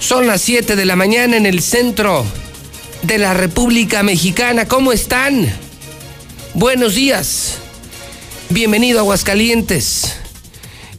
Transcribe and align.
Son 0.00 0.26
las 0.26 0.40
7 0.42 0.76
de 0.76 0.84
la 0.84 0.96
mañana 0.96 1.36
en 1.36 1.44
el 1.44 1.60
centro 1.60 2.24
de 3.02 3.18
la 3.18 3.34
República 3.34 4.02
Mexicana. 4.02 4.66
¿Cómo 4.66 4.92
están? 4.92 5.52
Buenos 6.54 6.94
días. 6.94 7.58
Bienvenido 8.48 8.98
a 8.98 9.02
Aguascalientes. 9.02 10.14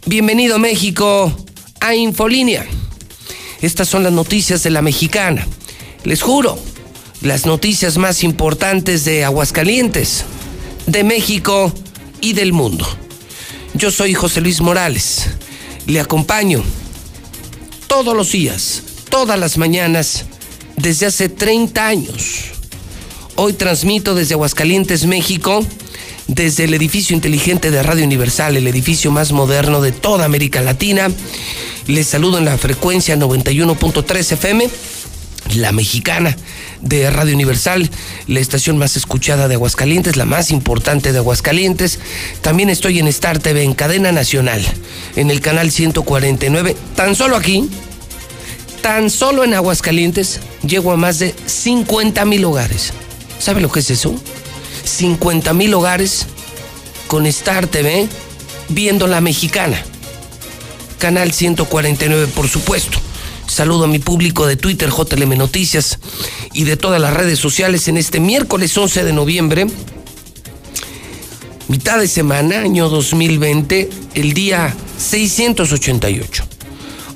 Bienvenido 0.05 0.59
México 0.59 1.33
a 1.80 1.95
Infolínea. 1.95 2.66
Estas 3.61 3.88
son 3.88 4.03
las 4.03 4.11
noticias 4.11 4.64
de 4.64 4.70
la 4.70 4.81
mexicana. 4.81 5.47
Les 6.03 6.22
juro, 6.22 6.59
las 7.22 7.45
noticias 7.45 7.97
más 7.97 8.23
importantes 8.23 9.05
de 9.05 9.23
Aguascalientes, 9.23 10.25
de 10.88 11.03
México 11.03 11.73
y 12.22 12.33
del 12.33 12.53
mundo. 12.53 12.88
Yo 13.73 13.92
soy 13.92 14.14
José 14.14 14.42
Luis 14.42 14.61
Morales. 14.61 15.27
Le 15.88 16.00
acompaño 16.00 16.64
todos 17.88 18.16
los 18.16 18.31
días, 18.31 18.83
todas 19.09 19.39
las 19.39 19.57
mañanas, 19.57 20.25
desde 20.77 21.07
hace 21.07 21.29
30 21.29 21.88
años. 21.88 22.45
Hoy 23.35 23.53
transmito 23.53 24.15
desde 24.15 24.35
Aguascalientes, 24.35 25.05
México, 25.05 25.65
desde 26.27 26.65
el 26.65 26.73
edificio 26.73 27.15
inteligente 27.15 27.71
de 27.71 27.81
Radio 27.81 28.05
Universal, 28.05 28.55
el 28.55 28.67
edificio 28.67 29.11
más 29.11 29.31
moderno 29.31 29.81
de 29.81 29.91
toda 29.91 30.25
América 30.25 30.61
Latina. 30.61 31.09
Les 31.87 32.07
saludo 32.07 32.37
en 32.37 32.45
la 32.45 32.57
frecuencia 32.57 33.15
91.3 33.15 34.33
FM, 34.33 34.69
la 35.55 35.71
mexicana 35.71 36.35
de 36.81 37.09
Radio 37.09 37.33
Universal, 37.33 37.89
la 38.27 38.39
estación 38.39 38.77
más 38.77 38.95
escuchada 38.95 39.47
de 39.47 39.55
Aguascalientes, 39.55 40.17
la 40.17 40.25
más 40.25 40.52
importante 40.52 41.11
de 41.11 41.17
Aguascalientes. 41.17 41.99
También 42.41 42.69
estoy 42.69 42.99
en 42.99 43.07
Star 43.07 43.39
TV, 43.39 43.63
en 43.63 43.73
cadena 43.73 44.11
nacional, 44.11 44.63
en 45.15 45.31
el 45.31 45.41
canal 45.41 45.71
149. 45.71 46.76
Tan 46.95 47.15
solo 47.15 47.36
aquí, 47.36 47.70
tan 48.81 49.09
solo 49.09 49.43
en 49.43 49.53
Aguascalientes, 49.53 50.39
llego 50.65 50.91
a 50.91 50.97
más 50.97 51.19
de 51.19 51.33
50 51.45 52.25
mil 52.25 52.45
hogares. 52.45 52.93
¿Sabe 53.39 53.61
lo 53.61 53.71
que 53.71 53.79
es 53.79 53.89
eso? 53.89 54.13
50 54.83 55.53
mil 55.53 55.73
hogares 55.73 56.25
con 57.07 57.25
Star 57.25 57.67
TV 57.67 58.07
viendo 58.69 59.07
la 59.07 59.21
mexicana. 59.21 59.81
Canal 60.97 61.31
149, 61.31 62.27
por 62.35 62.47
supuesto. 62.47 62.99
Saludo 63.47 63.85
a 63.85 63.87
mi 63.87 63.99
público 63.99 64.45
de 64.45 64.57
Twitter, 64.57 64.89
JLM 64.89 65.37
Noticias 65.37 65.97
y 66.53 66.65
de 66.65 66.77
todas 66.77 67.01
las 67.01 67.13
redes 67.13 67.39
sociales 67.39 67.87
en 67.87 67.97
este 67.97 68.19
miércoles 68.19 68.77
11 68.77 69.03
de 69.03 69.13
noviembre, 69.13 69.67
mitad 71.67 71.99
de 71.99 72.07
semana, 72.07 72.59
año 72.59 72.89
2020, 72.89 73.89
el 74.13 74.33
día 74.33 74.75
688. 74.97 76.43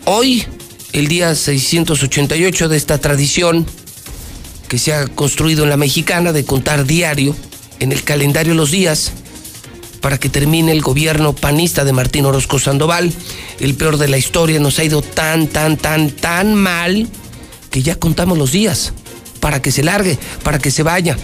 Hoy, 0.06 0.46
el 0.94 1.08
día 1.08 1.34
688 1.34 2.70
de 2.70 2.78
esta 2.78 3.00
tradición 3.00 3.66
que 4.68 4.78
se 4.78 4.94
ha 4.94 5.08
construido 5.08 5.64
en 5.64 5.70
la 5.70 5.78
mexicana 5.78 6.32
de 6.32 6.46
contar 6.46 6.86
diario 6.86 7.36
en 7.80 7.92
el 7.92 8.04
calendario 8.04 8.54
los 8.54 8.72
días 8.72 9.12
para 10.02 10.20
que 10.20 10.30
termine 10.30 10.72
el 10.72 10.82
gobierno 10.82 11.34
panista 11.34 11.84
de 11.84 11.94
Martín 11.94 12.26
Orozco 12.26 12.60
Sandoval. 12.60 13.12
El 13.60 13.74
peor 13.76 13.98
de 13.98 14.08
la 14.08 14.18
historia 14.18 14.60
nos 14.60 14.78
ha 14.78 14.84
ido 14.84 15.02
tan, 15.02 15.48
tan, 15.48 15.78
tan, 15.78 16.12
tan 16.12 16.54
mal 16.54 17.08
que 17.72 17.82
ya 17.82 17.96
contamos 17.96 18.38
los 18.38 18.52
días 18.52 18.94
para 19.40 19.62
que 19.62 19.72
se 19.72 19.82
largue, 19.82 20.20
para 20.44 20.60
que 20.60 20.72
se 20.72 20.84
vaya. 20.84 21.18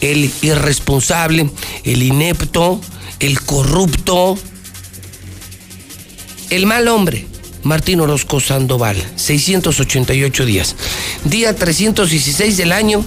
El 0.00 0.30
irresponsable, 0.42 1.48
el 1.84 2.02
inepto, 2.02 2.80
el 3.20 3.40
corrupto, 3.42 4.36
el 6.50 6.66
mal 6.66 6.88
hombre, 6.88 7.26
Martín 7.62 8.00
Orozco 8.00 8.40
Sandoval, 8.40 8.96
688 9.16 10.44
días. 10.44 10.76
Día 11.24 11.54
316 11.54 12.56
del 12.56 12.72
año, 12.72 13.04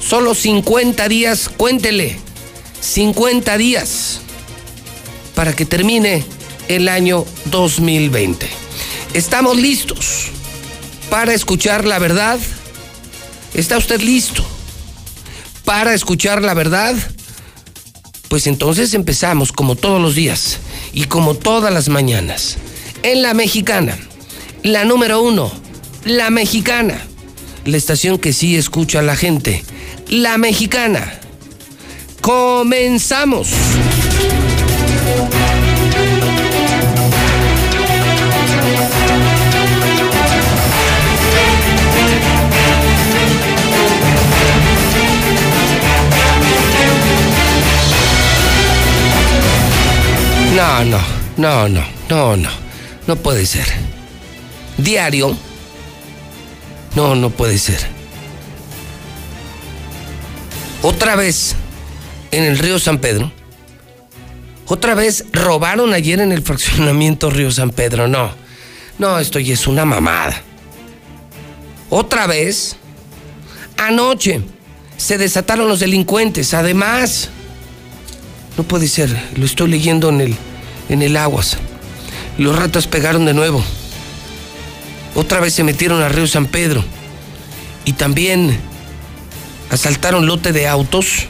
solo 0.00 0.34
50 0.34 1.08
días, 1.08 1.48
cuéntele, 1.48 2.18
50 2.80 3.56
días 3.58 4.20
para 5.34 5.54
que 5.54 5.64
termine 5.64 6.24
el 6.68 6.88
año 6.88 7.24
2020. 7.46 8.48
¿Estamos 9.14 9.56
listos 9.56 10.26
para 11.08 11.32
escuchar 11.32 11.84
la 11.84 11.98
verdad? 11.98 12.38
¿Está 13.54 13.78
usted 13.78 14.00
listo 14.00 14.44
para 15.64 15.94
escuchar 15.94 16.42
la 16.42 16.54
verdad? 16.54 16.94
Pues 18.28 18.46
entonces 18.46 18.94
empezamos 18.94 19.50
como 19.50 19.74
todos 19.74 20.00
los 20.00 20.14
días 20.14 20.58
y 20.92 21.04
como 21.04 21.34
todas 21.34 21.72
las 21.72 21.88
mañanas. 21.88 22.58
En 23.02 23.22
la 23.22 23.32
mexicana, 23.32 23.96
la 24.62 24.84
número 24.84 25.22
uno, 25.22 25.50
la 26.04 26.28
mexicana, 26.28 27.00
la 27.64 27.76
estación 27.78 28.18
que 28.18 28.34
sí 28.34 28.56
escucha 28.56 28.98
a 28.98 29.02
la 29.02 29.16
gente, 29.16 29.64
la 30.08 30.36
mexicana. 30.36 31.18
Comenzamos. 32.20 33.48
No, 50.54 50.84
no, 50.84 51.00
no, 51.38 51.68
no, 51.68 51.82
no, 52.10 52.36
no. 52.36 52.59
No 53.10 53.16
puede 53.16 53.44
ser. 53.44 53.66
Diario. 54.78 55.36
No, 56.94 57.16
no 57.16 57.30
puede 57.30 57.58
ser. 57.58 57.80
Otra 60.82 61.16
vez 61.16 61.56
en 62.30 62.44
el 62.44 62.56
río 62.56 62.78
San 62.78 62.98
Pedro. 62.98 63.32
Otra 64.66 64.94
vez 64.94 65.24
robaron 65.32 65.92
ayer 65.92 66.20
en 66.20 66.30
el 66.30 66.42
fraccionamiento 66.42 67.30
Río 67.30 67.50
San 67.50 67.70
Pedro. 67.70 68.06
No, 68.06 68.30
no, 69.00 69.18
esto 69.18 69.40
ya 69.40 69.54
es 69.54 69.66
una 69.66 69.84
mamada. 69.84 70.40
Otra 71.88 72.28
vez, 72.28 72.76
anoche 73.76 74.40
se 74.98 75.18
desataron 75.18 75.66
los 75.66 75.80
delincuentes. 75.80 76.54
Además, 76.54 77.28
no 78.56 78.62
puede 78.62 78.86
ser, 78.86 79.10
lo 79.34 79.46
estoy 79.46 79.68
leyendo 79.68 80.10
en 80.10 80.20
el, 80.20 80.36
en 80.88 81.02
el 81.02 81.16
Aguas. 81.16 81.58
Los 82.40 82.56
ratos 82.56 82.86
pegaron 82.86 83.26
de 83.26 83.34
nuevo. 83.34 83.62
Otra 85.14 85.40
vez 85.40 85.52
se 85.52 85.62
metieron 85.62 86.00
a 86.00 86.08
Río 86.08 86.26
San 86.26 86.46
Pedro. 86.46 86.82
Y 87.84 87.92
también 87.92 88.58
asaltaron 89.68 90.24
lote 90.24 90.50
de 90.50 90.66
autos. 90.66 91.26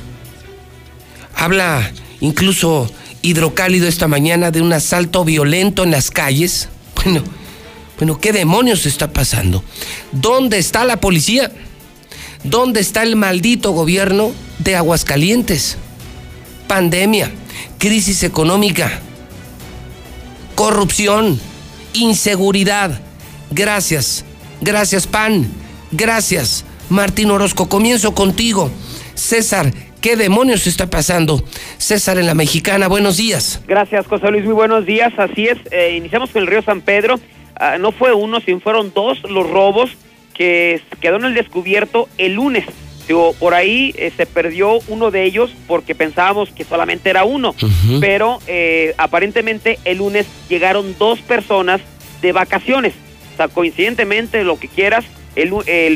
Habla 1.34 1.90
incluso 2.20 2.88
Hidrocálido 3.22 3.88
esta 3.88 4.06
mañana 4.06 4.52
de 4.52 4.62
un 4.62 4.72
asalto 4.72 5.24
violento 5.24 5.82
en 5.82 5.90
las 5.90 6.12
calles. 6.12 6.68
Bueno, 7.02 7.24
bueno, 7.98 8.20
¿qué 8.20 8.32
demonios 8.32 8.86
está 8.86 9.12
pasando? 9.12 9.64
¿Dónde 10.12 10.58
está 10.58 10.84
la 10.84 10.98
policía? 10.98 11.50
¿Dónde 12.44 12.78
está 12.78 13.02
el 13.02 13.16
maldito 13.16 13.72
gobierno 13.72 14.30
de 14.60 14.76
Aguascalientes? 14.76 15.76
Pandemia, 16.68 17.32
crisis 17.78 18.22
económica, 18.22 19.00
corrupción, 20.60 21.40
inseguridad. 21.94 23.00
Gracias, 23.50 24.26
gracias 24.60 25.06
PAN, 25.06 25.46
gracias 25.90 26.66
Martín 26.90 27.30
Orozco. 27.30 27.66
Comienzo 27.70 28.14
contigo. 28.14 28.70
César, 29.14 29.72
¿qué 30.02 30.16
demonios 30.16 30.66
está 30.66 30.90
pasando? 30.90 31.42
César 31.78 32.18
en 32.18 32.26
la 32.26 32.34
Mexicana, 32.34 32.88
buenos 32.88 33.16
días. 33.16 33.62
Gracias, 33.66 34.06
José 34.06 34.30
Luis, 34.30 34.44
muy 34.44 34.52
buenos 34.52 34.84
días. 34.84 35.14
Así 35.16 35.46
es, 35.46 35.56
eh, 35.70 35.94
iniciamos 35.96 36.28
con 36.28 36.42
el 36.42 36.46
río 36.46 36.60
San 36.60 36.82
Pedro. 36.82 37.18
Ah, 37.56 37.78
no 37.78 37.90
fue 37.90 38.12
uno, 38.12 38.40
sino 38.40 38.60
fueron 38.60 38.92
dos 38.94 39.22
los 39.30 39.48
robos 39.48 39.88
que 40.34 40.82
quedó 41.00 41.16
en 41.16 41.24
el 41.24 41.32
descubierto 41.32 42.06
el 42.18 42.34
lunes. 42.34 42.66
Digo, 43.10 43.34
por 43.40 43.54
ahí 43.54 43.92
eh, 43.98 44.12
se 44.16 44.24
perdió 44.24 44.78
uno 44.86 45.10
de 45.10 45.24
ellos 45.24 45.50
porque 45.66 45.96
pensábamos 45.96 46.50
que 46.50 46.62
solamente 46.62 47.10
era 47.10 47.24
uno, 47.24 47.56
pero 47.98 48.38
eh, 48.46 48.94
aparentemente 48.98 49.80
el 49.84 49.98
lunes 49.98 50.28
llegaron 50.48 50.94
dos 50.96 51.18
personas 51.20 51.80
de 52.22 52.30
vacaciones. 52.30 52.94
O 53.34 53.36
sea, 53.36 53.48
coincidentemente, 53.48 54.44
lo 54.44 54.60
que 54.60 54.68
quieras, 54.68 55.04
el, 55.34 55.52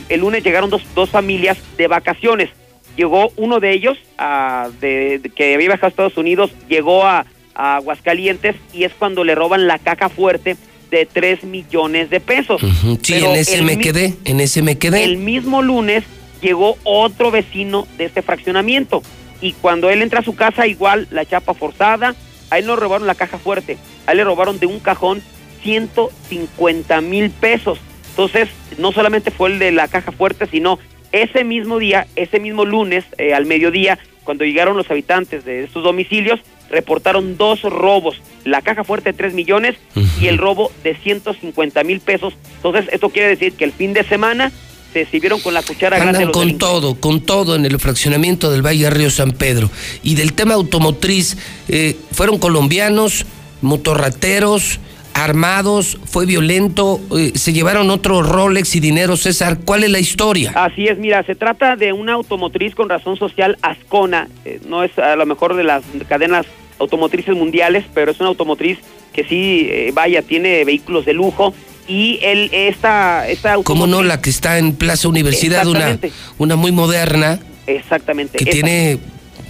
el, 0.09 0.21
lunes 0.21 0.43
llegaron 0.43 0.71
dos, 0.71 0.83
dos, 0.97 1.09
familias 1.09 1.57
de 1.77 1.87
vacaciones. 1.87 2.51
Llegó 2.97 3.31
uno 3.37 3.61
de 3.61 3.71
ellos, 3.71 3.97
ah, 4.19 4.69
de, 4.81 5.21
que 5.37 5.55
había 5.55 5.69
viajado 5.69 5.87
a 5.87 5.91
Estados 5.91 6.17
Unidos, 6.17 6.51
llegó 6.69 7.07
a, 7.07 7.27
a 7.55 7.77
Aguascalientes 7.77 8.57
y 8.73 8.83
es 8.83 8.93
cuando 8.93 9.23
le 9.23 9.37
roban 9.37 9.69
la 9.69 9.79
caja 9.79 10.09
fuerte 10.09 10.57
de 10.91 11.07
3 11.07 11.45
millones 11.45 12.11
de 12.11 12.19
pesos. 12.19 12.61
Sí, 13.03 13.15
en 13.15 13.37
ese 13.37 13.63
me 13.63 13.79
quedé, 13.79 14.15
en 14.25 14.41
ese 14.41 14.63
me 14.63 14.79
quedé. 14.79 15.05
El 15.05 15.19
mismo 15.19 15.63
lunes 15.63 16.03
llegó 16.41 16.77
otro 16.85 17.31
vecino 17.31 17.87
de 17.97 18.07
este 18.07 18.23
fraccionamiento 18.23 19.03
y 19.41 19.53
cuando 19.53 19.91
él 19.91 20.03
entra 20.03 20.21
a 20.21 20.25
su 20.25 20.35
casa 20.35 20.67
igual 20.67 21.07
la 21.11 21.27
chapa 21.27 21.55
forzada, 21.55 22.15
a 22.51 22.59
él 22.59 22.67
no 22.67 22.77
robaron 22.77 23.07
la 23.07 23.15
caja 23.15 23.39
fuerte, 23.39 23.77
a 24.07 24.13
él 24.13 24.19
le 24.19 24.25
robaron 24.25 24.59
de 24.59 24.67
un 24.67 24.81
cajón 24.81 25.23
150 25.63 27.01
mil 27.01 27.31
pesos. 27.31 27.79
Entonces, 28.11 28.49
no 28.79 28.93
solamente 28.93 29.31
fue 29.31 29.51
el 29.51 29.59
de 29.59 29.73
la 29.73 29.89
caja 29.89 30.13
fuerte, 30.13 30.47
sino 30.47 30.79
ese 31.13 31.45
mismo 31.45 31.79
día, 31.79 32.07
ese 32.17 32.41
mismo 32.41 32.65
lunes, 32.65 33.05
eh, 33.19 33.35
al 33.35 33.47
mediodía, 33.47 33.99
cuando 34.25 34.45
llegaron 34.45 34.77
los 34.77 34.91
habitantes 34.91 35.45
de 35.45 35.65
estos 35.65 35.83
domicilios, 35.83 36.41
reportaron 36.71 37.37
dos 37.37 37.63
robos, 37.63 38.21
la 38.45 38.63
caja 38.63 38.85
fuerte 38.85 39.13
de 39.13 39.19
3 39.19 39.35
millones 39.35 39.77
y 40.21 40.27
el 40.29 40.39
robo 40.39 40.73
de 40.83 40.95
150 40.95 41.85
mil 41.85 42.01
pesos. 42.01 42.35
Entonces, 42.57 42.87
esto 42.93 43.11
quiere 43.11 43.29
decir 43.29 43.53
que 43.53 43.65
el 43.65 43.73
fin 43.73 43.93
de 43.93 44.05
semana 44.05 44.51
se 44.95 45.07
sirvieron 45.07 45.41
con 45.41 45.53
la 45.53 45.63
cuchara 45.63 45.99
grande. 45.99 46.31
con 46.31 46.57
todo, 46.57 46.95
con 46.95 47.21
todo 47.21 47.57
en 47.57 47.67
el 47.67 47.79
fraccionamiento 47.81 48.51
del 48.51 48.65
Valle 48.65 48.89
Río 48.91 49.11
San 49.11 49.33
Pedro. 49.33 49.69
Y 50.03 50.15
del 50.15 50.33
tema 50.33 50.55
automotriz, 50.55 51.37
eh, 51.69 51.97
fueron 52.13 52.39
colombianos, 52.39 53.27
motorrateros, 53.61 54.79
armados, 55.15 55.99
fue 56.05 56.27
violento, 56.27 57.01
eh, 57.17 57.33
se 57.35 57.53
llevaron 57.53 57.91
otro 57.91 58.23
Rolex 58.23 58.77
y 58.77 58.81
dinero, 58.81 59.17
César. 59.17 59.59
¿Cuál 59.65 59.85
es 59.85 59.91
la 59.91 59.99
historia? 59.99 60.53
Así 60.55 60.87
es, 60.87 60.99
mira, 60.99 61.23
se 61.25 61.35
trata 61.35 61.77
de 61.77 61.93
una 61.93 62.13
automotriz 62.13 62.75
con 62.75 62.89
razón 62.89 63.17
social 63.17 63.59
Ascona, 63.63 64.29
eh, 64.45 64.61
no 64.69 64.85
es 64.85 64.97
a 64.99 65.17
lo 65.17 65.27
mejor 65.27 65.57
de 65.57 65.65
las 65.65 65.83
cadenas 66.09 66.47
automotrices 66.79 67.35
mundiales, 67.35 67.85
pero 67.95 68.13
es 68.13 68.21
una 68.21 68.29
automotriz 68.29 68.79
que 69.13 69.25
sí, 69.25 69.69
eh, 69.71 69.93
vaya, 69.95 70.23
tiene 70.23 70.65
vehículos 70.65 71.05
de 71.05 71.15
lujo 71.15 71.55
y 71.87 72.19
él, 72.23 72.51
esta, 72.53 73.29
esta. 73.29 73.57
¿Cómo 73.63 73.87
no? 73.87 74.03
La 74.03 74.21
que 74.21 74.31
está 74.31 74.59
en 74.59 74.75
Plaza 74.75 75.09
Universidad, 75.09 75.67
una, 75.67 75.99
una 76.39 76.57
muy 76.57 76.73
moderna. 76.73 77.39
Exactamente. 77.67 78.39
Que 78.39 78.47
tiene 78.47 78.99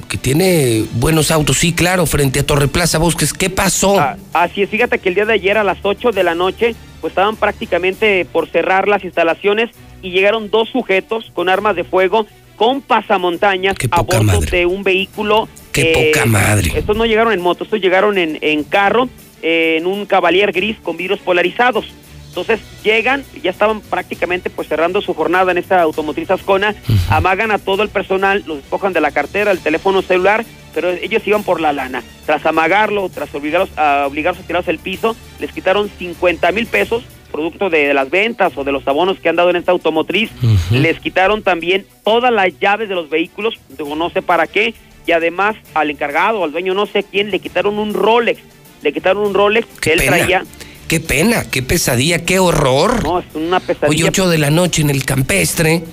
que 0.08 0.18
tiene 0.18 0.84
buenos 0.92 1.30
autos, 1.30 1.58
sí, 1.58 1.72
claro, 1.72 2.06
frente 2.06 2.40
a 2.40 2.46
Torre 2.46 2.68
Plaza 2.68 2.98
Bosques. 2.98 3.32
¿Qué 3.32 3.50
pasó? 3.50 3.98
Ah, 3.98 4.16
así 4.32 4.62
es, 4.62 4.70
fíjate 4.70 4.98
que 4.98 5.08
el 5.08 5.14
día 5.14 5.24
de 5.24 5.32
ayer 5.32 5.58
a 5.58 5.64
las 5.64 5.78
8 5.82 6.12
de 6.12 6.22
la 6.22 6.34
noche, 6.34 6.74
pues 7.00 7.12
estaban 7.12 7.36
prácticamente 7.36 8.24
por 8.24 8.48
cerrar 8.48 8.86
las 8.86 9.02
instalaciones 9.02 9.70
y 10.02 10.10
llegaron 10.10 10.50
dos 10.50 10.68
sujetos 10.68 11.30
con 11.34 11.48
armas 11.48 11.74
de 11.74 11.84
fuego 11.84 12.26
con 12.56 12.82
pasamontañas 12.82 13.74
a 13.90 14.02
bordo 14.02 14.40
de 14.40 14.66
un 14.66 14.84
vehículo. 14.84 15.48
Qué 15.72 16.12
poca 16.12 16.26
madre. 16.26 16.72
Estos 16.76 16.96
no 16.96 17.04
llegaron 17.04 17.32
en 17.32 17.40
moto, 17.40 17.64
estos 17.64 17.80
llegaron 17.80 18.16
en, 18.16 18.38
en 18.40 18.62
carro, 18.62 19.08
en 19.42 19.86
un 19.86 20.06
Cavalier 20.06 20.52
gris 20.52 20.76
con 20.82 20.96
vidrios 20.96 21.18
polarizados. 21.20 21.86
Entonces 22.34 22.58
llegan, 22.82 23.22
ya 23.44 23.52
estaban 23.52 23.80
prácticamente 23.80 24.50
pues 24.50 24.66
cerrando 24.66 25.00
su 25.00 25.14
jornada 25.14 25.52
en 25.52 25.58
esta 25.58 25.80
automotriz 25.80 26.32
Ascona, 26.32 26.74
amagan 27.08 27.52
a 27.52 27.58
todo 27.58 27.84
el 27.84 27.90
personal, 27.90 28.42
los 28.44 28.56
despojan 28.56 28.92
de 28.92 29.00
la 29.00 29.12
cartera, 29.12 29.52
el 29.52 29.60
teléfono 29.60 30.02
celular, 30.02 30.44
pero 30.74 30.90
ellos 30.90 31.24
iban 31.28 31.44
por 31.44 31.60
la 31.60 31.72
lana. 31.72 32.02
Tras 32.26 32.44
amagarlo, 32.44 33.08
tras 33.08 33.32
obligarlos 33.36 33.70
a, 33.78 34.08
obligarlos 34.08 34.42
a 34.42 34.46
tirarse 34.48 34.72
el 34.72 34.80
piso, 34.80 35.14
les 35.38 35.52
quitaron 35.52 35.88
50 35.96 36.50
mil 36.50 36.66
pesos, 36.66 37.04
producto 37.30 37.70
de, 37.70 37.94
las 37.94 38.10
ventas 38.10 38.52
o 38.56 38.64
de 38.64 38.72
los 38.72 38.84
abonos 38.88 39.20
que 39.20 39.28
han 39.28 39.36
dado 39.36 39.50
en 39.50 39.56
esta 39.56 39.70
automotriz. 39.70 40.32
Les 40.72 40.98
quitaron 40.98 41.44
también 41.44 41.86
todas 42.02 42.32
las 42.32 42.58
llaves 42.58 42.88
de 42.88 42.96
los 42.96 43.08
vehículos, 43.10 43.54
no 43.78 44.10
sé 44.10 44.22
para 44.22 44.48
qué, 44.48 44.74
y 45.06 45.12
además 45.12 45.54
al 45.72 45.88
encargado, 45.88 46.42
al 46.42 46.50
dueño, 46.50 46.74
no 46.74 46.86
sé 46.86 47.04
quién, 47.04 47.30
le 47.30 47.38
quitaron 47.38 47.78
un 47.78 47.94
Rolex. 47.94 48.40
Le 48.82 48.92
quitaron 48.92 49.24
un 49.24 49.34
Rolex 49.34 49.68
que 49.80 49.92
él 49.92 50.02
traía 50.04 50.42
Qué 50.88 51.00
pena, 51.00 51.44
qué 51.44 51.62
pesadilla, 51.62 52.24
qué 52.24 52.38
horror. 52.38 53.02
No, 53.02 53.20
es 53.20 53.26
una 53.34 53.60
pesadilla. 53.60 53.88
Hoy 53.88 54.02
8 54.08 54.28
de 54.28 54.38
la 54.38 54.50
noche 54.50 54.82
en 54.82 54.90
el 54.90 55.04
campestre, 55.04 55.84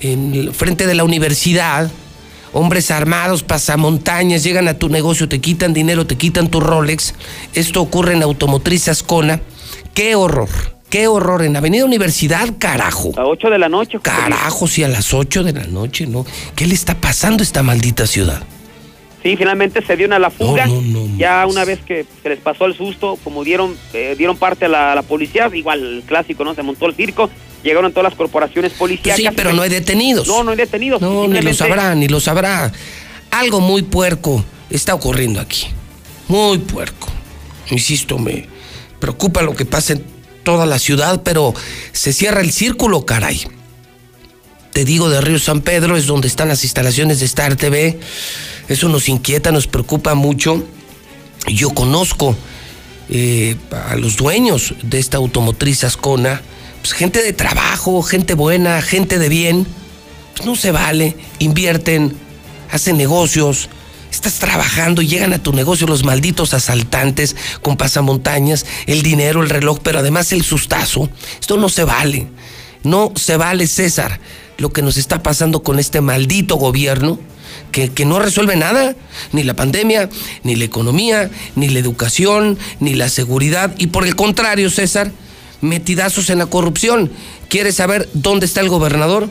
en 0.00 0.34
el 0.34 0.52
frente 0.52 0.86
de 0.86 0.94
la 0.94 1.04
universidad, 1.04 1.90
hombres 2.52 2.90
armados, 2.90 3.42
pasamontañas, 3.42 4.42
llegan 4.44 4.68
a 4.68 4.74
tu 4.74 4.88
negocio, 4.88 5.28
te 5.28 5.40
quitan 5.40 5.72
dinero, 5.72 6.06
te 6.06 6.16
quitan 6.16 6.48
tu 6.48 6.60
Rolex. 6.60 7.14
Esto 7.54 7.80
ocurre 7.80 8.14
en 8.14 8.22
Automotriz 8.22 8.88
Ascona. 8.88 9.40
Qué 9.94 10.14
horror. 10.14 10.48
Qué 10.90 11.08
horror, 11.08 11.42
en 11.42 11.56
Avenida 11.56 11.84
Universidad, 11.84 12.50
carajo. 12.58 13.12
A 13.16 13.24
8 13.24 13.50
de 13.50 13.58
la 13.58 13.68
noche. 13.68 13.98
Carajo, 14.00 14.68
sí, 14.68 14.84
a 14.84 14.88
las 14.88 15.12
8 15.12 15.42
de 15.42 15.52
la 15.52 15.64
noche, 15.64 16.06
¿no? 16.06 16.24
¿Qué 16.54 16.66
le 16.66 16.74
está 16.74 16.94
pasando 16.94 17.42
a 17.42 17.44
esta 17.44 17.64
maldita 17.64 18.06
ciudad? 18.06 18.42
Sí, 19.24 19.38
finalmente 19.38 19.82
se 19.84 19.96
dieron 19.96 20.12
a 20.12 20.18
la 20.18 20.28
fuga. 20.28 20.68
ya 21.16 21.46
una 21.46 21.64
vez 21.64 21.80
que 21.80 22.04
se 22.22 22.28
les 22.28 22.38
pasó 22.40 22.66
el 22.66 22.76
susto, 22.76 23.18
como 23.24 23.42
dieron 23.42 23.74
eh, 23.94 24.14
dieron 24.18 24.36
parte 24.36 24.66
a 24.66 24.68
la, 24.68 25.02
policía, 25.02 25.50
igual 25.54 25.80
el 25.80 26.02
clásico, 26.02 26.44
¿no? 26.44 26.54
Se 26.54 26.62
montó 26.62 26.84
el 26.84 26.94
circo, 26.94 27.30
llegaron 27.62 27.90
todas 27.92 28.10
las 28.10 28.18
corporaciones 28.18 28.74
policiales. 28.74 29.24
sí, 29.24 29.32
pero 29.34 29.54
no 29.54 29.62
hay 29.62 29.70
detenidos. 29.70 30.28
No, 30.28 30.44
no 30.44 30.50
hay 30.50 30.58
detenidos. 30.58 31.00
No, 31.00 31.26
ni 31.26 31.40
lo 31.40 31.54
sabrá, 31.54 31.94
ni 31.94 32.06
lo 32.06 32.20
sabrá. 32.20 32.70
Algo 33.30 33.60
muy 33.60 33.80
puerco 33.80 34.44
está 34.68 34.94
ocurriendo 34.94 35.40
aquí. 35.40 35.68
Muy 36.28 36.58
puerco. 36.58 37.08
Insisto, 37.70 38.18
me 38.18 38.46
preocupa 39.00 39.40
lo 39.40 39.54
que 39.54 39.64
pasa 39.64 39.94
en 39.94 40.04
toda 40.42 40.66
la 40.66 40.78
ciudad, 40.78 41.22
pero 41.24 41.54
se 41.92 42.12
cierra 42.12 42.42
el 42.42 42.52
círculo, 42.52 43.06
caray 43.06 43.46
te 44.74 44.84
digo, 44.84 45.08
de 45.08 45.20
Río 45.20 45.38
San 45.38 45.60
Pedro, 45.60 45.96
es 45.96 46.06
donde 46.06 46.26
están 46.26 46.48
las 46.48 46.64
instalaciones 46.64 47.20
de 47.20 47.26
Star 47.26 47.54
TV. 47.54 48.00
Eso 48.68 48.88
nos 48.88 49.08
inquieta, 49.08 49.52
nos 49.52 49.68
preocupa 49.68 50.14
mucho. 50.14 50.64
Yo 51.46 51.70
conozco 51.70 52.36
eh, 53.08 53.54
a 53.88 53.94
los 53.94 54.16
dueños 54.16 54.74
de 54.82 54.98
esta 54.98 55.18
automotriz 55.18 55.84
Ascona, 55.84 56.42
pues 56.80 56.92
gente 56.92 57.22
de 57.22 57.32
trabajo, 57.32 58.02
gente 58.02 58.34
buena, 58.34 58.82
gente 58.82 59.20
de 59.20 59.28
bien. 59.28 59.64
Pues 60.34 60.44
no 60.44 60.56
se 60.56 60.72
vale, 60.72 61.16
invierten, 61.38 62.16
hacen 62.72 62.96
negocios, 62.96 63.68
estás 64.10 64.40
trabajando 64.40 65.02
y 65.02 65.06
llegan 65.06 65.34
a 65.34 65.42
tu 65.42 65.52
negocio 65.52 65.86
los 65.86 66.02
malditos 66.02 66.52
asaltantes 66.52 67.36
con 67.62 67.76
pasamontañas, 67.76 68.66
el 68.86 69.02
dinero, 69.02 69.40
el 69.40 69.50
reloj, 69.50 69.78
pero 69.84 70.00
además 70.00 70.32
el 70.32 70.42
sustazo. 70.42 71.08
Esto 71.40 71.58
no 71.58 71.68
se 71.68 71.84
vale. 71.84 72.26
No 72.82 73.12
se 73.14 73.36
vale, 73.36 73.68
César 73.68 74.18
lo 74.58 74.72
que 74.72 74.82
nos 74.82 74.96
está 74.96 75.22
pasando 75.22 75.62
con 75.62 75.78
este 75.78 76.00
maldito 76.00 76.56
gobierno 76.56 77.18
que, 77.72 77.90
que, 77.90 78.04
no 78.04 78.18
resuelve 78.18 78.56
nada, 78.56 78.94
ni 79.32 79.42
la 79.42 79.54
pandemia, 79.54 80.08
ni 80.42 80.56
la 80.56 80.64
economía, 80.64 81.30
ni 81.56 81.68
la 81.68 81.78
educación, 81.78 82.58
ni 82.80 82.94
la 82.94 83.08
seguridad, 83.08 83.74
y 83.78 83.88
por 83.88 84.04
el 84.06 84.16
contrario, 84.16 84.70
César, 84.70 85.12
metidazos 85.60 86.30
en 86.30 86.38
la 86.38 86.46
corrupción. 86.46 87.10
¿Quieres 87.48 87.76
saber 87.76 88.08
dónde 88.12 88.46
está 88.46 88.60
el 88.60 88.68
gobernador? 88.68 89.28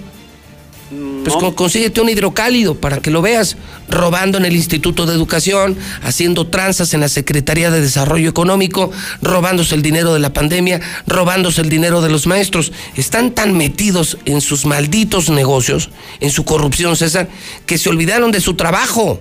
Pues 1.23 1.35
consíguete 1.55 2.01
un 2.01 2.09
hidrocálido 2.09 2.75
para 2.75 2.97
que 2.99 3.09
lo 3.09 3.21
veas, 3.21 3.55
robando 3.89 4.37
en 4.37 4.45
el 4.45 4.55
Instituto 4.55 5.05
de 5.05 5.13
Educación, 5.13 5.77
haciendo 6.01 6.47
tranzas 6.47 6.93
en 6.93 6.99
la 6.99 7.07
Secretaría 7.07 7.71
de 7.71 7.79
Desarrollo 7.79 8.29
Económico, 8.29 8.91
robándose 9.21 9.75
el 9.75 9.81
dinero 9.81 10.13
de 10.13 10.19
la 10.19 10.33
pandemia, 10.33 10.81
robándose 11.07 11.61
el 11.61 11.69
dinero 11.69 12.01
de 12.01 12.09
los 12.09 12.27
maestros. 12.27 12.73
Están 12.95 13.31
tan 13.31 13.55
metidos 13.55 14.17
en 14.25 14.41
sus 14.41 14.65
malditos 14.65 15.29
negocios, 15.29 15.89
en 16.19 16.29
su 16.29 16.43
corrupción, 16.43 16.95
César, 16.97 17.29
que 17.65 17.77
se 17.77 17.89
olvidaron 17.89 18.31
de 18.31 18.41
su 18.41 18.55
trabajo. 18.55 19.19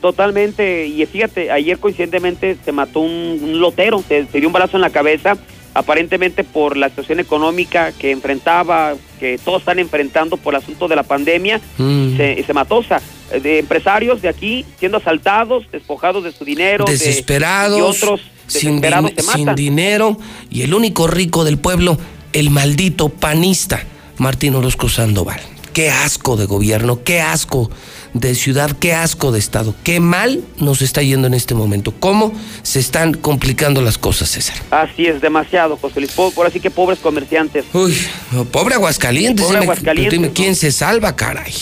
Totalmente, 0.00 0.86
y 0.86 1.04
fíjate, 1.04 1.50
ayer 1.50 1.78
coincidentemente 1.78 2.56
se 2.64 2.72
mató 2.72 3.00
un, 3.00 3.60
lotero, 3.60 4.02
se, 4.06 4.24
dio 4.32 4.46
un 4.46 4.52
balazo 4.52 4.76
en 4.76 4.80
la 4.80 4.90
cabeza 4.90 5.36
aparentemente 5.74 6.44
por 6.44 6.76
la 6.76 6.88
situación 6.88 7.20
económica 7.20 7.92
que 7.92 8.10
enfrentaba, 8.10 8.94
que 9.18 9.38
todos 9.38 9.60
están 9.62 9.78
enfrentando 9.78 10.36
por 10.36 10.54
el 10.54 10.60
asunto 10.62 10.88
de 10.88 10.96
la 10.96 11.02
pandemia, 11.02 11.60
Mm. 11.78 12.16
se, 12.16 12.42
se 12.44 12.52
mató, 12.52 12.76
o 12.78 12.82
sea, 12.82 13.00
de 13.30 13.58
empresarios 13.60 14.20
de 14.22 14.28
aquí 14.28 14.64
siendo 14.78 14.98
asaltados, 14.98 15.64
despojados 15.70 16.24
de 16.24 16.32
su 16.32 16.44
dinero, 16.44 16.84
de- 16.84 16.92
desesperados, 16.92 17.78
y 17.78 17.82
otros 17.82 18.20
sin, 18.46 18.80
desesperados 18.80 19.10
din- 19.12 19.32
sin 19.34 19.54
dinero, 19.54 20.16
y 20.50 20.62
el 20.62 20.74
único 20.74 21.06
rico 21.06 21.44
del 21.44 21.58
pueblo, 21.58 21.96
el 22.32 22.50
maldito 22.50 23.08
panista, 23.08 23.84
Martín 24.18 24.54
Orozco 24.56 24.88
Sandoval. 24.88 25.40
Qué 25.72 25.88
asco 25.90 26.36
de 26.36 26.46
gobierno, 26.46 27.04
qué 27.04 27.20
asco 27.20 27.70
de 28.14 28.34
ciudad, 28.34 28.72
qué 28.78 28.92
asco 28.92 29.30
de 29.32 29.38
Estado, 29.38 29.74
qué 29.84 30.00
mal 30.00 30.42
nos 30.58 30.82
está 30.82 31.02
yendo 31.02 31.26
en 31.28 31.34
este 31.34 31.54
momento, 31.54 31.92
cómo 31.98 32.32
se 32.62 32.80
están 32.80 33.14
complicando 33.14 33.82
las 33.82 33.98
cosas, 33.98 34.30
César. 34.30 34.56
Así 34.70 35.06
es, 35.06 35.20
demasiado, 35.20 35.76
José 35.76 36.00
Luis. 36.00 36.12
Po- 36.12 36.32
Por 36.32 36.46
así 36.46 36.58
que 36.60 36.70
pobres 36.70 36.98
comerciantes. 36.98 37.64
Uy, 37.72 37.96
no, 38.32 38.44
pobre 38.44 38.74
Aguascalientes. 38.74 39.44
Pobre 39.44 39.58
dime- 39.60 39.64
Aguascalientes, 39.72 40.12
dime 40.12 40.28
¿no? 40.28 40.34
quién 40.34 40.56
se 40.56 40.72
salva, 40.72 41.14
caray. 41.14 41.52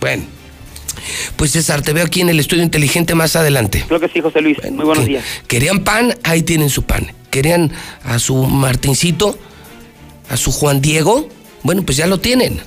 Bueno, 0.00 0.24
pues 1.36 1.52
César, 1.52 1.82
te 1.82 1.92
veo 1.92 2.04
aquí 2.04 2.20
en 2.22 2.28
el 2.28 2.40
estudio 2.40 2.62
inteligente 2.64 3.14
más 3.14 3.36
adelante. 3.36 3.84
Creo 3.86 4.00
que 4.00 4.08
sí, 4.08 4.20
José 4.20 4.40
Luis. 4.40 4.56
Bueno, 4.58 4.76
Muy 4.76 4.84
buenos 4.84 5.04
que- 5.04 5.10
días. 5.10 5.24
Querían 5.46 5.84
pan, 5.84 6.16
ahí 6.24 6.42
tienen 6.42 6.70
su 6.70 6.82
pan. 6.82 7.12
Querían 7.30 7.70
a 8.04 8.18
su 8.18 8.34
Martincito, 8.46 9.38
a 10.28 10.36
su 10.36 10.50
Juan 10.50 10.80
Diego, 10.80 11.28
bueno, 11.62 11.82
pues 11.84 11.96
ya 11.98 12.06
lo 12.06 12.18
tienen. 12.18 12.60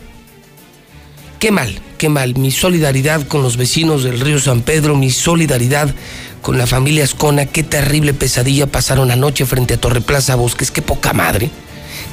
Qué 1.39 1.51
mal, 1.51 1.75
qué 2.01 2.10
mal. 2.10 2.36
Mi 2.36 2.50
solidaridad 2.50 3.27
con 3.27 3.43
los 3.43 3.58
vecinos 3.58 4.01
del 4.03 4.20
río 4.20 4.39
San 4.39 4.63
Pedro, 4.63 4.96
mi 4.96 5.12
solidaridad 5.12 5.93
con 6.41 6.58
la 6.58 6.65
familia 6.65 7.03
Ascona. 7.03 7.46
Qué 7.46 7.62
terrible 7.62 8.15
pesadilla 8.15 8.65
pasaron 8.65 9.12
anoche 9.12 9.46
frente 9.46 9.75
a 9.75 9.77
Torre 9.79 10.01
Plaza 10.01 10.34
Bosques. 10.34 10.72
Qué 10.72 10.81
poca 10.81 11.13
madre, 11.13 11.51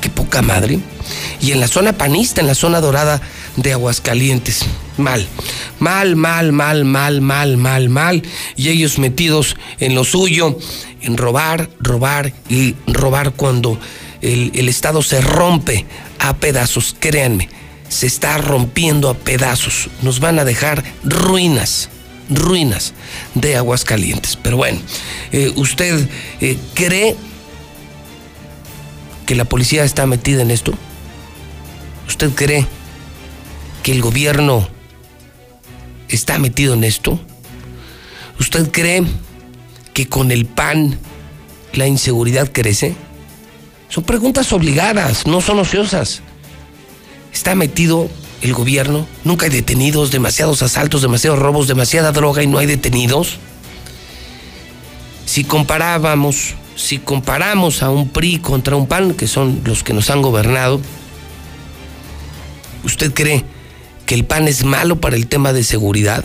qué 0.03 0.11
poca 0.11 0.43
madre. 0.43 0.79
Y 1.41 1.53
en 1.53 1.61
la 1.61 1.69
zona 1.69 1.95
panista, 1.95 2.43
en 2.43 2.49
la 2.49 2.55
zona 2.55 2.83
dorada 2.83 3.23
de 3.57 3.73
Aguascalientes. 3.73 4.67
Mal, 4.99 5.27
mal, 5.79 6.17
mal, 6.17 6.53
mal, 6.53 6.85
mal, 6.85 7.23
mal, 7.23 7.57
mal, 7.57 7.89
mal. 7.89 8.23
Y 8.57 8.69
ellos 8.69 8.99
metidos 8.99 9.57
en 9.81 9.95
lo 9.95 10.05
suyo, 10.05 10.59
en 11.01 11.17
robar, 11.17 11.71
robar 11.81 12.35
y 12.51 12.75
robar 12.89 13.33
cuando 13.33 13.81
el, 14.21 14.51
el 14.55 14.69
Estado 14.69 15.01
se 15.01 15.23
rompe 15.23 15.87
a 16.19 16.37
pedazos. 16.37 16.95
Créanme, 17.01 17.49
se 17.89 18.07
está 18.07 18.39
rompiendo 18.39 19.09
a 19.09 19.15
pedazos. 19.15 19.89
Nos 20.03 20.21
van 20.21 20.39
a 20.39 20.45
dejar 20.45 20.85
ruinas, 21.05 21.89
ruinas 22.29 22.95
de 23.35 23.57
Aguascalientes. 23.57 24.37
Pero 24.37 24.57
bueno, 24.57 24.81
eh, 25.33 25.53
¿usted 25.57 26.09
eh, 26.41 26.59
cree 26.75 27.17
que 29.27 29.35
la 29.35 29.45
policía 29.45 29.85
está 29.85 30.07
metida 30.07 30.43
en 30.43 30.51
esto? 30.51 30.73
¿Usted 32.07 32.31
cree 32.31 32.67
que 33.83 33.93
el 33.93 34.01
gobierno 34.01 34.69
está 36.09 36.39
metido 36.39 36.75
en 36.75 36.85
esto? 36.85 37.21
¿Usted 38.41 38.71
cree 38.71 39.05
que 39.93 40.09
con 40.09 40.31
el 40.31 40.47
PAN 40.47 40.99
la 41.75 41.87
inseguridad 41.87 42.51
crece? 42.53 42.95
Son 43.89 44.05
preguntas 44.05 44.53
obligadas, 44.53 45.27
no 45.27 45.41
son 45.41 45.59
ociosas. 45.59 46.23
¿Está 47.39 47.55
metido 47.55 48.11
el 48.43 48.53
gobierno? 48.53 49.07
¿Nunca 49.23 49.47
hay 49.47 49.53
detenidos? 49.53 50.11
¿Demasiados 50.11 50.61
asaltos, 50.61 51.03
demasiados 51.03 51.39
robos, 51.39 51.69
demasiada 51.69 52.11
droga 52.11 52.43
y 52.43 52.49
no 52.49 52.59
hay 52.59 52.67
detenidos? 52.67 53.39
Si 55.25 55.45
comparábamos, 55.45 56.55
si 56.75 56.99
comparamos 56.99 57.85
a 57.85 57.91
un 57.91 58.09
PRI 58.09 58.41
contra 58.41 58.75
un 58.75 58.89
PAN, 58.89 59.15
que 59.15 59.29
son 59.29 59.61
los 59.65 59.85
que 59.85 59.95
nos 59.95 60.11
han 60.11 60.21
gobernado, 60.21 60.81
¿usted 62.83 63.15
cree 63.15 63.45
que 64.05 64.17
el 64.17 64.25
PAN 64.25 64.49
es 64.49 64.65
malo 64.65 65.01
para 65.01 65.15
el 65.15 65.29
tema 65.29 65.53
de 65.53 65.63
seguridad? 65.63 66.25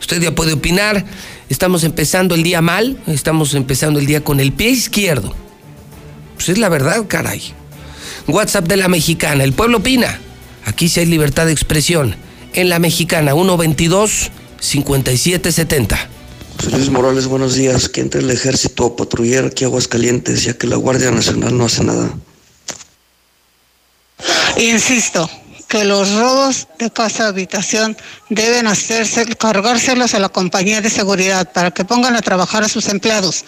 Usted 0.00 0.20
ya 0.20 0.34
puede 0.34 0.54
opinar. 0.54 1.04
Estamos 1.48 1.84
empezando 1.84 2.34
el 2.34 2.42
día 2.42 2.60
mal, 2.60 3.00
estamos 3.06 3.54
empezando 3.54 4.00
el 4.00 4.06
día 4.06 4.24
con 4.24 4.40
el 4.40 4.52
pie 4.52 4.70
izquierdo. 4.70 5.32
Pues 6.34 6.48
es 6.48 6.58
la 6.58 6.68
verdad, 6.68 7.06
caray. 7.06 7.54
WhatsApp 8.28 8.66
de 8.66 8.76
la 8.76 8.88
mexicana, 8.88 9.44
el 9.44 9.52
pueblo 9.52 9.78
opina. 9.78 10.20
Aquí 10.64 10.88
sí 10.88 11.00
hay 11.00 11.06
libertad 11.06 11.46
de 11.46 11.52
expresión. 11.52 12.16
En 12.52 12.68
la 12.68 12.78
mexicana, 12.78 13.34
122-5770. 13.34 15.98
José 16.56 16.76
Luis 16.76 16.90
Morales, 16.90 17.26
buenos 17.26 17.54
días. 17.54 17.88
Que 17.88 18.00
entre 18.00 18.20
el 18.20 18.30
ejército 18.30 18.86
a 18.86 18.96
patrullar 18.96 19.46
aquí 19.46 19.64
a 19.64 19.68
Aguascalientes, 19.68 20.44
ya 20.44 20.54
que 20.54 20.66
la 20.66 20.76
Guardia 20.76 21.10
Nacional 21.10 21.56
no 21.56 21.66
hace 21.66 21.84
nada. 21.84 22.14
Insisto 24.56 25.28
que 25.68 25.84
los 25.84 26.12
robos 26.14 26.68
de 26.78 26.90
casa 26.90 27.28
habitación 27.28 27.96
deben 28.28 28.66
hacerse, 28.66 29.26
cargárselos 29.36 30.14
a 30.14 30.18
la 30.18 30.28
compañía 30.28 30.80
de 30.80 30.90
seguridad 30.90 31.52
para 31.52 31.72
que 31.72 31.84
pongan 31.84 32.14
a 32.16 32.22
trabajar 32.22 32.62
a 32.62 32.68
sus 32.68 32.88
empleados. 32.88 33.44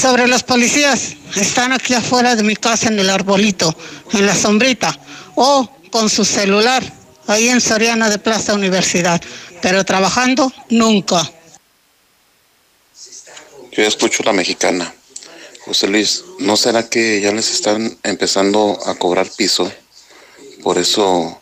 Sobre 0.00 0.26
los 0.26 0.42
policías, 0.42 1.14
están 1.36 1.72
aquí 1.72 1.94
afuera 1.94 2.34
de 2.34 2.42
mi 2.42 2.56
casa 2.56 2.88
en 2.88 2.98
el 2.98 3.10
arbolito, 3.10 3.76
en 4.12 4.26
la 4.26 4.34
sombrita, 4.34 4.98
o 5.36 5.68
con 5.90 6.10
su 6.10 6.24
celular, 6.24 6.82
ahí 7.26 7.48
en 7.48 7.60
Soriana 7.60 8.10
de 8.10 8.18
Plaza 8.18 8.54
Universidad, 8.54 9.20
pero 9.62 9.84
trabajando 9.84 10.52
nunca. 10.70 11.30
Yo 13.72 13.82
escucho 13.82 14.22
la 14.24 14.32
mexicana. 14.32 14.92
José 15.64 15.86
Luis, 15.86 16.24
¿no 16.40 16.56
será 16.56 16.88
que 16.88 17.20
ya 17.20 17.32
les 17.32 17.50
están 17.50 17.96
empezando 18.02 18.78
a 18.86 18.94
cobrar 18.96 19.26
piso? 19.30 19.72
Por 20.62 20.78
eso 20.78 21.40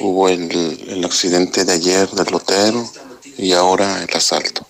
hubo 0.00 0.28
el, 0.28 1.04
accidente 1.04 1.64
de 1.64 1.72
ayer 1.72 2.08
del 2.10 2.26
lotero 2.30 2.88
y 3.36 3.52
ahora 3.52 4.02
el 4.02 4.16
asalto. 4.16 4.67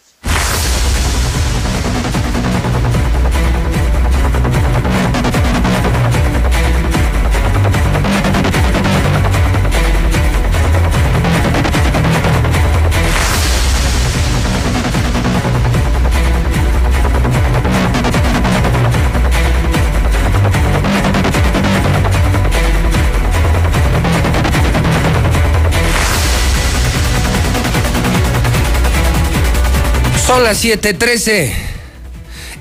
Son 30.29 30.45
las 30.45 30.63
7:13. 30.63 31.55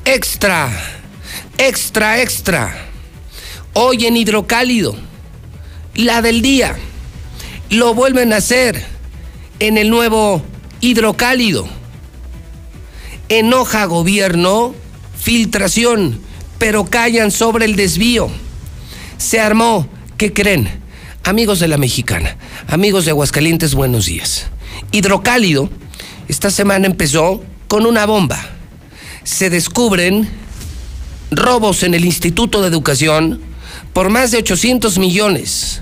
Extra, 0.06 0.72
extra, 1.58 2.22
extra. 2.22 2.88
Hoy 3.74 4.06
en 4.06 4.16
Hidrocálido, 4.16 4.96
la 5.94 6.22
del 6.22 6.42
día. 6.42 6.78
Lo 7.70 7.94
vuelven 7.94 8.32
a 8.32 8.38
hacer 8.38 8.82
en 9.60 9.78
el 9.78 9.90
nuevo 9.90 10.42
Hidrocálido. 10.80 11.68
Enoja 13.28 13.84
gobierno, 13.84 14.74
filtración, 15.20 16.22
pero 16.60 16.86
callan 16.86 17.32
sobre 17.32 17.66
el 17.66 17.76
desvío. 17.76 18.30
Se 19.18 19.42
armó, 19.42 19.90
¿qué 20.16 20.32
creen? 20.32 20.70
Amigos 21.26 21.60
de 21.60 21.68
la 21.68 21.78
Mexicana, 21.78 22.38
amigos 22.70 23.04
de 23.04 23.12
Aguascalientes, 23.12 23.76
buenos 23.76 24.06
días. 24.06 24.46
Hidrocálido, 24.94 25.70
esta 26.30 26.50
semana 26.50 26.88
empezó 26.88 27.44
con 27.68 27.86
una 27.86 28.06
bomba. 28.06 28.40
Se 29.24 29.50
descubren 29.50 30.30
robos 31.32 31.84
en 31.84 31.94
el 31.94 32.06
Instituto 32.06 32.62
de 32.62 32.68
Educación 32.68 33.42
por 33.94 34.10
más 34.10 34.32
de 34.32 34.38
800 34.38 34.98
millones, 34.98 35.82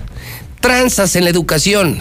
tranzas 0.60 1.16
en 1.16 1.24
la 1.24 1.30
educación, 1.30 2.00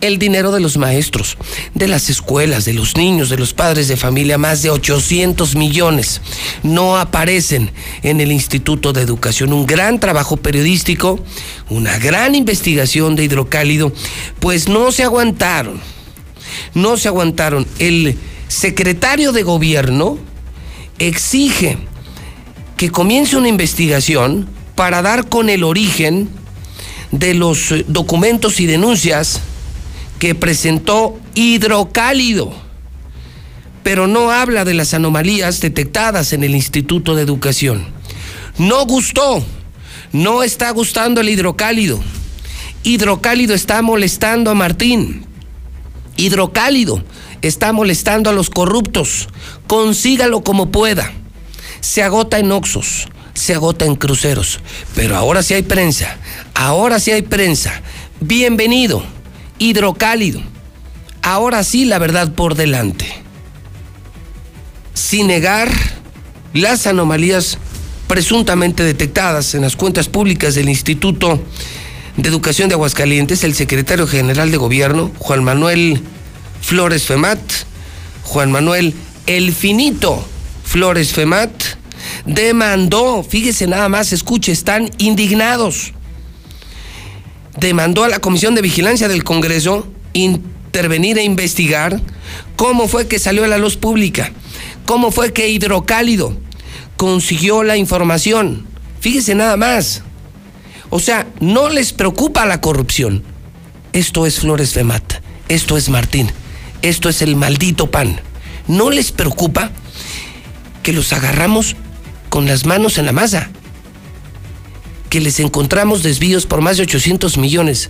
el 0.00 0.18
dinero 0.18 0.50
de 0.50 0.60
los 0.60 0.76
maestros, 0.78 1.38
de 1.74 1.86
las 1.86 2.10
escuelas, 2.10 2.64
de 2.64 2.72
los 2.72 2.96
niños, 2.96 3.28
de 3.28 3.38
los 3.38 3.54
padres 3.54 3.86
de 3.86 3.96
familia, 3.96 4.36
más 4.36 4.62
de 4.62 4.70
800 4.70 5.54
millones, 5.54 6.20
no 6.64 6.98
aparecen 6.98 7.70
en 8.02 8.20
el 8.20 8.32
Instituto 8.32 8.92
de 8.92 9.02
Educación. 9.02 9.52
Un 9.52 9.64
gran 9.64 10.00
trabajo 10.00 10.36
periodístico, 10.36 11.20
una 11.70 11.98
gran 11.98 12.34
investigación 12.34 13.14
de 13.14 13.24
hidrocálido, 13.24 13.92
pues 14.40 14.68
no 14.68 14.90
se 14.90 15.04
aguantaron, 15.04 15.80
no 16.74 16.96
se 16.96 17.08
aguantaron. 17.08 17.66
El 17.78 18.16
secretario 18.48 19.32
de 19.32 19.42
gobierno 19.42 20.18
exige 20.98 21.78
que 22.76 22.90
comience 22.90 23.36
una 23.36 23.48
investigación 23.48 24.48
para 24.74 25.02
dar 25.02 25.28
con 25.28 25.48
el 25.48 25.64
origen 25.64 26.28
de 27.10 27.34
los 27.34 27.74
documentos 27.88 28.60
y 28.60 28.66
denuncias 28.66 29.40
que 30.18 30.34
presentó 30.34 31.18
Hidrocálido, 31.34 32.52
pero 33.82 34.06
no 34.06 34.30
habla 34.30 34.64
de 34.64 34.74
las 34.74 34.94
anomalías 34.94 35.60
detectadas 35.60 36.32
en 36.32 36.44
el 36.44 36.54
Instituto 36.54 37.14
de 37.14 37.22
Educación. 37.22 37.86
No 38.58 38.84
gustó. 38.86 39.44
No 40.12 40.42
está 40.42 40.70
gustando 40.70 41.20
el 41.22 41.30
hidrocálido. 41.30 41.98
Hidrocálido 42.82 43.54
está 43.54 43.80
molestando 43.80 44.50
a 44.50 44.54
Martín. 44.54 45.24
Hidrocálido 46.16 47.02
está 47.42 47.72
molestando 47.72 48.30
a 48.30 48.32
los 48.32 48.50
corruptos. 48.50 49.28
Consígalo 49.66 50.42
como 50.42 50.70
pueda. 50.70 51.12
Se 51.80 52.02
agota 52.02 52.38
en 52.38 52.52
Oxos, 52.52 53.08
se 53.34 53.54
agota 53.54 53.84
en 53.84 53.96
cruceros. 53.96 54.60
Pero 54.94 55.16
ahora 55.16 55.42
sí 55.42 55.54
hay 55.54 55.62
prensa. 55.62 56.18
Ahora 56.54 57.00
sí 57.00 57.10
hay 57.10 57.22
prensa. 57.22 57.82
Bienvenido. 58.20 59.02
Hidrocálido. 59.58 60.40
Ahora 61.22 61.64
sí 61.64 61.84
la 61.84 61.98
verdad 61.98 62.32
por 62.32 62.54
delante. 62.54 63.06
Sin 64.94 65.28
negar 65.28 65.70
las 66.52 66.86
anomalías 66.86 67.58
presuntamente 68.06 68.82
detectadas 68.82 69.54
en 69.54 69.62
las 69.62 69.74
cuentas 69.74 70.08
públicas 70.08 70.54
del 70.54 70.68
Instituto 70.68 71.40
de 72.16 72.28
Educación 72.28 72.68
de 72.68 72.74
Aguascalientes, 72.74 73.44
el 73.44 73.54
secretario 73.54 74.06
general 74.06 74.50
de 74.50 74.56
gobierno, 74.56 75.10
Juan 75.18 75.44
Manuel 75.44 76.00
Flores 76.60 77.04
Femat, 77.04 77.40
Juan 78.22 78.50
Manuel 78.50 78.94
El 79.26 79.52
Finito 79.52 80.24
Flores 80.64 81.12
Femat, 81.12 81.50
demandó, 82.26 83.22
fíjese 83.22 83.66
nada 83.66 83.88
más, 83.88 84.12
escuche, 84.12 84.52
están 84.52 84.90
indignados. 84.98 85.92
Demandó 87.58 88.04
a 88.04 88.08
la 88.08 88.18
Comisión 88.18 88.54
de 88.54 88.62
Vigilancia 88.62 89.08
del 89.08 89.24
Congreso 89.24 89.86
intervenir 90.14 91.18
e 91.18 91.22
investigar 91.22 92.00
cómo 92.56 92.88
fue 92.88 93.06
que 93.06 93.18
salió 93.18 93.44
a 93.44 93.48
la 93.48 93.58
luz 93.58 93.76
pública, 93.76 94.32
cómo 94.86 95.10
fue 95.10 95.32
que 95.32 95.48
Hidrocálido 95.48 96.36
consiguió 96.96 97.62
la 97.62 97.76
información. 97.76 98.66
Fíjese 99.00 99.34
nada 99.34 99.56
más. 99.56 100.02
O 100.94 101.00
sea, 101.00 101.26
no 101.40 101.70
les 101.70 101.94
preocupa 101.94 102.44
la 102.44 102.60
corrupción. 102.60 103.22
Esto 103.94 104.26
es 104.26 104.40
Flores 104.40 104.74
Femat, 104.74 105.22
esto 105.48 105.78
es 105.78 105.88
Martín, 105.88 106.30
esto 106.82 107.08
es 107.08 107.22
el 107.22 107.34
maldito 107.34 107.90
pan. 107.90 108.20
No 108.68 108.90
les 108.90 109.10
preocupa 109.10 109.70
que 110.82 110.92
los 110.92 111.14
agarramos 111.14 111.76
con 112.28 112.46
las 112.46 112.66
manos 112.66 112.98
en 112.98 113.06
la 113.06 113.12
masa, 113.12 113.48
que 115.08 115.22
les 115.22 115.40
encontramos 115.40 116.02
desvíos 116.02 116.44
por 116.44 116.60
más 116.60 116.76
de 116.76 116.82
800 116.82 117.38
millones. 117.38 117.88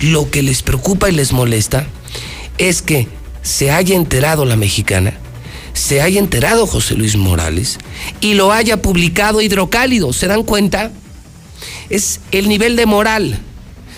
Lo 0.00 0.30
que 0.30 0.42
les 0.42 0.62
preocupa 0.62 1.10
y 1.10 1.12
les 1.12 1.32
molesta 1.32 1.86
es 2.56 2.80
que 2.80 3.08
se 3.42 3.70
haya 3.70 3.94
enterado 3.94 4.46
la 4.46 4.56
mexicana, 4.56 5.12
se 5.74 6.00
haya 6.00 6.18
enterado 6.18 6.66
José 6.66 6.94
Luis 6.94 7.14
Morales 7.14 7.76
y 8.22 8.32
lo 8.34 8.52
haya 8.52 8.80
publicado 8.80 9.42
Hidrocálido. 9.42 10.14
¿Se 10.14 10.28
dan 10.28 10.44
cuenta? 10.44 10.92
Es 11.90 12.20
el 12.30 12.48
nivel 12.48 12.76
de 12.76 12.86
moral. 12.86 13.38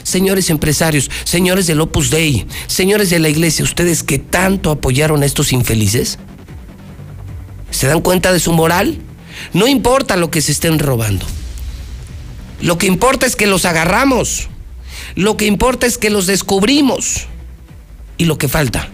Señores 0.03 0.51
empresarios, 0.51 1.11
señores 1.25 1.67
del 1.67 1.81
Opus 1.81 2.11
Dei, 2.11 2.47
señores 2.67 3.09
de 3.11 3.19
la 3.19 3.31
iglesia, 3.31 3.65
ustedes 3.65 4.03
que 4.03 4.19
tanto 4.19 4.71
apoyaron 4.71 5.23
a 5.23 5.27
estos 5.27 5.53
infelices, 5.53 6.19
¿se 7.71 7.87
dan 7.87 8.03
cuenta 8.03 8.33
de 8.33 8.41
su 8.41 8.53
moral? 8.53 8.99
No 9.53 9.67
importa 9.67 10.17
lo 10.17 10.31
que 10.31 10.43
se 10.43 10.53
estén 10.53 10.79
robando. 10.79 11.25
Lo 12.61 12.79
que 12.79 12.87
importa 12.87 13.27
es 13.27 13.35
que 13.37 13.47
los 13.47 13.65
agarramos. 13.65 14.49
Lo 15.17 15.37
que 15.37 15.47
importa 15.47 15.87
es 15.87 15.99
que 15.99 16.11
los 16.11 16.27
descubrimos. 16.27 17.27
Y 18.17 18.27
lo 18.27 18.39
que 18.39 18.49
falta, 18.49 18.91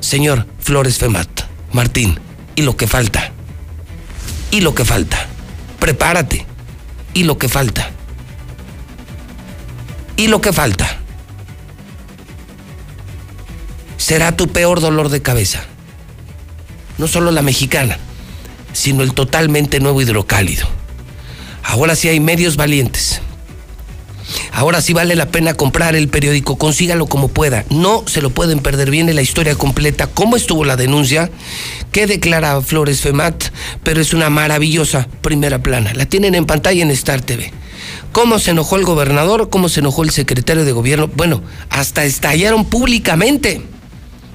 señor 0.00 0.46
Flores 0.58 0.98
Femat, 0.98 1.28
Martín, 1.72 2.18
y 2.56 2.62
lo 2.62 2.76
que 2.76 2.86
falta. 2.86 3.32
Y 4.50 4.60
lo 4.60 4.74
que 4.74 4.84
falta. 4.84 5.28
Prepárate. 5.78 6.46
Y 7.14 7.24
lo 7.24 7.38
que 7.38 7.48
falta 7.48 7.90
y 10.16 10.28
lo 10.28 10.40
que 10.40 10.52
falta. 10.52 10.98
Será 13.96 14.36
tu 14.36 14.48
peor 14.48 14.80
dolor 14.80 15.08
de 15.08 15.22
cabeza. 15.22 15.64
No 16.98 17.08
solo 17.08 17.30
la 17.30 17.42
mexicana, 17.42 17.98
sino 18.72 19.02
el 19.02 19.14
totalmente 19.14 19.80
nuevo 19.80 20.00
hidrocálido. 20.00 20.66
Ahora 21.62 21.96
sí 21.96 22.08
hay 22.08 22.20
medios 22.20 22.56
valientes. 22.56 23.20
Ahora 24.52 24.80
sí 24.80 24.92
vale 24.92 25.14
la 25.16 25.28
pena 25.28 25.54
comprar 25.54 25.96
el 25.96 26.08
periódico, 26.08 26.56
consígalo 26.56 27.06
como 27.06 27.28
pueda. 27.28 27.64
No 27.70 28.04
se 28.06 28.22
lo 28.22 28.30
pueden 28.30 28.60
perder. 28.60 28.90
Viene 28.90 29.14
la 29.14 29.22
historia 29.22 29.54
completa, 29.54 30.06
cómo 30.06 30.36
estuvo 30.36 30.64
la 30.64 30.76
denuncia, 30.76 31.30
qué 31.92 32.06
declara 32.06 32.60
Flores 32.60 33.00
Femat, 33.00 33.44
pero 33.82 34.00
es 34.00 34.12
una 34.12 34.30
maravillosa 34.30 35.08
primera 35.20 35.62
plana. 35.62 35.92
La 35.94 36.06
tienen 36.06 36.34
en 36.34 36.46
pantalla 36.46 36.82
en 36.82 36.90
Star 36.90 37.20
TV 37.20 37.52
cómo 38.12 38.38
se 38.38 38.52
enojó 38.52 38.76
el 38.76 38.84
gobernador, 38.84 39.50
cómo 39.50 39.68
se 39.68 39.80
enojó 39.80 40.04
el 40.04 40.10
secretario 40.10 40.64
de 40.64 40.72
gobierno. 40.72 41.10
Bueno, 41.14 41.42
hasta 41.68 42.04
estallaron 42.04 42.64
públicamente. 42.64 43.60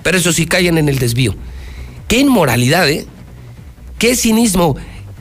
Pero 0.03 0.17
eso 0.17 0.33
sí 0.33 0.45
callan 0.45 0.77
en 0.77 0.89
el 0.89 0.99
desvío. 0.99 1.35
Qué 2.07 2.19
inmoralidad, 2.19 2.89
¿eh? 2.89 3.05
Qué 3.97 4.15
cinismo. 4.15 4.75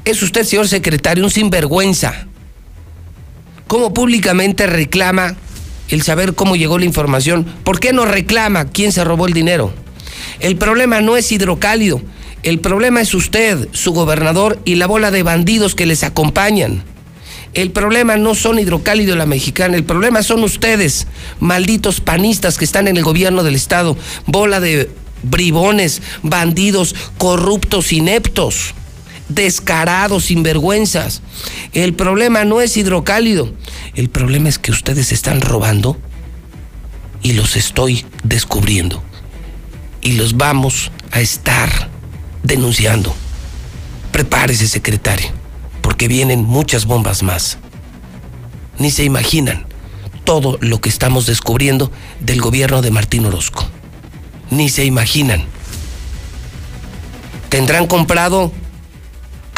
Es 0.05 0.23
usted, 0.23 0.45
señor 0.45 0.69
secretario, 0.69 1.25
un 1.25 1.31
sinvergüenza. 1.31 2.28
¿Cómo 3.69 3.93
públicamente 3.93 4.67
reclama 4.67 5.37
el 5.91 6.01
saber 6.01 6.35
cómo 6.35 6.57
llegó 6.57 6.79
la 6.79 6.87
información? 6.87 7.45
¿Por 7.65 7.81
qué 7.81 7.93
no 7.93 8.07
reclama 8.07 8.65
quién 8.65 8.93
se 8.93 9.05
robó 9.05 9.27
el 9.27 9.35
dinero? 9.35 9.75
El 10.41 10.57
problema 10.57 11.03
no 11.03 11.19
es 11.19 11.31
hidrocálido. 11.31 12.01
El 12.43 12.61
problema 12.61 13.03
es 13.03 13.13
usted, 13.13 13.69
su 13.73 13.93
gobernador 13.93 14.59
y 14.65 14.77
la 14.77 14.87
bola 14.87 15.11
de 15.11 15.23
bandidos 15.23 15.75
que 15.75 15.85
les 15.85 16.03
acompañan. 16.03 16.83
El 17.53 17.71
problema 17.71 18.17
no 18.17 18.35
son 18.35 18.59
hidrocálido 18.59 19.17
la 19.17 19.27
mexicana, 19.27 19.77
el 19.77 19.85
problema 19.85 20.23
son 20.23 20.45
ustedes, 20.45 21.07
malditos 21.39 22.01
panistas 22.01 22.57
que 22.57 22.65
están 22.65 22.89
en 22.89 22.97
el 22.97 23.05
gobierno 23.05 23.43
del 23.43 23.55
Estado, 23.55 23.99
bola 24.25 24.61
de 24.61 24.89
bribones, 25.23 26.01
bandidos, 26.23 26.95
corruptos, 27.19 27.93
ineptos, 27.93 28.75
descarados, 29.29 30.27
sinvergüenzas. 30.27 31.23
El 31.73 31.95
problema 31.95 32.45
no 32.45 32.61
es 32.61 32.77
hidrocálido, 32.77 33.53
el 33.95 34.09
problema 34.09 34.49
es 34.49 34.59
que 34.59 34.71
ustedes 34.71 35.12
están 35.12 35.41
robando 35.41 35.97
y 37.23 37.33
los 37.33 37.57
estoy 37.57 38.05
descubriendo 38.23 39.03
y 40.01 40.12
los 40.12 40.37
vamos 40.37 40.91
a 41.11 41.21
estar 41.21 41.69
denunciando. 42.43 43.14
Prepárese, 44.12 44.69
secretario 44.69 45.38
porque 45.88 46.07
vienen 46.07 46.45
muchas 46.45 46.85
bombas 46.85 47.23
más. 47.23 47.57
Ni 48.79 48.91
se 48.91 49.05
imaginan 49.05 49.64
todo 50.25 50.59
lo 50.61 50.83
que 50.83 50.91
estamos 50.91 51.25
descubriendo 51.25 51.91
del 52.21 52.43
gobierno 52.43 52.83
de 52.83 52.91
Martín 52.91 53.25
Orozco. 53.25 53.67
Ni 54.51 54.69
se 54.69 54.85
imaginan. 54.85 55.47
Tendrán 57.49 57.87
comprado 57.87 58.53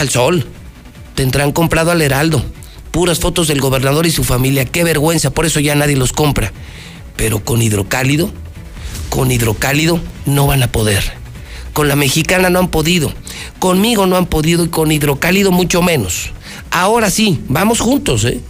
al 0.01 0.11
sol, 0.11 0.47
tendrán 1.15 1.53
comprado 1.53 1.91
al 1.91 2.03
Heraldo, 2.03 2.43
puras 2.91 3.21
fotos 3.21 3.49
del 3.49 3.61
gobernador 3.61 4.07
y 4.07 4.11
su 4.11 4.25
familia, 4.25 4.65
qué 4.65 4.83
vergüenza, 4.85 5.31
por 5.31 5.47
eso 5.47 5.61
ya 5.61 5.75
nadie 5.75 5.97
los 5.97 6.13
compra. 6.13 6.53
Pero 7.17 7.45
con 7.45 7.61
hidrocálido, 7.61 8.31
con 9.11 9.31
hidrocálido 9.31 10.01
no 10.27 10.47
van 10.47 10.63
a 10.63 10.73
poder. 10.73 11.21
Con 11.75 11.89
la 11.89 11.97
mexicana 11.97 12.51
no 12.51 12.59
han 12.59 12.69
podido. 12.69 13.13
Conmigo 13.59 14.07
no 14.07 14.17
han 14.17 14.27
podido 14.27 14.65
y 14.65 14.69
con 14.69 14.91
hidrocálido 14.91 15.53
mucho 15.53 15.83
menos. 15.83 16.33
Ahora 16.71 17.11
sí, 17.11 17.41
vamos 17.49 17.81
juntos, 17.81 18.25
¿eh? 18.25 18.41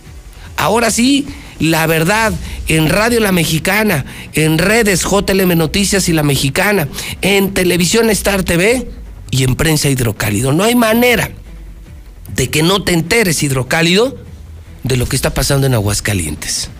Ahora 0.57 0.91
sí, 0.91 1.27
la 1.59 1.87
verdad, 1.87 2.33
en 2.69 2.89
Radio 2.89 3.21
La 3.21 3.33
Mexicana, 3.33 4.05
en 4.35 4.59
redes 4.59 5.03
JLM 5.03 5.57
Noticias 5.57 6.09
y 6.09 6.13
La 6.13 6.23
Mexicana, 6.23 6.89
en 7.23 7.53
televisión 7.53 8.09
Star 8.11 8.45
TV 8.45 8.89
y 9.31 9.45
en 9.45 9.57
prensa 9.57 9.89
hidrocálido. 9.89 10.53
No 10.53 10.65
hay 10.65 10.75
manera 10.75 11.31
de 12.35 12.51
que 12.51 12.63
no 12.63 12.83
te 12.83 12.93
enteres, 12.93 13.43
hidrocálido, 13.43 14.17
de 14.83 14.97
lo 14.97 15.07
que 15.07 15.17
está 15.17 15.35
pasando 15.35 15.67
en 15.67 15.75
Aguascalientes. 15.75 16.71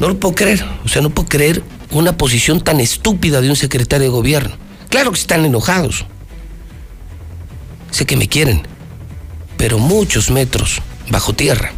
No 0.00 0.08
lo 0.08 0.18
puedo 0.18 0.34
creer, 0.34 0.64
o 0.84 0.88
sea, 0.88 1.02
no 1.02 1.10
puedo 1.10 1.28
creer 1.28 1.62
una 1.90 2.16
posición 2.16 2.60
tan 2.60 2.80
estúpida 2.80 3.40
de 3.40 3.50
un 3.50 3.56
secretario 3.56 4.06
de 4.06 4.12
gobierno. 4.12 4.56
Claro 4.90 5.12
que 5.12 5.20
están 5.20 5.44
enojados, 5.44 6.04
sé 7.90 8.06
que 8.06 8.16
me 8.16 8.28
quieren, 8.28 8.62
pero 9.56 9.78
muchos 9.78 10.30
metros 10.30 10.80
bajo 11.10 11.32
tierra. 11.32 11.72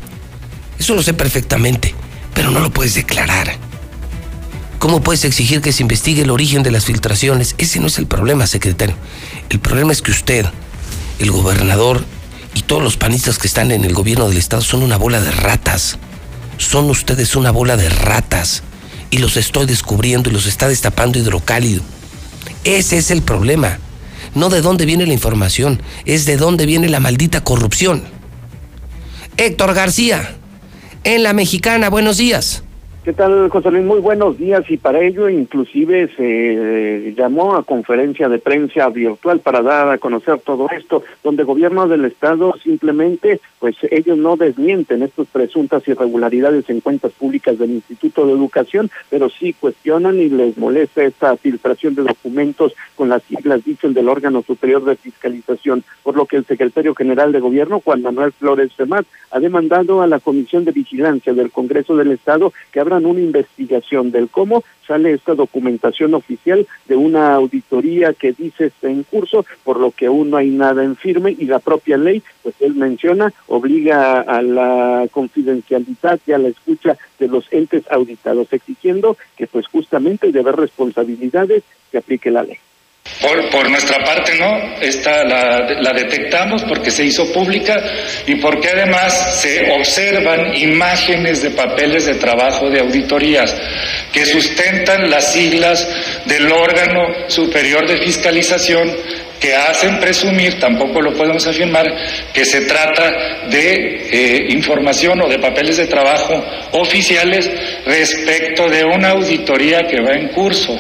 Eso 0.79 0.95
lo 0.95 1.03
sé 1.03 1.15
perfectamente, 1.15 1.95
pero 2.35 2.51
no 2.51 2.61
lo 2.61 2.71
puedes 2.71 2.95
declarar. 2.95 3.57
¿Cómo 4.79 5.03
puedes 5.03 5.25
exigir 5.25 5.63
que 5.63 5.73
se 5.73 5.83
investigue 5.83 6.23
el 6.23 6.31
origen 6.31 6.63
de 6.63 6.71
las 6.71 6.85
filtraciones? 6.85 7.55
Ese 7.59 7.81
no 7.81 7.87
es 7.87 7.99
el 7.99 8.07
problema, 8.07 8.47
secretario. 8.47 8.95
El 9.49 9.59
problema 9.59 9.93
es 9.93 10.03
que 10.03 10.11
usted, 10.11 10.47
el 11.19 11.31
gobernador 11.31 12.05
y 12.57 12.63
todos 12.63 12.83
los 12.83 12.97
panistas 12.97 13.39
que 13.39 13.47
están 13.47 13.71
en 13.71 13.85
el 13.85 13.93
gobierno 13.93 14.31
del 14.31 14.39
estado 14.39 14.63
son 14.63 14.83
una 14.83 14.97
bola 14.97 15.21
de 15.21 15.31
ratas. 15.31 15.99
Son 16.57 16.89
ustedes 16.89 17.37
una 17.37 17.51
bola 17.51 17.77
de 17.77 17.91
ratas. 17.91 18.63
Y 19.11 19.19
los 19.19 19.37
estoy 19.37 19.67
descubriendo 19.67 20.31
y 20.31 20.33
los 20.33 20.47
está 20.47 20.67
destapando 20.67 21.19
hidrocálido. 21.19 21.83
Ese 22.65 22.97
es 22.97 23.11
el 23.11 23.21
problema 23.21 23.79
no 24.35 24.51
de 24.51 24.61
dónde 24.61 24.87
viene 24.87 25.07
la 25.07 25.13
información, 25.13 25.83
es 26.05 26.27
de 26.27 26.37
dónde 26.37 26.67
viene 26.67 26.89
la 26.89 27.01
maldita 27.01 27.43
corrupción. 27.43 28.05
Héctor 29.37 29.75
García, 29.75 30.37
en 31.05 31.23
La 31.23 31.33
Mexicana. 31.33 31.89
Buenos 31.89 32.19
días. 32.19 32.63
¿Qué 33.07 33.13
tal, 33.13 33.49
José 33.51 33.71
Luis? 33.71 33.85
Muy 33.85 34.01
buenos 34.01 34.37
días 34.37 34.69
y 34.69 34.79
para 34.79 35.01
ello 35.01 35.29
inclusive 35.29 36.09
se 36.17 37.15
llamó 37.17 37.55
a 37.55 37.63
conferencia 37.63 38.29
de 38.29 38.41
prensa 38.41 38.89
virtual 38.89 39.39
para 39.39 39.63
dar 39.63 39.91
a 39.91 39.99
conocer 39.99 40.41
todo 40.41 40.67
esto, 40.77 41.05
donde 41.23 41.45
gobierno 41.45 41.87
del 41.87 42.05
estado 42.05 42.53
simplemente, 42.65 43.41
pues 43.61 43.77
ellos 43.93 44.19
no 44.19 44.37
desmienten 44.37 45.05
estas 45.05 45.29
presuntas 45.29 45.87
irregularidades 45.87 46.69
en 46.69 46.81
cuentas 46.81 47.13
públicas 47.13 47.57
del 47.61 47.71
Instituto 47.71 48.27
de 48.27 48.33
Educación, 48.33 48.91
pero 49.09 49.31
sí 49.31 49.53
cuestionan 49.53 50.17
y 50.17 50.29
les 50.29 50.59
molesta 50.59 51.05
esta 51.05 51.37
filtración 51.37 51.95
de 51.95 52.03
documentos 52.03 52.75
con 52.97 53.09
las 53.09 53.23
siglas, 53.23 53.65
dicen, 53.65 53.95
del 53.95 54.09
órgano 54.09 54.43
superior 54.43 54.85
de 54.85 54.97
fiscalización, 54.97 55.85
por 56.03 56.17
lo 56.17 56.27
que 56.27 56.39
el 56.39 56.45
secretario 56.45 56.93
general 56.93 57.31
de 57.31 57.39
gobierno, 57.39 57.81
Juan 57.85 58.03
Manuel 58.03 58.33
Flores 58.33 58.73
Femat, 58.73 59.07
ha 59.31 59.39
demandado 59.39 60.03
a 60.03 60.09
la 60.09 60.19
Comisión 60.19 60.65
de 60.65 60.73
Vigilancia 60.73 61.35
del 61.35 61.53
Congreso 61.53 61.97
del 61.97 62.11
Estado 62.11 62.53
que 62.73 62.81
abra 62.81 62.96
una 63.05 63.21
investigación 63.21 64.11
del 64.11 64.29
cómo 64.29 64.65
sale 64.87 65.13
esta 65.13 65.35
documentación 65.35 66.15
oficial 66.15 66.67
de 66.87 66.97
una 66.97 67.35
auditoría 67.35 68.13
que 68.13 68.33
dice 68.33 68.67
está 68.67 68.89
en 68.89 69.03
curso, 69.03 69.45
por 69.65 69.81
lo 69.81 69.91
que 69.91 70.07
aún 70.07 70.31
no 70.31 70.37
hay 70.37 70.51
nada 70.51 70.85
en 70.85 70.97
firme 70.97 71.35
y 71.39 71.47
la 71.47 71.59
propia 71.59 71.97
ley, 71.97 72.23
pues 72.43 72.55
él 72.61 72.75
menciona, 72.75 73.33
obliga 73.49 74.21
a 74.21 74.41
la 74.43 75.07
confidencialidad 75.11 76.21
y 76.27 76.33
a 76.33 76.39
la 76.39 76.49
escucha 76.49 76.97
de 77.19 77.29
los 77.29 77.53
entes 77.53 77.83
auditados, 77.91 78.53
exigiendo 78.53 79.17
que 79.37 79.47
pues 79.47 79.67
justamente 79.67 80.33
de 80.33 80.41
haber 80.41 80.57
responsabilidades 80.57 81.65
se 81.91 81.99
aplique 81.99 82.31
la 82.31 82.45
ley. 82.45 82.59
Por, 83.51 83.71
nuestra 83.71 84.05
parte, 84.05 84.35
no, 84.39 84.77
esta 84.79 85.25
la, 85.25 85.67
la, 85.81 85.93
detectamos 85.93 86.63
porque 86.65 86.91
se 86.91 87.03
hizo 87.03 87.33
pública 87.33 87.83
y 88.27 88.35
porque 88.37 88.69
además 88.69 89.41
se 89.41 89.73
observan 89.73 90.55
imágenes 90.55 91.43
de 91.43 91.51
papeles 91.51 92.05
de 92.05 92.17
trabajo 92.17 92.69
de 92.69 92.81
auditorías 92.81 93.57
que 94.13 94.27
sustentan 94.27 95.11
las 95.11 95.33
siglas 95.33 95.89
del 96.27 96.53
órgano 96.53 97.29
superior 97.29 97.89
de 97.89 97.97
fiscalización 98.03 98.95
que 99.41 99.55
hacen 99.55 99.99
presumir, 99.99 100.59
tampoco 100.59 101.01
lo 101.01 101.15
podemos 101.15 101.47
afirmar, 101.47 101.87
que 102.33 102.45
se 102.45 102.63
trata 102.63 103.49
de 103.49 104.09
eh, 104.11 104.47
información 104.51 105.23
o 105.23 105.29
de 105.29 105.39
papeles 105.39 105.79
de 105.79 105.87
trabajo 105.87 106.45
oficiales 106.73 107.51
respecto 107.87 108.69
de 108.69 108.85
una 108.85 109.11
auditoría 109.11 109.87
que 109.89 110.03
va 110.03 110.13
en 110.13 110.29
curso 110.29 110.79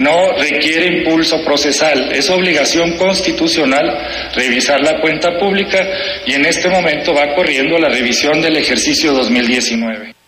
no 0.00 0.32
requiere 0.32 0.86
impulso 0.86 1.44
procesal, 1.44 2.10
es 2.12 2.28
obligación 2.30 2.96
constitucional 2.96 3.86
revisar 4.34 4.80
la 4.80 5.00
cuenta 5.00 5.38
pública 5.38 5.86
y 6.26 6.32
en 6.32 6.46
este 6.46 6.68
momento 6.68 7.14
va 7.14 7.34
corriendo 7.34 7.78
la 7.78 7.88
revisión 7.88 8.40
del 8.40 8.56
ejercicio 8.56 9.12
2019 9.12 10.19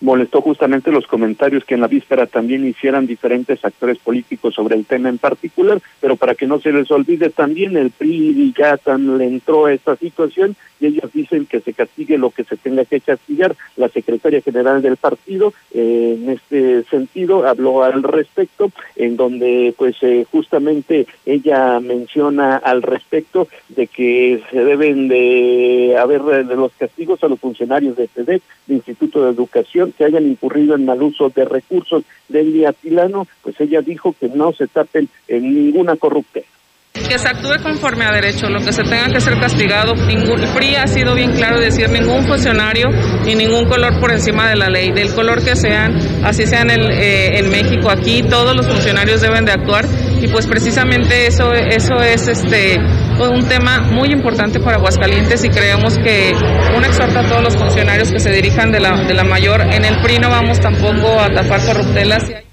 molestó 0.00 0.40
justamente 0.40 0.92
los 0.92 1.06
comentarios 1.06 1.64
que 1.64 1.74
en 1.74 1.80
la 1.80 1.88
víspera 1.88 2.26
también 2.26 2.66
hicieran 2.66 3.06
diferentes 3.06 3.64
actores 3.64 3.98
políticos 3.98 4.54
sobre 4.54 4.76
el 4.76 4.84
tema 4.84 5.08
en 5.08 5.18
particular, 5.18 5.80
pero 6.00 6.16
para 6.16 6.34
que 6.34 6.46
no 6.46 6.60
se 6.60 6.72
les 6.72 6.90
olvide 6.90 7.30
también 7.30 7.76
el 7.76 7.90
PRI 7.90 8.54
ya 8.56 8.76
tan 8.76 9.18
le 9.18 9.26
entró 9.26 9.66
a 9.66 9.72
esta 9.72 9.96
situación 9.96 10.56
y 10.80 10.86
ellos 10.86 11.10
dicen 11.12 11.46
que 11.46 11.60
se 11.60 11.72
castigue 11.72 12.18
lo 12.18 12.30
que 12.30 12.44
se 12.44 12.56
tenga 12.56 12.84
que 12.84 13.00
castigar. 13.00 13.56
La 13.76 13.88
secretaria 13.88 14.42
general 14.42 14.82
del 14.82 14.96
partido 14.96 15.52
eh, 15.72 16.18
en 16.18 16.30
este 16.30 16.84
sentido 16.84 17.46
habló 17.46 17.82
al 17.82 18.02
respecto, 18.02 18.70
en 18.96 19.16
donde 19.16 19.74
pues 19.76 19.96
eh, 20.02 20.26
justamente 20.30 21.06
ella 21.24 21.80
menciona 21.80 22.56
al 22.56 22.82
respecto 22.82 23.48
de 23.68 23.86
que 23.86 24.42
se 24.50 24.64
deben 24.64 25.08
de 25.08 25.96
haber 25.98 26.22
de 26.22 26.56
los 26.56 26.72
castigos 26.72 27.22
a 27.22 27.28
los 27.28 27.40
funcionarios 27.40 27.96
de 27.96 28.08
FEDEC, 28.08 28.42
de 28.66 28.74
Instituto 28.74 29.24
de 29.24 29.30
Educación, 29.30 29.85
que 29.92 30.04
hayan 30.04 30.26
incurrido 30.26 30.74
en 30.74 30.84
mal 30.84 31.02
uso 31.02 31.30
de 31.30 31.44
recursos 31.44 32.04
del 32.28 32.52
Diatilano, 32.52 33.26
pues 33.42 33.60
ella 33.60 33.82
dijo 33.82 34.14
que 34.18 34.28
no 34.28 34.52
se 34.52 34.66
tapen 34.66 35.08
en 35.28 35.54
ninguna 35.54 35.96
corruptela 35.96 36.46
que 37.08 37.18
se 37.18 37.28
actúe 37.28 37.62
conforme 37.62 38.04
a 38.04 38.12
derecho, 38.12 38.48
lo 38.48 38.60
que 38.60 38.72
se 38.72 38.82
tenga 38.82 39.08
que 39.08 39.20
ser 39.20 39.38
castigado. 39.38 39.94
Ningún, 39.94 40.40
PRI 40.54 40.76
ha 40.76 40.86
sido 40.86 41.14
bien 41.14 41.32
claro 41.32 41.60
decir 41.60 41.88
ningún 41.90 42.26
funcionario 42.26 42.88
ni 43.24 43.34
ningún 43.34 43.66
color 43.68 43.98
por 44.00 44.12
encima 44.12 44.48
de 44.48 44.56
la 44.56 44.68
ley, 44.68 44.92
del 44.92 45.14
color 45.14 45.44
que 45.44 45.56
sean, 45.56 45.96
así 46.24 46.46
sean 46.46 46.70
el, 46.70 46.90
eh, 46.90 47.38
en 47.38 47.50
México, 47.50 47.90
aquí 47.90 48.22
todos 48.22 48.54
los 48.56 48.66
funcionarios 48.66 49.20
deben 49.20 49.44
de 49.44 49.52
actuar 49.52 49.86
y 50.20 50.28
pues 50.28 50.46
precisamente 50.46 51.26
eso, 51.26 51.52
eso 51.52 51.96
es 52.00 52.28
este 52.28 52.78
un 53.18 53.48
tema 53.48 53.80
muy 53.80 54.10
importante 54.10 54.60
para 54.60 54.76
Aguascalientes 54.76 55.42
y 55.44 55.48
creemos 55.48 55.96
que 55.98 56.34
un 56.76 56.84
exhorta 56.84 57.20
a 57.20 57.28
todos 57.28 57.42
los 57.42 57.56
funcionarios 57.56 58.12
que 58.12 58.20
se 58.20 58.30
dirijan 58.30 58.70
de 58.72 58.80
la, 58.80 59.04
de 59.04 59.14
la 59.14 59.24
mayor. 59.24 59.62
En 59.62 59.84
el 59.84 60.00
PRI 60.02 60.18
no 60.18 60.28
vamos 60.28 60.60
tampoco 60.60 61.18
a 61.18 61.30
tapar 61.32 61.64
corruptelas. 61.64 62.45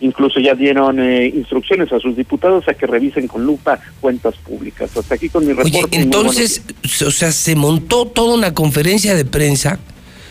Incluso 0.00 0.38
ya 0.40 0.54
dieron 0.54 1.00
eh, 1.00 1.26
instrucciones 1.26 1.92
a 1.92 1.98
sus 1.98 2.16
diputados 2.16 2.68
a 2.68 2.74
que 2.74 2.86
revisen 2.86 3.26
con 3.26 3.44
lupa 3.44 3.80
cuentas 4.00 4.36
públicas. 4.36 4.96
Hasta 4.96 5.14
aquí 5.14 5.28
con 5.28 5.44
mi 5.44 5.52
reporte. 5.52 5.76
Oye, 5.76 5.88
entonces, 5.92 6.62
o 7.04 7.10
sea, 7.10 7.32
se 7.32 7.56
montó 7.56 8.06
toda 8.06 8.34
una 8.34 8.54
conferencia 8.54 9.14
de 9.14 9.24
prensa 9.24 9.80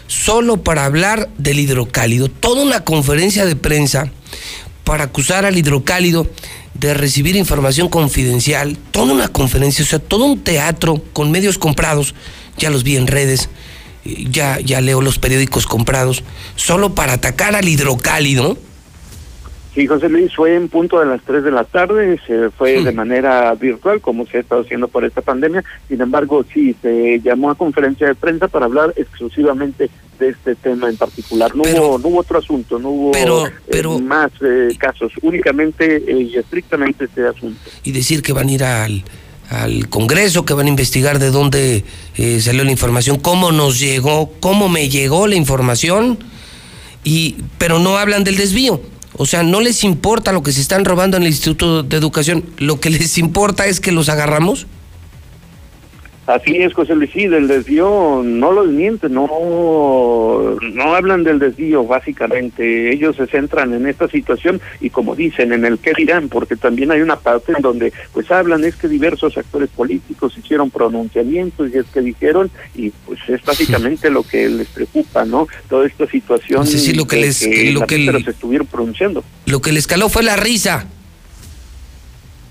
solo 0.08 0.64
para 0.64 0.86
hablar 0.86 1.30
del 1.38 1.60
hidrocálido, 1.60 2.30
toda 2.30 2.64
una 2.64 2.84
conferencia 2.84 3.46
de 3.46 3.56
prensa 3.56 4.12
para 4.84 5.04
acusar 5.04 5.46
al 5.46 5.58
hidrocálido 5.58 6.28
de 6.74 6.94
recibir 6.94 7.36
información 7.36 7.90
confidencial, 7.90 8.78
toda 8.92 9.14
una 9.14 9.28
conferencia, 9.28 9.84
o 9.84 9.88
sea, 9.88 10.00
todo 10.00 10.26
un 10.26 10.40
teatro 10.40 11.02
con 11.12 11.32
medios 11.32 11.58
comprados, 11.58 12.16
ya 12.58 12.70
los 12.70 12.84
vi 12.84 12.96
en 12.96 13.08
redes, 13.08 13.50
eh, 14.06 14.26
ya, 14.30 14.60
ya 14.60 14.80
leo 14.80 15.02
los 15.02 15.20
periódicos 15.20 15.66
comprados, 15.66 16.24
solo 16.56 16.96
para 16.96 17.14
atacar 17.14 17.56
al 17.56 17.68
hidrocálido 17.68 18.58
Sí, 19.78 19.86
José 19.86 20.10
Luis, 20.10 20.36
fue 20.36 20.56
en 20.56 20.70
punto 20.70 21.00
de 21.00 21.06
las 21.06 21.22
3 21.22 21.44
de 21.44 21.52
la 21.52 21.64
tarde, 21.64 22.20
se 22.26 22.50
fue 22.50 22.84
de 22.84 22.92
manera 22.92 23.54
virtual, 23.54 24.02
como 24.02 24.26
se 24.26 24.38
ha 24.38 24.40
estado 24.40 24.62
haciendo 24.62 24.88
por 24.88 25.06
esta 25.06 25.22
pandemia. 25.22 25.64
Sin 25.88 26.02
embargo, 26.02 26.44
sí, 26.52 26.76
se 26.82 27.20
llamó 27.20 27.52
a 27.52 27.56
conferencia 27.56 28.08
de 28.08 28.16
prensa 28.16 28.48
para 28.48 28.66
hablar 28.66 28.92
exclusivamente 28.96 29.92
de 30.18 30.30
este 30.30 30.56
tema 30.56 30.90
en 30.90 30.98
particular. 30.98 31.56
No, 31.56 31.62
hubo, 31.62 32.00
no 32.00 32.08
hubo 32.08 32.20
otro 32.22 32.40
asunto, 32.40 32.80
no 32.80 32.90
hubo 32.90 33.12
eh, 33.16 34.02
más 34.02 34.32
eh, 34.42 34.76
casos, 34.80 35.12
únicamente 35.22 35.98
eh, 35.98 36.22
y 36.24 36.38
estrictamente 36.38 37.06
este 37.06 37.28
asunto. 37.28 37.60
Y 37.84 37.92
decir 37.92 38.24
que 38.24 38.34
van 38.34 38.48
a 38.48 38.52
ir 38.52 38.64
al, 38.64 39.04
al 39.52 39.90
Congreso, 39.90 40.44
que 40.44 40.56
van 40.56 40.66
a 40.66 40.70
investigar 40.70 41.20
de 41.20 41.30
dónde 41.30 41.86
salió 42.40 42.64
la 42.64 42.72
información, 42.72 43.20
cómo 43.20 43.52
nos 43.52 43.80
llegó, 43.80 44.32
cómo 44.40 44.70
me 44.70 44.90
llegó 44.90 45.28
la 45.28 45.36
información, 45.36 46.18
y 47.04 47.36
pero 47.60 47.78
no 47.78 48.00
hablan 48.00 48.24
del 48.24 48.38
desvío. 48.38 48.82
O 49.18 49.26
sea, 49.26 49.44
no 49.44 49.62
les 49.62 49.84
importa 49.84 50.32
lo 50.32 50.44
que 50.44 50.52
se 50.52 50.62
están 50.62 50.86
robando 50.86 51.18
en 51.18 51.24
el 51.24 51.30
Instituto 51.30 51.84
de 51.84 51.98
Educación, 51.98 52.46
lo 52.58 52.80
que 52.80 52.90
les 52.90 53.18
importa 53.18 53.66
es 53.66 53.80
que 53.80 53.92
los 53.92 54.10
agarramos. 54.10 54.68
Así 56.28 56.58
es, 56.58 56.74
José 56.74 56.94
Luis, 56.94 57.10
sí, 57.14 57.28
del 57.28 57.48
desvío 57.48 58.22
no 58.22 58.52
lo 58.52 58.66
desmienten, 58.66 59.14
no, 59.14 59.28
no 60.62 60.94
hablan 60.94 61.24
del 61.24 61.40
desvío, 61.40 61.86
básicamente. 61.86 62.92
Ellos 62.92 63.16
se 63.16 63.28
centran 63.28 63.74
en 63.74 63.88
esta 63.88 64.10
situación 64.10 64.60
y 64.82 64.90
como 64.90 65.16
dicen, 65.16 65.54
en 65.54 65.64
el 65.64 65.80
qué 65.80 65.94
dirán, 65.96 66.28
porque 66.28 66.58
también 66.58 66.92
hay 66.92 67.00
una 67.00 67.16
parte 67.16 67.54
en 67.56 67.62
donde 67.62 67.94
pues 68.12 68.30
hablan, 68.30 68.66
es 68.66 68.76
que 68.76 68.90
diversos 68.90 69.38
actores 69.38 69.70
políticos 69.70 70.38
hicieron 70.38 70.70
pronunciamientos 70.70 71.70
y 71.74 71.78
es 71.78 71.86
que 71.86 72.02
dijeron, 72.02 72.52
y 72.76 72.90
pues 73.06 73.20
es 73.30 73.42
básicamente 73.46 74.10
lo 74.10 74.24
que 74.24 74.50
les 74.50 74.68
preocupa, 74.68 75.24
¿no? 75.24 75.48
Toda 75.70 75.88
esta 75.88 76.08
situación 76.08 76.68
sí, 76.68 76.94
lo 76.94 77.08
que 77.08 77.16
les, 77.16 77.42
lo 77.74 77.88
que 77.88 78.22
se 78.24 78.32
estuvieron 78.32 78.68
pronunciando. 78.68 79.24
Lo 79.46 79.62
que 79.62 79.72
les 79.72 79.88
caló 79.88 80.10
fue 80.10 80.24
la 80.24 80.36
risa. 80.36 80.88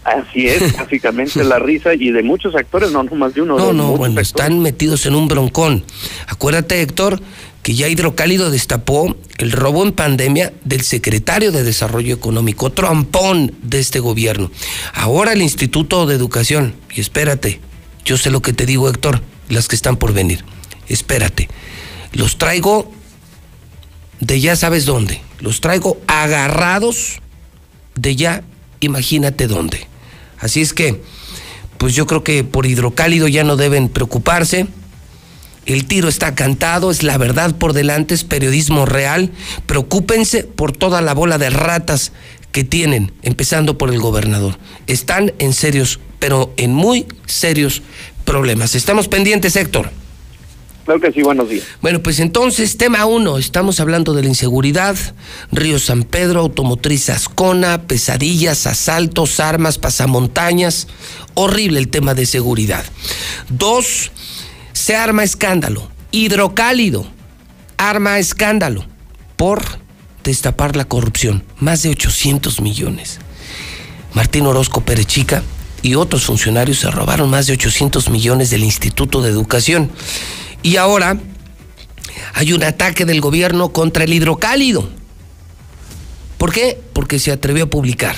Así 0.06 0.46
es, 0.46 0.76
básicamente 0.78 1.42
la 1.42 1.58
risa 1.58 1.94
y 1.94 2.12
de 2.12 2.22
muchos 2.22 2.54
actores, 2.54 2.92
no, 2.92 3.02
no 3.02 3.14
más 3.16 3.34
de 3.34 3.42
uno. 3.42 3.58
No, 3.58 3.72
no, 3.72 3.96
bueno, 3.96 4.20
están 4.20 4.60
metidos 4.60 5.04
en 5.06 5.16
un 5.16 5.26
broncón. 5.26 5.84
Acuérdate, 6.28 6.80
Héctor, 6.80 7.20
que 7.62 7.74
ya 7.74 7.88
Hidrocálido 7.88 8.50
destapó 8.50 9.16
el 9.38 9.50
robo 9.50 9.82
en 9.84 9.90
pandemia 9.90 10.52
del 10.64 10.82
secretario 10.82 11.50
de 11.50 11.64
Desarrollo 11.64 12.14
Económico, 12.14 12.66
otro 12.66 12.86
ampón 12.86 13.52
de 13.62 13.80
este 13.80 13.98
gobierno. 13.98 14.52
Ahora 14.94 15.32
el 15.32 15.42
Instituto 15.42 16.06
de 16.06 16.14
Educación, 16.14 16.74
y 16.94 17.00
espérate, 17.00 17.60
yo 18.04 18.16
sé 18.16 18.30
lo 18.30 18.40
que 18.42 18.52
te 18.52 18.64
digo, 18.64 18.88
Héctor, 18.88 19.20
las 19.48 19.66
que 19.66 19.74
están 19.74 19.96
por 19.96 20.12
venir. 20.12 20.44
Espérate, 20.88 21.48
los 22.12 22.38
traigo 22.38 22.92
de 24.20 24.40
ya 24.40 24.54
sabes 24.54 24.86
dónde, 24.86 25.20
los 25.40 25.60
traigo 25.60 25.98
agarrados 26.06 27.20
de 27.96 28.14
ya 28.14 28.44
imagínate 28.78 29.48
dónde. 29.48 29.88
Así 30.38 30.60
es 30.60 30.72
que, 30.72 31.02
pues 31.78 31.94
yo 31.94 32.06
creo 32.06 32.24
que 32.24 32.44
por 32.44 32.66
hidrocálido 32.66 33.28
ya 33.28 33.44
no 33.44 33.56
deben 33.56 33.88
preocuparse. 33.88 34.66
El 35.66 35.86
tiro 35.86 36.08
está 36.08 36.34
cantado, 36.34 36.90
es 36.90 37.02
la 37.02 37.18
verdad 37.18 37.56
por 37.56 37.72
delante, 37.72 38.14
es 38.14 38.24
periodismo 38.24 38.86
real. 38.86 39.32
Preocúpense 39.66 40.44
por 40.44 40.72
toda 40.72 41.02
la 41.02 41.12
bola 41.12 41.38
de 41.38 41.50
ratas 41.50 42.12
que 42.52 42.62
tienen, 42.64 43.12
empezando 43.22 43.76
por 43.76 43.90
el 43.90 43.98
gobernador. 43.98 44.58
Están 44.86 45.34
en 45.38 45.52
serios, 45.52 45.98
pero 46.20 46.54
en 46.56 46.72
muy 46.72 47.06
serios 47.26 47.82
problemas. 48.24 48.74
Estamos 48.74 49.08
pendientes, 49.08 49.56
Héctor. 49.56 49.90
Claro 50.86 51.00
que 51.00 51.10
sí, 51.10 51.20
buenos 51.20 51.48
días. 51.48 51.64
Bueno, 51.82 52.00
pues 52.00 52.20
entonces, 52.20 52.76
tema 52.76 53.06
uno, 53.06 53.38
estamos 53.38 53.80
hablando 53.80 54.14
de 54.14 54.22
la 54.22 54.28
inseguridad, 54.28 54.96
Río 55.50 55.80
San 55.80 56.04
Pedro, 56.04 56.40
Automotriz 56.40 57.10
Ascona, 57.10 57.82
pesadillas, 57.82 58.68
asaltos, 58.68 59.40
armas, 59.40 59.78
pasamontañas, 59.78 60.86
horrible 61.34 61.80
el 61.80 61.88
tema 61.88 62.14
de 62.14 62.24
seguridad. 62.24 62.84
Dos, 63.48 64.12
se 64.74 64.94
arma 64.94 65.24
escándalo, 65.24 65.90
hidrocálido, 66.12 67.04
arma 67.78 68.20
escándalo 68.20 68.84
por 69.34 69.64
destapar 70.22 70.76
la 70.76 70.84
corrupción, 70.84 71.42
más 71.58 71.82
de 71.82 71.90
800 71.90 72.60
millones. 72.60 73.18
Martín 74.14 74.46
Orozco 74.46 74.82
Perechica 74.82 75.42
y 75.82 75.96
otros 75.96 76.26
funcionarios 76.26 76.78
se 76.78 76.92
robaron 76.92 77.28
más 77.28 77.48
de 77.48 77.54
800 77.54 78.08
millones 78.08 78.50
del 78.50 78.62
Instituto 78.62 79.20
de 79.20 79.30
Educación. 79.30 79.90
Y 80.66 80.78
ahora 80.78 81.16
hay 82.34 82.52
un 82.52 82.64
ataque 82.64 83.04
del 83.04 83.20
gobierno 83.20 83.68
contra 83.68 84.02
el 84.02 84.12
hidrocálido. 84.12 84.88
¿Por 86.38 86.52
qué? 86.52 86.76
Porque 86.92 87.20
se 87.20 87.30
atrevió 87.30 87.66
a 87.66 87.70
publicar 87.70 88.16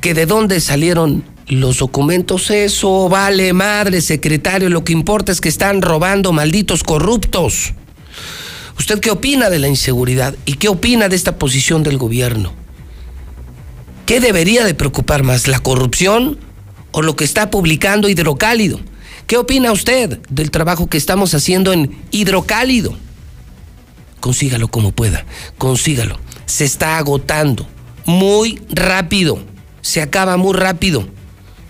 que 0.00 0.14
de 0.14 0.24
dónde 0.24 0.60
salieron 0.60 1.24
los 1.48 1.76
documentos, 1.76 2.50
eso 2.50 3.10
vale 3.10 3.52
madre, 3.52 4.00
secretario, 4.00 4.70
lo 4.70 4.82
que 4.82 4.94
importa 4.94 5.30
es 5.30 5.42
que 5.42 5.50
están 5.50 5.82
robando 5.82 6.32
malditos 6.32 6.82
corruptos. 6.82 7.74
¿Usted 8.78 8.98
qué 9.00 9.10
opina 9.10 9.50
de 9.50 9.58
la 9.58 9.68
inseguridad 9.68 10.34
y 10.46 10.54
qué 10.54 10.68
opina 10.68 11.10
de 11.10 11.16
esta 11.16 11.36
posición 11.36 11.82
del 11.82 11.98
gobierno? 11.98 12.54
¿Qué 14.06 14.20
debería 14.20 14.64
de 14.64 14.72
preocupar 14.72 15.22
más, 15.22 15.48
la 15.48 15.58
corrupción 15.58 16.38
o 16.92 17.02
lo 17.02 17.14
que 17.14 17.24
está 17.24 17.50
publicando 17.50 18.08
Hidrocálido? 18.08 18.80
¿Qué 19.26 19.36
opina 19.36 19.72
usted 19.72 20.18
del 20.28 20.50
trabajo 20.50 20.88
que 20.88 20.98
estamos 20.98 21.34
haciendo 21.34 21.72
en 21.72 21.96
Hidrocálido? 22.10 22.96
Consígalo 24.20 24.68
como 24.68 24.92
pueda, 24.92 25.24
consígalo. 25.58 26.18
Se 26.46 26.64
está 26.64 26.98
agotando 26.98 27.66
muy 28.04 28.60
rápido, 28.70 29.38
se 29.80 30.02
acaba 30.02 30.36
muy 30.36 30.54
rápido. 30.54 31.08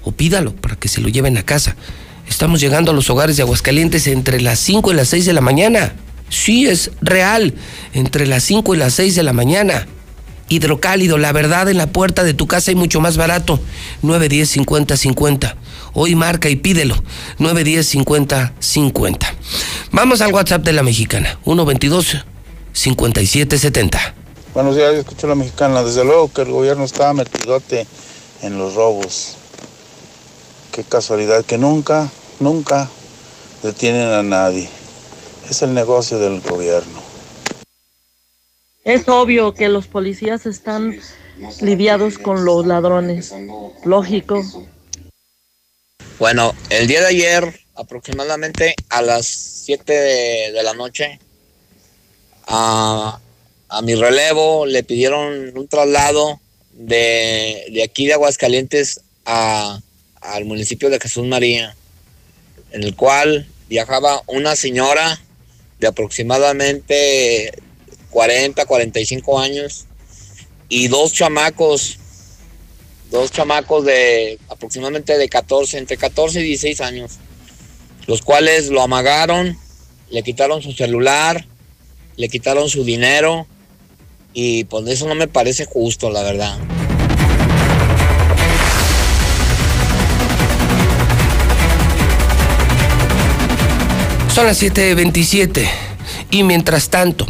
O 0.04 0.12
pídalo 0.12 0.54
para 0.54 0.76
que 0.76 0.88
se 0.88 1.00
lo 1.00 1.08
lleven 1.08 1.38
a 1.38 1.44
casa. 1.44 1.76
Estamos 2.28 2.60
llegando 2.60 2.90
a 2.90 2.94
los 2.94 3.08
hogares 3.10 3.36
de 3.36 3.42
Aguascalientes 3.42 4.06
entre 4.06 4.40
las 4.40 4.58
5 4.58 4.90
y 4.90 4.94
las 4.94 5.08
6 5.08 5.26
de 5.26 5.32
la 5.32 5.40
mañana. 5.40 5.92
Sí, 6.28 6.66
es 6.66 6.90
real, 7.00 7.54
entre 7.92 8.26
las 8.26 8.42
5 8.44 8.74
y 8.74 8.78
las 8.78 8.94
6 8.94 9.14
de 9.14 9.22
la 9.22 9.32
mañana. 9.32 9.86
Hidrocálido, 10.48 11.18
la 11.18 11.32
verdad 11.32 11.68
en 11.68 11.78
la 11.78 11.88
puerta 11.88 12.24
de 12.24 12.34
tu 12.34 12.46
casa 12.46 12.72
y 12.72 12.74
mucho 12.74 13.00
más 13.00 13.16
barato. 13.16 13.60
910 14.02 14.48
50 14.48 14.96
50. 14.96 15.56
Hoy 15.94 16.14
marca 16.14 16.48
y 16.48 16.56
pídelo. 16.56 16.94
910 17.38 17.86
50 17.86 18.54
50. 18.58 19.34
Vamos 19.92 20.20
al 20.22 20.32
WhatsApp 20.32 20.64
de 20.64 20.72
la 20.72 20.82
mexicana. 20.82 21.38
122 21.44 22.24
57 22.72 23.58
70. 23.58 24.14
Buenos 24.54 24.76
días, 24.76 24.92
yo 24.94 25.00
escucho 25.00 25.26
a 25.26 25.30
la 25.30 25.34
mexicana. 25.34 25.82
Desde 25.82 26.04
luego 26.04 26.32
que 26.32 26.42
el 26.42 26.50
gobierno 26.50 26.84
estaba 26.84 27.12
metidote 27.12 27.86
en 28.42 28.58
los 28.58 28.74
robos. 28.74 29.36
Qué 30.72 30.82
casualidad 30.82 31.44
que 31.44 31.58
nunca, 31.58 32.10
nunca 32.40 32.88
detienen 33.62 34.08
a 34.08 34.22
nadie. 34.22 34.68
Es 35.50 35.60
el 35.60 35.74
negocio 35.74 36.18
del 36.18 36.40
gobierno. 36.40 37.02
Es 38.84 39.08
obvio 39.08 39.54
que 39.54 39.68
los 39.68 39.86
policías 39.86 40.46
están 40.46 40.98
lidiados 41.60 42.18
con 42.18 42.44
los 42.44 42.66
ladrones. 42.66 43.34
Lógico. 43.84 44.42
Bueno, 46.18 46.54
el 46.70 46.86
día 46.86 47.00
de 47.00 47.08
ayer, 47.08 47.60
aproximadamente 47.74 48.74
a 48.90 49.02
las 49.02 49.26
7 49.26 49.92
de, 49.92 50.62
la 50.62 50.74
noche, 50.74 51.18
a, 52.46 53.18
mi 53.82 53.94
relevo 53.94 54.66
le 54.66 54.84
pidieron 54.84 55.56
un 55.56 55.68
traslado 55.68 56.40
de, 56.72 57.66
de 57.72 57.82
aquí 57.82 58.06
de 58.06 58.12
Aguascalientes 58.12 59.00
a, 59.24 59.80
al 60.20 60.44
municipio 60.44 60.90
de 60.90 61.00
Jesús 61.00 61.26
María, 61.26 61.74
en 62.70 62.82
el 62.84 62.94
cual 62.94 63.46
viajaba 63.68 64.22
una 64.26 64.54
señora 64.54 65.20
de 65.80 65.86
aproximadamente 65.86 67.52
40, 68.10 68.66
45 68.66 69.40
años 69.40 69.86
y 70.68 70.88
dos 70.88 71.12
chamacos, 71.12 71.98
dos 73.12 73.30
chamacos 73.30 73.84
de 73.84 74.40
aproximadamente 74.48 75.16
de 75.16 75.28
14, 75.28 75.78
entre 75.78 75.96
14 75.96 76.40
y 76.40 76.44
16 76.44 76.80
años, 76.80 77.12
los 78.06 78.22
cuales 78.22 78.68
lo 78.70 78.82
amagaron, 78.82 79.56
le 80.10 80.22
quitaron 80.22 80.62
su 80.62 80.72
celular, 80.72 81.46
le 82.16 82.28
quitaron 82.28 82.68
su 82.68 82.84
dinero 82.84 83.46
y 84.32 84.64
pues 84.64 84.86
eso 84.88 85.06
no 85.06 85.14
me 85.14 85.28
parece 85.28 85.66
justo, 85.66 86.10
la 86.10 86.22
verdad. 86.22 86.58
Son 94.34 94.46
las 94.46 94.62
7.27 94.62 95.68
y 96.30 96.42
mientras 96.42 96.88
tanto, 96.88 97.26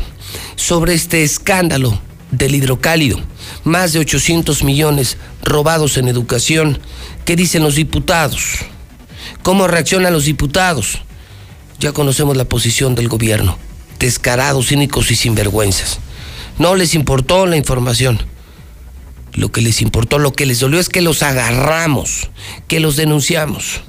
sobre 0.54 0.94
este 0.94 1.24
escándalo 1.24 2.00
del 2.30 2.54
hidrocálido, 2.54 3.18
más 3.64 3.92
de 3.92 4.00
800 4.00 4.64
millones 4.64 5.16
robados 5.42 5.96
en 5.96 6.08
educación, 6.08 6.78
¿qué 7.24 7.36
dicen 7.36 7.62
los 7.62 7.74
diputados? 7.74 8.58
¿Cómo 9.42 9.68
reaccionan 9.68 10.12
los 10.12 10.24
diputados? 10.24 10.98
Ya 11.78 11.92
conocemos 11.92 12.36
la 12.36 12.44
posición 12.44 12.94
del 12.94 13.08
gobierno, 13.08 13.58
descarados, 13.98 14.68
cínicos 14.68 15.10
y 15.10 15.16
sinvergüenzas. 15.16 15.98
No 16.58 16.74
les 16.74 16.94
importó 16.94 17.46
la 17.46 17.56
información. 17.56 18.20
Lo 19.32 19.50
que 19.50 19.62
les 19.62 19.80
importó, 19.80 20.18
lo 20.18 20.32
que 20.32 20.46
les 20.46 20.60
dolió 20.60 20.78
es 20.78 20.88
que 20.88 21.00
los 21.00 21.22
agarramos, 21.22 22.30
que 22.68 22.80
los 22.80 22.96
denunciamos. 22.96 23.80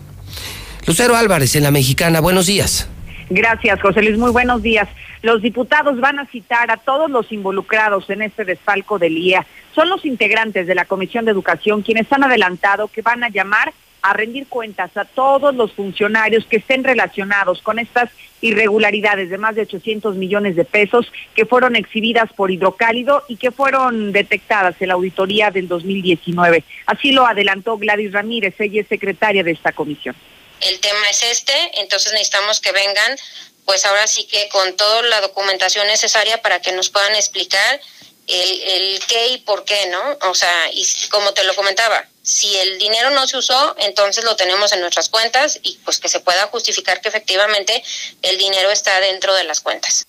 Lucero 0.85 1.15
Álvarez 1.15 1.55
en 1.55 1.63
la 1.63 1.71
Mexicana, 1.71 2.21
buenos 2.21 2.45
días. 2.45 2.87
Gracias, 3.29 3.81
José 3.81 4.01
Luis. 4.01 4.17
Muy 4.17 4.31
buenos 4.31 4.61
días. 4.61 4.87
Los 5.21 5.41
diputados 5.41 5.99
van 5.99 6.19
a 6.19 6.25
citar 6.25 6.69
a 6.69 6.77
todos 6.77 7.09
los 7.09 7.31
involucrados 7.31 8.09
en 8.09 8.21
este 8.21 8.43
desfalco 8.43 8.99
del 8.99 9.17
IA. 9.17 9.45
Son 9.73 9.89
los 9.89 10.05
integrantes 10.05 10.67
de 10.67 10.75
la 10.75 10.85
Comisión 10.85 11.25
de 11.25 11.31
Educación 11.31 11.81
quienes 11.81 12.11
han 12.11 12.23
adelantado 12.23 12.87
que 12.89 13.01
van 13.01 13.23
a 13.23 13.29
llamar 13.29 13.73
a 14.01 14.11
rendir 14.11 14.47
cuentas 14.47 14.95
a 14.97 15.05
todos 15.05 15.55
los 15.55 15.71
funcionarios 15.71 16.45
que 16.45 16.57
estén 16.57 16.83
relacionados 16.83 17.61
con 17.61 17.79
estas 17.79 18.09
irregularidades 18.41 19.29
de 19.29 19.37
más 19.37 19.55
de 19.55 19.61
800 19.61 20.17
millones 20.17 20.57
de 20.57 20.65
pesos 20.65 21.09
que 21.33 21.45
fueron 21.45 21.77
exhibidas 21.77 22.31
por 22.33 22.51
Hidrocálido 22.51 23.23
y 23.29 23.37
que 23.37 23.51
fueron 23.51 24.11
detectadas 24.11 24.75
en 24.81 24.89
la 24.89 24.95
auditoría 24.95 25.51
del 25.51 25.69
2019. 25.69 26.65
Así 26.85 27.13
lo 27.13 27.25
adelantó 27.25 27.77
Gladys 27.77 28.11
Ramírez, 28.11 28.59
ella 28.59 28.81
es 28.81 28.87
secretaria 28.87 29.41
de 29.41 29.51
esta 29.51 29.71
comisión 29.71 30.15
el 30.65 30.79
tema 30.79 31.09
es 31.09 31.23
este, 31.23 31.81
entonces 31.81 32.11
necesitamos 32.13 32.59
que 32.59 32.71
vengan, 32.71 33.17
pues 33.65 33.85
ahora 33.85 34.07
sí 34.07 34.25
que 34.25 34.49
con 34.49 34.75
toda 34.75 35.01
la 35.03 35.21
documentación 35.21 35.87
necesaria 35.87 36.41
para 36.41 36.61
que 36.61 36.71
nos 36.71 36.89
puedan 36.89 37.15
explicar 37.15 37.79
el, 38.27 38.99
qué 39.07 39.27
y 39.29 39.37
por 39.39 39.65
qué, 39.65 39.87
¿no? 39.87 40.29
O 40.29 40.35
sea, 40.35 40.71
y 40.71 40.85
como 41.09 41.33
te 41.33 41.43
lo 41.43 41.55
comentaba, 41.55 42.05
si 42.21 42.55
el 42.57 42.79
dinero 42.79 43.09
no 43.09 43.27
se 43.27 43.37
usó, 43.37 43.75
entonces 43.79 44.23
lo 44.23 44.35
tenemos 44.35 44.71
en 44.71 44.79
nuestras 44.79 45.09
cuentas 45.09 45.59
y 45.61 45.77
pues 45.83 45.99
que 45.99 46.07
se 46.07 46.21
pueda 46.21 46.47
justificar 46.47 47.01
que 47.01 47.09
efectivamente 47.09 47.83
el 48.21 48.37
dinero 48.37 48.71
está 48.71 48.99
dentro 49.01 49.33
de 49.35 49.43
las 49.43 49.59
cuentas. 49.59 50.07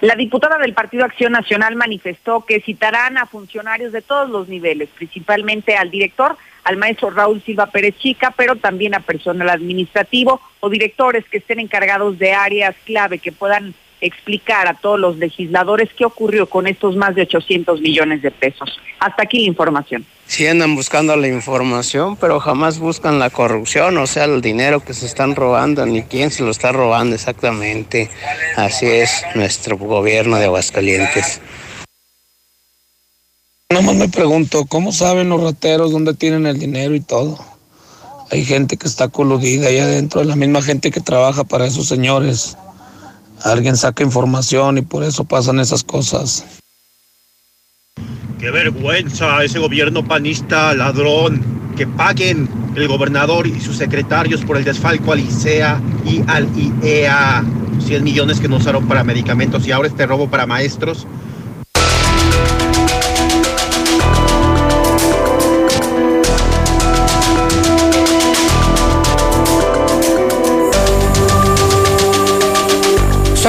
La 0.00 0.14
diputada 0.14 0.58
del 0.58 0.74
Partido 0.74 1.04
Acción 1.04 1.32
Nacional 1.32 1.74
manifestó 1.74 2.46
que 2.46 2.60
citarán 2.60 3.18
a 3.18 3.26
funcionarios 3.26 3.92
de 3.92 4.00
todos 4.00 4.30
los 4.30 4.48
niveles, 4.48 4.88
principalmente 4.96 5.76
al 5.76 5.90
director 5.90 6.38
al 6.64 6.76
maestro 6.76 7.10
Raúl 7.10 7.42
Silva 7.44 7.66
Pérez 7.66 7.96
Chica, 7.98 8.32
pero 8.36 8.56
también 8.56 8.94
a 8.94 9.00
personal 9.00 9.48
administrativo 9.48 10.40
o 10.60 10.68
directores 10.68 11.24
que 11.30 11.38
estén 11.38 11.60
encargados 11.60 12.18
de 12.18 12.32
áreas 12.32 12.74
clave 12.84 13.18
que 13.18 13.32
puedan 13.32 13.74
explicar 14.00 14.68
a 14.68 14.74
todos 14.74 14.98
los 14.98 15.16
legisladores 15.16 15.88
qué 15.96 16.04
ocurrió 16.04 16.48
con 16.48 16.66
estos 16.66 16.96
más 16.96 17.14
de 17.14 17.22
800 17.22 17.80
millones 17.80 18.22
de 18.22 18.30
pesos. 18.30 18.80
Hasta 19.00 19.24
aquí 19.24 19.40
la 19.40 19.46
información. 19.46 20.04
Sí 20.26 20.46
andan 20.46 20.74
buscando 20.74 21.16
la 21.16 21.28
información, 21.28 22.16
pero 22.16 22.38
jamás 22.38 22.78
buscan 22.78 23.18
la 23.18 23.30
corrupción, 23.30 23.96
o 23.98 24.06
sea, 24.06 24.24
el 24.24 24.40
dinero 24.40 24.84
que 24.84 24.94
se 24.94 25.06
están 25.06 25.34
robando, 25.34 25.86
ni 25.86 26.02
quién 26.02 26.30
se 26.30 26.42
lo 26.42 26.50
está 26.50 26.70
robando 26.70 27.14
exactamente. 27.14 28.10
Así 28.56 28.86
es 28.86 29.24
nuestro 29.34 29.78
gobierno 29.78 30.36
de 30.36 30.44
Aguascalientes. 30.44 31.40
Nomás 33.70 33.96
me 33.96 34.08
pregunto, 34.08 34.64
¿cómo 34.64 34.92
saben 34.92 35.28
los 35.28 35.42
rateros 35.42 35.92
dónde 35.92 36.14
tienen 36.14 36.46
el 36.46 36.58
dinero 36.58 36.94
y 36.94 37.00
todo? 37.00 37.38
Hay 38.30 38.42
gente 38.42 38.78
que 38.78 38.88
está 38.88 39.08
coludida 39.08 39.68
ahí 39.68 39.76
adentro, 39.76 40.24
la 40.24 40.36
misma 40.36 40.62
gente 40.62 40.90
que 40.90 41.02
trabaja 41.02 41.44
para 41.44 41.66
esos 41.66 41.86
señores. 41.86 42.56
Alguien 43.42 43.76
saca 43.76 44.02
información 44.02 44.78
y 44.78 44.80
por 44.80 45.04
eso 45.04 45.24
pasan 45.24 45.60
esas 45.60 45.84
cosas. 45.84 46.46
Qué 48.40 48.50
vergüenza 48.50 49.44
ese 49.44 49.58
gobierno 49.58 50.02
panista, 50.02 50.72
ladrón. 50.72 51.44
Que 51.76 51.86
paguen 51.86 52.48
el 52.74 52.88
gobernador 52.88 53.46
y 53.46 53.60
sus 53.60 53.76
secretarios 53.76 54.46
por 54.46 54.56
el 54.56 54.64
desfalco 54.64 55.12
al 55.12 55.20
ICEA 55.20 55.78
y 56.06 56.22
al 56.26 56.48
IEA. 56.56 57.44
100 57.84 58.02
millones 58.02 58.40
que 58.40 58.48
no 58.48 58.56
usaron 58.56 58.88
para 58.88 59.04
medicamentos 59.04 59.66
y 59.66 59.72
ahora 59.72 59.88
este 59.88 60.06
robo 60.06 60.30
para 60.30 60.46
maestros. 60.46 61.06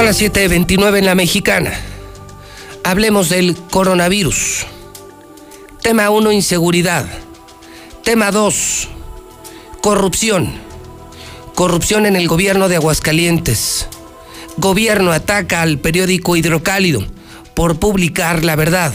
Son 0.00 0.06
las 0.06 0.22
7.29 0.22 0.96
en 0.96 1.04
la 1.04 1.14
mexicana. 1.14 1.78
Hablemos 2.84 3.28
del 3.28 3.54
coronavirus. 3.54 4.64
Tema 5.82 6.08
1, 6.08 6.32
inseguridad. 6.32 7.04
Tema 8.02 8.30
2, 8.30 8.88
corrupción. 9.82 10.54
Corrupción 11.54 12.06
en 12.06 12.16
el 12.16 12.28
gobierno 12.28 12.70
de 12.70 12.76
Aguascalientes. 12.76 13.88
Gobierno 14.56 15.12
ataca 15.12 15.60
al 15.60 15.78
periódico 15.78 16.34
Hidrocálido 16.34 17.04
por 17.52 17.78
publicar 17.78 18.42
la 18.42 18.56
verdad, 18.56 18.94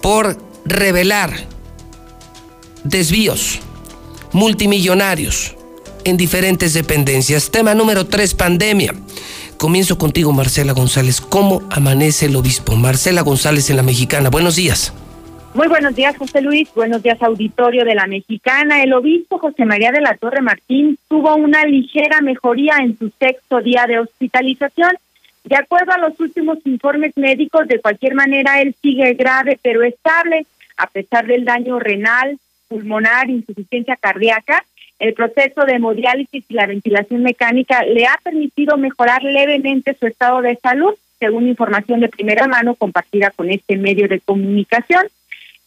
por 0.00 0.38
revelar 0.64 1.34
desvíos 2.82 3.58
multimillonarios 4.32 5.54
en 6.04 6.16
diferentes 6.16 6.72
dependencias. 6.72 7.50
Tema 7.50 7.74
número 7.74 8.06
3, 8.06 8.32
pandemia. 8.32 8.94
Comienzo 9.58 9.96
contigo, 9.96 10.32
Marcela 10.32 10.72
González. 10.72 11.20
¿Cómo 11.20 11.62
amanece 11.70 12.26
el 12.26 12.36
obispo? 12.36 12.76
Marcela 12.76 13.22
González 13.22 13.70
en 13.70 13.76
la 13.76 13.82
Mexicana. 13.82 14.28
Buenos 14.28 14.56
días. 14.56 14.92
Muy 15.54 15.66
buenos 15.68 15.96
días, 15.96 16.14
José 16.18 16.42
Luis. 16.42 16.68
Buenos 16.74 17.02
días, 17.02 17.22
auditorio 17.22 17.86
de 17.86 17.94
la 17.94 18.06
Mexicana. 18.06 18.82
El 18.82 18.92
obispo 18.92 19.38
José 19.38 19.64
María 19.64 19.92
de 19.92 20.02
la 20.02 20.14
Torre 20.14 20.42
Martín 20.42 20.98
tuvo 21.08 21.34
una 21.36 21.64
ligera 21.64 22.20
mejoría 22.20 22.76
en 22.80 22.98
su 22.98 23.10
sexto 23.18 23.62
día 23.62 23.86
de 23.86 23.98
hospitalización. 23.98 24.92
De 25.44 25.56
acuerdo 25.56 25.92
a 25.92 25.98
los 25.98 26.20
últimos 26.20 26.58
informes 26.66 27.12
médicos, 27.16 27.66
de 27.66 27.80
cualquier 27.80 28.14
manera, 28.14 28.60
él 28.60 28.74
sigue 28.82 29.14
grave 29.14 29.58
pero 29.62 29.82
estable, 29.84 30.46
a 30.76 30.86
pesar 30.88 31.26
del 31.26 31.46
daño 31.46 31.78
renal, 31.78 32.38
pulmonar, 32.68 33.30
insuficiencia 33.30 33.96
cardíaca 33.96 34.64
el 34.98 35.14
proceso 35.14 35.64
de 35.64 35.74
hemodiálisis 35.74 36.44
y 36.48 36.54
la 36.54 36.66
ventilación 36.66 37.22
mecánica 37.22 37.84
le 37.84 38.06
ha 38.06 38.18
permitido 38.22 38.76
mejorar 38.76 39.22
levemente 39.22 39.94
su 39.98 40.06
estado 40.06 40.40
de 40.42 40.56
salud, 40.56 40.94
según 41.18 41.48
información 41.48 42.00
de 42.00 42.08
primera 42.08 42.46
mano 42.46 42.74
compartida 42.74 43.30
con 43.30 43.50
este 43.50 43.76
medio 43.76 44.08
de 44.08 44.20
comunicación. 44.20 45.06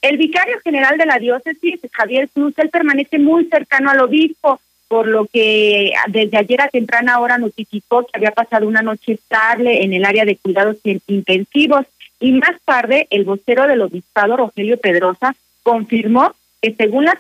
El 0.02 0.18
vicario 0.18 0.60
general 0.64 0.98
de 0.98 1.06
la 1.06 1.20
diócesis, 1.20 1.80
Javier 1.92 2.30
Cruz, 2.30 2.54
él 2.58 2.70
permanece 2.70 3.20
muy 3.20 3.46
cercano 3.46 3.92
al 3.92 4.00
obispo, 4.00 4.60
por 4.88 5.08
lo 5.08 5.26
que 5.26 5.92
desde 6.08 6.38
ayer 6.38 6.62
a 6.62 6.70
temprana 6.70 7.20
hora 7.20 7.38
notificó 7.38 8.06
que 8.06 8.12
había 8.14 8.32
pasado 8.32 8.68
una 8.68 8.82
noche 8.82 9.14
estable 9.14 9.84
en 9.84 9.94
el 9.94 10.06
área 10.06 10.26
de 10.26 10.38
cuidados 10.38 10.78
intensivos. 10.84 11.86
Y 12.20 12.32
más 12.34 12.60
tarde, 12.66 13.08
el 13.12 13.24
vocero 13.24 13.68
del 13.68 13.82
obispado, 13.82 14.38
Rogelio 14.38 14.78
Pedrosa, 14.78 15.36
confirmó 15.64 16.34
que 16.62 16.74
según 16.74 17.06
las, 17.06 17.20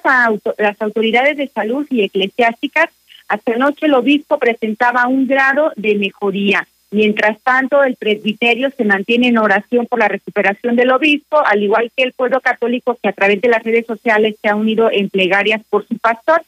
las 0.57 0.81
autoridades 0.81 1.37
de 1.37 1.47
salud 1.47 1.85
y 1.89 2.03
eclesiásticas, 2.03 2.89
hasta 3.27 3.53
anoche 3.53 3.85
el 3.85 3.93
obispo 3.93 4.39
presentaba 4.39 5.07
un 5.07 5.27
grado 5.27 5.71
de 5.75 5.95
mejoría. 5.95 6.67
Mientras 6.91 7.39
tanto, 7.41 7.83
el 7.83 7.95
presbiterio 7.95 8.71
se 8.71 8.83
mantiene 8.83 9.27
en 9.27 9.37
oración 9.37 9.85
por 9.85 9.99
la 9.99 10.07
recuperación 10.07 10.75
del 10.75 10.89
obispo, 10.89 11.39
al 11.45 11.61
igual 11.61 11.91
que 11.95 12.03
el 12.03 12.13
pueblo 12.13 12.41
católico 12.41 12.97
que 13.01 13.09
a 13.09 13.13
través 13.13 13.39
de 13.41 13.49
las 13.49 13.63
redes 13.63 13.85
sociales 13.85 14.35
se 14.41 14.49
ha 14.49 14.55
unido 14.55 14.89
en 14.91 15.09
plegarias 15.09 15.61
por 15.69 15.87
su 15.87 15.97
pastor. 15.99 16.41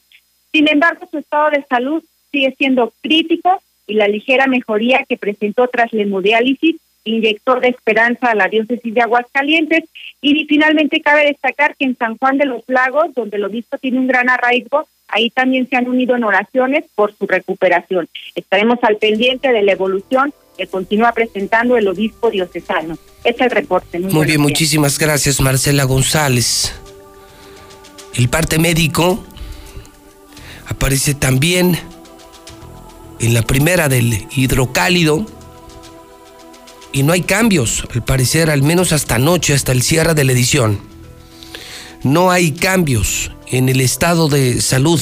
Sin 0.50 0.68
embargo, 0.68 1.08
su 1.08 1.18
estado 1.18 1.50
de 1.50 1.64
salud 1.68 2.02
sigue 2.32 2.54
siendo 2.58 2.92
crítico 3.00 3.62
y 3.86 3.94
la 3.94 4.08
ligera 4.08 4.48
mejoría 4.48 5.04
que 5.08 5.16
presentó 5.16 5.68
tras 5.68 5.92
la 5.92 6.02
hemodiálisis 6.02 6.76
inyector 7.04 7.60
de 7.60 7.68
esperanza 7.68 8.28
a 8.30 8.34
la 8.34 8.48
diócesis 8.48 8.94
de 8.94 9.00
Aguascalientes. 9.00 9.84
Y 10.20 10.44
finalmente 10.46 11.00
cabe 11.00 11.26
destacar 11.26 11.76
que 11.76 11.84
en 11.84 11.96
San 11.96 12.16
Juan 12.18 12.38
de 12.38 12.46
los 12.46 12.62
Lagos, 12.68 13.14
donde 13.14 13.36
el 13.36 13.44
obispo 13.44 13.78
tiene 13.78 13.98
un 13.98 14.06
gran 14.06 14.28
arraigo, 14.30 14.86
ahí 15.08 15.30
también 15.30 15.68
se 15.68 15.76
han 15.76 15.88
unido 15.88 16.16
en 16.16 16.24
oraciones 16.24 16.84
por 16.94 17.14
su 17.16 17.26
recuperación. 17.26 18.08
Estaremos 18.34 18.78
al 18.82 18.96
pendiente 18.96 19.52
de 19.52 19.62
la 19.62 19.72
evolución 19.72 20.32
que 20.56 20.66
continúa 20.66 21.12
presentando 21.12 21.76
el 21.76 21.88
obispo 21.88 22.30
diocesano. 22.30 22.96
Este 23.24 23.30
es 23.30 23.40
el 23.40 23.50
reporte. 23.50 23.98
Muy, 23.98 24.26
bien, 24.26 24.40
muchísimas 24.40 24.98
gracias 24.98 25.40
Marcela 25.40 25.84
González. 25.84 26.74
El 28.14 28.28
parte 28.28 28.58
médico 28.58 29.24
aparece 30.66 31.14
también 31.14 31.78
en 33.20 33.34
la 33.34 33.42
primera 33.42 33.88
del 33.88 34.26
hidrocálido 34.34 35.26
y 36.92 37.02
no 37.02 37.12
hay 37.12 37.22
cambios, 37.22 37.84
al 37.94 38.04
parecer, 38.04 38.50
al 38.50 38.62
menos 38.62 38.92
hasta 38.92 39.14
anoche, 39.14 39.54
hasta 39.54 39.72
el 39.72 39.82
cierre 39.82 40.14
de 40.14 40.24
la 40.24 40.32
edición. 40.32 40.78
No 42.02 42.30
hay 42.30 42.52
cambios 42.52 43.30
en 43.46 43.68
el 43.68 43.80
estado 43.80 44.28
de 44.28 44.60
salud 44.60 45.00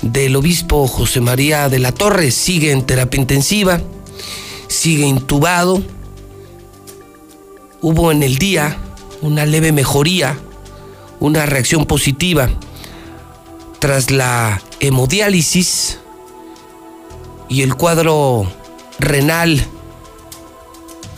del 0.00 0.36
obispo 0.36 0.86
José 0.88 1.20
María 1.20 1.68
de 1.68 1.78
la 1.78 1.92
Torre. 1.92 2.30
Sigue 2.30 2.72
en 2.72 2.86
terapia 2.86 3.20
intensiva, 3.20 3.80
sigue 4.68 5.06
intubado. 5.06 5.82
Hubo 7.80 8.10
en 8.10 8.22
el 8.22 8.38
día 8.38 8.78
una 9.20 9.44
leve 9.44 9.72
mejoría, 9.72 10.38
una 11.20 11.44
reacción 11.46 11.84
positiva 11.86 12.48
tras 13.80 14.10
la 14.10 14.62
hemodiálisis 14.80 15.98
y 17.48 17.62
el 17.62 17.74
cuadro 17.74 18.46
renal 19.00 19.66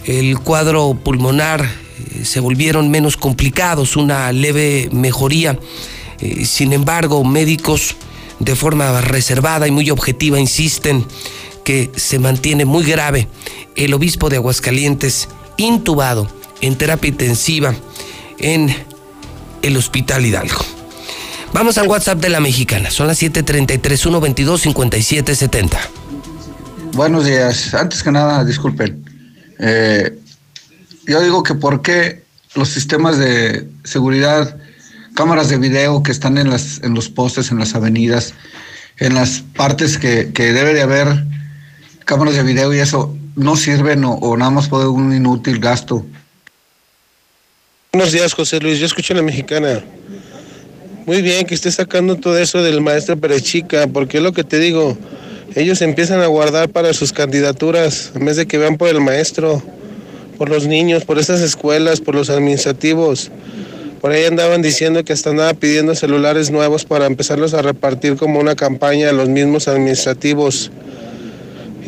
el 0.04 0.38
cuadro 0.38 0.94
pulmonar 1.02 1.64
eh, 1.64 2.24
se 2.24 2.40
volvieron 2.40 2.90
menos 2.90 3.16
complicados, 3.16 3.96
una 3.96 4.32
leve 4.32 4.88
mejoría. 4.92 5.58
Eh, 6.20 6.44
sin 6.44 6.72
embargo, 6.72 7.24
médicos 7.24 7.96
de 8.38 8.56
forma 8.56 9.00
reservada 9.00 9.66
y 9.68 9.70
muy 9.70 9.90
objetiva 9.90 10.38
insisten 10.38 11.04
que 11.64 11.90
se 11.96 12.18
mantiene 12.18 12.64
muy 12.64 12.84
grave 12.84 13.28
el 13.76 13.94
obispo 13.94 14.28
de 14.28 14.36
Aguascalientes 14.36 15.28
intubado 15.56 16.28
en 16.60 16.76
terapia 16.76 17.08
intensiva 17.08 17.74
en 18.38 18.74
el 19.62 19.76
Hospital 19.76 20.26
Hidalgo. 20.26 20.60
Vamos 21.52 21.78
al 21.78 21.86
WhatsApp 21.86 22.18
de 22.18 22.28
la 22.28 22.40
mexicana. 22.40 22.90
Son 22.90 23.06
las 23.06 23.22
7:33 23.22 23.96
122 23.96 24.60
5770. 24.60 25.78
Buenos 26.92 27.24
días. 27.24 27.72
Antes 27.74 28.02
que 28.02 28.10
nada, 28.10 28.44
disculpen. 28.44 29.03
Eh, 29.66 30.18
yo 31.06 31.22
digo 31.22 31.42
que 31.42 31.54
por 31.54 31.80
qué 31.80 32.22
los 32.54 32.68
sistemas 32.68 33.16
de 33.18 33.66
seguridad, 33.82 34.58
cámaras 35.14 35.48
de 35.48 35.56
video 35.56 36.02
que 36.02 36.12
están 36.12 36.36
en, 36.36 36.50
las, 36.50 36.82
en 36.82 36.94
los 36.94 37.08
postes, 37.08 37.50
en 37.50 37.58
las 37.58 37.74
avenidas, 37.74 38.34
en 38.98 39.14
las 39.14 39.42
partes 39.56 39.96
que, 39.96 40.26
debe 40.34 40.74
de 40.74 40.82
haber 40.82 41.24
cámaras 42.04 42.34
de 42.34 42.42
video 42.42 42.74
y 42.74 42.78
eso, 42.78 43.16
no 43.36 43.56
sirven 43.56 44.04
o, 44.04 44.36
nada 44.36 44.50
más 44.50 44.68
puede 44.68 44.86
un 44.86 45.14
inútil 45.14 45.58
gasto. 45.60 46.04
Buenos 47.94 48.12
días, 48.12 48.34
José 48.34 48.60
Luis. 48.60 48.78
Yo 48.78 48.86
escucho 48.86 49.14
a 49.14 49.16
la 49.16 49.22
mexicana. 49.22 49.82
Muy 51.06 51.22
bien 51.22 51.46
que 51.46 51.54
esté 51.54 51.70
sacando 51.70 52.16
todo 52.16 52.36
eso 52.38 52.62
del 52.62 52.82
maestro 52.82 53.16
Perechica, 53.16 53.86
porque 53.86 54.18
es 54.18 54.22
lo 54.22 54.32
que 54.32 54.44
te 54.44 54.58
digo 54.58 54.98
ellos 55.54 55.82
empiezan 55.82 56.20
a 56.20 56.26
guardar 56.26 56.68
para 56.70 56.92
sus 56.94 57.12
candidaturas 57.12 58.12
en 58.14 58.24
vez 58.24 58.36
de 58.36 58.46
que 58.46 58.58
vean 58.58 58.76
por 58.76 58.88
el 58.88 59.00
maestro, 59.00 59.62
por 60.36 60.48
los 60.48 60.66
niños, 60.66 61.04
por 61.04 61.18
estas 61.18 61.40
escuelas, 61.40 62.00
por 62.00 62.14
los 62.14 62.30
administrativos. 62.30 63.30
Por 64.00 64.10
ahí 64.10 64.24
andaban 64.24 64.62
diciendo 64.62 65.04
que 65.04 65.12
hasta 65.12 65.30
andaba 65.30 65.54
pidiendo 65.54 65.94
celulares 65.94 66.50
nuevos 66.50 66.84
para 66.84 67.06
empezarlos 67.06 67.54
a 67.54 67.62
repartir 67.62 68.16
como 68.16 68.40
una 68.40 68.56
campaña 68.56 69.10
a 69.10 69.12
los 69.12 69.28
mismos 69.28 69.68
administrativos. 69.68 70.70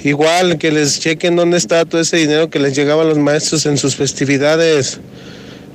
Igual 0.05 0.59
que 0.59 0.71
les 0.71 1.01
chequen 1.01 1.35
dónde 1.35 1.57
está 1.57 1.85
todo 1.85 2.01
ese 2.01 2.19
dinero 2.19 2.49
que 2.49 2.61
les 2.61 2.77
llegaba 2.77 3.03
a 3.03 3.07
los 3.07 3.19
maestros 3.19 3.67
en 3.67 3.79
sus 3.79 3.97
festividades. 3.97 5.01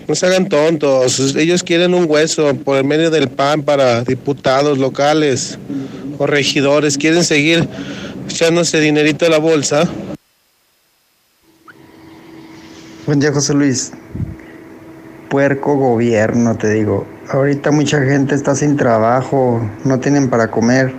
No 0.07 0.15
se 0.15 0.27
hagan 0.27 0.47
tontos. 0.47 1.36
Ellos 1.36 1.63
quieren 1.63 1.93
un 1.93 2.09
hueso 2.09 2.53
por 2.55 2.77
el 2.77 2.86
medio 2.86 3.11
del 3.11 3.27
PAN 3.27 3.63
para 3.63 4.03
diputados 4.03 4.77
locales 4.77 5.57
o 6.22 6.28
regidores. 6.28 6.97
Quieren 6.97 7.24
seguir 7.24 7.67
echándose 8.30 8.80
dinerito 8.80 9.26
a 9.26 9.30
la 9.30 9.39
bolsa. 9.39 9.89
Buen 13.05 13.19
día, 13.19 13.34
José 13.34 13.53
Luis. 13.53 13.91
Puerco 15.30 15.76
gobierno, 15.76 16.55
te 16.55 16.69
digo. 16.69 17.07
Ahorita 17.30 17.72
mucha 17.72 18.01
gente 18.03 18.36
está 18.36 18.55
sin 18.55 18.78
trabajo, 18.78 19.67
no 19.84 19.99
tienen 19.99 20.30
para 20.30 20.51
comer. 20.51 20.93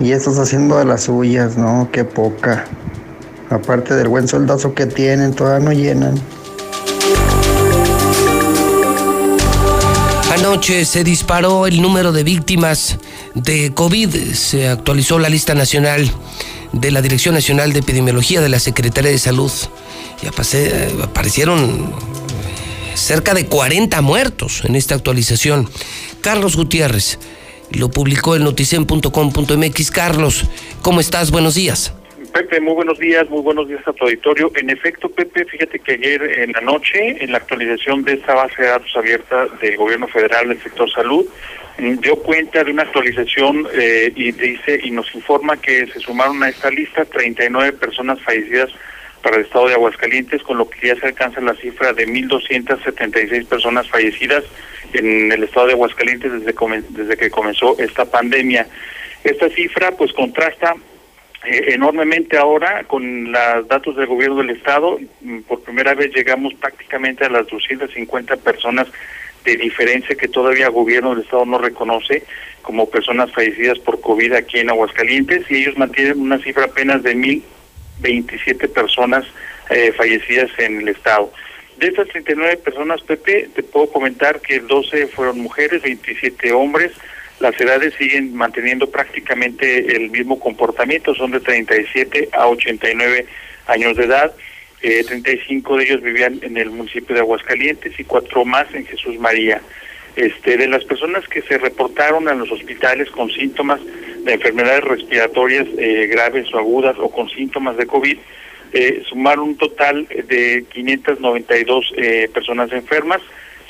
Y 0.00 0.12
estás 0.12 0.38
haciendo 0.38 0.78
de 0.78 0.86
las 0.86 1.04
suyas, 1.04 1.56
¿no? 1.56 1.88
Qué 1.92 2.04
poca. 2.04 2.64
Aparte 3.50 3.94
del 3.94 4.08
buen 4.08 4.26
soldazo 4.26 4.74
que 4.74 4.86
tienen, 4.86 5.34
todavía 5.34 5.64
no 5.64 5.72
llenan. 5.72 6.14
Anoche 10.54 10.84
se 10.84 11.02
disparó 11.02 11.66
el 11.66 11.82
número 11.82 12.12
de 12.12 12.22
víctimas 12.22 12.98
de 13.34 13.74
COVID. 13.74 14.34
Se 14.34 14.68
actualizó 14.68 15.18
la 15.18 15.28
lista 15.28 15.52
nacional 15.52 16.08
de 16.70 16.92
la 16.92 17.02
Dirección 17.02 17.34
Nacional 17.34 17.72
de 17.72 17.80
Epidemiología 17.80 18.40
de 18.40 18.48
la 18.48 18.60
Secretaría 18.60 19.10
de 19.10 19.18
Salud. 19.18 19.50
Y 20.22 20.28
aparecieron 20.28 21.92
cerca 22.94 23.34
de 23.34 23.46
40 23.46 24.00
muertos 24.00 24.62
en 24.64 24.76
esta 24.76 24.94
actualización. 24.94 25.68
Carlos 26.20 26.54
Gutiérrez 26.54 27.18
lo 27.72 27.90
publicó 27.90 28.36
en 28.36 28.44
noticen.com.mx. 28.44 29.90
Carlos, 29.90 30.44
¿cómo 30.82 31.00
estás? 31.00 31.32
Buenos 31.32 31.56
días. 31.56 31.94
Pepe, 32.34 32.60
muy 32.60 32.74
buenos 32.74 32.98
días, 32.98 33.30
muy 33.30 33.42
buenos 33.42 33.68
días 33.68 33.86
a 33.86 33.92
tu 33.92 34.06
auditorio. 34.06 34.50
En 34.56 34.68
efecto, 34.68 35.08
Pepe, 35.08 35.44
fíjate 35.44 35.78
que 35.78 35.92
ayer 35.92 36.40
en 36.40 36.50
la 36.50 36.62
noche, 36.62 37.22
en 37.22 37.30
la 37.30 37.38
actualización 37.38 38.02
de 38.02 38.14
esta 38.14 38.34
base 38.34 38.60
de 38.60 38.68
datos 38.70 38.90
abierta 38.96 39.46
del 39.60 39.76
gobierno 39.76 40.08
federal 40.08 40.48
del 40.48 40.60
sector 40.60 40.90
salud, 40.90 41.24
mm, 41.78 42.00
dio 42.00 42.16
cuenta 42.16 42.64
de 42.64 42.72
una 42.72 42.82
actualización 42.82 43.68
eh, 43.72 44.12
y 44.16 44.32
dice 44.32 44.80
y 44.82 44.90
nos 44.90 45.14
informa 45.14 45.56
que 45.58 45.86
se 45.86 46.00
sumaron 46.00 46.42
a 46.42 46.48
esta 46.48 46.70
lista 46.70 47.04
39 47.04 47.74
personas 47.74 48.20
fallecidas 48.20 48.68
para 49.22 49.36
el 49.36 49.42
estado 49.42 49.68
de 49.68 49.74
Aguascalientes, 49.74 50.42
con 50.42 50.58
lo 50.58 50.68
que 50.68 50.88
ya 50.88 50.96
se 50.96 51.06
alcanza 51.06 51.40
la 51.40 51.54
cifra 51.54 51.92
de 51.92 52.08
1.276 52.08 53.46
personas 53.46 53.88
fallecidas 53.88 54.42
en 54.92 55.30
el 55.30 55.44
estado 55.44 55.68
de 55.68 55.74
Aguascalientes 55.74 56.32
desde, 56.32 56.52
desde 56.88 57.16
que 57.16 57.30
comenzó 57.30 57.78
esta 57.78 58.04
pandemia. 58.06 58.66
Esta 59.22 59.48
cifra 59.50 59.92
pues 59.92 60.12
contrasta 60.12 60.74
enormemente 61.46 62.36
ahora 62.36 62.84
con 62.84 63.32
los 63.32 63.68
datos 63.68 63.96
del 63.96 64.06
gobierno 64.06 64.36
del 64.36 64.50
estado. 64.50 64.98
Mm, 65.20 65.40
por 65.40 65.60
primera 65.62 65.94
vez 65.94 66.14
llegamos 66.14 66.54
prácticamente 66.54 67.24
a 67.24 67.30
las 67.30 67.46
250 67.48 68.36
personas 68.38 68.88
de 69.44 69.56
diferencia 69.56 70.14
que 70.14 70.28
todavía 70.28 70.66
el 70.66 70.72
gobierno 70.72 71.14
del 71.14 71.24
estado 71.24 71.44
no 71.44 71.58
reconoce 71.58 72.24
como 72.62 72.88
personas 72.88 73.30
fallecidas 73.30 73.78
por 73.78 74.00
COVID 74.00 74.32
aquí 74.32 74.58
en 74.58 74.70
Aguascalientes 74.70 75.50
y 75.50 75.56
ellos 75.56 75.76
mantienen 75.76 76.20
una 76.20 76.38
cifra 76.38 76.64
apenas 76.64 77.02
de 77.02 77.14
1.027 77.14 78.68
personas 78.72 79.24
eh, 79.70 79.92
fallecidas 79.92 80.50
en 80.58 80.80
el 80.80 80.88
estado. 80.88 81.30
De 81.76 81.88
estas 81.88 82.08
39 82.08 82.56
personas, 82.58 83.02
Pepe, 83.02 83.48
te 83.54 83.62
puedo 83.62 83.88
comentar 83.88 84.40
que 84.40 84.60
12 84.60 85.08
fueron 85.08 85.40
mujeres, 85.40 85.82
27 85.82 86.52
hombres, 86.52 86.92
las 87.40 87.58
edades 87.60 87.94
siguen 87.94 88.34
manteniendo 88.34 88.88
prácticamente 88.90 89.96
el 89.96 90.10
mismo 90.10 90.38
comportamiento, 90.38 91.14
son 91.14 91.32
de 91.32 91.40
37 91.40 92.28
a 92.32 92.46
89 92.46 93.26
años 93.66 93.96
de 93.96 94.04
edad. 94.04 94.32
Eh, 94.82 95.02
35 95.04 95.76
de 95.76 95.84
ellos 95.84 96.02
vivían 96.02 96.38
en 96.42 96.56
el 96.56 96.70
municipio 96.70 97.14
de 97.14 97.22
Aguascalientes 97.22 97.98
y 97.98 98.04
cuatro 98.04 98.44
más 98.44 98.72
en 98.74 98.86
Jesús 98.86 99.18
María. 99.18 99.60
Este, 100.16 100.56
de 100.56 100.68
las 100.68 100.84
personas 100.84 101.26
que 101.26 101.42
se 101.42 101.58
reportaron 101.58 102.28
a 102.28 102.34
los 102.34 102.50
hospitales 102.52 103.10
con 103.10 103.30
síntomas 103.30 103.80
de 104.24 104.32
enfermedades 104.32 104.84
respiratorias 104.84 105.66
eh, 105.76 106.06
graves 106.06 106.52
o 106.54 106.58
agudas 106.58 106.96
o 106.98 107.10
con 107.10 107.28
síntomas 107.30 107.76
de 107.76 107.86
COVID, 107.86 108.16
eh, 108.72 109.02
sumaron 109.08 109.50
un 109.50 109.56
total 109.56 110.06
de 110.06 110.64
592 110.72 111.92
eh, 111.96 112.30
personas 112.32 112.72
enfermas, 112.72 113.20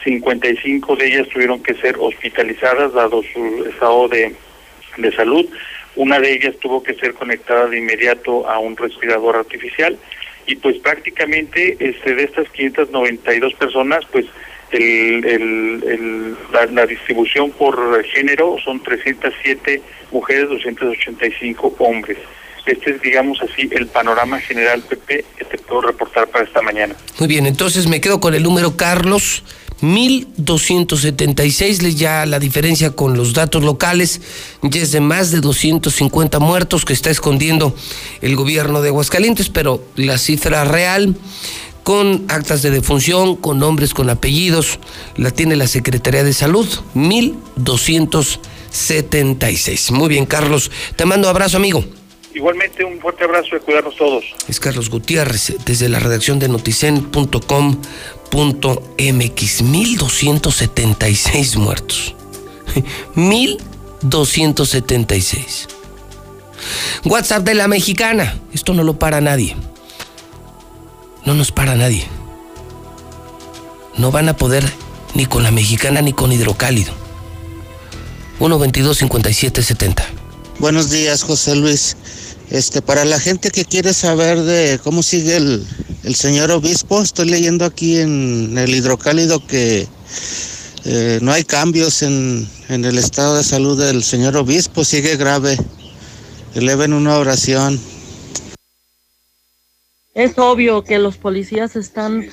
55 0.04 0.96
de 0.96 1.06
ellas 1.06 1.28
tuvieron 1.28 1.62
que 1.62 1.74
ser 1.74 1.96
hospitalizadas 1.98 2.92
dado 2.92 3.22
su 3.22 3.66
estado 3.68 4.08
de, 4.08 4.34
salud. 5.16 5.46
Una 5.96 6.20
de 6.20 6.32
ellas 6.32 6.54
tuvo 6.60 6.82
que 6.82 6.94
ser 6.94 7.14
conectada 7.14 7.66
de 7.66 7.78
inmediato 7.78 8.48
a 8.48 8.58
un 8.58 8.76
respirador 8.76 9.36
artificial 9.36 9.96
y 10.46 10.56
pues 10.56 10.76
prácticamente 10.78 11.76
este 11.80 12.14
de 12.14 12.24
estas 12.24 12.48
592 12.50 13.54
personas 13.54 14.04
pues 14.12 14.26
el, 14.70 15.24
el, 15.24 16.36
la, 16.52 16.86
distribución 16.86 17.50
por 17.52 18.04
género 18.04 18.56
son 18.64 18.82
307 18.82 19.80
mujeres, 20.10 20.48
285 20.48 21.74
hombres. 21.78 22.18
Este 22.66 22.92
es, 22.92 23.02
digamos 23.02 23.40
así, 23.42 23.68
el 23.72 23.86
panorama 23.86 24.40
general, 24.40 24.82
Pepe, 24.88 25.24
que 25.36 25.44
te 25.44 25.58
puedo 25.58 25.82
reportar 25.82 26.28
para 26.28 26.44
esta 26.44 26.62
mañana. 26.62 26.96
Muy 27.18 27.28
bien, 27.28 27.46
entonces 27.46 27.86
me 27.86 28.00
quedo 28.00 28.20
con 28.20 28.34
el 28.34 28.42
número 28.42 28.76
Carlos 28.76 29.44
1.276, 29.84 31.94
ya 31.94 32.26
la 32.26 32.38
diferencia 32.38 32.90
con 32.90 33.16
los 33.16 33.32
datos 33.34 33.62
locales, 33.62 34.20
ya 34.62 34.80
es 34.80 34.92
de 34.92 35.00
más 35.00 35.30
de 35.30 35.40
250 35.40 36.38
muertos 36.38 36.84
que 36.84 36.92
está 36.92 37.08
escondiendo 37.10 37.74
el 38.20 38.36
gobierno 38.36 38.82
de 38.82 38.88
Aguascalientes, 38.88 39.48
pero 39.50 39.82
la 39.96 40.18
cifra 40.18 40.64
real 40.64 41.16
con 41.82 42.24
actas 42.28 42.62
de 42.62 42.70
defunción, 42.70 43.34
con 43.36 43.58
nombres, 43.58 43.92
con 43.92 44.08
apellidos, 44.08 44.78
la 45.16 45.30
tiene 45.30 45.54
la 45.54 45.68
Secretaría 45.68 46.24
de 46.24 46.32
Salud, 46.32 46.66
1.276. 46.94 49.92
Muy 49.92 50.08
bien, 50.08 50.24
Carlos, 50.24 50.70
te 50.96 51.04
mando 51.04 51.28
abrazo, 51.28 51.58
amigo. 51.58 51.84
Igualmente 52.34 52.84
un 52.84 53.00
fuerte 53.00 53.24
abrazo 53.24 53.56
y 53.56 53.60
cuidarnos 53.60 53.96
todos. 53.96 54.24
Es 54.48 54.58
Carlos 54.58 54.90
Gutiérrez, 54.90 55.54
desde 55.64 55.88
la 55.88 56.00
redacción 56.00 56.38
de 56.38 56.48
noticen.com 56.48 57.76
.mx, 58.34 59.62
1276 59.62 61.56
muertos. 61.56 62.14
1276. 63.14 65.68
WhatsApp 67.04 67.44
de 67.44 67.54
la 67.54 67.68
mexicana. 67.68 68.40
Esto 68.52 68.74
no 68.74 68.82
lo 68.82 68.98
para 68.98 69.20
nadie. 69.20 69.54
No 71.24 71.34
nos 71.34 71.52
para 71.52 71.76
nadie. 71.76 72.08
No 73.96 74.10
van 74.10 74.28
a 74.28 74.36
poder 74.36 74.64
ni 75.14 75.26
con 75.26 75.44
la 75.44 75.52
mexicana 75.52 76.02
ni 76.02 76.12
con 76.12 76.32
hidrocálido. 76.32 76.92
122 78.38 78.98
57 78.98 79.62
70. 79.62 80.04
Buenos 80.58 80.90
días, 80.90 81.22
José 81.22 81.54
Luis. 81.54 81.96
Este, 82.50 82.82
para 82.82 83.04
la 83.04 83.18
gente 83.18 83.50
que 83.50 83.64
quiere 83.64 83.94
saber 83.94 84.42
de 84.42 84.78
cómo 84.82 85.02
sigue 85.02 85.36
el, 85.36 85.66
el 86.04 86.14
señor 86.14 86.50
obispo, 86.50 87.00
estoy 87.00 87.28
leyendo 87.28 87.64
aquí 87.64 87.98
en 87.98 88.56
el 88.58 88.74
hidrocálido 88.74 89.44
que 89.46 89.88
eh, 90.84 91.18
no 91.22 91.32
hay 91.32 91.44
cambios 91.44 92.02
en, 92.02 92.46
en, 92.68 92.84
el 92.84 92.98
estado 92.98 93.36
de 93.36 93.44
salud 93.44 93.80
del 93.80 94.02
señor 94.04 94.36
obispo, 94.36 94.84
sigue 94.84 95.16
grave. 95.16 95.56
Eleven 96.54 96.92
una 96.92 97.16
oración. 97.16 97.80
Es 100.14 100.38
obvio 100.38 100.84
que 100.84 100.98
los 100.98 101.16
policías 101.16 101.74
están 101.74 102.28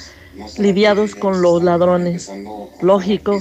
lidiados 0.58 1.16
con 1.16 1.42
los 1.42 1.64
ladrones. 1.64 2.30
Lógico. 2.82 3.40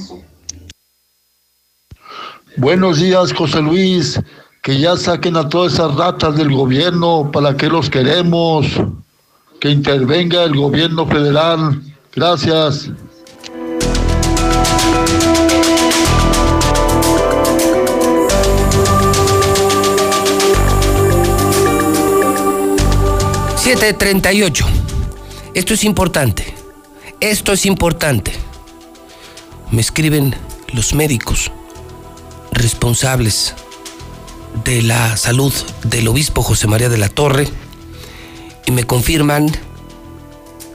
Buenos 2.56 3.00
días, 3.00 3.32
José 3.32 3.60
Luis 3.60 4.18
que 4.62 4.78
ya 4.78 4.96
saquen 4.96 5.36
a 5.36 5.48
todas 5.48 5.74
esas 5.74 5.94
ratas 5.94 6.36
del 6.36 6.52
gobierno, 6.52 7.30
para 7.32 7.56
que 7.56 7.68
los 7.68 7.88
queremos, 7.88 8.66
que 9.58 9.70
intervenga 9.70 10.44
el 10.44 10.54
gobierno 10.54 11.06
federal. 11.06 11.80
Gracias. 12.14 12.90
...738... 23.60 24.64
Esto 25.54 25.74
es 25.74 25.84
importante. 25.84 26.54
Esto 27.20 27.52
es 27.52 27.66
importante. 27.66 28.32
Me 29.70 29.80
escriben 29.80 30.34
los 30.72 30.92
médicos 30.94 31.52
responsables 32.52 33.54
de 34.64 34.82
la 34.82 35.16
salud 35.16 35.52
del 35.84 36.08
obispo 36.08 36.42
José 36.42 36.66
María 36.66 36.88
de 36.88 36.98
la 36.98 37.08
Torre 37.08 37.48
y 38.66 38.72
me 38.72 38.84
confirman 38.84 39.50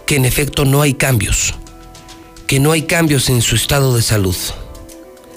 que 0.05 0.15
en 0.15 0.25
efecto 0.25 0.65
no 0.65 0.81
hay 0.81 0.93
cambios, 0.93 1.55
que 2.47 2.59
no 2.59 2.71
hay 2.71 2.83
cambios 2.83 3.29
en 3.29 3.41
su 3.41 3.55
estado 3.55 3.95
de 3.95 4.01
salud. 4.01 4.35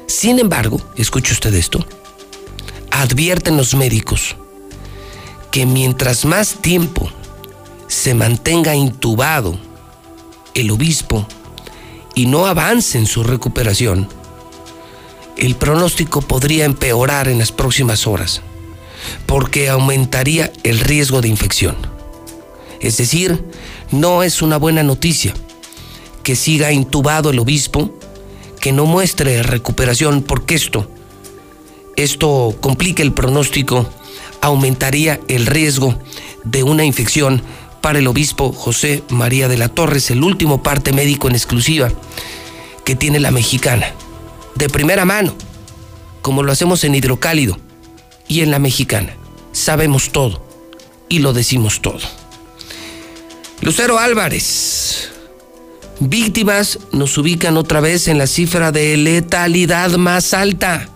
Sin 0.06 0.38
embargo, 0.38 0.80
escuche 0.96 1.32
usted 1.32 1.54
esto, 1.54 1.84
advierten 2.90 3.56
los 3.56 3.74
médicos 3.74 4.36
que 5.50 5.66
mientras 5.66 6.24
más 6.24 6.56
tiempo 6.60 7.10
se 7.86 8.14
mantenga 8.14 8.74
intubado 8.74 9.58
el 10.54 10.70
obispo 10.70 11.26
y 12.14 12.26
no 12.26 12.46
avance 12.46 12.98
en 12.98 13.06
su 13.06 13.22
recuperación, 13.22 14.08
el 15.38 15.54
pronóstico 15.54 16.20
podría 16.20 16.64
empeorar 16.64 17.28
en 17.28 17.38
las 17.38 17.52
próximas 17.52 18.06
horas, 18.06 18.42
porque 19.26 19.68
aumentaría 19.68 20.52
el 20.64 20.80
riesgo 20.80 21.20
de 21.20 21.28
infección. 21.28 21.76
Es 22.80 22.96
decir, 22.96 23.44
no 23.92 24.22
es 24.22 24.42
una 24.42 24.56
buena 24.56 24.82
noticia 24.82 25.32
que 26.24 26.36
siga 26.36 26.72
intubado 26.72 27.30
el 27.30 27.38
obispo, 27.38 27.96
que 28.60 28.72
no 28.72 28.84
muestre 28.84 29.42
recuperación, 29.44 30.22
porque 30.22 30.56
esto, 30.56 30.90
esto 31.96 32.56
complica 32.60 33.02
el 33.04 33.12
pronóstico, 33.12 33.88
aumentaría 34.40 35.20
el 35.28 35.46
riesgo 35.46 35.96
de 36.44 36.64
una 36.64 36.84
infección 36.84 37.42
para 37.80 38.00
el 38.00 38.08
obispo 38.08 38.52
José 38.52 39.04
María 39.08 39.46
de 39.46 39.56
la 39.56 39.68
Torres, 39.68 40.10
el 40.10 40.24
último 40.24 40.64
parte 40.64 40.92
médico 40.92 41.28
en 41.28 41.36
exclusiva 41.36 41.92
que 42.84 42.96
tiene 42.96 43.20
la 43.20 43.30
mexicana 43.30 43.94
de 44.54 44.68
primera 44.68 45.04
mano, 45.04 45.34
como 46.22 46.42
lo 46.42 46.52
hacemos 46.52 46.84
en 46.84 46.94
Hidrocálido 46.94 47.58
y 48.26 48.40
en 48.40 48.50
la 48.50 48.58
Mexicana. 48.58 49.16
Sabemos 49.52 50.10
todo, 50.10 50.42
y 51.08 51.20
lo 51.20 51.32
decimos 51.32 51.80
todo. 51.80 52.00
Lucero 53.60 53.98
Álvarez. 53.98 55.10
Víctimas 56.00 56.78
nos 56.92 57.18
ubican 57.18 57.56
otra 57.56 57.80
vez 57.80 58.06
en 58.06 58.18
la 58.18 58.28
cifra 58.28 58.70
de 58.70 58.96
letalidad 58.96 59.90
más 59.96 60.32
alta. 60.32 60.88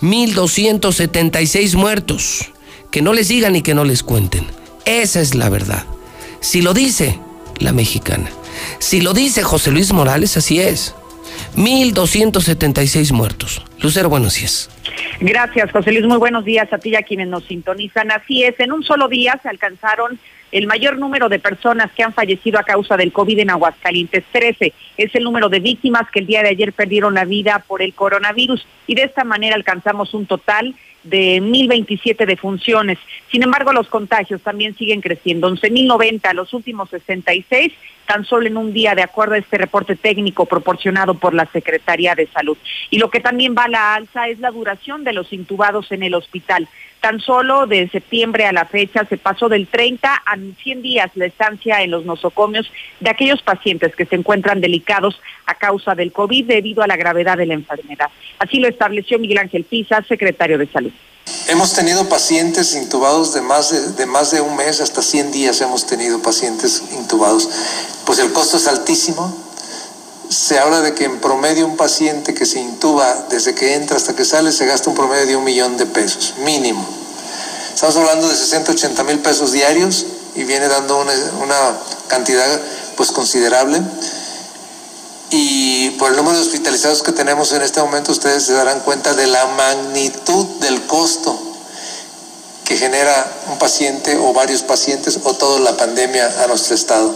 1.276 0.00 1.76
muertos. 1.76 2.50
Que 2.90 3.02
no 3.02 3.12
les 3.12 3.28
digan 3.28 3.56
y 3.56 3.62
que 3.62 3.74
no 3.74 3.84
les 3.84 4.02
cuenten. 4.02 4.46
Esa 4.86 5.20
es 5.20 5.34
la 5.34 5.50
verdad. 5.50 5.84
Si 6.40 6.62
lo 6.62 6.72
dice 6.72 7.18
la 7.58 7.72
mexicana. 7.72 8.30
Si 8.78 9.02
lo 9.02 9.12
dice 9.12 9.42
José 9.42 9.70
Luis 9.70 9.92
Morales, 9.92 10.36
así 10.36 10.60
es. 10.60 10.94
1.276 11.56 13.12
muertos. 13.12 13.64
Lucero, 13.80 14.08
buenos 14.08 14.36
días. 14.36 14.70
Gracias, 15.20 15.72
José 15.72 15.92
Luis. 15.92 16.04
Muy 16.04 16.18
buenos 16.18 16.44
días 16.44 16.70
a 16.72 16.78
ti 16.78 16.90
y 16.90 16.96
a 16.96 17.02
quienes 17.02 17.28
nos 17.28 17.44
sintonizan. 17.44 18.10
Así 18.10 18.44
es, 18.44 18.58
en 18.60 18.72
un 18.72 18.82
solo 18.82 19.08
día 19.08 19.38
se 19.42 19.48
alcanzaron 19.48 20.18
el 20.52 20.66
mayor 20.66 20.98
número 20.98 21.28
de 21.28 21.38
personas 21.38 21.90
que 21.92 22.02
han 22.02 22.12
fallecido 22.12 22.58
a 22.58 22.62
causa 22.62 22.96
del 22.96 23.12
COVID 23.12 23.38
en 23.40 23.50
Aguascalientes. 23.50 24.24
13 24.32 24.72
es 24.96 25.14
el 25.14 25.24
número 25.24 25.48
de 25.48 25.60
víctimas 25.60 26.10
que 26.10 26.20
el 26.20 26.26
día 26.26 26.42
de 26.42 26.50
ayer 26.50 26.72
perdieron 26.72 27.14
la 27.14 27.24
vida 27.24 27.64
por 27.66 27.82
el 27.82 27.94
coronavirus 27.94 28.66
y 28.86 28.94
de 28.94 29.02
esta 29.02 29.24
manera 29.24 29.56
alcanzamos 29.56 30.14
un 30.14 30.26
total 30.26 30.74
de 31.08 31.40
1.027 31.40 32.26
defunciones. 32.26 32.98
Sin 33.30 33.42
embargo, 33.42 33.72
los 33.72 33.88
contagios 33.88 34.42
también 34.42 34.76
siguen 34.76 35.00
creciendo. 35.00 35.48
11.090 35.48 36.32
los 36.34 36.52
últimos 36.52 36.90
66, 36.90 37.72
tan 38.06 38.24
solo 38.24 38.46
en 38.46 38.56
un 38.56 38.72
día, 38.72 38.94
de 38.94 39.02
acuerdo 39.02 39.34
a 39.34 39.38
este 39.38 39.58
reporte 39.58 39.96
técnico 39.96 40.46
proporcionado 40.46 41.14
por 41.14 41.34
la 41.34 41.46
Secretaría 41.46 42.14
de 42.14 42.26
Salud. 42.28 42.56
Y 42.90 42.98
lo 42.98 43.10
que 43.10 43.20
también 43.20 43.54
va 43.56 43.64
a 43.64 43.68
la 43.68 43.94
alza 43.94 44.28
es 44.28 44.38
la 44.38 44.50
duración 44.50 45.04
de 45.04 45.12
los 45.12 45.32
intubados 45.32 45.90
en 45.92 46.02
el 46.02 46.14
hospital. 46.14 46.68
Tan 47.00 47.20
solo 47.20 47.66
de 47.66 47.88
septiembre 47.88 48.46
a 48.46 48.52
la 48.52 48.64
fecha 48.64 49.04
se 49.04 49.16
pasó 49.16 49.48
del 49.48 49.66
30 49.68 50.12
a 50.12 50.36
100 50.36 50.82
días 50.82 51.10
la 51.14 51.26
estancia 51.26 51.82
en 51.82 51.90
los 51.90 52.04
nosocomios 52.04 52.70
de 53.00 53.10
aquellos 53.10 53.42
pacientes 53.42 53.94
que 53.94 54.06
se 54.06 54.16
encuentran 54.16 54.60
delicados 54.60 55.20
a 55.46 55.54
causa 55.54 55.94
del 55.94 56.12
COVID 56.12 56.46
debido 56.46 56.82
a 56.82 56.86
la 56.86 56.96
gravedad 56.96 57.36
de 57.36 57.46
la 57.46 57.54
enfermedad. 57.54 58.10
Así 58.38 58.58
lo 58.58 58.68
estableció 58.68 59.18
Miguel 59.18 59.38
Ángel 59.38 59.64
Pisa, 59.64 60.02
secretario 60.02 60.58
de 60.58 60.66
Salud. 60.66 60.92
Hemos 61.48 61.74
tenido 61.74 62.08
pacientes 62.08 62.74
intubados 62.74 63.34
de 63.34 63.40
más 63.40 63.96
de, 63.96 64.06
más 64.06 64.30
de 64.30 64.40
un 64.40 64.56
mes, 64.56 64.80
hasta 64.80 65.02
100 65.02 65.32
días 65.32 65.60
hemos 65.60 65.86
tenido 65.86 66.20
pacientes 66.22 66.82
intubados. 66.92 67.48
Pues 68.04 68.18
el 68.18 68.32
costo 68.32 68.56
es 68.56 68.66
altísimo. 68.66 69.45
Se 70.28 70.58
habla 70.58 70.80
de 70.80 70.94
que 70.94 71.04
en 71.04 71.20
promedio 71.20 71.66
un 71.66 71.76
paciente 71.76 72.34
que 72.34 72.46
se 72.46 72.60
intuba 72.60 73.26
desde 73.30 73.54
que 73.54 73.74
entra 73.74 73.96
hasta 73.96 74.14
que 74.14 74.24
sale 74.24 74.52
se 74.52 74.66
gasta 74.66 74.90
un 74.90 74.96
promedio 74.96 75.26
de 75.26 75.36
un 75.36 75.44
millón 75.44 75.76
de 75.76 75.86
pesos, 75.86 76.34
mínimo. 76.38 76.84
Estamos 77.74 77.96
hablando 77.96 78.28
de 78.28 78.34
60, 78.34 78.72
80 78.72 79.04
mil 79.04 79.18
pesos 79.20 79.52
diarios 79.52 80.06
y 80.34 80.44
viene 80.44 80.68
dando 80.68 80.98
una, 80.98 81.12
una 81.42 81.78
cantidad 82.08 82.60
pues 82.96 83.12
considerable. 83.12 83.80
Y 85.30 85.90
por 85.90 86.10
el 86.10 86.16
número 86.16 86.36
de 86.36 86.42
hospitalizados 86.42 87.02
que 87.02 87.12
tenemos 87.12 87.52
en 87.52 87.62
este 87.62 87.80
momento, 87.80 88.12
ustedes 88.12 88.44
se 88.44 88.52
darán 88.52 88.80
cuenta 88.80 89.14
de 89.14 89.26
la 89.26 89.46
magnitud 89.46 90.46
del 90.60 90.86
costo 90.86 91.38
que 92.64 92.76
genera 92.76 93.32
un 93.48 93.58
paciente 93.58 94.16
o 94.16 94.32
varios 94.32 94.62
pacientes 94.62 95.20
o 95.22 95.34
toda 95.34 95.60
la 95.60 95.76
pandemia 95.76 96.42
a 96.42 96.46
nuestro 96.48 96.74
estado. 96.74 97.14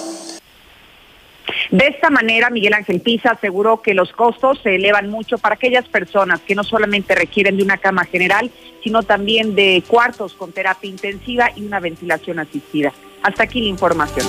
De 1.70 1.86
esta 1.86 2.10
manera, 2.10 2.50
Miguel 2.50 2.74
Ángel 2.74 3.00
Pisa 3.00 3.32
aseguró 3.32 3.82
que 3.82 3.94
los 3.94 4.12
costos 4.12 4.58
se 4.62 4.76
elevan 4.76 5.10
mucho 5.10 5.38
para 5.38 5.54
aquellas 5.54 5.86
personas 5.88 6.40
que 6.40 6.54
no 6.54 6.64
solamente 6.64 7.14
requieren 7.14 7.56
de 7.56 7.62
una 7.62 7.78
cama 7.78 8.04
general, 8.04 8.50
sino 8.82 9.02
también 9.02 9.54
de 9.54 9.82
cuartos 9.86 10.34
con 10.34 10.52
terapia 10.52 10.90
intensiva 10.90 11.50
y 11.54 11.62
una 11.62 11.80
ventilación 11.80 12.38
asistida. 12.38 12.92
Hasta 13.22 13.44
aquí 13.44 13.60
la 13.60 13.68
información. 13.68 14.26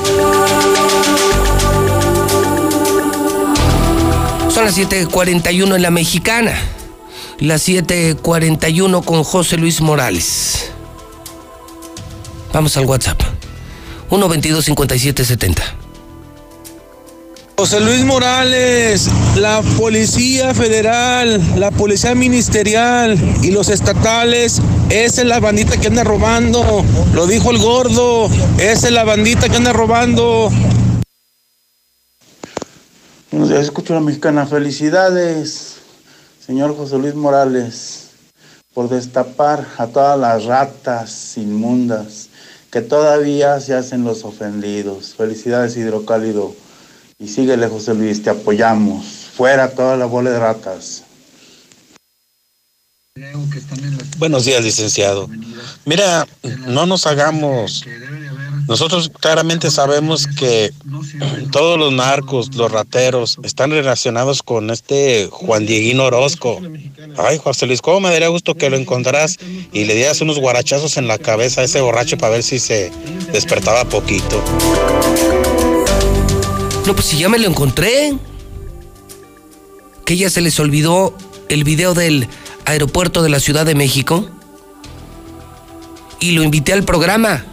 Son 4.50 4.66
las 4.66 4.78
7:41 4.78 5.76
en 5.76 5.82
la 5.82 5.92
mexicana. 5.92 6.54
Las 7.40 7.68
7:41 7.68 9.02
con 9.04 9.24
José 9.24 9.58
Luis 9.58 9.82
Morales. 9.82 10.72
Vamos 12.54 12.76
al 12.76 12.86
WhatsApp. 12.86 13.22
122 14.10 14.66
5770. 14.66 15.81
José 17.62 17.80
Luis 17.80 18.04
Morales, 18.04 19.08
la 19.36 19.62
Policía 19.78 20.52
Federal, 20.56 21.40
la 21.60 21.70
Policía 21.70 22.16
Ministerial 22.16 23.16
y 23.44 23.52
los 23.52 23.70
estatales, 23.70 24.60
esa 24.90 25.22
es 25.22 25.28
la 25.28 25.40
bandita 25.40 25.78
que 25.78 25.86
anda 25.86 26.04
robando. 26.04 26.84
Lo 27.14 27.28
dijo 27.28 27.52
el 27.52 27.60
gordo, 27.60 28.32
esa 28.58 28.88
es 28.88 28.92
la 28.92 29.04
bandita 29.04 29.48
que 29.48 29.58
anda 29.58 29.74
robando. 29.74 30.50
Buenos 33.30 33.50
días, 33.50 33.62
escucho 33.62 33.94
la 33.94 34.00
mexicana. 34.00 34.48
Felicidades, 34.48 35.76
señor 36.44 36.76
José 36.76 36.98
Luis 36.98 37.14
Morales, 37.14 38.08
por 38.74 38.90
destapar 38.90 39.68
a 39.78 39.86
todas 39.86 40.20
las 40.20 40.46
ratas 40.46 41.38
inmundas 41.38 42.30
que 42.72 42.82
todavía 42.82 43.60
se 43.60 43.76
hacen 43.76 44.04
los 44.04 44.26
ofendidos. 44.26 45.14
Felicidades, 45.16 45.78
Hidrocálido. 45.78 46.56
Y 47.22 47.28
síguele, 47.28 47.68
José 47.68 47.94
Luis, 47.94 48.24
te 48.24 48.32
apoyamos. 48.32 49.06
Fuera 49.36 49.70
toda 49.70 49.96
la 49.96 50.06
bola 50.06 50.32
de 50.32 50.40
ratas. 50.40 51.04
Buenos 54.18 54.46
días, 54.46 54.64
licenciado. 54.64 55.30
Mira, 55.86 56.28
no 56.66 56.88
nos 56.88 57.06
hagamos. 57.06 57.86
Nosotros 58.68 59.12
claramente 59.20 59.70
sabemos 59.70 60.26
que 60.26 60.72
todos 61.52 61.78
los 61.78 61.94
narcos, 61.94 62.56
los 62.56 62.72
rateros, 62.72 63.38
están 63.44 63.70
relacionados 63.70 64.42
con 64.42 64.72
este 64.72 65.28
Juan 65.32 65.68
Dieguino 65.68 66.06
Orozco. 66.06 66.60
Ay, 67.18 67.38
José 67.38 67.68
Luis, 67.68 67.82
¿cómo 67.82 68.00
me 68.00 68.10
daría 68.10 68.30
gusto 68.30 68.56
que 68.56 68.72
lo 68.72 68.78
encontraras 68.78 69.38
y 69.72 69.86
le 69.86 69.94
dieras 69.94 70.22
unos 70.22 70.40
guarachazos 70.40 70.98
en 70.98 71.08
la 71.08 71.20
cabeza 71.20 71.62
a 71.62 71.66
ese 71.66 71.82
borracho 71.82 72.18
para 72.18 72.34
ver 72.34 72.44
si 72.44 72.58
se 72.58 72.92
despertaba 73.32 73.86
poquito? 73.86 74.44
No, 76.86 76.96
pues 76.96 77.06
si 77.06 77.18
ya 77.18 77.30
me 77.30 77.38
lo 77.38 77.48
encontré. 77.48 78.18
Que 80.06 80.18
ya 80.18 80.30
se 80.30 80.42
les 80.42 80.60
olvidó 80.60 81.16
el 81.48 81.64
video 81.64 81.94
del 81.94 82.28
aeropuerto 82.66 83.22
de 83.22 83.30
la 83.30 83.40
Ciudad 83.40 83.66
de 83.66 83.76
México. 83.76 84.28
Y 86.20 86.32
lo 86.32 86.44
invité 86.44 86.74
al 86.74 86.84
programa. 86.84 87.46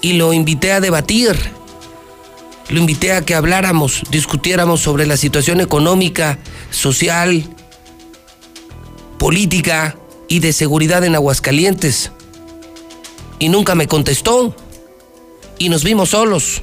Y 0.00 0.14
lo 0.14 0.32
invité 0.32 0.72
a 0.72 0.80
debatir. 0.80 1.36
Lo 2.68 2.80
invité 2.80 3.12
a 3.12 3.22
que 3.22 3.34
habláramos, 3.34 4.02
discutiéramos 4.10 4.80
sobre 4.80 5.04
la 5.04 5.18
situación 5.18 5.60
económica, 5.60 6.38
social, 6.70 7.44
política 9.18 9.96
y 10.28 10.38
de 10.38 10.54
seguridad 10.54 11.04
en 11.04 11.14
Aguascalientes. 11.14 12.12
Y 13.38 13.50
nunca 13.50 13.74
me 13.74 13.88
contestó. 13.88 14.56
Y 15.58 15.68
nos 15.68 15.84
vimos 15.84 16.10
solos 16.10 16.62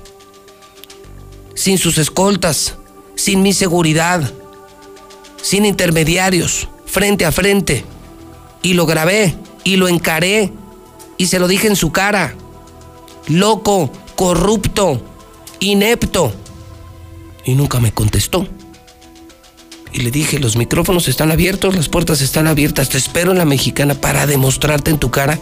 sin 1.60 1.78
sus 1.78 1.98
escoltas, 1.98 2.76
sin 3.16 3.42
mi 3.42 3.52
seguridad, 3.52 4.32
sin 5.42 5.66
intermediarios, 5.66 6.70
frente 6.86 7.26
a 7.26 7.34
frente. 7.34 7.84
Y 8.62 8.76
lo 8.76 8.86
grabé 8.86 9.36
y 9.66 9.76
lo 9.76 9.90
encaré 9.90 10.54
y 11.18 11.26
se 11.26 11.38
lo 11.38 11.50
dije 11.50 11.68
en 11.68 11.76
su 11.76 11.92
cara. 11.92 12.34
Loco, 13.28 13.92
corrupto, 14.16 15.02
inepto. 15.60 16.32
Y 17.44 17.56
nunca 17.56 17.82
me 17.82 17.92
contestó. 17.92 18.48
Y 19.92 20.00
le 20.00 20.12
dije, 20.12 20.40
los 20.40 20.56
micrófonos 20.56 21.10
están 21.10 21.30
abiertos, 21.30 21.76
las 21.76 21.90
puertas 21.90 22.22
están 22.22 22.48
abiertas, 22.48 22.88
te 22.88 22.98
espero 22.98 23.32
en 23.32 23.38
la 23.38 23.44
mexicana 23.44 23.96
para 23.96 24.28
demostrarte 24.28 24.92
en 24.92 24.98
tu 24.98 25.12
cara 25.12 25.38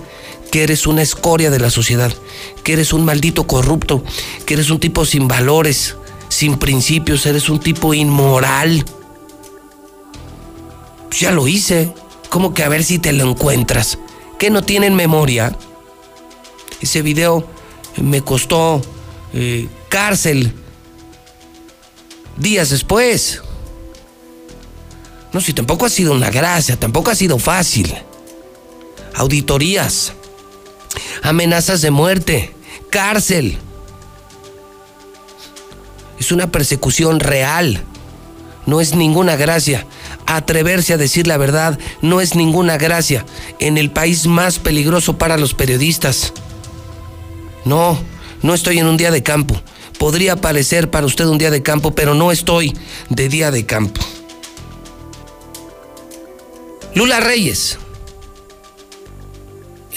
que 0.51 0.63
eres 0.63 0.87
una 0.87 1.03
escoria 1.03 1.51
de 1.51 1.59
la 1.59 1.69
sociedad, 1.69 2.11
que 2.63 2.73
eres 2.73 2.91
un 2.91 3.05
maldito 3.05 3.45
corrupto, 3.45 4.03
que 4.47 4.55
eres 4.55 4.71
un 4.71 4.79
tipo 4.79 5.05
sin 5.05 5.27
valores, 5.27 5.95
sin 6.37 6.59
principios, 6.59 7.25
eres 7.25 7.49
un 7.49 7.59
tipo 7.59 7.95
inmoral. 7.95 8.85
Pues 11.07 11.19
ya 11.19 11.31
lo 11.31 11.47
hice. 11.47 11.91
¿Cómo 12.29 12.53
que 12.53 12.63
a 12.63 12.69
ver 12.69 12.83
si 12.83 12.99
te 12.99 13.11
lo 13.11 13.27
encuentras? 13.27 13.97
¿Que 14.37 14.51
no 14.51 14.61
tienen 14.61 14.93
memoria? 14.93 15.57
Ese 16.79 17.01
video 17.01 17.43
me 17.95 18.21
costó 18.21 18.83
eh, 19.33 19.67
cárcel 19.89 20.53
días 22.35 22.69
después. 22.69 23.41
No, 25.33 25.41
si 25.41 25.53
tampoco 25.53 25.87
ha 25.87 25.89
sido 25.89 26.13
una 26.13 26.29
gracia, 26.29 26.77
tampoco 26.77 27.09
ha 27.09 27.15
sido 27.15 27.39
fácil. 27.39 27.91
Auditorías, 29.15 30.13
amenazas 31.23 31.81
de 31.81 31.89
muerte, 31.89 32.53
cárcel. 32.91 33.57
Es 36.19 36.31
una 36.31 36.51
persecución 36.51 37.19
real. 37.19 37.83
No 38.65 38.81
es 38.81 38.95
ninguna 38.95 39.35
gracia. 39.35 39.85
Atreverse 40.25 40.93
a 40.93 40.97
decir 40.97 41.25
la 41.25 41.37
verdad 41.37 41.79
no 42.01 42.19
es 42.19 42.35
ninguna 42.35 42.77
gracia 42.77 43.25
en 43.59 43.77
el 43.77 43.91
país 43.91 44.27
más 44.27 44.59
peligroso 44.59 45.17
para 45.17 45.37
los 45.37 45.53
periodistas. 45.53 46.33
No, 47.63 47.97
no 48.41 48.53
estoy 48.53 48.79
en 48.79 48.87
un 48.87 48.97
día 48.97 49.11
de 49.11 49.23
campo. 49.23 49.61
Podría 49.97 50.35
parecer 50.35 50.91
para 50.91 51.05
usted 51.05 51.25
un 51.25 51.37
día 51.37 51.49
de 51.49 51.63
campo, 51.63 51.95
pero 51.95 52.13
no 52.13 52.31
estoy 52.31 52.77
de 53.09 53.29
día 53.29 53.51
de 53.51 53.65
campo. 53.65 54.01
Lula 56.93 57.19
Reyes, 57.19 57.77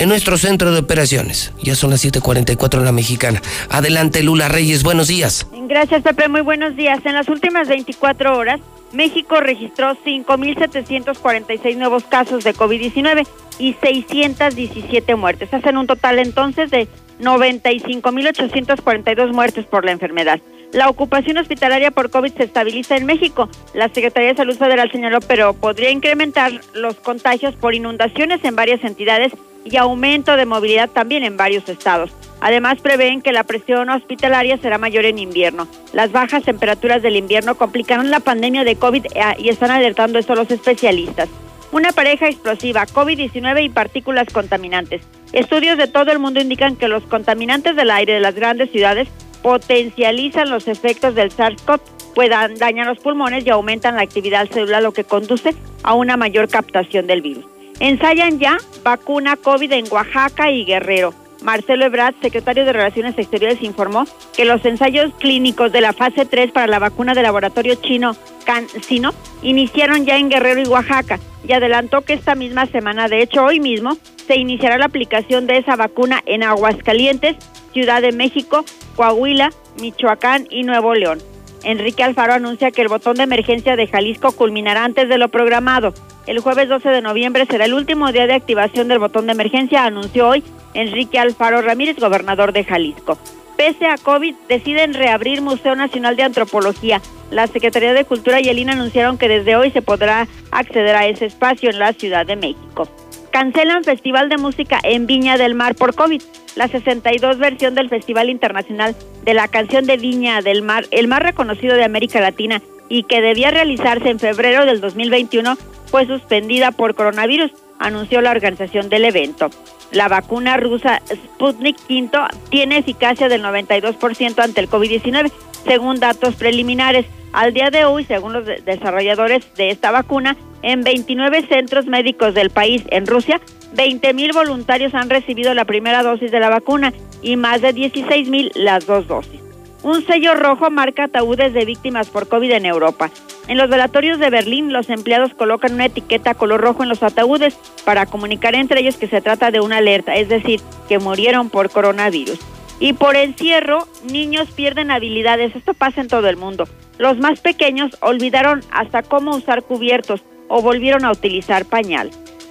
en 0.00 0.08
nuestro 0.08 0.36
centro 0.36 0.72
de 0.72 0.80
operaciones. 0.80 1.52
Ya 1.62 1.76
son 1.76 1.90
las 1.90 2.04
7:44 2.04 2.80
en 2.80 2.86
la 2.86 2.92
mexicana. 2.92 3.40
Adelante, 3.68 4.22
Lula 4.22 4.48
Reyes, 4.48 4.82
buenos 4.82 5.08
días. 5.08 5.46
Gracias, 5.68 6.02
Pepe, 6.02 6.28
muy 6.28 6.40
buenos 6.40 6.74
días. 6.74 6.98
En 7.04 7.12
las 7.14 7.28
últimas 7.28 7.68
24 7.68 8.36
horas, 8.36 8.60
México 8.92 9.40
registró 9.40 9.96
5.746 10.04 11.76
nuevos 11.76 12.02
casos 12.04 12.42
de 12.42 12.54
COVID-19 12.54 13.26
y 13.58 13.74
617 13.74 15.14
muertes. 15.14 15.54
Hacen 15.54 15.76
un 15.76 15.86
total 15.86 16.18
entonces 16.18 16.70
de 16.70 16.88
95.842 17.20 19.32
muertes 19.32 19.66
por 19.66 19.84
la 19.84 19.92
enfermedad. 19.92 20.40
La 20.72 20.88
ocupación 20.88 21.36
hospitalaria 21.36 21.90
por 21.90 22.10
COVID 22.10 22.32
se 22.32 22.44
estabiliza 22.44 22.96
en 22.96 23.04
México. 23.04 23.50
La 23.74 23.88
Secretaría 23.88 24.30
de 24.30 24.36
Salud 24.36 24.56
Federal 24.56 24.90
señaló, 24.90 25.20
pero 25.20 25.52
podría 25.52 25.90
incrementar 25.90 26.62
los 26.74 26.94
contagios 26.96 27.54
por 27.56 27.74
inundaciones 27.74 28.42
en 28.44 28.56
varias 28.56 28.82
entidades 28.84 29.34
y 29.64 29.76
aumento 29.76 30.36
de 30.36 30.46
movilidad 30.46 30.90
también 30.90 31.24
en 31.24 31.36
varios 31.36 31.68
estados. 31.68 32.10
Además, 32.40 32.80
prevén 32.80 33.20
que 33.20 33.32
la 33.32 33.44
presión 33.44 33.90
hospitalaria 33.90 34.56
será 34.56 34.78
mayor 34.78 35.04
en 35.04 35.18
invierno. 35.18 35.68
Las 35.92 36.10
bajas 36.10 36.42
temperaturas 36.44 37.02
del 37.02 37.16
invierno 37.16 37.54
complicarán 37.54 38.10
la 38.10 38.20
pandemia 38.20 38.64
de 38.64 38.76
COVID 38.76 39.06
eh, 39.06 39.20
y 39.38 39.50
están 39.50 39.70
alertando 39.70 40.18
esto 40.18 40.34
los 40.34 40.50
especialistas. 40.50 41.28
Una 41.72 41.92
pareja 41.92 42.28
explosiva, 42.28 42.86
COVID-19 42.86 43.64
y 43.64 43.68
partículas 43.68 44.32
contaminantes. 44.32 45.02
Estudios 45.32 45.78
de 45.78 45.86
todo 45.86 46.10
el 46.10 46.18
mundo 46.18 46.40
indican 46.40 46.76
que 46.76 46.88
los 46.88 47.04
contaminantes 47.04 47.76
del 47.76 47.90
aire 47.90 48.14
de 48.14 48.20
las 48.20 48.34
grandes 48.34 48.70
ciudades 48.70 49.08
potencializan 49.42 50.50
los 50.50 50.66
efectos 50.66 51.14
del 51.14 51.30
SARS-CoV, 51.30 51.80
puedan 52.14 52.56
dañar 52.56 52.86
los 52.86 52.98
pulmones 52.98 53.46
y 53.46 53.50
aumentan 53.50 53.96
la 53.96 54.02
actividad 54.02 54.48
celular, 54.48 54.82
lo 54.82 54.92
que 54.92 55.04
conduce 55.04 55.54
a 55.82 55.94
una 55.94 56.16
mayor 56.16 56.48
captación 56.48 57.06
del 57.06 57.22
virus. 57.22 57.44
Ensayan 57.80 58.38
ya 58.38 58.58
vacuna 58.84 59.36
COVID 59.36 59.72
en 59.72 59.86
Oaxaca 59.90 60.50
y 60.50 60.66
Guerrero. 60.66 61.14
Marcelo 61.42 61.86
Ebrard, 61.86 62.14
secretario 62.20 62.66
de 62.66 62.74
Relaciones 62.74 63.16
Exteriores, 63.16 63.62
informó 63.62 64.04
que 64.36 64.44
los 64.44 64.62
ensayos 64.66 65.12
clínicos 65.18 65.72
de 65.72 65.80
la 65.80 65.94
fase 65.94 66.26
3 66.26 66.52
para 66.52 66.66
la 66.66 66.78
vacuna 66.78 67.14
del 67.14 67.22
laboratorio 67.22 67.76
chino 67.76 68.14
CanSino 68.44 69.14
iniciaron 69.42 70.04
ya 70.04 70.18
en 70.18 70.28
Guerrero 70.28 70.60
y 70.60 70.66
Oaxaca 70.66 71.18
y 71.48 71.52
adelantó 71.54 72.02
que 72.02 72.12
esta 72.12 72.34
misma 72.34 72.66
semana, 72.66 73.08
de 73.08 73.22
hecho 73.22 73.42
hoy 73.42 73.60
mismo, 73.60 73.96
se 74.26 74.36
iniciará 74.36 74.76
la 74.76 74.84
aplicación 74.84 75.46
de 75.46 75.56
esa 75.56 75.76
vacuna 75.76 76.22
en 76.26 76.42
Aguascalientes, 76.42 77.36
Ciudad 77.72 78.02
de 78.02 78.12
México, 78.12 78.66
Coahuila, 78.94 79.50
Michoacán 79.80 80.46
y 80.50 80.64
Nuevo 80.64 80.94
León. 80.94 81.20
Enrique 81.62 82.02
Alfaro 82.02 82.32
anuncia 82.32 82.70
que 82.70 82.82
el 82.82 82.88
botón 82.88 83.16
de 83.16 83.24
emergencia 83.24 83.76
de 83.76 83.86
Jalisco 83.86 84.32
culminará 84.32 84.84
antes 84.84 85.08
de 85.08 85.18
lo 85.18 85.28
programado. 85.28 85.92
El 86.26 86.40
jueves 86.40 86.68
12 86.68 86.88
de 86.88 87.02
noviembre 87.02 87.46
será 87.46 87.64
el 87.64 87.74
último 87.74 88.12
día 88.12 88.26
de 88.26 88.34
activación 88.34 88.88
del 88.88 88.98
botón 88.98 89.26
de 89.26 89.32
emergencia, 89.32 89.84
anunció 89.84 90.28
hoy 90.28 90.44
Enrique 90.74 91.18
Alfaro 91.18 91.62
Ramírez, 91.62 91.98
gobernador 91.98 92.52
de 92.52 92.64
Jalisco. 92.64 93.18
Pese 93.56 93.86
a 93.86 93.98
COVID, 93.98 94.34
deciden 94.48 94.94
reabrir 94.94 95.42
Museo 95.42 95.76
Nacional 95.76 96.16
de 96.16 96.22
Antropología. 96.22 97.02
La 97.30 97.46
Secretaría 97.46 97.92
de 97.92 98.06
Cultura 98.06 98.40
y 98.40 98.48
el 98.48 98.58
INA 98.58 98.72
anunciaron 98.72 99.18
que 99.18 99.28
desde 99.28 99.54
hoy 99.54 99.70
se 99.70 99.82
podrá 99.82 100.28
acceder 100.50 100.96
a 100.96 101.06
ese 101.06 101.26
espacio 101.26 101.68
en 101.68 101.78
la 101.78 101.92
Ciudad 101.92 102.24
de 102.24 102.36
México. 102.36 102.88
Cancelan 103.30 103.84
Festival 103.84 104.28
de 104.28 104.38
Música 104.38 104.80
en 104.82 105.06
Viña 105.06 105.38
del 105.38 105.54
Mar 105.54 105.76
por 105.76 105.94
COVID. 105.94 106.20
La 106.56 106.66
62 106.66 107.38
versión 107.38 107.76
del 107.76 107.88
Festival 107.88 108.28
Internacional 108.28 108.96
de 109.24 109.34
la 109.34 109.46
Canción 109.46 109.86
de 109.86 109.96
Viña 109.96 110.42
del 110.42 110.62
Mar, 110.62 110.86
el 110.90 111.06
más 111.06 111.20
reconocido 111.20 111.76
de 111.76 111.84
América 111.84 112.20
Latina 112.20 112.60
y 112.88 113.04
que 113.04 113.20
debía 113.20 113.52
realizarse 113.52 114.10
en 114.10 114.18
febrero 114.18 114.66
del 114.66 114.80
2021, 114.80 115.56
fue 115.86 116.06
suspendida 116.06 116.72
por 116.72 116.96
coronavirus, 116.96 117.52
anunció 117.78 118.20
la 118.20 118.32
organización 118.32 118.88
del 118.88 119.04
evento. 119.04 119.48
La 119.92 120.08
vacuna 120.08 120.56
rusa 120.56 121.02
Sputnik 121.12 121.76
V 121.88 122.10
tiene 122.48 122.78
eficacia 122.78 123.28
del 123.28 123.42
92% 123.42 124.38
ante 124.38 124.60
el 124.60 124.68
COVID-19, 124.68 125.32
según 125.64 125.98
datos 125.98 126.36
preliminares. 126.36 127.06
Al 127.32 127.52
día 127.52 127.70
de 127.70 127.84
hoy, 127.84 128.04
según 128.04 128.32
los 128.32 128.44
desarrolladores 128.44 129.52
de 129.54 129.70
esta 129.70 129.90
vacuna, 129.90 130.36
en 130.62 130.82
29 130.82 131.46
centros 131.46 131.86
médicos 131.86 132.34
del 132.34 132.50
país 132.50 132.82
en 132.90 133.06
Rusia, 133.06 133.40
20 133.72 134.14
mil 134.14 134.32
voluntarios 134.32 134.94
han 134.94 135.10
recibido 135.10 135.54
la 135.54 135.64
primera 135.64 136.02
dosis 136.02 136.30
de 136.30 136.40
la 136.40 136.50
vacuna 136.50 136.92
y 137.22 137.36
más 137.36 137.60
de 137.60 137.72
16 137.72 138.28
mil 138.28 138.50
las 138.54 138.86
dos 138.86 139.06
dosis. 139.06 139.49
Un 139.82 140.04
sello 140.04 140.34
rojo 140.34 140.70
marca 140.70 141.04
ataúdes 141.04 141.54
de 141.54 141.64
víctimas 141.64 142.10
por 142.10 142.28
COVID 142.28 142.52
en 142.52 142.66
Europa. 142.66 143.10
En 143.48 143.56
los 143.56 143.70
velatorios 143.70 144.18
de 144.18 144.28
Berlín, 144.28 144.72
los 144.72 144.90
empleados 144.90 145.32
colocan 145.32 145.72
una 145.72 145.86
etiqueta 145.86 146.34
color 146.34 146.60
rojo 146.60 146.82
en 146.82 146.90
los 146.90 147.02
ataúdes 147.02 147.54
para 147.84 148.04
comunicar 148.04 148.54
entre 148.54 148.80
ellos 148.80 148.98
que 148.98 149.08
se 149.08 149.22
trata 149.22 149.50
de 149.50 149.60
una 149.60 149.78
alerta, 149.78 150.14
es 150.16 150.28
decir, 150.28 150.60
que 150.88 150.98
murieron 150.98 151.48
por 151.48 151.70
coronavirus. 151.70 152.38
Y 152.78 152.92
por 152.92 153.16
encierro, 153.16 153.88
niños 154.04 154.50
pierden 154.50 154.90
habilidades. 154.90 155.56
Esto 155.56 155.72
pasa 155.72 156.02
en 156.02 156.08
todo 156.08 156.28
el 156.28 156.36
mundo. 156.36 156.68
Los 156.98 157.18
más 157.18 157.40
pequeños 157.40 157.96
olvidaron 158.00 158.62
hasta 158.70 159.02
cómo 159.02 159.34
usar 159.34 159.62
cubiertos 159.62 160.22
o 160.48 160.60
volvieron 160.60 161.06
a 161.06 161.12
utilizar 161.12 161.64
pañal. 161.64 162.10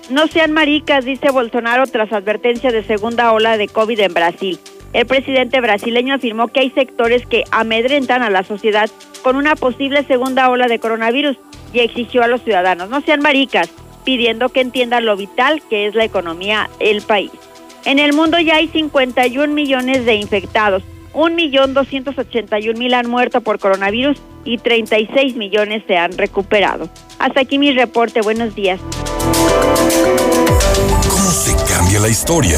No 0.09 0.27
sean 0.27 0.51
maricas, 0.51 1.05
dice 1.05 1.29
Bolsonaro 1.29 1.85
tras 1.85 2.11
advertencia 2.11 2.71
de 2.71 2.83
segunda 2.83 3.31
ola 3.31 3.57
de 3.57 3.67
COVID 3.67 3.99
en 3.99 4.13
Brasil. 4.13 4.59
El 4.93 5.05
presidente 5.05 5.61
brasileño 5.61 6.15
afirmó 6.15 6.47
que 6.47 6.61
hay 6.61 6.71
sectores 6.71 7.25
que 7.25 7.43
amedrentan 7.51 8.23
a 8.23 8.29
la 8.29 8.43
sociedad 8.43 8.89
con 9.21 9.35
una 9.35 9.55
posible 9.55 10.03
segunda 10.03 10.49
ola 10.49 10.67
de 10.67 10.79
coronavirus 10.79 11.37
y 11.73 11.79
exigió 11.79 12.23
a 12.23 12.27
los 12.27 12.41
ciudadanos 12.43 12.89
no 12.89 13.01
sean 13.01 13.21
maricas, 13.21 13.69
pidiendo 14.03 14.49
que 14.49 14.61
entiendan 14.61 15.05
lo 15.05 15.15
vital 15.15 15.61
que 15.69 15.85
es 15.85 15.93
la 15.93 16.05
economía 16.05 16.69
del 16.79 17.01
país. 17.01 17.31
En 17.85 17.99
el 17.99 18.13
mundo 18.13 18.39
ya 18.39 18.55
hay 18.55 18.67
51 18.67 19.53
millones 19.53 20.05
de 20.05 20.15
infectados, 20.15 20.83
1.281.000 21.13 22.93
han 22.93 23.09
muerto 23.09 23.41
por 23.41 23.59
coronavirus 23.59 24.17
y 24.45 24.57
36 24.57 25.35
millones 25.35 25.83
se 25.87 25.97
han 25.97 26.17
recuperado. 26.17 26.89
Hasta 27.19 27.41
aquí 27.41 27.59
mi 27.59 27.71
reporte, 27.71 28.21
buenos 28.21 28.55
días. 28.55 28.79
¿Cómo 31.09 31.31
se 31.31 31.55
cambia 31.71 31.99
la 31.99 32.09
historia? 32.09 32.57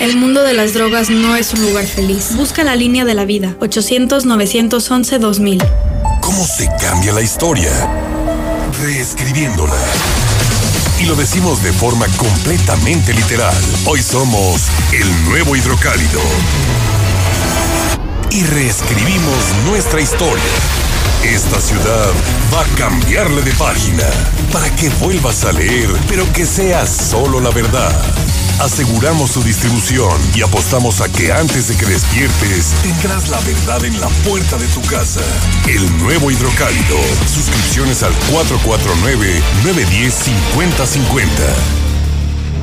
El 0.00 0.16
mundo 0.16 0.42
de 0.42 0.54
las 0.54 0.72
drogas 0.72 1.10
no 1.10 1.36
es 1.36 1.52
un 1.52 1.60
lugar 1.60 1.84
feliz. 1.84 2.34
Busca 2.34 2.64
la 2.64 2.74
línea 2.74 3.04
de 3.04 3.12
la 3.12 3.26
vida. 3.26 3.54
800-911-2000. 3.60 5.62
¿Cómo 6.22 6.46
se 6.46 6.70
cambia 6.80 7.12
la 7.12 7.20
historia? 7.20 7.70
Reescribiéndola. 8.82 9.76
Y 11.02 11.04
lo 11.04 11.16
decimos 11.16 11.62
de 11.62 11.74
forma 11.74 12.06
completamente 12.16 13.12
literal. 13.12 13.54
Hoy 13.84 14.00
somos 14.00 14.62
el 14.90 15.24
nuevo 15.26 15.54
hidrocálido. 15.54 16.22
Y 18.30 18.42
reescribimos 18.44 19.54
nuestra 19.66 20.00
historia. 20.00 20.42
Esta 21.24 21.60
ciudad 21.60 22.08
va 22.50 22.62
a 22.62 22.66
cambiarle 22.78 23.42
de 23.42 23.52
página 23.52 24.08
para 24.50 24.74
que 24.76 24.88
vuelvas 25.02 25.44
a 25.44 25.52
leer, 25.52 25.90
pero 26.08 26.24
que 26.32 26.46
sea 26.46 26.86
solo 26.86 27.38
la 27.38 27.50
verdad 27.50 27.92
aseguramos 28.60 29.30
su 29.30 29.42
distribución 29.42 30.12
y 30.34 30.42
apostamos 30.42 31.00
a 31.00 31.10
que 31.10 31.32
antes 31.32 31.68
de 31.68 31.76
que 31.76 31.86
despiertes 31.86 32.74
tendrás 32.82 33.30
la 33.30 33.40
verdad 33.40 33.82
en 33.84 33.98
la 33.98 34.08
puerta 34.28 34.58
de 34.58 34.66
tu 34.68 34.82
casa. 34.82 35.22
El 35.66 35.80
nuevo 35.98 36.30
hidrocálido. 36.30 36.98
Suscripciones 37.26 38.02
al 38.02 38.12
449-910-5050. 39.64 41.26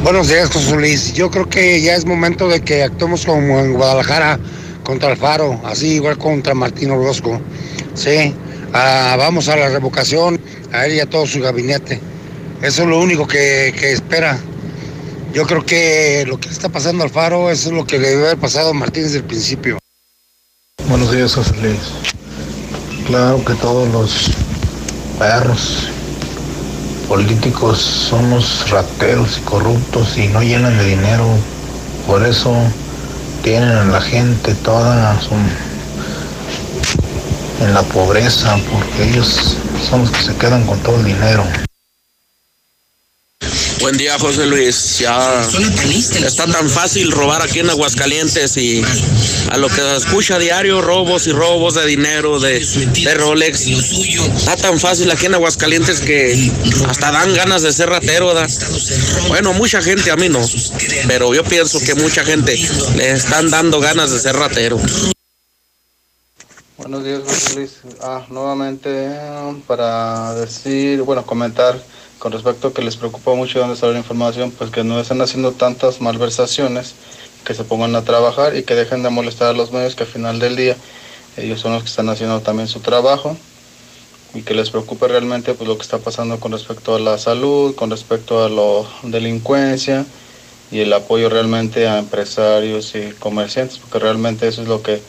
Buenos 0.03 0.27
días, 0.27 0.51
José 0.51 0.75
Luis. 0.75 1.13
Yo 1.13 1.31
creo 1.31 1.49
que 1.49 1.81
ya 1.81 1.95
es 1.95 2.05
momento 2.05 2.47
de 2.47 2.61
que 2.61 2.83
actuemos 2.83 3.25
como 3.25 3.59
en 3.59 3.73
Guadalajara 3.73 4.39
contra 4.83 5.09
Alfaro, 5.09 5.59
así 5.65 5.95
igual 5.95 6.19
contra 6.19 6.53
Martín 6.53 6.91
Orozco. 6.91 7.41
Sí, 7.95 8.35
ah, 8.73 9.15
vamos 9.17 9.47
a 9.49 9.55
la 9.55 9.69
revocación, 9.69 10.39
a 10.71 10.85
él 10.85 10.93
y 10.93 10.99
a 10.99 11.07
todo 11.07 11.25
su 11.25 11.41
gabinete. 11.41 11.99
Eso 12.61 12.83
es 12.83 12.87
lo 12.87 12.99
único 12.99 13.25
que, 13.25 13.73
que 13.77 13.93
espera. 13.93 14.39
Yo 15.33 15.45
creo 15.45 15.65
que 15.65 16.25
lo 16.27 16.39
que 16.39 16.49
está 16.49 16.69
pasando 16.69 17.03
al 17.03 17.09
Faro 17.09 17.51
es 17.51 17.65
lo 17.67 17.85
que 17.85 17.99
le 17.99 18.09
debe 18.09 18.27
haber 18.27 18.37
pasado 18.37 18.69
a 18.69 18.73
Martín 18.73 19.03
desde 19.03 19.17
el 19.17 19.23
principio. 19.23 19.77
Buenos 20.87 21.11
días, 21.11 21.35
José 21.35 21.55
Luis. 21.61 21.79
Claro 23.07 23.43
que 23.43 23.53
todos 23.55 23.87
los 23.89 24.31
perros 25.19 25.89
políticos 27.07 27.79
somos 27.79 28.69
rateros 28.69 29.37
y 29.37 29.41
corruptos 29.41 30.17
y 30.17 30.27
no 30.27 30.41
llenan 30.41 30.77
de 30.77 30.85
dinero. 30.85 31.25
Por 32.05 32.25
eso 32.25 32.53
tienen 33.43 33.69
a 33.69 33.85
la 33.85 34.01
gente 34.01 34.55
toda 34.55 35.19
en 37.61 37.73
la 37.73 37.81
pobreza, 37.83 38.57
porque 38.71 39.09
ellos 39.09 39.57
son 39.89 40.01
los 40.01 40.11
que 40.11 40.21
se 40.21 40.35
quedan 40.35 40.65
con 40.65 40.79
todo 40.79 40.97
el 40.97 41.05
dinero. 41.05 41.43
Buen 43.79 43.95
día, 43.95 44.17
José 44.19 44.45
Luis. 44.45 44.99
Ya 44.99 45.41
está 46.25 46.45
tan 46.47 46.69
fácil 46.69 47.11
robar 47.11 47.41
aquí 47.41 47.59
en 47.59 47.69
Aguascalientes 47.69 48.57
y 48.57 48.81
a 49.51 49.57
lo 49.57 49.69
que 49.69 49.95
escucha 49.95 50.35
a 50.35 50.39
diario, 50.39 50.81
robos 50.81 51.27
y 51.27 51.31
robos 51.31 51.75
de 51.75 51.85
dinero, 51.85 52.39
de, 52.39 52.59
Rolex. 53.15 53.67
Está 53.67 54.57
tan 54.57 54.79
fácil 54.79 55.11
aquí 55.11 55.27
en 55.27 55.35
Aguascalientes 55.35 56.01
que 56.01 56.51
hasta 56.87 57.11
dan 57.11 57.33
ganas 57.33 57.61
de 57.61 57.71
ser 57.71 57.89
ratero. 57.89 58.33
Bueno, 59.27 59.53
mucha 59.53 59.81
gente, 59.81 60.09
a 60.11 60.15
mí 60.15 60.27
no, 60.29 60.41
pero 61.07 61.33
yo 61.33 61.43
pienso 61.43 61.79
que 61.79 61.93
mucha 61.95 62.23
gente 62.23 62.57
le 62.95 63.11
están 63.11 63.49
dando 63.49 63.79
ganas 63.79 64.11
de 64.11 64.19
ser 64.19 64.35
ratero. 64.35 64.79
Buenos 66.77 67.03
días, 67.03 67.21
José 67.25 67.55
Luis. 67.55 67.71
Ah, 68.01 68.25
nuevamente 68.29 69.09
para 69.67 70.33
decir, 70.35 71.01
bueno, 71.01 71.25
comentar 71.25 71.77
con 72.19 72.31
respecto 72.31 72.69
a 72.69 72.73
que 72.73 72.81
les 72.81 72.97
preocupa 72.97 73.33
mucho 73.33 73.59
dónde 73.59 73.75
está 73.75 73.87
la 73.87 73.97
información, 73.97 74.51
pues 74.51 74.71
que 74.71 74.83
no 74.83 74.99
estén 74.99 75.21
haciendo 75.21 75.51
tantas 75.51 76.01
malversaciones, 76.01 76.95
que 77.45 77.53
se 77.53 77.63
pongan 77.63 77.95
a 77.95 78.03
trabajar 78.03 78.55
y 78.55 78.63
que 78.63 78.75
dejen 78.75 79.03
de 79.03 79.09
molestar 79.09 79.49
a 79.49 79.53
los 79.53 79.71
medios 79.71 79.95
que 79.95 80.03
al 80.03 80.09
final 80.09 80.39
del 80.39 80.55
día 80.55 80.75
ellos 81.37 81.59
son 81.59 81.73
los 81.73 81.83
que 81.83 81.89
están 81.89 82.09
haciendo 82.09 82.41
también 82.41 82.67
su 82.67 82.79
trabajo 82.79 83.37
y 84.33 84.41
que 84.41 84.53
les 84.53 84.69
preocupe 84.69 85.07
realmente 85.07 85.53
pues 85.53 85.67
lo 85.67 85.77
que 85.77 85.83
está 85.83 85.99
pasando 85.99 86.39
con 86.39 86.51
respecto 86.51 86.95
a 86.95 86.99
la 86.99 87.17
salud, 87.17 87.75
con 87.75 87.89
respecto 87.89 88.43
a 88.43 88.49
la 88.49 88.83
delincuencia 89.03 90.05
y 90.71 90.79
el 90.79 90.91
apoyo 90.91 91.29
realmente 91.29 91.87
a 91.87 91.99
empresarios 91.99 92.93
y 92.95 93.11
comerciantes, 93.19 93.77
porque 93.77 93.99
realmente 93.99 94.47
eso 94.47 94.63
es 94.63 94.67
lo 94.67 94.81
que 94.81 94.99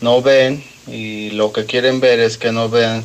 no 0.00 0.22
ven 0.22 0.62
y 0.86 1.30
lo 1.30 1.52
que 1.52 1.64
quieren 1.64 2.00
ver 2.00 2.20
es 2.20 2.38
que 2.38 2.52
no 2.52 2.68
vean 2.68 3.02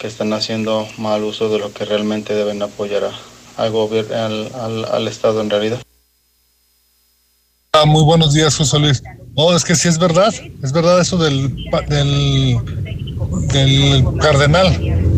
que 0.00 0.06
están 0.06 0.32
haciendo 0.32 0.88
mal 0.96 1.22
uso 1.22 1.50
de 1.50 1.58
lo 1.58 1.72
que 1.72 1.84
realmente 1.84 2.34
deben 2.34 2.62
apoyar 2.62 3.10
al 3.58 3.70
gobierno, 3.70 4.16
al, 4.16 4.84
al, 4.86 5.06
Estado 5.06 5.42
en 5.42 5.50
realidad. 5.50 5.78
Ah, 7.74 7.84
muy 7.84 8.02
buenos 8.02 8.32
días, 8.32 8.56
José 8.56 8.78
Luis. 8.78 9.02
Oh, 9.34 9.54
es 9.54 9.62
que 9.62 9.76
sí 9.76 9.88
es 9.88 9.98
verdad, 9.98 10.32
es 10.62 10.72
verdad 10.72 11.00
eso 11.00 11.18
del, 11.18 11.54
del, 11.88 12.56
del 13.52 14.04
cardenal, 14.20 14.76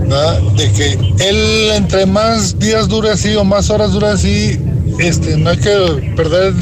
¿verdad? 0.08 0.42
de 0.56 0.72
que 0.72 0.92
él 1.28 1.70
entre 1.74 2.04
más 2.04 2.58
días 2.58 2.88
dure 2.88 3.10
así 3.10 3.36
o 3.36 3.44
más 3.44 3.70
horas 3.70 3.92
dure 3.92 4.08
así, 4.08 4.58
este, 4.98 5.36
no 5.36 5.50
hay 5.50 5.58
que 5.58 6.12
perder 6.16 6.54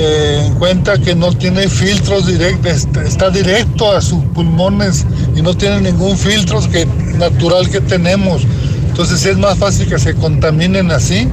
eh, 0.00 0.44
en 0.46 0.54
cuenta 0.54 0.96
que 0.96 1.16
no 1.16 1.32
tiene 1.32 1.68
filtros 1.68 2.26
directos, 2.28 2.86
está 3.04 3.30
directo 3.30 3.90
a 3.90 4.00
sus 4.00 4.22
pulmones 4.26 5.04
y 5.34 5.42
no 5.42 5.54
tiene 5.54 5.80
ningún 5.80 6.16
filtro 6.16 6.60
que, 6.70 6.86
natural 7.16 7.68
que 7.68 7.80
tenemos. 7.80 8.42
Entonces 8.86 9.26
es 9.26 9.36
más 9.36 9.58
fácil 9.58 9.88
que 9.88 9.98
se 9.98 10.14
contaminen 10.14 10.92
así 10.92 11.28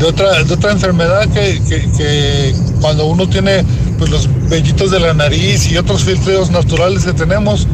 de 0.00 0.04
otra, 0.04 0.72
enfermedad 0.72 1.28
que, 1.28 2.54
cuando 2.80 3.06
uno 3.06 3.28
tiene 3.28 3.64
pues, 3.98 4.10
los 4.10 4.28
vellitos 4.48 4.90
de 4.90 4.98
la 4.98 5.14
nariz 5.14 5.70
y 5.70 5.76
otros 5.76 6.02
filtros 6.02 6.50
naturales 6.50 7.04
que 7.04 7.12
tenemos, 7.12 7.68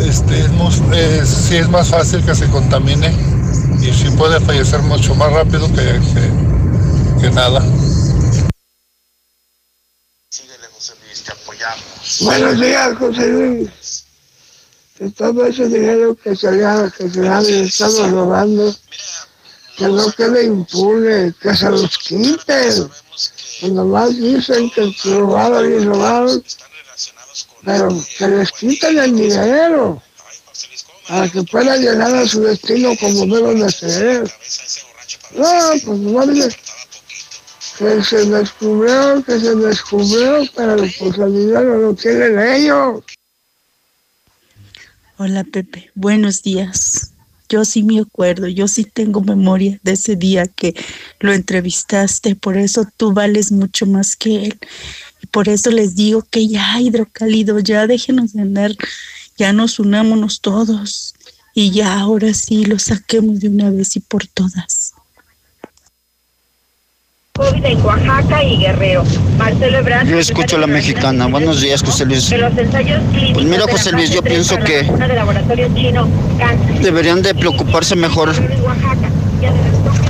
este, 0.00 0.40
es, 0.40 1.28
sí 1.28 1.56
es 1.56 1.68
más 1.68 1.88
fácil 1.88 2.22
que 2.22 2.34
se 2.34 2.46
contamine 2.46 3.12
y 3.82 3.92
sí 3.92 4.08
puede 4.16 4.40
fallecer 4.40 4.80
mucho 4.80 5.14
más 5.14 5.30
rápido 5.30 5.68
que 7.20 7.30
nada. 7.30 7.62
Buenos 12.20 12.60
días, 12.60 12.96
José 12.98 13.26
Luis. 13.28 14.04
Todo 15.16 15.46
ese 15.46 15.66
dinero 15.68 16.14
que 16.14 16.36
se 16.36 16.52
le 16.52 16.92
que 16.96 17.10
se 17.10 17.28
han 17.28 17.44
estado 17.44 18.08
robando, 18.10 18.74
que 19.76 19.88
no 19.88 20.12
quede 20.12 20.44
impune, 20.44 21.34
que 21.40 21.56
se 21.56 21.70
los 21.70 21.98
quiten. 21.98 22.90
Cuando 23.60 23.84
más 23.86 24.16
dicen 24.16 24.70
que 24.70 24.92
robaron 25.04 25.72
y 25.72 25.84
robaron, 25.84 26.44
pero 27.64 27.88
que 28.18 28.28
les 28.28 28.52
quiten 28.52 28.98
el 28.98 29.16
dinero 29.16 30.02
para 31.08 31.28
que 31.28 31.42
puedan 31.42 31.80
llegar 31.80 32.14
a 32.14 32.26
su 32.26 32.42
destino 32.42 32.96
como 33.00 33.26
deben 33.34 33.60
de 33.60 33.70
ser. 33.70 34.32
No, 35.34 35.72
pues 35.84 35.98
no 35.98 36.26
Que 37.78 38.02
se 38.04 38.24
descubrió, 38.26 39.22
que 39.24 39.40
se 39.40 39.54
descubrió, 39.56 40.44
pero 40.54 40.76
pues 40.76 41.18
el 41.18 41.32
dinero 41.32 41.78
lo 41.80 41.94
tienen 41.94 42.38
ellos. 42.38 43.02
Hola 45.16 45.44
Pepe, 45.44 45.90
buenos 45.94 46.42
días. 46.42 47.10
Yo 47.48 47.64
sí 47.64 47.82
me 47.82 48.00
acuerdo, 48.00 48.48
yo 48.48 48.68
sí 48.68 48.84
tengo 48.84 49.20
memoria 49.20 49.78
de 49.82 49.92
ese 49.92 50.16
día 50.16 50.46
que 50.46 50.74
lo 51.20 51.32
entrevistaste, 51.32 52.36
por 52.36 52.56
eso 52.56 52.86
tú 52.96 53.12
vales 53.12 53.52
mucho 53.52 53.86
más 53.86 54.16
que 54.16 54.46
él. 54.46 54.58
Y 55.20 55.26
por 55.26 55.48
eso 55.48 55.70
les 55.70 55.94
digo 55.94 56.22
que 56.22 56.46
ya 56.48 56.80
hidrocálido, 56.80 57.58
ya 57.58 57.86
déjenos 57.86 58.32
de 58.32 58.42
andar, 58.42 58.72
ya 59.36 59.52
nos 59.52 59.78
unámonos 59.78 60.40
todos 60.40 61.14
y 61.54 61.70
ya 61.70 61.98
ahora 62.00 62.34
sí 62.34 62.64
lo 62.64 62.78
saquemos 62.78 63.40
de 63.40 63.48
una 63.48 63.70
vez 63.70 63.96
y 63.96 64.00
por 64.00 64.26
todas. 64.26 64.93
COVID 67.36 67.64
en 67.64 67.84
Oaxaca 67.84 68.44
y 68.44 68.58
Guerrero. 68.58 69.02
Marcelo 69.36 69.78
Ebrard. 69.78 70.06
Yo 70.06 70.20
escucho 70.20 70.54
a 70.54 70.60
la 70.60 70.68
mexicana. 70.68 71.26
Buenos 71.26 71.60
días, 71.60 71.82
José 71.82 72.06
Luis. 72.06 72.30
De 72.30 72.38
los 72.38 72.56
ensayos 72.56 73.02
clínicos 73.10 73.32
Pues 73.32 73.44
mira, 73.46 73.64
José 73.68 73.90
Luis, 73.90 74.10
yo 74.10 74.22
pienso 74.22 74.56
que 74.58 74.88
chino 75.74 76.08
deberían 76.80 77.22
de 77.22 77.34
preocuparse 77.34 77.96
mejor 77.96 78.32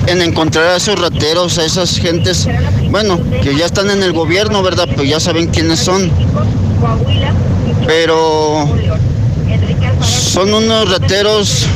en 0.07 0.21
encontrar 0.21 0.67
a 0.67 0.77
esos 0.77 1.01
rateros, 1.01 1.57
a 1.57 1.65
esas 1.65 1.97
gentes, 1.97 2.47
bueno, 2.91 3.19
que 3.43 3.57
ya 3.57 3.65
están 3.65 3.89
en 3.89 4.03
el 4.03 4.13
gobierno, 4.13 4.63
¿verdad? 4.63 4.87
Pues 4.95 5.09
ya 5.09 5.19
saben 5.19 5.47
quiénes 5.47 5.79
son. 5.81 6.11
Pero 7.87 8.69
son 10.03 10.53
unos 10.53 10.91
rateros 10.91 11.67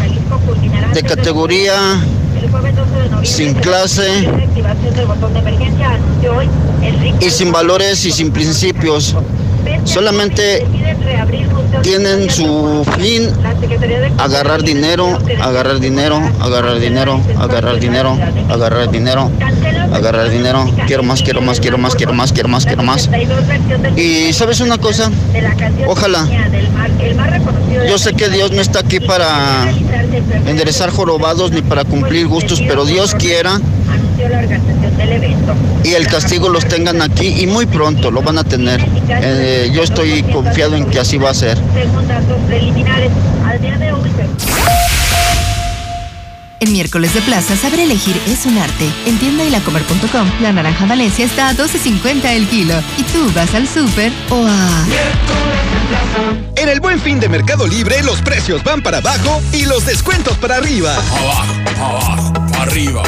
de 0.93 1.03
categoría 1.03 1.99
sin 3.23 3.55
clase 3.55 4.29
y 7.21 7.31
sin 7.31 7.53
valores 7.53 8.05
y 8.05 8.13
sin 8.13 8.31
principios. 8.31 9.15
Solamente 9.85 10.67
tienen 11.83 12.31
su 12.31 12.85
fin 12.99 13.31
agarrar 14.19 14.63
dinero, 14.63 15.19
agarrar 15.41 15.81
dinero, 15.81 16.21
agarrar 16.41 16.79
dinero, 16.79 17.21
agarrar 17.39 17.79
dinero, 17.81 18.19
agarrar 18.49 18.91
dinero, 18.91 19.31
agarrar 19.93 20.31
dinero. 20.31 20.71
Quiero 20.87 21.03
más, 21.03 21.23
quiero 21.23 21.41
más, 21.41 21.61
quiero 21.61 21.79
más, 21.79 21.95
quiero 21.95 22.13
más, 22.13 22.33
quiero 22.33 22.49
más, 22.49 22.67
quiero 22.67 22.83
más. 22.83 23.09
Y 23.97 24.33
sabes 24.33 24.61
una 24.61 24.79
cosa, 24.79 25.11
ojalá. 25.87 26.27
Yo 27.89 27.99
sé 27.99 28.13
que 28.15 28.29
Dios 28.29 28.51
no 28.53 28.61
está 28.61 28.81
aquí 28.81 29.01
para 29.01 29.71
enderezar 30.47 30.91
jorobados 30.91 31.53
ni 31.53 31.63
para 31.63 31.85
cumplir 31.85 32.27
gustos, 32.27 32.61
pero 32.67 32.85
Dios 32.85 33.15
quiera 33.15 33.61
y 35.85 35.95
el 35.95 36.07
castigo 36.09 36.49
los 36.49 36.67
tengan 36.67 37.01
aquí 37.03 37.41
y 37.41 37.47
muy 37.47 37.67
pronto 37.67 38.11
lo 38.11 38.23
van 38.23 38.39
a 38.39 38.45
tener. 38.45 38.85
Eh, 39.09 39.71
yo 39.73 39.83
estoy 39.83 40.23
confiado 40.25 40.77
en 40.77 40.87
que 40.87 40.99
así 40.99 41.19
va 41.19 41.31
a 41.31 41.35
ser. 41.35 41.57
Según 41.75 42.07
datos 42.09 42.37
preliminares, 42.47 43.11
al 43.47 43.61
día 43.61 43.79
de 43.79 43.93
hoy 43.93 44.11
En 46.61 46.73
miércoles 46.73 47.15
de 47.15 47.21
plaza, 47.21 47.57
saber 47.57 47.81
elegir 47.81 48.21
es 48.27 48.45
un 48.47 48.59
arte. 48.59 48.91
En 49.07 49.19
tienda 49.19 49.45
y 49.45 49.51
lacomer.com, 49.51 50.29
la 50.41 50.53
naranja 50.53 50.87
Valencia 50.87 51.25
está 51.25 51.51
a 51.51 51.55
12.50 51.55 52.25
el 52.25 52.49
kilo. 52.49 52.75
Y 52.99 53.05
tú 53.05 53.31
vas 53.35 53.55
al 53.55 53.69
súper 53.69 54.13
o 54.31 54.47
a... 54.47 54.85
En 56.57 56.69
el 56.69 56.81
buen 56.81 57.01
fin 57.01 57.21
de 57.21 57.29
Mercado 57.29 57.67
Libre, 57.67 58.03
los 58.03 58.21
precios 58.21 58.65
van 58.65 58.83
para 58.83 58.99
abajo 58.99 59.41
y 59.53 59.65
los 59.65 59.87
descuentos 59.87 60.37
para 60.39 60.57
arriba. 60.57 60.95
Abajo, 60.97 61.55
abajo, 61.77 62.33
arriba. 62.59 63.03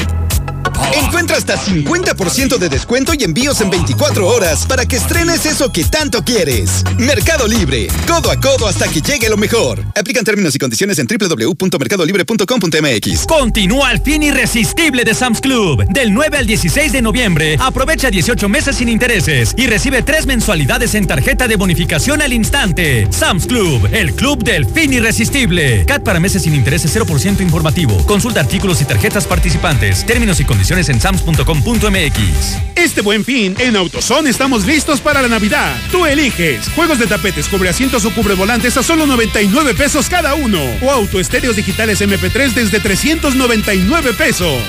Encuentra 0.93 1.37
hasta 1.37 1.57
50% 1.57 2.59
de 2.59 2.69
descuento 2.69 3.15
y 3.15 3.23
envíos 3.23 3.61
en 3.61 3.71
24 3.71 4.27
horas 4.27 4.67
para 4.67 4.87
que 4.87 4.97
estrenes 4.97 5.47
eso 5.47 5.71
que 5.71 5.85
tanto 5.85 6.25
quieres. 6.25 6.83
Mercado 6.99 7.47
Libre, 7.47 7.87
codo 8.07 8.29
a 8.31 8.41
codo 8.41 8.67
hasta 8.67 8.89
que 8.89 9.01
llegue 9.01 9.29
lo 9.29 9.37
mejor. 9.37 9.85
Aplican 9.95 10.25
términos 10.25 10.57
y 10.57 10.59
condiciones 10.59 10.99
en 10.99 11.07
www.mercadolibre.com.mx. 11.07 13.27
Continúa 13.27 13.93
el 13.93 14.01
fin 14.01 14.23
irresistible 14.23 15.05
de 15.05 15.13
Sam's 15.15 15.41
Club. 15.41 15.85
Del 15.89 16.13
9 16.13 16.39
al 16.39 16.47
16 16.47 16.93
de 16.93 17.03
noviembre, 17.03 17.57
aprovecha 17.61 18.11
18 18.11 18.49
meses 18.49 18.77
sin 18.77 18.89
intereses 18.89 19.55
y 19.57 19.67
recibe 19.67 20.03
tres 20.03 20.27
mensualidades 20.27 20.97
en 20.97 21.07
tarjeta 21.07 21.47
de 21.47 21.57
bonificación 21.57 22.23
al 22.23 22.33
instante. 22.33 23.07
Sam's 23.11 23.47
Club, 23.47 23.87
el 23.93 24.15
club 24.15 24.43
del 24.43 24.67
fin 24.67 24.93
irresistible. 24.93 25.85
CAT 25.87 26.03
para 26.03 26.19
meses 26.21 26.43
sin 26.43 26.55
intereses 26.55 26.97
0% 26.97 27.41
informativo. 27.41 27.97
Consulta 28.07 28.41
artículos 28.41 28.81
y 28.81 28.87
tarjetas 28.87 29.27
participantes. 29.27 30.07
Términos 30.07 30.41
y 30.41 30.45
condiciones 30.45 30.70
en 30.79 31.01
sams.com.mx. 31.01 32.59
Este 32.77 33.01
buen 33.01 33.25
fin, 33.25 33.57
en 33.59 33.77
AutoZone 33.77 34.31
estamos 34.31 34.65
listos 34.67 35.01
para 35.01 35.21
la 35.21 35.29
Navidad. 35.29 35.77
Tú 35.91 36.07
eliges. 36.07 36.69
Juegos 36.77 36.99
de 37.01 37.07
tapetes, 37.07 37.49
cubreasientos 37.49 38.05
o 38.05 38.15
cubrevolantes 38.15 38.77
a 38.77 38.83
solo 38.83 39.05
99 39.05 39.75
pesos 39.75 40.09
cada 40.09 40.35
uno. 40.35 40.61
O 40.83 40.91
autoestéreos 40.91 41.57
digitales 41.57 42.01
MP3 42.01 42.55
desde 42.55 42.79
399 42.79 44.13
pesos. 44.15 44.63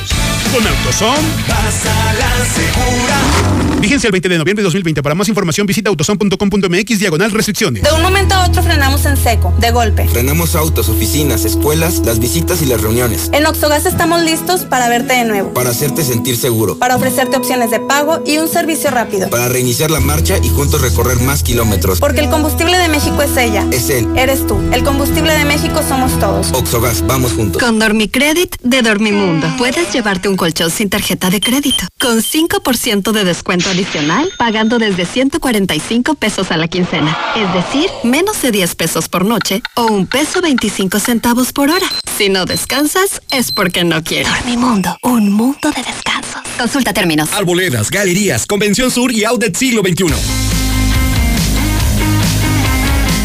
Con 0.52 0.66
AutoZone. 0.66 1.28
Pasa 1.48 2.14
la 2.14 2.46
segura. 2.46 3.62
Vigencia 3.82 4.08
el 4.08 4.12
20 4.12 4.30
de 4.30 4.38
noviembre 4.38 4.62
de 4.62 4.66
2020. 4.66 5.02
Para 5.02 5.16
más 5.16 5.28
información 5.28 5.66
visita 5.66 5.90
autozone.com.mx 5.90 7.00
diagonal 7.00 7.32
restricciones. 7.32 7.82
De 7.82 7.92
un 7.92 8.02
momento 8.02 8.36
a 8.36 8.46
otro 8.46 8.62
frenamos 8.62 9.06
en 9.06 9.18
seco, 9.18 9.54
de 9.60 9.72
golpe. 9.72 10.08
Frenamos 10.08 10.56
autos, 10.56 10.88
oficinas, 10.88 11.46
escuelas, 11.46 12.00
las 12.06 12.20
visitas 12.20 12.62
y 12.62 12.66
las 12.66 12.82
reuniones. 12.82 13.30
En 13.34 13.46
Oxogas 13.46 13.86
estamos 13.86 14.22
listos 14.22 14.66
para 14.66 14.88
verte 14.88 15.14
de 15.14 15.26
nuevo. 15.26 15.54
Para 15.54 15.74
hacerte 15.92 16.04
sentir 16.14 16.38
seguro. 16.38 16.78
Para 16.78 16.96
ofrecerte 16.96 17.38
opciones 17.38 17.72
de 17.72 17.80
pago 17.80 18.22
y 18.26 18.38
un 18.38 18.48
servicio 18.48 18.92
rápido. 18.92 19.30
Para 19.30 19.50
reiniciar 19.50 19.92
la 19.92 20.00
marcha 20.00 20.38
y 20.42 20.50
juntos 20.50 20.82
recorrer 20.82 21.20
más 21.20 21.44
kilómetros. 21.44 22.00
Porque 22.00 22.22
el 22.22 22.30
combustible 22.30 22.78
de 22.78 22.88
México 22.88 23.22
es 23.22 23.36
ella. 23.38 23.66
Es 23.72 23.90
él. 23.90 24.08
Eres 24.16 24.48
tú. 24.48 24.58
El 24.72 24.84
combustible 24.84 25.34
de 25.34 25.46
México 25.46 25.82
somos 25.88 26.18
todos. 26.20 26.52
Oxogas, 26.54 27.06
vamos 27.06 27.34
juntos. 27.34 27.62
Con 27.62 27.80
Dormicredit 27.80 28.56
de 28.62 28.82
Dormimundo, 28.82 29.48
puedes 29.58 29.92
llevarte 29.92 30.30
un 30.30 30.38
colchón 30.38 30.72
sin 30.72 30.90
tarjeta 30.90 31.30
de 31.30 31.42
crédito. 31.42 31.86
Con 32.00 32.22
5% 32.22 33.12
de 33.12 33.24
descuento 33.24 33.70
adicional, 33.70 34.30
pagando 34.38 34.80
desde 34.80 35.06
145 35.06 36.16
pesos 36.16 36.52
a 36.52 36.58
la 36.58 36.68
quincena. 36.68 37.18
Es 37.36 37.54
decir, 37.54 37.90
menos 38.04 38.42
de 38.42 38.52
10 38.52 38.76
pesos 38.76 39.10
por 39.10 39.26
noche 39.26 39.62
o 39.76 39.86
un 39.88 40.08
peso 40.08 40.42
25 40.42 41.00
centavos 41.00 41.52
por 41.52 41.70
hora. 41.70 41.88
Si 42.18 42.30
no 42.30 42.46
descansas, 42.46 43.22
es 43.32 43.52
porque 43.52 43.84
no 43.84 44.04
quieres. 44.04 44.32
Dormimundo, 44.32 44.96
un 45.02 45.32
mundo 45.32 45.72
de 45.76 45.81
descansos. 45.86 46.42
Consulta 46.58 46.94
términos. 46.94 47.32
Arboledas, 47.34 47.90
galerías, 47.90 48.46
Convención 48.46 48.92
Sur 48.92 49.12
y 49.12 49.24
Outlet 49.24 49.56
Siglo 49.56 49.82
XXI. 49.82 50.52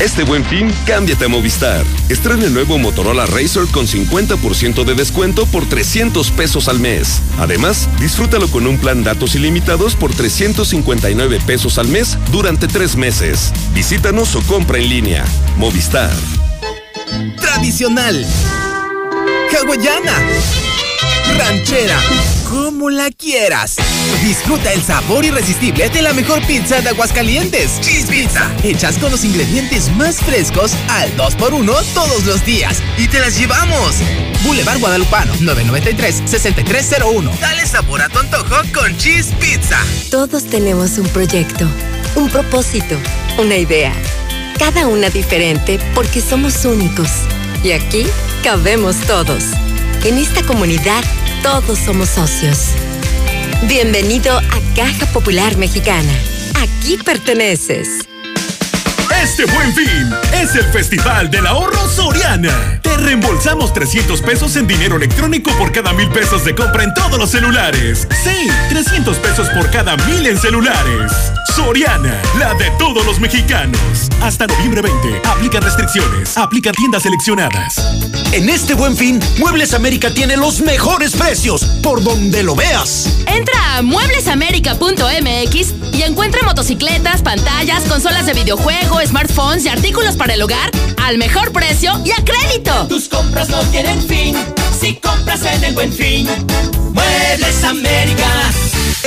Este 0.01 0.25
buen 0.25 0.45
fin, 0.45 0.71
cámbiate 0.87 1.25
a 1.25 1.29
Movistar. 1.29 1.83
Estrena 2.11 2.45
el 2.45 2.53
nuevo 2.53 2.77
Motorola 2.77 3.25
Razr 3.25 3.67
con 3.73 3.87
50% 3.87 4.85
de 4.85 4.95
descuento 4.95 5.47
por 5.47 5.67
300 5.67 6.31
pesos 6.33 6.69
al 6.69 6.79
mes. 6.81 7.23
Además, 7.39 7.89
disfrútalo 7.99 8.49
con 8.49 8.67
un 8.67 8.77
plan 8.77 9.05
datos 9.05 9.35
ilimitados 9.35 9.95
por 9.95 10.15
359 10.15 11.41
pesos 11.47 11.79
al 11.79 11.89
mes 11.89 12.19
durante 12.31 12.69
tres 12.69 12.95
meses. 12.95 13.55
Visítanos 13.73 14.37
o 14.37 14.43
compra 14.43 14.77
en 14.79 14.91
línea. 14.91 15.25
Movistar. 15.57 16.13
Tradicional. 17.41 18.27
Hawaiana. 19.51 20.19
Ranchera. 21.39 21.99
Como 22.49 22.91
la 22.91 23.11
quieras. 23.11 23.77
Disfruta 24.23 24.73
el 24.73 24.81
sabor 24.83 25.25
irresistible 25.25 25.89
de 25.89 26.03
la 26.03 26.13
mejor 26.13 26.41
pizza 26.47 26.81
de 26.81 26.91
Aguascalientes. 26.91 27.81
Cheese 27.81 28.07
Pizza. 28.07 28.49
Hechas 28.63 28.99
con 28.99 29.11
los 29.11 29.25
ingredientes 29.25 29.91
más 29.97 30.19
frescos 30.19 30.73
al 30.89 31.15
2x1 31.17 31.85
todos 31.93 32.25
los 32.25 32.45
días. 32.45 32.81
Y 32.99 33.09
te 33.09 33.19
las 33.19 33.37
llevamos. 33.37 33.97
Boulevard 34.45 34.79
Guadalupano, 34.79 35.35
993-6301. 35.35 37.37
Dale 37.41 37.67
sabor 37.67 38.03
a 38.03 38.09
tu 38.09 38.21
antojo 38.21 38.55
con 38.73 38.97
Cheese 38.97 39.35
Pizza. 39.41 39.79
Todos 40.11 40.45
tenemos 40.45 40.99
un 40.99 41.09
proyecto, 41.09 41.67
un 42.15 42.31
propósito, 42.31 42.97
una 43.39 43.57
idea. 43.57 43.93
Cada 44.59 44.87
una 44.87 45.11
diferente 45.11 45.81
porque 45.95 46.21
somos 46.21 46.65
únicos. 46.65 47.09
Y 47.65 47.73
aquí 47.73 48.07
cabemos 48.45 48.97
todos. 49.07 49.43
En 50.07 50.19
esta 50.19 50.41
comunidad 50.47 51.03
todos 51.43 51.81
somos 51.81 52.11
socios. 52.11 52.75
Bienvenido 53.67 54.39
a 54.39 54.75
Caja 54.77 55.05
Popular 55.07 55.57
Mexicana. 55.57 56.13
Aquí 56.63 56.97
perteneces. 56.97 58.07
Este 59.23 59.45
buen 59.47 59.73
fin 59.75 60.15
es 60.33 60.55
el 60.55 60.65
Festival 60.65 61.31
del 61.31 61.47
Ahorro 61.47 61.89
Soriana. 61.89 62.81
Te 62.83 62.97
reembolsamos 62.97 63.73
300 63.73 64.21
pesos 64.23 64.57
en 64.57 64.67
dinero 64.67 64.97
electrónico 64.97 65.51
por 65.59 65.73
cada 65.73 65.93
mil 65.93 66.09
pesos 66.11 66.45
de 66.45 66.55
compra 66.55 66.85
en 66.85 66.95
todos 66.95 67.19
los 67.19 67.31
celulares. 67.31 68.07
Sí, 68.23 68.49
300 68.69 69.17
pesos 69.19 69.49
por 69.51 69.71
cada 69.71 69.97
mil 69.97 70.27
en 70.27 70.39
celulares. 70.39 71.13
Soriana, 71.55 72.15
la 72.39 72.55
de 72.55 72.71
todos 72.79 73.05
los 73.07 73.19
mexicanos. 73.19 74.11
Hasta 74.21 74.47
noviembre 74.47 74.83
20. 74.83 75.23
Aplican 75.27 75.63
restricciones. 75.63 76.37
Aplican 76.37 76.75
tiendas 76.75 77.03
seleccionadas. 77.03 77.77
En 78.33 78.51
este 78.51 78.75
buen 78.75 78.97
fin, 78.97 79.21
Muebles 79.39 79.73
América 79.73 80.13
tiene 80.13 80.37
los 80.37 80.61
mejores 80.61 81.17
precios, 81.17 81.65
por 81.83 82.03
donde 82.03 82.43
lo 82.43 82.55
veas. 82.55 83.17
Entra 83.27 83.77
a 83.77 83.83
mueblesamerica.mx 83.83 85.75
y 85.95 86.03
encuentra 86.03 86.43
motocicletas, 86.43 87.23
pantallas, 87.23 87.85
consolas 87.85 88.27
de 88.27 88.35
videojuego, 88.35 89.01
smartphones 89.07 89.65
y 89.65 89.69
artículos 89.69 90.17
para 90.17 90.35
el 90.35 90.43
hogar 90.43 90.71
al 91.05 91.19
mejor 91.19 91.53
precio 91.53 91.93
y 92.05 92.11
a 92.11 92.17
crédito. 92.25 92.87
Tus 92.89 93.09
compras 93.09 93.49
no 93.49 93.61
tienen 93.71 94.01
fin 94.03 94.37
si 94.79 94.95
compras 94.97 95.45
en 95.45 95.65
el 95.65 95.75
buen 95.75 95.93
fin. 95.93 96.27
Muebles 96.93 97.65
América. 97.65 98.27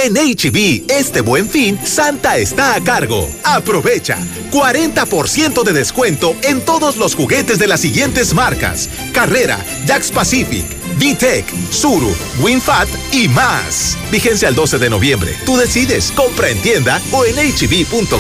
En 0.02 0.14
HB, 0.14 0.90
este 0.90 1.20
buen 1.20 1.50
fin, 1.50 1.78
Santa 1.84 2.38
está 2.38 2.74
a 2.74 2.82
cargo. 2.82 3.30
Aprovecha 3.44 4.18
40% 4.50 5.64
de 5.64 5.74
descuento 5.74 6.38
en 6.44 6.62
todos 6.62 6.96
los 6.96 7.16
juguetes 7.16 7.60
de 7.60 7.68
las 7.68 7.82
siguientes 7.82 8.34
marcas: 8.34 8.90
Carrera, 9.14 9.60
Jax 9.88 10.10
Pacific, 10.12 10.66
VTEC, 11.00 11.46
Suru, 11.70 12.16
WinFat 12.42 12.88
y 13.12 13.28
más. 13.28 13.98
Vigencia 14.10 14.48
el 14.48 14.56
12 14.56 14.78
de 14.80 14.90
noviembre. 14.90 15.36
Tú 15.46 15.58
decides, 15.58 16.14
compra 16.16 16.50
en 16.50 16.62
tienda 16.62 17.02
o 17.12 17.26
en 17.26 17.36
hb.com.mx. 17.36 18.16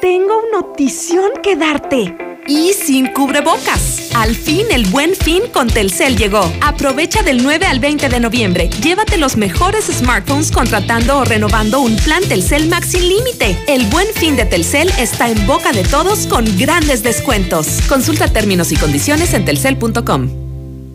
Tengo 0.00 0.38
una 0.38 0.60
notición 0.60 1.30
que 1.40 1.54
darte 1.54 2.29
y 2.46 2.72
sin 2.72 3.06
cubrebocas. 3.08 4.10
Al 4.14 4.34
fin 4.34 4.66
el 4.70 4.86
buen 4.86 5.14
fin 5.14 5.42
con 5.52 5.68
Telcel 5.68 6.16
llegó. 6.16 6.50
Aprovecha 6.60 7.22
del 7.22 7.42
9 7.42 7.66
al 7.66 7.80
20 7.80 8.08
de 8.08 8.20
noviembre. 8.20 8.70
Llévate 8.82 9.18
los 9.18 9.36
mejores 9.36 9.86
smartphones 9.86 10.50
contratando 10.50 11.18
o 11.18 11.24
renovando 11.24 11.80
un 11.80 11.96
plan 11.96 12.22
Telcel 12.28 12.68
Max 12.68 12.88
sin 12.92 13.08
límite. 13.08 13.56
El 13.66 13.86
buen 13.86 14.06
fin 14.14 14.36
de 14.36 14.44
Telcel 14.44 14.90
está 14.98 15.30
en 15.30 15.46
boca 15.46 15.72
de 15.72 15.84
todos 15.84 16.26
con 16.26 16.44
grandes 16.58 17.02
descuentos. 17.02 17.80
Consulta 17.88 18.28
términos 18.28 18.72
y 18.72 18.76
condiciones 18.76 19.34
en 19.34 19.44
telcel.com. 19.44 20.39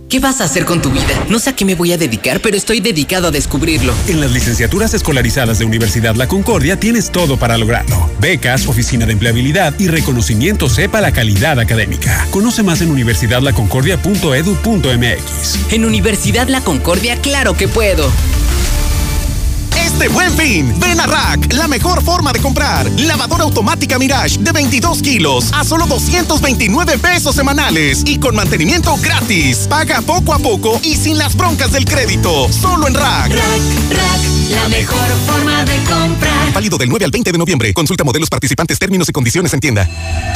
¿Qué 0.09 0.19
vas 0.19 0.39
a 0.39 0.43
hacer 0.43 0.65
con 0.65 0.81
tu 0.81 0.91
vida? 0.91 1.25
No 1.29 1.39
sé 1.39 1.49
a 1.49 1.55
qué 1.55 1.65
me 1.65 1.73
voy 1.73 1.91
a 1.91 1.97
dedicar, 1.97 2.39
pero 2.39 2.55
estoy 2.55 2.79
dedicado 2.79 3.29
a 3.29 3.31
descubrirlo. 3.31 3.91
En 4.07 4.21
las 4.21 4.31
licenciaturas 4.31 4.93
escolarizadas 4.93 5.57
de 5.57 5.65
Universidad 5.65 6.13
La 6.15 6.27
Concordia 6.27 6.79
tienes 6.79 7.11
todo 7.11 7.37
para 7.37 7.57
lograrlo. 7.57 8.07
Becas, 8.19 8.67
oficina 8.67 9.07
de 9.07 9.13
empleabilidad 9.13 9.73
y 9.79 9.87
reconocimiento 9.87 10.69
sepa 10.69 11.01
la 11.01 11.11
calidad 11.11 11.59
académica. 11.59 12.27
Conoce 12.29 12.61
más 12.61 12.81
en 12.81 12.91
universidadlaconcordia.edu.mx. 12.91 15.73
En 15.73 15.85
Universidad 15.85 16.47
La 16.49 16.61
Concordia, 16.61 17.19
claro 17.21 17.57
que 17.57 17.67
puedo. 17.67 18.11
Este 19.95 20.09
buen 20.09 20.29
fin, 20.33 20.77
ven 20.77 20.99
a 20.99 21.05
Rack, 21.07 21.53
la 21.53 21.69
mejor 21.69 22.03
forma 22.03 22.33
de 22.33 22.41
comprar. 22.41 22.85
Lavadora 22.99 23.45
automática 23.45 23.97
Mirage 23.97 24.39
de 24.39 24.51
22 24.51 25.01
kilos 25.01 25.53
a 25.53 25.63
solo 25.63 25.85
229 25.85 26.97
pesos 26.97 27.33
semanales 27.33 28.03
y 28.05 28.19
con 28.19 28.35
mantenimiento 28.35 28.97
gratis. 29.01 29.67
Paga 29.69 30.01
poco 30.01 30.33
a 30.33 30.39
poco 30.39 30.81
y 30.83 30.97
sin 30.97 31.17
las 31.17 31.37
broncas 31.37 31.71
del 31.71 31.85
crédito. 31.85 32.51
Solo 32.51 32.89
en 32.89 32.93
Rack. 32.93 33.29
Rack, 33.29 33.91
Rack, 33.91 34.21
la 34.49 34.67
mejor 34.67 35.07
forma 35.25 35.63
de 35.63 35.77
comprar. 35.83 36.51
Válido 36.53 36.77
del 36.77 36.89
9 36.89 37.05
al 37.05 37.11
20 37.11 37.31
de 37.31 37.37
noviembre. 37.37 37.73
Consulta 37.73 38.03
modelos 38.03 38.29
participantes, 38.29 38.77
términos 38.77 39.07
y 39.07 39.13
condiciones 39.13 39.53
en 39.53 39.61
tienda. 39.61 39.89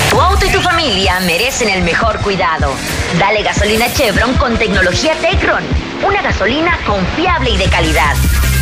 Tu 0.10 0.22
auto 0.22 0.45
y 0.45 0.49
tu 0.51 0.62
familia 0.62 1.20
merecen 1.20 1.68
el 1.68 1.84
mejor 1.84 2.22
cuidado. 2.22 2.72
Dale 3.20 3.43
gasolina 3.43 3.91
Chevron 3.93 4.36
con 4.36 4.57
tecnología 4.57 5.16
Tecron. 5.20 5.66
Una 6.07 6.22
gasolina 6.22 6.80
confiable 6.86 7.49
y 7.49 7.57
de 7.57 7.66
calidad. 7.66 8.16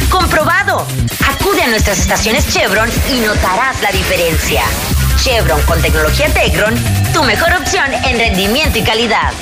¡Comprobado! 0.09 0.85
Acude 1.27 1.63
a 1.63 1.67
nuestras 1.67 1.99
estaciones 1.99 2.47
Chevron 2.49 2.89
y 3.09 3.19
notarás 3.19 3.81
la 3.81 3.91
diferencia. 3.91 4.61
Chevron 5.17 5.61
con 5.63 5.81
tecnología 5.81 6.27
Tecron, 6.33 6.75
tu 7.13 7.23
mejor 7.23 7.53
opción 7.53 7.93
en 8.05 8.17
rendimiento 8.17 8.77
y 8.77 8.83
calidad. 8.83 9.33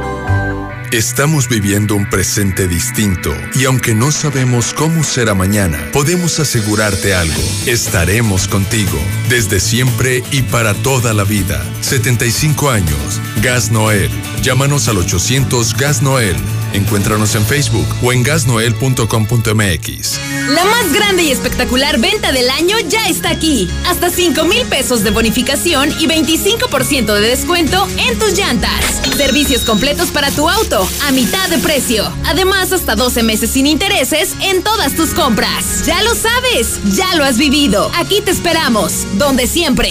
Estamos 0.94 1.50
viviendo 1.50 1.96
un 1.96 2.08
presente 2.08 2.68
distinto 2.68 3.34
y 3.56 3.66
aunque 3.66 3.96
no 3.96 4.12
sabemos 4.12 4.76
cómo 4.76 5.04
será 5.04 5.34
mañana, 5.34 5.89
podemos 5.91 6.39
asegurarte 6.39 7.16
algo. 7.16 7.41
Estaremos 7.66 8.48
contigo 8.48 9.00
desde 9.28 9.60
siempre 9.60 10.24
y 10.30 10.44
para 10.44 10.76
toda 10.76 11.14
la 11.14 11.24
vida. 11.24 11.66
75 11.82 12.70
años. 12.70 13.20
Gas 13.41 13.72
Noel. 13.72 14.12
Llámanos 14.44 14.88
al 14.88 15.00
800 15.00 15.76
Gas 15.76 16.04
Noel. 16.04 16.36
Encuéntranos 16.74 17.34
en 17.36 17.46
Facebook 17.46 17.88
o 18.04 18.14
en 18.14 18.22
gasnoel.com.mx. 18.22 20.20
La 20.50 20.66
más 20.66 20.91
grande 20.91 21.24
y 21.24 21.32
espectacular 21.32 22.00
venta 22.00 22.32
del 22.32 22.50
año 22.50 22.78
ya 22.88 23.08
está 23.08 23.30
aquí. 23.30 23.70
Hasta 23.88 24.10
5 24.10 24.44
mil 24.46 24.66
pesos 24.68 25.04
de 25.04 25.12
bonificación 25.12 25.89
y 26.00 26.08
25% 26.08 27.14
de 27.14 27.22
descuento 27.22 27.88
en 27.98 28.20
tus 28.20 28.38
llantas. 28.38 29.02
Servicios 29.16 29.62
completos 29.62 30.10
para 30.10 30.32
tu 30.32 30.50
auto 30.50 30.83
a 31.04 31.12
mitad 31.12 31.50
de 31.50 31.58
precio. 31.60 32.12
Además, 32.26 32.72
hasta 32.72 32.96
12 32.96 33.24
meses 33.24 33.52
sin 33.52 33.68
intereses 33.68 34.36
en 34.42 34.64
todas 34.64 34.96
tus 34.96 35.14
compras. 35.14 35.86
Ya 35.86 36.02
lo 36.04 36.16
sabes, 36.16 36.80
ya 36.96 37.16
lo 37.16 37.24
has 37.24 37.38
vivido. 37.38 37.92
Aquí 37.96 38.22
te 38.22 38.32
esperamos, 38.32 39.06
donde 39.14 39.48
siempre. 39.48 39.90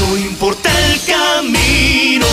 No 0.00 0.16
importa 0.16 0.70
el 0.86 1.00
camino. 1.04 2.26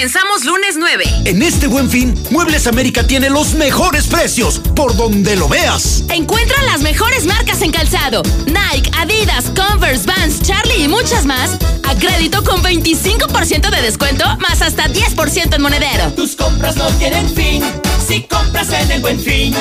Comenzamos 0.00 0.46
lunes 0.46 0.76
9. 0.78 1.04
En 1.26 1.42
este 1.42 1.66
buen 1.66 1.90
fin, 1.90 2.14
Muebles 2.30 2.66
América 2.66 3.06
tiene 3.06 3.28
los 3.28 3.52
mejores 3.52 4.06
precios, 4.06 4.58
por 4.74 4.96
donde 4.96 5.36
lo 5.36 5.46
veas. 5.46 6.04
Encuentra 6.08 6.56
las 6.62 6.80
mejores 6.80 7.26
marcas 7.26 7.60
en 7.60 7.70
calzado: 7.70 8.22
Nike, 8.46 8.90
Adidas, 8.96 9.50
Converse, 9.54 10.06
Vans, 10.06 10.40
Charlie 10.40 10.84
y 10.84 10.88
muchas 10.88 11.26
más. 11.26 11.58
A 11.86 11.94
crédito 11.96 12.42
con 12.44 12.62
25% 12.62 13.68
de 13.68 13.82
descuento, 13.82 14.24
más 14.38 14.62
hasta 14.62 14.88
10% 14.88 15.56
en 15.56 15.60
monedero. 15.60 16.10
Tus 16.12 16.34
compras 16.34 16.76
no 16.76 16.86
tienen 16.92 17.28
fin 17.28 17.62
si 18.08 18.22
compras 18.22 18.72
en 18.72 18.90
el 18.92 19.02
buen 19.02 19.20
fin. 19.20 19.54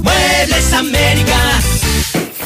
Muebles 0.00 0.72
América. 0.74 1.60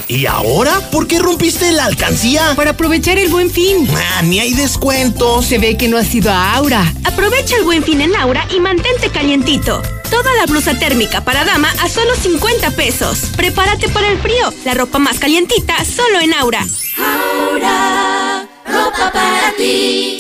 ¿Y 0.09 0.27
ahora? 0.27 0.81
¿Por 0.91 1.07
qué 1.07 1.19
rompiste 1.19 1.73
la 1.73 1.87
alcancía? 1.87 2.55
Para 2.55 2.71
aprovechar 2.73 3.19
el 3.19 3.29
buen 3.29 3.51
fin. 3.51 3.89
Ah, 3.95 4.23
ni 4.23 4.41
hay 4.41 4.55
descuentos. 4.55 5.47
Se 5.47 5.59
ve 5.59 5.77
que 5.77 5.89
no 5.89 5.99
has 5.99 6.15
ido 6.15 6.31
a 6.31 6.55
Aura. 6.55 6.93
Aprovecha 7.05 7.57
el 7.57 7.65
buen 7.65 7.83
fin 7.83 8.01
en 8.01 8.15
Aura 8.15 8.47
y 8.55 8.61
mantente 8.61 9.11
calientito. 9.11 9.83
Toda 10.11 10.33
la 10.35 10.47
blusa 10.47 10.79
térmica 10.79 11.25
para 11.25 11.45
dama 11.45 11.73
a 11.81 11.89
solo 11.89 12.15
50 12.15 12.71
pesos. 12.73 13.31
Prepárate 13.37 13.89
para 13.89 14.09
el 14.09 14.19
frío. 14.19 14.53
La 14.65 14.75
ropa 14.75 14.99
más 14.99 15.19
calientita 15.19 15.85
solo 15.85 16.21
en 16.21 16.35
Aura. 16.35 16.65
Aura, 16.99 18.49
ropa 18.67 19.13
para 19.13 19.53
ti. 19.57 20.19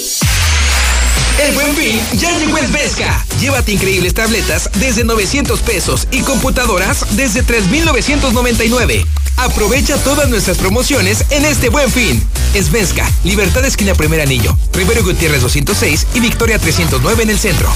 El 1.39 1.53
buen 1.55 1.75
fin 1.75 2.01
ya 2.19 2.31
llegó 2.39 2.57
en 2.57 2.73
Vesca. 2.73 3.25
Llévate 3.39 3.73
increíbles 3.73 4.15
tabletas 4.15 4.71
desde 4.81 5.05
900 5.05 5.61
pesos 5.61 6.09
y 6.11 6.21
computadoras 6.21 7.05
desde 7.11 7.43
3,999. 7.43 9.05
Aprovecha 9.37 9.99
todas 9.99 10.31
nuestras 10.31 10.57
promociones 10.57 11.27
en 11.29 11.45
este 11.45 11.69
buen 11.69 11.91
fin. 11.91 12.23
Es 12.55 12.71
Vesca, 12.71 13.07
Libertad 13.23 13.67
Esquina 13.67 13.95
Primer 13.95 14.23
Anillo, 14.23 14.57
Rivero 14.73 15.05
Gutiérrez 15.05 15.43
206 15.43 16.07
y 16.15 16.21
Victoria 16.21 16.59
309 16.59 17.23
en 17.23 17.31
el 17.31 17.39
centro. 17.39 17.71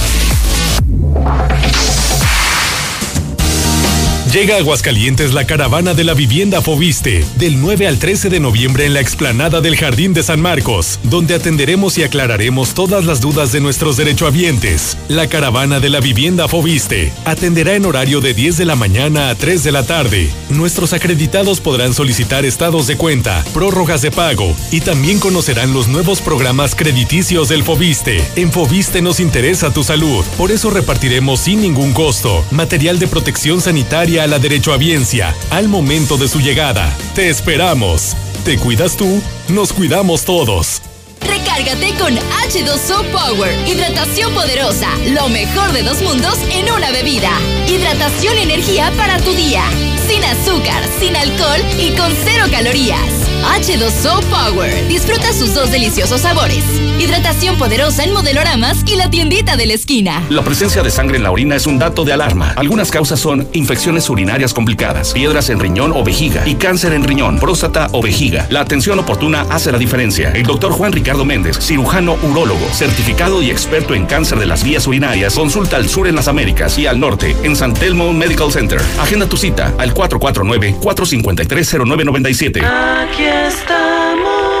Llega 4.33 4.55
a 4.55 4.59
Aguascalientes 4.59 5.33
la 5.33 5.45
caravana 5.45 5.93
de 5.93 6.05
la 6.05 6.13
vivienda 6.13 6.61
Fobiste, 6.61 7.25
del 7.35 7.59
9 7.59 7.85
al 7.85 7.99
13 7.99 8.29
de 8.29 8.39
noviembre 8.39 8.85
en 8.85 8.93
la 8.93 9.01
explanada 9.01 9.59
del 9.59 9.75
Jardín 9.75 10.13
de 10.13 10.23
San 10.23 10.39
Marcos, 10.39 11.01
donde 11.03 11.35
atenderemos 11.35 11.97
y 11.97 12.03
aclararemos 12.03 12.73
todas 12.73 13.03
las 13.03 13.19
dudas 13.19 13.51
de 13.51 13.59
nuestros 13.59 13.97
derechohabientes. 13.97 14.95
La 15.09 15.27
caravana 15.27 15.81
de 15.81 15.89
la 15.89 15.99
vivienda 15.99 16.47
Fobiste 16.47 17.11
atenderá 17.25 17.73
en 17.73 17.85
horario 17.85 18.21
de 18.21 18.33
10 18.33 18.55
de 18.55 18.63
la 18.63 18.77
mañana 18.77 19.31
a 19.31 19.35
3 19.35 19.65
de 19.65 19.71
la 19.73 19.85
tarde. 19.85 20.29
Nuestros 20.49 20.93
acreditados 20.93 21.59
podrán 21.59 21.93
solicitar 21.93 22.45
estados 22.45 22.87
de 22.87 22.95
cuenta, 22.95 23.43
prórrogas 23.53 24.01
de 24.01 24.11
pago 24.11 24.55
y 24.71 24.79
también 24.79 25.19
conocerán 25.19 25.73
los 25.73 25.89
nuevos 25.89 26.21
programas 26.21 26.73
crediticios 26.73 27.49
del 27.49 27.63
Fobiste. 27.63 28.23
En 28.37 28.53
Fobiste 28.53 29.01
nos 29.01 29.19
interesa 29.19 29.73
tu 29.73 29.83
salud, 29.83 30.23
por 30.37 30.51
eso 30.51 30.69
repartiremos 30.69 31.41
sin 31.41 31.59
ningún 31.59 31.91
costo 31.91 32.45
material 32.49 32.97
de 32.97 33.09
protección 33.09 33.59
sanitaria 33.59 34.20
a 34.21 34.27
la 34.27 34.39
derechohabiencia 34.39 35.35
al 35.49 35.67
momento 35.67 36.17
de 36.17 36.27
su 36.27 36.39
llegada. 36.39 36.95
Te 37.15 37.29
esperamos. 37.29 38.15
¿Te 38.45 38.57
cuidas 38.57 38.95
tú? 38.95 39.21
Nos 39.49 39.73
cuidamos 39.73 40.25
todos. 40.25 40.81
Recárgate 41.21 41.95
con 41.95 42.15
H2O 42.15 43.11
Power. 43.11 43.67
Hidratación 43.67 44.33
poderosa. 44.33 44.89
Lo 45.09 45.29
mejor 45.29 45.71
de 45.71 45.83
dos 45.83 46.01
mundos 46.01 46.37
en 46.51 46.71
una 46.71 46.91
bebida. 46.91 47.31
Hidratación 47.67 48.37
y 48.37 48.41
energía 48.41 48.91
para 48.97 49.17
tu 49.19 49.31
día. 49.33 49.63
Sin 50.07 50.23
azúcar, 50.23 50.83
sin 50.99 51.15
alcohol 51.15 51.61
y 51.79 51.91
con 51.91 52.11
cero 52.23 52.45
calorías. 52.51 52.99
H2O 53.43 54.23
Power. 54.25 54.87
Disfruta 54.87 55.33
sus 55.33 55.53
dos 55.53 55.71
deliciosos 55.71 56.21
sabores. 56.21 56.63
Hidratación 57.01 57.57
poderosa 57.57 58.03
en 58.03 58.13
modeloramas 58.13 58.83
y 58.85 58.95
la 58.95 59.09
tiendita 59.09 59.57
de 59.57 59.65
la 59.65 59.73
esquina. 59.73 60.21
La 60.29 60.43
presencia 60.43 60.83
de 60.83 60.91
sangre 60.91 61.17
en 61.17 61.23
la 61.23 61.31
orina 61.31 61.55
es 61.55 61.65
un 61.65 61.79
dato 61.79 62.05
de 62.05 62.13
alarma. 62.13 62.53
Algunas 62.55 62.91
causas 62.91 63.19
son 63.19 63.47
infecciones 63.53 64.07
urinarias 64.07 64.53
complicadas, 64.53 65.11
piedras 65.11 65.49
en 65.49 65.59
riñón 65.59 65.93
o 65.93 66.03
vejiga 66.03 66.47
y 66.47 66.53
cáncer 66.53 66.93
en 66.93 67.03
riñón, 67.03 67.39
próstata 67.39 67.87
o 67.91 68.03
vejiga. 68.03 68.45
La 68.51 68.59
atención 68.59 68.99
oportuna 68.99 69.47
hace 69.49 69.71
la 69.71 69.79
diferencia. 69.79 70.31
El 70.33 70.43
doctor 70.43 70.73
Juan 70.73 70.91
Ricardo 70.91 71.25
Méndez, 71.25 71.57
cirujano 71.59 72.19
urólogo, 72.21 72.69
certificado 72.71 73.41
y 73.41 73.49
experto 73.49 73.95
en 73.95 74.05
cáncer 74.05 74.37
de 74.37 74.45
las 74.45 74.63
vías 74.63 74.85
urinarias, 74.85 75.33
consulta 75.33 75.77
al 75.77 75.89
sur 75.89 76.07
en 76.07 76.13
las 76.13 76.27
Américas 76.27 76.77
y 76.77 76.85
al 76.85 76.99
norte 76.99 77.35
en 77.41 77.55
San 77.55 77.73
Telmo 77.73 78.13
Medical 78.13 78.51
Center. 78.51 78.79
Agenda 78.99 79.25
tu 79.25 79.37
cita 79.37 79.73
al 79.79 79.95
449-453-0997. 79.95 82.63
Aquí 82.63 83.23
estamos. 83.23 84.60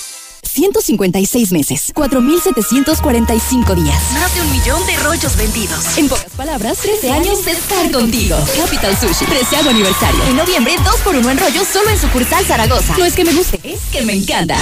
156 0.53 1.51
meses, 1.51 1.93
4.745 1.95 3.75
días. 3.75 4.11
Más 4.13 4.35
de 4.35 4.41
un 4.41 4.51
millón 4.51 4.85
de 4.85 4.97
rollos 4.97 5.35
vendidos. 5.37 5.97
En 5.97 6.09
pocas 6.09 6.31
palabras, 6.35 6.77
13 6.79 7.11
años 7.11 7.45
de 7.45 7.51
estar 7.51 7.89
contigo. 7.91 8.37
Capital 8.57 8.97
Sushi, 8.97 9.25
13 9.25 9.69
aniversario. 9.69 10.23
En 10.25 10.35
noviembre, 10.35 10.75
2 10.83 10.95
por 11.01 11.15
1 11.15 11.29
en 11.29 11.37
rollos 11.37 11.67
solo 11.67 11.89
en 11.89 11.99
sucursal 11.99 12.45
Zaragoza. 12.45 12.97
No 12.97 13.05
es 13.05 13.13
que 13.13 13.23
me 13.23 13.33
guste, 13.33 13.59
es 13.63 13.79
que 13.91 14.01
me 14.01 14.13
encanta. 14.13 14.57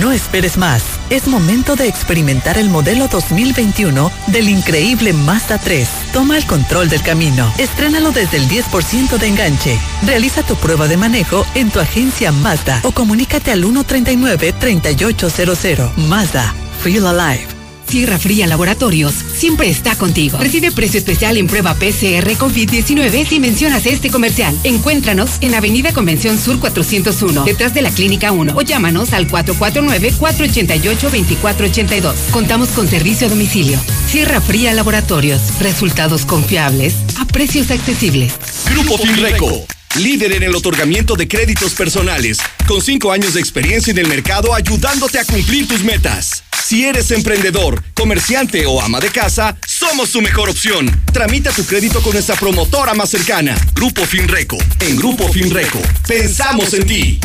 No 0.00 0.12
esperes 0.12 0.56
más. 0.56 0.82
Es 1.10 1.28
momento 1.28 1.76
de 1.76 1.86
experimentar 1.86 2.56
el 2.58 2.70
modelo 2.70 3.06
2021 3.08 4.10
del 4.28 4.48
increíble 4.48 5.12
Mazda 5.12 5.58
3. 5.58 5.88
Toma 6.12 6.36
el 6.36 6.46
control 6.46 6.88
del 6.88 7.02
camino. 7.02 7.52
Estrénalo 7.58 8.10
desde 8.10 8.38
el 8.38 8.48
10% 8.48 9.18
de 9.18 9.26
enganche. 9.26 9.78
Realiza 10.02 10.42
tu 10.42 10.56
prueba 10.56 10.88
de 10.88 10.96
manejo 10.96 11.44
en 11.54 11.70
tu 11.70 11.78
agencia 11.80 12.32
Mazda 12.32 12.80
o 12.84 12.92
comunícate 12.92 13.52
al 13.52 13.62
139-3800. 13.64 15.94
Mazda. 15.96 16.54
Feel 16.82 17.06
Alive. 17.06 17.53
Sierra 17.88 18.18
Fría 18.18 18.46
Laboratorios 18.46 19.14
siempre 19.36 19.70
está 19.70 19.96
contigo. 19.96 20.38
Recibe 20.38 20.70
precio 20.72 20.98
especial 20.98 21.36
en 21.36 21.46
prueba 21.46 21.74
PCR 21.74 22.26
COVID-19 22.36 23.26
si 23.26 23.38
mencionas 23.40 23.86
este 23.86 24.10
comercial. 24.10 24.56
Encuéntranos 24.64 25.30
en 25.40 25.54
Avenida 25.54 25.92
Convención 25.92 26.38
Sur 26.38 26.58
401, 26.60 27.44
detrás 27.44 27.74
de 27.74 27.82
la 27.82 27.90
Clínica 27.90 28.32
1 28.32 28.52
o 28.54 28.62
llámanos 28.62 29.12
al 29.12 29.28
449-488-2482. 29.28 32.14
Contamos 32.30 32.70
con 32.70 32.88
servicio 32.88 33.26
a 33.26 33.30
domicilio. 33.30 33.78
Sierra 34.08 34.40
Fría 34.40 34.72
Laboratorios. 34.72 35.42
Resultados 35.60 36.24
confiables 36.24 36.94
a 37.20 37.26
precios 37.26 37.70
accesibles. 37.70 38.32
Grupo 38.70 38.96
Finreco. 38.98 39.66
Líder 39.98 40.32
en 40.32 40.42
el 40.42 40.56
otorgamiento 40.56 41.14
de 41.14 41.28
créditos 41.28 41.74
personales, 41.74 42.38
con 42.66 42.82
cinco 42.82 43.12
años 43.12 43.34
de 43.34 43.40
experiencia 43.40 43.92
en 43.92 43.98
el 43.98 44.08
mercado 44.08 44.52
ayudándote 44.52 45.20
a 45.20 45.24
cumplir 45.24 45.68
tus 45.68 45.84
metas. 45.84 46.42
Si 46.66 46.82
eres 46.86 47.10
emprendedor, 47.10 47.84
comerciante 47.92 48.64
o 48.64 48.80
ama 48.80 48.98
de 48.98 49.10
casa, 49.10 49.54
somos 49.66 50.10
tu 50.12 50.22
mejor 50.22 50.48
opción. 50.48 50.90
Tramita 51.12 51.52
tu 51.52 51.66
crédito 51.66 52.00
con 52.00 52.14
nuestra 52.14 52.36
promotora 52.36 52.94
más 52.94 53.10
cercana, 53.10 53.54
Grupo 53.74 54.06
Finreco. 54.06 54.56
En 54.80 54.96
Grupo 54.96 55.28
Finreco, 55.28 55.78
pensamos 56.08 56.72
en 56.72 56.86
ti. 56.86 57.20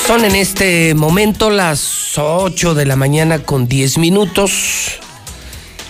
Son 0.06 0.24
en 0.24 0.34
este 0.34 0.94
momento 0.94 1.50
las 1.50 2.18
8 2.18 2.74
de 2.74 2.84
la 2.84 2.96
mañana 2.96 3.40
con 3.44 3.68
10 3.68 3.98
minutos. 3.98 4.98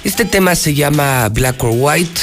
Este 0.05 0.27
tema 0.27 0.55
se 0.55 0.75
llama 0.75 1.29
Black 1.31 1.65
or 1.65 1.71
White. 1.73 2.21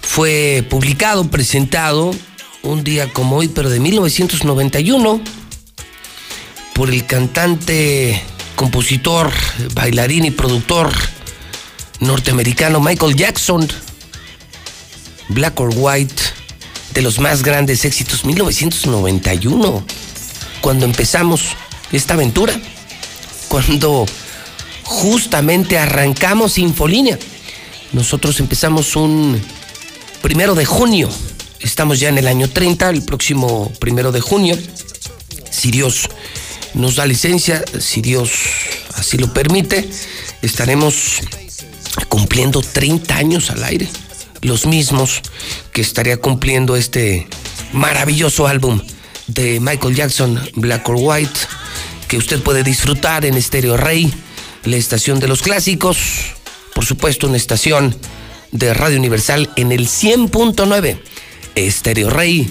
Fue 0.00 0.64
publicado, 0.70 1.28
presentado 1.28 2.14
un 2.62 2.82
día 2.82 3.12
como 3.12 3.36
hoy, 3.36 3.48
pero 3.48 3.68
de 3.68 3.78
1991, 3.78 5.20
por 6.74 6.88
el 6.88 7.04
cantante, 7.04 8.22
compositor, 8.54 9.30
bailarín 9.74 10.24
y 10.24 10.30
productor 10.30 10.90
norteamericano 12.00 12.80
Michael 12.80 13.16
Jackson. 13.16 13.68
Black 15.28 15.60
or 15.60 15.70
White, 15.74 16.22
de 16.94 17.02
los 17.02 17.18
más 17.18 17.42
grandes 17.42 17.84
éxitos, 17.84 18.24
1991 18.24 19.84
cuando 20.60 20.84
empezamos 20.84 21.42
esta 21.92 22.14
aventura, 22.14 22.52
cuando 23.48 24.06
justamente 24.82 25.78
arrancamos 25.78 26.58
Infolínea. 26.58 27.18
Nosotros 27.92 28.40
empezamos 28.40 28.96
un 28.96 29.40
primero 30.22 30.54
de 30.54 30.64
junio, 30.64 31.08
estamos 31.60 32.00
ya 32.00 32.08
en 32.08 32.18
el 32.18 32.26
año 32.26 32.50
30, 32.50 32.90
el 32.90 33.02
próximo 33.02 33.70
primero 33.78 34.10
de 34.10 34.20
junio, 34.20 34.58
si 35.50 35.70
Dios 35.70 36.08
nos 36.74 36.96
da 36.96 37.06
licencia, 37.06 37.64
si 37.78 38.02
Dios 38.02 38.32
así 38.94 39.18
lo 39.18 39.32
permite, 39.32 39.88
estaremos 40.42 41.20
cumpliendo 42.08 42.60
30 42.60 43.16
años 43.16 43.50
al 43.50 43.62
aire, 43.64 43.88
los 44.46 44.66
mismos 44.66 45.22
que 45.72 45.80
estaría 45.80 46.16
cumpliendo 46.18 46.76
este 46.76 47.26
maravilloso 47.72 48.46
álbum 48.46 48.80
de 49.26 49.58
Michael 49.60 49.96
Jackson, 49.96 50.40
Black 50.54 50.88
or 50.88 50.96
White, 50.98 51.40
que 52.08 52.16
usted 52.16 52.40
puede 52.42 52.62
disfrutar 52.62 53.24
en 53.24 53.34
Estéreo 53.34 53.76
Rey, 53.76 54.12
la 54.64 54.76
estación 54.76 55.18
de 55.18 55.28
los 55.28 55.42
clásicos, 55.42 55.98
por 56.74 56.84
supuesto 56.84 57.26
una 57.26 57.36
estación 57.36 57.96
de 58.52 58.72
Radio 58.72 58.98
Universal 58.98 59.50
en 59.56 59.72
el 59.72 59.88
100.9. 59.88 61.00
Estéreo 61.56 62.10
Rey, 62.10 62.48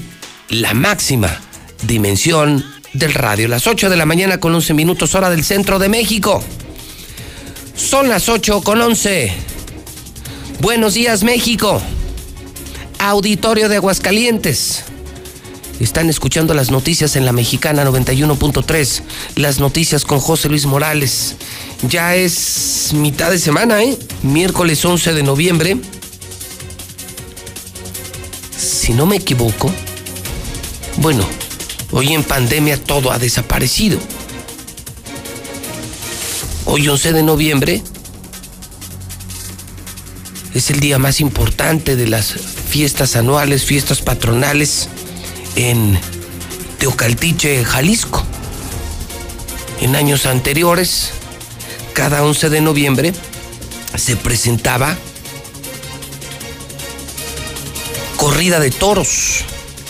la 0.49 0.73
máxima 0.73 1.39
dimensión 1.83 2.65
del 2.93 3.13
radio. 3.13 3.47
Las 3.47 3.67
8 3.67 3.89
de 3.89 3.95
la 3.95 4.05
mañana 4.05 4.39
con 4.39 4.53
11 4.53 4.73
minutos 4.73 5.15
hora 5.15 5.29
del 5.29 5.43
centro 5.43 5.79
de 5.79 5.89
México. 5.89 6.43
Son 7.75 8.09
las 8.09 8.27
8 8.29 8.61
con 8.61 8.81
11. 8.81 9.54
Buenos 10.65 10.95
días 10.95 11.23
México. 11.23 11.79
Auditorio 12.97 13.69
de 13.69 13.75
Aguascalientes. 13.75 14.83
Están 15.79 16.09
escuchando 16.09 16.55
las 16.55 16.71
noticias 16.71 17.15
en 17.15 17.23
la 17.23 17.31
mexicana 17.33 17.85
91.3. 17.85 19.03
Las 19.35 19.59
noticias 19.59 20.05
con 20.05 20.19
José 20.19 20.49
Luis 20.49 20.65
Morales. 20.65 21.35
Ya 21.87 22.15
es 22.15 22.93
mitad 22.95 23.29
de 23.29 23.37
semana, 23.37 23.83
¿eh? 23.83 23.95
Miércoles 24.23 24.83
11 24.83 25.13
de 25.13 25.21
noviembre. 25.21 25.77
Si 28.57 28.93
no 28.93 29.05
me 29.05 29.17
equivoco. 29.17 29.71
Bueno, 30.97 31.27
hoy 31.91 32.13
en 32.13 32.23
pandemia 32.23 32.83
todo 32.83 33.11
ha 33.11 33.19
desaparecido. 33.19 33.99
Hoy 36.65 36.87
11 36.87 37.13
de 37.13 37.21
noviembre 37.21 37.83
es 40.55 40.69
el 40.69 40.79
día 40.79 40.97
más 40.97 41.19
importante 41.19 41.97
de 41.97 42.07
las 42.07 42.27
fiestas 42.31 43.17
anuales, 43.17 43.65
fiestas 43.65 44.01
patronales 44.01 44.87
en 45.57 45.99
Teocaltiche, 46.79 47.65
Jalisco. 47.65 48.23
En 49.81 49.97
años 49.97 50.25
anteriores, 50.25 51.11
cada 51.91 52.23
11 52.23 52.49
de 52.49 52.61
noviembre 52.61 53.13
se 53.97 54.15
presentaba 54.15 54.97
corrida 58.15 58.61
de 58.61 58.71
toros 58.71 59.43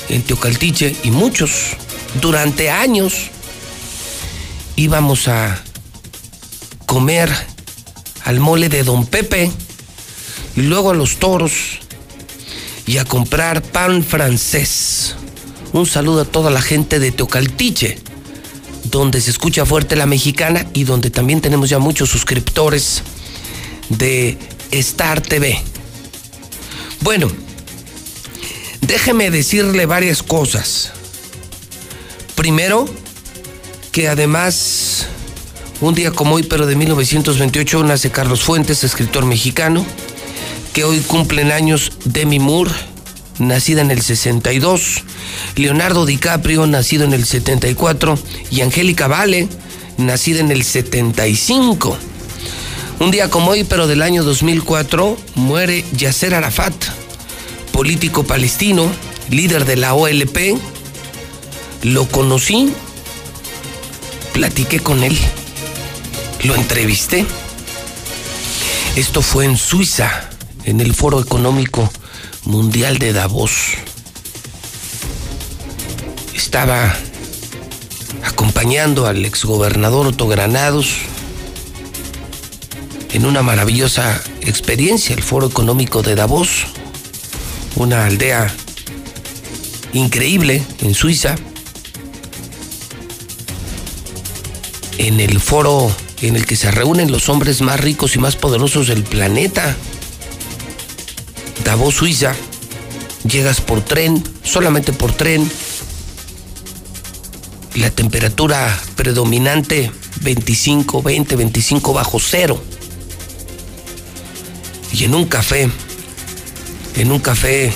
en 0.10 0.24
Teocaltiche 0.24 0.96
y 1.04 1.12
muchos 1.12 1.78
durante 2.20 2.72
años 2.72 3.30
íbamos 4.76 5.28
a 5.28 5.62
comer 6.88 7.32
al 8.24 8.40
mole 8.40 8.68
de 8.68 8.84
Don 8.84 9.06
Pepe 9.06 9.52
y 10.56 10.61
luego 10.61 10.91
a 10.91 10.94
los 10.94 11.18
toros 11.18 11.80
y 12.86 12.98
a 12.98 13.06
comprar 13.06 13.61
pan 13.61 14.03
francés. 14.03 15.15
Un 15.73 15.86
saludo 15.86 16.22
a 16.22 16.26
toda 16.26 16.52
la 16.52 16.61
gente 16.61 16.99
de 16.99 17.11
Teocaltiche, 17.11 17.99
donde 18.86 19.19
se 19.22 19.32
escucha 19.32 19.65
fuerte 19.65 19.95
la 19.95 20.06
mexicana 20.06 20.65
y 20.73 20.84
donde 20.84 21.10
también 21.10 21.41
tenemos 21.41 21.69
ya 21.69 21.80
muchos 21.80 22.10
suscriptores 22.10 23.02
de 23.90 24.38
Star 24.72 25.22
TV. 25.22 25.60
Bueno, 27.02 27.30
déjeme 28.82 29.32
decirle 29.32 29.86
varias 29.86 30.23
cosas. 30.23 30.91
Primero, 32.36 32.86
que 33.91 34.07
además, 34.07 35.07
un 35.82 35.95
día 35.95 36.11
como 36.11 36.36
hoy, 36.36 36.44
pero 36.44 36.65
de 36.65 36.76
1928, 36.76 37.84
nace 37.84 38.11
Carlos 38.11 38.44
Fuentes, 38.44 38.84
escritor 38.84 39.26
mexicano, 39.26 39.86
que 40.76 40.84
hoy 40.84 41.00
cumplen 41.00 41.54
años 41.54 41.94
Demi 42.04 42.38
Moore, 42.38 42.70
nacida 43.40 43.80
en 43.80 43.92
el 43.92 44.02
62, 44.02 45.06
Leonardo 45.56 46.06
DiCaprio, 46.06 46.68
nacido 46.68 47.06
en 47.06 47.14
el 47.14 47.26
74, 47.26 48.20
y 48.52 48.60
Angélica 48.60 49.08
Vale, 49.08 49.48
nacida 49.98 50.42
en 50.42 50.52
el 50.52 50.66
75. 50.66 51.98
Un 53.00 53.10
día 53.10 53.30
como 53.30 53.52
hoy, 53.52 53.64
pero 53.64 53.88
del 53.88 54.02
año 54.02 54.26
2004, 54.26 55.18
muere 55.36 55.86
Yasser 55.94 56.36
Arafat, 56.36 56.76
político 57.72 58.26
palestino, 58.26 58.92
líder 59.30 59.64
de 59.64 59.78
la 59.78 59.94
OLP, 59.94 60.58
Lo 61.84 62.06
conocí, 62.10 62.74
platiqué 64.34 64.82
con 64.82 65.06
él, 65.06 65.18
lo 66.44 66.54
entrevisté. 66.56 67.26
Esto 68.98 69.22
fue 69.22 69.46
en 69.46 69.56
Suiza, 69.56 70.35
en 70.66 70.82
el 70.82 70.94
Foro 70.94 71.22
Económico 71.22 71.90
Mundial 72.44 72.98
de 72.98 73.14
Davos. 73.14 73.76
Estaba 76.34 76.94
acompañando 78.24 79.08
al 79.08 79.24
exgobernador 79.26 80.08
Otto 80.08 80.28
Granados 80.28 80.98
en 83.14 83.26
una 83.26 83.42
maravillosa 83.42 84.22
experiencia, 84.42 85.16
el 85.16 85.24
Foro 85.24 85.48
Económico 85.48 86.02
de 86.02 86.16
Davos, 86.16 86.66
una 87.76 88.06
aldea 88.06 88.54
increíble 89.94 90.62
en 90.82 90.94
Suiza, 90.94 91.36
en 94.98 95.20
el 95.20 95.40
foro 95.40 95.92
en 96.22 96.36
el 96.36 96.46
que 96.46 96.56
se 96.56 96.72
reúnen 96.72 97.12
los 97.12 97.30
hombres 97.30 97.62
más 97.62 97.80
ricos 97.80 98.16
y 98.16 98.20
más 98.20 98.36
poderosos 98.36 98.88
del 98.88 99.04
planeta. 99.04 99.76
Davos, 101.66 101.96
Suiza. 101.96 102.36
Llegas 103.28 103.60
por 103.60 103.82
tren, 103.82 104.24
solamente 104.44 104.94
por 104.94 105.12
tren. 105.12 105.52
La 107.74 107.90
temperatura 107.90 108.80
predominante 108.96 109.92
25, 110.22 111.02
20, 111.02 111.36
25 111.36 111.94
bajo 111.94 112.20
cero. 112.20 112.64
Y 114.94 115.04
en 115.04 115.16
un 115.16 115.26
café, 115.26 115.70
en 116.96 117.12
un 117.12 117.20
café 117.20 117.74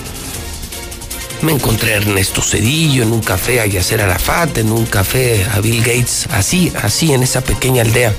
me 1.42 1.52
encontré 1.52 1.94
a 1.94 1.98
Ernesto 1.98 2.42
Cedillo, 2.42 3.02
en 3.02 3.12
un 3.12 3.22
café 3.22 3.60
a 3.60 3.66
Yasser 3.66 4.02
Arafat, 4.02 4.60
en 4.60 4.72
un 4.72 4.86
café 4.86 5.46
a 5.52 5.60
Bill 5.62 5.80
Gates, 5.80 6.28
así, 6.30 6.72
así 6.82 7.12
en 7.12 7.24
esa 7.24 7.42
pequeña 7.42 7.82
aldea. 7.82 8.14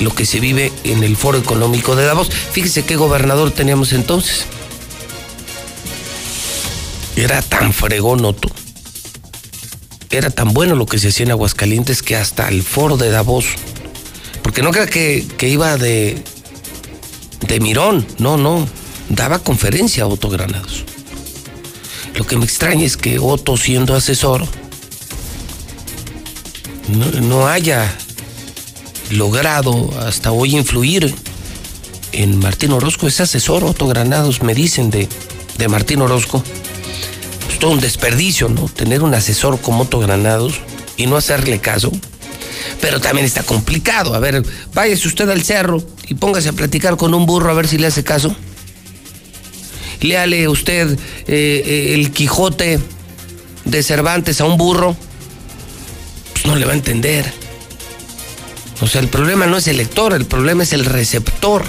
Lo 0.00 0.14
que 0.14 0.24
se 0.24 0.40
vive 0.40 0.72
en 0.84 1.04
el 1.04 1.18
Foro 1.18 1.36
Económico 1.36 1.94
de 1.94 2.06
Davos. 2.06 2.30
Fíjese 2.30 2.84
qué 2.84 2.96
gobernador 2.96 3.50
teníamos 3.50 3.92
entonces. 3.92 4.46
Era 7.20 7.42
tan 7.42 7.74
fregón 7.74 8.24
Otto. 8.24 8.50
Era 10.08 10.30
tan 10.30 10.54
bueno 10.54 10.74
lo 10.74 10.86
que 10.86 10.98
se 10.98 11.08
hacía 11.08 11.26
en 11.26 11.32
Aguascalientes 11.32 12.02
que 12.02 12.16
hasta 12.16 12.48
el 12.48 12.62
foro 12.62 12.96
de 12.96 13.10
Davos. 13.10 13.44
Porque 14.42 14.62
no 14.62 14.70
crea 14.70 14.86
que, 14.86 15.26
que 15.36 15.46
iba 15.46 15.76
de, 15.76 16.24
de 17.46 17.60
mirón. 17.60 18.06
No, 18.16 18.38
no. 18.38 18.66
Daba 19.10 19.38
conferencia 19.38 20.04
a 20.04 20.06
Otto 20.06 20.30
Granados. 20.30 20.86
Lo 22.14 22.26
que 22.26 22.38
me 22.38 22.46
extraña 22.46 22.86
es 22.86 22.96
que 22.96 23.18
Otto, 23.18 23.58
siendo 23.58 23.94
asesor, 23.94 24.46
no, 26.88 27.46
haya 27.48 27.94
logrado 29.10 29.90
hasta 30.00 30.32
hoy 30.32 30.56
influir 30.56 31.14
en 32.12 32.38
Martín 32.38 32.72
Orozco. 32.72 33.06
Es 33.06 33.20
asesor, 33.20 33.62
Otto 33.64 33.86
Granados, 33.86 34.42
me 34.42 34.54
dicen 34.54 34.88
de, 34.88 35.06
de 35.58 35.68
Martín 35.68 36.00
Orozco. 36.00 36.42
Todo 37.60 37.70
un 37.70 37.80
desperdicio, 37.80 38.48
¿no? 38.48 38.68
Tener 38.68 39.02
un 39.02 39.14
asesor 39.14 39.60
como 39.60 39.84
Otto 39.84 40.00
Granados 40.00 40.60
y 40.96 41.06
no 41.06 41.16
hacerle 41.16 41.60
caso. 41.60 41.92
Pero 42.80 43.00
también 43.00 43.24
está 43.24 43.44
complicado. 43.44 44.14
A 44.14 44.18
ver, 44.18 44.42
váyase 44.74 45.06
usted 45.06 45.28
al 45.28 45.42
cerro 45.42 45.80
y 46.08 46.14
póngase 46.14 46.48
a 46.48 46.52
platicar 46.52 46.96
con 46.96 47.14
un 47.14 47.26
burro 47.26 47.50
a 47.50 47.54
ver 47.54 47.68
si 47.68 47.78
le 47.78 47.86
hace 47.86 48.02
caso 48.02 48.34
léale 50.00 50.48
usted 50.48 50.98
eh, 51.26 51.62
eh, 51.66 51.94
el 51.94 52.10
Quijote 52.10 52.80
de 53.64 53.82
Cervantes 53.82 54.40
a 54.40 54.44
un 54.44 54.56
burro, 54.56 54.96
pues 56.32 56.46
no 56.46 56.56
le 56.56 56.64
va 56.64 56.72
a 56.72 56.76
entender. 56.76 57.32
O 58.80 58.86
sea, 58.86 59.00
el 59.00 59.08
problema 59.08 59.46
no 59.46 59.58
es 59.58 59.68
el 59.68 59.76
lector, 59.76 60.14
el 60.14 60.24
problema 60.24 60.62
es 60.62 60.72
el 60.72 60.86
receptor. 60.86 61.64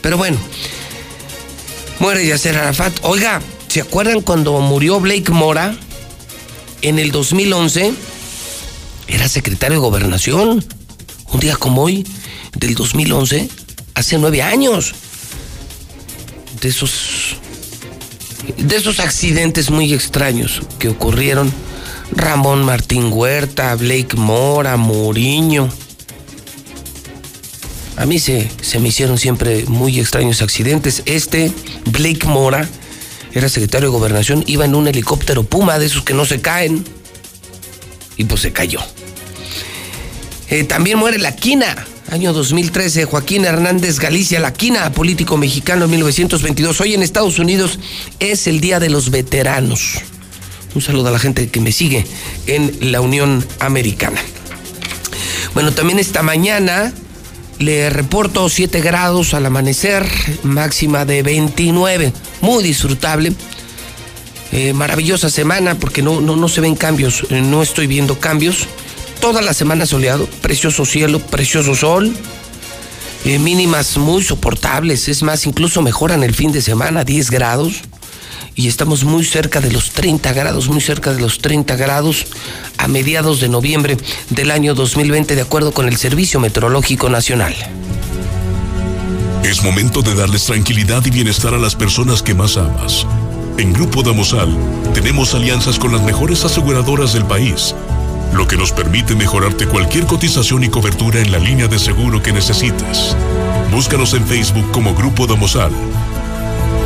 Pero 0.00 0.16
bueno, 0.16 0.38
muere 1.98 2.24
Yasser 2.24 2.56
Arafat. 2.56 2.92
Oiga, 3.02 3.40
¿se 3.74 3.80
acuerdan 3.80 4.20
cuando 4.20 4.60
murió 4.60 5.00
Blake 5.00 5.32
Mora 5.32 5.76
en 6.80 7.00
el 7.00 7.10
2011? 7.10 7.92
Era 9.08 9.28
secretario 9.28 9.78
de 9.78 9.80
gobernación. 9.80 10.64
Un 11.32 11.40
día 11.40 11.56
como 11.56 11.82
hoy, 11.82 12.06
del 12.56 12.76
2011, 12.76 13.48
hace 13.96 14.18
nueve 14.18 14.42
años 14.42 14.94
de 16.60 16.68
esos 16.68 17.36
de 18.56 18.76
esos 18.76 19.00
accidentes 19.00 19.70
muy 19.70 19.92
extraños 19.92 20.62
que 20.78 20.88
ocurrieron 20.88 21.52
Ramón 22.12 22.62
Martín 22.62 23.08
Huerta, 23.10 23.74
Blake 23.74 24.16
Mora, 24.16 24.76
Mourinho. 24.76 25.68
A 27.96 28.06
mí 28.06 28.20
se, 28.20 28.48
se 28.62 28.78
me 28.78 28.90
hicieron 28.90 29.18
siempre 29.18 29.64
muy 29.66 29.98
extraños 29.98 30.42
accidentes. 30.42 31.02
Este, 31.06 31.52
Blake 31.86 32.24
Mora, 32.28 32.68
era 33.34 33.48
secretario 33.48 33.90
de 33.90 33.96
gobernación, 33.96 34.44
iba 34.46 34.64
en 34.64 34.74
un 34.74 34.86
helicóptero 34.86 35.42
Puma, 35.42 35.78
de 35.78 35.86
esos 35.86 36.02
que 36.02 36.14
no 36.14 36.24
se 36.24 36.40
caen. 36.40 36.84
Y 38.16 38.24
pues 38.24 38.42
se 38.42 38.52
cayó. 38.52 38.78
Eh, 40.48 40.62
también 40.62 40.98
muere 40.98 41.18
la 41.18 41.34
quina, 41.34 41.84
Año 42.10 42.32
2013, 42.32 43.06
Joaquín 43.06 43.44
Hernández 43.44 43.98
Galicia, 43.98 44.38
la 44.38 44.52
quina, 44.52 44.92
político 44.92 45.36
mexicano 45.36 45.88
1922. 45.88 46.80
Hoy 46.80 46.94
en 46.94 47.02
Estados 47.02 47.40
Unidos 47.40 47.80
es 48.20 48.46
el 48.46 48.60
Día 48.60 48.78
de 48.78 48.88
los 48.88 49.10
Veteranos. 49.10 49.94
Un 50.76 50.82
saludo 50.82 51.08
a 51.08 51.10
la 51.10 51.18
gente 51.18 51.48
que 51.48 51.60
me 51.60 51.72
sigue 51.72 52.06
en 52.46 52.92
la 52.92 53.00
Unión 53.00 53.44
Americana. 53.58 54.20
Bueno, 55.54 55.72
también 55.72 55.98
esta 55.98 56.22
mañana 56.22 56.92
le 57.58 57.90
reporto 57.90 58.48
7 58.48 58.80
grados 58.80 59.34
al 59.34 59.46
amanecer, 59.46 60.06
máxima 60.42 61.04
de 61.04 61.22
29. 61.22 62.12
Muy 62.40 62.62
disfrutable. 62.62 63.32
Eh, 64.52 64.72
maravillosa 64.72 65.30
semana 65.30 65.74
porque 65.74 66.02
no, 66.02 66.20
no, 66.20 66.36
no 66.36 66.48
se 66.48 66.60
ven 66.60 66.76
cambios, 66.76 67.26
eh, 67.30 67.40
no 67.40 67.60
estoy 67.62 67.88
viendo 67.88 68.20
cambios 68.20 68.68
toda 69.20 69.42
la 69.42 69.54
semana 69.54 69.86
soleado, 69.86 70.26
precioso 70.42 70.84
cielo, 70.84 71.18
precioso 71.18 71.74
sol, 71.74 72.14
eh, 73.24 73.38
mínimas 73.38 73.96
muy 73.96 74.22
soportables, 74.22 75.08
es 75.08 75.22
más, 75.22 75.46
incluso 75.46 75.80
mejoran 75.82 76.22
el 76.22 76.34
fin 76.34 76.52
de 76.52 76.60
semana, 76.60 77.04
10 77.04 77.30
grados, 77.30 77.80
y 78.54 78.68
estamos 78.68 79.04
muy 79.04 79.24
cerca 79.24 79.60
de 79.60 79.70
los 79.70 79.90
30 79.90 80.32
grados, 80.32 80.68
muy 80.68 80.80
cerca 80.80 81.12
de 81.12 81.20
los 81.20 81.38
30 81.38 81.76
grados 81.76 82.26
a 82.78 82.88
mediados 82.88 83.40
de 83.40 83.48
noviembre 83.48 83.96
del 84.30 84.50
año 84.50 84.74
2020, 84.74 85.34
de 85.34 85.42
acuerdo 85.42 85.72
con 85.72 85.88
el 85.88 85.96
Servicio 85.96 86.40
Meteorológico 86.40 87.08
Nacional. 87.08 87.54
Es 89.42 89.62
momento 89.62 90.02
de 90.02 90.14
darles 90.14 90.44
tranquilidad 90.44 91.04
y 91.04 91.10
bienestar 91.10 91.54
a 91.54 91.58
las 91.58 91.74
personas 91.74 92.22
que 92.22 92.34
más 92.34 92.56
amas. 92.56 93.06
En 93.58 93.72
Grupo 93.72 94.02
Damosal 94.02 94.56
tenemos 94.94 95.34
alianzas 95.34 95.78
con 95.78 95.92
las 95.92 96.02
mejores 96.02 96.44
aseguradoras 96.44 97.12
del 97.12 97.24
país 97.24 97.74
lo 98.34 98.48
que 98.48 98.56
nos 98.56 98.72
permite 98.72 99.14
mejorarte 99.14 99.66
cualquier 99.66 100.06
cotización 100.06 100.64
y 100.64 100.68
cobertura 100.68 101.20
en 101.20 101.30
la 101.30 101.38
línea 101.38 101.68
de 101.68 101.78
seguro 101.78 102.20
que 102.20 102.32
necesites. 102.32 103.16
Búscanos 103.70 104.12
en 104.14 104.26
Facebook 104.26 104.70
como 104.72 104.94
Grupo 104.94 105.26
Damosal. 105.26 105.70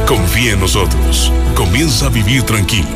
Confía 0.09 0.52
en 0.52 0.60
nosotros. 0.60 1.30
Comienza 1.55 2.06
a 2.06 2.09
vivir 2.09 2.43
tranquilo. 2.43 2.89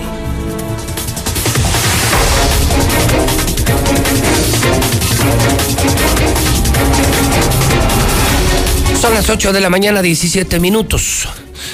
Son 8.98 9.12
las 9.12 9.28
8 9.28 9.52
de 9.52 9.60
la 9.60 9.68
mañana, 9.68 10.00
17 10.00 10.58
minutos. 10.58 11.28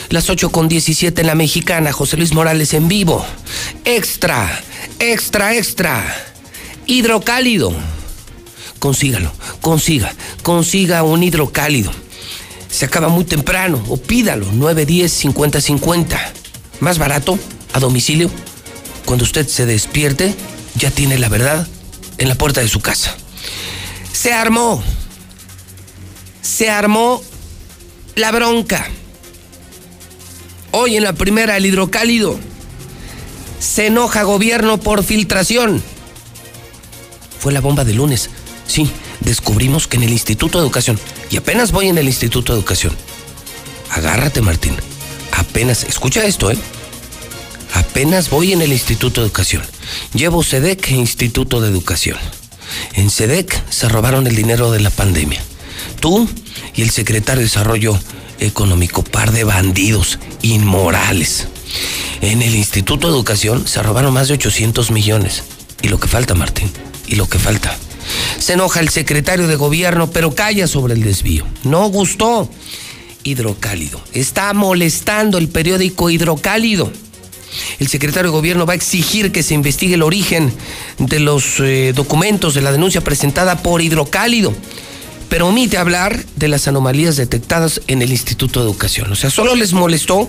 Las 0.09 0.29
8 0.29 0.51
con 0.51 0.67
17 0.67 1.21
en 1.21 1.29
la 1.29 1.37
mexicana. 1.37 1.93
José 1.93 2.17
Luis 2.17 2.33
Morales 2.33 2.75
en 2.75 2.89
vivo. 2.89 3.25
Extra, 3.85 4.61
extra, 4.99 5.55
extra 5.55 6.03
hidrocálido. 6.87 7.73
Consígalo, 8.81 9.31
consiga, 9.61 10.13
consiga 10.43 11.05
un 11.05 11.23
hidrocálido. 11.23 11.93
Se 12.71 12.85
acaba 12.85 13.09
muy 13.09 13.25
temprano 13.25 13.83
o 13.89 13.97
pídalo, 13.97 14.51
910 14.53 15.13
5050. 15.13 16.33
Más 16.81 16.99
barato, 16.99 17.39
a 17.73 17.81
domicilio. 17.81 18.31
Cuando 19.05 19.25
usted 19.25 19.49
se 19.49 19.67
despierte, 19.67 20.35
ya 20.75 20.91
tiene 20.91 21.19
la 21.19 21.29
verdad 21.29 21.67
en 22.19 22.29
la 22.29 22.35
puerta 22.35 22.61
de 22.61 22.69
su 22.69 22.81
casa. 22.81 23.17
Se 24.13 24.33
armó. 24.33 24.83
Se 26.43 26.71
armó 26.71 27.23
la 28.15 28.31
bronca. 28.31 28.87
Hoy 30.71 30.97
en 30.97 31.05
la 31.05 31.15
primera, 31.15 31.57
el 31.57 31.67
hidrocálido. 31.67 32.39
Se 33.59 33.87
enoja 33.87 34.23
gobierno 34.23 34.79
por 34.79 35.03
filtración 35.03 35.83
fue 37.39 37.53
la 37.53 37.61
bomba 37.61 37.85
de 37.85 37.95
lunes. 37.95 38.31
Sí, 38.67 38.91
descubrimos 39.21 39.87
que 39.87 39.97
en 39.97 40.05
el 40.05 40.11
Instituto 40.11 40.59
de 40.59 40.65
Educación, 40.65 40.99
y 41.31 41.37
apenas 41.37 41.73
voy 41.73 41.89
en 41.89 41.99
el 41.99 42.07
Instituto 42.07 42.53
de 42.53 42.59
Educación, 42.59 42.95
agárrate 43.91 44.41
Martín, 44.43 44.75
apenas, 45.33 45.85
escucha 45.85 46.25
esto, 46.25 46.51
¿eh? 46.51 46.59
Apenas 47.75 48.31
voy 48.31 48.53
en 48.53 48.63
el 48.63 48.73
Instituto 48.73 49.21
de 49.21 49.27
Educación. 49.27 49.63
Llevo 50.15 50.43
SEDEC 50.43 50.91
e 50.91 50.95
Instituto 50.95 51.61
de 51.61 51.69
Educación. 51.69 52.17
En 52.95 53.11
SEDEC 53.11 53.63
se 53.71 53.89
robaron 53.89 54.27
el 54.27 54.37
dinero 54.37 54.73
de 54.73 54.81
la 54.81 54.91
pandemia. 54.91 55.43
Tú 56.01 56.29
y 56.75 56.83
el 56.83 56.91
secretario 56.91 57.41
de 57.41 57.45
Desarrollo 57.45 57.99
Económico, 58.41 59.03
par 59.03 59.33
de 59.33 59.45
bandidos 59.45 60.19
inmorales. 60.43 61.49
En 62.21 62.43
el 62.43 62.55
Instituto 62.55 63.09
de 63.09 63.15
Educación 63.15 63.67
se 63.67 63.83
robaron 63.83 64.13
más 64.15 64.29
de 64.29 64.35
800 64.35 64.91
millones. 64.91 65.43
Y 65.83 65.89
lo 65.89 66.01
que 66.01 66.09
falta, 66.09 66.35
Martín, 66.35 66.71
y 67.07 67.17
lo 67.17 67.29
que 67.29 67.39
falta. 67.39 67.77
Se 68.39 68.55
enoja 68.55 68.81
el 68.81 68.89
secretario 68.89 69.47
de 69.47 69.57
gobierno, 69.57 70.11
pero 70.11 70.35
calla 70.35 70.67
sobre 70.67 70.95
el 70.95 71.03
desvío. 71.03 71.47
No 71.65 71.89
gustó. 71.89 72.51
Hidrocálido. 73.25 74.01
Está 74.13 74.55
molestando 74.55 75.39
el 75.39 75.49
periódico 75.49 76.11
Hidrocálido. 76.11 76.91
El 77.79 77.89
secretario 77.89 78.31
de 78.31 78.37
gobierno 78.37 78.67
va 78.67 78.75
a 78.75 78.77
exigir 78.77 79.33
que 79.33 79.43
se 79.43 79.55
investigue 79.55 79.95
el 79.95 80.03
origen 80.03 80.53
de 80.99 81.21
los 81.21 81.61
eh, 81.61 81.93
documentos 81.95 82.55
de 82.55 82.61
la 82.61 82.73
denuncia 82.73 83.03
presentada 83.03 83.63
por 83.63 83.83
Hidrocálido, 83.83 84.55
pero 85.29 85.49
omite 85.49 85.79
hablar 85.79 86.25
de 86.37 86.49
las 86.49 86.69
anomalías 86.69 87.17
detectadas 87.17 87.81
en 87.87 88.03
el 88.03 88.11
Instituto 88.11 88.61
de 88.61 88.67
Educación. 88.67 89.11
O 89.13 89.17
sea, 89.17 89.31
solo 89.31 89.55
les 89.55 89.73
molestó 89.73 90.29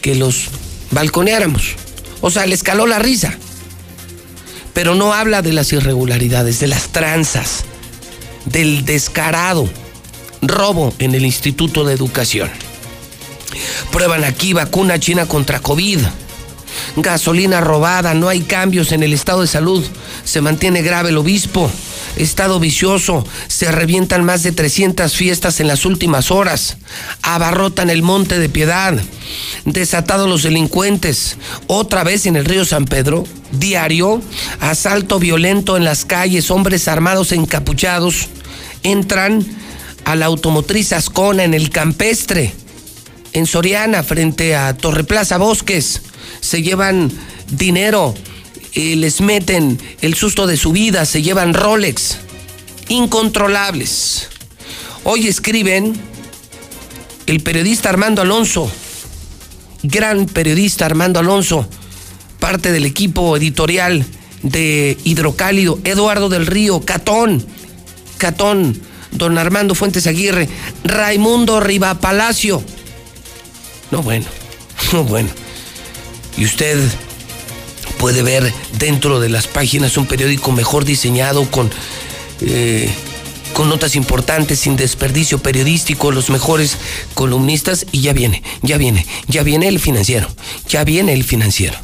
que 0.00 0.14
los 0.14 0.48
balconeáramos. 0.90 1.74
O 2.20 2.30
sea, 2.30 2.46
les 2.46 2.62
caló 2.62 2.86
la 2.86 2.98
risa. 2.98 3.38
Pero 4.76 4.94
no 4.94 5.14
habla 5.14 5.40
de 5.40 5.54
las 5.54 5.72
irregularidades, 5.72 6.60
de 6.60 6.66
las 6.66 6.88
tranzas, 6.88 7.64
del 8.44 8.84
descarado 8.84 9.66
robo 10.42 10.92
en 10.98 11.14
el 11.14 11.24
Instituto 11.24 11.82
de 11.82 11.94
Educación. 11.94 12.50
Prueban 13.90 14.22
aquí 14.22 14.52
vacuna 14.52 15.00
china 15.00 15.24
contra 15.24 15.60
COVID. 15.60 16.00
Gasolina 16.96 17.62
robada, 17.62 18.12
no 18.12 18.28
hay 18.28 18.42
cambios 18.42 18.92
en 18.92 19.02
el 19.02 19.14
estado 19.14 19.40
de 19.40 19.46
salud. 19.46 19.82
Se 20.24 20.42
mantiene 20.42 20.82
grave 20.82 21.08
el 21.08 21.16
obispo. 21.16 21.70
Estado 22.16 22.58
vicioso, 22.58 23.26
se 23.48 23.70
revientan 23.70 24.24
más 24.24 24.42
de 24.42 24.52
300 24.52 25.14
fiestas 25.14 25.60
en 25.60 25.68
las 25.68 25.84
últimas 25.84 26.30
horas. 26.30 26.78
Abarrotan 27.22 27.90
el 27.90 28.02
monte 28.02 28.38
de 28.38 28.48
piedad. 28.48 28.94
Desatados 29.64 30.28
los 30.28 30.42
delincuentes. 30.42 31.36
Otra 31.66 32.04
vez 32.04 32.26
en 32.26 32.36
el 32.36 32.44
río 32.44 32.64
San 32.64 32.86
Pedro. 32.86 33.24
Diario. 33.52 34.22
Asalto 34.60 35.18
violento 35.18 35.76
en 35.76 35.84
las 35.84 36.04
calles. 36.04 36.50
Hombres 36.50 36.88
armados 36.88 37.32
encapuchados. 37.32 38.28
Entran 38.82 39.44
a 40.04 40.16
la 40.16 40.26
automotriz 40.26 40.92
Ascona 40.92 41.44
en 41.44 41.54
el 41.54 41.70
campestre 41.70 42.54
en 43.36 43.46
Soriana 43.46 44.02
frente 44.02 44.56
a 44.56 44.74
Torreplaza 44.74 45.36
Bosques. 45.36 46.00
Se 46.40 46.62
llevan 46.62 47.12
dinero, 47.50 48.14
les 48.76 49.20
meten 49.20 49.80
el 50.00 50.14
susto 50.14 50.46
de 50.46 50.56
su 50.56 50.72
vida, 50.72 51.04
se 51.04 51.22
llevan 51.22 51.54
Rolex. 51.54 52.18
Incontrolables. 52.88 54.28
Hoy 55.04 55.26
escriben 55.26 55.94
el 57.26 57.40
periodista 57.40 57.88
Armando 57.88 58.22
Alonso, 58.22 58.70
gran 59.82 60.26
periodista 60.26 60.86
Armando 60.86 61.18
Alonso, 61.18 61.68
parte 62.38 62.70
del 62.70 62.84
equipo 62.84 63.36
editorial 63.36 64.04
de 64.42 64.96
Hidrocálido, 65.04 65.80
Eduardo 65.84 66.28
del 66.28 66.46
Río, 66.46 66.80
Catón, 66.80 67.44
Catón, 68.18 68.80
don 69.10 69.38
Armando 69.38 69.74
Fuentes 69.74 70.06
Aguirre, 70.06 70.48
Raimundo 70.84 71.58
Riva 71.58 71.98
Palacio 71.98 72.62
no, 73.90 74.02
bueno, 74.02 74.26
no, 74.92 75.04
bueno. 75.04 75.28
Y 76.36 76.44
usted 76.44 76.78
puede 77.98 78.22
ver 78.22 78.52
dentro 78.78 79.20
de 79.20 79.28
las 79.28 79.46
páginas 79.46 79.96
un 79.96 80.06
periódico 80.06 80.52
mejor 80.52 80.84
diseñado 80.84 81.50
con, 81.50 81.70
eh, 82.40 82.90
con 83.52 83.68
notas 83.68 83.96
importantes, 83.96 84.60
sin 84.60 84.76
desperdicio 84.76 85.38
periodístico, 85.38 86.12
los 86.12 86.30
mejores 86.30 86.76
columnistas 87.14 87.86
y 87.92 88.02
ya 88.02 88.12
viene, 88.12 88.42
ya 88.62 88.76
viene, 88.76 89.06
ya 89.28 89.42
viene 89.42 89.68
el 89.68 89.80
financiero, 89.80 90.28
ya 90.68 90.84
viene 90.84 91.12
el 91.12 91.24
financiero. 91.24 91.78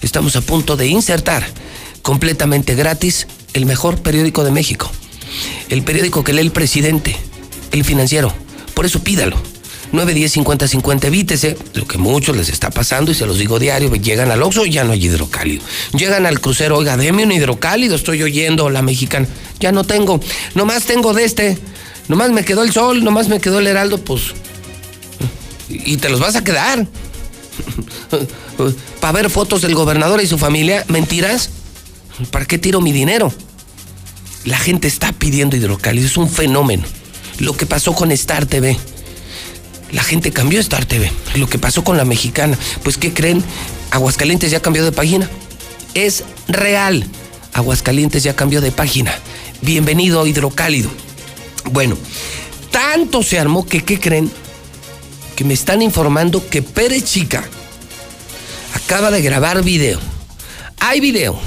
Estamos 0.00 0.36
a 0.36 0.40
punto 0.40 0.76
de 0.76 0.86
insertar 0.86 1.46
completamente 2.02 2.74
gratis 2.74 3.26
el 3.52 3.66
mejor 3.66 4.00
periódico 4.00 4.44
de 4.44 4.50
México, 4.50 4.90
el 5.68 5.82
periódico 5.82 6.24
que 6.24 6.32
lee 6.32 6.40
el 6.40 6.52
presidente, 6.52 7.16
el 7.72 7.84
financiero. 7.84 8.32
Por 8.74 8.86
eso 8.86 9.00
pídalo 9.00 9.36
910 9.92 10.32
50 10.32 10.68
50, 10.68 11.06
evítese 11.06 11.56
lo 11.74 11.86
que 11.86 11.98
muchos 11.98 12.36
les 12.36 12.48
está 12.50 12.70
pasando 12.70 13.10
y 13.10 13.14
se 13.14 13.26
los 13.26 13.38
digo 13.38 13.58
diario, 13.58 13.94
llegan 13.94 14.30
al 14.30 14.42
Oxxo 14.42 14.66
ya 14.66 14.84
no 14.84 14.92
hay 14.92 15.04
hidrocálido. 15.04 15.64
Llegan 15.96 16.26
al 16.26 16.40
crucero, 16.40 16.76
oiga, 16.76 16.96
deme 16.96 17.24
un 17.24 17.32
hidrocálido, 17.32 17.96
estoy 17.96 18.22
oyendo 18.22 18.68
la 18.70 18.82
mexicana. 18.82 19.26
Ya 19.60 19.72
no 19.72 19.84
tengo, 19.84 20.20
nomás 20.54 20.84
tengo 20.84 21.14
de 21.14 21.24
este, 21.24 21.58
nomás 22.08 22.30
me 22.30 22.44
quedó 22.44 22.62
el 22.62 22.72
sol, 22.72 23.02
nomás 23.02 23.28
me 23.28 23.40
quedó 23.40 23.58
el 23.58 23.66
heraldo, 23.66 23.98
pues... 23.98 24.34
Y 25.70 25.98
te 25.98 26.08
los 26.08 26.18
vas 26.18 26.34
a 26.34 26.42
quedar. 26.44 26.86
Para 29.00 29.12
ver 29.12 29.30
fotos 29.30 29.60
del 29.60 29.74
gobernador 29.74 30.22
y 30.22 30.26
su 30.26 30.38
familia, 30.38 30.84
mentiras. 30.88 31.50
¿Para 32.30 32.46
qué 32.46 32.56
tiro 32.56 32.80
mi 32.80 32.90
dinero? 32.90 33.32
La 34.44 34.58
gente 34.58 34.88
está 34.88 35.12
pidiendo 35.12 35.56
hidrocálido, 35.56 36.06
es 36.06 36.16
un 36.16 36.30
fenómeno. 36.30 36.84
Lo 37.38 37.54
que 37.54 37.66
pasó 37.66 37.92
con 37.92 38.10
Star 38.12 38.46
TV 38.46 38.78
la 39.92 40.02
gente 40.02 40.32
cambió 40.32 40.60
Star 40.60 40.84
TV. 40.84 41.10
Lo 41.36 41.48
que 41.48 41.58
pasó 41.58 41.84
con 41.84 41.96
la 41.96 42.04
mexicana, 42.04 42.58
pues 42.82 42.98
¿qué 42.98 43.12
creen? 43.12 43.42
Aguascalientes 43.90 44.50
ya 44.50 44.60
cambió 44.60 44.84
de 44.84 44.92
página. 44.92 45.28
Es 45.94 46.24
real. 46.46 47.06
Aguascalientes 47.52 48.22
ya 48.22 48.36
cambió 48.36 48.60
de 48.60 48.72
página. 48.72 49.14
Bienvenido 49.62 50.26
Hidrocálido. 50.26 50.90
Bueno, 51.72 51.96
tanto 52.70 53.22
se 53.22 53.38
armó 53.38 53.66
que, 53.66 53.84
¿qué 53.84 53.98
creen? 53.98 54.30
Que 55.36 55.44
me 55.44 55.54
están 55.54 55.82
informando 55.82 56.46
que 56.48 56.62
Pérez 56.62 57.04
Chica 57.04 57.44
acaba 58.74 59.10
de 59.10 59.22
grabar 59.22 59.62
video. 59.62 59.98
Hay 60.78 61.00
video. 61.00 61.38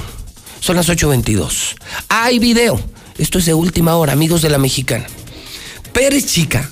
Son 0.60 0.76
las 0.76 0.90
8.22. 0.90 1.76
Hay 2.10 2.40
video. 2.40 2.80
Esto 3.18 3.40
es 3.40 3.46
de 3.46 3.54
última 3.54 3.96
hora, 3.96 4.14
amigos 4.14 4.42
de 4.42 4.50
la 4.50 4.58
mexicana. 4.58 5.06
Pérez 5.94 6.26
Chica 6.26 6.70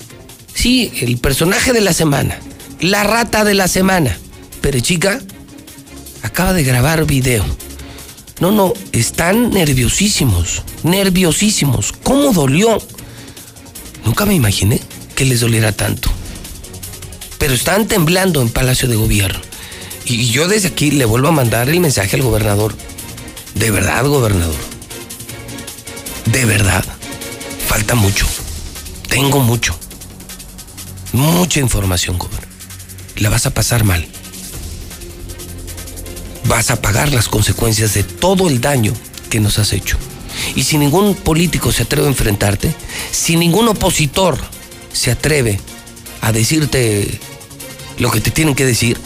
Sí, 0.60 0.92
el 1.00 1.16
personaje 1.16 1.72
de 1.72 1.80
la 1.80 1.94
semana, 1.94 2.38
la 2.80 3.02
rata 3.02 3.44
de 3.44 3.54
la 3.54 3.66
semana. 3.66 4.18
Pero 4.60 4.78
chica, 4.78 5.18
acaba 6.20 6.52
de 6.52 6.62
grabar 6.62 7.06
video. 7.06 7.46
No, 8.40 8.52
no, 8.52 8.74
están 8.92 9.52
nerviosísimos, 9.52 10.62
nerviosísimos. 10.82 11.92
¿Cómo 12.02 12.34
dolió? 12.34 12.78
Nunca 14.04 14.26
me 14.26 14.34
imaginé 14.34 14.82
que 15.14 15.24
les 15.24 15.40
doliera 15.40 15.72
tanto. 15.72 16.10
Pero 17.38 17.54
están 17.54 17.88
temblando 17.88 18.42
en 18.42 18.50
Palacio 18.50 18.86
de 18.86 18.96
Gobierno. 18.96 19.40
Y 20.04 20.26
yo 20.26 20.46
desde 20.46 20.68
aquí 20.68 20.90
le 20.90 21.06
vuelvo 21.06 21.28
a 21.28 21.32
mandar 21.32 21.70
el 21.70 21.80
mensaje 21.80 22.16
al 22.16 22.22
gobernador. 22.22 22.74
De 23.54 23.70
verdad, 23.70 24.04
gobernador. 24.04 24.60
De 26.26 26.44
verdad. 26.44 26.84
Falta 27.66 27.94
mucho. 27.94 28.26
Tengo 29.08 29.40
mucho. 29.40 29.74
Mucha 31.12 31.60
información, 31.60 32.18
gobernador. 32.18 32.48
La 33.16 33.30
vas 33.30 33.46
a 33.46 33.54
pasar 33.54 33.84
mal. 33.84 34.06
Vas 36.44 36.70
a 36.70 36.80
pagar 36.80 37.12
las 37.12 37.28
consecuencias 37.28 37.94
de 37.94 38.02
todo 38.02 38.48
el 38.48 38.60
daño 38.60 38.92
que 39.28 39.40
nos 39.40 39.58
has 39.58 39.72
hecho. 39.72 39.98
Y 40.54 40.64
si 40.64 40.78
ningún 40.78 41.14
político 41.14 41.72
se 41.72 41.82
atreve 41.82 42.06
a 42.06 42.10
enfrentarte, 42.10 42.74
si 43.10 43.36
ningún 43.36 43.68
opositor 43.68 44.38
se 44.92 45.10
atreve 45.10 45.60
a 46.20 46.32
decirte 46.32 47.20
lo 47.98 48.10
que 48.10 48.20
te 48.20 48.30
tienen 48.30 48.54
que 48.54 48.64
decir, 48.64 48.98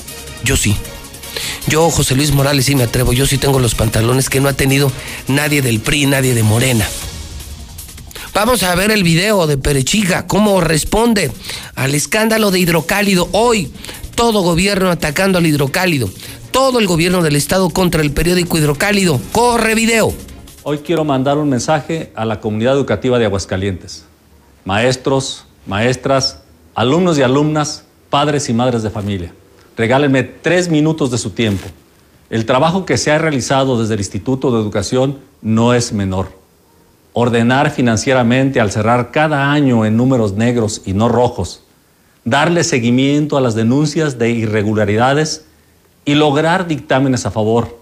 yo 0.44 0.56
sí. 0.56 0.76
Yo, 1.66 1.90
José 1.90 2.14
Luis 2.14 2.32
Morales, 2.32 2.66
sí 2.66 2.74
me 2.76 2.85
atrevo. 2.85 3.12
Yo 3.12 3.26
sí 3.26 3.39
tengo 3.39 3.59
los 3.59 3.74
pantalones 3.74 4.28
que 4.28 4.40
no 4.40 4.48
ha 4.48 4.52
tenido 4.52 4.93
nadie 5.26 5.62
del 5.62 5.81
PRI, 5.81 6.06
nadie 6.06 6.35
de 6.35 6.43
Morena. 6.43 6.86
Vamos 8.35 8.65
a 8.65 8.74
ver 8.74 8.90
el 8.90 9.05
video 9.05 9.47
de 9.47 9.56
Perechiga, 9.56 10.27
cómo 10.27 10.61
responde 10.61 11.31
al 11.77 11.94
escándalo 11.94 12.51
de 12.51 12.59
hidrocálido. 12.59 13.28
Hoy, 13.31 13.70
todo 14.16 14.43
gobierno 14.43 14.90
atacando 14.90 15.39
al 15.39 15.47
hidrocálido. 15.47 16.11
Todo 16.51 16.81
el 16.81 16.89
gobierno 16.89 17.23
del 17.23 17.36
Estado 17.36 17.70
contra 17.70 18.02
el 18.02 18.11
periódico 18.11 18.59
hidrocálido. 18.59 19.20
Corre 19.31 19.77
video. 19.77 20.12
Hoy 20.65 20.78
quiero 20.78 21.05
mandar 21.05 21.39
un 21.39 21.48
mensaje 21.48 22.11
a 22.16 22.24
la 22.24 22.40
comunidad 22.40 22.74
educativa 22.74 23.20
de 23.20 23.27
Aguascalientes. 23.27 24.05
Maestros, 24.65 25.47
maestras, 25.65 26.43
alumnos 26.74 27.16
y 27.19 27.23
alumnas, 27.23 27.85
padres 28.11 28.48
y 28.48 28.52
madres 28.52 28.82
de 28.82 28.90
familia. 28.90 29.32
Regálenme 29.77 30.24
tres 30.24 30.69
minutos 30.69 31.12
de 31.12 31.19
su 31.19 31.31
tiempo. 31.31 31.69
El 32.31 32.47
trabajo 32.47 32.85
que 32.85 32.98
se 32.98 33.12
ha 33.12 33.19
realizado 33.19 33.81
desde 33.81 33.94
el 33.94 34.01
Instituto 34.01 34.51
de 34.51 34.61
Educación 34.61 35.20
no 35.40 35.73
es 35.73 35.93
menor 35.93 36.44
ordenar 37.15 37.70
financieramente 37.70 38.61
al 38.61 38.73
cerrar 38.73 39.12
cada 39.12 39.53
año 39.53 39.86
en 39.86 39.97
números 39.97 40.35
negros 40.35 40.82
y 40.85 40.95
no 40.95 41.09
rojos, 41.09 41.62
darle 42.24 42.65
seguimiento 42.65 43.36
a 43.36 43.41
las 43.41 43.55
denuncias 43.55 44.19
de 44.19 44.31
irregularidades 44.31 45.47
y 46.05 46.16
lograr 46.16 46.66
dictámenes 46.66 47.24
a 47.24 47.31
favor, 47.31 47.78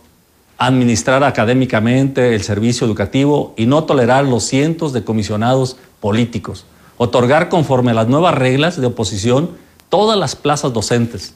administrar 0.58 1.24
académicamente 1.24 2.34
el 2.34 2.42
servicio 2.42 2.86
educativo 2.86 3.54
y 3.56 3.64
no 3.64 3.84
tolerar 3.84 4.24
los 4.26 4.44
cientos 4.44 4.92
de 4.92 5.02
comisionados 5.02 5.78
políticos, 6.00 6.66
otorgar 6.98 7.48
conforme 7.48 7.92
a 7.92 7.94
las 7.94 8.08
nuevas 8.08 8.34
reglas 8.34 8.78
de 8.78 8.86
oposición 8.86 9.50
todas 9.88 10.18
las 10.18 10.36
plazas 10.36 10.74
docentes, 10.74 11.34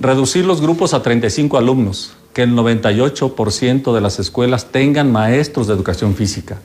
reducir 0.00 0.46
los 0.46 0.62
grupos 0.62 0.94
a 0.94 1.02
35 1.02 1.58
alumnos, 1.58 2.14
que 2.32 2.42
el 2.42 2.54
98% 2.54 3.94
de 3.94 4.00
las 4.00 4.18
escuelas 4.18 4.66
tengan 4.72 5.12
maestros 5.12 5.66
de 5.66 5.74
educación 5.74 6.14
física, 6.14 6.58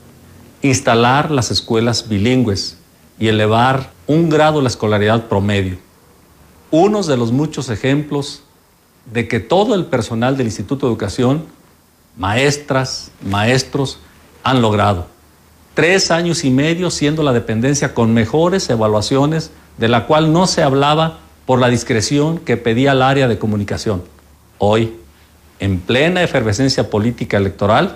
instalar 0.62 1.32
las 1.32 1.52
escuelas 1.52 2.10
bilingües 2.10 2.78
y 3.20 3.28
elevar 3.28 3.92
un 4.08 4.30
grado 4.30 4.62
la 4.62 4.70
escolaridad 4.70 5.28
promedio. 5.28 5.78
Unos 6.72 7.08
de 7.08 7.18
los 7.18 7.32
muchos 7.32 7.70
ejemplos 7.70 8.44
de 9.12 9.28
que 9.28 9.40
todo 9.40 9.76
el 9.76 9.86
personal 9.86 10.38
del 10.38 10.48
Instituto 10.48 10.86
de 10.86 10.92
Educación, 10.92 11.46
maestras, 12.18 13.12
maestros, 13.22 14.00
han 14.44 14.62
logrado. 14.62 15.08
Tres 15.74 16.12
años 16.12 16.44
y 16.44 16.50
medio 16.50 16.92
siendo 16.92 17.24
la 17.24 17.34
dependencia 17.34 17.94
con 17.94 18.14
mejores 18.14 18.70
evaluaciones, 18.70 19.52
de 19.78 19.88
la 19.88 20.08
cual 20.08 20.34
no 20.34 20.46
se 20.46 20.62
hablaba 20.62 21.20
por 21.46 21.60
la 21.60 21.70
discreción 21.70 22.38
que 22.38 22.58
pedía 22.58 22.92
el 22.92 23.02
área 23.02 23.28
de 23.28 23.40
comunicación. 23.40 24.04
Hoy, 24.58 24.98
en 25.60 25.80
plena 25.80 26.22
efervescencia 26.22 26.90
política 26.90 27.38
electoral, 27.38 27.96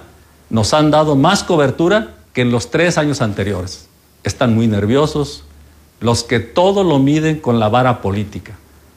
nos 0.49 0.73
han 0.73 0.91
dado 0.91 1.15
más 1.15 1.43
cobertura 1.43 2.15
que 2.33 2.41
en 2.41 2.51
los 2.51 2.71
tres 2.71 2.97
años 2.97 3.21
anteriores. 3.21 3.87
Están 4.23 4.55
muy 4.55 4.67
nerviosos 4.67 5.43
los 5.99 6.23
que 6.23 6.39
todo 6.39 6.83
lo 6.83 6.99
miden 6.99 7.39
con 7.39 7.59
la 7.59 7.69
vara 7.69 8.01
política, 8.01 8.53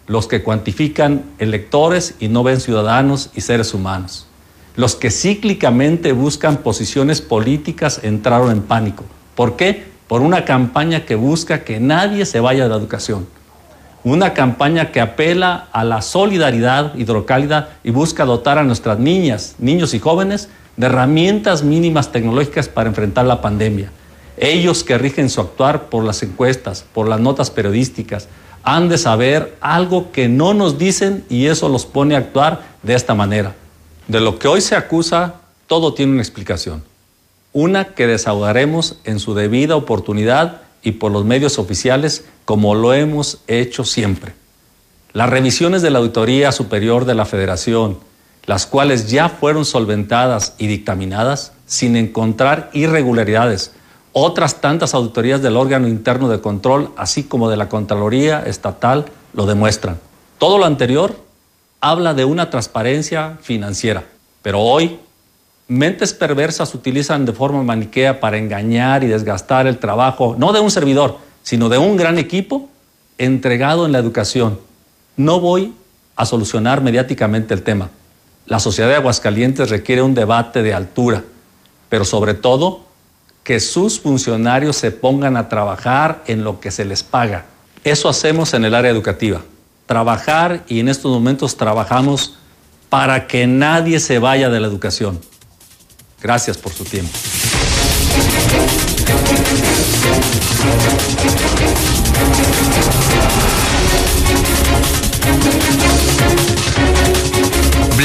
los 0.07 0.27
que 0.27 0.43
cuantifican 0.43 1.25
electores 1.39 2.15
y 2.19 2.29
no 2.29 2.43
ven 2.43 2.61
ciudadanos 2.61 3.31
y 3.35 3.43
seres 3.43 3.75
humanos, 3.75 4.27
los 4.75 4.97
que 4.97 5.11
cíclicamente 5.11 6.13
buscan 6.13 6.59
posiciones 6.59 7.21
políticas 7.21 8.01
entraron 8.03 8.51
en 8.51 8.63
pánico. 8.63 9.05
¿Por 9.35 9.57
qué? 9.57 9.85
Por 10.09 10.23
una 10.23 10.45
campaña 10.45 11.05
que 11.05 11.15
busca 11.15 11.65
que 11.65 11.79
nadie 11.81 12.27
se 12.27 12.41
vaya 12.41 12.65
de 12.65 12.71
la 12.71 12.77
educación 12.77 13.27
una 14.07 14.35
campaña 14.35 14.93
que 14.93 15.01
apela 15.01 15.67
a 15.73 15.83
la 15.83 16.01
solidaridad 16.01 16.95
hidrocálida 16.95 17.71
y 17.83 17.91
busca 17.91 18.25
dotar 18.25 18.57
a 18.57 18.63
nuestras 18.63 19.01
niñas, 19.01 19.57
niños 19.59 19.95
y 19.95 19.99
jóvenes 19.99 20.49
de 20.77 20.87
herramientas 20.87 21.63
mínimas 21.63 22.13
tecnológicas 22.13 22.69
para 22.69 22.89
enfrentar 22.89 23.27
la 23.27 23.41
pandemia. 23.41 23.91
Ellos 24.37 24.85
que 24.85 24.99
rigen 24.99 25.31
su 25.31 25.41
actuar 25.41 25.89
por 25.89 26.05
las 26.05 26.23
encuestas, 26.23 26.85
por 26.93 27.09
las 27.09 27.21
notas 27.21 27.51
periodísticas, 27.51 28.29
han 28.63 28.89
de 28.89 28.99
saber 28.99 29.57
algo 29.61 30.11
que 30.13 30.29
no 30.29 30.53
nos 30.53 30.77
dicen 30.77 31.25
y 31.31 31.47
eso 31.47 31.69
los 31.69 31.87
pone 31.87 32.15
a 32.15 32.19
actuar 32.19 32.63
de 32.83 32.95
esta 32.95 33.15
manera. 33.15 33.55
De 34.09 34.21
lo 34.21 34.39
que 34.39 34.49
hoy 34.49 34.61
se 34.61 34.77
acusa, 34.77 35.37
todo 35.67 35.95
tiene 35.95 36.13
una 36.13 36.23
explicación. 36.23 36.83
Una 37.53 37.95
que 37.95 38.07
desahogaremos 38.07 38.99
en 39.05 39.19
su 39.19 39.35
debida 39.35 39.77
oportunidad 39.77 40.63
y 40.83 40.93
por 40.93 41.11
los 41.11 41.25
medios 41.25 41.59
oficiales 41.59 42.25
como 42.45 42.75
lo 42.75 42.93
hemos 42.93 43.39
hecho 43.47 43.85
siempre. 43.85 44.35
Las 45.13 45.31
revisiones 45.31 45.81
de 45.81 45.91
la 45.91 46.01
Auditoría 46.01 46.53
Superior 46.53 47.07
de 47.07 47.15
la 47.15 47.25
Federación, 47.25 47.99
las 48.47 48.67
cuales 48.67 49.11
ya 49.11 49.29
fueron 49.29 49.65
solventadas 49.65 50.55
y 50.59 50.67
dictaminadas 50.67 51.53
sin 51.67 51.97
encontrar 51.97 52.71
irregularidades, 52.73 53.73
otras 54.13 54.61
tantas 54.61 54.95
auditorías 54.95 55.43
del 55.43 55.57
órgano 55.57 55.89
interno 55.89 56.29
de 56.29 56.41
control, 56.41 56.91
así 56.97 57.25
como 57.25 57.51
de 57.51 57.57
la 57.57 57.69
Contraloría 57.69 58.43
Estatal, 58.47 59.07
lo 59.35 59.47
demuestran. 59.47 59.99
Todo 60.39 60.59
lo 60.59 60.65
anterior 60.65 61.17
habla 61.81 62.15
de 62.15 62.25
una 62.25 62.49
transparencia 62.49 63.37
financiera, 63.43 64.05
pero 64.43 64.61
hoy 64.61 64.99
mentes 65.69 66.15
perversas 66.15 66.75
utilizan 66.75 67.25
de 67.25 67.33
forma 67.33 67.63
maniquea 67.63 68.21
para 68.21 68.39
engañar 68.39 69.03
y 69.05 69.09
desgastar 69.09 69.67
el 69.67 69.79
trabajo, 69.79 70.37
no 70.39 70.53
de 70.53 70.61
un 70.61 70.71
servidor, 70.71 71.19
sino 71.43 71.69
de 71.69 71.79
un 71.79 71.97
gran 71.97 72.19
equipo 72.19 72.69
entregado 73.19 73.87
en 73.87 73.93
la 73.93 73.99
educación. 73.99 74.59
No 75.17 75.41
voy 75.41 75.75
a 76.15 76.25
solucionar 76.25 76.81
mediáticamente 76.81 77.53
el 77.55 77.63
tema. 77.63 77.91
La 78.47 78.61
sociedad 78.61 78.89
de 78.89 78.95
Aguascalientes 78.95 79.71
requiere 79.71 80.03
un 80.03 80.15
debate 80.15 80.63
de 80.63 80.73
altura, 80.73 81.25
pero 81.89 82.05
sobre 82.05 82.35
todo 82.35 82.87
que 83.43 83.59
sus 83.59 84.01
funcionarios 84.01 84.77
se 84.77 84.93
pongan 84.93 85.37
a 85.37 85.49
trabajar 85.49 86.23
en 86.27 86.45
lo 86.45 86.61
que 86.61 86.71
se 86.71 86.85
les 86.85 87.03
paga. 87.03 87.47
Eso 87.83 88.09
hacemos 88.09 88.55
en 88.55 88.65
el 88.65 88.75
área 88.75 88.91
educativa. 88.91 89.43
Trabajar 89.87 90.65
y 90.69 90.81
en 90.81 90.89
estos 90.89 91.13
momentos 91.13 91.57
trabajamos 91.57 92.37
para 92.89 93.27
que 93.27 93.47
nadie 93.47 94.01
se 94.01 94.19
vaya 94.19 94.49
de 94.49 94.61
la 94.61 94.67
educación. 94.67 95.21
Gracias 96.23 96.57
por 96.57 96.73
su 96.73 96.85
tiempo. 96.85 97.17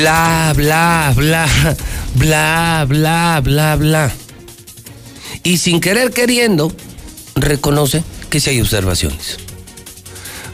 Bla, 0.01 0.51
bla, 0.55 1.13
bla, 1.15 1.47
bla, 2.15 2.85
bla, 2.87 3.41
bla, 3.43 3.75
bla. 3.75 4.11
Y 5.43 5.57
sin 5.59 5.79
querer 5.79 6.09
queriendo, 6.09 6.71
reconoce 7.35 8.03
que 8.31 8.39
si 8.39 8.49
hay 8.49 8.61
observaciones. 8.61 9.37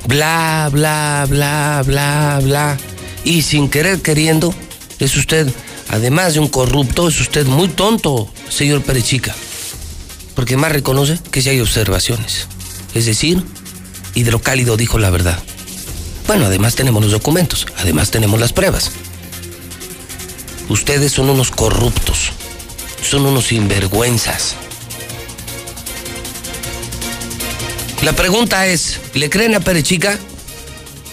Bla, 0.06 0.68
bla, 0.69 1.26
bla, 1.30 1.82
bla, 1.86 2.41
bla. 2.44 2.78
Y 3.24 3.44
sin 3.44 3.69
querer 3.69 4.02
queriendo, 4.02 4.53
es 4.99 5.15
usted 5.15 5.48
además 5.88 6.34
de 6.34 6.41
un 6.41 6.49
corrupto, 6.49 7.07
es 7.07 7.22
usted 7.22 7.45
muy 7.45 7.69
tonto, 7.69 8.30
señor 8.49 8.82
Perechica. 8.84 9.34
Porque 10.36 10.57
más 10.57 10.74
reconoce 10.74 11.19
que 11.32 11.41
si 11.41 11.52
hay 11.52 11.61
observaciones. 11.61 12.49
Es 12.94 13.06
decir, 13.06 13.41
Hidrocálido 14.14 14.76
dijo 14.76 14.99
la 14.99 15.10
verdad. 15.10 15.40
Bueno, 16.28 16.48
además 16.48 16.76
tenemos 16.76 17.02
los 17.02 17.14
documentos, 17.14 17.65
además 17.78 18.11
tenemos 18.11 18.41
las 18.41 18.52
pruebas. 18.52 18.91
Ustedes 20.69 21.14
son 21.14 21.30
unos 21.30 21.52
corruptos, 21.52 22.31
son 23.02 23.26
unos 23.26 23.45
sinvergüenzas. 23.45 24.56
La 28.03 28.14
pregunta 28.14 28.68
es, 28.68 28.99
¿le 29.14 29.30
creen 29.30 29.56
a 29.56 29.60
Perechica? 29.60 30.19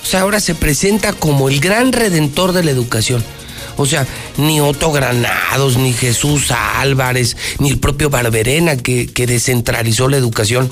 O 0.03 0.07
sea, 0.07 0.21
ahora 0.21 0.41
se 0.41 0.55
presenta 0.55 1.13
como 1.13 1.49
el 1.49 1.61
gran 1.61 1.93
redentor 1.93 2.53
de 2.53 2.65
la 2.65 2.73
educación. 2.73 3.25
O 3.77 3.87
sea, 3.87 4.07
ni 4.37 4.61
Otto 4.61 4.93
Granados, 4.93 5.77
ni 5.77 5.93
Jesús 5.93 6.51
Álvarez, 6.51 7.37
ni 7.59 7.71
el 7.71 7.79
propio 7.79 8.11
Barberena 8.11 8.77
que, 8.77 9.07
que 9.07 9.27
descentralizó 9.27 10.09
la 10.09 10.17
educación. 10.17 10.71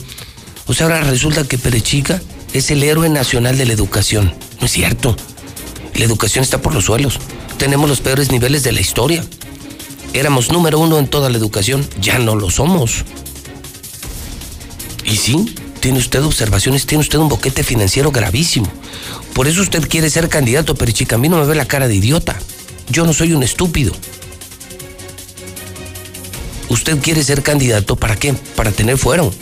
O 0.66 0.74
sea, 0.74 0.86
ahora 0.86 1.00
resulta 1.00 1.44
que 1.44 1.58
Perechica 1.58 2.20
es 2.52 2.70
el 2.70 2.82
héroe 2.82 3.08
nacional 3.08 3.56
de 3.56 3.66
la 3.66 3.72
educación. 3.72 4.34
No 4.60 4.66
es 4.66 4.72
cierto. 4.72 5.16
La 5.94 6.04
educación 6.04 6.42
está 6.42 6.58
por 6.58 6.74
los 6.74 6.84
suelos. 6.84 7.18
Tenemos 7.62 7.88
los 7.88 8.00
peores 8.00 8.32
niveles 8.32 8.64
de 8.64 8.72
la 8.72 8.80
historia. 8.80 9.24
Éramos 10.12 10.50
número 10.50 10.80
uno 10.80 10.98
en 10.98 11.06
toda 11.06 11.30
la 11.30 11.38
educación. 11.38 11.86
Ya 12.00 12.18
no 12.18 12.34
lo 12.34 12.50
somos. 12.50 13.04
Y 15.04 15.16
sí, 15.16 15.54
tiene 15.78 16.00
usted 16.00 16.24
observaciones, 16.24 16.86
tiene 16.86 17.02
usted 17.02 17.20
un 17.20 17.28
boquete 17.28 17.62
financiero 17.62 18.10
gravísimo. 18.10 18.66
Por 19.32 19.46
eso 19.46 19.62
usted 19.62 19.88
quiere 19.88 20.10
ser 20.10 20.28
candidato, 20.28 20.74
Perechica. 20.74 21.14
A 21.14 21.18
mí 21.20 21.28
no 21.28 21.38
me 21.38 21.46
ve 21.46 21.54
la 21.54 21.64
cara 21.64 21.86
de 21.86 21.94
idiota. 21.94 22.36
Yo 22.88 23.06
no 23.06 23.12
soy 23.12 23.32
un 23.32 23.44
estúpido. 23.44 23.92
Usted 26.68 26.98
quiere 26.98 27.22
ser 27.22 27.44
candidato 27.44 27.94
para 27.94 28.16
qué? 28.16 28.32
Para 28.56 28.72
tener 28.72 28.98
fuero. 28.98 29.32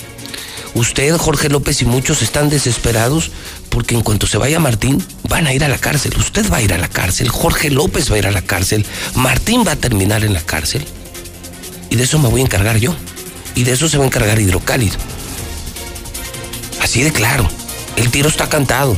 Usted, 0.75 1.17
Jorge 1.17 1.49
López 1.49 1.83
y 1.83 1.85
muchos 1.85 2.23
están 2.23 2.49
desesperados 2.49 3.31
porque 3.71 3.95
en 3.95 4.03
cuanto 4.03 4.27
se 4.27 4.39
vaya 4.39 4.61
Martín, 4.61 5.05
van 5.29 5.47
a 5.47 5.53
ir 5.53 5.65
a 5.65 5.69
la 5.69 5.79
cárcel. 5.79 6.13
Usted 6.17 6.51
va 6.51 6.59
a 6.59 6.63
ir 6.63 6.73
a 6.73 6.79
la 6.79 6.89
cárcel, 6.89 7.29
Jorge 7.29 7.71
López 7.71 8.11
va 8.11 8.17
a 8.17 8.19
ir 8.19 8.27
a 8.27 8.31
la 8.31 8.43
cárcel, 8.43 8.87
Martín 9.15 9.65
va 9.67 9.73
a 9.73 9.77
terminar 9.77 10.25
en 10.25 10.33
la 10.33 10.41
cárcel. 10.41 10.85
Y 11.91 11.97
de 11.97 12.05
eso 12.05 12.19
me 12.19 12.29
voy 12.29 12.41
a 12.41 12.45
encargar 12.45 12.79
yo. 12.79 12.95
Y 13.55 13.65
de 13.65 13.73
eso 13.73 13.89
se 13.89 13.99
va 13.99 14.05
a 14.05 14.07
encargar 14.07 14.39
Hidrocálido. 14.39 14.97
Así 16.81 17.03
de 17.03 17.13
claro, 17.13 17.49
el 17.97 18.11
tiro 18.11 18.29
está 18.29 18.49
cantado. 18.49 18.97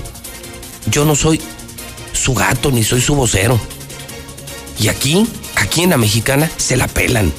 Yo 0.86 1.04
no 1.04 1.16
soy 1.16 1.40
su 2.12 2.34
gato 2.34 2.70
ni 2.70 2.84
soy 2.84 3.00
su 3.00 3.14
vocero. 3.14 3.58
Y 4.78 4.88
aquí, 4.88 5.26
aquí 5.56 5.82
en 5.82 5.90
la 5.90 5.96
mexicana, 5.96 6.50
se 6.56 6.76
la 6.76 6.86
pelan. 6.86 7.32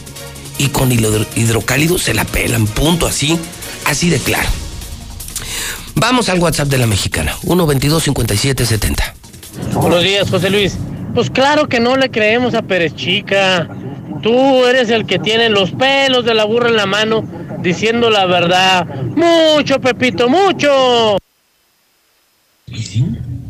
Y 0.58 0.70
con 0.70 0.92
hidrocálido 0.92 1.98
se 1.98 2.14
la 2.14 2.26
pelan, 2.26 2.68
punto, 2.68 3.08
así, 3.08 3.40
así 3.86 4.10
de 4.10 4.20
claro. 4.20 4.50
Vamos 5.96 6.30
al 6.30 6.40
WhatsApp 6.40 6.68
de 6.68 6.78
la 6.78 6.88
mexicana, 6.88 7.36
122-5770. 7.44 9.14
Buenos 9.74 10.04
días, 10.04 10.30
José 10.30 10.50
Luis. 10.50 10.78
Pues 11.14 11.30
claro 11.30 11.70
que 11.70 11.80
no 11.80 11.96
le 11.96 12.10
creemos 12.10 12.56
a 12.56 12.64
Pérez 12.64 12.96
Chica. 12.96 13.68
Tú 14.22 14.66
eres 14.66 14.90
el 14.90 15.06
que 15.06 15.20
tiene 15.20 15.50
los 15.50 15.72
pelos 15.72 16.26
de 16.26 16.34
la 16.34 16.46
burra 16.46 16.70
en 16.70 16.76
la 16.76 16.86
mano 16.86 17.24
diciendo 17.62 18.10
la 18.10 18.26
verdad. 18.26 18.86
Mucho, 18.86 19.80
Pepito, 19.80 20.28
mucho. 20.28 21.18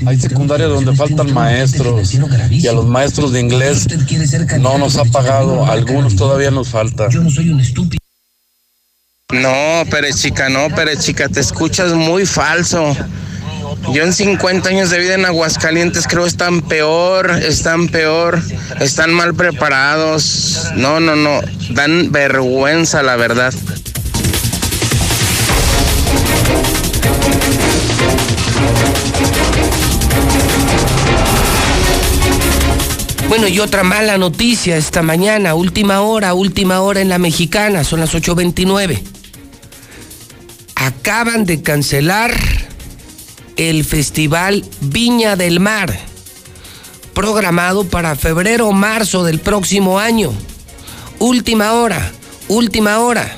Hay 0.05 0.19
secundarias 0.19 0.69
donde 0.69 0.93
faltan 0.95 1.34
maestros 1.34 2.14
y 2.51 2.68
a 2.68 2.73
los 2.73 2.85
maestros 2.85 3.31
de 3.31 3.39
inglés 3.39 3.88
no 4.60 4.77
nos 4.77 4.97
ha 4.97 5.05
pagado, 5.05 5.65
algunos 5.65 6.15
todavía 6.15 6.51
nos 6.51 6.69
falta. 6.69 7.10
Yo 7.10 7.23
no 7.23 7.30
soy 7.30 7.49
un 7.49 7.61
estúpido. 7.61 8.02
No, 9.34 9.84
Pérez 9.89 10.22
Chica, 10.22 10.49
no, 10.49 10.69
Pérez 10.69 10.99
Chica, 10.99 11.27
te 11.27 11.39
escuchas 11.39 11.93
muy 11.93 12.26
falso. 12.26 12.95
Yo 13.91 14.03
en 14.03 14.14
50 14.14 14.69
años 14.69 14.89
de 14.91 14.99
vida 14.99 15.15
en 15.15 15.26
Aguascalientes 15.26 16.07
creo 16.07 16.26
están 16.26 16.61
peor, 16.61 17.31
están 17.31 17.88
peor, 17.88 18.39
están 18.80 19.11
mal 19.11 19.34
preparados. 19.34 20.69
No, 20.76 20.99
no, 20.99 21.15
no, 21.15 21.41
dan 21.72 22.11
vergüenza 22.11 23.01
la 23.01 23.15
verdad. 23.15 23.53
Bueno, 33.30 33.47
y 33.47 33.60
otra 33.60 33.84
mala 33.84 34.19
noticia 34.19 34.77
esta 34.77 35.01
mañana, 35.01 35.55
última 35.55 36.01
hora, 36.01 36.35
última 36.35 36.81
hora 36.81 37.01
en 37.01 37.10
la 37.10 37.18
mexicana, 37.18 37.84
son 37.84 37.99
las 37.99 38.14
8.29. 38.14 39.23
Acaban 40.84 41.45
de 41.45 41.61
cancelar 41.61 42.38
el 43.55 43.85
Festival 43.85 44.65
Viña 44.81 45.38
del 45.38 45.61
Mar, 45.61 45.97
programado 47.14 47.85
para 47.85 48.18
febrero 48.18 48.68
o 48.68 48.73
marzo 48.73 49.23
del 49.23 49.39
próximo 49.39 49.97
año. 49.97 50.34
Última 51.19 51.72
hora, 51.72 52.11
última 52.49 52.99
hora. 52.99 53.34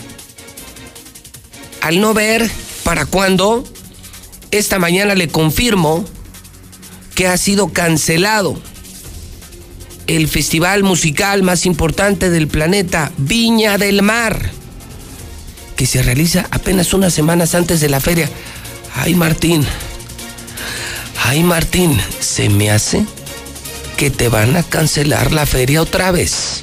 Al 1.82 2.02
no 2.02 2.16
ver 2.16 2.50
para 2.84 3.06
cuándo, 3.06 3.64
esta 4.50 4.80
mañana 4.80 5.14
le 5.14 5.28
confirmo 5.28 6.04
que 7.14 7.28
ha 7.28 7.38
sido 7.38 7.72
cancelado 7.72 8.60
el 10.08 10.28
festival 10.30 10.82
musical 10.82 11.44
más 11.44 11.68
importante 11.68 12.32
del 12.32 12.48
planeta, 12.48 13.12
Viña 13.18 13.78
del 13.78 14.02
Mar, 14.02 14.50
que 15.76 15.86
se 15.86 16.02
realiza 16.02 16.48
apenas 16.52 16.94
unas 16.94 17.14
semanas 17.14 17.56
antes 17.56 17.82
de 17.82 17.90
la 17.90 18.00
feria. 18.00 18.30
Ay, 18.96 19.16
Martín, 19.16 19.66
ay, 21.24 21.44
Martín, 21.44 22.00
se 22.20 22.50
me 22.50 22.72
hace 22.72 23.06
que 23.98 24.10
te 24.10 24.30
van 24.30 24.56
a 24.56 24.64
cancelar 24.64 25.32
la 25.32 25.46
feria 25.46 25.82
otra 25.82 26.12
vez. 26.12 26.62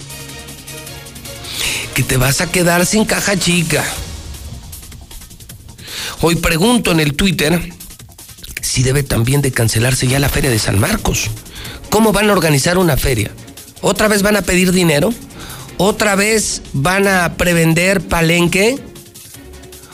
Que 1.94 2.02
te 2.02 2.16
vas 2.16 2.40
a 2.40 2.50
quedar 2.50 2.86
sin 2.86 3.04
caja 3.04 3.38
chica. 3.38 3.84
Hoy 6.20 6.36
pregunto 6.36 6.92
en 6.92 7.00
el 7.00 7.14
Twitter 7.14 7.72
si 8.60 8.82
debe 8.82 9.02
también 9.02 9.42
de 9.42 9.52
cancelarse 9.52 10.06
ya 10.06 10.18
la 10.18 10.28
feria 10.28 10.50
de 10.50 10.58
San 10.58 10.78
Marcos. 10.78 11.30
¿Cómo 11.90 12.12
van 12.12 12.30
a 12.30 12.32
organizar 12.32 12.78
una 12.78 12.96
feria? 12.96 13.30
¿Otra 13.82 14.08
vez 14.08 14.22
van 14.22 14.36
a 14.36 14.42
pedir 14.42 14.72
dinero? 14.72 15.12
¿Otra 15.76 16.14
vez 16.14 16.62
van 16.72 17.08
a 17.08 17.34
prevender 17.36 18.00
palenque? 18.00 18.91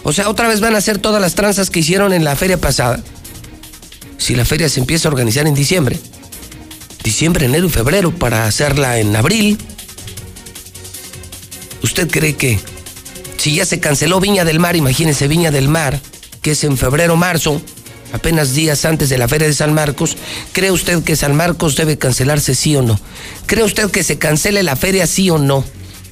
O 0.02 0.12
sea, 0.12 0.28
otra 0.28 0.48
vez 0.48 0.60
van 0.60 0.74
a 0.74 0.78
hacer 0.78 0.98
todas 0.98 1.20
las 1.20 1.34
tranzas 1.34 1.70
que 1.70 1.80
hicieron 1.80 2.12
en 2.12 2.24
la 2.24 2.36
feria 2.36 2.58
pasada. 2.58 3.00
Si 4.16 4.34
la 4.34 4.44
feria 4.44 4.68
se 4.68 4.80
empieza 4.80 5.08
a 5.08 5.12
organizar 5.12 5.46
en 5.46 5.54
diciembre, 5.54 5.98
diciembre, 7.02 7.46
enero 7.46 7.66
y 7.66 7.70
febrero, 7.70 8.14
para 8.14 8.46
hacerla 8.46 8.98
en 8.98 9.14
abril, 9.14 9.58
¿usted 11.82 12.10
cree 12.10 12.34
que 12.34 12.58
si 13.36 13.54
ya 13.54 13.64
se 13.64 13.80
canceló 13.80 14.20
Viña 14.20 14.44
del 14.44 14.58
Mar, 14.58 14.76
imagínese 14.76 15.28
Viña 15.28 15.50
del 15.50 15.68
Mar, 15.68 16.00
que 16.42 16.52
es 16.52 16.64
en 16.64 16.76
febrero, 16.76 17.16
marzo, 17.16 17.62
apenas 18.12 18.54
días 18.54 18.84
antes 18.84 19.08
de 19.08 19.18
la 19.18 19.28
Feria 19.28 19.46
de 19.46 19.54
San 19.54 19.72
Marcos, 19.72 20.16
¿cree 20.52 20.70
usted 20.70 21.02
que 21.02 21.16
San 21.16 21.36
Marcos 21.36 21.76
debe 21.76 21.98
cancelarse 21.98 22.54
sí 22.54 22.74
o 22.76 22.82
no? 22.82 22.98
¿Cree 23.46 23.64
usted 23.64 23.90
que 23.90 24.02
se 24.02 24.18
cancele 24.18 24.62
la 24.62 24.76
feria 24.76 25.06
sí 25.06 25.30
o 25.30 25.38
no? 25.38 25.64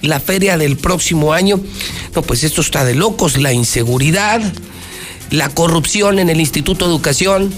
La 0.07 0.21
feria 0.21 0.57
del 0.57 0.77
próximo 0.77 1.33
año. 1.33 1.61
No, 2.15 2.23
pues 2.23 2.45
esto 2.45 2.61
está 2.61 2.85
de 2.85 2.95
locos. 2.95 3.37
La 3.37 3.53
inseguridad, 3.53 4.41
la 5.31 5.49
corrupción 5.49 6.19
en 6.19 6.29
el 6.29 6.41
Instituto 6.41 6.87
de 6.87 6.93
Educación, 6.93 7.53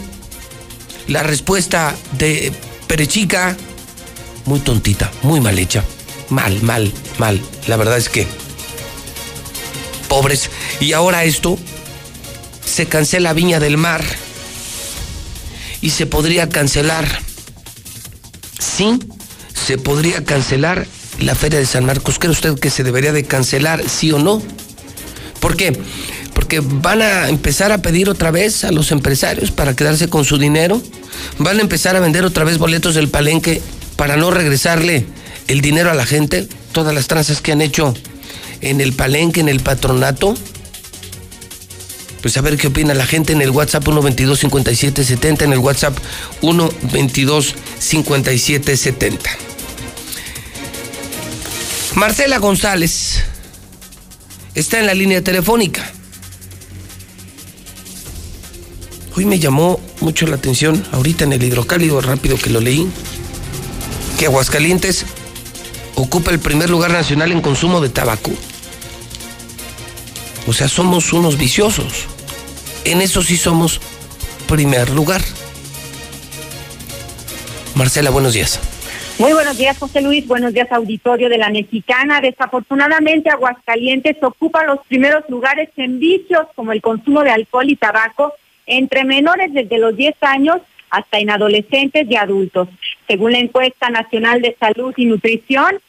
la 1.06 1.22
respuesta 1.22 1.94
de 2.18 2.52
Perechica, 2.86 3.56
muy 4.46 4.60
tontita, 4.60 5.10
muy 5.22 5.40
mal 5.40 5.58
hecha. 5.58 5.84
Mal, 6.30 6.62
mal, 6.62 6.92
mal. 7.18 7.40
La 7.66 7.76
verdad 7.76 7.98
es 7.98 8.08
que... 8.08 8.26
Pobres. 10.08 10.50
Y 10.80 10.92
ahora 10.94 11.24
esto, 11.24 11.58
se 12.64 12.86
cancela 12.86 13.32
Viña 13.32 13.60
del 13.60 13.76
Mar 13.76 14.04
y 15.80 15.90
se 15.90 16.06
podría 16.06 16.48
cancelar, 16.48 17.20
sí, 18.58 18.98
se 19.54 19.78
podría 19.78 20.24
cancelar 20.24 20.86
la 21.20 21.34
Feria 21.34 21.58
de 21.58 21.66
San 21.66 21.84
Marcos. 21.84 22.18
¿Cree 22.18 22.30
usted 22.30 22.58
que 22.58 22.70
se 22.70 22.84
debería 22.84 23.12
de 23.12 23.24
cancelar, 23.24 23.88
sí 23.88 24.12
o 24.12 24.18
no? 24.18 24.42
¿Por 25.40 25.56
qué? 25.56 25.78
Porque 26.34 26.60
van 26.60 27.02
a 27.02 27.28
empezar 27.28 27.72
a 27.72 27.78
pedir 27.78 28.08
otra 28.08 28.30
vez 28.30 28.64
a 28.64 28.72
los 28.72 28.92
empresarios 28.92 29.50
para 29.50 29.74
quedarse 29.74 30.08
con 30.08 30.24
su 30.24 30.38
dinero. 30.38 30.80
Van 31.38 31.58
a 31.58 31.62
empezar 31.62 31.96
a 31.96 32.00
vender 32.00 32.24
otra 32.24 32.44
vez 32.44 32.58
boletos 32.58 32.94
del 32.94 33.08
palenque 33.08 33.60
para 33.96 34.16
no 34.16 34.30
regresarle 34.30 35.06
el 35.46 35.60
dinero 35.60 35.90
a 35.90 35.94
la 35.94 36.06
gente. 36.06 36.48
Todas 36.72 36.94
las 36.94 37.08
tranzas 37.08 37.40
que 37.40 37.52
han 37.52 37.60
hecho 37.60 37.94
en 38.60 38.80
el 38.80 38.92
palenque, 38.92 39.40
en 39.40 39.48
el 39.48 39.60
patronato. 39.60 40.34
Pues 42.22 42.36
a 42.36 42.40
ver 42.40 42.56
qué 42.56 42.66
opina 42.66 42.94
la 42.94 43.06
gente 43.06 43.32
en 43.32 43.42
el 43.42 43.50
WhatsApp 43.50 43.84
122 43.84 44.40
5770 44.40 45.44
en 45.44 45.52
el 45.52 45.60
WhatsApp 45.60 45.96
122 46.40 47.54
5770 47.78 49.57
Marcela 51.94 52.38
González 52.38 53.24
está 54.54 54.78
en 54.78 54.86
la 54.86 54.94
línea 54.94 55.22
telefónica. 55.22 55.90
Hoy 59.16 59.24
me 59.24 59.38
llamó 59.38 59.80
mucho 60.00 60.26
la 60.26 60.36
atención, 60.36 60.84
ahorita 60.92 61.24
en 61.24 61.32
el 61.32 61.42
hidrocálido 61.42 62.00
rápido 62.00 62.36
que 62.36 62.50
lo 62.50 62.60
leí, 62.60 62.88
que 64.18 64.26
Aguascalientes 64.26 65.06
ocupa 65.96 66.30
el 66.30 66.38
primer 66.38 66.70
lugar 66.70 66.92
nacional 66.92 67.32
en 67.32 67.40
consumo 67.40 67.80
de 67.80 67.88
tabaco. 67.88 68.30
O 70.46 70.52
sea, 70.52 70.68
somos 70.68 71.12
unos 71.12 71.36
viciosos. 71.36 72.06
En 72.84 73.02
eso 73.02 73.22
sí 73.22 73.36
somos 73.36 73.80
primer 74.46 74.90
lugar. 74.90 75.22
Marcela, 77.74 78.10
buenos 78.10 78.34
días. 78.34 78.60
Muy 79.18 79.32
buenos 79.32 79.58
días, 79.58 79.76
José 79.78 80.00
Luis. 80.00 80.26
Buenos 80.26 80.52
días, 80.52 80.70
auditorio 80.70 81.28
de 81.28 81.38
la 81.38 81.50
Mexicana. 81.50 82.20
Desafortunadamente, 82.20 83.30
Aguascalientes 83.30 84.16
ocupa 84.22 84.64
los 84.64 84.78
primeros 84.86 85.28
lugares 85.28 85.70
en 85.76 85.98
vicios 85.98 86.46
como 86.54 86.72
el 86.72 86.80
consumo 86.80 87.24
de 87.24 87.30
alcohol 87.30 87.68
y 87.68 87.76
tabaco 87.76 88.34
entre 88.66 89.04
menores 89.04 89.52
desde 89.52 89.78
los 89.78 89.96
10 89.96 90.14
años 90.20 90.58
hasta 90.90 91.18
en 91.18 91.30
adolescentes 91.30 92.06
y 92.08 92.16
adultos. 92.16 92.68
Según 93.06 93.32
la 93.32 93.38
encuesta 93.38 93.90
nacional 93.90 94.40
de 94.40 94.56
salud 94.58 94.94
y 94.96 95.06
nutrición, 95.06 95.80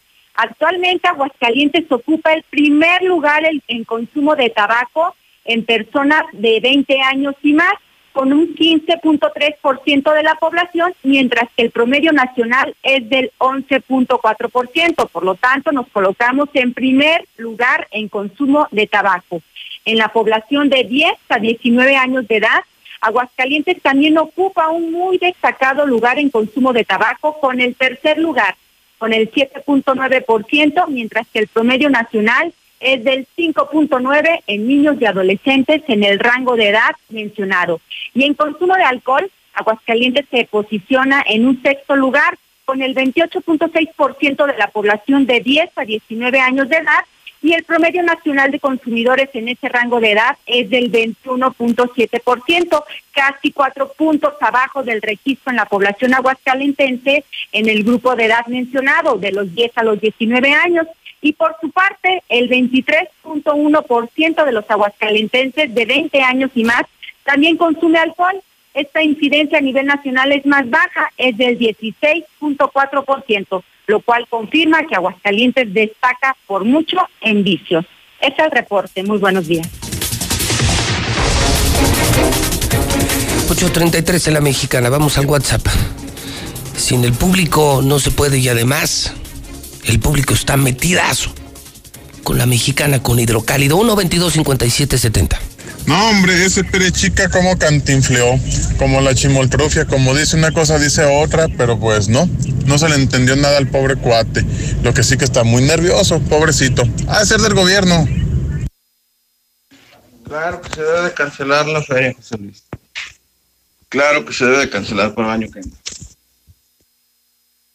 Actualmente 0.41 1.05
Aguascalientes 1.05 1.91
ocupa 1.91 2.31
el 2.31 2.43
primer 2.43 3.03
lugar 3.03 3.43
en, 3.67 3.83
consumo 3.83 4.37
de 4.37 4.49
tabaco 4.49 5.13
en 5.43 5.65
personas 5.65 6.23
de 6.31 6.61
20 6.61 7.01
años 7.01 7.35
y 7.43 7.51
más, 7.51 7.73
con 8.13 8.33
un 8.33 8.55
15.3% 8.55 10.13
de 10.13 10.23
la 10.23 10.35
población, 10.35 10.93
mientras 11.03 11.49
que 11.55 11.63
el 11.63 11.71
promedio 11.71 12.11
nacional 12.11 12.75
es 12.83 13.07
del 13.09 13.31
11.4%. 13.37 15.09
Por 15.09 15.23
lo 15.23 15.35
tanto, 15.35 15.71
nos 15.71 15.87
colocamos 15.87 16.49
en 16.53 16.73
primer 16.73 17.25
lugar 17.37 17.87
en 17.91 18.09
consumo 18.09 18.67
de 18.71 18.87
tabaco. 18.87 19.41
En 19.85 19.97
la 19.97 20.09
población 20.09 20.69
de 20.69 20.83
10 20.83 21.13
a 21.29 21.39
19 21.39 21.95
años 21.95 22.27
de 22.27 22.37
edad, 22.37 22.63
Aguascalientes 23.01 23.81
también 23.81 24.17
ocupa 24.17 24.67
un 24.69 24.91
muy 24.91 25.17
destacado 25.17 25.85
lugar 25.87 26.19
en 26.19 26.29
consumo 26.29 26.73
de 26.73 26.83
tabaco 26.83 27.39
con 27.39 27.61
el 27.61 27.75
tercer 27.75 28.17
lugar 28.17 28.55
con 28.99 29.13
el 29.13 29.31
7.9%, 29.31 30.87
mientras 30.89 31.25
que 31.29 31.39
el 31.39 31.47
promedio 31.47 31.89
nacional 31.89 32.53
es 32.79 33.03
del 33.03 33.27
5.9 33.37 34.43
en 34.47 34.67
niños 34.67 34.97
y 34.99 35.05
adolescentes 35.05 35.83
en 35.87 36.03
el 36.03 36.19
rango 36.19 36.55
de 36.55 36.69
edad 36.69 36.91
mencionado. 37.09 37.81
Y 38.13 38.23
en 38.23 38.33
consumo 38.33 38.75
de 38.75 38.83
alcohol, 38.83 39.29
Aguascalientes 39.53 40.25
se 40.31 40.45
posiciona 40.45 41.23
en 41.27 41.45
un 41.45 41.61
sexto 41.61 41.95
lugar 41.95 42.37
con 42.65 42.81
el 42.81 42.95
28.6% 42.95 44.45
de 44.45 44.57
la 44.57 44.67
población 44.67 45.25
de 45.25 45.41
10 45.41 45.71
a 45.75 45.85
19 45.85 46.39
años 46.39 46.69
de 46.69 46.77
edad 46.77 47.03
y 47.41 47.53
el 47.53 47.63
promedio 47.63 48.03
nacional 48.03 48.51
de 48.51 48.59
consumidores 48.59 49.29
en 49.33 49.47
ese 49.47 49.69
rango 49.69 49.99
de 49.99 50.11
edad 50.11 50.37
es 50.45 50.69
del 50.69 50.91
21.7%, 50.91 52.83
casi 53.13 53.51
cuatro 53.51 53.91
puntos 53.93 54.33
abajo 54.41 54.83
del 54.83 55.01
registro 55.01 55.51
en 55.51 55.55
la 55.55 55.65
población 55.65 56.13
aguascalentense 56.13 57.23
en 57.53 57.69
el 57.69 57.83
grupo 57.83 58.15
de 58.15 58.25
edad 58.25 58.45
mencionado, 58.47 59.17
de 59.17 59.31
los 59.31 59.53
10 59.55 59.71
a 59.77 59.83
los 59.83 60.01
19 60.01 60.53
años. 60.53 60.87
Y 61.21 61.33
por 61.33 61.55
su 61.59 61.71
parte, 61.71 62.23
el 62.29 62.49
23.1% 62.49 64.45
de 64.45 64.51
los 64.51 64.69
aguascalentenses 64.69 65.73
de 65.73 65.85
20 65.85 66.21
años 66.21 66.51
y 66.55 66.63
más 66.63 66.83
también 67.23 67.57
consume 67.57 67.97
alcohol, 67.99 68.41
esta 68.73 69.03
incidencia 69.03 69.57
a 69.57 69.61
nivel 69.61 69.85
nacional 69.85 70.31
es 70.31 70.45
más 70.45 70.69
baja, 70.69 71.11
es 71.17 71.35
del 71.37 71.59
16.4%, 71.59 73.63
lo 73.87 73.99
cual 74.01 74.27
confirma 74.27 74.87
que 74.87 74.95
Aguascalientes 74.95 75.73
destaca 75.73 76.37
por 76.47 76.63
mucho 76.63 76.97
en 77.21 77.43
vicios. 77.43 77.85
Es 78.21 78.39
el 78.39 78.51
reporte. 78.51 79.03
Muy 79.03 79.17
buenos 79.17 79.47
días. 79.47 79.67
8.33 83.49 84.27
en 84.27 84.33
la 84.35 84.41
mexicana, 84.41 84.89
vamos 84.89 85.17
al 85.17 85.25
WhatsApp. 85.25 85.65
Sin 86.75 87.03
el 87.03 87.13
público 87.13 87.81
no 87.83 87.99
se 87.99 88.11
puede 88.11 88.37
y 88.37 88.47
además 88.47 89.15
el 89.85 89.99
público 89.99 90.33
está 90.33 90.57
metidazo 90.57 91.33
con 92.23 92.37
la 92.37 92.45
mexicana 92.45 93.01
con 93.01 93.19
hidrocálido 93.19 93.77
122 93.77 94.33
5770. 94.33 95.39
No, 95.85 96.09
hombre, 96.09 96.45
ese 96.45 96.63
perechica 96.63 97.29
como 97.29 97.57
cantinfleó, 97.57 98.39
como 98.77 99.01
la 99.01 99.15
chimoltrofia, 99.15 99.85
como 99.85 100.13
dice 100.13 100.35
una 100.35 100.51
cosa, 100.51 100.77
dice 100.77 101.03
otra, 101.05 101.47
pero 101.57 101.79
pues 101.79 102.09
no, 102.09 102.29
no 102.65 102.77
se 102.77 102.89
le 102.89 102.95
entendió 102.95 103.35
nada 103.35 103.57
al 103.57 103.67
pobre 103.67 103.95
cuate. 103.95 104.45
Lo 104.83 104.93
que 104.93 105.01
sí 105.01 105.17
que 105.17 105.25
está 105.25 105.43
muy 105.43 105.63
nervioso, 105.63 106.19
pobrecito. 106.19 106.83
Ha 107.07 107.21
de 107.21 107.25
ser 107.25 107.41
del 107.41 107.55
gobierno. 107.55 108.07
Claro 110.25 110.61
que 110.61 110.69
se 110.75 110.83
debe 110.83 111.01
de 111.01 111.13
cancelar 111.13 111.65
la 111.65 111.81
feria, 111.81 112.13
José 112.15 112.37
Luis. 112.37 112.63
Claro 113.89 114.23
que 114.25 114.33
se 114.33 114.45
debe 114.45 114.59
de 114.59 114.69
cancelar 114.69 115.15
para 115.15 115.29
el 115.29 115.33
año 115.33 115.51
que 115.51 115.61
viene. 115.61 115.78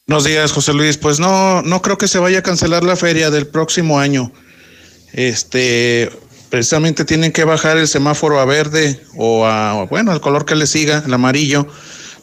Buenos 0.06 0.24
días, 0.24 0.52
José 0.52 0.74
Luis. 0.74 0.98
Pues 0.98 1.18
no, 1.18 1.62
no 1.62 1.81
creo 1.81 1.97
que 1.97 2.09
se 2.09 2.18
vaya 2.18 2.40
a 2.40 2.43
cancelar 2.43 2.85
la 2.85 2.94
feria 2.94 3.31
del 3.31 3.47
próximo 3.47 3.98
año. 3.98 4.32
Este, 5.14 6.10
precisamente 6.51 7.06
tienen 7.06 7.32
que 7.32 7.44
bajar 7.44 7.78
el 7.78 7.89
semáforo 7.89 8.39
a 8.39 8.44
verde 8.44 9.01
o 9.16 9.47
a, 9.47 9.86
bueno, 9.86 10.12
al 10.12 10.20
color 10.20 10.44
que 10.44 10.56
le 10.56 10.66
siga, 10.66 11.02
el 11.06 11.14
amarillo, 11.14 11.66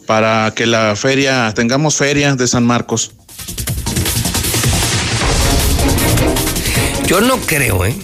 para 0.06 0.52
que 0.54 0.64
la 0.64 0.94
feria, 0.94 1.52
tengamos 1.56 1.96
feria 1.96 2.36
de 2.36 2.46
San 2.46 2.62
Marcos. 2.62 3.14
Yo 7.08 7.20
no 7.20 7.36
creo, 7.38 7.84
¿eh? 7.84 7.96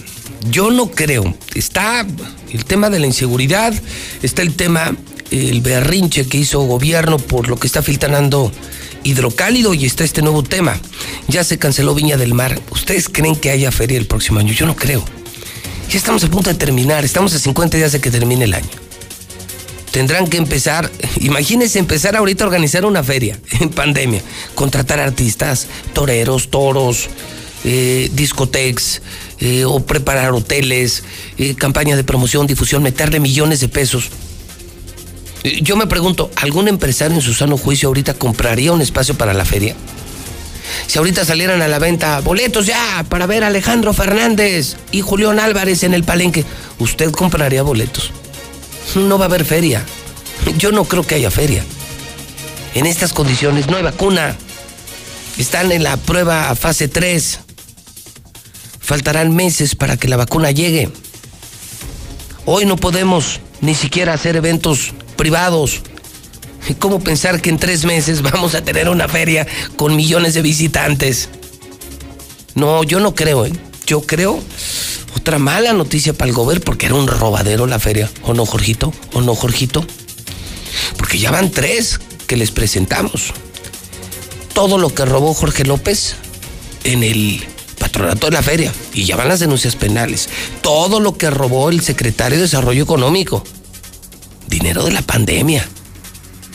Yo 0.49 0.71
no 0.71 0.91
creo. 0.91 1.33
Está 1.55 2.05
el 2.51 2.65
tema 2.65 2.89
de 2.89 2.99
la 2.99 3.07
inseguridad, 3.07 3.73
está 4.21 4.41
el 4.41 4.57
tema, 4.57 4.93
el 5.31 5.61
berrinche 5.61 6.27
que 6.27 6.37
hizo 6.37 6.59
gobierno 6.63 7.17
por 7.17 7.47
lo 7.47 7.55
que 7.55 7.67
está 7.67 7.81
filtrando 7.81 8.51
hidrocálido 9.03 9.73
y 9.73 9.85
está 9.85 10.03
este 10.03 10.21
nuevo 10.21 10.43
tema. 10.43 10.79
Ya 11.27 11.43
se 11.43 11.57
canceló 11.57 11.95
Viña 11.95 12.17
del 12.17 12.33
Mar. 12.33 12.59
¿Ustedes 12.71 13.09
creen 13.09 13.35
que 13.35 13.51
haya 13.51 13.71
feria 13.71 13.97
el 13.97 14.05
próximo 14.05 14.39
año? 14.39 14.53
Yo 14.53 14.65
no 14.65 14.75
creo. 14.75 15.03
Ya 15.89 15.97
estamos 15.97 16.23
a 16.23 16.29
punto 16.29 16.49
de 16.49 16.55
terminar, 16.55 17.03
estamos 17.03 17.33
a 17.33 17.39
50 17.39 17.77
días 17.77 17.91
de 17.91 17.99
que 17.99 18.11
termine 18.11 18.45
el 18.45 18.53
año. 18.53 18.69
Tendrán 19.91 20.27
que 20.27 20.37
empezar, 20.37 20.91
imagínense 21.19 21.79
empezar 21.79 22.15
ahorita 22.15 22.43
a 22.43 22.47
organizar 22.47 22.85
una 22.85 23.03
feria 23.03 23.39
en 23.59 23.69
pandemia, 23.69 24.21
contratar 24.55 24.99
artistas, 24.99 25.67
toreros, 25.93 26.49
toros, 26.49 27.09
eh, 27.63 28.11
eh, 29.39 29.65
o 29.65 29.79
preparar 29.85 30.31
hoteles, 30.33 31.03
eh, 31.37 31.55
campaña 31.55 31.95
de 31.95 32.03
promoción, 32.03 32.47
difusión, 32.47 32.83
meterle 32.83 33.19
millones 33.19 33.59
de 33.59 33.67
pesos. 33.67 34.09
Yo 35.43 35.75
me 35.77 35.87
pregunto, 35.87 36.29
¿algún 36.35 36.67
empresario 36.67 37.15
en 37.15 37.21
su 37.21 37.33
sano 37.33 37.57
juicio 37.57 37.87
ahorita 37.87 38.13
compraría 38.13 38.73
un 38.73 38.81
espacio 38.81 39.15
para 39.15 39.33
la 39.33 39.45
feria? 39.45 39.75
Si 40.87 40.97
ahorita 40.97 41.25
salieran 41.25 41.61
a 41.61 41.67
la 41.67 41.79
venta 41.79 42.19
boletos 42.19 42.65
ya 42.65 43.05
para 43.09 43.25
ver 43.25 43.43
a 43.43 43.47
Alejandro 43.47 43.93
Fernández 43.93 44.75
y 44.91 45.01
Julián 45.01 45.39
Álvarez 45.39 45.83
en 45.83 45.93
el 45.93 46.03
palenque, 46.03 46.45
¿usted 46.77 47.11
compraría 47.11 47.63
boletos? 47.63 48.11
No 48.95 49.17
va 49.17 49.25
a 49.25 49.27
haber 49.27 49.45
feria. 49.45 49.83
Yo 50.57 50.71
no 50.71 50.83
creo 50.83 51.03
que 51.03 51.15
haya 51.15 51.31
feria. 51.31 51.63
En 52.75 52.85
estas 52.85 53.13
condiciones 53.13 53.67
no 53.67 53.77
hay 53.77 53.83
vacuna. 53.83 54.35
Están 55.37 55.71
en 55.71 55.83
la 55.83 55.97
prueba 55.97 56.53
fase 56.55 56.87
3. 56.87 57.39
Faltarán 58.79 59.35
meses 59.35 59.75
para 59.75 59.97
que 59.97 60.07
la 60.07 60.17
vacuna 60.17 60.51
llegue. 60.51 60.89
Hoy 62.45 62.65
no 62.65 62.75
podemos 62.75 63.39
ni 63.61 63.75
siquiera 63.75 64.13
hacer 64.13 64.35
eventos 64.35 64.93
privados. 65.19 65.81
¿Cómo 66.79 67.01
pensar 67.01 67.41
que 67.41 67.49
en 67.49 67.59
tres 67.59 67.83
meses 67.83 68.21
vamos 68.31 68.55
a 68.55 68.63
tener 68.63 68.87
una 68.87 69.09
feria 69.09 69.45
con 69.75 69.97
millones 69.97 70.33
de 70.33 70.41
visitantes? 70.41 71.27
No, 72.55 72.83
yo 72.83 73.01
no 73.01 73.13
creo, 73.13 73.45
¿eh? 73.45 73.51
Yo 73.85 74.01
creo 74.01 74.39
otra 75.17 75.37
mala 75.37 75.73
noticia 75.73 76.13
para 76.13 76.29
el 76.29 76.35
gobierno 76.35 76.63
porque 76.63 76.85
era 76.85 76.95
un 76.95 77.07
robadero 77.07 77.67
la 77.67 77.79
feria. 77.79 78.09
¿O 78.23 78.33
no, 78.33 78.45
Jorgito? 78.45 78.93
¿O 79.11 79.21
no, 79.21 79.35
Jorgito? 79.35 79.85
Porque 80.97 81.19
ya 81.19 81.31
van 81.31 81.51
tres 81.51 81.99
que 82.25 82.37
les 82.37 82.51
presentamos. 82.51 83.33
Todo 84.53 84.77
lo 84.77 84.93
que 84.93 85.03
robó 85.03 85.33
Jorge 85.33 85.65
López 85.65 86.15
en 86.85 87.03
el 87.03 87.45
patronato 87.77 88.27
de 88.27 88.31
la 88.31 88.41
feria. 88.41 88.71
Y 88.93 89.03
ya 89.03 89.17
van 89.17 89.27
las 89.27 89.41
denuncias 89.41 89.75
penales. 89.75 90.29
Todo 90.61 91.01
lo 91.01 91.17
que 91.17 91.29
robó 91.29 91.69
el 91.69 91.81
secretario 91.81 92.37
de 92.37 92.43
Desarrollo 92.43 92.83
Económico. 92.83 93.43
Dinero 94.49 94.83
de 94.83 94.91
la 94.91 95.03
pandemia. 95.03 95.65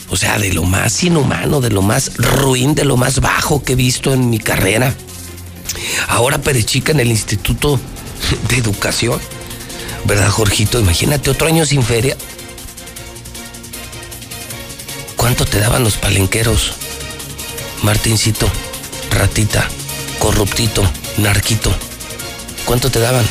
O 0.09 0.17
sea, 0.17 0.37
de 0.37 0.53
lo 0.53 0.63
más 0.63 1.01
inhumano, 1.03 1.61
de 1.61 1.69
lo 1.69 1.81
más 1.81 2.17
ruin, 2.17 2.75
de 2.75 2.85
lo 2.85 2.97
más 2.97 3.21
bajo 3.21 3.63
que 3.63 3.73
he 3.73 3.75
visto 3.75 4.13
en 4.13 4.29
mi 4.29 4.37
carrera. 4.37 4.93
Ahora 6.09 6.37
Perechica 6.37 6.91
en 6.91 6.99
el 6.99 7.07
Instituto 7.07 7.79
de 8.49 8.57
Educación. 8.57 9.19
¿Verdad, 10.03 10.29
Jorgito? 10.29 10.79
Imagínate 10.79 11.29
otro 11.29 11.47
año 11.47 11.65
sin 11.65 11.81
feria. 11.81 12.15
¿Cuánto 15.15 15.45
te 15.45 15.59
daban 15.59 15.83
los 15.83 15.95
palenqueros? 15.95 16.73
Martincito, 17.81 18.47
ratita, 19.09 19.67
corruptito, 20.19 20.83
narquito. 21.17 21.73
¿Cuánto 22.65 22.91
te 22.91 22.99
daban? 22.99 23.25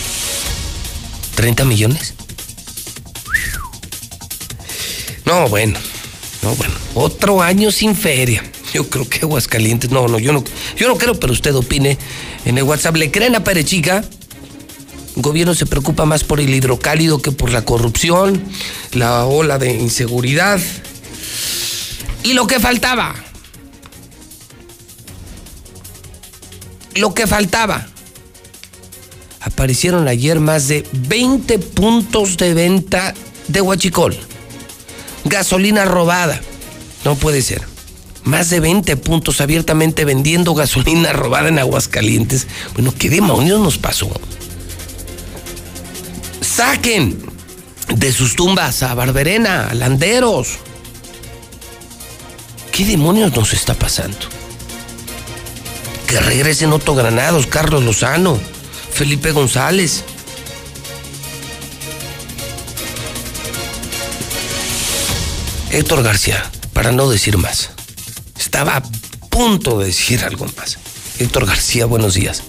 ¿30 1.37 1.65
millones? 1.65 2.15
No, 5.25 5.49
bueno. 5.49 5.79
No, 6.43 6.55
bueno. 6.55 6.75
Otro 6.95 7.43
año 7.43 7.71
sin 7.71 7.97
feria. 7.97 8.45
Yo 8.73 8.89
creo 8.89 9.09
que 9.09 9.21
Aguascalientes. 9.21 9.91
No, 9.91 10.09
no, 10.09 10.19
yo 10.19 10.33
no, 10.33 10.45
yo 10.77 10.89
no 10.89 10.99
creo, 10.99 11.19
pero 11.19 11.33
usted 11.33 11.55
opine 11.55 11.97
en 12.45 12.59
el 12.59 12.65
WhatsApp. 12.65 12.97
¿Le 12.97 13.11
creen 13.11 13.35
a 13.35 13.45
Perechica? 13.45 14.05
El 15.17 15.23
gobierno 15.23 15.55
se 15.55 15.67
preocupa 15.67 16.05
más 16.05 16.25
por 16.25 16.41
el 16.41 16.53
hidrocálido 16.53 17.23
que 17.23 17.33
por 17.33 17.51
la 17.51 17.65
corrupción, 17.65 18.43
la 18.93 19.25
ola 19.27 19.59
de 19.59 19.75
inseguridad. 19.75 20.61
Y 22.25 22.33
lo 22.33 22.47
que 22.47 22.59
faltaba. 22.59 23.15
Lo 26.97 27.15
que 27.15 27.27
faltaba. 27.27 27.87
Aparecieron 29.41 30.09
ayer 30.09 30.41
más 30.41 30.69
de 30.69 30.87
20 30.93 31.59
puntos 31.59 32.37
de 32.37 32.55
venta 32.55 33.15
de 33.49 33.61
Huachicol. 33.61 34.17
Gasolina 35.25 35.85
robada. 35.85 36.41
No 37.05 37.15
puede 37.17 37.43
ser. 37.43 37.63
Más 38.25 38.49
de 38.49 38.61
20 38.61 38.97
puntos 38.97 39.41
abiertamente 39.41 40.05
vendiendo 40.05 40.55
gasolina 40.55 41.13
robada 41.15 41.49
en 41.49 41.59
Aguascalientes. 41.59 42.47
Bueno, 42.75 42.95
¿qué 42.99 43.11
demonios 43.11 43.61
nos 43.61 43.79
pasó? 43.79 44.11
Saquen 46.41 47.19
de 47.95 48.13
sus 48.13 48.37
tumbas 48.37 48.83
a 48.83 48.95
Barberena, 48.95 49.69
a 49.69 49.75
Landeros. 49.75 50.59
¿Qué 52.73 52.85
demonios 52.85 53.35
nos 53.37 53.53
está 53.53 53.75
pasando? 53.75 54.19
Que 56.07 56.19
regresen 56.21 56.73
Otto 56.73 56.95
Granados, 56.95 57.47
Carlos 57.47 57.85
Lozano, 57.85 58.39
Felipe 58.93 59.33
González. 59.33 60.05
Héctor 65.75 66.05
García, 66.05 66.41
para 66.73 66.93
no 66.93 67.11
decir 67.11 67.37
más. 67.37 67.71
Estaba 68.39 68.77
a 68.77 68.83
punto 69.29 69.81
de 69.81 69.87
decir 69.87 70.23
algo 70.23 70.47
más. 70.57 70.79
Héctor 71.19 71.47
García, 71.47 71.85
buenos 71.85 72.15
días. 72.15 72.45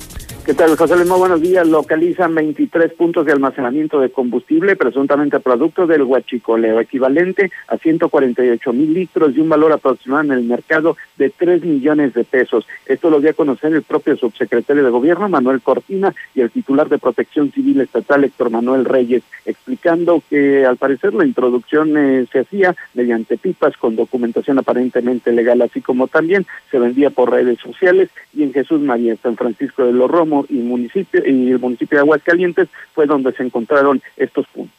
¿Qué 0.46 0.54
tal, 0.54 0.78
José 0.78 0.96
Luis? 0.96 1.10
Buenos 1.10 1.42
días. 1.42 1.68
Localizan 1.68 2.36
23 2.36 2.94
puntos 2.94 3.26
de 3.26 3.32
almacenamiento 3.32 4.00
de 4.00 4.12
combustible, 4.12 4.76
presuntamente 4.76 5.40
producto 5.40 5.88
del 5.88 6.04
huachicoleo, 6.04 6.80
equivalente 6.80 7.50
a 7.68 7.80
148 7.80 8.72
mil 8.72 8.94
litros 8.94 9.36
y 9.36 9.40
un 9.40 9.50
valor 9.50 9.72
aproximado 9.72 10.26
en 10.26 10.34
el 10.34 10.44
mercado 10.44 10.98
de 11.18 11.32
3 11.32 11.64
millones 11.64 12.14
de 12.14 12.26
pesos. 12.26 12.68
Esto 12.86 13.10
lo 13.10 13.22
dio 13.22 13.32
a 13.32 13.34
conocer 13.34 13.74
el 13.74 13.82
propio 13.82 14.16
subsecretario 14.18 14.84
de 14.84 14.92
Gobierno, 14.92 15.28
Manuel 15.30 15.62
Cortina, 15.62 16.14
y 16.36 16.42
el 16.42 16.52
titular 16.52 16.90
de 16.90 17.00
Protección 17.00 17.52
Civil 17.52 17.82
Estatal, 17.82 18.24
Héctor 18.24 18.52
Manuel 18.52 18.86
Reyes, 18.86 19.24
explicando 19.48 20.22
que 20.30 20.64
al 20.64 20.78
parecer 20.78 21.16
la 21.16 21.26
introducción 21.26 21.98
eh, 21.98 22.28
se 22.32 22.42
hacía 22.42 22.76
mediante 22.94 23.38
pipas 23.38 23.76
con 23.78 23.96
documentación 23.96 24.60
aparentemente 24.60 25.32
legal, 25.32 25.64
así 25.64 25.82
como 25.82 26.08
también 26.08 26.46
se 26.70 26.78
vendía 26.78 27.10
por 27.10 27.32
redes 27.32 27.58
sociales 27.58 28.10
y 28.32 28.44
en 28.44 28.54
Jesús 28.54 28.80
María, 28.80 29.16
San 29.24 29.36
Francisco 29.38 29.84
de 29.84 29.94
los 29.94 30.12
Romos 30.12 30.35
y 30.50 30.56
municipio 30.56 31.22
y 31.26 31.52
el 31.52 31.60
municipio 31.60 31.98
de 31.98 32.02
Aguascalientes 32.02 32.68
fue 32.94 33.06
donde 33.06 33.32
se 33.34 33.44
encontraron 33.44 34.02
estos 34.18 34.46
puntos. 34.48 34.76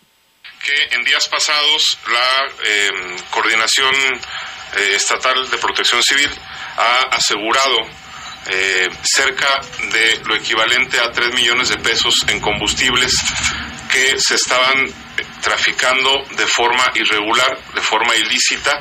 que 0.64 0.96
en 0.96 1.04
días 1.04 1.28
pasados 1.28 1.98
la 2.12 2.46
em, 2.66 3.16
Coordinación 3.30 3.94
eh, 3.94 4.96
Estatal 4.96 5.48
de 5.48 5.58
Protección 5.58 6.02
Civil 6.02 6.30
ha 6.76 7.16
asegurado 7.16 7.86
eh, 8.48 8.88
cerca 9.02 9.60
de 9.92 10.24
lo 10.24 10.34
equivalente 10.34 10.98
a 11.00 11.10
3 11.10 11.34
millones 11.34 11.68
de 11.68 11.78
pesos 11.78 12.24
en 12.28 12.40
combustibles 12.40 13.16
que 13.90 14.18
se 14.18 14.34
estaban 14.34 14.86
traficando 15.40 16.24
de 16.36 16.46
forma 16.46 16.84
irregular, 16.94 17.58
de 17.74 17.80
forma 17.80 18.14
ilícita, 18.16 18.80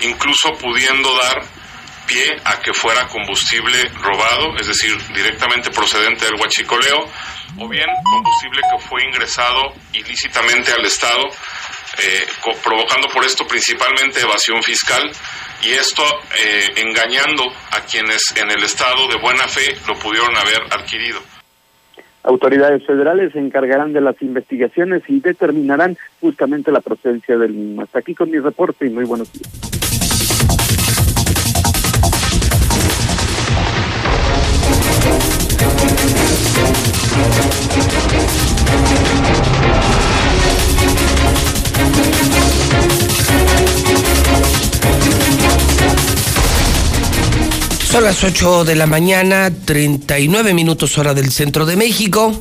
incluso 0.00 0.52
pudiendo 0.58 1.14
dar 1.16 1.42
pie 2.06 2.36
a 2.44 2.60
que 2.60 2.72
fuera 2.72 3.06
combustible 3.08 3.88
robado, 4.00 4.56
es 4.58 4.66
decir, 4.66 4.96
directamente 5.14 5.70
procedente 5.70 6.24
del 6.26 6.40
huachicoleo, 6.40 7.08
o 7.58 7.68
bien 7.68 7.88
combustible 8.04 8.60
que 8.70 8.78
fue 8.78 9.04
ingresado 9.04 9.74
ilícitamente 9.92 10.72
al 10.72 10.84
Estado, 10.84 11.28
eh, 11.98 12.26
provocando 12.64 13.08
por 13.08 13.24
esto 13.24 13.46
principalmente 13.46 14.20
evasión 14.20 14.62
fiscal 14.62 15.10
y 15.62 15.70
esto 15.70 16.02
eh, 16.38 16.66
engañando 16.76 17.44
a 17.70 17.80
quienes 17.80 18.34
en 18.36 18.50
el 18.50 18.64
Estado 18.64 19.06
de 19.08 19.16
buena 19.20 19.46
fe 19.46 19.76
lo 19.86 19.98
pudieron 19.98 20.34
haber 20.36 20.62
adquirido. 20.70 21.20
Autoridades 22.24 22.86
federales 22.86 23.32
se 23.32 23.40
encargarán 23.40 23.92
de 23.92 24.00
las 24.00 24.20
investigaciones 24.22 25.02
y 25.08 25.20
determinarán 25.20 25.98
justamente 26.20 26.70
la 26.70 26.80
procedencia 26.80 27.36
del 27.36 27.52
mismo. 27.52 27.82
Hasta 27.82 27.98
aquí 27.98 28.14
con 28.14 28.30
mi 28.30 28.38
reporte 28.38 28.86
y 28.86 28.90
muy 28.90 29.04
buenos 29.04 29.32
días. 29.32 29.61
Son 47.92 48.04
las 48.04 48.24
8 48.24 48.64
de 48.64 48.74
la 48.74 48.86
mañana, 48.86 49.52
39 49.66 50.54
minutos 50.54 50.96
hora 50.96 51.12
del 51.12 51.30
centro 51.30 51.66
de 51.66 51.76
México. 51.76 52.32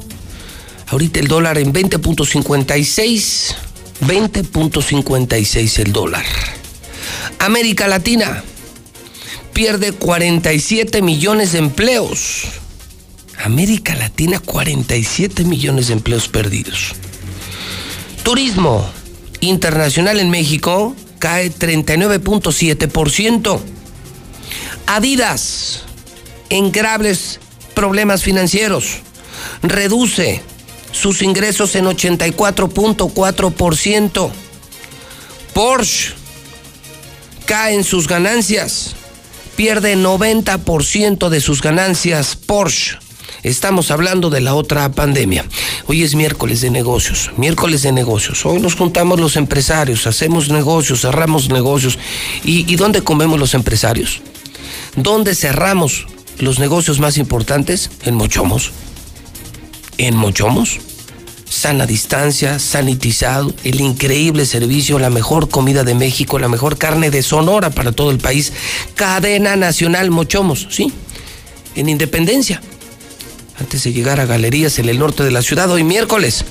Ahorita 0.88 1.20
el 1.20 1.28
dólar 1.28 1.58
en 1.58 1.74
20.56, 1.74 3.54
20.56 4.00 5.80
el 5.80 5.92
dólar. 5.92 6.24
América 7.40 7.90
Latina 7.90 8.46
pierde 9.52 9.92
47 9.92 11.02
millones 11.02 11.52
de 11.52 11.58
empleos. 11.58 12.44
América 13.44 13.94
Latina, 13.96 14.40
47 14.40 15.44
millones 15.44 15.88
de 15.88 15.94
empleos 15.94 16.30
perdidos. 16.30 16.94
Turismo 18.24 18.90
internacional 19.42 20.22
en 20.22 20.30
México 20.30 20.96
cae 21.20 21.52
39.7%. 21.52 23.81
Adidas, 24.86 25.84
en 26.50 26.72
graves 26.72 27.40
problemas 27.74 28.24
financieros, 28.24 29.00
reduce 29.62 30.42
sus 30.92 31.22
ingresos 31.22 31.76
en 31.76 31.86
84.4%. 31.86 34.32
Porsche 35.54 36.14
cae 37.46 37.76
en 37.76 37.84
sus 37.84 38.08
ganancias, 38.08 38.96
pierde 39.56 39.96
90% 39.96 41.30
de 41.30 41.42
sus 41.42 41.62
ganancias 41.62 42.36
Porsche. 42.36 42.98
Estamos 43.44 43.90
hablando 43.90 44.30
de 44.30 44.42
la 44.42 44.54
otra 44.54 44.92
pandemia. 44.92 45.46
Hoy 45.88 46.04
es 46.04 46.14
miércoles 46.16 46.62
de 46.62 46.70
negocios, 46.70 47.32
miércoles 47.38 47.82
de 47.82 47.92
negocios. 47.92 48.46
Hoy 48.46 48.62
nos 48.62 48.76
juntamos 48.76 49.20
los 49.20 49.36
empresarios, 49.36 50.06
hacemos 50.06 50.50
negocios, 50.50 51.02
cerramos 51.02 51.50
negocios. 51.50 51.98
¿Y, 52.44 52.72
y 52.72 52.76
dónde 52.76 53.04
comemos 53.04 53.40
los 53.40 53.56
empresarios? 53.56 54.22
¿Dónde 54.96 55.36
cerramos 55.36 56.08
los 56.40 56.60
negocios 56.60 57.00
más 57.00 57.18
importantes? 57.18 57.90
En 58.04 58.16
Mochomos. 58.16 58.72
En 59.98 60.16
Mochomos. 60.16 60.80
Sana 61.48 61.86
distancia, 61.86 62.60
sanitizado, 62.60 63.54
el 63.64 63.82
increíble 63.82 64.46
servicio, 64.46 65.00
la 65.00 65.10
mejor 65.10 65.50
comida 65.50 65.84
de 65.84 65.96
México, 65.96 66.40
la 66.40 66.48
mejor 66.48 66.78
carne 66.78 67.12
de 67.12 67.24
Sonora 67.24 67.70
para 67.70 67.92
todo 67.92 68.12
el 68.12 68.20
país. 68.20 68.54
Cadena 68.96 69.56
Nacional 69.58 70.12
Mochomos, 70.12 70.68
¿sí? 70.70 70.94
En 71.76 71.90
Independencia. 71.90 72.62
Antes 73.60 73.84
de 73.84 73.94
llegar 73.94 74.20
a 74.20 74.26
galerías 74.26 74.80
en 74.80 74.90
el 74.90 74.98
norte 74.98 75.24
de 75.24 75.32
la 75.32 75.42
ciudad, 75.42 75.70
hoy 75.70 75.84
miércoles. 75.84 76.46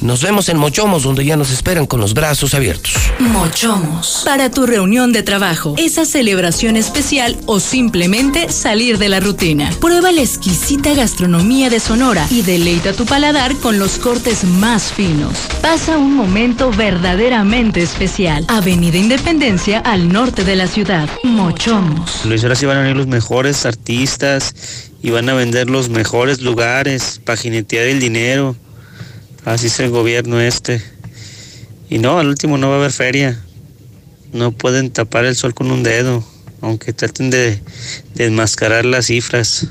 Nos 0.00 0.22
vemos 0.22 0.50
en 0.50 0.58
Mochomos, 0.58 1.02
donde 1.02 1.24
ya 1.24 1.36
nos 1.36 1.50
esperan 1.50 1.86
con 1.86 2.00
los 2.00 2.12
brazos 2.12 2.52
abiertos. 2.52 2.92
Mochomos. 3.18 4.22
Para 4.26 4.50
tu 4.50 4.66
reunión 4.66 5.12
de 5.12 5.22
trabajo, 5.22 5.74
esa 5.78 6.04
celebración 6.04 6.76
especial 6.76 7.36
o 7.46 7.60
simplemente 7.60 8.50
salir 8.50 8.98
de 8.98 9.08
la 9.08 9.20
rutina. 9.20 9.70
Prueba 9.80 10.12
la 10.12 10.20
exquisita 10.20 10.94
gastronomía 10.94 11.70
de 11.70 11.80
Sonora 11.80 12.26
y 12.30 12.42
deleita 12.42 12.92
tu 12.92 13.06
paladar 13.06 13.56
con 13.56 13.78
los 13.78 13.98
cortes 13.98 14.44
más 14.44 14.92
finos. 14.92 15.32
Pasa 15.62 15.96
un 15.96 16.14
momento 16.14 16.70
verdaderamente 16.70 17.82
especial. 17.82 18.44
Avenida 18.48 18.98
Independencia 18.98 19.78
al 19.80 20.12
norte 20.12 20.44
de 20.44 20.56
la 20.56 20.66
ciudad. 20.66 21.08
Mochomos. 21.24 22.24
Luis, 22.26 22.42
ahora 22.42 22.56
sí 22.56 22.66
van 22.66 22.76
a 22.76 22.80
venir 22.80 22.96
los 22.96 23.06
mejores 23.06 23.64
artistas 23.64 24.54
y 25.02 25.10
van 25.10 25.28
a 25.30 25.34
vender 25.34 25.70
los 25.70 25.88
mejores 25.88 26.42
lugares 26.42 27.20
para 27.24 27.38
jinetear 27.38 27.86
el 27.86 27.98
dinero 27.98 28.56
Así 29.46 29.68
es 29.68 29.78
el 29.78 29.90
gobierno 29.90 30.40
este. 30.40 30.82
Y 31.88 31.98
no, 31.98 32.18
al 32.18 32.26
último 32.26 32.58
no 32.58 32.68
va 32.68 32.74
a 32.74 32.78
haber 32.78 32.90
feria. 32.90 33.40
No 34.32 34.50
pueden 34.50 34.90
tapar 34.90 35.24
el 35.24 35.36
sol 35.36 35.54
con 35.54 35.70
un 35.70 35.84
dedo, 35.84 36.24
aunque 36.62 36.92
traten 36.92 37.30
de, 37.30 37.60
desmascarar 38.14 38.84
las 38.84 39.06
cifras. 39.06 39.68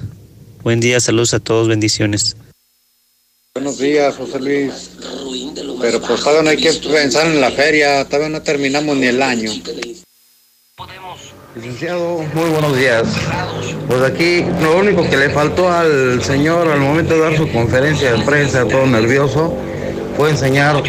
Buen 0.64 0.80
día, 0.80 1.02
saludos 1.02 1.34
a 1.34 1.42
todos, 1.42 1.68
bendiciones. 1.68 2.38
Buenos 3.54 3.78
días, 3.78 4.16
José 4.16 4.40
Luis. 4.40 4.92
Pero 5.82 6.00
pues 6.00 6.22
todavía 6.22 6.44
no 6.44 6.50
hay 6.52 6.58
que 6.58 6.72
pensar 6.72 7.28
en 7.28 7.42
la 7.42 7.52
feria, 7.52 8.06
todavía 8.06 8.30
no 8.30 8.42
terminamos 8.44 8.96
ni 8.96 9.08
el 9.08 9.22
año. 9.22 9.52
Licenciado, 11.56 12.18
muy 12.34 12.50
buenos 12.50 12.76
días. 12.76 13.08
Pues 13.88 14.02
aquí 14.02 14.44
lo 14.62 14.76
único 14.76 15.10
que 15.10 15.16
le 15.16 15.30
faltó 15.30 15.72
al 15.72 16.22
señor 16.22 16.68
al 16.68 16.82
momento 16.82 17.14
de 17.14 17.22
dar 17.22 17.38
su 17.38 17.50
conferencia 17.50 18.12
de 18.12 18.26
prensa, 18.26 18.68
todo 18.68 18.86
nervioso, 18.86 19.58
fue 20.18 20.32
enseñar 20.32 20.84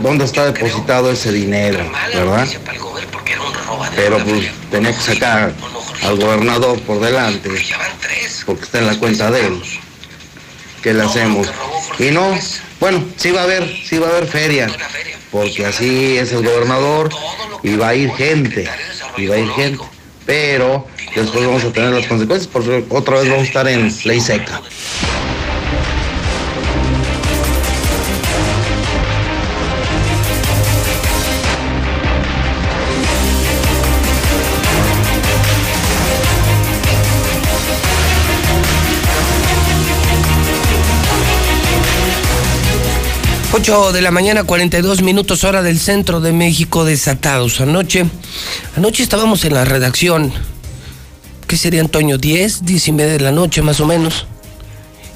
dónde 0.00 0.24
está 0.24 0.52
depositado 0.52 1.10
ese 1.10 1.32
dinero, 1.32 1.80
¿verdad? 2.14 2.46
Pero 3.96 4.18
pues 4.18 4.48
tenía 4.70 4.94
que 4.94 5.02
sacar 5.02 5.52
al 6.04 6.16
gobernador 6.20 6.78
por 6.82 7.00
delante, 7.00 7.50
porque 8.46 8.62
está 8.62 8.78
en 8.78 8.86
la 8.86 8.96
cuenta 9.00 9.28
de 9.32 9.44
él. 9.44 9.60
¿Qué 10.84 10.94
le 10.94 11.02
hacemos? 11.02 11.48
Y 11.98 12.12
no, 12.12 12.38
bueno, 12.78 13.04
sí 13.16 13.32
va 13.32 13.40
a 13.40 13.44
haber, 13.44 13.66
sí 13.84 13.98
va 13.98 14.06
a 14.06 14.10
haber 14.10 14.28
feria, 14.28 14.68
porque 15.32 15.66
así 15.66 16.16
es 16.16 16.30
el 16.30 16.44
gobernador 16.44 17.10
y 17.64 17.74
va 17.74 17.88
a 17.88 17.94
ir 17.96 18.12
gente, 18.12 18.70
y 19.16 19.26
va 19.26 19.34
a 19.34 19.38
ir 19.38 19.50
gente 19.50 19.95
pero 20.26 20.86
después 21.14 21.46
vamos 21.46 21.64
a 21.64 21.72
tener 21.72 21.90
las 21.90 22.06
consecuencias 22.06 22.50
porque 22.52 22.84
otra 22.90 23.20
vez 23.20 23.30
vamos 23.30 23.44
a 23.44 23.46
estar 23.46 23.68
en 23.68 23.90
ley 24.04 24.20
seca. 24.20 24.60
Ocho 43.56 43.90
de 43.90 44.02
la 44.02 44.10
mañana, 44.10 44.44
42 44.44 45.00
minutos 45.00 45.42
hora 45.42 45.62
del 45.62 45.78
centro 45.78 46.20
de 46.20 46.34
México 46.34 46.84
desatados. 46.84 47.58
Anoche, 47.62 48.04
anoche 48.76 49.02
estábamos 49.02 49.46
en 49.46 49.54
la 49.54 49.64
redacción. 49.64 50.30
¿Qué 51.46 51.56
sería 51.56 51.80
Antonio? 51.80 52.18
10, 52.18 52.66
10 52.66 52.88
y 52.88 52.92
media 52.92 53.12
de 53.12 53.20
la 53.20 53.32
noche 53.32 53.62
más 53.62 53.80
o 53.80 53.86
menos. 53.86 54.26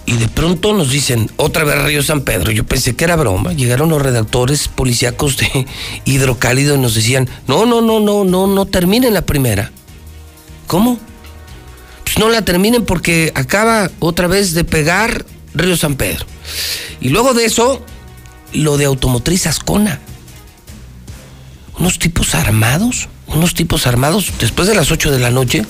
Y 0.07 0.15
de 0.17 0.27
pronto 0.27 0.73
nos 0.73 0.89
dicen, 0.89 1.31
otra 1.37 1.65
vez 1.65 1.83
Río 1.83 2.03
San 2.03 2.23
Pedro. 2.23 2.51
Yo 2.51 2.65
pensé 2.65 2.97
que 2.97 3.05
era 3.05 3.15
broma. 3.15 3.53
Llegaron 3.53 3.91
los 3.91 4.01
redactores 4.01 4.69
policíacos 4.69 5.37
de 5.37 5.67
Hidrocálido 6.07 6.77
y 6.77 6.79
nos 6.79 6.95
decían, 6.95 7.29
no, 7.47 7.67
no, 7.67 7.83
no, 7.83 8.01
no, 8.01 8.25
no, 8.25 8.47
no 8.47 8.65
terminen 8.65 9.12
la 9.12 9.27
primera. 9.27 9.71
¿Cómo? 10.67 10.99
Pues 12.05 12.19
no 12.19 12.31
la 12.31 12.43
terminen 12.43 12.87
porque 12.87 13.33
acaba 13.35 13.91
otra 13.99 14.29
vez 14.29 14.55
de 14.55 14.65
pegar 14.65 15.27
Río 15.53 15.77
San 15.77 15.97
Pedro. 15.97 16.25
Y 17.03 17.11
luego 17.11 17.35
de 17.35 17.45
eso, 17.45 17.85
lo 18.52 18.77
de 18.77 18.86
Automotriz 18.86 19.47
Ascona. 19.47 20.01
Unos 21.78 21.98
tipos 21.98 22.35
armados, 22.35 23.09
unos 23.27 23.55
tipos 23.55 23.86
armados, 23.86 24.32
después 24.39 24.68
de 24.68 24.74
las 24.74 24.90
8 24.90 25.10
de 25.10 25.18
la 25.18 25.31
noche, 25.31 25.64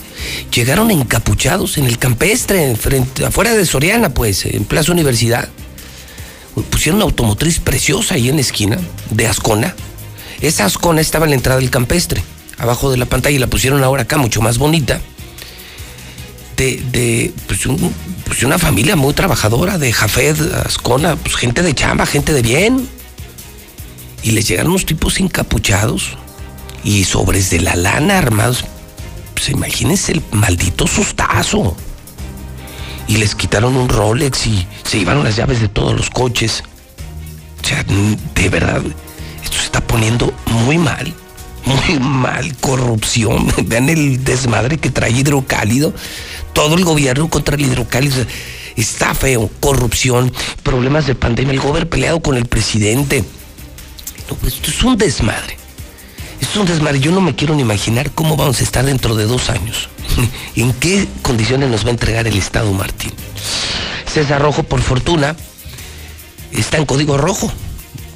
llegaron 0.52 0.90
encapuchados 0.90 1.78
en 1.78 1.84
el 1.84 1.98
campestre, 1.98 2.74
afuera 3.24 3.54
de 3.54 3.66
Soriana, 3.66 4.08
pues, 4.10 4.46
en 4.46 4.64
Plaza 4.64 4.92
Universidad. 4.92 5.48
Pusieron 6.70 6.96
una 6.96 7.04
automotriz 7.04 7.60
preciosa 7.60 8.14
ahí 8.16 8.28
en 8.28 8.36
la 8.36 8.40
esquina 8.40 8.78
de 9.10 9.26
Ascona. 9.26 9.74
Esa 10.40 10.64
Ascona 10.64 11.00
estaba 11.00 11.26
en 11.26 11.30
la 11.30 11.36
entrada 11.36 11.60
del 11.60 11.70
campestre, 11.70 12.22
abajo 12.58 12.90
de 12.90 12.96
la 12.96 13.06
pantalla, 13.06 13.36
y 13.36 13.38
la 13.38 13.46
pusieron 13.46 13.84
ahora 13.84 14.02
acá 14.02 14.16
mucho 14.16 14.40
más 14.40 14.58
bonita. 14.58 15.00
De, 16.60 17.32
pues, 17.46 17.60
pues, 18.26 18.42
una 18.42 18.58
familia 18.58 18.94
muy 18.94 19.14
trabajadora, 19.14 19.78
de 19.78 19.94
Jafet, 19.94 20.38
Ascona, 20.66 21.16
pues 21.16 21.36
gente 21.36 21.62
de 21.62 21.74
chamba, 21.74 22.04
gente 22.04 22.34
de 22.34 22.42
bien. 22.42 22.86
Y 24.22 24.32
les 24.32 24.46
llegaron 24.46 24.72
unos 24.72 24.84
tipos 24.84 25.18
encapuchados 25.20 26.18
y 26.84 27.04
sobres 27.04 27.48
de 27.48 27.60
la 27.60 27.76
lana 27.76 28.18
armados. 28.18 28.66
Pues 29.32 29.48
imagínense 29.48 30.12
el 30.12 30.22
maldito 30.32 30.86
sustazo. 30.86 31.74
Y 33.08 33.16
les 33.16 33.34
quitaron 33.34 33.74
un 33.74 33.88
Rolex 33.88 34.46
y 34.46 34.66
se 34.84 34.98
llevaron 34.98 35.24
las 35.24 35.36
llaves 35.36 35.62
de 35.62 35.68
todos 35.68 35.96
los 35.96 36.10
coches. 36.10 36.62
O 37.62 37.66
sea, 37.66 37.82
de 38.34 38.48
verdad, 38.50 38.82
esto 39.42 39.56
se 39.56 39.64
está 39.64 39.80
poniendo 39.80 40.30
muy 40.46 40.76
mal. 40.76 41.14
Muy 41.64 41.98
mal, 42.00 42.56
corrupción. 42.56 43.52
Vean 43.66 43.88
el 43.88 44.24
desmadre 44.24 44.78
que 44.78 44.90
trae 44.90 45.10
hidrocálido. 45.12 45.92
Todo 46.52 46.76
el 46.76 46.84
gobierno 46.84 47.28
contra 47.28 47.56
el 47.56 47.62
hidrocálido. 47.62 48.24
Está 48.76 49.14
feo, 49.14 49.50
corrupción, 49.60 50.32
problemas 50.62 51.06
de 51.06 51.14
pandemia, 51.14 51.52
el 51.52 51.60
gobierno 51.60 51.90
peleado 51.90 52.20
con 52.20 52.36
el 52.36 52.46
presidente. 52.46 53.24
No, 54.28 54.36
pues 54.36 54.54
esto 54.54 54.70
es 54.70 54.82
un 54.82 54.96
desmadre. 54.96 55.56
Esto 56.40 56.54
es 56.54 56.56
un 56.56 56.66
desmadre. 56.66 57.00
Yo 57.00 57.12
no 57.12 57.20
me 57.20 57.34
quiero 57.34 57.54
ni 57.54 57.62
imaginar 57.62 58.10
cómo 58.12 58.36
vamos 58.36 58.60
a 58.60 58.64
estar 58.64 58.84
dentro 58.84 59.16
de 59.16 59.24
dos 59.24 59.50
años. 59.50 59.88
¿En 60.56 60.72
qué 60.72 61.06
condiciones 61.22 61.68
nos 61.68 61.84
va 61.84 61.88
a 61.88 61.92
entregar 61.92 62.26
el 62.26 62.36
Estado 62.36 62.72
Martín? 62.72 63.12
César 64.06 64.40
Rojo, 64.40 64.62
por 64.62 64.80
fortuna, 64.80 65.36
está 66.52 66.78
en 66.78 66.86
código 66.86 67.18
rojo. 67.18 67.52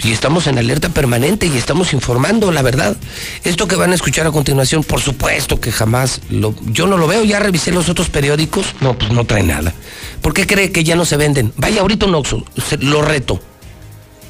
Y 0.05 0.12
estamos 0.12 0.47
en 0.47 0.59
alerta 0.59 0.90
permanente 0.90 1.47
y 1.47 1.56
estamos 1.56 1.94
informando 1.94 2.52
la 2.52 2.60
verdad. 2.60 2.94
Esto 3.43 3.66
que 3.66 3.74
van 3.76 3.93
a 3.93 3.94
escuchar 3.94 4.26
a 4.26 4.31
continuación, 4.31 4.85
por 4.85 5.01
supuesto 5.01 5.59
que 5.60 5.72
jamás 5.72 6.20
lo. 6.28 6.55
Yo 6.66 6.86
no 6.86 6.98
lo 6.98 7.06
veo, 7.06 7.24
ya 7.24 7.39
revisé 7.40 7.72
los 7.72 7.89
otros 7.89 8.10
periódicos. 8.10 8.66
No, 8.82 8.98
pues 8.98 9.10
no 9.12 9.24
trae 9.24 9.43
nada. 9.43 9.72
¿Por 10.20 10.35
qué 10.35 10.47
cree 10.47 10.70
que 10.72 10.85
ya 10.85 10.94
no 10.94 11.06
se 11.06 11.16
venden? 11.16 11.55
Vaya 11.56 11.81
ahorita 11.81 12.05
un 12.05 12.14
Oxxo, 12.16 12.44
lo 12.81 13.01
reto. 13.01 13.40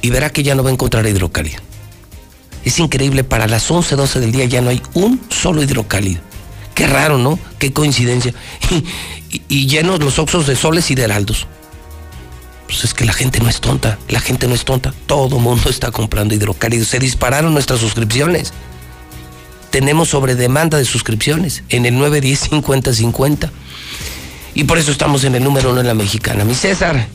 Y 0.00 0.10
verá 0.10 0.30
que 0.30 0.44
ya 0.44 0.54
no 0.54 0.62
va 0.62 0.70
a 0.70 0.72
encontrar 0.72 1.06
hidrocálido. 1.06 1.60
Es 2.64 2.78
increíble, 2.78 3.24
para 3.24 3.46
las 3.48 3.68
11, 3.70 3.96
12 3.96 4.20
del 4.20 4.30
día 4.32 4.44
ya 4.44 4.60
no 4.60 4.70
hay 4.70 4.80
un 4.94 5.20
solo 5.28 5.60
hidrocálido. 5.62 6.20
Qué 6.74 6.86
raro, 6.86 7.18
¿no? 7.18 7.38
Qué 7.58 7.72
coincidencia. 7.72 8.32
Y- 9.34 9.42
y 9.48 9.66
llenos 9.66 9.98
los 9.98 10.20
oxos 10.20 10.46
de 10.46 10.54
soles 10.54 10.92
y 10.92 10.94
de 10.94 11.02
heraldos. 11.02 11.48
Pues 12.66 12.84
es 12.84 12.94
que 12.94 13.04
la 13.04 13.12
gente 13.12 13.40
no 13.40 13.48
es 13.48 13.60
tonta, 13.60 13.98
la 14.08 14.20
gente 14.20 14.46
no 14.46 14.54
es 14.54 14.64
tonta. 14.64 14.92
Todo 15.06 15.38
mundo 15.38 15.68
está 15.68 15.90
comprando 15.90 16.34
hidrocálidos. 16.34 16.88
Se 16.88 16.98
dispararon 16.98 17.52
nuestras 17.52 17.80
suscripciones. 17.80 18.52
Tenemos 19.70 20.08
sobre 20.08 20.34
demanda 20.34 20.78
de 20.78 20.84
suscripciones 20.84 21.64
en 21.68 21.84
el 21.84 21.94
910 21.98 22.38
5050. 22.38 23.50
Y 24.54 24.64
por 24.64 24.78
eso 24.78 24.92
estamos 24.92 25.24
en 25.24 25.34
el 25.34 25.42
número 25.42 25.72
uno 25.72 25.80
en 25.80 25.86
la 25.86 25.94
mexicana. 25.94 26.44
Mi 26.44 26.54
César. 26.54 27.08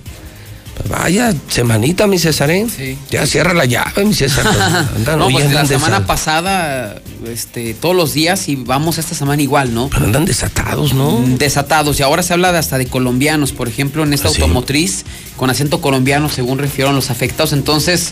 Pues 0.80 0.90
vaya, 0.90 1.34
semanita, 1.50 2.08
mi 2.08 2.18
César, 2.18 2.50
¿eh? 2.52 2.66
Sí. 2.76 2.98
Ya 3.12 3.26
cierra 3.28 3.54
la 3.54 3.66
llave, 3.66 4.06
mi 4.06 4.14
César. 4.14 4.48
andan, 4.96 5.20
no, 5.20 5.30
pues 5.30 5.52
la 5.52 5.66
semana 5.66 6.06
pasada, 6.06 7.02
este, 7.28 7.74
todos 7.74 7.96
los 7.96 8.14
días 8.14 8.48
y 8.48 8.56
vamos 8.56 8.98
esta 8.98 9.14
semana 9.14 9.42
igual, 9.42 9.74
¿no? 9.74 9.90
Pero 9.90 10.06
andan 10.06 10.26
desatados, 10.26 10.94
¿no? 10.94 11.20
Mm, 11.20 11.38
Desatados. 11.38 12.00
Y 12.00 12.04
ahora 12.04 12.24
se 12.24 12.34
habla 12.34 12.52
de 12.54 12.60
hasta 12.60 12.78
de 12.78 12.86
colombianos, 12.88 13.52
por 13.52 13.68
ejemplo, 13.68 14.04
en 14.04 14.14
esta 14.14 14.30
Ah, 14.30 14.32
sí. 14.32 14.42
automotriz 14.42 15.06
con 15.38 15.50
acento 15.50 15.82
colombiano, 15.82 16.30
según 16.30 16.58
refirieron 16.60 16.96
los 16.96 17.10
afectados. 17.10 17.52
Entonces, 17.54 18.12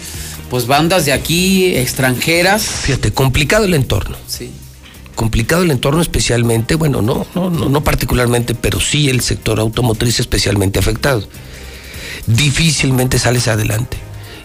pues 0.49 0.67
bandas 0.67 1.05
de 1.05 1.13
aquí, 1.13 1.75
extranjeras. 1.75 2.63
Fíjate, 2.63 3.11
complicado 3.11 3.65
el 3.65 3.73
entorno. 3.73 4.17
Sí. 4.27 4.51
Complicado 5.15 5.63
el 5.63 5.71
entorno 5.71 6.01
especialmente, 6.01 6.75
bueno, 6.75 7.01
no, 7.01 7.25
no, 7.33 7.49
no, 7.49 7.69
no 7.69 7.83
particularmente, 7.83 8.53
pero 8.55 8.79
sí 8.79 9.09
el 9.09 9.21
sector 9.21 9.59
automotriz 9.59 10.19
especialmente 10.19 10.77
afectado. 10.79 11.27
Difícilmente 12.27 13.19
sales 13.19 13.47
adelante. 13.47 13.97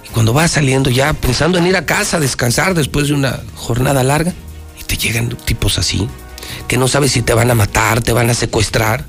Y 0.07 0.09
cuando 0.09 0.33
vas 0.33 0.53
saliendo 0.53 0.89
ya 0.91 1.13
pensando 1.13 1.59
en 1.59 1.67
ir 1.67 1.77
a 1.77 1.85
casa 1.85 2.17
a 2.17 2.21
descansar 2.21 2.75
después 2.75 3.09
de 3.09 3.15
una 3.15 3.41
jornada 3.55 4.03
larga, 4.03 4.33
y 4.81 4.85
te 4.85 4.97
llegan 4.97 5.29
tipos 5.45 5.79
así, 5.79 6.09
que 6.69 6.77
no 6.77 6.89
sabes 6.89 7.13
si 7.13 7.23
te 7.23 7.35
van 7.35 7.51
a 7.51 7.55
matar, 7.55 8.01
te 8.01 8.13
van 8.13 8.31
a 8.31 8.35
secuestrar. 8.35 9.05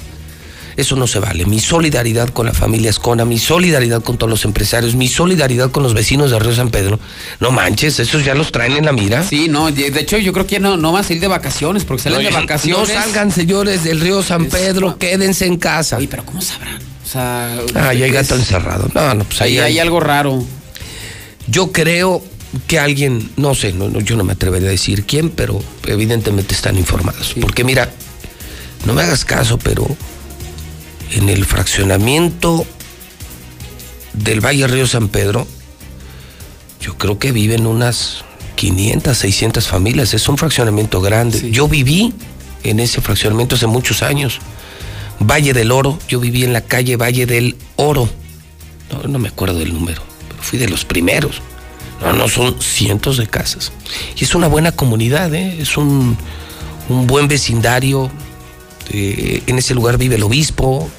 Eso 0.75 0.95
no 0.95 1.05
se 1.05 1.19
vale. 1.19 1.45
Mi 1.45 1.59
solidaridad 1.59 2.29
con 2.29 2.47
la 2.47 2.53
familia 2.53 2.89
Escona, 2.89 3.25
mi 3.25 3.37
solidaridad 3.37 4.01
con 4.01 4.17
todos 4.17 4.29
los 4.29 4.43
empresarios, 4.43 4.95
mi 4.95 5.07
solidaridad 5.07 5.69
con 5.69 5.83
los 5.83 5.93
vecinos 5.93 6.31
de 6.31 6.39
Río 6.39 6.55
San 6.55 6.71
Pedro. 6.71 6.99
No 7.39 7.51
manches, 7.51 7.99
esos 7.99 8.25
ya 8.25 8.33
los 8.33 8.51
traen 8.51 8.77
en 8.77 8.85
la 8.85 8.91
mira. 8.91 9.23
Sí, 9.23 9.47
no, 9.49 9.71
de 9.71 9.87
hecho 9.99 10.17
yo 10.17 10.33
creo 10.33 10.47
que 10.47 10.59
no, 10.59 10.75
no 10.75 10.91
van 10.91 11.01
a 11.01 11.07
salir 11.07 11.21
de 11.21 11.27
vacaciones, 11.27 11.85
porque 11.85 12.03
salen 12.03 12.23
No, 12.23 12.25
de 12.27 12.33
vacaciones. 12.33 12.89
No 12.89 13.01
salgan, 13.01 13.31
señores, 13.31 13.83
del 13.83 13.99
río 13.99 14.23
San 14.23 14.47
Pedro, 14.47 14.97
quédense 14.97 15.45
en 15.45 15.57
casa. 15.57 15.97
Oye, 15.97 16.07
pero 16.07 16.25
¿cómo 16.25 16.41
sabrán? 16.41 16.92
Sea, 17.13 17.59
Ah, 17.75 17.93
ya 17.93 18.05
hay 18.05 18.11
gato 18.11 18.35
encerrado. 18.35 18.89
No, 18.95 19.13
no, 19.13 19.23
pues 19.23 19.39
ahí 19.41 19.59
hay 19.59 19.77
algo 19.77 19.99
raro. 19.99 20.43
Yo 21.47 21.71
creo 21.71 22.23
que 22.65 22.79
alguien, 22.79 23.31
no 23.37 23.53
sé, 23.53 23.71
no, 23.73 23.87
no, 23.87 23.99
yo 23.99 24.15
no 24.15 24.23
me 24.23 24.33
atrevería 24.33 24.69
a 24.69 24.71
decir 24.71 25.05
quién, 25.05 25.29
pero 25.29 25.61
evidentemente 25.85 26.55
están 26.55 26.75
informados. 26.77 27.35
Porque 27.39 27.63
mira, 27.63 27.91
no 28.85 28.93
me 28.93 29.03
hagas 29.03 29.25
caso, 29.25 29.59
pero 29.59 29.85
en 31.11 31.29
el 31.29 31.45
fraccionamiento 31.45 32.65
del 34.13 34.43
Valle 34.43 34.65
Río 34.65 34.87
San 34.87 35.07
Pedro, 35.09 35.47
yo 36.81 36.97
creo 36.97 37.19
que 37.19 37.31
viven 37.31 37.67
unas 37.67 38.23
500, 38.55 39.15
600 39.15 39.67
familias. 39.67 40.13
Es 40.15 40.27
un 40.27 40.37
fraccionamiento 40.37 40.99
grande. 40.99 41.51
Yo 41.51 41.67
viví 41.67 42.13
en 42.63 42.79
ese 42.79 43.01
fraccionamiento 43.01 43.55
hace 43.55 43.67
muchos 43.67 44.01
años. 44.01 44.39
Valle 45.25 45.53
del 45.53 45.71
Oro, 45.71 45.97
yo 46.07 46.19
viví 46.19 46.43
en 46.43 46.53
la 46.53 46.61
calle 46.61 46.97
Valle 46.97 47.25
del 47.25 47.55
Oro. 47.75 48.09
No, 48.91 49.07
no 49.07 49.19
me 49.19 49.29
acuerdo 49.29 49.59
del 49.59 49.73
número, 49.73 50.01
pero 50.29 50.43
fui 50.43 50.59
de 50.59 50.69
los 50.69 50.85
primeros. 50.85 51.41
No, 52.01 52.13
no, 52.13 52.27
son 52.27 52.61
cientos 52.61 53.17
de 53.17 53.27
casas. 53.27 53.71
Y 54.17 54.23
es 54.23 54.35
una 54.35 54.47
buena 54.47 54.73
comunidad, 54.73 55.33
¿eh? 55.33 55.57
es 55.59 55.77
un, 55.77 56.17
un 56.89 57.07
buen 57.07 57.27
vecindario. 57.27 58.11
Eh, 58.91 59.41
en 59.47 59.57
ese 59.57 59.73
lugar 59.73 59.97
vive 59.97 60.15
el 60.15 60.23
obispo, 60.23 60.89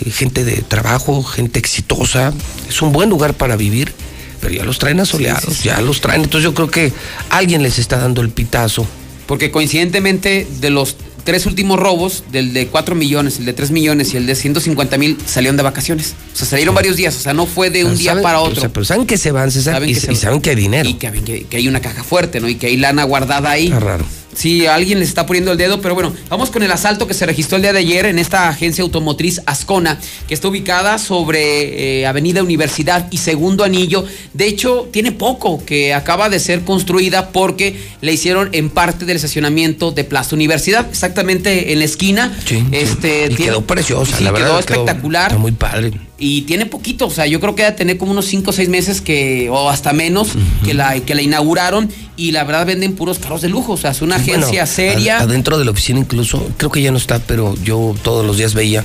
eh, 0.00 0.10
gente 0.10 0.44
de 0.44 0.62
trabajo, 0.62 1.22
gente 1.22 1.58
exitosa. 1.58 2.32
Es 2.68 2.82
un 2.82 2.92
buen 2.92 3.08
lugar 3.08 3.34
para 3.34 3.56
vivir, 3.56 3.92
pero 4.40 4.52
ya 4.52 4.64
los 4.64 4.78
traen 4.78 4.98
asoleados, 4.98 5.62
ya 5.62 5.80
los 5.80 6.00
traen. 6.00 6.22
Entonces 6.22 6.44
yo 6.44 6.54
creo 6.54 6.70
que 6.70 6.92
alguien 7.30 7.62
les 7.62 7.78
está 7.78 7.98
dando 7.98 8.20
el 8.20 8.30
pitazo. 8.30 8.86
Porque 9.26 9.52
coincidentemente 9.52 10.46
de 10.60 10.70
los 10.70 10.96
tres 11.24 11.46
últimos 11.46 11.78
robos, 11.78 12.24
del 12.32 12.52
de 12.52 12.66
4 12.68 12.94
millones, 12.94 13.38
el 13.38 13.44
de 13.46 13.52
3 13.52 13.70
millones 13.70 14.12
y 14.14 14.16
el 14.16 14.26
de 14.26 14.34
150 14.34 14.98
mil, 14.98 15.18
salieron 15.26 15.56
de 15.56 15.62
vacaciones. 15.62 16.14
O 16.32 16.36
sea, 16.36 16.46
salieron 16.46 16.74
varios 16.74 16.96
días. 16.96 17.16
O 17.16 17.20
sea, 17.20 17.32
no 17.34 17.46
fue 17.46 17.70
de 17.70 17.84
un 17.84 17.96
día 17.96 18.12
saben- 18.12 18.22
para 18.22 18.40
o 18.40 18.44
otro. 18.44 18.60
sea, 18.60 18.68
pero 18.72 18.84
saben 18.84 19.06
que 19.06 19.16
se 19.16 19.32
van, 19.32 19.50
César, 19.50 19.74
Saben 19.74 19.88
y, 19.90 19.94
que 19.94 20.00
se 20.00 20.12
y 20.12 20.16
saben 20.16 20.40
que 20.40 20.50
hay 20.50 20.56
dinero. 20.56 20.88
Y 20.88 20.94
que, 20.94 21.10
que- 21.24 21.44
que 21.44 21.56
hay 21.56 21.68
una 21.68 21.80
caja 21.80 22.02
fuerte, 22.04 22.40
¿no? 22.40 22.48
Y 22.48 22.56
que 22.56 22.66
hay 22.68 22.76
lana 22.76 23.04
guardada 23.04 23.50
ahí. 23.50 23.66
Está 23.66 23.80
raro. 23.80 24.04
Sí, 24.34 24.66
alguien 24.66 24.98
les 24.98 25.08
está 25.08 25.26
poniendo 25.26 25.52
el 25.52 25.58
dedo, 25.58 25.80
pero 25.82 25.94
bueno, 25.94 26.12
vamos 26.30 26.50
con 26.50 26.62
el 26.62 26.72
asalto 26.72 27.06
que 27.06 27.14
se 27.14 27.26
registró 27.26 27.56
el 27.56 27.62
día 27.62 27.72
de 27.72 27.80
ayer 27.80 28.06
en 28.06 28.18
esta 28.18 28.48
agencia 28.48 28.82
automotriz 28.82 29.42
Ascona, 29.46 29.98
que 30.26 30.32
está 30.34 30.48
ubicada 30.48 30.98
sobre 30.98 32.00
eh, 32.00 32.06
Avenida 32.06 32.42
Universidad 32.42 33.08
y 33.10 33.18
Segundo 33.18 33.62
Anillo. 33.62 34.04
De 34.32 34.46
hecho, 34.46 34.88
tiene 34.90 35.12
poco 35.12 35.64
que 35.64 35.92
acaba 35.92 36.28
de 36.30 36.38
ser 36.40 36.62
construida 36.62 37.28
porque 37.30 37.78
le 38.00 38.12
hicieron 38.12 38.48
en 38.52 38.70
parte 38.70 39.04
del 39.04 39.16
estacionamiento 39.16 39.90
de 39.90 40.04
Plaza 40.04 40.34
Universidad, 40.34 40.86
exactamente 40.88 41.72
en 41.72 41.78
la 41.80 41.84
esquina. 41.84 42.36
Este, 42.72 43.26
Y 43.26 43.28
tiene- 43.34 43.44
quedó 43.52 43.60
preciosa, 43.66 44.16
sí, 44.16 44.24
la 44.24 44.30
verdad. 44.30 44.48
quedó 44.48 44.58
espectacular. 44.60 45.26
Está 45.30 45.38
muy 45.38 45.52
padre. 45.52 45.92
Y 46.24 46.42
tiene 46.42 46.66
poquito, 46.66 47.06
o 47.06 47.10
sea, 47.10 47.26
yo 47.26 47.40
creo 47.40 47.56
que 47.56 47.64
debe 47.64 47.74
tener 47.76 47.98
como 47.98 48.12
unos 48.12 48.26
5 48.26 48.50
o 48.50 48.52
6 48.52 48.68
meses 48.68 49.00
que, 49.00 49.48
o 49.50 49.68
hasta 49.68 49.92
menos, 49.92 50.28
que, 50.64 50.72
la, 50.72 51.00
que 51.00 51.16
la 51.16 51.22
inauguraron 51.22 51.90
y 52.16 52.30
la 52.30 52.44
verdad 52.44 52.64
venden 52.64 52.94
puros 52.94 53.18
carros 53.18 53.42
de 53.42 53.48
lujo, 53.48 53.72
o 53.72 53.76
sea, 53.76 53.90
es 53.90 54.02
una 54.02 54.16
agencia 54.16 54.46
Bueno, 54.48 54.66
seria. 54.66 55.16
ad- 55.18 55.22
Adentro 55.24 55.58
de 55.58 55.64
la 55.64 55.72
oficina 55.72 55.98
incluso, 55.98 56.48
creo 56.58 56.70
que 56.70 56.80
ya 56.80 56.92
no 56.92 56.98
está, 56.98 57.18
pero 57.18 57.56
yo 57.64 57.96
todos 58.04 58.24
los 58.24 58.36
días 58.36 58.54
veía 58.54 58.84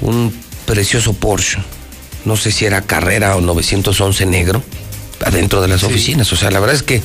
un 0.00 0.32
precioso 0.66 1.12
Porsche. 1.14 1.58
No 2.24 2.36
sé 2.36 2.52
si 2.52 2.64
era 2.64 2.82
Carrera 2.82 3.36
o 3.36 3.40
911 3.40 4.26
negro, 4.26 4.62
adentro 5.24 5.60
de 5.62 5.68
las 5.68 5.82
oficinas. 5.82 6.32
O 6.32 6.36
sea, 6.36 6.50
la 6.50 6.60
verdad 6.60 6.76
es 6.76 6.82
que 6.82 7.02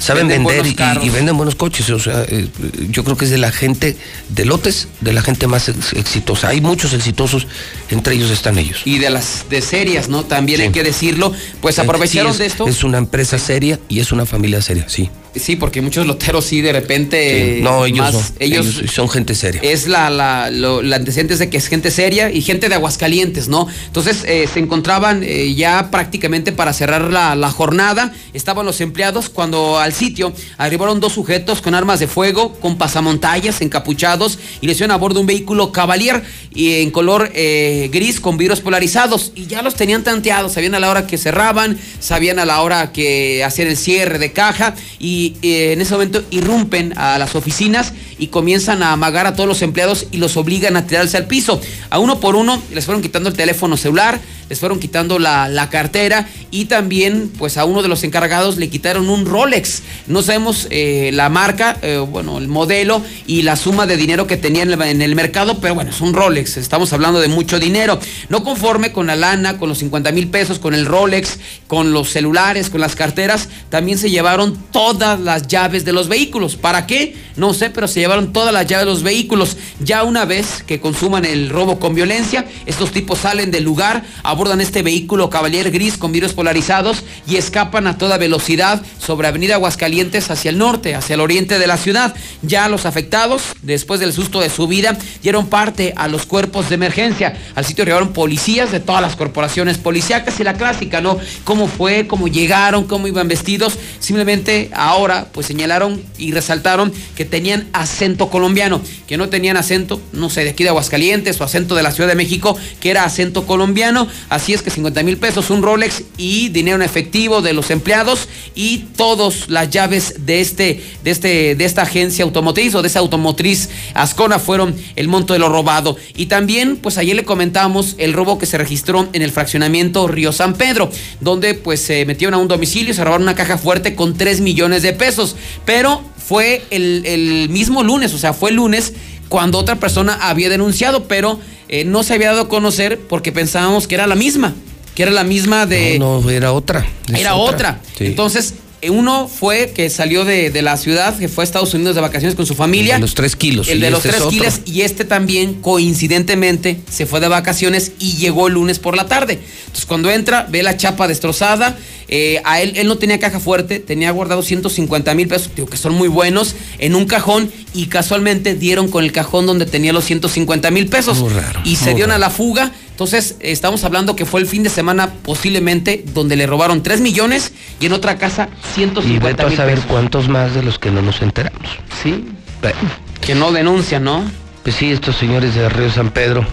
Saben 0.00 0.26
Venden 0.28 0.44
vender 0.46 1.02
y- 1.04 1.10
venden 1.10 1.36
buenos 1.36 1.54
coches. 1.54 1.88
O 1.90 1.98
sea, 2.00 2.24
eh, 2.28 2.48
yo 2.90 3.04
creo 3.04 3.16
que 3.16 3.26
es 3.26 3.30
de 3.30 3.38
la 3.38 3.52
gente 3.52 3.96
de 4.30 4.44
lotes, 4.44 4.88
de 5.00 5.12
la 5.12 5.22
gente 5.22 5.46
más 5.46 5.68
ex- 5.68 5.92
exitosa. 5.92 6.48
Hay 6.48 6.60
muchos 6.60 6.92
exitosos, 6.94 7.46
entre 7.90 8.14
ellos 8.14 8.30
están 8.30 8.58
ellos. 8.58 8.80
Y 8.84 8.98
de 8.98 9.10
las 9.10 9.44
de 9.50 9.60
serias, 9.62 10.08
¿no? 10.08 10.24
También 10.24 10.60
hay 10.62 10.70
que 10.70 10.82
decirlo. 10.82 11.32
Pues 11.60 11.78
aprovecharon 11.78 12.32
Sí, 12.32 12.36
es- 12.36 12.38
de 12.38 12.46
esto. 12.46 12.66
Es 12.66 12.82
una 12.82 12.98
empresa 12.98 13.38
seria 13.38 13.78
y 13.88 14.00
es 14.00 14.10
una 14.10 14.26
familia 14.26 14.60
seria, 14.62 14.88
sí. 14.88 15.10
Sí, 15.36 15.54
porque 15.54 15.80
muchos 15.80 16.08
loteros 16.08 16.44
sí 16.44 16.60
de 16.60 16.72
repente. 16.72 17.56
Sí. 17.58 17.62
No, 17.62 17.86
ellos 17.86 17.98
más- 18.00 18.12
no. 18.14 18.22
Ellos, 18.40 18.78
Ellos 18.78 18.92
son 18.92 19.08
gente 19.08 19.36
seria. 19.36 19.60
Es 19.62 19.86
la, 19.86 20.10
la, 20.10 20.50
lo, 20.50 20.82
la 20.82 20.96
antecedentes 20.96 21.38
de 21.38 21.48
que 21.48 21.56
es 21.56 21.68
gente 21.68 21.92
seria 21.92 22.32
y 22.32 22.42
gente 22.42 22.68
de 22.68 22.74
Aguascalientes, 22.74 23.46
¿no? 23.46 23.68
Entonces 23.86 24.24
eh, 24.26 24.48
se 24.52 24.58
encontraban 24.58 25.22
eh, 25.22 25.54
ya 25.54 25.88
prácticamente 25.92 26.50
para 26.50 26.72
cerrar 26.72 27.12
la, 27.12 27.36
la 27.36 27.50
jornada. 27.50 28.12
Estaban 28.34 28.66
los 28.66 28.80
empleados 28.80 29.28
cuando 29.30 29.78
al 29.78 29.89
sitio 29.92 30.32
arribaron 30.58 31.00
dos 31.00 31.12
sujetos 31.12 31.60
con 31.60 31.74
armas 31.74 32.00
de 32.00 32.06
fuego, 32.06 32.54
con 32.54 32.78
pasamontallas, 32.78 33.60
encapuchados 33.60 34.38
y 34.60 34.66
les 34.66 34.78
iban 34.78 34.90
a 34.90 34.96
bordo 34.96 35.20
un 35.20 35.26
vehículo 35.26 35.72
Cavalier 35.72 36.22
y 36.54 36.82
en 36.82 36.90
color 36.90 37.30
eh, 37.34 37.88
gris 37.92 38.20
con 38.20 38.36
vidrios 38.36 38.60
polarizados. 38.60 39.32
Y 39.34 39.46
ya 39.46 39.62
los 39.62 39.74
tenían 39.74 40.04
tanteados, 40.04 40.52
sabían 40.52 40.74
a 40.74 40.80
la 40.80 40.90
hora 40.90 41.06
que 41.06 41.18
cerraban, 41.18 41.78
sabían 41.98 42.38
a 42.38 42.44
la 42.44 42.62
hora 42.62 42.92
que 42.92 43.44
hacían 43.44 43.68
el 43.68 43.76
cierre 43.76 44.18
de 44.18 44.32
caja 44.32 44.74
y 44.98 45.36
eh, 45.42 45.72
en 45.72 45.80
ese 45.80 45.92
momento 45.94 46.22
irrumpen 46.30 46.96
a 46.96 47.18
las 47.18 47.34
oficinas 47.34 47.92
y 48.20 48.28
comienzan 48.28 48.84
a 48.84 48.92
amagar 48.92 49.26
a 49.26 49.34
todos 49.34 49.48
los 49.48 49.62
empleados 49.62 50.06
y 50.12 50.18
los 50.18 50.36
obligan 50.36 50.76
a 50.76 50.86
tirarse 50.86 51.16
al 51.16 51.26
piso. 51.26 51.60
A 51.88 51.98
uno 51.98 52.20
por 52.20 52.36
uno 52.36 52.62
les 52.72 52.84
fueron 52.84 53.02
quitando 53.02 53.30
el 53.30 53.34
teléfono 53.34 53.76
celular, 53.76 54.20
les 54.50 54.60
fueron 54.60 54.78
quitando 54.78 55.18
la, 55.18 55.48
la 55.48 55.70
cartera 55.70 56.28
y 56.50 56.66
también 56.66 57.30
pues 57.38 57.56
a 57.56 57.64
uno 57.64 57.82
de 57.82 57.88
los 57.88 58.04
encargados 58.04 58.58
le 58.58 58.68
quitaron 58.68 59.08
un 59.08 59.24
Rolex. 59.24 59.82
No 60.06 60.22
sabemos 60.22 60.66
eh, 60.70 61.10
la 61.14 61.28
marca, 61.30 61.78
eh, 61.82 61.98
bueno, 61.98 62.36
el 62.38 62.48
modelo 62.48 63.02
y 63.26 63.42
la 63.42 63.56
suma 63.56 63.86
de 63.86 63.96
dinero 63.96 64.26
que 64.26 64.36
tenía 64.36 64.64
en 64.64 64.72
el, 64.72 64.82
en 64.82 65.02
el 65.02 65.14
mercado, 65.14 65.60
pero 65.60 65.74
bueno, 65.74 65.90
es 65.90 66.00
un 66.00 66.12
Rolex, 66.12 66.58
estamos 66.58 66.92
hablando 66.92 67.20
de 67.20 67.28
mucho 67.28 67.58
dinero. 67.58 67.98
No 68.28 68.44
conforme 68.44 68.92
con 68.92 69.06
la 69.06 69.16
lana, 69.16 69.56
con 69.56 69.68
los 69.68 69.78
50 69.78 70.12
mil 70.12 70.28
pesos, 70.28 70.58
con 70.58 70.74
el 70.74 70.84
Rolex, 70.84 71.38
con 71.66 71.92
los 71.92 72.10
celulares, 72.10 72.68
con 72.68 72.80
las 72.80 72.96
carteras, 72.96 73.48
también 73.70 73.96
se 73.96 74.10
llevaron 74.10 74.58
todas 74.72 75.18
las 75.20 75.46
llaves 75.46 75.84
de 75.84 75.92
los 75.92 76.08
vehículos. 76.08 76.56
¿Para 76.56 76.86
qué? 76.86 77.16
No 77.36 77.54
sé, 77.54 77.70
pero 77.70 77.88
se 77.88 78.00
llevaron 78.00 78.09
todas 78.32 78.52
las 78.52 78.66
llaves 78.66 78.86
de 78.86 78.90
los 78.90 79.02
vehículos. 79.02 79.56
Ya 79.78 80.02
una 80.02 80.24
vez 80.24 80.64
que 80.66 80.80
consuman 80.80 81.24
el 81.24 81.48
robo 81.48 81.78
con 81.78 81.94
violencia, 81.94 82.44
estos 82.66 82.90
tipos 82.90 83.20
salen 83.20 83.50
del 83.50 83.64
lugar, 83.64 84.04
abordan 84.24 84.60
este 84.60 84.82
vehículo 84.82 85.30
Cavalier 85.30 85.70
gris 85.70 85.96
con 85.96 86.10
vidrios 86.10 86.32
polarizados 86.32 87.04
y 87.26 87.36
escapan 87.36 87.86
a 87.86 87.98
toda 87.98 88.18
velocidad 88.18 88.82
sobre 88.98 89.28
Avenida 89.28 89.54
Aguascalientes 89.54 90.30
hacia 90.30 90.50
el 90.50 90.58
norte, 90.58 90.94
hacia 90.94 91.14
el 91.14 91.20
oriente 91.20 91.58
de 91.58 91.66
la 91.66 91.76
ciudad. 91.76 92.14
Ya 92.42 92.68
los 92.68 92.84
afectados, 92.84 93.42
después 93.62 94.00
del 94.00 94.12
susto 94.12 94.40
de 94.40 94.50
su 94.50 94.66
vida, 94.66 94.98
dieron 95.22 95.46
parte 95.46 95.94
a 95.96 96.08
los 96.08 96.26
cuerpos 96.26 96.68
de 96.68 96.74
emergencia. 96.74 97.36
Al 97.54 97.64
sitio 97.64 97.84
llegaron 97.84 98.12
policías 98.12 98.72
de 98.72 98.80
todas 98.80 99.02
las 99.02 99.14
corporaciones 99.14 99.78
policíacas 99.78 100.40
y 100.40 100.44
la 100.44 100.54
clásica, 100.54 101.00
¿no? 101.00 101.18
Cómo 101.44 101.68
fue, 101.68 102.08
cómo 102.08 102.26
llegaron, 102.26 102.84
cómo 102.84 103.06
iban 103.06 103.28
vestidos. 103.28 103.78
Simplemente 104.00 104.70
ahora, 104.74 105.28
pues 105.32 105.46
señalaron 105.46 106.02
y 106.18 106.32
resaltaron 106.32 106.92
que 107.14 107.24
tenían 107.24 107.68
acento 108.00 108.30
colombiano, 108.30 108.80
que 109.06 109.18
no 109.18 109.28
tenían 109.28 109.58
acento, 109.58 110.00
no 110.12 110.30
sé, 110.30 110.42
de 110.44 110.50
aquí 110.50 110.62
de 110.62 110.70
Aguascalientes 110.70 111.38
o 111.38 111.44
acento 111.44 111.74
de 111.74 111.82
la 111.82 111.92
Ciudad 111.92 112.08
de 112.08 112.14
México, 112.14 112.56
que 112.80 112.90
era 112.90 113.04
acento 113.04 113.46
colombiano. 113.46 114.08
Así 114.30 114.54
es 114.54 114.62
que 114.62 114.70
50 114.70 115.02
mil 115.02 115.18
pesos, 115.18 115.50
un 115.50 115.62
Rolex 115.62 116.04
y 116.16 116.48
dinero 116.48 116.76
en 116.76 116.82
efectivo 116.82 117.42
de 117.42 117.52
los 117.52 117.70
empleados 117.70 118.26
y 118.54 118.78
todas 118.96 119.50
las 119.50 119.68
llaves 119.68 120.14
de 120.24 120.40
este, 120.40 120.82
de 121.04 121.10
este, 121.10 121.54
de 121.56 121.64
esta 121.66 121.82
agencia 121.82 122.24
automotriz 122.24 122.74
o 122.74 122.80
de 122.80 122.88
esa 122.88 123.00
automotriz 123.00 123.68
Ascona 123.92 124.38
fueron 124.38 124.74
el 124.96 125.08
monto 125.08 125.34
de 125.34 125.38
lo 125.38 125.50
robado. 125.50 125.98
Y 126.16 126.26
también, 126.26 126.76
pues 126.76 126.96
ayer 126.96 127.14
le 127.14 127.24
comentamos 127.24 127.96
el 127.98 128.14
robo 128.14 128.38
que 128.38 128.46
se 128.46 128.56
registró 128.56 129.10
en 129.12 129.20
el 129.20 129.30
fraccionamiento 129.30 130.08
Río 130.08 130.32
San 130.32 130.54
Pedro, 130.54 130.90
donde 131.20 131.52
pues 131.52 131.82
se 131.82 132.06
metieron 132.06 132.32
a 132.32 132.38
un 132.38 132.48
domicilio 132.48 132.94
se 132.94 133.04
robaron 133.04 133.24
una 133.24 133.34
caja 133.34 133.58
fuerte 133.58 133.94
con 133.94 134.16
3 134.16 134.40
millones 134.40 134.82
de 134.82 134.94
pesos. 134.94 135.36
Pero 135.66 136.02
fue 136.30 136.62
el, 136.70 137.02
el 137.06 137.48
mismo 137.48 137.79
lunes, 137.82 138.14
o 138.14 138.18
sea, 138.18 138.32
fue 138.32 138.50
el 138.50 138.56
lunes 138.56 138.94
cuando 139.28 139.58
otra 139.58 139.76
persona 139.76 140.18
había 140.20 140.48
denunciado, 140.48 141.04
pero 141.04 141.38
eh, 141.68 141.84
no 141.84 142.02
se 142.02 142.14
había 142.14 142.30
dado 142.30 142.42
a 142.42 142.48
conocer 142.48 142.98
porque 142.98 143.32
pensábamos 143.32 143.86
que 143.86 143.94
era 143.94 144.06
la 144.06 144.16
misma, 144.16 144.54
que 144.94 145.04
era 145.04 145.12
la 145.12 145.24
misma 145.24 145.66
de... 145.66 145.98
No, 145.98 146.20
no, 146.20 146.30
era 146.30 146.52
otra. 146.52 146.86
Era 147.14 147.34
otra. 147.34 147.80
Sí. 147.96 148.06
Entonces, 148.06 148.54
uno 148.88 149.28
fue 149.28 149.72
que 149.74 149.90
salió 149.90 150.24
de, 150.24 150.50
de 150.50 150.62
la 150.62 150.76
ciudad, 150.78 151.18
que 151.18 151.28
fue 151.28 151.42
a 151.42 151.44
Estados 151.44 151.74
Unidos 151.74 151.94
de 151.94 152.00
vacaciones 152.00 152.34
con 152.34 152.46
su 152.46 152.54
familia. 152.54 152.94
El 152.94 153.00
de 153.00 153.06
los 153.06 153.14
tres 153.14 153.36
kilos, 153.36 153.68
El 153.68 153.80
de 153.80 153.90
los 153.90 154.04
este 154.04 154.16
es 154.16 154.22
tres 154.22 154.28
kilos. 154.30 154.60
Y 154.64 154.80
este 154.82 155.04
también, 155.04 155.54
coincidentemente, 155.60 156.80
se 156.90 157.04
fue 157.06 157.20
de 157.20 157.28
vacaciones 157.28 157.92
y 157.98 158.16
llegó 158.16 158.46
el 158.48 158.54
lunes 158.54 158.78
por 158.78 158.96
la 158.96 159.06
tarde. 159.06 159.38
Entonces, 159.60 159.86
cuando 159.86 160.10
entra, 160.10 160.46
ve 160.50 160.62
la 160.62 160.76
chapa 160.76 161.06
destrozada. 161.08 161.76
eh, 162.08 162.40
a 162.44 162.60
él, 162.60 162.72
él 162.76 162.88
no 162.88 162.96
tenía 162.98 163.18
caja 163.20 163.38
fuerte, 163.38 163.78
tenía 163.78 164.10
guardado 164.10 164.42
150 164.42 165.14
mil 165.14 165.28
pesos, 165.28 165.50
digo 165.54 165.68
que 165.68 165.76
son 165.76 165.94
muy 165.94 166.08
buenos, 166.08 166.56
en 166.78 166.94
un 166.96 167.04
cajón 167.06 167.52
y 167.72 167.86
casualmente 167.86 168.54
dieron 168.54 168.88
con 168.88 169.04
el 169.04 169.12
cajón 169.12 169.46
donde 169.46 169.66
tenía 169.66 169.92
los 169.92 170.04
150 170.06 170.70
mil 170.72 170.88
pesos. 170.88 171.18
Muy 171.18 171.30
raro, 171.30 171.60
Y 171.64 171.76
se 171.76 171.94
dieron 171.94 172.10
a 172.10 172.18
la 172.18 172.30
fuga. 172.30 172.72
Entonces, 173.00 173.36
estamos 173.40 173.82
hablando 173.84 174.14
que 174.14 174.26
fue 174.26 174.42
el 174.42 174.46
fin 174.46 174.62
de 174.62 174.68
semana 174.68 175.08
posiblemente 175.22 176.04
donde 176.12 176.36
le 176.36 176.46
robaron 176.46 176.82
3 176.82 177.00
millones 177.00 177.50
y 177.80 177.86
en 177.86 177.94
otra 177.94 178.18
casa 178.18 178.50
Y 178.72 178.74
150 178.74 179.26
vete 179.26 179.42
a 179.42 179.56
saber 179.56 179.76
pesos. 179.76 179.90
cuántos 179.90 180.28
más 180.28 180.54
de 180.54 180.62
los 180.62 180.78
que 180.78 180.90
no 180.90 181.00
nos 181.00 181.22
enteramos. 181.22 181.66
Sí. 182.02 182.26
Bueno, 182.60 182.76
Que 183.22 183.34
no 183.34 183.52
denuncian, 183.52 184.04
¿no? 184.04 184.22
pues 184.62 184.76
sí, 184.76 184.90
estos 184.90 185.16
señores 185.16 185.54
de 185.54 185.66
Río 185.70 185.90
San 185.90 186.10
Pedro 186.10 186.46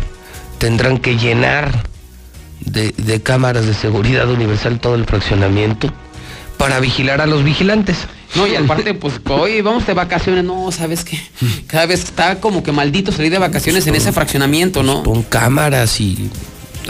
tendrán 0.57 0.99
que 0.99 1.17
llenar 1.17 1.83
de, 2.61 2.93
de 2.95 3.21
cámaras 3.21 3.65
de 3.65 3.73
seguridad 3.73 4.29
universal 4.31 4.79
todo 4.79 4.95
el 4.95 5.03
fraccionamiento 5.03 5.91
para 6.57 6.79
vigilar 6.79 7.19
a 7.19 7.25
los 7.25 7.43
vigilantes. 7.43 7.97
No, 8.37 8.47
y 8.47 8.55
aparte, 8.55 8.93
pues, 8.93 9.19
hoy 9.29 9.61
vamos 9.61 9.85
de 9.87 9.93
vacaciones. 9.93 10.43
No, 10.43 10.71
¿sabes 10.71 11.03
qué? 11.03 11.19
Cada 11.67 11.87
vez 11.87 12.03
está 12.03 12.39
como 12.39 12.63
que 12.63 12.71
maldito 12.71 13.11
salir 13.11 13.31
de 13.31 13.39
vacaciones 13.39 13.87
en 13.87 13.95
ese 13.95 14.11
fraccionamiento, 14.11 14.83
¿no? 14.83 15.03
Pon 15.03 15.23
cámaras 15.23 15.99
y 15.99 16.29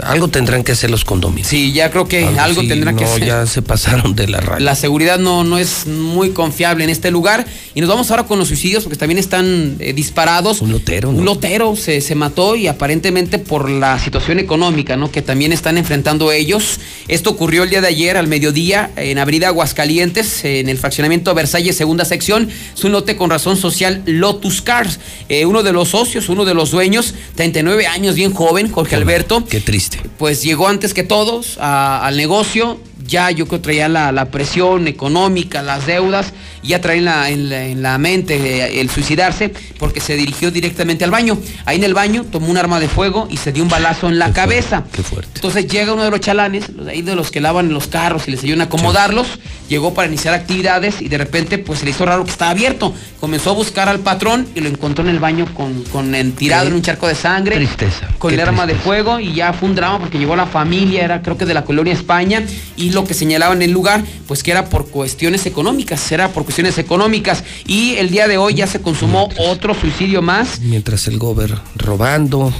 algo 0.04 0.28
tendrán 0.28 0.64
que 0.64 0.72
hacer 0.72 0.90
los 0.90 1.04
condominios. 1.04 1.48
Sí, 1.48 1.72
ya 1.72 1.90
creo 1.90 2.08
que 2.08 2.26
algo, 2.26 2.62
sí, 2.62 2.68
tendrá 2.68 2.94
que 2.94 3.04
no, 3.04 3.10
hacer. 3.10 3.26
ya 3.26 3.46
se 3.46 3.62
pasaron 3.62 4.14
de 4.14 4.28
la 4.28 4.40
raya. 4.40 4.64
La 4.64 4.74
seguridad 4.74 5.18
no, 5.18 5.44
no 5.44 5.58
es 5.58 5.86
muy 5.86 6.30
confiable 6.30 6.84
en 6.84 6.90
este 6.90 7.10
lugar. 7.10 7.46
Y 7.74 7.80
nos 7.80 7.88
vamos 7.88 8.10
ahora 8.10 8.24
con 8.24 8.38
los 8.38 8.48
suicidios 8.48 8.84
porque 8.84 8.98
también 8.98 9.18
están 9.18 9.76
eh, 9.78 9.92
disparados. 9.92 10.60
Un 10.60 10.72
lotero, 10.72 11.12
¿no? 11.12 11.18
Un 11.18 11.24
lotero 11.24 11.76
se, 11.76 12.00
se 12.00 12.14
mató 12.14 12.56
y 12.56 12.66
aparentemente 12.66 13.38
por 13.38 13.70
la 13.70 13.98
situación 13.98 14.38
económica, 14.38 14.96
¿no? 14.96 15.10
Que 15.10 15.22
también 15.22 15.52
están 15.52 15.78
enfrentando 15.78 16.32
ellos. 16.32 16.80
Esto 17.08 17.30
ocurrió 17.30 17.64
el 17.64 17.70
día 17.70 17.80
de 17.80 17.88
ayer 17.88 18.16
al 18.16 18.26
mediodía 18.26 18.90
en 18.96 19.18
Avenida 19.18 19.48
Aguascalientes, 19.48 20.44
en 20.44 20.68
el 20.68 20.78
fraccionamiento 20.78 21.34
Versalles, 21.34 21.76
segunda 21.76 22.04
sección. 22.04 22.48
Es 22.74 22.84
un 22.84 22.92
lote 22.92 23.16
con 23.16 23.30
razón 23.30 23.56
social 23.56 24.02
Lotus 24.06 24.62
Cars. 24.62 25.00
Eh, 25.28 25.46
uno 25.46 25.62
de 25.62 25.72
los 25.72 25.90
socios, 25.90 26.28
uno 26.28 26.44
de 26.44 26.54
los 26.54 26.70
dueños, 26.70 27.14
39 27.36 27.86
años, 27.86 28.14
bien 28.14 28.32
joven, 28.32 28.70
Jorge 28.70 28.96
Alberto. 28.96 29.44
Qué 29.44 29.60
triste. 29.60 29.87
Pues 30.18 30.42
llegó 30.42 30.68
antes 30.68 30.94
que 30.94 31.02
todos 31.04 31.58
a- 31.60 32.04
al 32.06 32.16
negocio, 32.16 32.78
ya 33.06 33.30
yo 33.30 33.46
creo 33.46 33.60
traía 33.60 33.88
la, 33.88 34.12
la 34.12 34.26
presión 34.30 34.86
económica, 34.88 35.62
las 35.62 35.86
deudas, 35.86 36.32
ya 36.62 36.80
traía 36.80 36.98
en 36.98 37.04
la, 37.04 37.30
en 37.30 37.48
la- 37.50 37.64
en 37.64 37.82
la 37.82 37.98
mente 37.98 38.36
eh, 38.36 38.80
el 38.80 38.90
suicidarse 38.90 39.52
porque 39.78 40.00
se 40.00 40.16
dirigió 40.16 40.50
directamente 40.50 41.04
al 41.04 41.10
baño. 41.10 41.38
Ahí 41.64 41.76
en 41.78 41.84
el 41.84 41.94
baño 41.94 42.24
tomó 42.24 42.48
un 42.48 42.56
arma 42.56 42.80
de 42.80 42.88
fuego 42.88 43.28
y 43.30 43.36
se 43.36 43.52
dio 43.52 43.62
un 43.62 43.68
balazo 43.68 44.08
en 44.08 44.18
la 44.18 44.32
cabeza. 44.32 44.84
Qué 44.92 45.02
fuerte. 45.02 45.30
Entonces 45.36 45.66
llega 45.68 45.92
uno 45.92 46.04
de 46.04 46.10
los 46.10 46.20
chalanes, 46.20 46.68
los 46.70 46.86
ahí 46.88 47.02
de 47.02 47.14
los 47.14 47.30
que 47.30 47.40
lavan 47.40 47.72
los 47.72 47.86
carros 47.86 48.26
y 48.28 48.30
les 48.32 48.42
ayudan 48.42 48.62
a 48.62 48.64
acomodarlos, 48.64 49.26
llegó 49.68 49.94
para 49.94 50.08
iniciar 50.08 50.34
actividades 50.34 51.00
y 51.00 51.08
de 51.08 51.18
repente 51.18 51.58
pues 51.58 51.80
se 51.80 51.84
le 51.84 51.92
hizo 51.92 52.04
raro 52.06 52.24
que 52.24 52.30
estaba 52.30 52.50
abierto. 52.50 52.92
Comenzó 53.20 53.50
a 53.50 53.54
buscar 53.54 53.88
al 53.88 54.00
patrón 54.00 54.46
y 54.54 54.60
lo 54.60 54.68
encontró 54.68 55.04
en 55.04 55.10
el 55.10 55.18
baño 55.18 55.46
con, 55.54 55.82
con 55.84 56.14
en- 56.14 56.32
tirado 56.32 56.64
Qué 56.64 56.68
en 56.68 56.74
un 56.74 56.82
charco 56.82 57.06
de 57.08 57.14
sangre. 57.14 57.56
tristeza, 57.56 58.08
Con 58.18 58.32
el 58.34 58.40
arma 58.40 58.66
de 58.66 58.74
fuego 58.74 59.20
y 59.20 59.34
ya 59.34 59.52
fue 59.52 59.68
un 59.68 59.74
drama 59.74 59.98
porque 59.98 60.18
llegó 60.18 60.36
la 60.36 60.46
familia, 60.46 61.04
era 61.04 61.22
creo 61.22 61.36
que 61.36 61.44
de 61.46 61.54
la 61.54 61.64
colonia 61.64 61.92
España 61.92 62.42
y 62.76 62.90
lo 62.90 63.04
que 63.04 63.14
señalaban 63.14 63.58
en 63.58 63.68
el 63.68 63.72
lugar 63.72 64.02
pues 64.26 64.42
que 64.42 64.50
era 64.50 64.66
por 64.68 64.88
cuestiones 64.88 65.46
económicas, 65.46 66.10
era 66.12 66.28
por 66.28 66.44
cuestiones 66.48 66.78
económicas 66.78 67.44
y 67.66 67.96
el 67.96 68.08
día 68.08 68.26
de 68.26 68.38
hoy 68.38 68.54
ya 68.54 68.66
se 68.66 68.80
consumó 68.80 69.28
otro 69.36 69.74
suicidio 69.74 70.22
más. 70.22 70.60
Mientras 70.60 71.06
el 71.06 71.18
gober 71.18 71.54
robando 71.76 72.50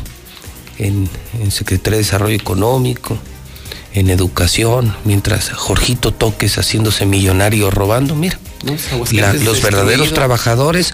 en, 0.76 1.08
en 1.40 1.50
Secretaría 1.50 1.96
de 1.96 2.04
Desarrollo 2.04 2.36
Económico, 2.36 3.16
en 3.94 4.10
Educación, 4.10 4.94
mientras 5.06 5.48
Jorgito 5.48 6.12
Toques 6.12 6.58
haciéndose 6.58 7.06
millonario 7.06 7.70
robando, 7.70 8.14
mira, 8.14 8.38
¿no? 8.62 8.72
la- 8.72 8.78
Aguascalientes 8.92 9.44
los 9.44 9.62
verdaderos 9.62 10.12
trabajadores 10.12 10.92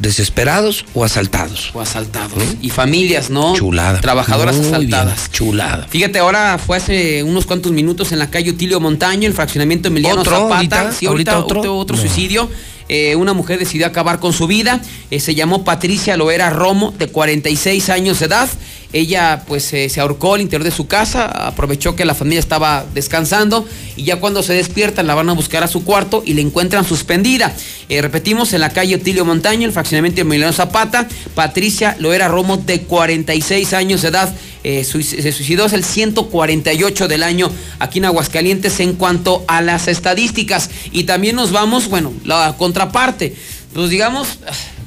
desesperados 0.00 0.84
o 0.94 1.04
asaltados. 1.04 1.70
O 1.74 1.80
asaltados. 1.80 2.42
Y 2.60 2.70
familias, 2.70 3.30
¿no? 3.30 3.54
Chulada. 3.54 4.00
Trabajadoras 4.00 4.56
Muy 4.56 4.66
asaltadas. 4.66 5.16
bien, 5.16 5.30
chulada. 5.32 5.86
Fíjate, 5.88 6.18
ahora 6.18 6.58
fue 6.58 6.76
hace 6.78 7.22
unos 7.22 7.46
cuantos 7.46 7.70
minutos 7.72 8.12
en 8.12 8.18
la 8.18 8.30
calle 8.30 8.50
Utilio 8.50 8.80
Montaño, 8.80 9.28
el 9.28 9.34
fraccionamiento 9.34 9.88
Emiliano 9.88 10.20
¿Otro 10.22 10.32
Zapata. 10.36 10.54
ahorita? 10.56 10.92
Sí, 10.92 11.06
ahorita, 11.06 11.32
¿Ahorita 11.32 11.38
otro? 11.44 11.60
otro, 11.60 11.78
otro 11.78 11.96
No. 11.96 12.02
suicidio. 12.02 12.50
Eh, 12.92 13.14
una 13.14 13.34
mujer 13.34 13.58
decidió 13.60 13.86
acabar 13.86 14.18
con 14.18 14.32
su 14.32 14.48
vida. 14.48 14.80
Eh, 15.12 15.20
se 15.20 15.36
llamó 15.36 15.62
Patricia 15.62 16.16
Loera 16.16 16.50
Romo, 16.50 16.92
de 16.98 17.06
46 17.06 17.88
años 17.88 18.18
de 18.18 18.26
edad. 18.26 18.48
Ella 18.92 19.44
pues 19.46 19.72
eh, 19.72 19.88
se 19.88 20.00
ahorcó 20.00 20.34
al 20.34 20.40
interior 20.40 20.64
de 20.64 20.72
su 20.72 20.88
casa, 20.88 21.26
aprovechó 21.26 21.94
que 21.94 22.04
la 22.04 22.14
familia 22.14 22.40
estaba 22.40 22.84
descansando 22.92 23.64
y 23.96 24.04
ya 24.04 24.18
cuando 24.18 24.42
se 24.42 24.52
despiertan 24.52 25.06
la 25.06 25.14
van 25.14 25.28
a 25.28 25.32
buscar 25.32 25.62
a 25.62 25.68
su 25.68 25.84
cuarto 25.84 26.22
y 26.26 26.34
la 26.34 26.40
encuentran 26.40 26.84
suspendida. 26.84 27.54
Eh, 27.88 28.02
repetimos, 28.02 28.52
en 28.52 28.60
la 28.60 28.70
calle 28.70 28.96
Otilio 28.96 29.24
Montaño, 29.24 29.66
el 29.66 29.72
fraccionamiento 29.72 30.22
Emiliano 30.22 30.52
Zapata, 30.52 31.06
Patricia 31.34 31.96
Loera 32.00 32.28
Romo, 32.28 32.56
de 32.56 32.82
46 32.82 33.72
años 33.74 34.02
de 34.02 34.08
edad, 34.08 34.34
eh, 34.64 34.84
se 34.84 35.32
suicidó, 35.32 35.66
es 35.66 35.72
el 35.72 35.84
148 35.84 37.08
del 37.08 37.22
año 37.22 37.50
aquí 37.78 37.98
en 37.98 38.06
Aguascalientes 38.06 38.80
en 38.80 38.94
cuanto 38.94 39.44
a 39.46 39.62
las 39.62 39.86
estadísticas. 39.86 40.68
Y 40.90 41.04
también 41.04 41.36
nos 41.36 41.52
vamos, 41.52 41.88
bueno, 41.88 42.12
la 42.24 42.56
contraparte. 42.58 43.34
Pues 43.72 43.88
digamos 43.88 44.38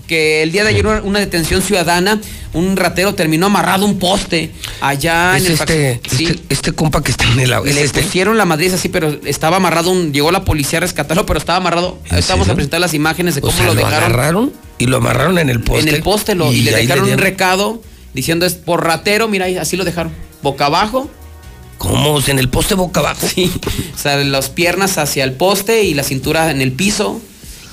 que 0.07 0.43
el 0.43 0.51
día 0.51 0.63
de 0.63 0.69
ayer 0.69 0.85
una, 0.85 1.01
una 1.01 1.19
detención 1.19 1.61
ciudadana, 1.61 2.19
un 2.53 2.77
ratero 2.77 3.15
terminó 3.15 3.47
amarrado 3.47 3.85
a 3.85 3.87
un 3.87 3.99
poste 3.99 4.51
allá 4.81 5.35
Es 5.37 5.45
en 5.45 5.47
el 5.47 5.53
este, 5.53 6.01
sí. 6.09 6.25
este, 6.25 6.41
este 6.49 6.71
compa 6.73 7.01
que 7.01 7.11
está 7.11 7.25
en 7.31 7.39
el 7.39 7.51
es 7.51 7.75
Le 7.75 7.83
este. 7.83 8.01
pusieron 8.03 8.37
la 8.37 8.45
madriz 8.45 8.73
así, 8.73 8.89
pero 8.89 9.19
estaba 9.25 9.57
amarrado, 9.57 9.91
un, 9.91 10.13
llegó 10.13 10.31
la 10.31 10.43
policía 10.43 10.77
a 10.79 10.81
rescatarlo, 10.81 11.25
pero 11.25 11.39
estaba 11.39 11.57
amarrado. 11.57 11.99
Estamos 12.11 12.49
a 12.49 12.55
presentar 12.55 12.79
las 12.79 12.93
imágenes 12.93 13.35
de 13.35 13.41
O 13.41 13.45
cómo 13.45 13.57
sea, 13.57 13.67
lo 13.67 13.75
dejaron. 13.75 13.97
agarraron 13.97 14.53
y 14.77 14.85
lo 14.85 14.97
amarraron 14.97 15.39
en 15.39 15.49
el 15.49 15.61
poste. 15.61 15.89
En 15.89 15.95
el 15.95 16.03
poste 16.03 16.35
lo, 16.35 16.51
y, 16.51 16.61
le 16.61 16.71
dejaron 16.71 17.09
un 17.09 17.17
recado 17.17 17.81
diciendo 18.13 18.45
es 18.45 18.53
por 18.53 18.85
ratero, 18.85 19.27
mira, 19.27 19.47
así 19.59 19.77
lo 19.77 19.85
dejaron. 19.85 20.13
Boca 20.41 20.65
abajo. 20.65 21.09
¿Cómo? 21.77 22.19
¿En 22.27 22.39
el 22.39 22.49
poste 22.49 22.75
boca 22.75 22.99
abajo? 22.99 23.27
Sí. 23.27 23.51
O 23.95 23.97
sea, 23.97 24.17
las 24.17 24.49
piernas 24.49 24.97
hacia 24.97 25.23
el 25.23 25.33
poste 25.33 25.83
y 25.83 25.93
la 25.93 26.03
cintura 26.03 26.51
en 26.51 26.61
el 26.61 26.71
piso. 26.71 27.21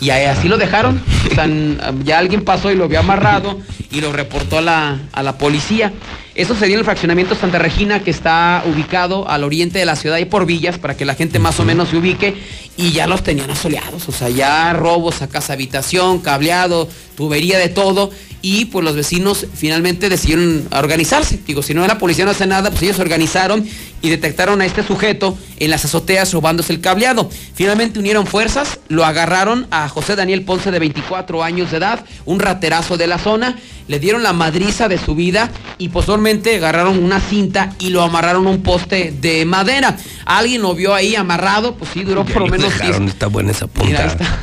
Y 0.00 0.10
así 0.10 0.48
lo 0.48 0.56
dejaron. 0.56 1.02
O 1.30 1.34
sea, 1.34 1.44
n- 1.44 1.76
ya 2.04 2.18
alguien 2.18 2.42
pasó 2.44 2.70
y 2.70 2.74
lo 2.74 2.88
vio 2.88 3.00
amarrado 3.00 3.58
y 3.90 4.00
lo 4.00 4.12
reportó 4.12 4.58
a 4.58 4.62
la, 4.62 4.98
a 5.12 5.22
la 5.22 5.36
policía. 5.36 5.92
Eso 6.34 6.54
se 6.54 6.66
dio 6.66 6.74
en 6.76 6.78
el 6.80 6.84
fraccionamiento 6.84 7.34
Santa 7.34 7.58
Regina, 7.58 8.00
que 8.00 8.10
está 8.10 8.62
ubicado 8.66 9.28
al 9.28 9.44
oriente 9.44 9.78
de 9.78 9.84
la 9.84 9.96
ciudad 9.96 10.16
y 10.18 10.24
por 10.24 10.46
villas, 10.46 10.78
para 10.78 10.96
que 10.96 11.04
la 11.04 11.14
gente 11.14 11.38
más 11.38 11.60
o 11.60 11.64
menos 11.64 11.90
se 11.90 11.96
ubique. 11.96 12.34
Y 12.76 12.92
ya 12.92 13.06
los 13.06 13.22
tenían 13.22 13.50
asoleados. 13.50 14.08
O 14.08 14.12
sea, 14.12 14.30
ya 14.30 14.72
robos 14.72 15.20
a 15.20 15.28
casa 15.28 15.52
habitación, 15.52 16.20
cableado, 16.20 16.88
tubería 17.16 17.58
de 17.58 17.68
todo. 17.68 18.10
Y 18.42 18.66
pues 18.66 18.82
los 18.86 18.96
vecinos 18.96 19.46
finalmente 19.54 20.08
decidieron 20.08 20.66
organizarse. 20.72 21.38
Digo, 21.46 21.62
si 21.62 21.74
no 21.74 21.86
la 21.86 21.98
policía 21.98 22.24
no 22.24 22.30
hace 22.30 22.46
nada, 22.46 22.70
pues 22.70 22.82
ellos 22.84 22.96
se 22.96 23.02
organizaron 23.02 23.68
y 24.00 24.08
detectaron 24.08 24.62
a 24.62 24.64
este 24.64 24.82
sujeto 24.82 25.36
en 25.60 25.70
las 25.70 25.84
azoteas 25.84 26.32
robándose 26.32 26.72
el 26.72 26.80
cableado. 26.80 27.30
Finalmente 27.54 27.98
unieron 28.00 28.26
fuerzas, 28.26 28.80
lo 28.88 29.04
agarraron 29.04 29.66
a 29.70 29.88
José 29.88 30.16
Daniel 30.16 30.42
Ponce 30.42 30.70
de 30.72 30.78
24 30.80 31.44
años 31.44 31.70
de 31.70 31.76
edad, 31.76 32.04
un 32.24 32.40
raterazo 32.40 32.96
de 32.96 33.06
la 33.06 33.18
zona, 33.18 33.56
le 33.86 33.98
dieron 34.00 34.22
la 34.22 34.32
madriza 34.32 34.88
de 34.88 34.98
su 34.98 35.14
vida 35.14 35.50
y 35.78 35.90
posteriormente 35.90 36.56
agarraron 36.56 36.98
una 37.02 37.20
cinta 37.20 37.74
y 37.78 37.90
lo 37.90 38.02
amarraron 38.02 38.46
a 38.46 38.50
un 38.50 38.62
poste 38.62 39.14
de 39.20 39.44
madera. 39.44 39.96
Alguien 40.24 40.62
lo 40.62 40.74
vio 40.74 40.94
ahí 40.94 41.14
amarrado, 41.14 41.76
pues 41.76 41.90
sí, 41.92 42.02
duró 42.04 42.24
Ya 42.26 42.32
por 42.32 42.42
lo 42.42 42.48
menos 42.48 42.72
dejaron, 42.72 43.02
10 43.02 43.12
está 43.12 43.26
buena 43.28 43.50
esa 43.52 43.68
Mira, 43.84 44.04
ahí 44.04 44.08
punta. 44.16 44.38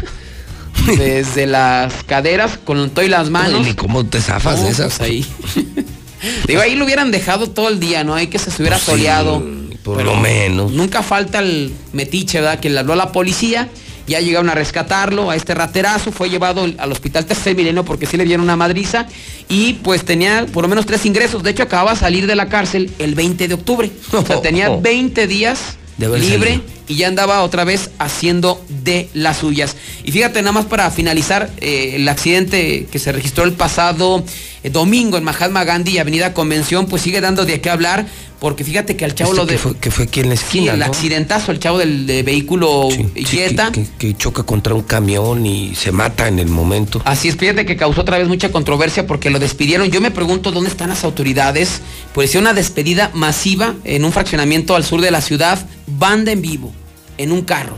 desde 0.98 1.48
las 1.48 2.03
caderas 2.03 2.57
con 2.64 2.89
todo 2.91 3.03
y 3.03 3.10
las 3.10 3.30
manos. 3.30 3.65
Ni 3.65 3.73
cómo 3.73 4.06
te 4.06 4.22
zafas 4.22 4.64
de 4.64 4.69
esas. 4.69 4.98
pues 4.98 5.10
ahí. 5.10 5.26
Digo, 6.48 6.61
ahí 6.61 6.76
lo 6.76 6.85
hubieran 6.85 7.11
dejado 7.11 7.49
todo 7.49 7.69
el 7.69 7.80
día, 7.80 8.03
¿no? 8.03 8.15
Hay 8.15 8.27
que 8.27 8.39
se 8.39 8.49
hubiera 8.61 8.77
Pues 8.77 8.85
sí, 8.85 8.91
soleado. 8.91 9.44
Por 9.88 9.97
pero 9.97 10.14
lo 10.14 10.19
menos. 10.19 10.72
Nunca 10.72 11.01
falta 11.01 11.39
el 11.39 11.73
metiche, 11.93 12.41
¿verdad? 12.41 12.59
Que 12.59 12.69
le 12.69 12.80
habló 12.80 12.93
a 12.93 12.97
la 12.97 13.11
policía. 13.11 13.69
Ya 14.05 14.22
llegaron 14.22 14.49
a 14.49 14.55
rescatarlo, 14.55 15.30
a 15.31 15.35
este 15.35 15.53
raterazo, 15.53 16.14
fue 16.14 16.30
llevado 16.30 16.64
al 16.77 16.91
hospital 16.93 17.26
Tercer 17.26 17.57
Milenio 17.57 17.84
porque 17.84 18.05
sí 18.05 18.15
le 18.15 18.23
dieron 18.23 18.43
una 18.45 18.55
madriza 18.55 19.05
y 19.49 19.73
pues 19.73 20.05
tenía 20.05 20.45
por 20.45 20.64
lo 20.64 20.69
menos 20.69 20.85
tres 20.85 21.05
ingresos. 21.05 21.43
De 21.43 21.51
hecho, 21.51 21.64
acababa 21.64 21.91
de 21.93 21.99
salir 21.99 22.26
de 22.26 22.35
la 22.35 22.47
cárcel 22.47 22.89
el 22.99 23.15
20 23.15 23.49
de 23.49 23.53
octubre. 23.53 23.91
O 24.14 24.26
sea, 24.26 24.39
tenía 24.39 24.69
20 24.81 25.27
días 25.27 25.77
libre. 25.97 26.61
Y 26.88 26.95
ya 26.95 27.07
andaba 27.07 27.43
otra 27.43 27.64
vez 27.64 27.89
haciendo 27.99 28.64
de 28.84 29.09
las 29.14 29.38
suyas. 29.38 29.76
Y 30.03 30.11
fíjate, 30.11 30.41
nada 30.41 30.53
más 30.53 30.65
para 30.65 30.89
finalizar, 30.91 31.49
eh, 31.57 31.93
el 31.95 32.07
accidente 32.07 32.88
que 32.91 32.99
se 32.99 33.11
registró 33.11 33.43
el 33.43 33.53
pasado 33.53 34.23
eh, 34.64 34.69
domingo 34.69 35.18
en 35.18 35.23
Mahatma 35.23 35.64
Gandhi 35.65 35.91
y 35.93 35.97
Avenida 35.99 36.34
Convención, 36.34 36.85
pues 36.88 37.01
sigue 37.01 37.19
dando 37.22 37.45
de 37.45 37.59
qué 37.61 37.69
hablar, 37.69 38.05
porque 38.39 38.64
fíjate 38.64 38.95
que 38.95 39.03
al 39.03 39.15
chavo 39.15 39.31
Este 39.31 39.41
lo 39.41 39.45
de... 39.47 39.53
que, 39.53 39.59
fue, 39.59 39.77
que 39.77 39.91
fue 39.91 40.05
aquí 40.05 40.19
en 40.22 40.30
la 40.30 40.35
Sí, 40.35 40.43
esquina, 40.43 40.73
el 40.73 40.80
¿no? 40.80 40.85
accidentazo, 40.85 41.51
el 41.51 41.59
chavo 41.59 41.80
del 41.80 42.05
de 42.05 42.22
vehículo 42.23 42.88
Sí, 42.91 43.26
Jetta. 43.26 43.72
que, 43.72 43.85
que 43.97 44.15
choca 44.15 44.43
contra 44.43 44.73
un 44.76 44.84
camión 44.84 45.45
y 45.45 45.73
se 45.76 45.91
mata 45.91 46.27
en 46.27 46.38
el 46.39 46.47
momento. 46.47 47.01
Así 47.03 47.27
es, 47.30 47.35
fíjate 47.35 47.65
que 47.65 47.76
causó 47.76 48.01
otra 48.01 48.18
vez 48.19 48.27
mucha 48.27 48.51
controversia 48.51 49.07
porque 49.07 49.30
lo 49.31 49.39
despidieron. 49.39 49.89
Yo 49.89 50.01
me 50.01 50.11
pregunto 50.11 50.51
dónde 50.51 50.69
están 50.69 50.89
las 50.89 51.03
autoridades. 51.03 51.81
Pues 52.14 52.30
hizo 52.30 52.39
una 52.39 52.53
despedida 52.53 53.09
masiva 53.14 53.73
en 53.84 54.05
un 54.05 54.11
fraccionamiento 54.11 54.76
al 54.76 54.84
sur 54.85 55.01
de 55.01 55.09
la 55.11 55.22
ciudad, 55.22 55.65
banda 55.88 56.31
en 56.31 56.41
vivo, 56.41 56.73
en 57.18 57.31
un 57.31 57.41
carro. 57.41 57.76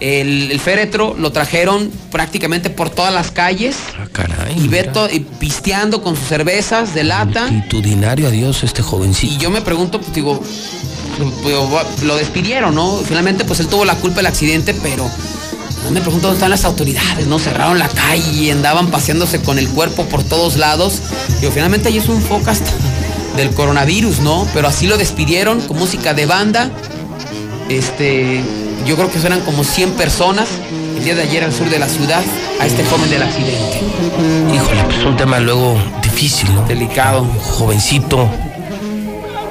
El, 0.00 0.50
el 0.50 0.58
féretro 0.58 1.14
lo 1.16 1.30
trajeron 1.30 1.88
prácticamente 2.10 2.70
por 2.70 2.90
todas 2.90 3.14
las 3.14 3.30
calles 3.30 3.76
Ah, 4.00 4.08
caray. 4.12 4.58
y. 4.58 4.66
Beto 4.66 5.08
y 5.08 5.20
pisteando 5.20 6.02
con 6.02 6.16
sus 6.16 6.26
cervezas 6.26 6.92
de 6.92 7.04
lata. 7.04 7.46
Multitudinario 7.46 8.26
adiós 8.26 8.64
este 8.64 8.82
jovencito. 8.82 9.32
Y 9.34 9.36
yo 9.38 9.50
me 9.50 9.60
pregunto, 9.60 10.00
pues 10.00 10.12
digo, 10.12 10.42
pues, 11.42 12.02
lo 12.02 12.16
despidieron, 12.16 12.74
¿no? 12.74 12.96
Finalmente, 13.06 13.44
pues 13.44 13.60
él 13.60 13.68
tuvo 13.68 13.84
la 13.84 13.94
culpa 13.94 14.16
del 14.16 14.26
accidente, 14.26 14.74
pero 14.82 15.08
no 15.84 15.90
me 15.92 16.00
pregunto 16.00 16.26
dónde 16.28 16.38
están 16.38 16.50
las 16.50 16.64
autoridades, 16.64 17.26
¿no? 17.28 17.38
Cerraron 17.38 17.78
la 17.78 17.88
calle 17.88 18.32
y 18.32 18.50
andaban 18.50 18.88
paseándose 18.90 19.40
con 19.40 19.58
el 19.58 19.68
cuerpo 19.68 20.04
por 20.06 20.24
todos 20.24 20.56
lados. 20.56 21.00
Digo, 21.40 21.52
finalmente 21.52 21.88
ahí 21.88 21.98
es 21.98 22.08
un 22.08 22.20
foco 22.20 22.50
hasta 22.50 22.72
del 23.36 23.50
coronavirus, 23.50 24.18
¿no? 24.20 24.48
Pero 24.52 24.66
así 24.68 24.86
lo 24.88 24.96
despidieron 24.96 25.60
con 25.60 25.78
música 25.78 26.12
de 26.12 26.26
banda. 26.26 26.70
Este, 27.78 28.42
yo 28.86 28.96
creo 28.96 29.10
que 29.10 29.18
eran 29.18 29.40
como 29.40 29.64
100 29.64 29.92
personas 29.92 30.48
el 30.96 31.04
día 31.04 31.14
de 31.14 31.22
ayer 31.22 31.42
al 31.42 31.52
sur 31.52 31.68
de 31.70 31.78
la 31.78 31.88
ciudad 31.88 32.22
a 32.60 32.66
este 32.66 32.84
joven 32.84 33.08
del 33.08 33.22
accidente. 33.22 33.80
Híjole, 34.54 34.84
pues 34.84 35.04
un 35.04 35.16
tema 35.16 35.40
luego 35.40 35.76
difícil. 36.02 36.48
Delicado. 36.68 37.22
Un 37.22 37.38
jovencito. 37.38 38.28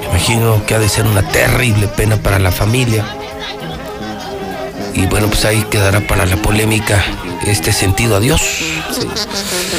Me 0.00 0.08
imagino 0.08 0.64
que 0.66 0.74
ha 0.74 0.78
de 0.78 0.88
ser 0.88 1.06
una 1.06 1.22
terrible 1.22 1.88
pena 1.88 2.16
para 2.16 2.38
la 2.38 2.52
familia. 2.52 3.04
Y 4.94 5.06
bueno, 5.06 5.26
pues 5.26 5.44
ahí 5.44 5.64
quedará 5.70 6.00
para 6.06 6.24
la 6.24 6.36
polémica 6.36 7.02
este 7.46 7.72
sentido 7.72 8.16
adiós. 8.16 8.40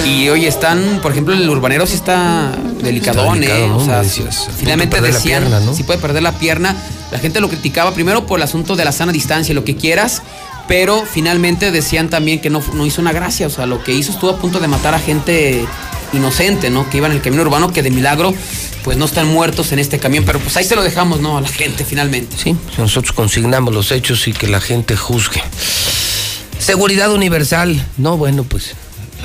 Y 0.05 0.29
hoy 0.29 0.45
están, 0.45 0.99
por 1.01 1.11
ejemplo, 1.11 1.33
el 1.33 1.49
urbanero 1.49 1.85
sí 1.87 1.95
está 1.95 2.51
delicadón, 2.81 3.41
Está 3.41 3.55
delicado, 3.55 3.65
¿eh? 3.65 3.67
¿no? 3.69 3.77
O 3.77 3.85
sea, 3.85 4.01
decías, 4.01 4.47
finalmente 4.57 4.99
de 4.99 5.11
decían, 5.11 5.43
pierna, 5.43 5.59
¿no? 5.59 5.73
sí 5.73 5.83
puede 5.83 5.99
perder 5.99 6.23
la 6.23 6.33
pierna. 6.33 6.75
La 7.11 7.19
gente 7.19 7.39
lo 7.39 7.49
criticaba 7.49 7.93
primero 7.93 8.25
por 8.25 8.39
el 8.39 8.43
asunto 8.43 8.75
de 8.75 8.85
la 8.85 8.91
sana 8.91 9.11
distancia 9.11 9.51
y 9.51 9.55
lo 9.55 9.63
que 9.63 9.75
quieras, 9.75 10.21
pero 10.67 11.03
finalmente 11.05 11.71
decían 11.71 12.09
también 12.09 12.39
que 12.41 12.49
no, 12.49 12.63
no 12.73 12.85
hizo 12.85 13.01
una 13.01 13.11
gracia. 13.11 13.47
O 13.47 13.49
sea, 13.49 13.65
lo 13.65 13.83
que 13.83 13.93
hizo 13.93 14.11
estuvo 14.11 14.31
a 14.31 14.37
punto 14.37 14.59
de 14.59 14.67
matar 14.67 14.93
a 14.93 14.99
gente 14.99 15.65
inocente, 16.13 16.69
¿no? 16.69 16.89
Que 16.89 16.97
iba 16.97 17.07
en 17.07 17.13
el 17.13 17.21
camino 17.21 17.41
urbano, 17.41 17.71
que 17.71 17.83
de 17.83 17.91
milagro, 17.91 18.33
pues 18.83 18.97
no 18.97 19.05
están 19.05 19.27
muertos 19.27 19.71
en 19.71 19.79
este 19.79 19.99
camión. 19.99 20.23
Pero 20.25 20.39
pues 20.39 20.55
ahí 20.57 20.63
se 20.63 20.75
lo 20.75 20.83
dejamos, 20.83 21.19
¿no? 21.19 21.37
A 21.37 21.41
la 21.41 21.47
gente 21.47 21.85
finalmente. 21.85 22.35
Sí, 22.37 22.55
nosotros 22.77 23.13
consignamos 23.13 23.73
los 23.73 23.91
hechos 23.91 24.27
y 24.27 24.33
que 24.33 24.47
la 24.47 24.61
gente 24.61 24.95
juzgue. 24.95 25.41
Seguridad 26.59 27.11
universal. 27.11 27.85
No, 27.97 28.17
bueno, 28.17 28.43
pues. 28.43 28.75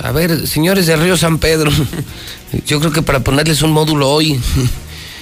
A 0.02 0.12
ver, 0.12 0.46
señores 0.46 0.86
de 0.86 0.96
Río 0.96 1.16
San 1.16 1.38
Pedro. 1.38 1.70
Yo 2.66 2.78
creo 2.80 2.92
que 2.92 3.02
para 3.02 3.20
ponerles 3.20 3.62
un 3.62 3.72
módulo 3.72 4.08
hoy. 4.08 4.38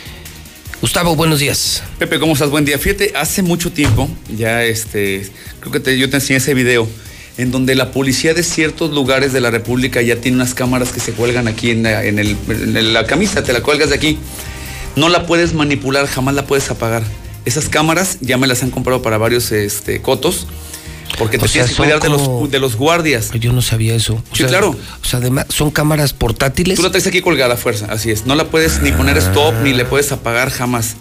Gustavo, 0.80 1.16
buenos 1.16 1.38
días. 1.40 1.82
Pepe, 1.98 2.18
¿cómo 2.20 2.34
estás? 2.34 2.50
Buen 2.50 2.64
día. 2.64 2.78
Fíjate, 2.78 3.12
hace 3.16 3.42
mucho 3.42 3.72
tiempo, 3.72 4.08
ya 4.36 4.62
este, 4.64 5.28
creo 5.60 5.72
que 5.72 5.80
te- 5.80 5.98
yo 5.98 6.10
te 6.10 6.16
enseñé 6.16 6.36
ese 6.36 6.52
video, 6.52 6.86
en 7.38 7.50
donde 7.50 7.74
la 7.74 7.90
policía 7.92 8.34
de 8.34 8.42
ciertos 8.42 8.90
lugares 8.92 9.32
de 9.32 9.40
la 9.40 9.50
República 9.50 10.02
ya 10.02 10.16
tiene 10.20 10.36
unas 10.36 10.52
cámaras 10.54 10.92
que 10.92 11.00
se 11.00 11.12
cuelgan 11.12 11.48
aquí 11.48 11.70
en 11.70 11.82
la, 11.82 12.04
en 12.04 12.18
el- 12.18 12.36
en 12.48 12.92
la 12.92 13.06
camisa, 13.06 13.42
te 13.42 13.54
la 13.54 13.62
cuelgas 13.62 13.88
de 13.88 13.96
aquí. 13.96 14.18
No 14.96 15.08
la 15.08 15.26
puedes 15.26 15.54
manipular, 15.54 16.06
jamás 16.06 16.34
la 16.34 16.46
puedes 16.46 16.70
apagar. 16.70 17.02
Esas 17.46 17.68
cámaras 17.70 18.18
ya 18.20 18.36
me 18.36 18.46
las 18.46 18.62
han 18.62 18.70
comprado 18.70 19.00
para 19.02 19.16
varios 19.18 19.50
este, 19.52 20.02
cotos, 20.02 20.46
porque 21.18 21.38
te 21.38 21.44
O 21.44 21.48
sea, 21.48 21.64
tienes 21.64 21.70
que 21.70 21.76
cuidar 21.82 22.00
de 22.00 22.08
los, 22.08 22.50
de 22.50 22.58
los 22.58 22.76
guardias. 22.76 23.30
Yo 23.38 23.52
no 23.52 23.62
sabía 23.62 23.94
eso. 23.94 24.14
O 24.14 24.22
Sí, 24.32 24.38
sea, 24.38 24.48
claro. 24.48 24.70
O 25.02 25.04
sea, 25.06 25.18
además, 25.20 25.46
son 25.48 25.70
cámaras 25.70 26.12
portátiles. 26.12 26.76
Tú 26.76 26.82
la 26.82 26.90
traes 26.90 27.06
aquí 27.06 27.20
colgada 27.22 27.54
a 27.54 27.56
fuerza, 27.56 27.86
así 27.90 28.10
es. 28.10 28.26
No 28.26 28.34
la 28.34 28.48
puedes 28.50 28.80
ni 28.82 28.92
poner 28.92 29.16
stop 29.18 29.54
ni 29.62 29.72
le 29.72 29.84
puedes 29.84 30.12
apagar 30.12 30.50
jamás. 30.50 30.96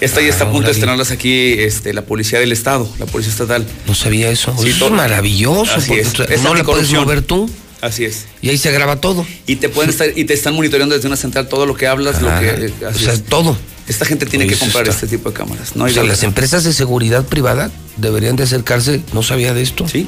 Esta 0.00 0.20
ya 0.20 0.28
está 0.28 0.44
a 0.44 0.50
punto 0.52 0.66
de 0.68 0.72
estrenarlas 0.72 1.10
aquí 1.10 1.54
este, 1.58 1.92
la 1.92 2.02
policía 2.02 2.38
del 2.38 2.52
estado, 2.52 2.88
la 3.00 3.06
policía 3.06 3.32
estatal. 3.32 3.66
No 3.88 3.96
sabía 3.96 4.30
eso. 4.30 4.54
Sí, 4.62 4.68
eso 4.68 4.86
es 4.86 4.92
maravilloso. 4.92 5.74
Así 5.74 5.88
porque 5.88 6.34
es. 6.34 6.42
no 6.42 6.54
la 6.54 6.62
puedes 6.62 6.92
mover 6.92 7.22
tú. 7.22 7.50
Así 7.80 8.04
es. 8.04 8.26
Y 8.42 8.48
ahí 8.50 8.58
se 8.58 8.70
graba 8.70 9.00
todo. 9.00 9.26
Y 9.46 9.56
te 9.56 9.68
pueden 9.68 9.90
estar, 9.90 10.08
y 10.14 10.24
te 10.24 10.34
están 10.34 10.54
monitoreando 10.54 10.94
desde 10.94 11.08
una 11.08 11.16
central 11.16 11.48
todo 11.48 11.66
lo 11.66 11.74
que 11.74 11.86
hablas, 11.88 12.22
lo 12.22 12.28
Ah, 12.30 12.38
que. 12.40 12.46
eh, 12.66 12.72
o 12.84 12.86
así 12.88 13.04
sea, 13.04 13.12
es. 13.14 13.24
todo. 13.24 13.56
Esta 13.88 14.04
gente 14.04 14.26
tiene 14.26 14.46
que 14.46 14.56
comprar 14.56 14.84
está- 14.88 14.94
este 15.04 15.16
tipo 15.16 15.30
de 15.30 15.36
cámaras. 15.36 15.74
No 15.76 15.84
hay 15.84 15.90
o 15.90 15.94
sea, 15.94 16.02
de 16.02 16.08
las 16.08 16.22
empresas 16.22 16.64
de 16.64 16.72
seguridad 16.72 17.24
privada 17.24 17.70
deberían 17.96 18.36
de 18.36 18.44
acercarse, 18.44 19.00
no 19.12 19.22
sabía 19.22 19.54
de 19.54 19.62
esto. 19.62 19.88
Sí. 19.88 20.06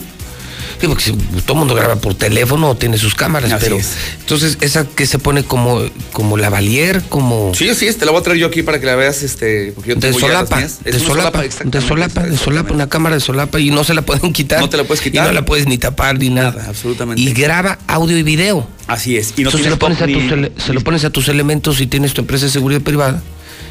Sí, 0.81 0.87
porque 0.87 1.05
si 1.05 1.13
todo 1.13 1.53
el 1.55 1.59
mundo 1.59 1.75
graba 1.75 1.97
por 1.97 2.15
teléfono 2.15 2.71
o 2.71 2.75
tiene 2.75 2.97
sus 2.97 3.15
cámaras, 3.15 3.53
Así 3.53 3.65
pero 3.65 3.77
es. 3.77 3.89
entonces 4.21 4.57
esa 4.63 4.87
que 4.87 5.05
se 5.07 5.19
pone 5.19 5.45
como 5.45 5.83
como 6.13 6.39
la 6.39 6.49
valier, 6.49 7.03
como 7.11 7.53
Sí, 7.55 7.75
sí, 7.75 7.93
te 7.93 8.07
la 8.07 8.13
voy 8.13 8.21
a 8.21 8.23
traer 8.25 8.39
yo 8.39 8.47
aquí 8.47 8.63
para 8.63 8.81
que 8.81 8.87
la 8.87 8.95
veas, 8.95 9.23
este, 9.23 9.73
porque 9.75 9.91
yo 9.91 9.95
de 9.97 10.01
tengo 10.01 10.19
las 10.21 10.29
solapa. 10.49 10.63
Es 10.63 10.79
de 10.83 10.99
solapa, 10.99 11.43
de 11.43 11.81
solapa, 11.83 12.23
de 12.23 12.37
solapa, 12.39 12.73
una 12.73 12.89
cámara 12.89 13.17
de 13.17 13.21
solapa 13.21 13.61
y 13.61 13.71
no 13.71 13.85
se 13.85 13.93
la 13.93 14.01
pueden 14.03 14.33
quitar. 14.33 14.61
No 14.61 14.71
te 14.71 14.79
la 14.79 14.85
puedes 14.85 15.03
quitar. 15.03 15.25
Y 15.25 15.29
no 15.29 15.35
la 15.35 15.45
puedes 15.45 15.67
ni 15.67 15.77
tapar 15.77 16.19
ni 16.19 16.31
nada. 16.31 16.65
absolutamente. 16.69 17.21
Y 17.21 17.31
graba 17.35 17.79
audio 17.87 18.17
y 18.17 18.23
video. 18.23 18.67
Así 18.87 19.19
es. 19.19 19.35
Y 19.37 19.43
no 19.43 19.51
Entonces 19.51 19.65
se 19.65 19.71
lo, 19.71 19.79
pones 19.79 20.01
a 20.01 20.07
top 20.07 20.15
tus 20.15 20.39
ni- 20.39 20.49
se 20.65 20.73
lo 20.73 20.81
pones 20.81 21.05
a 21.05 21.11
tus 21.11 21.29
elementos 21.29 21.79
y 21.83 21.89
tienes 21.89 22.15
tu 22.15 22.23
empresa 22.23 22.47
de 22.47 22.53
seguridad 22.53 22.81
privada. 22.81 23.23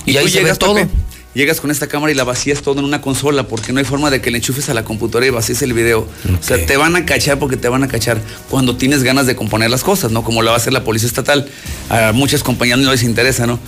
Y, 0.05 0.17
ahí 0.17 0.27
se 0.29 0.39
ve 0.39 0.43
llegas, 0.43 0.59
todo. 0.59 0.75
Pepe, 0.75 0.89
llegas 1.33 1.61
con 1.61 1.71
esta 1.71 1.87
cámara 1.87 2.11
y 2.11 2.15
la 2.15 2.23
vacías 2.23 2.61
todo 2.61 2.79
en 2.79 2.85
una 2.85 3.01
consola 3.01 3.47
porque 3.47 3.73
no 3.73 3.79
hay 3.79 3.85
forma 3.85 4.09
de 4.09 4.21
que 4.21 4.31
le 4.31 4.37
enchufes 4.37 4.69
a 4.69 4.73
la 4.73 4.83
computadora 4.83 5.25
y 5.27 5.29
vacíes 5.29 5.61
el 5.61 5.73
video. 5.73 6.07
O 6.39 6.43
sea, 6.43 6.65
te 6.65 6.77
van 6.77 6.95
a 6.95 7.05
cachar 7.05 7.39
porque 7.39 7.57
te 7.57 7.69
van 7.69 7.83
a 7.83 7.87
cachar 7.87 8.21
cuando 8.49 8.75
tienes 8.75 9.03
ganas 9.03 9.27
de 9.27 9.35
componer 9.35 9.69
las 9.69 9.83
cosas, 9.83 10.11
¿no? 10.11 10.23
Como 10.23 10.41
lo 10.41 10.49
va 10.49 10.55
a 10.55 10.57
hacer 10.57 10.73
la 10.73 10.83
policía 10.83 11.07
estatal. 11.07 11.47
A 11.89 12.11
muchas 12.13 12.43
compañías 12.43 12.79
no 12.79 12.91
les 12.91 13.03
interesa, 13.03 13.45
¿no? 13.45 13.59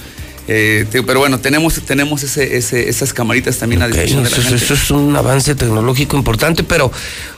Eh, 0.54 0.86
te- 0.92 1.02
pero 1.02 1.20
bueno, 1.22 1.40
tenemos, 1.40 1.76
tenemos 1.86 2.24
ese, 2.24 2.58
ese- 2.58 2.90
esas 2.90 3.14
camaritas 3.14 3.58
también 3.58 3.82
a 3.84 3.88
disposición 3.88 4.24
de 4.26 4.30
la 4.30 4.36
eso, 4.36 4.42
gente. 4.50 4.66
eso 4.66 4.74
es 4.74 4.92
un 4.92 5.16
avance 5.16 5.56
tecnológico 5.56 6.18
importante, 6.18 6.62
pero 6.66 6.92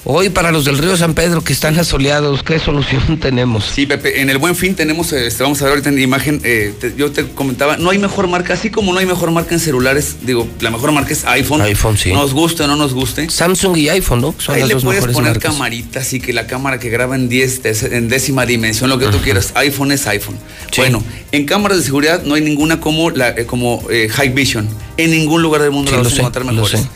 hoy 0.04 0.30
para 0.30 0.52
los 0.52 0.66
del 0.66 0.80
río 0.80 0.98
San 0.98 1.14
Pedro 1.14 1.44
que 1.44 1.54
están 1.54 1.78
asoleados, 1.78 2.42
¿qué 2.42 2.58
solución 2.58 3.20
tenemos? 3.22 3.66
Sí, 3.66 3.86
Pepe, 3.86 4.20
en 4.22 4.32
el 4.32 4.40
Buen 4.40 4.56
Fin 4.56 4.74
tenemos, 4.74 5.14
este, 5.14 5.44
vamos 5.44 5.62
a 5.62 5.66
ver 5.66 5.74
ahorita 5.74 5.90
en 5.90 6.00
imagen, 6.00 6.42
eh, 6.44 6.74
te- 6.80 6.96
yo 6.98 7.12
te 7.12 7.26
comentaba, 7.28 7.78
no 7.78 7.92
hay 7.92 8.00
mejor 8.00 8.28
marca, 8.28 8.56
así 8.56 8.72
como 8.72 8.92
no 8.94 8.98
hay 9.00 9.06
mejor 9.06 9.30
marca 9.30 9.54
en 9.54 9.60
celulares, 9.60 10.16
digo, 10.24 10.48
la 10.60 10.72
mejor 10.72 10.92
marca 10.92 11.14
es 11.14 11.24
iPhone. 11.26 11.62
iPhone, 11.62 11.98
sí. 12.00 12.12
Nos 12.12 12.34
guste 12.34 12.64
o 12.64 12.68
no 12.68 12.76
nos 12.76 12.96
guste. 12.96 13.30
Samsung 13.30 13.78
y 13.78 13.90
iPhone, 13.90 14.22
¿no? 14.22 14.34
Son 14.40 14.56
Ahí 14.56 14.62
las 14.62 14.70
le 14.70 14.74
dos 14.74 14.84
puedes 14.86 15.06
poner 15.06 15.34
marcas. 15.34 15.52
camaritas 15.54 16.14
y 16.14 16.20
que 16.20 16.34
la 16.34 16.48
cámara 16.48 16.80
que 16.80 16.90
graba 16.90 17.16
en 17.16 17.30
10, 17.30 17.62
des- 17.62 17.84
en 17.84 18.08
décima 18.10 18.48
dimensión, 18.48 18.90
lo 18.90 18.98
que 18.98 19.06
tú 19.06 19.20
quieras. 19.20 19.52
iPhone 19.54 19.92
es 19.92 20.08
iPhone. 20.08 20.40
Bueno, 20.78 21.04
en 21.32 21.46
cámaras 21.46 21.78
de 21.78 21.84
seguridad 21.84 22.24
no 22.24 22.34
hay 22.34 22.42
ninguna 22.42 22.80
como 22.80 23.03
la 23.12 23.30
eh, 23.30 23.46
como 23.46 23.84
eh, 23.90 24.10
High 24.10 24.30
Vision. 24.30 24.68
En 24.98 25.12
ningún 25.12 25.42
lugar 25.42 25.62
del 25.62 25.72
mundo 25.72 25.92
Sí, 25.92 25.98
la 25.98 26.04
vas 26.04 26.14
a 26.14 26.18
encontrar 26.18 26.46
mejores. 26.46 26.82
sé. 26.82 26.88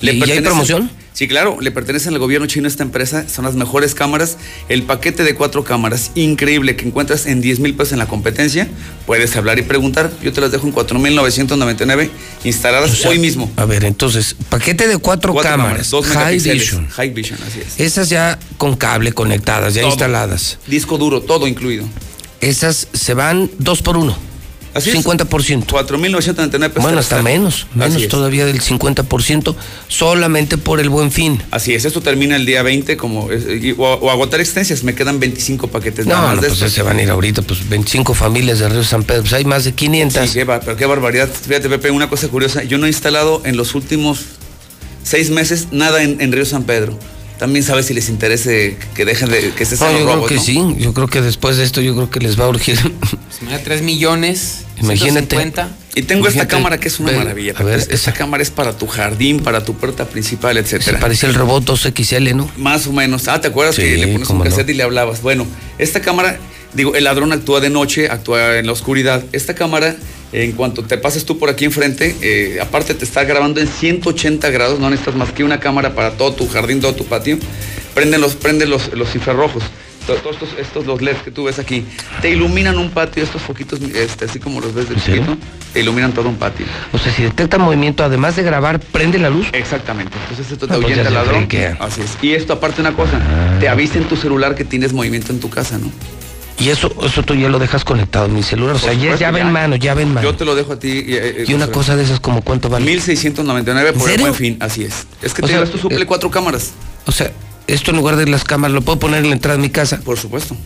¿Y- 0.00 0.10
y 0.10 0.30
hay 0.30 0.40
promoción? 0.40 0.90
Sí, 1.14 1.28
claro, 1.28 1.58
le 1.60 1.70
pertenecen 1.70 2.12
al 2.12 2.18
gobierno 2.18 2.48
chino 2.48 2.66
esta 2.66 2.82
empresa, 2.82 3.24
son 3.28 3.44
las 3.44 3.54
mejores 3.54 3.94
cámaras. 3.94 4.36
El 4.68 4.82
paquete 4.82 5.22
de 5.22 5.36
cuatro 5.36 5.62
cámaras, 5.62 6.10
increíble, 6.16 6.74
que 6.74 6.86
encuentras 6.88 7.26
en 7.26 7.40
10 7.40 7.60
mil 7.60 7.72
pesos 7.74 7.92
en 7.92 8.00
la 8.00 8.06
competencia. 8.08 8.66
Puedes 9.06 9.36
hablar 9.36 9.60
y 9.60 9.62
preguntar. 9.62 10.10
Yo 10.24 10.32
te 10.32 10.40
las 10.40 10.50
dejo 10.50 10.66
en 10.66 10.72
4,999 10.72 12.10
instaladas 12.42 12.90
O 12.90 12.96
sea, 12.96 13.10
hoy 13.10 13.20
mismo. 13.20 13.48
A 13.56 13.64
ver, 13.64 13.84
entonces, 13.84 14.34
paquete 14.48 14.88
de 14.88 14.98
cuatro, 14.98 15.32
Cuatro 15.32 15.52
cámaras, 15.52 15.88
dos 15.90 16.04
High. 16.06 16.40
Vision. 16.40 16.88
High 16.88 17.10
Vision, 17.10 17.38
así 17.46 17.60
es. 17.60 17.78
Esas 17.80 18.08
ya 18.08 18.36
con 18.58 18.74
cable 18.76 19.12
conectadas, 19.12 19.74
ya 19.74 19.82
Todo. 19.82 19.92
instaladas. 19.92 20.58
Disco 20.66 20.98
duro, 20.98 21.20
todo 21.20 21.46
incluido. 21.46 21.84
Esas 22.40 22.88
se 22.92 23.14
van 23.14 23.48
dos 23.58 23.82
por 23.82 23.96
uno. 23.96 24.16
Así 24.74 24.90
es. 24.90 25.04
50%. 25.06 25.66
4.999 25.66 26.58
pesos. 26.68 26.82
Bueno, 26.82 26.98
hasta 26.98 27.22
menos, 27.22 27.66
menos 27.74 28.08
todavía 28.08 28.44
del 28.44 28.60
50%, 28.60 29.54
solamente 29.88 30.58
por 30.58 30.80
el 30.80 30.88
buen 30.88 31.10
fin. 31.12 31.40
Así 31.50 31.74
es, 31.74 31.84
esto 31.84 32.00
termina 32.00 32.36
el 32.36 32.44
día 32.44 32.62
20 32.62 32.96
como 32.96 33.28
o, 33.78 33.82
o 33.84 34.10
agotar 34.10 34.40
extensias, 34.40 34.82
me 34.82 34.94
quedan 34.94 35.20
25 35.20 35.68
paquetes 35.68 36.06
nada 36.06 36.20
No, 36.20 36.26
más 36.26 36.36
no, 36.36 36.42
de 36.42 36.48
pues 36.48 36.72
se 36.72 36.82
van 36.82 36.98
a 36.98 37.02
ir 37.02 37.10
ahorita, 37.10 37.42
pues 37.42 37.68
25 37.68 38.14
familias 38.14 38.58
de 38.58 38.68
Río 38.68 38.84
San 38.84 39.04
Pedro, 39.04 39.22
pues 39.22 39.32
hay 39.32 39.44
más 39.44 39.64
de 39.64 39.72
500. 39.72 40.28
Sí, 40.28 40.34
qué, 40.34 40.46
pero 40.46 40.76
qué 40.76 40.86
barbaridad. 40.86 41.28
Fíjate, 41.30 41.68
Pepe, 41.68 41.90
una 41.90 42.08
cosa 42.08 42.28
curiosa, 42.28 42.64
yo 42.64 42.78
no 42.78 42.86
he 42.86 42.88
instalado 42.88 43.42
en 43.44 43.56
los 43.56 43.74
últimos 43.74 44.20
seis 45.02 45.30
meses 45.30 45.68
nada 45.70 46.02
en, 46.02 46.20
en 46.20 46.32
Río 46.32 46.44
San 46.44 46.64
Pedro. 46.64 46.98
También 47.38 47.64
sabes 47.64 47.86
si 47.86 47.94
les 47.94 48.08
interese 48.08 48.78
que 48.94 49.04
dejen 49.04 49.28
de 49.28 49.50
que 49.56 49.64
se 49.64 49.74
No, 49.76 49.90
yo 49.90 49.92
los 49.92 50.02
creo 50.02 50.14
robos, 50.14 50.28
que 50.28 50.34
¿no? 50.36 50.42
sí, 50.42 50.76
yo 50.78 50.94
creo 50.94 51.08
que 51.08 51.20
después 51.20 51.56
de 51.56 51.64
esto 51.64 51.80
yo 51.80 51.94
creo 51.94 52.08
que 52.08 52.20
les 52.20 52.38
va 52.38 52.44
a 52.44 52.48
urgir. 52.48 52.78
Pues 52.80 53.42
mira, 53.42 53.60
3 53.62 53.82
millones. 53.82 54.63
Imagínate. 54.80 55.36
150. 55.36 55.68
Y 55.96 56.02
tengo 56.02 56.26
esta 56.26 56.48
cámara 56.48 56.78
que 56.78 56.88
es 56.88 56.98
una 56.98 57.12
ve, 57.12 57.18
maravilla. 57.18 57.52
a 57.56 57.62
ver, 57.62 57.86
esta 57.88 58.12
cámara 58.12 58.42
es 58.42 58.50
para 58.50 58.76
tu 58.76 58.86
jardín, 58.88 59.40
para 59.40 59.64
tu 59.64 59.74
puerta 59.74 60.04
principal, 60.06 60.54
Se 60.54 60.60
etcétera. 60.76 60.98
parece 60.98 61.26
el 61.26 61.34
robot 61.34 61.64
2XL, 61.64 62.34
¿no? 62.34 62.50
Más 62.56 62.86
o 62.88 62.92
menos. 62.92 63.28
Ah, 63.28 63.40
¿te 63.40 63.48
acuerdas 63.48 63.76
Sí, 63.76 63.82
que 63.82 63.96
le 63.98 64.08
pones 64.08 64.28
un 64.28 64.38
no. 64.38 64.44
cassette 64.44 64.70
y 64.70 64.74
le 64.74 64.82
hablabas? 64.82 65.22
Bueno, 65.22 65.46
esta 65.78 66.00
cámara, 66.00 66.38
digo, 66.72 66.96
el 66.96 67.04
ladrón 67.04 67.32
actúa 67.32 67.60
de 67.60 67.70
noche, 67.70 68.08
actúa 68.10 68.58
en 68.58 68.66
la 68.66 68.72
oscuridad. 68.72 69.22
Esta 69.30 69.54
cámara, 69.54 69.94
en 70.32 70.50
cuanto 70.52 70.82
te 70.82 70.98
pases 70.98 71.24
tú 71.24 71.38
por 71.38 71.48
aquí 71.48 71.64
enfrente, 71.64 72.16
eh, 72.22 72.58
aparte 72.60 72.94
te 72.94 73.04
está 73.04 73.22
grabando 73.22 73.60
en 73.60 73.68
180 73.68 74.50
grados, 74.50 74.80
no 74.80 74.90
necesitas 74.90 75.14
más 75.14 75.30
que 75.30 75.44
una 75.44 75.60
cámara 75.60 75.94
para 75.94 76.10
todo 76.16 76.32
tu 76.34 76.48
jardín, 76.48 76.80
todo 76.80 76.94
tu 76.96 77.04
patio. 77.04 77.38
Prenden 77.94 78.20
los, 78.20 78.34
prende 78.34 78.66
los, 78.66 78.92
los 78.94 79.14
infrarrojos. 79.14 79.62
To- 80.06 80.14
Todos 80.16 80.36
estos, 80.36 80.58
estos 80.58 80.86
los 80.86 81.00
LEDs 81.00 81.22
que 81.22 81.30
tú 81.30 81.44
ves 81.44 81.58
aquí, 81.58 81.84
te 82.20 82.30
iluminan 82.30 82.78
un 82.78 82.90
patio, 82.90 83.22
estos 83.22 83.40
foquitos, 83.42 83.80
este, 83.80 84.26
así 84.26 84.38
como 84.38 84.60
los 84.60 84.74
ves 84.74 84.88
de 84.88 84.96
chiquito, 84.96 85.36
te 85.72 85.80
iluminan 85.80 86.12
todo 86.12 86.28
un 86.28 86.36
patio. 86.36 86.66
O 86.92 86.98
sea, 86.98 87.10
si 87.12 87.22
detecta 87.22 87.56
movimiento, 87.58 88.04
además 88.04 88.36
de 88.36 88.42
grabar, 88.42 88.80
prende 88.80 89.18
la 89.18 89.30
luz. 89.30 89.46
Exactamente. 89.52 90.12
Entonces 90.22 90.50
esto 90.52 90.66
te 90.66 90.74
Ah, 90.74 90.76
pues 90.76 90.88
ahuyenta 90.90 91.08
al 91.08 91.14
ladrón. 91.14 91.48
Así 91.80 92.00
es. 92.02 92.18
Y 92.22 92.32
esto 92.34 92.52
aparte 92.52 92.80
una 92.82 92.92
cosa, 92.94 93.18
te 93.60 93.68
avisa 93.68 93.98
en 93.98 94.04
tu 94.04 94.16
celular 94.16 94.54
que 94.54 94.64
tienes 94.64 94.92
movimiento 94.92 95.32
en 95.32 95.40
tu 95.40 95.48
casa, 95.48 95.78
¿no? 95.78 95.90
Y 96.56 96.68
eso, 96.68 96.94
eso 97.02 97.22
tú 97.24 97.34
ya 97.34 97.48
lo 97.48 97.58
dejas 97.58 97.84
conectado 97.84 98.26
en 98.26 98.34
mi 98.34 98.42
celular. 98.44 98.76
O 98.76 98.78
sea, 98.78 98.92
ya, 98.92 98.98
supuesto, 99.00 99.20
ya 99.22 99.30
ve 99.32 99.40
en 99.40 99.50
mano, 99.52 99.74
ya 99.74 99.94
ve 99.94 100.02
en 100.02 100.14
mano. 100.14 100.22
Yo 100.30 100.36
te 100.36 100.44
lo 100.44 100.54
dejo 100.54 100.74
a 100.74 100.78
ti. 100.78 100.88
eh, 100.88 101.02
eh, 101.08 101.44
Y 101.48 101.54
una 101.54 101.66
cosa 101.66 101.96
de 101.96 102.04
esas, 102.04 102.20
como 102.20 102.42
cuánto 102.42 102.68
vale? 102.68 102.84
1699 102.86 103.92
por 103.94 104.08
¿En 104.08 104.14
el 104.16 104.20
buen 104.20 104.34
fin, 104.34 104.56
así 104.60 104.84
es. 104.84 105.06
Es 105.20 105.34
que 105.34 105.42
O 105.42 105.46
te 105.46 105.52
sea, 105.54 105.62
esto 105.64 105.78
suple 105.78 106.02
eh, 106.02 106.06
cuatro 106.06 106.30
cámaras. 106.30 106.72
O 107.06 107.12
sea, 107.12 107.32
esto 107.66 107.90
en 107.90 107.96
lugar 107.96 108.16
de 108.16 108.26
las 108.26 108.44
cámaras, 108.44 108.74
lo 108.74 108.82
puedo 108.82 108.98
poner 108.98 109.22
en 109.22 109.30
la 109.30 109.36
entrada 109.36 109.56
de 109.56 109.62
mi 109.62 109.70
casa. 109.70 109.98
Por 110.00 110.18
supuesto. 110.18 110.56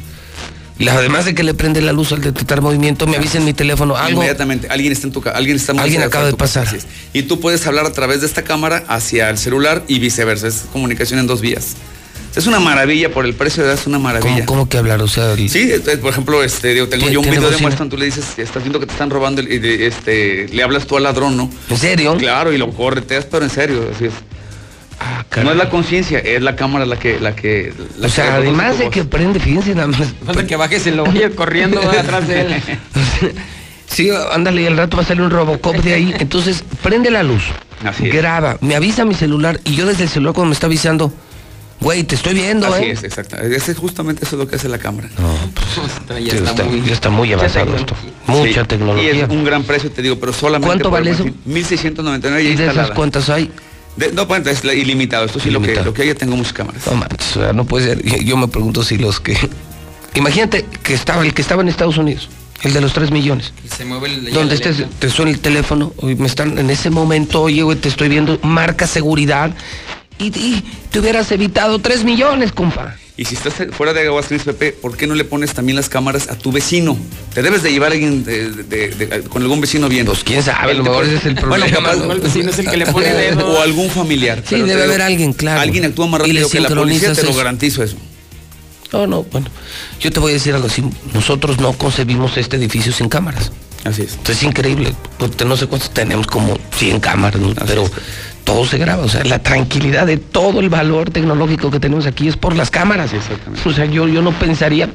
Y 0.81 0.87
además 0.89 1.25
de 1.25 1.35
que 1.35 1.43
le 1.43 1.55
prende 1.55 1.81
la 1.81 1.93
luz 1.93 2.13
al 2.13 2.21
detectar 2.21 2.61
movimiento, 2.61 3.09
me 3.09 3.17
avisa 3.17 3.39
en 3.39 3.45
mi 3.45 3.53
teléfono 3.53 3.97
algo. 3.97 4.19
Inmediatamente, 4.19 4.69
alguien 4.71 4.93
está 4.93 5.09
en 5.09 5.13
tu 5.13 5.21
casa, 5.21 5.37
alguien 5.37 5.57
está 5.57 5.73
muy 5.73 5.83
Alguien 5.83 6.03
acaba 6.03 6.27
de 6.27 6.35
pasar. 6.35 6.69
Y 7.13 7.23
tú 7.23 7.41
puedes 7.41 7.67
hablar 7.67 7.85
a 7.85 7.93
través 7.93 8.21
de 8.21 8.29
esta 8.29 8.43
cámara 8.43 8.85
hacia 8.87 9.29
el 9.29 9.39
celular 9.39 9.83
y 9.89 9.99
viceversa. 9.99 10.47
Es 10.47 10.67
comunicación 10.73 11.19
en 11.19 11.27
dos 11.27 11.41
vías. 11.41 11.75
Es 12.37 12.47
una 12.47 12.61
maravilla 12.61 13.11
por 13.11 13.25
el 13.25 13.35
precio 13.35 13.65
de 13.65 13.71
edad, 13.71 13.79
es 13.81 13.89
una 13.89 13.99
maravilla. 13.99 14.45
¿Cómo, 14.45 14.47
cómo 14.47 14.69
que 14.69 14.79
hablar? 14.79 15.03
O 15.03 15.09
sea, 15.09 15.33
el- 15.33 15.51
Sí, 15.51 15.69
eh, 15.73 15.81
por 16.01 16.13
ejemplo, 16.13 16.45
este, 16.45 16.75
digo, 16.75 16.87
tengo 16.87 17.07
¿Tiene- 17.07 17.15
yo 17.15 17.21
un 17.23 17.29
video 17.31 17.51
de 17.51 17.57
muestra, 17.57 17.89
tú 17.89 17.97
le 17.97 18.05
dices, 18.05 18.25
estás 18.37 18.63
viendo 18.63 18.79
que 18.79 18.87
te 18.87 18.93
están 18.93 19.11
robando, 19.11 19.43
y 19.43 19.59
de- 19.59 19.87
este, 19.89 20.47
le 20.49 20.63
hablas 20.63 20.87
tú 20.87 20.97
al 20.97 21.03
ladrón, 21.03 21.37
¿no? 21.37 21.51
¿En 21.69 21.77
serio? 21.77 22.17
Claro, 22.19 22.53
y 22.53 22.59
lo 22.59 22.71
correteas, 22.73 23.25
pero 23.25 23.45
en 23.45 23.51
serio, 23.51 23.91
así 23.93 24.05
es. 24.05 24.13
Ah, 25.01 25.25
no 25.43 25.51
es 25.53 25.57
la 25.57 25.71
conciencia, 25.71 26.19
es 26.19 26.43
la 26.43 26.57
cámara 26.57 26.85
la 26.85 26.99
que, 26.99 27.21
la 27.21 27.37
que. 27.37 27.73
la 27.99 28.07
o 28.07 28.09
que 28.09 28.09
sea, 28.11 28.25
reconoce 28.37 28.49
además 28.49 28.79
de 28.79 28.85
voz. 28.87 28.95
que 28.95 29.05
prende, 29.05 29.39
fíjense 29.41 29.75
nada 29.75 29.87
más. 29.89 30.01
Falta 30.27 30.47
que 30.47 30.57
bajes 30.57 30.87
el 30.89 30.99
oye 31.01 31.31
corriendo 31.37 31.81
atrás 31.81 32.27
de 32.29 32.41
él. 32.41 32.63
Sí, 33.91 34.11
ándale, 34.33 34.63
y 34.63 34.67
al 34.67 34.77
rato 34.77 34.99
va 34.99 35.03
a 35.03 35.07
salir 35.07 35.23
un 35.23 35.31
Robocop 35.31 35.75
de 35.77 35.95
ahí. 35.95 36.15
Entonces, 36.19 36.63
prende 36.83 37.11
la 37.11 37.23
luz. 37.23 37.43
Así 37.83 38.07
es. 38.07 38.13
graba, 38.15 38.59
me 38.61 38.77
avisa 38.77 39.05
mi 39.07 39.15
celular 39.15 39.61
y 39.65 39.77
yo 39.77 39.87
desde 39.87 40.03
el 40.05 40.09
celular 40.11 40.35
cuando 40.35 40.51
me 40.51 40.53
está 40.55 40.67
avisando, 40.67 41.11
güey, 41.81 42.05
te 42.05 42.15
estoy 42.15 42.35
viendo, 42.35 42.67
Así 42.67 42.85
¿eh? 42.85 42.91
es, 42.91 43.03
exacto. 43.03 43.37
Ese 43.39 43.73
es 43.73 43.79
justamente 43.79 44.25
eso 44.27 44.37
es 44.37 44.41
lo 44.41 44.47
que 44.47 44.57
hace 44.57 44.69
la 44.69 44.79
cámara. 44.79 45.09
No, 45.19 45.35
pues, 45.55 46.23
ya, 46.23 46.35
está, 46.35 46.67
ya 46.67 46.93
está 46.93 47.09
muy 47.09 47.33
avanzado 47.33 47.75
esto. 47.77 47.95
Mucha 48.27 48.61
Sí, 48.61 48.69
tecnología. 48.69 49.15
Y 49.15 49.21
es 49.21 49.29
un 49.31 49.43
gran 49.43 49.63
precio, 49.65 49.91
te 49.91 50.03
digo, 50.03 50.17
pero 50.21 50.35
solamente. 50.35 50.67
¿Cuánto 50.67 50.91
vale 50.91 51.13
eso? 51.13 51.23
buen 51.23 51.35
fin. 51.35 51.43
1699 51.55 52.45
ya 52.45 52.51
¿Y 52.51 52.57
de 52.57 52.67
esas 52.67 52.91
cuántas 52.91 53.31
hay? 53.31 53.51
De- 53.99 54.13
no, 54.13 54.27
pues, 54.29 54.47
es 54.47 54.65
ilimitado. 54.65 55.25
Esto 55.27 55.41
sí, 55.41 55.51
lo 55.51 55.59
que, 55.61 55.67
Ilimitado. 55.67 55.87
lo 55.87 55.95
que 55.95 56.03
hay, 56.03 56.15
tengo 56.15 56.37
muchas 56.37 56.53
cámaras. 56.53 56.87
No 56.87 56.95
manches, 56.95 57.37
o 57.37 57.41
sea, 57.41 57.53
no 57.53 57.65
puede 57.65 57.87
ser. 57.87 58.03
Yo, 58.05 58.17
yo 58.19 58.37
me 58.37 58.49
pregunto 58.49 58.83
si 58.85 58.97
los 58.97 59.21
que. 59.21 59.37
Imagínate 60.15 60.65
que 60.83 60.95
estaba 60.95 61.25
el 61.25 61.35
que 61.35 61.43
estaba 61.43 61.63
en 61.63 61.69
Estados 61.69 61.99
Unidos, 61.99 62.29
el 62.63 62.73
de 62.73 62.81
los 62.81 62.93
3 62.93 63.11
millones. 63.11 63.53
Se 63.77 63.85
mueve 63.85 64.09
el. 64.09 64.33
Donde 64.33 64.55
estés, 64.55 64.85
te 64.99 65.11
suena 65.11 65.31
el 65.31 65.41
teléfono, 65.41 65.93
me 66.03 66.27
están 66.27 66.59
en 66.59 66.71
ese 66.71 66.91
momento, 66.91 67.43
oye, 67.43 67.63
güey, 67.63 67.77
te 67.79 67.89
estoy 67.89 68.09
viendo, 68.09 68.39
marca 68.43 68.87
seguridad. 68.87 69.51
Y, 70.19 70.27
y 70.37 70.65
te 70.91 70.99
hubieras 70.99 71.31
evitado 71.31 71.79
3 71.79 72.05
millones, 72.05 72.53
compa. 72.53 72.97
Y 73.19 73.25
si 73.25 73.35
estás 73.35 73.55
fuera 73.73 73.93
de 73.93 74.07
Aguascalientes, 74.07 74.55
Pepe, 74.55 74.73
¿por 74.81 74.97
qué 74.97 75.09
no 75.09 75.17
le 75.17 75.25
pones 75.25 75.53
también 75.53 75.75
las 75.75 75.89
cámaras 75.89 76.29
a 76.29 76.39
tu 76.39 76.53
vecino? 76.53 76.97
Te 77.35 77.43
debes 77.43 77.65
de 77.65 77.73
llevar 77.73 77.91
a 77.91 77.95
alguien 77.95 78.23
de- 78.25 78.51
de- 78.53 78.91
de- 78.91 79.23
con 79.25 79.43
algún 79.43 79.61
vecino 79.61 79.89
bien. 79.89 80.07
Pues 80.07 80.23
quién 80.23 80.41
sabe, 80.41 80.71
a 80.71 80.75
lo 80.75 80.85
mejor 80.85 81.05
ese 81.05 81.17
es 81.17 81.25
el 81.27 81.35
Bueno, 81.35 81.49
problema, 81.67 81.77
capaz- 81.91 81.97
¿no? 82.07 82.13
El 82.13 82.21
vecino 82.21 82.51
es 82.51 82.59
el 82.61 82.71
que 82.71 82.77
le 82.77 82.87
pone 82.87 83.13
dedo. 83.13 83.45
O 83.45 83.61
algún 83.61 83.91
familiar. 83.91 84.41
Sí, 84.49 84.61
debe 84.61 84.85
haber 84.85 85.03
alguien, 85.03 85.33
claro. 85.33 85.61
Alguien 85.61 85.85
actúa 85.87 86.07
más 86.07 86.21
Y 86.29 86.33
le 86.33 86.43
rápido 86.43 86.49
que 86.51 86.61
la 86.61 86.69
policía, 86.69 87.13
te 87.13 87.25
lo 87.25 87.35
garantizo 87.35 87.83
eso. 87.83 87.97
No, 88.93 89.07
no, 89.09 89.25
bueno, 89.25 89.49
yo 90.01 90.13
te 90.13 90.21
voy 90.21 90.31
a 90.31 90.35
decir 90.35 90.55
algo 90.55 90.69
así. 90.69 90.85
Nosotros 91.13 91.59
no 91.59 91.73
concebimos 91.73 92.37
este 92.37 92.57
edificio 92.57 92.93
sin 92.93 93.09
cámaras. 93.09 93.51
Así 93.85 94.03
es. 94.03 94.13
Entonces 94.13 94.37
es 94.39 94.43
increíble. 94.45 94.95
Porque 95.19 95.45
no 95.45 95.57
sé 95.57 95.67
cuántos 95.67 95.91
tenemos, 95.93 96.27
como 96.29 96.57
100 96.77 97.01
cámaras, 97.01 97.41
¿no? 97.41 97.53
pero 97.67 97.85
todo 98.45 98.65
se 98.65 98.79
graba. 98.79 99.05
O 99.05 99.09
sea, 99.09 99.25
la 99.25 99.41
tranquilidad 99.41 100.07
de 100.07 100.17
todo 100.17 100.61
el 100.61 100.69
valor 100.69 101.11
tecnológico 101.11 101.71
que 101.71 101.81
tenemos 101.81 102.07
aquí 102.07 102.29
es 102.29 102.37
por 102.37 102.57
las 102.57 102.71
cámaras. 102.71 103.11
O 103.65 103.73
sea, 103.73 103.85
yo, 103.85 104.09
yo 104.09 104.23
no 104.23 104.33
pensaría 104.33 104.91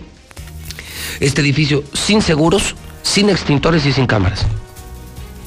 este 1.20 1.42
edificio 1.42 1.84
sin 1.94 2.22
seguros, 2.22 2.76
sin 3.02 3.30
extintores 3.30 3.86
y 3.86 3.94
sin 3.94 4.08
cámaras. 4.08 4.46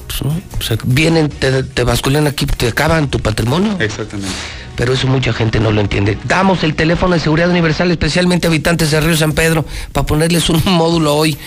Pues, 0.07 0.21
¿no? 0.23 0.41
O 0.59 0.61
sea, 0.61 0.77
vienen, 0.85 1.29
te, 1.29 1.63
te 1.63 1.83
basculan 1.83 2.27
aquí, 2.27 2.45
te 2.45 2.69
acaban 2.69 3.09
tu 3.09 3.19
patrimonio. 3.19 3.75
Exactamente. 3.79 4.33
Pero 4.75 4.93
eso 4.93 5.07
mucha 5.07 5.33
gente 5.33 5.59
no 5.59 5.71
lo 5.71 5.81
entiende. 5.81 6.17
Damos 6.25 6.63
el 6.63 6.75
teléfono 6.75 7.15
de 7.15 7.19
seguridad 7.19 7.49
universal, 7.49 7.89
especialmente 7.89 8.47
habitantes 8.47 8.91
de 8.91 9.01
Río 9.01 9.17
San 9.17 9.33
Pedro, 9.33 9.65
para 9.91 10.05
ponerles 10.05 10.49
un 10.49 10.61
módulo 10.65 11.15
hoy. 11.15 11.37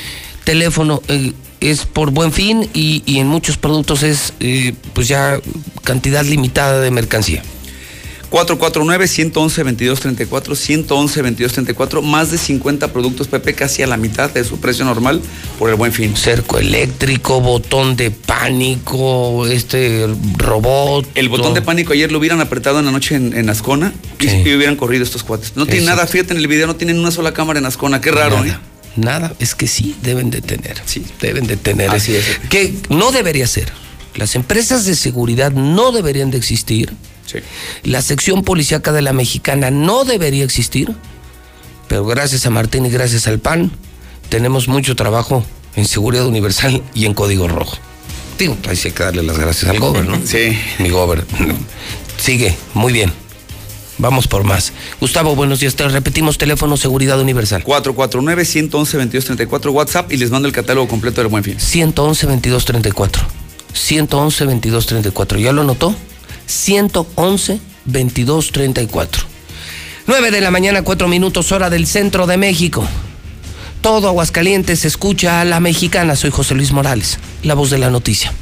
Teléfono 0.44 1.00
eh, 1.06 1.32
es 1.60 1.86
por 1.86 2.10
buen 2.10 2.32
fin 2.32 2.68
y, 2.74 3.02
y 3.06 3.18
en 3.18 3.28
muchos 3.28 3.56
productos 3.56 4.02
es 4.02 4.32
eh, 4.40 4.74
pues 4.94 5.08
ya 5.08 5.38
cantidad 5.84 6.24
limitada 6.24 6.80
de 6.80 6.90
mercancía. 6.90 7.42
449-111-2234, 8.30 10.86
111-2234, 10.86 12.02
más 12.02 12.30
de 12.30 12.38
50 12.38 12.92
productos 12.92 13.28
Pepe, 13.28 13.54
casi 13.54 13.82
a 13.82 13.86
la 13.86 13.96
mitad 13.96 14.30
de 14.30 14.44
su 14.44 14.60
precio 14.60 14.84
normal 14.84 15.20
por 15.58 15.70
el 15.70 15.76
buen 15.76 15.92
fin. 15.92 16.14
Cerco 16.16 16.58
eléctrico, 16.58 17.40
botón 17.40 17.96
de 17.96 18.10
pánico, 18.12 19.46
este 19.46 20.06
robot. 20.36 21.06
El 21.14 21.28
botón 21.28 21.54
de 21.54 21.62
pánico 21.62 21.92
ayer 21.92 22.12
lo 22.12 22.18
hubieran 22.18 22.40
apretado 22.40 22.78
en 22.78 22.84
la 22.86 22.92
noche 22.92 23.16
en, 23.16 23.36
en 23.36 23.50
Ascona 23.50 23.92
y, 24.20 24.28
y 24.28 24.54
hubieran 24.54 24.76
corrido 24.76 25.02
estos 25.02 25.24
cuates. 25.24 25.52
No 25.56 25.66
tienen 25.66 25.82
Eso. 25.84 25.90
nada, 25.96 26.06
fíjate 26.06 26.32
en 26.32 26.38
el 26.38 26.46
video, 26.46 26.66
no 26.68 26.76
tienen 26.76 26.98
una 26.98 27.10
sola 27.10 27.32
cámara 27.34 27.58
en 27.58 27.66
Ascona, 27.66 28.00
qué 28.00 28.12
raro, 28.12 28.36
Nada. 28.44 28.48
¿eh? 28.48 28.58
Nada, 28.96 29.34
es 29.38 29.54
que 29.54 29.66
sí, 29.66 29.96
deben 30.02 30.30
de 30.30 30.40
tener. 30.40 30.80
Sí. 30.84 31.04
Deben 31.20 31.46
de 31.46 31.56
tener. 31.56 31.90
Así 31.90 32.16
es. 32.16 32.24
Que 32.48 32.74
no 32.88 33.12
debería 33.12 33.46
ser. 33.46 33.72
Las 34.14 34.34
empresas 34.34 34.84
de 34.84 34.96
seguridad 34.96 35.52
no 35.52 35.92
deberían 35.92 36.30
de 36.30 36.38
existir. 36.38 36.92
Sí. 37.26 37.38
La 37.84 38.02
sección 38.02 38.42
policíaca 38.42 38.92
de 38.92 39.02
la 39.02 39.12
mexicana 39.12 39.70
no 39.70 40.04
debería 40.04 40.44
existir. 40.44 40.94
Pero 41.88 42.04
gracias 42.04 42.46
a 42.46 42.50
Martín 42.50 42.86
y 42.86 42.90
gracias 42.90 43.26
al 43.26 43.38
PAN, 43.38 43.70
tenemos 44.28 44.68
mucho 44.68 44.96
trabajo 44.96 45.44
en 45.76 45.86
seguridad 45.86 46.26
universal 46.26 46.82
y 46.94 47.06
en 47.06 47.14
código 47.14 47.48
rojo. 47.48 47.78
Digo, 48.38 48.56
sí 48.72 48.88
hay 48.88 48.94
que 48.94 49.02
darle 49.02 49.22
las 49.22 49.38
gracias 49.38 49.70
al 49.70 49.78
gobierno. 49.78 50.16
¿no? 50.16 50.26
Sí. 50.26 50.58
Mi 50.78 50.90
gobierno. 50.90 51.24
Sigue, 52.16 52.56
muy 52.74 52.92
bien. 52.92 53.12
Vamos 54.00 54.26
por 54.26 54.42
más. 54.44 54.72
Gustavo, 54.98 55.36
buenos 55.36 55.60
días. 55.60 55.76
Te 55.76 55.86
repetimos 55.86 56.38
teléfono 56.38 56.78
Seguridad 56.78 57.20
Universal. 57.20 57.62
449-111-2234 57.64 59.72
WhatsApp 59.72 60.10
y 60.10 60.16
les 60.16 60.30
mando 60.30 60.48
el 60.48 60.54
catálogo 60.54 60.88
completo 60.88 61.20
del 61.20 61.28
buen 61.28 61.44
fin. 61.44 61.60
111 61.60 62.26
22 62.26 62.64
34. 62.64 63.22
111 63.74 64.46
22 64.46 64.86
34. 64.86 65.38
¿Ya 65.38 65.52
lo 65.52 65.64
notó? 65.64 65.94
111 66.46 67.60
22 67.84 68.52
34. 68.52 69.24
9 70.06 70.30
de 70.30 70.40
la 70.40 70.50
mañana, 70.50 70.80
4 70.82 71.06
minutos, 71.06 71.52
hora 71.52 71.68
del 71.68 71.86
centro 71.86 72.26
de 72.26 72.38
México. 72.38 72.88
Todo 73.82 74.08
Aguascalientes 74.08 74.86
escucha 74.86 75.42
a 75.42 75.44
la 75.44 75.60
mexicana. 75.60 76.16
Soy 76.16 76.30
José 76.30 76.54
Luis 76.54 76.72
Morales, 76.72 77.18
la 77.42 77.52
voz 77.52 77.68
de 77.68 77.76
la 77.76 77.90
noticia. 77.90 78.32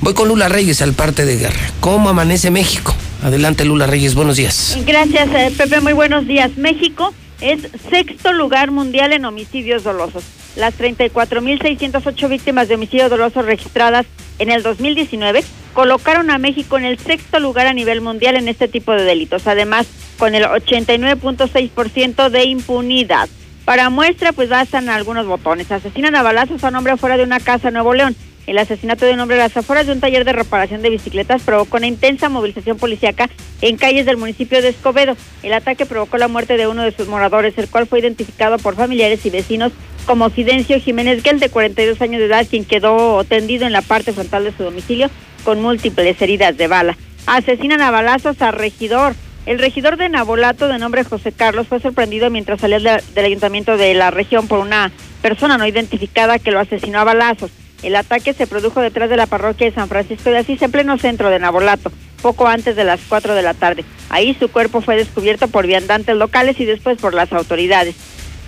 Voy 0.00 0.14
con 0.14 0.28
Lula 0.28 0.48
Reyes 0.48 0.80
al 0.80 0.94
parte 0.94 1.26
de 1.26 1.36
guerra. 1.36 1.70
¿Cómo 1.80 2.08
amanece 2.08 2.50
México? 2.50 2.94
Adelante, 3.22 3.64
Lula 3.64 3.86
Reyes, 3.86 4.14
buenos 4.14 4.36
días. 4.36 4.78
Gracias, 4.86 5.28
eh, 5.34 5.52
Pepe. 5.56 5.80
Muy 5.80 5.92
buenos 5.92 6.26
días. 6.26 6.56
México 6.56 7.12
es 7.40 7.68
sexto 7.90 8.32
lugar 8.32 8.70
mundial 8.70 9.12
en 9.12 9.24
homicidios 9.24 9.84
dolosos. 9.84 10.24
Las 10.56 10.78
34.608 10.78 12.28
víctimas 12.28 12.68
de 12.68 12.76
homicidio 12.76 13.08
doloso 13.08 13.42
registradas 13.42 14.06
en 14.38 14.50
el 14.50 14.62
2019 14.62 15.44
colocaron 15.74 16.30
a 16.30 16.38
México 16.38 16.78
en 16.78 16.84
el 16.84 16.98
sexto 16.98 17.38
lugar 17.38 17.66
a 17.66 17.74
nivel 17.74 18.00
mundial 18.00 18.36
en 18.36 18.48
este 18.48 18.68
tipo 18.68 18.92
de 18.92 19.02
delitos. 19.02 19.46
Además, 19.46 19.86
con 20.18 20.34
el 20.34 20.44
89.6% 20.44 22.30
de 22.30 22.44
impunidad. 22.44 23.28
Para 23.66 23.90
muestra, 23.90 24.32
pues 24.32 24.48
bastan 24.48 24.88
algunos 24.88 25.26
botones. 25.26 25.70
Asesinan 25.72 26.14
a 26.14 26.22
balazos 26.22 26.62
a 26.62 26.68
un 26.68 26.76
hombre 26.76 26.96
fuera 26.96 27.16
de 27.16 27.24
una 27.24 27.40
casa 27.40 27.68
en 27.68 27.74
Nuevo 27.74 27.94
León. 27.94 28.16
El 28.46 28.58
asesinato 28.58 29.04
de 29.06 29.12
un 29.14 29.20
hombre 29.20 29.36
a 29.36 29.40
las 29.44 29.56
afueras 29.56 29.86
de 29.86 29.92
un 29.92 30.00
taller 30.00 30.24
de 30.24 30.32
reparación 30.32 30.80
de 30.80 30.90
bicicletas 30.90 31.42
provocó 31.42 31.78
una 31.78 31.88
intensa 31.88 32.28
movilización 32.28 32.78
policíaca 32.78 33.28
en 33.60 33.76
calles 33.76 34.06
del 34.06 34.16
municipio 34.18 34.62
de 34.62 34.68
Escobedo. 34.68 35.16
El 35.42 35.52
ataque 35.52 35.84
provocó 35.84 36.16
la 36.16 36.28
muerte 36.28 36.56
de 36.56 36.68
uno 36.68 36.82
de 36.82 36.92
sus 36.92 37.08
moradores, 37.08 37.58
el 37.58 37.68
cual 37.68 37.86
fue 37.88 37.98
identificado 37.98 38.58
por 38.58 38.76
familiares 38.76 39.26
y 39.26 39.30
vecinos 39.30 39.72
como 40.06 40.30
Fidencio 40.30 40.78
Jiménez 40.78 41.24
Guel, 41.24 41.40
de 41.40 41.48
42 41.48 42.00
años 42.00 42.20
de 42.20 42.26
edad, 42.26 42.46
quien 42.48 42.64
quedó 42.64 43.24
tendido 43.24 43.66
en 43.66 43.72
la 43.72 43.82
parte 43.82 44.12
frontal 44.12 44.44
de 44.44 44.52
su 44.56 44.62
domicilio 44.62 45.10
con 45.42 45.60
múltiples 45.60 46.22
heridas 46.22 46.56
de 46.56 46.68
bala. 46.68 46.96
Asesinan 47.26 47.80
a 47.80 47.90
balazos 47.90 48.40
al 48.40 48.52
regidor. 48.52 49.14
El 49.46 49.58
regidor 49.58 49.96
de 49.96 50.08
Nabolato, 50.08 50.68
de 50.68 50.78
nombre 50.78 51.02
José 51.02 51.32
Carlos, 51.32 51.66
fue 51.66 51.80
sorprendido 51.80 52.30
mientras 52.30 52.60
salía 52.60 52.78
de- 52.78 53.02
del 53.14 53.24
ayuntamiento 53.24 53.76
de 53.76 53.94
la 53.94 54.12
región 54.12 54.46
por 54.46 54.60
una 54.60 54.92
persona 55.22 55.58
no 55.58 55.66
identificada 55.66 56.38
que 56.38 56.52
lo 56.52 56.60
asesinó 56.60 57.00
a 57.00 57.04
balazos. 57.04 57.50
El 57.82 57.96
ataque 57.96 58.32
se 58.32 58.46
produjo 58.46 58.80
detrás 58.80 59.10
de 59.10 59.16
la 59.16 59.26
parroquia 59.26 59.68
de 59.68 59.74
San 59.74 59.88
Francisco 59.88 60.30
de 60.30 60.38
Asís, 60.38 60.62
en 60.62 60.70
pleno 60.70 60.98
centro 60.98 61.30
de 61.30 61.38
Nabolato, 61.38 61.92
poco 62.22 62.46
antes 62.46 62.76
de 62.76 62.84
las 62.84 63.00
4 63.08 63.34
de 63.34 63.42
la 63.42 63.54
tarde. 63.54 63.84
Ahí 64.08 64.34
su 64.38 64.48
cuerpo 64.48 64.80
fue 64.80 64.96
descubierto 64.96 65.48
por 65.48 65.66
viandantes 65.66 66.16
locales 66.16 66.58
y 66.60 66.64
después 66.64 66.98
por 66.98 67.14
las 67.14 67.32
autoridades. 67.32 67.94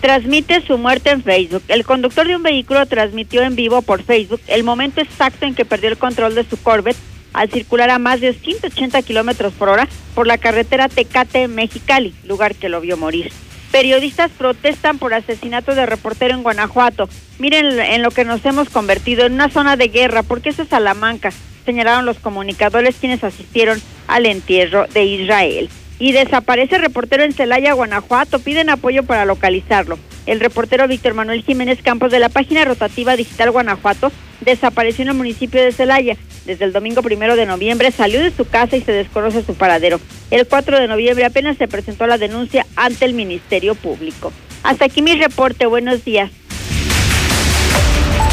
Transmite 0.00 0.64
su 0.66 0.78
muerte 0.78 1.10
en 1.10 1.22
Facebook. 1.22 1.62
El 1.68 1.84
conductor 1.84 2.26
de 2.26 2.36
un 2.36 2.42
vehículo 2.42 2.86
transmitió 2.86 3.42
en 3.42 3.56
vivo 3.56 3.82
por 3.82 4.02
Facebook 4.02 4.40
el 4.46 4.62
momento 4.62 5.00
exacto 5.00 5.44
en 5.44 5.54
que 5.54 5.64
perdió 5.64 5.90
el 5.90 5.98
control 5.98 6.34
de 6.34 6.44
su 6.44 6.56
Corvette 6.56 6.96
al 7.32 7.50
circular 7.50 7.90
a 7.90 7.98
más 7.98 8.20
de 8.20 8.32
180 8.32 9.02
kilómetros 9.02 9.52
por 9.52 9.68
hora 9.68 9.88
por 10.14 10.26
la 10.26 10.38
carretera 10.38 10.88
Tecate-Mexicali, 10.88 12.14
lugar 12.24 12.54
que 12.54 12.68
lo 12.68 12.80
vio 12.80 12.96
morir. 12.96 13.30
Periodistas 13.70 14.30
protestan 14.30 14.98
por 14.98 15.12
asesinato 15.12 15.74
de 15.74 15.86
reportero 15.86 16.34
en 16.34 16.42
Guanajuato. 16.42 17.08
Miren 17.38 17.78
en 17.78 18.02
lo 18.02 18.10
que 18.10 18.24
nos 18.24 18.44
hemos 18.44 18.70
convertido, 18.70 19.26
en 19.26 19.34
una 19.34 19.50
zona 19.50 19.76
de 19.76 19.88
guerra, 19.88 20.22
porque 20.22 20.50
eso 20.50 20.62
es 20.62 20.68
Salamanca, 20.68 21.30
señalaron 21.66 22.06
los 22.06 22.18
comunicadores 22.18 22.96
quienes 22.98 23.22
asistieron 23.22 23.80
al 24.06 24.26
entierro 24.26 24.86
de 24.86 25.04
Israel. 25.04 25.68
Y 25.98 26.12
desaparece 26.12 26.78
reportero 26.78 27.24
en 27.24 27.32
Celaya, 27.32 27.72
Guanajuato. 27.72 28.38
Piden 28.38 28.70
apoyo 28.70 29.02
para 29.02 29.24
localizarlo. 29.24 29.98
El 30.26 30.40
reportero 30.40 30.86
Víctor 30.86 31.14
Manuel 31.14 31.42
Jiménez 31.42 31.80
Campos 31.82 32.12
de 32.12 32.18
la 32.18 32.28
página 32.28 32.64
rotativa 32.64 33.16
digital 33.16 33.50
Guanajuato 33.50 34.12
desapareció 34.40 35.02
en 35.02 35.08
el 35.08 35.14
municipio 35.14 35.62
de 35.62 35.72
Celaya. 35.72 36.16
Desde 36.44 36.64
el 36.64 36.72
domingo 36.72 37.02
primero 37.02 37.36
de 37.36 37.46
noviembre 37.46 37.90
salió 37.90 38.20
de 38.20 38.30
su 38.30 38.44
casa 38.46 38.76
y 38.76 38.82
se 38.82 38.92
desconoce 38.92 39.42
su 39.42 39.54
paradero. 39.54 40.00
El 40.30 40.46
4 40.46 40.78
de 40.78 40.86
noviembre 40.86 41.24
apenas 41.24 41.56
se 41.56 41.68
presentó 41.68 42.06
la 42.06 42.18
denuncia 42.18 42.66
ante 42.76 43.04
el 43.04 43.14
Ministerio 43.14 43.74
Público. 43.74 44.32
Hasta 44.62 44.84
aquí 44.84 45.02
mi 45.02 45.14
reporte. 45.14 45.66
Buenos 45.66 46.04
días. 46.04 46.30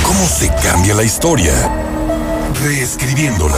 ¿Cómo 0.04 0.26
se 0.28 0.50
cambia 0.62 0.94
la 0.94 1.04
historia? 1.04 1.54
Reescribiéndola. 2.64 3.58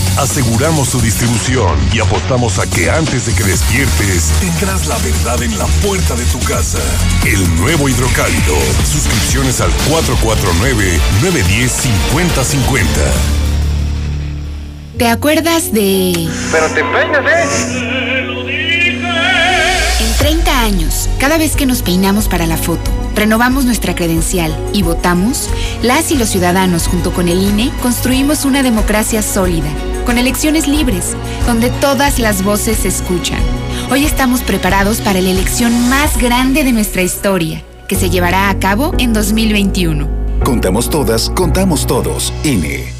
Aseguramos 0.17 0.89
su 0.89 0.99
distribución 1.01 1.79
y 1.93 1.99
apostamos 1.99 2.57
a 2.59 2.69
que 2.69 2.91
antes 2.91 3.25
de 3.25 3.33
que 3.33 3.43
despiertes 3.43 4.31
tendrás 4.39 4.85
la 4.87 4.97
verdad 4.97 5.41
en 5.41 5.57
la 5.57 5.65
puerta 5.85 6.15
de 6.15 6.25
tu 6.25 6.37
casa. 6.39 6.77
El 7.25 7.55
nuevo 7.55 7.87
hidrocálido. 7.89 8.55
Suscripciones 8.91 9.61
al 9.61 9.71
449-910-5050. 9.89 12.85
¿Te 14.97 15.07
acuerdas 15.07 15.71
de... 15.71 16.29
Pero 16.51 16.67
te 16.67 16.83
peinas, 16.83 17.23
¿eh? 17.25 18.40
En 20.21 20.27
30 20.27 20.61
años, 20.61 21.09
cada 21.19 21.39
vez 21.39 21.55
que 21.55 21.65
nos 21.65 21.81
peinamos 21.81 22.27
para 22.27 22.45
la 22.45 22.55
foto, 22.55 22.91
renovamos 23.15 23.65
nuestra 23.65 23.95
credencial 23.95 24.55
y 24.71 24.83
votamos, 24.83 25.49
las 25.81 26.11
y 26.11 26.15
los 26.15 26.29
ciudadanos 26.29 26.85
junto 26.85 27.11
con 27.11 27.27
el 27.27 27.41
INE 27.41 27.71
construimos 27.81 28.45
una 28.45 28.61
democracia 28.61 29.23
sólida, 29.23 29.69
con 30.05 30.19
elecciones 30.19 30.67
libres, 30.67 31.15
donde 31.47 31.71
todas 31.71 32.19
las 32.19 32.43
voces 32.43 32.77
se 32.77 32.89
escuchan. 32.89 33.41
Hoy 33.89 34.05
estamos 34.05 34.41
preparados 34.41 35.01
para 35.01 35.21
la 35.21 35.31
elección 35.31 35.89
más 35.89 36.15
grande 36.19 36.63
de 36.63 36.71
nuestra 36.71 37.01
historia, 37.01 37.63
que 37.87 37.95
se 37.95 38.11
llevará 38.11 38.51
a 38.51 38.59
cabo 38.59 38.93
en 38.99 39.13
2021. 39.13 40.07
Contamos 40.43 40.91
todas, 40.91 41.31
contamos 41.31 41.87
todos. 41.87 42.31
INE. 42.43 42.93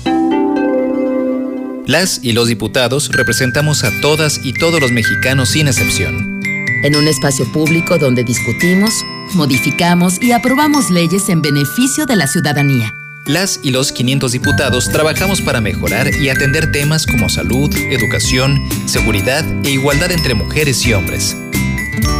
Las 1.85 2.19
y 2.23 2.31
los 2.31 2.47
diputados 2.47 3.11
representamos 3.11 3.83
a 3.83 3.91
todas 4.01 4.41
y 4.43 4.53
todos 4.53 4.81
los 4.81 4.91
mexicanos 4.91 5.49
sin 5.49 5.67
excepción. 5.67 6.40
En 6.83 6.95
un 6.95 7.07
espacio 7.07 7.45
público 7.45 7.99
donde 7.99 8.23
discutimos, 8.23 9.05
modificamos 9.35 10.19
y 10.19 10.31
aprobamos 10.31 10.89
leyes 10.89 11.29
en 11.29 11.41
beneficio 11.41 12.07
de 12.07 12.15
la 12.15 12.25
ciudadanía. 12.25 12.91
Las 13.27 13.59
y 13.61 13.69
los 13.69 13.91
500 13.91 14.31
diputados 14.31 14.89
trabajamos 14.89 15.41
para 15.41 15.61
mejorar 15.61 16.09
y 16.15 16.29
atender 16.29 16.71
temas 16.71 17.05
como 17.05 17.29
salud, 17.29 17.69
educación, 17.91 18.59
seguridad 18.87 19.45
e 19.63 19.69
igualdad 19.69 20.11
entre 20.11 20.33
mujeres 20.33 20.83
y 20.87 20.93
hombres. 20.93 21.37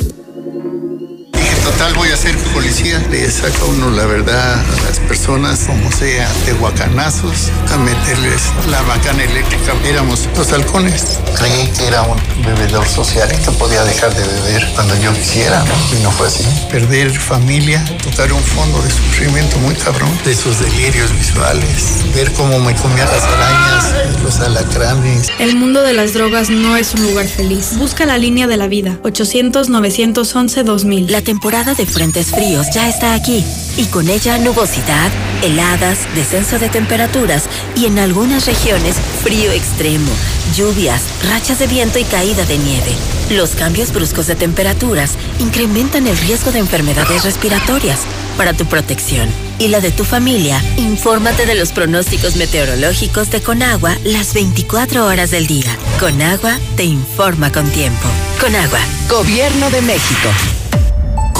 total 1.64 1.94
voy 1.94 2.10
a 2.10 2.18
ser 2.18 2.36
policía. 2.54 3.00
Le 3.10 3.30
saca 3.30 3.66
uno 3.66 3.90
la 3.92 4.06
verdad 4.06 4.64
personas, 5.12 5.60
como 5.68 5.92
sea, 5.92 6.26
de 6.46 6.54
guacanazos, 6.54 7.52
a 7.70 7.78
meterles 7.78 8.44
la 8.70 8.82
bacana 8.84 9.24
eléctrica. 9.24 9.74
Éramos 9.86 10.30
los 10.38 10.54
halcones. 10.54 11.20
Creí 11.38 11.68
que 11.76 11.88
era 11.88 12.04
un 12.04 12.18
bebedor 12.46 12.88
social 12.88 13.28
y 13.30 13.36
que 13.44 13.52
podía 13.52 13.84
dejar 13.84 14.16
de 14.16 14.26
beber 14.26 14.66
cuando 14.74 14.96
yo 15.02 15.14
quisiera, 15.14 15.66
¿no? 15.66 15.74
Y 15.98 16.02
no 16.02 16.12
fue 16.12 16.28
así. 16.28 16.46
Perder 16.72 17.12
familia, 17.12 17.84
tocar 18.02 18.32
un 18.32 18.42
fondo 18.42 18.82
de 18.82 18.90
sufrimiento 18.90 19.58
muy 19.58 19.76
cabrón, 19.76 20.10
de 20.24 20.32
esos 20.32 20.62
delirios 20.62 21.12
visuales, 21.12 22.06
ver 22.16 22.32
cómo 22.32 22.58
me 22.60 22.74
comían 22.76 23.10
las 23.10 23.24
arañas, 23.24 23.94
los 24.24 24.40
alacranes. 24.40 25.28
El 25.40 25.58
mundo 25.58 25.84
de 25.84 25.92
las 25.92 26.14
drogas 26.14 26.50
no 26.50 26.78
es 26.78 26.94
un 26.94 27.04
lugar 27.04 27.28
feliz. 27.28 27.78
Busca 27.78 28.06
la 28.06 28.18
línea 28.18 28.48
de 28.48 28.56
la 28.56 28.68
vida, 28.68 28.98
800-911-2000. 29.04 31.10
La 31.10 31.22
temporada 31.22 31.74
de 31.74 31.86
frentes 31.86 32.28
fríos 32.28 32.68
ya 32.74 32.88
está 32.88 33.14
aquí 33.14 33.44
y 33.78 33.86
con 33.86 34.10
ella 34.10 34.38
nubosidad, 34.38 35.01
heladas, 35.42 36.08
descenso 36.16 36.60
de 36.60 36.70
temperaturas 36.70 37.46
y 37.76 37.86
en 37.86 38.00
algunas 38.00 38.46
regiones 38.46 38.96
frío 39.24 39.52
extremo, 39.52 40.12
lluvias, 40.56 41.04
rachas 41.30 41.60
de 41.60 41.68
viento 41.68 42.00
y 42.00 42.04
caída 42.04 42.46
de 42.46 42.58
nieve. 42.58 42.92
Los 43.30 43.52
cambios 43.52 43.94
bruscos 43.94 44.28
de 44.28 44.36
temperaturas 44.36 45.14
incrementan 45.40 46.08
el 46.08 46.18
riesgo 46.18 46.52
de 46.52 46.60
enfermedades 46.60 47.24
respiratorias. 47.24 48.02
Para 48.38 48.54
tu 48.54 48.66
protección 48.66 49.30
y 49.60 49.70
la 49.70 49.80
de 49.80 49.92
tu 49.92 50.04
familia, 50.04 50.62
infórmate 50.78 51.46
de 51.46 51.56
los 51.56 51.72
pronósticos 51.72 52.36
meteorológicos 52.36 53.30
de 53.30 53.42
Conagua 53.42 53.96
las 54.04 54.34
24 54.34 55.06
horas 55.06 55.32
del 55.32 55.48
día. 55.48 55.76
Conagua 56.00 56.58
te 56.76 56.84
informa 56.84 57.52
con 57.52 57.70
tiempo. 57.70 58.08
Conagua, 58.40 58.80
Gobierno 59.10 59.70
de 59.70 59.82
México 59.82 60.30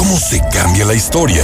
cómo 0.02 0.18
se 0.18 0.42
cambia 0.52 0.84
la 0.84 0.96
historia, 0.96 1.44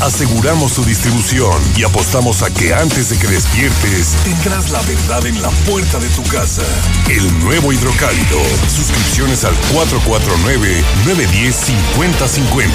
Aseguramos 0.00 0.72
su 0.72 0.82
distribución 0.82 1.62
y 1.76 1.84
apostamos 1.84 2.42
a 2.42 2.52
que 2.54 2.72
antes 2.72 3.10
de 3.10 3.18
que 3.18 3.26
despiertes 3.26 4.16
tendrás 4.24 4.70
la 4.70 4.80
verdad 4.80 5.26
en 5.26 5.42
la 5.42 5.50
puerta 5.68 5.98
de 5.98 6.08
tu 6.08 6.22
casa. 6.22 6.62
El 7.10 7.38
nuevo 7.40 7.70
hidrocálido. 7.70 8.38
Suscripciones 8.74 9.44
al 9.44 9.52
449-910-5050. 9.74 12.70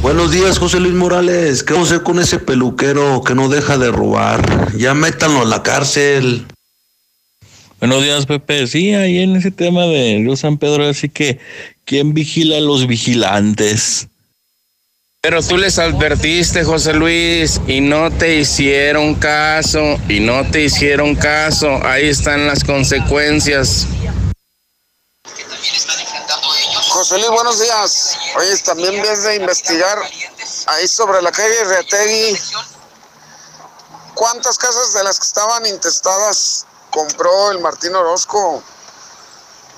Buenos 0.00 0.30
días, 0.30 0.58
José 0.58 0.80
Luis 0.80 0.94
Morales. 0.94 1.62
¿Qué 1.62 1.74
vamos 1.74 1.90
a 1.90 1.96
hacer 1.96 2.04
con 2.04 2.18
ese 2.18 2.38
peluquero 2.38 3.22
que 3.22 3.34
no 3.34 3.50
deja 3.50 3.76
de 3.76 3.90
robar? 3.90 4.74
Ya 4.78 4.94
métanlo 4.94 5.42
a 5.42 5.44
la 5.44 5.62
cárcel. 5.62 6.46
Buenos 7.80 8.02
días, 8.02 8.24
Pepe. 8.24 8.66
Sí, 8.66 8.94
ahí 8.94 9.18
en 9.18 9.36
ese 9.36 9.50
tema 9.50 9.82
de 9.82 10.20
Río 10.20 10.36
San 10.36 10.56
Pedro, 10.56 10.88
así 10.88 11.10
que, 11.10 11.38
¿quién 11.84 12.14
vigila 12.14 12.56
a 12.56 12.60
los 12.60 12.86
vigilantes? 12.86 14.08
Pero 15.24 15.42
tú 15.42 15.56
les 15.56 15.78
advertiste, 15.78 16.64
José 16.64 16.92
Luis, 16.92 17.58
y 17.66 17.80
no 17.80 18.10
te 18.10 18.34
hicieron 18.34 19.14
caso, 19.14 19.80
y 20.06 20.20
no 20.20 20.46
te 20.50 20.60
hicieron 20.60 21.16
caso. 21.16 21.80
Ahí 21.82 22.10
están 22.10 22.46
las 22.46 22.62
consecuencias. 22.62 23.86
José 26.90 27.16
Luis, 27.16 27.30
buenos 27.30 27.58
días. 27.58 28.18
Oye, 28.36 28.58
también 28.58 28.92
vienes 28.92 29.24
de 29.24 29.36
investigar 29.36 29.98
ahí 30.66 30.86
sobre 30.86 31.22
la 31.22 31.32
calle 31.32 31.64
Reategui. 31.68 32.38
¿Cuántas 34.12 34.58
casas 34.58 34.92
de 34.92 35.04
las 35.04 35.18
que 35.18 35.26
estaban 35.26 35.64
intestadas 35.64 36.66
compró 36.90 37.50
el 37.50 37.60
Martín 37.60 37.94
Orozco? 37.94 38.62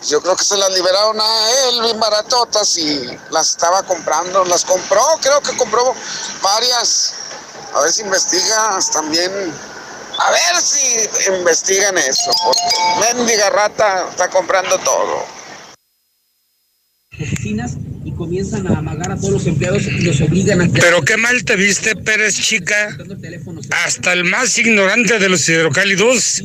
Yo 0.05 0.21
creo 0.21 0.37
que 0.37 0.45
se 0.45 0.57
las 0.57 0.71
liberaron 0.73 1.21
a 1.21 1.51
él 1.69 1.83
bien 1.83 1.99
baratotas 1.99 2.77
y 2.77 3.19
las 3.31 3.51
estaba 3.51 3.83
comprando. 3.83 4.45
Las 4.45 4.65
compró, 4.65 5.03
creo 5.21 5.41
que 5.41 5.57
compró 5.57 5.95
varias. 6.43 7.15
A 7.75 7.81
ver 7.81 7.93
si 7.93 8.03
investigas 8.03 8.91
también. 8.91 9.33
A 10.19 10.31
ver 10.31 10.63
si 10.63 11.09
investigan 11.33 11.99
eso. 11.99 12.31
Porque 12.45 13.15
mendiga 13.15 13.51
rata 13.51 14.09
está 14.11 14.29
comprando 14.31 14.79
todo. 14.79 15.25
Oficinas 17.13 17.73
comienzan 18.17 18.67
a 18.67 18.79
amagar 18.79 19.13
a 19.13 19.17
todos 19.17 19.31
los 19.31 19.47
empleados 19.47 19.87
y 19.87 20.03
los 20.03 20.21
obligan 20.21 20.61
a... 20.63 20.69
Pero 20.69 21.03
qué 21.03 21.17
mal 21.17 21.45
te 21.45 21.57
viste, 21.57 21.95
Pérez, 21.97 22.41
chica. 22.41 22.97
Hasta 23.85 24.13
el 24.13 24.25
más 24.25 24.59
ignorante 24.59 25.19
de 25.19 25.29
los 25.29 25.49
hidrocálidos 25.49 26.43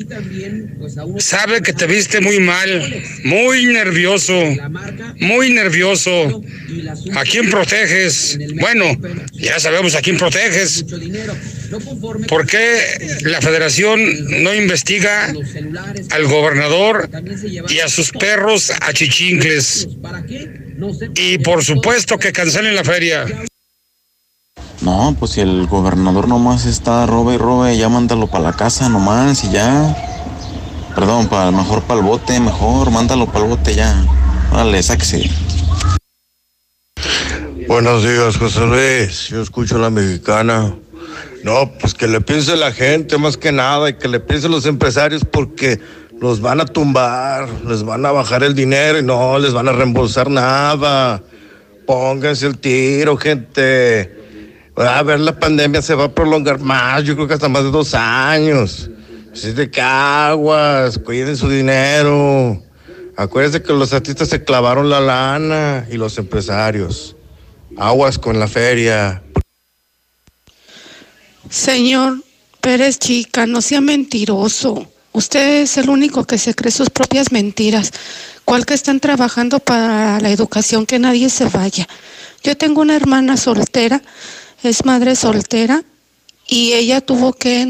sabe 1.18 1.62
que 1.62 1.74
te 1.74 1.88
viste 1.88 2.22
muy 2.22 2.40
mal, 2.40 3.04
muy 3.24 3.66
nervioso, 3.66 4.34
muy 5.20 5.52
nervioso. 5.52 6.44
¿A 7.16 7.24
quién 7.24 7.50
proteges? 7.50 8.38
Bueno, 8.60 8.86
ya 9.34 9.60
sabemos 9.60 9.96
a 9.96 10.02
quién 10.02 10.18
proteges. 10.18 10.86
¿Por 12.28 12.46
qué 12.46 13.20
la 13.24 13.42
federación 13.42 14.00
no 14.44 14.54
investiga 14.54 15.34
al 16.12 16.28
gobernador 16.28 17.10
y 17.70 17.80
a 17.80 17.88
sus 17.88 18.12
perros 18.12 18.72
achichincles? 18.82 19.88
Y 21.16 21.38
por 21.40 21.64
supuesto 21.64 22.18
que 22.18 22.32
cancelen 22.32 22.76
la 22.76 22.84
feria. 22.84 23.26
No, 24.82 25.16
pues 25.20 25.32
si 25.32 25.42
el 25.42 25.68
gobernador 25.68 26.28
nomás 26.28 26.66
está 26.66 27.06
robe 27.06 27.36
y 27.36 27.38
robe, 27.38 27.78
ya 27.78 27.88
mándalo 27.88 28.28
para 28.28 28.46
la 28.46 28.54
casa 28.54 28.90
nomás 28.90 29.44
y 29.44 29.52
ya. 29.52 29.96
Perdón, 30.96 31.30
para 31.30 31.52
mejor 31.52 31.84
para 31.84 32.00
el 32.00 32.06
bote, 32.06 32.40
mejor, 32.40 32.90
mándalo 32.92 33.28
para 33.28 33.46
el 33.46 33.52
bote 33.52 33.76
ya. 33.76 34.04
Dale, 34.52 34.82
sáquese. 34.82 35.30
Buenos 37.68 38.04
días, 38.04 38.36
José 38.38 38.66
Luis. 38.66 39.28
Yo 39.30 39.42
escucho 39.42 39.78
a 39.78 39.80
la 39.80 39.90
mexicana. 39.90 40.76
No, 41.44 41.72
pues 41.80 41.94
que 41.94 42.08
le 42.08 42.22
piense 42.22 42.56
la 42.56 42.72
gente 42.72 43.18
más 43.18 43.38
que 43.38 43.52
nada 43.52 43.90
y 43.90 43.94
que 43.94 44.08
le 44.08 44.20
piensen 44.20 44.52
los 44.52 44.66
empresarios 44.66 45.24
porque 45.26 45.80
los 46.20 46.40
van 46.40 46.62
a 46.62 46.66
tumbar, 46.66 47.50
les 47.68 47.84
van 47.84 48.06
a 48.06 48.12
bajar 48.12 48.44
el 48.44 48.54
dinero 48.54 49.00
y 49.00 49.04
no 49.04 49.40
les 49.40 49.54
van 49.54 49.68
a 49.68 49.72
reembolsar 49.72 50.30
nada. 50.30 51.22
Pónganse 51.88 52.46
el 52.46 52.60
tiro, 52.60 53.18
gente. 53.18 54.18
A 54.76 55.04
ver, 55.04 55.20
la 55.20 55.40
pandemia 55.40 55.82
se 55.82 55.96
va 55.96 56.06
a 56.06 56.16
prolongar 56.16 56.60
más, 56.60 57.04
yo 57.04 57.16
creo 57.16 57.28
que 57.28 57.34
hasta 57.34 57.50
más 57.50 57.64
de 57.64 57.72
dos 57.72 57.94
años. 57.94 58.90
Así 59.34 59.52
de 59.54 59.72
que 59.72 59.82
aguas, 59.82 61.00
cuiden 61.00 61.38
su 61.38 61.50
dinero. 61.50 62.62
Acuérdense 63.16 63.62
que 63.62 63.74
los 63.74 63.94
artistas 63.94 64.30
se 64.30 64.44
clavaron 64.44 64.90
la 64.90 65.00
lana 65.00 65.88
y 65.92 65.98
los 65.98 66.18
empresarios. 66.18 67.16
Aguas 67.78 68.20
con 68.20 68.40
la 68.40 68.48
feria. 68.48 69.24
Señor 71.52 72.24
Pérez 72.62 72.98
Chica, 72.98 73.46
no 73.46 73.62
sea 73.62 73.82
mentiroso. 73.82 74.88
Usted 75.12 75.64
es 75.64 75.76
el 75.76 75.90
único 75.90 76.24
que 76.24 76.38
se 76.38 76.56
cree 76.56 76.72
sus 76.72 76.90
propias 76.90 77.34
mentiras. 77.34 77.92
¿Cuál 78.46 78.66
que 78.66 78.74
están 78.74 79.02
trabajando 79.02 79.60
para 79.60 80.22
la 80.22 80.30
educación, 80.30 80.86
que 80.86 80.98
nadie 80.98 81.30
se 81.30 81.46
vaya. 81.46 81.90
Yo 82.42 82.56
tengo 82.56 82.80
una 82.80 82.96
hermana 82.96 83.36
soltera, 83.36 84.02
es 84.64 84.86
madre 84.86 85.18
soltera, 85.18 85.84
y 86.48 86.72
ella 86.72 87.02
tuvo 87.02 87.34
que 87.34 87.62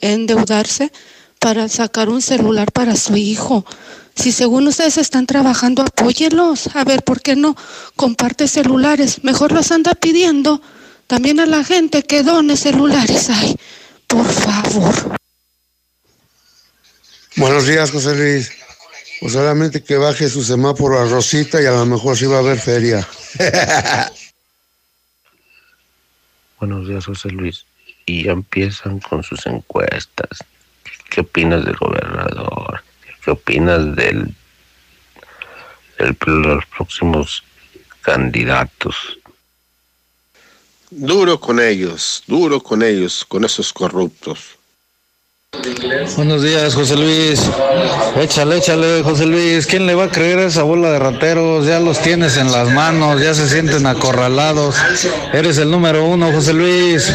endeudarse 0.00 0.92
para 1.40 1.68
sacar 1.68 2.10
un 2.10 2.22
celular 2.22 2.70
para 2.70 2.94
su 2.94 3.16
hijo. 3.16 3.66
Si 4.14 4.30
según 4.30 4.68
ustedes 4.68 4.96
están 4.96 5.26
trabajando, 5.26 5.82
apóyenlos. 5.82 6.68
A 6.74 6.84
ver, 6.84 7.02
¿por 7.02 7.20
qué 7.20 7.34
no 7.34 7.56
comparte 7.96 8.46
celulares? 8.46 9.24
Mejor 9.24 9.50
los 9.50 9.72
anda 9.72 9.94
pidiendo 9.94 10.62
también 11.06 11.40
a 11.40 11.46
la 11.46 11.64
gente 11.64 12.02
que 12.02 12.22
done 12.22 12.56
celulares. 12.56 13.30
Ay, 13.30 13.56
por 14.06 14.26
favor. 14.26 15.16
Buenos 17.36 17.66
días, 17.66 17.90
José 17.90 18.14
Luis. 18.14 18.52
Pues 19.20 19.32
solamente 19.32 19.82
que 19.82 19.96
baje 19.96 20.28
su 20.28 20.42
semáforo 20.42 21.00
a 21.00 21.06
Rosita 21.06 21.60
y 21.62 21.66
a 21.66 21.72
lo 21.72 21.86
mejor 21.86 22.16
sí 22.16 22.26
va 22.26 22.36
a 22.36 22.40
haber 22.40 22.58
feria. 22.58 23.06
Buenos 26.60 26.88
días, 26.88 27.06
José 27.06 27.30
Luis. 27.30 27.64
Y 28.06 28.24
ya 28.24 28.32
empiezan 28.32 29.00
con 29.00 29.22
sus 29.22 29.46
encuestas. 29.46 30.44
¿Qué 31.10 31.20
opinas 31.20 31.64
del 31.64 31.76
gobernador? 31.76 32.82
¿Qué 33.24 33.30
opinas 33.30 33.96
del, 33.96 34.34
del 35.98 36.16
los 36.26 36.66
próximos 36.66 37.42
candidatos? 38.02 39.18
Duro 40.96 41.40
con 41.40 41.58
ellos, 41.58 42.22
duro 42.28 42.60
con 42.60 42.80
ellos, 42.80 43.24
con 43.26 43.44
esos 43.44 43.72
corruptos. 43.72 44.38
Buenos 46.16 46.42
días, 46.42 46.72
José 46.72 46.96
Luis. 46.96 47.40
Échale, 48.16 48.58
échale, 48.58 49.02
José 49.02 49.26
Luis. 49.26 49.66
¿Quién 49.66 49.86
le 49.86 49.96
va 49.96 50.04
a 50.04 50.10
creer 50.10 50.38
a 50.38 50.46
esa 50.46 50.62
bola 50.62 50.92
de 50.92 51.00
rateros? 51.00 51.66
Ya 51.66 51.80
los 51.80 52.00
tienes 52.00 52.36
en 52.36 52.52
las 52.52 52.72
manos, 52.72 53.20
ya 53.20 53.34
se 53.34 53.48
sienten 53.48 53.86
acorralados. 53.86 54.76
Eres 55.32 55.58
el 55.58 55.68
número 55.68 56.04
uno, 56.06 56.30
José 56.30 56.52
Luis. 56.52 57.12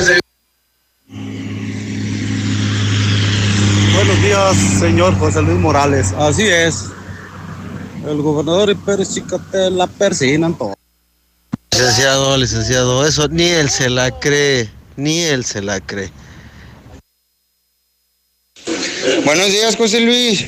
Buenos 3.94 4.22
días, 4.22 4.58
señor 4.78 5.18
José 5.18 5.42
Luis 5.42 5.58
Morales. 5.58 6.12
Así 6.18 6.46
es. 6.46 6.90
El 8.06 8.22
gobernador 8.22 8.72
y 8.72 8.76
Pérez 8.76 9.14
Chicate 9.14 9.72
la 9.72 9.88
persinan 9.88 10.54
todo. 10.58 10.79
Licenciado, 11.72 12.38
licenciado, 12.38 13.06
eso 13.06 13.28
ni 13.30 13.44
él 13.44 13.70
se 13.70 13.90
la 13.90 14.12
cree, 14.12 14.70
ni 14.96 15.22
él 15.22 15.46
se 15.46 15.62
la 15.62 15.80
cree. 15.80 16.12
Buenos 19.24 19.48
días, 19.48 19.76
José 19.76 20.00
Luis. 20.02 20.46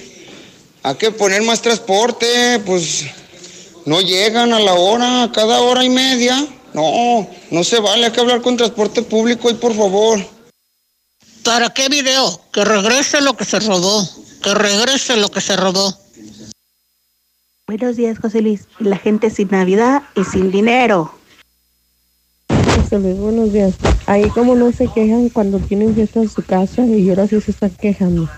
Hay 0.83 0.95
que 0.95 1.11
poner 1.11 1.41
más 1.43 1.61
transporte, 1.61 2.59
pues 2.65 3.05
no 3.85 4.01
llegan 4.01 4.51
a 4.51 4.59
la 4.59 4.73
hora, 4.73 5.29
cada 5.33 5.61
hora 5.61 5.83
y 5.83 5.89
media. 5.89 6.45
No, 6.73 7.29
no 7.49 7.63
se 7.63 7.79
vale, 7.79 8.05
hay 8.05 8.11
que 8.11 8.19
hablar 8.19 8.41
con 8.41 8.57
transporte 8.57 9.01
público 9.01 9.49
y 9.49 9.53
por 9.53 9.75
favor. 9.75 10.25
¿Para 11.43 11.69
qué 11.69 11.89
video? 11.89 12.41
Que 12.51 12.65
regrese 12.65 13.21
lo 13.21 13.35
que 13.35 13.45
se 13.45 13.59
robó. 13.59 14.07
Que 14.41 14.53
regrese 14.53 15.17
lo 15.17 15.29
que 15.29 15.41
se 15.41 15.55
robó. 15.55 15.97
Buenos 17.71 17.95
días, 17.95 18.19
José 18.19 18.41
Luis. 18.41 18.67
La 18.79 18.97
gente 18.97 19.29
sin 19.29 19.47
Navidad 19.47 20.03
y 20.13 20.25
sin 20.25 20.51
dinero. 20.51 21.13
José 22.49 22.99
Luis, 22.99 23.17
buenos 23.17 23.53
días. 23.53 23.75
Ahí 24.07 24.27
como 24.31 24.55
no 24.55 24.73
se 24.73 24.89
quejan 24.89 25.29
cuando 25.29 25.57
tienen 25.57 25.95
fiesta 25.95 26.19
en 26.19 26.27
su 26.27 26.43
casa 26.43 26.85
y 26.85 27.09
ahora 27.09 27.27
sí 27.27 27.39
se 27.39 27.51
están 27.51 27.69
quejando. 27.69 28.29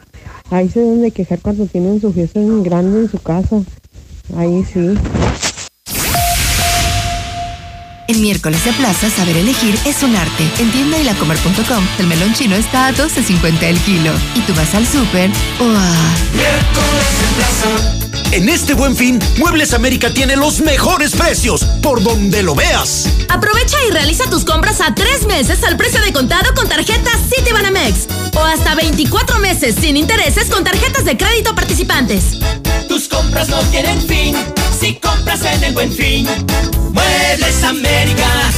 Ahí 0.51 0.69
se 0.69 0.81
deben 0.81 1.01
de 1.01 1.09
quejar 1.09 1.39
cuando 1.39 1.65
tienen 1.65 1.99
su 1.99 2.13
fiesta 2.13 2.39
en 2.39 2.61
grande 2.61 2.99
en 2.99 3.09
su 3.09 3.17
casa. 3.17 3.63
Ahí 4.37 4.63
sí. 4.71 4.93
En 8.07 8.21
miércoles 8.21 8.63
de 8.63 8.73
plaza, 8.73 9.09
saber 9.09 9.35
elegir 9.35 9.73
es 9.87 10.03
un 10.03 10.15
arte. 10.15 10.43
En 10.59 10.71
tienda 10.71 10.99
y 10.99 11.05
lacomer.com, 11.05 11.83
el 11.97 12.05
melón 12.05 12.35
chino 12.35 12.55
está 12.55 12.89
a 12.89 12.91
12.50 12.91 13.63
el 13.63 13.79
kilo. 13.79 14.11
Y 14.35 14.41
tú 14.41 14.53
vas 14.53 14.75
al 14.75 14.85
súper 14.85 15.31
o 15.59 15.63
a... 15.63 15.95
Miércoles 16.35 17.07
de 17.19 17.35
plaza. 17.35 18.12
En 18.33 18.49
este 18.49 18.73
buen 18.73 18.97
fin, 18.97 19.19
Muebles 19.37 19.75
América 19.75 20.11
tiene 20.11 20.35
los 20.35 20.59
mejores 20.59 21.11
precios, 21.15 21.63
por 21.83 22.01
donde 22.01 22.41
lo 22.41 22.55
veas. 22.55 23.07
Aprovecha 23.29 23.77
y 23.87 23.91
realiza 23.91 24.27
tus 24.27 24.43
compras 24.43 24.81
a 24.81 24.95
tres 24.95 25.27
meses 25.27 25.63
al 25.63 25.77
precio 25.77 26.01
de 26.01 26.11
contado 26.11 26.51
con 26.55 26.67
tarjetas 26.67 27.19
Citibanamex. 27.29 28.07
O 28.35 28.39
hasta 28.39 28.73
24 28.73 29.37
meses 29.37 29.75
sin 29.79 29.97
intereses 29.97 30.49
con 30.49 30.63
tarjetas 30.63 31.05
de 31.05 31.15
crédito 31.15 31.53
participantes. 31.53 32.39
Tus 32.87 33.07
compras 33.07 33.49
no 33.49 33.59
tienen 33.69 34.01
fin, 34.01 34.35
si 34.79 34.95
compras 34.95 35.45
en 35.45 35.65
el 35.65 35.73
buen 35.75 35.91
fin. 35.93 36.27
Muebles 36.91 37.63
América. 37.63 38.51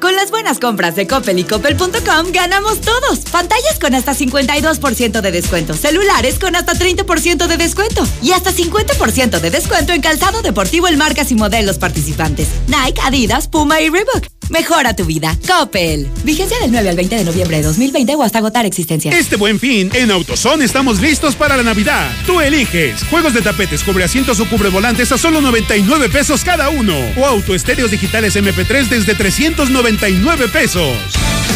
Con 0.00 0.14
las 0.16 0.30
buenas 0.30 0.58
compras 0.58 0.96
de 0.96 1.06
Coppel 1.06 1.38
y 1.38 1.44
Coppel.com 1.44 2.32
ganamos 2.32 2.80
todos. 2.80 3.20
Pantallas 3.30 3.78
con 3.80 3.94
hasta 3.94 4.14
52% 4.14 5.20
de 5.20 5.32
descuento, 5.32 5.74
celulares 5.74 6.38
con 6.38 6.56
hasta 6.56 6.74
30% 6.74 7.46
de 7.46 7.56
descuento 7.56 8.06
y 8.22 8.32
hasta 8.32 8.52
50% 8.52 9.40
de 9.40 9.50
descuento 9.50 9.92
en 9.92 10.02
calzado 10.02 10.42
deportivo 10.42 10.88
en 10.88 10.98
marcas 10.98 11.30
y 11.30 11.34
modelos 11.34 11.78
participantes. 11.78 12.48
Nike, 12.68 13.00
Adidas, 13.02 13.48
Puma 13.48 13.80
y 13.80 13.88
Reebok. 13.88 14.33
Mejora 14.50 14.94
tu 14.94 15.04
vida. 15.04 15.36
Coppel. 15.46 16.08
Vigencia 16.24 16.58
del 16.60 16.70
9 16.70 16.88
al 16.88 16.96
20 16.96 17.16
de 17.16 17.24
noviembre 17.24 17.56
de 17.58 17.62
2020 17.64 18.14
o 18.14 18.22
hasta 18.22 18.38
agotar 18.38 18.66
existencia. 18.66 19.10
Este 19.12 19.36
buen 19.36 19.58
fin, 19.58 19.90
en 19.94 20.10
AutoZone 20.10 20.64
estamos 20.64 21.00
listos 21.00 21.34
para 21.34 21.56
la 21.56 21.62
Navidad. 21.62 22.10
Tú 22.26 22.40
eliges. 22.40 23.02
Juegos 23.04 23.34
de 23.34 23.42
tapetes, 23.42 23.82
cubre 23.82 24.04
asientos 24.04 24.40
o 24.40 24.48
cubre 24.48 24.68
volantes 24.68 25.12
a 25.12 25.18
solo 25.18 25.40
99 25.40 26.08
pesos 26.08 26.44
cada 26.44 26.68
uno. 26.68 26.94
O 27.16 27.26
autoestéreos 27.26 27.90
digitales 27.90 28.36
MP3 28.36 28.88
desde 28.88 29.14
399 29.14 30.48
pesos. 30.48 30.96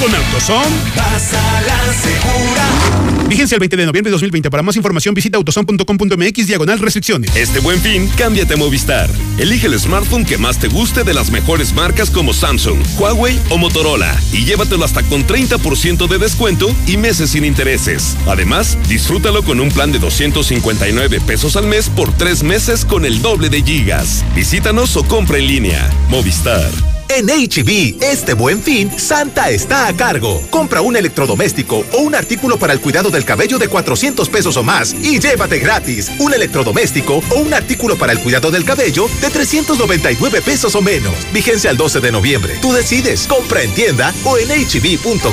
Con 0.01 0.15
AutoZone. 0.15 0.77
Pasa 0.95 1.63
la 1.67 1.93
segura. 1.95 3.09
Vigencia 3.29 3.57
el 3.57 3.61
20 3.61 3.77
de 3.77 3.87
noviembre 3.87 4.11
de 4.11 4.13
2020. 4.13 4.51
Para 4.51 4.63
más 4.63 4.77
información 4.77 5.15
visita 5.15 5.37
autozone.com.mx 5.37 6.47
diagonal 6.47 6.79
restricciones. 6.79 7.37
Este 7.37 7.61
buen 7.61 7.79
fin, 7.81 8.09
cámbiate 8.17 8.55
a 8.55 8.57
Movistar. 8.57 9.11
Elige 9.37 9.67
el 9.67 9.79
smartphone 9.79 10.25
que 10.25 10.39
más 10.39 10.59
te 10.59 10.69
guste 10.69 11.05
de 11.05 11.13
las 11.13 11.31
mejores 11.31 11.75
marcas 11.75 12.11
como 12.11 12.33
Samsung, 12.33 12.78
Huawei 12.99 13.39
o 13.51 13.59
Motorola 13.59 14.21
y 14.33 14.45
llévatelo 14.45 14.85
hasta 14.85 15.03
con 15.03 15.27
30% 15.27 16.09
de 16.09 16.19
descuento 16.19 16.75
y 16.87 16.97
meses 16.97 17.31
sin 17.31 17.45
intereses. 17.45 18.17
Además, 18.27 18.79
disfrútalo 18.89 19.43
con 19.43 19.61
un 19.61 19.71
plan 19.71 19.93
de 19.93 19.99
259 19.99 21.21
pesos 21.21 21.57
al 21.57 21.67
mes 21.67 21.89
por 21.89 22.13
tres 22.13 22.43
meses 22.43 22.85
con 22.85 23.05
el 23.05 23.23
doble 23.23 23.49
de 23.49 23.63
gigas. 23.63 24.25
Visítanos 24.35 24.97
o 24.97 25.05
compra 25.05 25.39
en 25.39 25.47
línea. 25.47 25.91
Movistar. 26.09 26.98
En 27.09 27.27
HB, 27.27 28.03
este 28.03 28.35
buen 28.35 28.63
fin, 28.63 28.91
Santa 28.99 29.51
está 29.51 29.87
a 29.87 29.97
cargo. 29.97 30.43
Compra 30.51 30.83
un 30.83 30.95
electrodoméstico 30.97 31.85
o 31.93 31.99
un 32.03 32.15
artículo 32.15 32.59
para 32.59 32.73
el 32.73 32.81
cuidado 32.81 33.11
del 33.11 33.25
cabello 33.25 33.59
de 33.59 33.69
400 33.69 34.29
pesos 34.29 34.57
o 34.57 34.63
más 34.63 34.95
y 34.95 35.19
llévate 35.19 35.59
gratis 35.59 36.11
un 36.19 36.35
electrodoméstico 36.35 37.23
o 37.31 37.41
un 37.41 37.55
artículo 37.55 37.97
para 37.97 38.13
el 38.13 38.21
cuidado 38.21 38.51
del 38.51 38.65
cabello 38.65 39.09
de 39.21 39.31
399 39.31 40.43
pesos 40.43 40.75
o 40.75 40.83
menos. 40.83 41.15
Vigencia 41.33 41.71
al 41.71 41.77
12 41.77 42.01
de 42.01 42.13
noviembre. 42.13 42.59
Tú 42.61 42.73
decides. 42.73 43.27
Compra 43.27 43.63
en 43.63 43.73
tienda 43.73 44.15
o 44.25 44.37
en 44.37 44.49
hb.com.mx. 44.51 45.29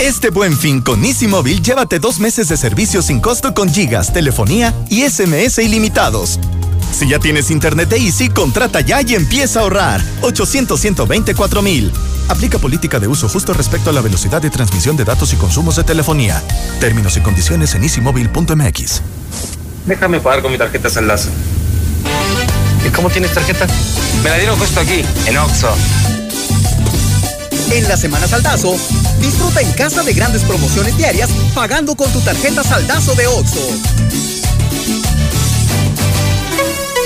Este 0.00 0.30
buen 0.30 0.58
fin 0.58 0.80
con 0.80 1.04
Easy 1.04 1.28
llévate 1.62 2.00
dos 2.00 2.18
meses 2.18 2.48
de 2.48 2.56
servicio 2.56 3.00
sin 3.00 3.20
costo 3.20 3.54
con 3.54 3.72
gigas, 3.72 4.12
telefonía 4.12 4.74
y 4.90 5.08
SMS 5.08 5.58
ilimitados. 5.58 6.40
Si 6.94 7.08
ya 7.08 7.18
tienes 7.18 7.50
internet 7.50 7.88
de 7.88 7.96
Easy, 7.96 8.28
contrata 8.28 8.80
ya 8.80 9.02
y 9.02 9.16
empieza 9.16 9.58
a 9.58 9.62
ahorrar. 9.64 10.00
800 10.20 10.78
124 10.80 11.60
mil. 11.60 11.92
Aplica 12.28 12.60
política 12.60 13.00
de 13.00 13.08
uso 13.08 13.28
justo 13.28 13.52
respecto 13.52 13.90
a 13.90 13.92
la 13.92 14.00
velocidad 14.00 14.40
de 14.40 14.48
transmisión 14.48 14.96
de 14.96 15.04
datos 15.04 15.32
y 15.32 15.36
consumos 15.36 15.74
de 15.74 15.82
telefonía. 15.82 16.40
Términos 16.78 17.16
y 17.16 17.20
condiciones 17.20 17.74
en 17.74 17.82
easymóvil.mx. 17.82 19.02
Déjame 19.86 20.20
pagar 20.20 20.42
con 20.42 20.52
mi 20.52 20.58
tarjeta 20.58 20.88
Saldazo. 20.88 21.30
¿Y 22.86 22.90
cómo 22.90 23.10
tienes 23.10 23.32
tarjeta? 23.32 23.66
Me 24.22 24.30
la 24.30 24.36
dieron 24.36 24.56
justo 24.56 24.78
aquí, 24.78 25.04
en 25.26 25.36
Oxxo. 25.36 25.74
En 27.72 27.88
la 27.88 27.96
Semana 27.96 28.28
Saldazo, 28.28 28.76
disfruta 29.20 29.60
en 29.60 29.72
casa 29.72 30.04
de 30.04 30.12
grandes 30.12 30.42
promociones 30.42 30.96
diarias 30.96 31.28
pagando 31.56 31.96
con 31.96 32.12
tu 32.12 32.20
tarjeta 32.20 32.62
Saldazo 32.62 33.16
de 33.16 33.26
Oxxo. 33.26 33.68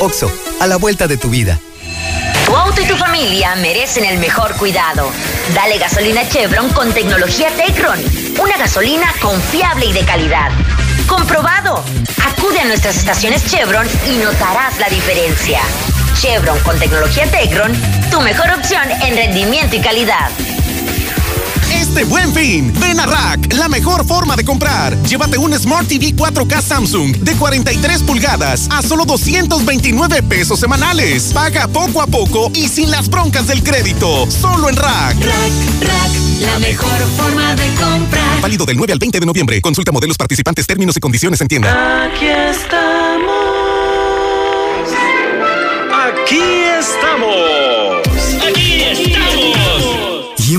Oxo, 0.01 0.31
a 0.61 0.67
la 0.69 0.77
vuelta 0.77 1.09
de 1.09 1.17
tu 1.17 1.29
vida. 1.29 1.59
Tu 2.47 2.55
auto 2.55 2.81
y 2.81 2.85
tu 2.85 2.97
familia 2.97 3.57
merecen 3.57 4.05
el 4.05 4.19
mejor 4.19 4.57
cuidado. 4.57 5.11
Dale 5.55 5.79
gasolina 5.79 6.29
Chevron 6.29 6.71
con 6.71 6.93
tecnología 6.93 7.49
Tecron. 7.51 7.99
Una 8.41 8.57
gasolina 8.57 9.13
confiable 9.21 9.87
y 9.87 9.93
de 9.93 10.05
calidad. 10.05 10.51
Comprobado. 11.09 11.83
Acude 12.25 12.61
a 12.61 12.65
nuestras 12.67 12.97
estaciones 12.97 13.45
Chevron 13.51 13.89
y 14.07 14.19
notarás 14.19 14.79
la 14.79 14.89
diferencia. 14.89 15.61
Chevron 16.15 16.59
con 16.61 16.79
tecnología 16.79 17.27
Tecron, 17.27 17.73
tu 18.11 18.21
mejor 18.21 18.51
opción 18.51 18.89
en 19.03 19.17
rendimiento 19.17 19.75
y 19.75 19.81
calidad. 19.81 20.31
Este 21.99 22.11
buen 22.11 22.33
fin. 22.33 22.73
Ven 22.79 23.01
a 23.01 23.07
Rack, 23.07 23.55
la 23.55 23.69
mejor 23.69 24.07
forma 24.07 24.37
de 24.37 24.45
comprar. 24.45 24.97
Llévate 25.03 25.37
un 25.37 25.53
Smart 25.59 25.89
TV 25.89 26.15
4K 26.15 26.63
Samsung 26.63 27.17
de 27.17 27.35
43 27.35 28.05
pulgadas 28.05 28.69
a 28.71 28.83
solo 28.83 29.05
229 29.05 30.23
pesos 30.23 30.61
semanales. 30.61 31.33
Paga 31.33 31.67
poco 31.67 32.01
a 32.01 32.07
poco 32.07 32.53
y 32.55 32.69
sin 32.69 32.93
las 32.93 33.09
broncas 33.09 33.49
del 33.49 33.65
crédito. 33.65 34.31
Solo 34.31 34.69
en 34.69 34.77
Rack. 34.77 35.17
Rack, 35.17 35.53
Rack, 35.81 36.13
la 36.43 36.61
mejor 36.61 37.01
forma 37.17 37.57
de 37.57 37.67
comprar. 37.75 38.43
Válido 38.43 38.65
del 38.65 38.77
9 38.77 38.93
al 38.93 39.01
20 39.01 39.19
de 39.19 39.27
noviembre. 39.27 39.61
Consulta 39.61 39.91
modelos 39.91 40.17
participantes, 40.17 40.69
términos 40.69 40.97
y 40.97 41.01
condiciones 41.01 41.41
en 41.41 41.49
tienda. 41.49 42.05
Aquí 42.05 42.27
estamos. 42.27 43.35
Aquí 45.91 46.39
estamos. 46.79 47.98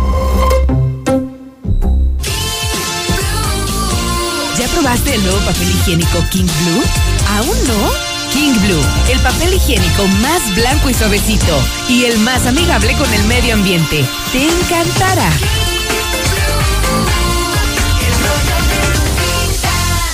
¿Ya 4.58 4.66
probaste 4.74 5.14
el 5.14 5.22
nuevo 5.22 5.38
papel 5.38 5.70
higiénico 5.70 6.18
King 6.32 6.46
Blue? 6.46 6.82
¿Aún 7.28 7.56
no? 7.68 7.92
King 8.32 8.54
Blue, 8.66 8.82
el 9.08 9.20
papel 9.20 9.54
higiénico 9.54 10.08
más 10.20 10.52
blanco 10.56 10.90
y 10.90 10.94
suavecito 10.94 11.56
y 11.88 12.06
el 12.06 12.18
más 12.18 12.44
amigable 12.46 12.94
con 12.94 13.14
el 13.14 13.22
medio 13.28 13.54
ambiente. 13.54 14.04
Te 14.32 14.44
encantará. 14.44 15.30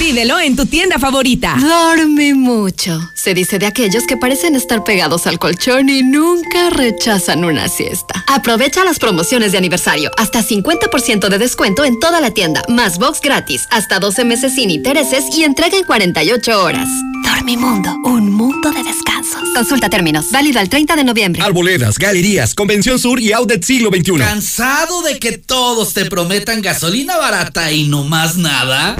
Pídelo 0.06 0.38
en 0.38 0.54
tu 0.54 0.66
tienda 0.66 1.00
favorita. 1.00 1.56
Dorme 1.58 2.32
mucho. 2.32 3.10
Se 3.16 3.34
dice 3.34 3.58
de 3.58 3.66
aquellos 3.66 4.04
que 4.04 4.16
parecen 4.16 4.54
estar 4.54 4.84
pegados 4.84 5.26
al 5.26 5.40
colchón 5.40 5.88
y 5.88 6.04
nunca 6.04 6.70
rechazan 6.70 7.44
una 7.44 7.66
siesta. 7.66 8.24
Aprovecha 8.28 8.84
las 8.84 9.00
promociones 9.00 9.50
de 9.50 9.58
aniversario. 9.58 10.12
Hasta 10.16 10.44
50% 10.44 11.28
de 11.28 11.38
descuento 11.38 11.84
en 11.84 11.98
toda 11.98 12.20
la 12.20 12.30
tienda. 12.30 12.62
Más 12.68 12.98
box 12.98 13.20
gratis. 13.20 13.66
Hasta 13.72 13.98
12 13.98 14.24
meses 14.24 14.54
sin 14.54 14.70
intereses 14.70 15.24
y 15.36 15.42
entrega 15.42 15.76
en 15.76 15.82
48 15.82 16.62
horas. 16.62 16.88
Dormimundo. 17.24 17.92
Un 18.04 18.30
mundo 18.32 18.70
de 18.70 18.84
descansos. 18.84 19.42
Consulta 19.54 19.90
términos. 19.90 20.26
Válido 20.30 20.60
al 20.60 20.68
30 20.68 20.94
de 20.94 21.02
noviembre. 21.02 21.42
Arboledas, 21.42 21.98
galerías, 21.98 22.54
Convención 22.54 23.00
Sur 23.00 23.18
y 23.20 23.32
Outlet 23.32 23.64
Siglo 23.64 23.90
XXI. 23.90 24.18
¿Cansado 24.18 25.02
de 25.02 25.18
que 25.18 25.38
todos 25.38 25.94
te 25.94 26.04
prometan 26.04 26.62
gasolina 26.62 27.16
barata 27.16 27.72
y 27.72 27.88
no 27.88 28.04
más 28.04 28.36
nada? 28.36 28.96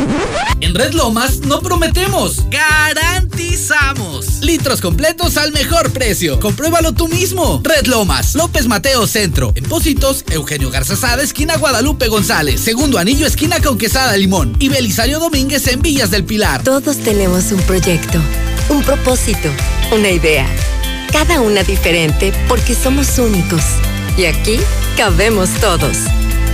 En 0.61 0.75
Red 0.75 0.95
Lomas 0.97 1.41
no 1.41 1.61
prometemos, 1.61 2.47
garantizamos. 2.49 4.41
Litros 4.41 4.81
completos 4.81 5.37
al 5.37 5.53
mejor 5.53 5.91
precio. 5.91 6.41
Compruébalo 6.41 6.93
tú 6.93 7.07
mismo. 7.07 7.61
Red 7.63 7.87
Lomas, 7.87 8.35
López 8.35 8.67
Mateo 8.67 9.07
Centro. 9.07 9.53
En 9.55 9.65
Pósitos, 9.65 10.25
Eugenio 10.31 10.71
Garzazada, 10.71 11.23
esquina 11.23 11.59
Guadalupe 11.59 12.09
González. 12.09 12.63
Segundo 12.63 12.99
anillo, 12.99 13.27
esquina 13.27 13.61
Conquesada 13.61 14.17
Limón. 14.17 14.57
Y 14.59 14.71
Belisario 14.71 15.21
Domínguez 15.21 15.67
en 15.69 15.83
Villas 15.83 16.11
del 16.11 16.25
Pilar. 16.25 16.63
Todos 16.65 16.97
tenemos 16.97 17.53
un 17.53 17.61
proyecto, 17.63 18.19
un 18.71 18.83
propósito, 18.83 19.51
una 19.93 20.11
idea. 20.11 20.47
Cada 21.13 21.43
una 21.43 21.63
diferente 21.63 22.33
porque 22.49 22.75
somos 22.75 23.19
únicos. 23.19 23.63
Y 24.17 24.25
aquí 24.25 24.59
cabemos 24.97 25.51
todos. 25.61 25.99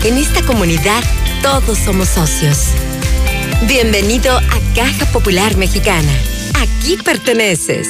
En 0.02 0.18
esta 0.18 0.42
comunidad 0.42 1.04
todos 1.42 1.78
somos 1.78 2.08
socios. 2.08 2.72
Bienvenido 3.68 4.36
a 4.36 4.74
Caja 4.74 5.06
Popular 5.12 5.56
Mexicana. 5.56 6.10
Aquí 6.60 6.96
perteneces. 6.96 7.86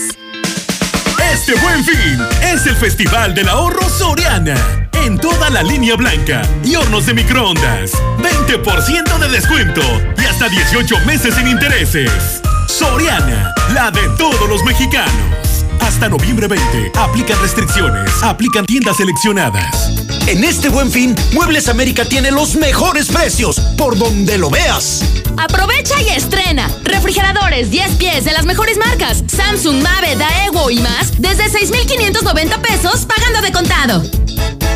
Este 1.33 1.55
buen 1.55 1.83
fin 1.83 2.18
es 2.42 2.67
el 2.67 2.76
Festival 2.76 3.34
del 3.34 3.49
Ahorro 3.49 3.89
Soriana. 3.89 4.89
En 5.05 5.18
toda 5.18 5.49
la 5.49 5.62
línea 5.62 5.97
blanca 5.97 6.42
y 6.62 6.75
hornos 6.75 7.07
de 7.07 7.15
microondas. 7.15 7.92
20% 8.18 9.18
de 9.18 9.28
descuento 9.28 9.81
y 10.18 10.25
hasta 10.26 10.49
18 10.51 11.01
meses 11.07 11.34
sin 11.34 11.49
intereses. 11.49 12.42
Soriana, 12.68 13.55
la 13.73 13.91
de 13.91 14.09
todos 14.18 14.49
los 14.49 14.62
mexicanos. 14.65 15.51
Hasta 15.81 16.09
noviembre 16.09 16.49
20. 16.49 16.92
Aplican 16.99 17.41
restricciones. 17.41 18.10
Aplican 18.23 18.67
tiendas 18.67 18.97
seleccionadas. 18.97 19.92
En 20.26 20.44
este 20.44 20.68
buen 20.68 20.91
fin, 20.91 21.15
Muebles 21.33 21.68
América 21.68 22.05
tiene 22.05 22.31
los 22.31 22.55
mejores 22.55 23.09
precios 23.09 23.60
por 23.76 23.99
donde 23.99 24.39
lo 24.39 24.51
veas. 24.51 25.02
Aprovecha 25.36 26.01
y 26.02 26.09
estrena. 26.10 26.70
Refrigeradores 26.84 27.70
10 27.70 27.97
pies 27.97 28.25
de 28.25 28.33
las 28.33 28.44
mejores 28.44 28.78
marcas. 28.78 29.25
Samsung, 29.26 29.83
Mave, 29.83 30.17
Daewoo 30.17 30.70
y 30.70 30.78
más. 30.81 31.20
Desde 31.20 31.49
6,590 31.49 32.62
pesos 32.62 33.07
pagando 33.07 33.41
de 33.41 33.52
contado. 33.52 34.02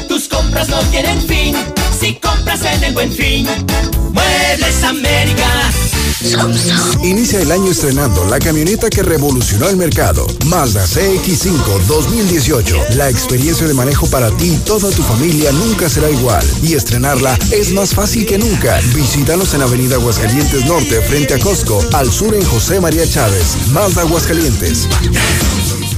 Tus 0.09 0.29
compras 0.29 0.69
no 0.69 0.79
tienen 0.91 1.21
fin 1.23 1.57
si 1.99 2.15
compras 2.15 2.61
en 2.65 2.85
el 2.85 2.95
buen 2.95 3.13
fin. 3.13 3.47
Muebles 4.13 4.83
América. 4.85 5.47
Inicia 7.03 7.41
el 7.41 7.53
año 7.53 7.71
estrenando 7.71 8.25
la 8.27 8.39
camioneta 8.39 8.91
que 8.91 9.03
revolucionó 9.03 9.69
el 9.69 9.77
mercado. 9.77 10.27
Mazda 10.47 10.85
CX5 10.85 11.87
2018. 11.87 12.77
La 12.97 13.09
experiencia 13.09 13.67
de 13.67 13.75
manejo 13.75 14.07
para 14.09 14.31
ti 14.31 14.53
y 14.55 14.57
toda 14.59 14.91
tu 14.91 15.03
familia 15.03 15.53
nunca 15.53 15.89
será 15.89 16.11
igual. 16.11 16.45
Y 16.63 16.75
estrenarla 16.75 17.39
es 17.51 17.73
más 17.73 17.95
fácil 17.95 18.27
que 18.27 18.39
nunca. 18.39 18.81
Visítanos 18.95 19.55
en 19.55 19.63
Avenida 19.63 19.97
Aguascalientes 19.97 20.65
Norte 20.67 21.01
frente 21.03 21.35
a 21.35 21.39
Costco. 21.39 21.85
Al 21.93 22.11
sur 22.11 22.35
en 22.35 22.45
José 22.45 22.81
María 22.81 23.09
Chávez. 23.09 23.57
Mazda 23.73 24.03
Aguascalientes. 24.03 24.89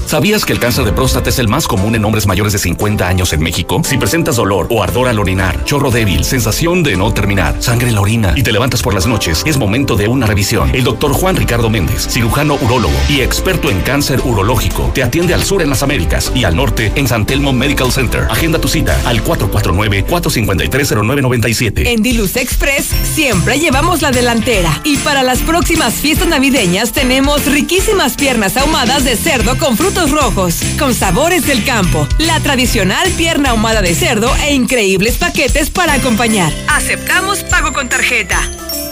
¿Sabías 0.08 0.44
que 0.46 0.54
el 0.54 0.58
cáncer 0.58 0.86
de 0.86 0.94
próstata 0.94 1.28
es 1.28 1.38
el 1.38 1.48
más 1.48 1.68
común 1.68 1.94
en 1.94 2.02
hombres 2.02 2.26
mayores 2.26 2.54
de 2.54 2.58
50 2.58 3.06
años 3.06 3.34
en 3.34 3.42
México? 3.42 3.82
Si 3.84 3.98
presentas 3.98 4.36
dolor 4.36 4.66
o 4.70 4.82
ardor 4.82 5.06
al 5.06 5.18
orinar, 5.18 5.66
chorro 5.66 5.90
débil, 5.90 6.24
sensación 6.24 6.82
de 6.82 6.96
no 6.96 7.12
terminar, 7.12 7.62
sangre 7.62 7.88
en 7.88 7.94
la 7.94 8.00
orina 8.00 8.32
y 8.34 8.42
te 8.42 8.50
levantas 8.50 8.80
por 8.80 8.94
las 8.94 9.06
noches, 9.06 9.42
es 9.44 9.58
momento 9.58 9.96
de 9.96 10.08
una 10.08 10.24
revisión. 10.24 10.74
El 10.74 10.84
doctor 10.84 11.12
Juan 11.12 11.36
Ricardo 11.36 11.68
Méndez, 11.68 12.08
cirujano 12.08 12.54
urólogo 12.54 12.94
y 13.10 13.20
experto 13.20 13.68
en 13.68 13.82
cáncer 13.82 14.22
urológico, 14.24 14.90
te 14.94 15.02
atiende 15.02 15.34
al 15.34 15.44
sur 15.44 15.60
en 15.60 15.68
las 15.68 15.82
Américas 15.82 16.32
y 16.34 16.44
al 16.44 16.56
norte 16.56 16.90
en 16.94 17.06
San 17.06 17.26
Telmo 17.26 17.52
Medical 17.52 17.92
Center. 17.92 18.28
Agenda 18.30 18.58
tu 18.58 18.68
cita 18.68 18.98
al 19.04 19.22
449-453-0997. 19.24 21.86
En 21.86 22.02
Diluz 22.02 22.36
Express 22.36 22.86
siempre 23.02 23.60
llevamos 23.60 24.00
la 24.00 24.10
delantera 24.10 24.80
y 24.84 24.96
para 24.96 25.22
las 25.22 25.40
próximas 25.40 25.96
fiestas 25.96 26.28
navideñas 26.28 26.92
tenemos 26.92 27.44
riquísimas 27.44 28.16
piernas 28.16 28.56
ahumadas 28.56 29.04
de 29.04 29.14
cerdo 29.14 29.58
con 29.58 29.76
frutos 29.98 30.10
rojos, 30.10 30.54
con 30.78 30.94
sabores 30.94 31.46
del 31.46 31.64
campo, 31.64 32.06
la 32.18 32.38
tradicional 32.40 33.10
pierna 33.12 33.50
ahumada 33.50 33.82
de 33.82 33.94
cerdo 33.94 34.30
e 34.44 34.54
increíbles 34.54 35.16
paquetes 35.16 35.70
para 35.70 35.94
acompañar. 35.94 36.52
Aceptamos 36.68 37.42
pago 37.44 37.72
con 37.72 37.88
tarjeta. 37.88 38.38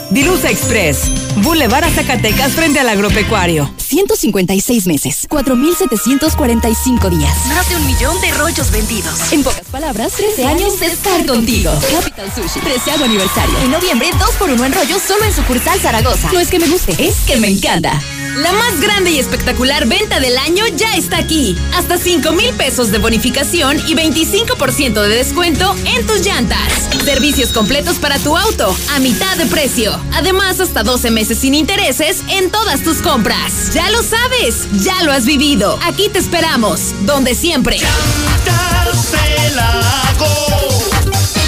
Dilusa 0.09 0.49
Express, 0.49 1.11
Boulevard 1.37 1.85
a 1.85 1.89
Zacatecas 1.89 2.53
frente 2.53 2.79
al 2.79 2.89
agropecuario. 2.89 3.73
156 3.77 4.87
meses, 4.87 5.27
4,745 5.29 7.09
días. 7.09 7.45
Más 7.47 7.69
de 7.69 7.75
un 7.75 7.85
millón 7.85 8.19
de 8.21 8.31
rollos 8.31 8.71
vendidos. 8.71 9.31
En 9.31 9.43
pocas 9.43 9.67
palabras, 9.71 10.13
13 10.13 10.45
años 10.45 10.79
de 10.79 10.87
estar 10.87 11.25
contigo. 11.25 11.71
Capital 11.91 12.31
Sushi, 12.33 12.59
13 12.59 13.03
aniversario. 13.03 13.57
En 13.63 13.71
noviembre, 13.71 14.09
2 14.17 14.29
por 14.35 14.49
1 14.49 14.65
en 14.65 14.73
rollos 14.73 15.01
solo 15.01 15.23
en 15.23 15.33
sucursal 15.33 15.79
Zaragoza. 15.79 16.29
No 16.33 16.39
es 16.39 16.49
que 16.49 16.59
me 16.59 16.67
guste, 16.67 16.95
es 16.99 17.15
que 17.25 17.37
me 17.37 17.47
encanta. 17.47 17.99
La 18.37 18.53
más 18.53 18.79
grande 18.79 19.09
y 19.09 19.17
espectacular 19.17 19.87
venta 19.87 20.19
del 20.19 20.37
año 20.37 20.63
ya 20.75 20.95
está 20.95 21.17
aquí. 21.17 21.57
Hasta 21.73 21.97
5 21.97 22.33
mil 22.33 22.53
pesos 22.53 22.91
de 22.91 22.99
bonificación 22.99 23.77
y 23.87 23.95
25% 23.95 25.01
de 25.01 25.09
descuento 25.09 25.75
en 25.85 26.05
tus 26.05 26.23
llantas. 26.23 26.87
Servicios 27.03 27.49
completos 27.51 27.97
para 27.97 28.19
tu 28.19 28.37
auto 28.37 28.77
a 28.91 28.99
mitad 28.99 29.35
de 29.37 29.47
precio. 29.47 29.99
Además, 30.13 30.59
hasta 30.59 30.83
12 30.83 31.09
meses 31.09 31.39
sin 31.39 31.55
intereses 31.55 32.21
en 32.29 32.51
todas 32.51 32.83
tus 32.83 32.97
compras. 32.97 33.73
Ya 33.73 33.89
lo 33.89 34.03
sabes, 34.03 34.67
ya 34.83 35.01
lo 35.01 35.11
has 35.11 35.25
vivido. 35.25 35.79
Aquí 35.83 36.07
te 36.07 36.19
esperamos, 36.19 36.93
donde 37.07 37.33
siempre. 37.33 37.79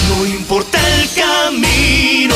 No 0.09 0.25
importa 0.25 0.79
el 0.95 1.09
camino. 1.13 2.35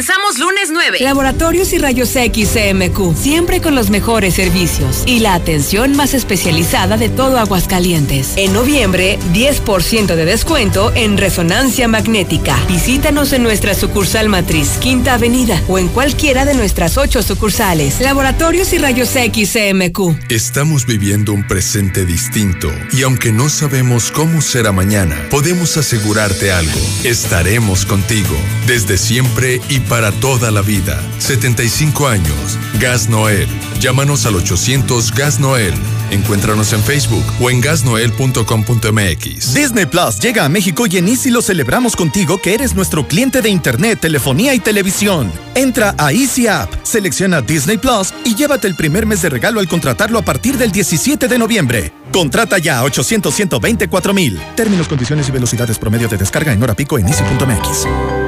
Comenzamos 0.00 0.38
lunes 0.38 0.70
9 0.70 0.80
9. 0.80 0.98
Laboratorios 1.00 1.74
y 1.74 1.78
Rayos 1.78 2.16
X 2.16 2.52
CMQ, 2.54 3.14
siempre 3.14 3.60
con 3.60 3.74
los 3.74 3.90
mejores 3.90 4.32
servicios 4.32 5.02
y 5.04 5.18
la 5.18 5.34
atención 5.34 5.94
más 5.94 6.14
especializada 6.14 6.96
de 6.96 7.10
todo 7.10 7.38
Aguascalientes. 7.38 8.32
En 8.36 8.54
noviembre, 8.54 9.18
10% 9.34 10.14
de 10.14 10.24
descuento 10.24 10.90
en 10.94 11.18
resonancia 11.18 11.86
magnética. 11.86 12.56
Visítanos 12.66 13.34
en 13.34 13.42
nuestra 13.42 13.74
sucursal 13.74 14.30
matriz, 14.30 14.78
Quinta 14.80 15.14
Avenida, 15.14 15.62
o 15.68 15.78
en 15.78 15.88
cualquiera 15.88 16.46
de 16.46 16.54
nuestras 16.54 16.96
ocho 16.96 17.22
sucursales. 17.22 18.00
Laboratorios 18.00 18.72
y 18.72 18.78
Rayos 18.78 19.14
X 19.14 19.52
CMQ. 19.52 20.30
Estamos 20.30 20.86
viviendo 20.86 21.34
un 21.34 21.46
presente 21.46 22.06
distinto 22.06 22.72
y 22.92 23.02
aunque 23.02 23.32
no 23.32 23.50
sabemos 23.50 24.10
cómo 24.10 24.40
será 24.40 24.72
mañana, 24.72 25.14
podemos 25.28 25.76
asegurarte 25.76 26.52
algo. 26.52 26.80
Estaremos 27.04 27.84
contigo 27.84 28.34
desde 28.66 28.96
siempre 28.96 29.60
y 29.68 29.80
para 29.90 30.12
toda 30.12 30.52
la 30.52 30.62
vida. 30.62 31.02
75 31.18 32.06
años. 32.06 32.58
Gas 32.78 33.08
Noel. 33.08 33.48
Llámanos 33.80 34.24
al 34.24 34.36
800 34.36 35.12
Gas 35.12 35.40
Noel. 35.40 35.74
Encuéntranos 36.12 36.72
en 36.72 36.82
Facebook 36.82 37.24
o 37.40 37.50
en 37.50 37.60
gasnoel.com.mx. 37.60 39.52
Disney 39.52 39.86
Plus 39.86 40.20
llega 40.20 40.44
a 40.44 40.48
México 40.48 40.86
y 40.86 40.96
en 40.96 41.08
Easy 41.08 41.30
lo 41.30 41.42
celebramos 41.42 41.96
contigo 41.96 42.40
que 42.40 42.54
eres 42.54 42.74
nuestro 42.74 43.06
cliente 43.08 43.42
de 43.42 43.50
internet, 43.50 43.98
telefonía 44.00 44.54
y 44.54 44.60
televisión. 44.60 45.32
Entra 45.56 45.96
a 45.98 46.12
Easy 46.12 46.46
App, 46.46 46.72
selecciona 46.84 47.42
Disney 47.42 47.76
Plus 47.76 48.14
y 48.24 48.36
llévate 48.36 48.68
el 48.68 48.76
primer 48.76 49.06
mes 49.06 49.22
de 49.22 49.28
regalo 49.28 49.58
al 49.58 49.68
contratarlo 49.68 50.20
a 50.20 50.22
partir 50.22 50.56
del 50.56 50.70
17 50.70 51.26
de 51.26 51.38
noviembre. 51.38 51.92
Contrata 52.12 52.58
ya 52.58 52.78
a 52.78 52.84
800 52.84 53.34
124 53.34 54.14
mil. 54.14 54.40
Términos, 54.54 54.86
condiciones 54.86 55.28
y 55.28 55.32
velocidades 55.32 55.78
promedio 55.78 56.06
de 56.06 56.16
descarga 56.16 56.52
en 56.52 56.62
hora 56.62 56.74
pico 56.74 56.96
en 56.96 57.08
easy.mx. 57.08 58.19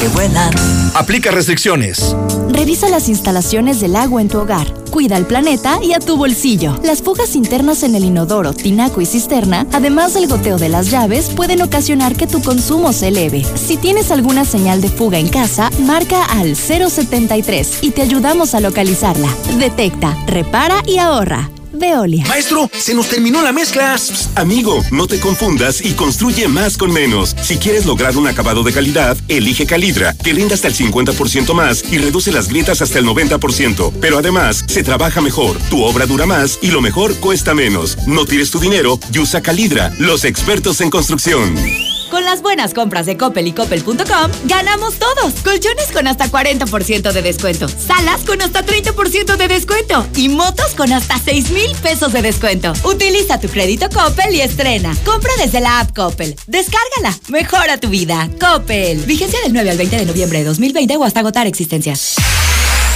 que 0.00 0.08
vuelan. 0.08 0.52
Aplica 0.94 1.30
restricciones. 1.30 2.16
Revisa 2.48 2.88
las 2.88 3.08
instalaciones 3.08 3.80
del 3.80 3.96
agua 3.96 4.22
en 4.22 4.28
tu 4.28 4.38
hogar. 4.38 4.72
Cuida 4.90 5.16
al 5.16 5.26
planeta 5.26 5.78
y 5.82 5.92
a 5.92 6.00
tu 6.00 6.16
bolsillo. 6.16 6.80
Las 6.82 7.02
fugas 7.02 7.36
internas 7.36 7.82
en 7.82 7.94
el 7.94 8.04
inodoro, 8.04 8.52
tinaco 8.52 9.00
y 9.00 9.06
cisterna, 9.06 9.66
además 9.72 10.14
del 10.14 10.26
goteo 10.26 10.58
de 10.58 10.68
las 10.68 10.90
llaves, 10.90 11.28
pueden 11.28 11.62
ocasionar 11.62 12.16
que 12.16 12.26
tu 12.26 12.42
consumo 12.42 12.92
se 12.92 13.08
eleve. 13.08 13.44
Si 13.54 13.76
tienes 13.76 14.10
alguna 14.10 14.44
señal 14.44 14.80
de 14.80 14.88
fuga 14.88 15.18
en 15.18 15.28
casa, 15.28 15.70
marca 15.82 16.24
al 16.24 16.56
073 16.56 17.78
y 17.82 17.90
te 17.90 18.02
ayudamos 18.02 18.54
a 18.54 18.60
localizarla. 18.60 19.28
Detecta, 19.58 20.16
repara 20.26 20.82
y 20.86 20.98
ahorra. 20.98 21.50
Veolia. 21.80 22.24
Maestro, 22.28 22.70
se 22.78 22.94
nos 22.94 23.08
terminó 23.08 23.42
la 23.42 23.52
mezcla. 23.52 23.80
Amigo, 24.34 24.84
no 24.92 25.06
te 25.06 25.18
confundas 25.18 25.84
y 25.84 25.94
construye 25.94 26.46
más 26.48 26.76
con 26.76 26.92
menos. 26.92 27.34
Si 27.42 27.56
quieres 27.56 27.86
lograr 27.86 28.16
un 28.16 28.28
acabado 28.28 28.62
de 28.62 28.72
calidad, 28.72 29.16
elige 29.26 29.66
Calidra, 29.66 30.14
que 30.14 30.32
rinda 30.32 30.54
hasta 30.54 30.68
el 30.68 30.74
50% 30.74 31.54
más 31.54 31.82
y 31.90 31.98
reduce 31.98 32.30
las 32.30 32.48
grietas 32.48 32.82
hasta 32.82 32.98
el 32.98 33.06
90%. 33.06 33.92
Pero 34.00 34.18
además, 34.18 34.64
se 34.68 34.82
trabaja 34.82 35.20
mejor, 35.20 35.56
tu 35.70 35.82
obra 35.82 36.06
dura 36.06 36.26
más 36.26 36.58
y 36.62 36.70
lo 36.70 36.80
mejor 36.80 37.16
cuesta 37.16 37.54
menos. 37.54 37.96
No 38.06 38.26
tires 38.26 38.50
tu 38.50 38.60
dinero 38.60 38.98
y 39.12 39.18
usa 39.18 39.40
Calidra, 39.40 39.92
los 39.98 40.24
expertos 40.24 40.80
en 40.80 40.90
construcción. 40.90 41.54
Con 42.10 42.24
las 42.24 42.42
buenas 42.42 42.74
compras 42.74 43.06
de 43.06 43.16
Coppel 43.16 43.46
y 43.46 43.52
Coppel.com, 43.52 44.30
ganamos 44.44 44.94
todos. 44.94 45.34
Colchones 45.44 45.92
con 45.92 46.08
hasta 46.08 46.26
40% 46.28 47.12
de 47.12 47.22
descuento. 47.22 47.68
Salas 47.68 48.22
con 48.22 48.42
hasta 48.42 48.64
30% 48.64 49.36
de 49.36 49.48
descuento. 49.48 50.06
Y 50.16 50.28
motos 50.28 50.74
con 50.76 50.92
hasta 50.92 51.18
6 51.18 51.50
mil 51.52 51.70
pesos 51.82 52.12
de 52.12 52.22
descuento. 52.22 52.72
Utiliza 52.82 53.38
tu 53.38 53.48
crédito 53.48 53.88
Coppel 53.90 54.34
y 54.34 54.40
estrena. 54.40 54.96
Compra 55.04 55.30
desde 55.38 55.60
la 55.60 55.80
app 55.80 55.94
Coppel. 55.94 56.34
Descárgala. 56.48 57.16
Mejora 57.28 57.78
tu 57.78 57.88
vida. 57.88 58.28
Coppel. 58.40 58.98
Vigencia 59.04 59.38
del 59.44 59.52
9 59.52 59.70
al 59.70 59.78
20 59.78 59.96
de 59.96 60.06
noviembre 60.06 60.38
de 60.40 60.44
2020 60.46 60.96
o 60.96 61.04
hasta 61.04 61.20
agotar 61.20 61.46
existencias. 61.46 62.16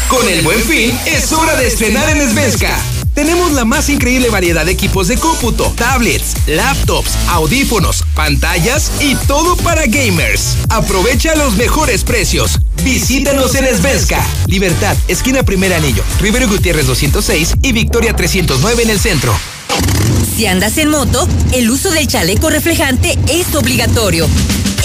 Con 0.09 0.29
el 0.29 0.43
buen 0.43 0.61
fin, 0.61 0.99
es 1.07 1.33
hora 1.33 1.55
de 1.57 1.69
estrenar 1.69 2.11
en 2.11 2.29
Svenska. 2.31 2.77
Tenemos 3.15 3.53
la 3.53 3.65
más 3.65 3.89
increíble 3.89 4.29
variedad 4.29 4.67
de 4.67 4.73
equipos 4.73 5.07
de 5.07 5.17
cómputo, 5.17 5.73
tablets, 5.77 6.35
laptops, 6.49 7.13
audífonos, 7.29 8.05
pantallas 8.15 8.91
y 9.01 9.15
todo 9.15 9.57
para 9.57 9.87
gamers. 9.87 10.57
Aprovecha 10.69 11.37
los 11.37 11.57
mejores 11.57 12.03
precios. 12.03 12.59
Visítanos 12.83 13.55
en 13.55 13.65
Svenska. 13.77 14.25
Libertad, 14.49 14.97
esquina 15.07 15.45
Primer 15.45 15.73
Anillo, 15.73 16.03
Rivero 16.21 16.49
Gutiérrez 16.49 16.87
206 16.87 17.55
y 17.63 17.73
Victoria 17.73 18.17
309 18.17 18.83
en 18.83 18.91
el 18.91 18.99
centro. 18.99 19.33
Si 20.37 20.47
andas 20.47 20.79
en 20.79 20.91
moto, 20.91 21.29
el 21.53 21.71
uso 21.71 21.91
del 21.91 22.09
chaleco 22.09 22.51
reflejante 22.51 23.17
es 23.29 23.55
obligatorio. 23.55 24.27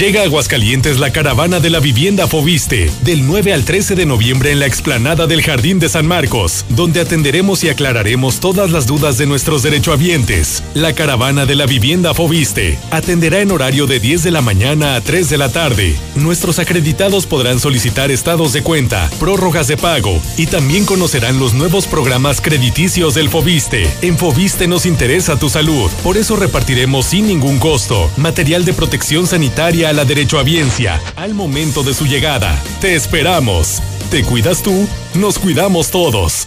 Llega 0.00 0.22
a 0.22 0.24
Aguascalientes 0.24 0.98
la 0.98 1.12
caravana 1.12 1.60
de 1.60 1.68
la 1.68 1.78
vivienda 1.78 2.26
Fobiste, 2.26 2.90
del 3.02 3.26
9 3.26 3.52
al 3.52 3.66
13 3.66 3.96
de 3.96 4.06
noviembre 4.06 4.50
en 4.50 4.58
la 4.58 4.64
explanada 4.64 5.26
del 5.26 5.42
Jardín 5.42 5.78
de 5.78 5.90
San 5.90 6.06
Marcos, 6.06 6.64
donde 6.70 7.02
atenderemos 7.02 7.62
y 7.64 7.68
aclararemos 7.68 8.40
todas 8.40 8.70
las 8.70 8.86
dudas 8.86 9.18
de 9.18 9.26
nuestros 9.26 9.62
derechohabientes. 9.62 10.62
La 10.72 10.94
caravana 10.94 11.44
de 11.44 11.54
la 11.54 11.66
vivienda 11.66 12.14
Fobiste 12.14 12.78
atenderá 12.90 13.40
en 13.40 13.50
horario 13.50 13.86
de 13.86 14.00
10 14.00 14.22
de 14.22 14.30
la 14.30 14.40
mañana 14.40 14.94
a 14.94 15.02
3 15.02 15.28
de 15.28 15.36
la 15.36 15.50
tarde. 15.50 15.94
Nuestros 16.14 16.58
acreditados 16.58 17.26
podrán 17.26 17.60
solicitar 17.60 18.10
estados 18.10 18.54
de 18.54 18.62
cuenta, 18.62 19.10
prórrogas 19.20 19.68
de 19.68 19.76
pago 19.76 20.18
y 20.38 20.46
también 20.46 20.86
conocerán 20.86 21.38
los 21.38 21.52
nuevos 21.52 21.86
programas 21.86 22.40
crediticios 22.40 23.16
del 23.16 23.28
Fobiste. 23.28 23.86
En 24.00 24.16
Fobiste 24.16 24.66
nos 24.66 24.86
interesa 24.86 25.38
tu 25.38 25.50
salud, 25.50 25.90
por 26.02 26.16
eso 26.16 26.36
repartiremos 26.36 27.04
sin 27.04 27.26
ningún 27.26 27.58
costo 27.58 28.10
material 28.16 28.64
de 28.64 28.72
protección 28.72 29.26
sanitaria 29.26 29.89
a 29.90 29.92
la 29.92 30.04
derechohabiencia 30.04 31.00
al 31.16 31.34
momento 31.34 31.82
de 31.82 31.94
su 31.94 32.06
llegada. 32.06 32.56
Te 32.80 32.94
esperamos. 32.94 33.82
Te 34.08 34.22
cuidas 34.22 34.62
tú, 34.62 34.86
nos 35.14 35.36
cuidamos 35.38 35.90
todos. 35.90 36.46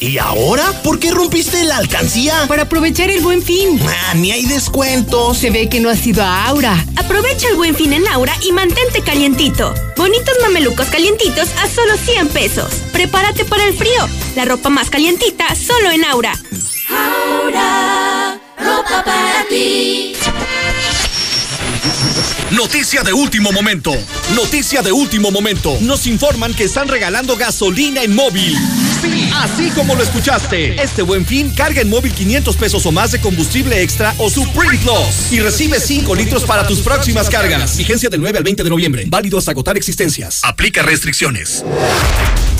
¿Y 0.00 0.16
ahora? 0.16 0.64
¿Por 0.82 0.98
qué 0.98 1.10
rompiste 1.10 1.62
la 1.64 1.76
alcancía? 1.76 2.46
Para 2.48 2.62
aprovechar 2.62 3.10
el 3.10 3.20
buen 3.20 3.42
fin. 3.42 3.78
Ah, 3.86 4.14
ni 4.14 4.32
hay 4.32 4.46
descuentos. 4.46 5.36
Se 5.36 5.50
ve 5.50 5.68
que 5.68 5.80
no 5.80 5.90
has 5.90 6.06
ido 6.06 6.22
a 6.22 6.46
Aura. 6.46 6.86
Aprovecha 6.96 7.48
el 7.48 7.56
buen 7.56 7.74
fin 7.74 7.92
en 7.92 8.08
Aura 8.08 8.34
y 8.42 8.52
mantente 8.52 9.02
calientito. 9.02 9.74
Bonitos 9.96 10.34
mamelucos 10.40 10.88
calientitos 10.88 11.50
a 11.62 11.68
solo 11.68 11.98
100 11.98 12.28
pesos. 12.28 12.72
Prepárate 12.92 13.44
para 13.44 13.66
el 13.66 13.74
frío. 13.74 14.08
La 14.36 14.46
ropa 14.46 14.70
más 14.70 14.88
calientita 14.88 15.54
solo 15.54 15.90
en 15.90 16.02
Aura. 16.06 16.32
Aura, 16.88 18.40
ropa 18.58 19.04
para 19.04 19.44
ti. 19.50 20.14
Noticia 22.50 23.02
de 23.02 23.12
último 23.12 23.52
momento. 23.52 23.90
Noticia 24.34 24.82
de 24.82 24.92
último 24.92 25.30
momento. 25.30 25.76
Nos 25.80 26.06
informan 26.06 26.52
que 26.54 26.64
están 26.64 26.88
regalando 26.88 27.36
gasolina 27.36 28.02
en 28.02 28.14
móvil. 28.14 28.56
Sí, 29.00 29.30
así 29.34 29.70
como 29.70 29.94
lo 29.94 30.02
escuchaste. 30.02 30.80
Este 30.80 31.02
buen 31.02 31.26
fin, 31.26 31.50
carga 31.50 31.80
en 31.80 31.88
móvil 31.88 32.12
500 32.12 32.56
pesos 32.56 32.86
o 32.86 32.92
más 32.92 33.12
de 33.12 33.20
combustible 33.20 33.82
extra 33.82 34.14
o 34.18 34.28
Supreme 34.30 34.78
Plus 34.78 35.32
y 35.32 35.40
recibe 35.40 35.80
5 35.80 36.14
litros 36.14 36.44
para 36.44 36.66
tus 36.66 36.80
próximas 36.80 37.28
cargas. 37.28 37.76
Vigencia 37.76 38.10
del 38.10 38.20
9 38.20 38.38
al 38.38 38.44
20 38.44 38.62
de 38.62 38.70
noviembre. 38.70 39.04
Válido 39.08 39.38
hasta 39.38 39.50
agotar 39.50 39.76
existencias. 39.76 40.40
Aplica 40.44 40.82
restricciones. 40.82 41.64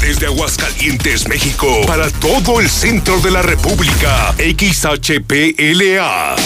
Desde 0.00 0.26
Aguascalientes, 0.26 1.28
México, 1.28 1.82
para 1.86 2.10
todo 2.10 2.60
el 2.60 2.68
centro 2.68 3.20
de 3.20 3.30
la 3.30 3.40
República, 3.42 4.34
XHPLA, 4.38 6.36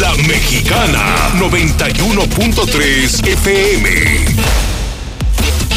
La 0.00 0.14
Mexicana, 0.28 1.32
91.3 1.40 3.26
FM. 3.26 3.90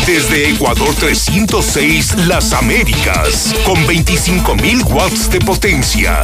Desde 0.05 0.49
Ecuador 0.49 0.93
306, 0.99 2.27
Las 2.27 2.53
Américas, 2.53 3.53
con 3.65 3.77
25.000 3.87 4.85
watts 4.91 5.31
de 5.31 5.39
potencia. 5.39 6.21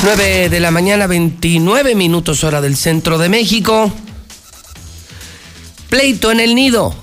9 0.03 0.49
de 0.51 0.61
la 0.61 0.71
mañana, 0.71 1.07
29 1.07 1.95
minutos 1.95 2.45
hora 2.45 2.61
del 2.61 2.77
centro 2.77 3.19
de 3.19 3.29
México. 3.29 3.93
Pleito 5.89 6.31
en 6.31 6.41
el 6.41 6.55
nido. 6.55 6.95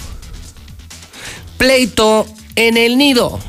Pleito 1.58 2.26
en 2.56 2.78
el 2.78 2.98
nido. 2.98 3.40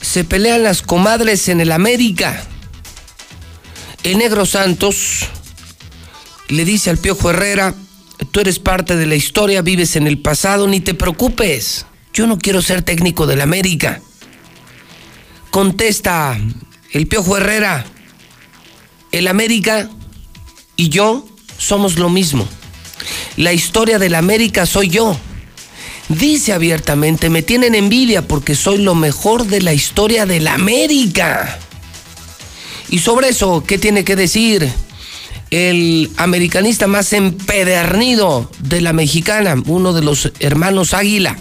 Se 0.00 0.24
pelean 0.24 0.62
las 0.62 0.82
comadres 0.82 1.48
en 1.48 1.60
el 1.60 1.72
América. 1.72 2.42
El 4.02 4.18
negro 4.18 4.46
Santos 4.46 5.26
le 6.48 6.64
dice 6.64 6.90
al 6.90 6.98
Piojo 6.98 7.30
Herrera, 7.30 7.74
tú 8.32 8.40
eres 8.40 8.58
parte 8.58 8.96
de 8.96 9.06
la 9.06 9.14
historia, 9.14 9.62
vives 9.62 9.96
en 9.96 10.06
el 10.06 10.18
pasado, 10.18 10.66
ni 10.66 10.80
te 10.80 10.94
preocupes. 10.94 11.86
Yo 12.14 12.26
no 12.26 12.38
quiero 12.38 12.62
ser 12.62 12.82
técnico 12.82 13.26
del 13.26 13.42
América. 13.42 14.00
Contesta 15.50 16.38
el 16.92 17.06
Piojo 17.06 17.36
Herrera, 17.36 17.84
el 19.12 19.28
América 19.28 19.88
y 20.76 20.88
yo 20.88 21.26
somos 21.58 21.98
lo 21.98 22.08
mismo. 22.08 22.48
La 23.36 23.52
historia 23.52 23.98
del 23.98 24.14
América 24.14 24.66
soy 24.66 24.88
yo. 24.88 25.16
Dice 26.08 26.52
abiertamente, 26.52 27.30
me 27.30 27.42
tienen 27.42 27.74
envidia 27.74 28.26
porque 28.26 28.56
soy 28.56 28.78
lo 28.78 28.94
mejor 28.94 29.46
de 29.46 29.62
la 29.62 29.72
historia 29.72 30.26
del 30.26 30.48
América. 30.48 31.58
Y 32.88 32.98
sobre 32.98 33.28
eso, 33.28 33.62
¿qué 33.64 33.78
tiene 33.78 34.04
que 34.04 34.16
decir 34.16 34.68
el 35.50 36.10
americanista 36.16 36.88
más 36.88 37.12
empedernido 37.12 38.50
de 38.58 38.80
la 38.80 38.92
mexicana, 38.92 39.54
uno 39.66 39.92
de 39.92 40.02
los 40.02 40.32
hermanos 40.40 40.94
Águila? 40.94 41.38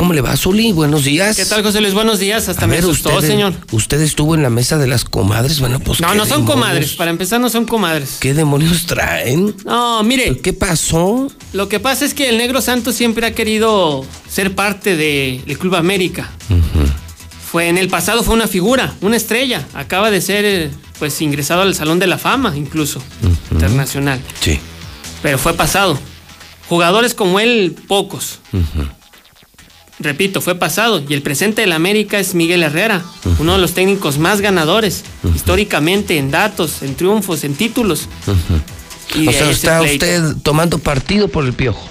¿Cómo 0.00 0.14
le 0.14 0.22
va, 0.22 0.34
Zuli? 0.34 0.72
Buenos 0.72 1.04
días. 1.04 1.36
¿Qué 1.36 1.44
tal, 1.44 1.62
José 1.62 1.82
Luis? 1.82 1.92
Buenos 1.92 2.18
días. 2.18 2.48
Hasta 2.48 2.64
A 2.64 2.66
me 2.66 2.76
ver, 2.76 2.84
asustó, 2.84 3.10
usted, 3.16 3.28
señor. 3.28 3.52
Usted 3.70 4.00
estuvo 4.00 4.34
en 4.34 4.42
la 4.42 4.48
mesa 4.48 4.78
de 4.78 4.86
las 4.86 5.04
comadres. 5.04 5.60
Bueno, 5.60 5.78
pues. 5.78 6.00
No, 6.00 6.08
¿qué 6.12 6.16
no 6.16 6.24
son 6.24 6.38
demonios? 6.38 6.50
comadres. 6.54 6.92
Para 6.94 7.10
empezar, 7.10 7.38
no 7.38 7.50
son 7.50 7.66
comadres. 7.66 8.16
¿Qué 8.18 8.32
demonios 8.32 8.86
traen? 8.86 9.54
No, 9.66 10.02
mire. 10.02 10.38
¿Qué 10.38 10.54
pasó? 10.54 11.30
Lo 11.52 11.68
que 11.68 11.80
pasa 11.80 12.06
es 12.06 12.14
que 12.14 12.30
el 12.30 12.38
Negro 12.38 12.62
Santos 12.62 12.94
siempre 12.94 13.26
ha 13.26 13.34
querido 13.34 14.02
ser 14.26 14.54
parte 14.54 14.96
del 14.96 15.58
Club 15.58 15.74
América. 15.74 16.30
Fue 17.52 17.68
en 17.68 17.76
el 17.76 17.90
pasado 17.90 18.22
fue 18.22 18.32
una 18.32 18.48
figura, 18.48 18.94
una 19.02 19.18
estrella. 19.18 19.68
Acaba 19.74 20.10
de 20.10 20.22
ser, 20.22 20.46
eh, 20.46 20.70
pues, 20.98 21.20
ingresado 21.20 21.60
al 21.60 21.74
Salón 21.74 21.98
de 21.98 22.06
la 22.06 22.16
Fama, 22.16 22.56
incluso 22.56 23.02
internacional. 23.50 24.18
Sí. 24.40 24.58
Pero 25.20 25.36
fue 25.36 25.52
pasado. 25.52 25.98
Jugadores 26.70 27.12
como 27.12 27.38
él, 27.38 27.76
pocos. 27.86 28.38
Repito, 30.00 30.40
fue 30.40 30.54
pasado. 30.54 31.02
Y 31.06 31.14
el 31.14 31.22
presente 31.22 31.60
del 31.60 31.72
América 31.72 32.18
es 32.18 32.34
Miguel 32.34 32.62
Herrera, 32.62 33.04
uno 33.38 33.52
de 33.52 33.58
los 33.58 33.72
técnicos 33.74 34.18
más 34.18 34.40
ganadores, 34.40 35.04
históricamente, 35.34 36.18
en 36.18 36.30
datos, 36.30 36.82
en 36.82 36.94
triunfos, 36.94 37.44
en 37.44 37.54
títulos. 37.54 38.08
Y 39.14 39.28
o 39.28 39.32
sea, 39.32 39.50
está 39.50 39.80
pleito. 39.80 40.06
usted 40.06 40.36
tomando 40.42 40.78
partido 40.78 41.28
por 41.28 41.44
el 41.44 41.52
piojo 41.52 41.89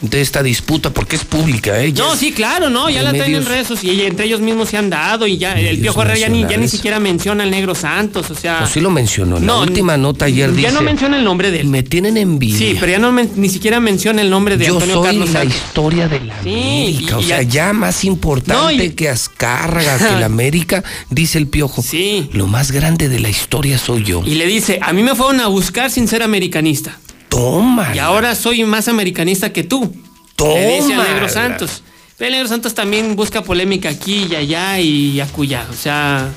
de 0.00 0.20
esta 0.22 0.42
disputa 0.42 0.90
porque 0.90 1.16
es 1.16 1.24
pública, 1.24 1.78
¿eh? 1.82 1.92
Ya 1.92 2.04
No, 2.04 2.16
sí, 2.16 2.32
claro, 2.32 2.70
no, 2.70 2.88
ya 2.88 3.02
la 3.02 3.12
traen 3.12 3.34
en 3.34 3.44
redes 3.44 3.66
sociales 3.66 4.00
y 4.02 4.06
entre 4.06 4.24
ellos 4.26 4.40
mismos 4.40 4.70
se 4.70 4.78
han 4.78 4.88
dado 4.88 5.26
y 5.26 5.36
ya 5.36 5.52
el 5.52 5.78
Piojo 5.78 6.02
Herrera 6.02 6.18
ya 6.18 6.28
ni, 6.30 6.40
ya 6.42 6.68
siquiera 6.68 6.98
menciona 7.00 7.44
al 7.44 7.50
Negro 7.50 7.74
Santos, 7.74 8.30
o 8.30 8.34
sea... 8.34 8.62
O 8.64 8.66
sí 8.66 8.80
lo 8.80 8.90
mencionó. 8.90 9.36
En 9.36 9.46
la 9.46 9.52
No, 9.54 9.60
última 9.62 9.96
nota 9.98 10.24
ayer 10.24 10.50
dice. 10.50 10.62
Ya 10.62 10.70
no 10.72 10.80
menciona 10.80 11.18
el 11.18 11.24
nombre 11.24 11.50
de 11.50 11.60
él. 11.60 11.66
Me 11.66 11.82
tienen 11.82 12.16
envidia. 12.16 12.56
Sí, 12.58 12.76
pero 12.80 12.92
ya 12.92 12.98
no 12.98 13.12
ni 13.12 13.48
siquiera 13.50 13.78
menciona 13.80 14.22
el 14.22 14.30
nombre 14.30 14.56
de 14.56 14.66
Yo 14.66 14.74
Antonio 14.74 14.94
soy 14.96 15.04
Carlos 15.04 15.30
la 15.32 15.40
Santos. 15.40 15.56
historia 15.56 16.08
de 16.08 16.20
la 16.20 16.42
Sí, 16.42 16.48
América. 16.50 17.10
y- 17.12 17.14
o 17.14 17.20
y 17.20 17.24
sea, 17.24 17.42
ya- 17.42 17.48
ya 17.66 17.72
más 17.72 18.04
importante 18.04 18.62
No, 18.62 18.70
y- 18.84 18.90
que 18.94 19.08
Azcárraga, 19.10 19.98
que 19.98 20.18
la 20.18 20.26
América, 20.26 20.82
dice 21.10 21.36
el 21.38 21.46
piojo. 21.46 21.82
Sí. 21.82 22.30
Lo 22.32 22.46
más 22.46 22.72
grande 22.72 23.08
de 23.08 23.20
la 23.20 23.28
historia 23.28 23.76
soy 23.78 24.02
yo. 24.04 24.22
Y 24.24 24.36
le 24.36 24.46
dice, 24.46 24.78
a 24.80 24.92
mí 24.92 25.02
me 25.02 25.14
fueron 25.14 25.40
a 25.40 25.48
buscar 25.48 25.90
sin 25.90 26.08
ser 26.08 26.22
americanista. 26.22 26.98
Toma. 27.30 27.92
Y 27.94 27.98
ahora 27.98 28.34
soy 28.34 28.62
más 28.64 28.88
americanista 28.88 29.52
que 29.52 29.64
tú. 29.64 29.90
Le 30.38 30.76
dice 30.76 30.94
al 30.94 31.04
Negro. 31.04 31.28
Santos. 31.28 31.82
Pero 32.18 32.28
el 32.28 32.32
Negro 32.34 32.48
Santos 32.48 32.74
también 32.74 33.16
busca 33.16 33.42
polémica 33.42 33.88
aquí 33.88 34.26
y 34.30 34.34
allá 34.34 34.78
y 34.78 35.18
acullá. 35.20 35.66
O 35.70 35.74
sea, 35.74 36.28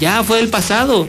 ya 0.00 0.24
fue 0.24 0.38
del 0.38 0.48
pasado. 0.48 1.08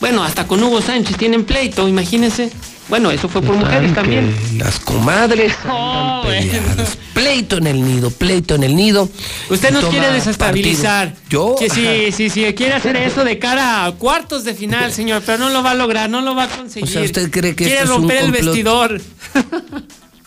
Bueno, 0.00 0.24
hasta 0.24 0.46
con 0.46 0.62
Hugo 0.62 0.80
Sánchez 0.80 1.16
tienen 1.16 1.44
pleito, 1.44 1.88
imagínense. 1.88 2.50
Bueno, 2.88 3.10
eso 3.10 3.28
fue 3.28 3.40
por 3.40 3.56
mujeres 3.56 3.94
también. 3.94 4.34
Las 4.58 4.78
comadres 4.78 5.54
peleadas. 6.22 6.98
Pleito 7.14 7.56
en 7.56 7.66
el 7.66 7.82
nido, 7.82 8.10
pleito 8.10 8.54
en 8.56 8.64
el 8.64 8.76
nido. 8.76 9.08
Usted 9.48 9.70
nos 9.70 9.86
quiere 9.86 10.12
desestabilizar. 10.12 11.14
partido. 11.14 11.30
Yo. 11.30 11.56
Que 11.58 11.70
sí, 11.70 12.12
sí, 12.12 12.28
sí, 12.30 12.52
quiere 12.54 12.74
hacer 12.74 12.96
eso 12.96 13.24
de 13.24 13.38
cara 13.38 13.86
a 13.86 13.92
cuartos 13.92 14.44
de 14.44 14.54
final, 14.54 14.92
señor, 14.92 15.22
pero 15.24 15.38
no 15.38 15.50
lo 15.50 15.62
va 15.62 15.70
a 15.70 15.74
lograr, 15.74 16.10
no 16.10 16.20
lo 16.20 16.34
va 16.34 16.44
a 16.44 16.48
conseguir. 16.48 16.88
O 16.88 16.92
sea, 16.92 17.02
¿usted 17.02 17.30
cree 17.30 17.54
que 17.56 17.64
quiere 17.64 17.80
esto 17.80 17.84
es 17.84 17.90
un 17.90 17.96
romper 18.02 18.16
el 18.18 18.24
complot? 18.24 18.44
vestidor. 18.44 19.00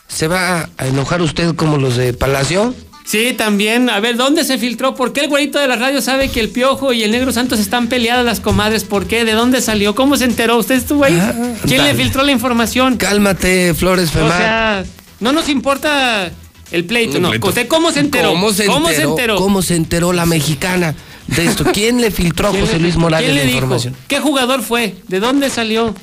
¿Se 0.08 0.26
va 0.26 0.68
a 0.78 0.86
enojar 0.86 1.22
usted 1.22 1.54
como 1.54 1.76
los 1.76 1.96
de 1.96 2.12
Palacio? 2.12 2.74
Sí, 3.08 3.32
también. 3.32 3.88
A 3.88 4.00
ver, 4.00 4.16
¿dónde 4.18 4.44
se 4.44 4.58
filtró? 4.58 4.94
¿Por 4.94 5.14
qué 5.14 5.22
el 5.22 5.28
güerito 5.28 5.58
de 5.58 5.66
la 5.66 5.76
radio 5.76 6.02
sabe 6.02 6.28
que 6.28 6.40
el 6.40 6.50
Piojo 6.50 6.92
y 6.92 7.02
el 7.04 7.10
Negro 7.10 7.32
Santos 7.32 7.58
están 7.58 7.86
peleadas 7.88 8.22
las 8.22 8.40
comadres? 8.40 8.84
¿Por 8.84 9.06
qué? 9.06 9.24
¿De 9.24 9.32
dónde 9.32 9.62
salió? 9.62 9.94
¿Cómo 9.94 10.18
se 10.18 10.24
enteró? 10.26 10.58
¿Usted 10.58 10.74
estuvo 10.74 11.04
ahí? 11.04 11.18
¿Quién 11.66 11.84
le 11.84 11.94
filtró 11.94 12.22
la 12.22 12.32
información? 12.32 12.98
Cálmate, 12.98 13.72
Flores 13.72 14.10
O 14.10 14.12
Femar. 14.12 14.38
sea, 14.38 14.84
no 15.20 15.32
nos 15.32 15.48
importa 15.48 16.30
el 16.70 16.84
pleito, 16.84 17.18
no. 17.18 17.30
pleito. 17.30 17.46
¿Usted 17.48 17.66
cómo 17.66 17.92
se 17.92 18.00
enteró? 18.00 18.28
¿Cómo 18.34 18.52
se 18.52 18.66
enteró? 19.02 19.36
¿Cómo 19.36 19.62
se 19.62 19.76
enteró 19.76 20.12
la 20.12 20.26
mexicana 20.26 20.94
de 21.28 21.46
esto? 21.46 21.64
¿Quién 21.72 22.02
le 22.02 22.10
filtró 22.10 22.48
a 22.48 22.50
¿Quién 22.50 22.66
José 22.66 22.78
Luis 22.78 22.96
Morales 22.96 23.24
quién 23.30 23.36
le 23.36 23.40
la 23.44 23.46
dijo? 23.46 23.56
información? 23.56 23.96
¿Qué 24.06 24.20
jugador 24.20 24.60
fue? 24.62 24.96
¿De 25.08 25.18
dónde 25.18 25.48
salió? 25.48 25.94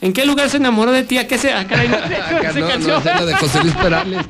¿En 0.00 0.12
qué 0.12 0.26
lugar 0.26 0.50
se 0.50 0.58
enamoró 0.58 0.92
de 0.92 1.02
ti? 1.04 1.16
¿A 1.18 1.26
qué 1.26 1.38
se.? 1.38 1.52
Ah, 1.52 1.66
caray, 1.66 1.88
no, 1.88 1.96
se 2.52 2.60
no, 2.60 2.68
cansó. 2.68 2.88
no, 2.88 2.98
esa 2.98 3.14
es 3.14 3.20
la 3.20 3.26
de 3.26 3.34
José 3.34 3.58
Luis 3.62 3.74
Perales. 3.74 4.20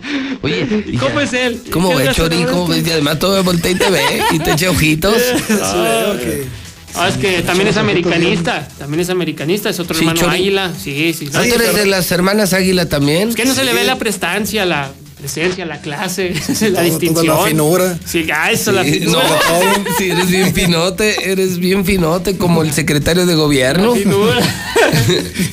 Oye, 0.43 0.85
¿y 0.87 0.97
¿Cómo 0.97 1.19
ya? 1.19 1.25
es 1.25 1.33
él? 1.33 1.63
¿Cómo 1.73 1.91
¿Qué 1.91 1.97
ve, 2.05 2.13
Chori? 2.15 2.45
¿Cómo 2.45 2.69
ves? 2.69 2.87
Y 2.87 2.91
además 2.93 3.19
todo 3.19 3.43
voltea 3.43 3.71
y 3.73 3.75
te 3.75 3.91
ve 3.91 4.03
y 4.31 4.39
te 4.39 4.53
echa 4.53 4.71
ojitos. 4.71 5.17
Ah, 5.63 6.13
Ah, 6.99 7.09
es 7.09 7.17
que 7.19 7.43
también 7.43 7.69
es 7.69 7.77
americanista. 7.77 8.67
También 8.79 9.01
es 9.01 9.11
americanista, 9.11 9.69
es 9.69 9.79
otro 9.79 9.95
Sí, 9.95 10.01
hermano 10.01 10.19
Chori. 10.19 10.37
Águila. 10.37 10.73
Sí, 10.83 11.13
sí. 11.13 11.27
¿No 11.27 11.41
tú 11.43 11.55
eres 11.57 11.75
de 11.75 11.85
las 11.85 12.11
hermanas 12.11 12.55
Águila 12.55 12.89
también? 12.89 13.29
Es 13.29 13.35
que 13.37 13.45
no 13.45 13.53
se 13.55 13.65
le 13.65 13.75
ve 13.75 13.85
la 13.85 13.97
prestancia, 13.97 14.65
la 14.65 14.91
presencia, 15.19 15.65
la 15.67 15.81
clase, 15.81 16.35
la 16.61 16.71
Todo- 16.71 16.83
distinción. 16.85 17.27
toda 17.27 17.41
la 17.43 17.49
finura. 17.49 17.99
Sí, 18.05 18.27
ah, 18.33 18.51
eso, 18.53 18.71
la 18.73 18.85
finura. 18.85 19.23
no, 19.29 19.85
sí, 19.99 20.11
eres 20.11 20.29
bien 20.29 20.55
finote, 20.55 21.31
eres 21.33 21.59
bien 21.59 21.85
finote 21.85 22.37
como 22.37 22.63
el 22.63 22.73
secretario 22.73 23.27
de 23.27 23.35
gobierno. 23.35 23.95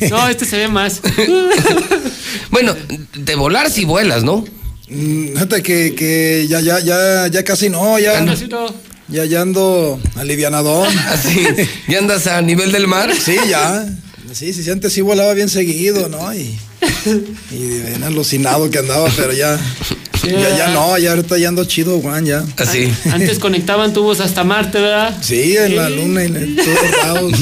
No, 0.09 0.27
este 0.29 0.45
se 0.45 0.57
ve 0.57 0.67
más. 0.67 1.01
Bueno, 2.51 2.75
de 3.15 3.35
volar 3.35 3.69
si 3.71 3.83
vuelas, 3.85 4.23
¿no? 4.23 4.45
Mm, 4.89 5.29
Fíjate 5.33 5.63
que, 5.63 5.95
que 5.95 6.45
ya, 6.47 6.59
ya, 6.61 6.79
ya, 6.79 7.27
ya 7.27 7.43
casi 7.43 7.69
no, 7.69 7.97
ya. 7.97 8.23
Casi 8.25 8.47
no. 8.47 8.67
Ya, 9.07 9.25
ya 9.25 9.41
ando 9.41 9.99
alivianadón. 10.15 10.87
Así, 11.09 11.45
¿ya 11.87 11.97
andas 11.99 12.27
a 12.27 12.41
nivel 12.41 12.71
del 12.71 12.87
mar? 12.87 13.11
Sí, 13.15 13.35
ya. 13.49 13.85
Sí, 14.31 14.53
sí, 14.53 14.63
sí, 14.63 14.69
antes 14.69 14.93
sí 14.93 15.01
volaba 15.01 15.33
bien 15.33 15.49
seguido, 15.49 16.09
¿no? 16.09 16.33
Y, 16.33 16.55
y 17.51 17.57
bien 17.81 18.03
alucinado 18.03 18.69
que 18.69 18.79
andaba, 18.79 19.09
pero 19.15 19.33
ya, 19.33 19.59
ya, 20.23 20.57
ya 20.57 20.67
no, 20.69 20.97
ya 20.97 21.11
ahorita 21.11 21.37
ya 21.37 21.49
ando 21.49 21.65
chido, 21.65 21.99
Juan, 21.99 22.25
ya. 22.25 22.43
Así. 22.57 22.91
Antes 23.11 23.39
conectaban 23.39 23.93
tubos 23.93 24.19
hasta 24.19 24.43
Marte, 24.43 24.79
¿verdad? 24.79 25.15
Sí, 25.21 25.55
en 25.57 25.75
la 25.75 25.89
luna 25.89 26.23
y 26.23 26.27
en 26.27 26.55
todos 26.57 26.97
lados. 27.03 27.33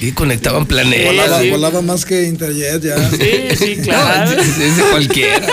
Y 0.00 0.12
conectaban 0.12 0.66
planetas. 0.66 1.06
Volaba, 1.14 1.40
Sí. 1.42 1.50
volaba 1.50 1.82
más 1.82 2.04
que 2.04 2.24
Interjet 2.24 2.82
ya. 2.82 3.10
Sí, 3.10 3.56
sí, 3.58 3.76
claro. 3.82 4.30
No, 4.32 4.40
es 4.42 4.76
de 4.76 4.82
cualquiera. 4.90 5.46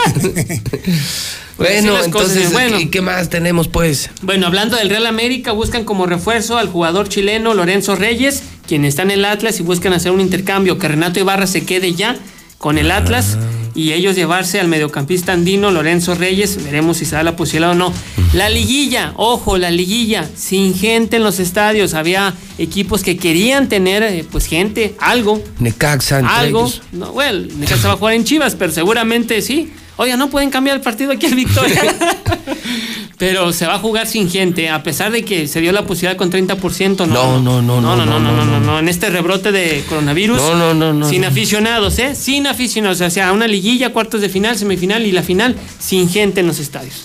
bueno, 1.58 2.04
entonces, 2.04 2.52
bueno. 2.52 2.80
¿y 2.80 2.88
qué 2.90 3.02
más 3.02 3.30
tenemos, 3.30 3.68
pues? 3.68 4.10
Bueno, 4.22 4.48
hablando 4.48 4.78
del 4.78 4.90
Real 4.90 5.06
América, 5.06 5.52
buscan 5.52 5.84
como 5.84 6.06
refuerzo 6.06 6.58
al 6.58 6.68
jugador 6.70 7.10
chileno 7.10 7.54
Lorenzo 7.54 7.96
Reyes, 7.96 8.44
quien 8.68 8.86
está 8.86 9.02
en 9.04 9.12
el 9.12 9.26
Atlas 9.26 9.60
y 9.60 9.64
buscan 9.64 9.94
hacer 9.94 10.12
un 10.12 10.22
intercambio, 10.22 10.78
que 10.78 10.88
Renato 10.88 11.20
Ibarra 11.20 11.48
se 11.48 11.64
quede 11.66 11.94
ya 11.94 12.18
con 12.62 12.78
el 12.78 12.92
Atlas 12.92 13.38
y 13.74 13.92
ellos 13.92 14.16
llevarse 14.16 14.60
al 14.60 14.68
mediocampista 14.68 15.34
andino 15.34 15.72
Lorenzo 15.72 16.14
Reyes, 16.14 16.64
veremos 16.64 16.98
si 16.98 17.06
se 17.06 17.16
da 17.16 17.24
la 17.24 17.36
posibilidad 17.36 17.72
o 17.72 17.76
no. 17.76 17.94
La 18.34 18.50
liguilla, 18.50 19.14
ojo, 19.18 19.58
la 19.58 19.72
liguilla, 19.72 20.30
sin 20.36 20.76
gente 20.76 21.18
en 21.18 21.24
los 21.24 21.40
estadios, 21.40 21.96
había 21.96 22.34
equipos 22.60 23.02
que 23.02 23.18
querían 23.18 23.68
tener 23.68 24.04
eh, 24.04 24.26
pues 24.32 24.46
gente, 24.46 24.96
algo, 25.00 25.42
Necaxa, 25.60 26.20
entre 26.20 26.34
algo. 26.34 26.62
ellos. 26.62 26.82
No, 26.92 27.12
bueno, 27.12 27.48
Necaxa 27.58 27.88
va 27.88 27.96
a 27.96 27.98
jugar 27.98 28.14
en 28.14 28.26
Chivas, 28.26 28.56
pero 28.56 28.72
seguramente 28.72 29.42
sí. 29.42 29.74
Oiga, 29.98 30.16
no 30.16 30.30
pueden 30.30 30.50
cambiar 30.52 30.78
el 30.78 30.82
partido 30.82 31.12
aquí 31.12 31.26
al 31.26 31.36
Victoria. 31.36 31.82
pero 33.22 33.54
se 33.54 33.68
va 33.68 33.76
a 33.76 33.78
jugar 33.78 34.08
sin 34.08 34.32
gente, 34.32 34.68
a 34.68 34.82
pesar 34.82 35.12
de 35.12 35.24
que 35.24 35.48
se 35.48 35.62
dio 35.62 35.72
la 35.72 35.86
posibilidad 35.86 36.18
con 36.18 36.32
30%. 36.32 37.06
No, 37.06 37.40
No, 37.40 37.40
no, 37.40 37.62
no, 37.62 37.80
no, 37.80 37.96
no, 37.96 38.04
no, 38.04 38.20
no, 38.20 38.32
no, 38.32 38.46
no, 38.48 38.60
no. 38.60 38.80
En 38.80 38.90
este 38.90 39.12
rebrote 39.12 39.52
de 39.52 39.84
coronavirus. 39.88 40.38
No, 40.38 40.56
no, 40.56 40.74
no, 40.74 40.92
no, 40.92 41.08
Sin 41.08 41.22
no. 41.22 41.28
aficionados, 41.28 42.00
¿eh? 42.00 42.16
Sin 42.16 42.48
aficionados. 42.48 43.00
O 43.00 43.10
sea, 43.12 43.32
una 43.32 43.46
liguilla, 43.46 43.94
cuartos 43.94 44.22
de 44.22 44.30
final, 44.30 44.58
semifinal 44.58 45.06
y 45.06 45.12
la 45.12 45.22
final 45.22 45.56
sin 45.78 46.10
gente 46.10 46.40
en 46.40 46.48
los 46.48 46.58
estadios. 46.58 47.04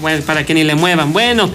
Bueno, 0.00 0.22
para 0.24 0.46
que 0.46 0.54
ni 0.54 0.62
le 0.62 0.76
muevan. 0.76 1.12
Bueno, 1.12 1.50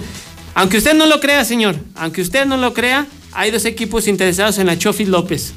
aunque 0.54 0.76
usted 0.76 0.92
no 0.92 1.06
lo 1.06 1.18
crea, 1.18 1.42
señor, 1.46 1.74
aunque 1.94 2.20
usted 2.20 2.44
no 2.44 2.58
lo 2.58 2.74
crea, 2.74 3.06
hay 3.32 3.52
dos 3.52 3.64
equipos 3.64 4.06
interesados 4.06 4.58
en 4.58 4.66
la 4.66 4.76
Chofi 4.76 5.06
López. 5.06 5.54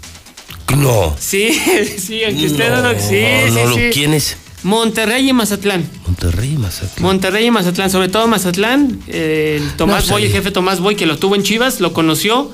No. 0.78 1.14
Sí, 1.20 1.52
sí, 1.98 2.24
aunque 2.24 2.46
usted 2.46 2.70
no, 2.70 2.94
lo... 2.94 2.98
Sí, 2.98 3.22
no, 3.48 3.54
sí, 3.54 3.60
no, 3.66 3.76
sí. 3.76 3.82
¿Quién 3.92 4.14
es? 4.14 4.38
Monterrey 4.68 5.30
y 5.30 5.34
Mazatlán. 5.34 5.90
Monterrey 6.06 6.54
y 6.54 6.58
Mazatlán. 6.58 7.04
Monterrey 7.06 7.46
y 7.46 7.52
Mazatlán, 7.52 7.90
sobre 7.90 8.10
todo 8.10 8.28
Mazatlán. 8.28 9.00
eh, 9.08 9.60
el 9.62 9.70
Tomás 9.78 10.08
No, 10.08 10.14
Boy, 10.14 10.26
el 10.26 10.32
jefe 10.32 10.52
Tomás 10.52 10.82
Boy, 10.82 10.96
que 10.96 11.06
lo 11.06 11.18
tuvo 11.18 11.36
en 11.36 11.44
Chivas, 11.44 11.80
lo 11.80 11.94
conoció, 11.94 12.52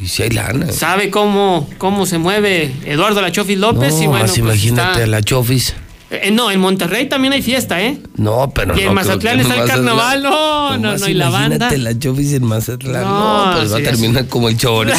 Y 0.00 0.06
si 0.06 0.22
hay 0.22 0.30
lana. 0.30 0.70
sabe 0.70 1.10
cómo, 1.10 1.68
cómo 1.78 2.06
se 2.06 2.18
mueve 2.18 2.72
Eduardo 2.84 3.20
Lachofi 3.20 3.56
López. 3.56 3.94
no, 3.94 4.02
y 4.02 4.06
bueno, 4.06 4.26
pues 4.26 4.38
imagínate 4.38 4.90
está- 4.92 5.02
a 5.04 5.06
la 5.08 5.22
Chofis. 5.22 5.74
Eh, 6.08 6.30
no, 6.30 6.52
en 6.52 6.60
Monterrey 6.60 7.08
también 7.08 7.32
hay 7.32 7.42
fiesta, 7.42 7.82
¿eh? 7.82 7.98
No, 8.14 8.48
pero 8.54 8.76
Y 8.78 8.82
en 8.82 8.86
no. 8.86 8.92
Mazatlán 8.94 9.40
está 9.40 9.60
el 9.60 9.68
carnaval. 9.68 10.22
No, 10.22 10.78
no, 10.78 10.96
no, 10.96 11.08
y 11.08 11.14
la 11.14 11.30
banda. 11.30 11.56
Imagínate 11.56 11.78
la 11.78 11.98
Chofis 11.98 12.32
en 12.34 12.44
Mazatlán. 12.44 13.02
No, 13.02 13.46
No, 13.52 13.58
pues 13.58 13.72
va 13.72 13.78
a 13.78 13.82
terminar 13.82 14.28
como 14.28 14.48
el 14.48 14.56
chore. 14.56 14.92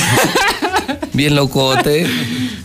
Bien 1.14 1.34
locote. 1.34 2.06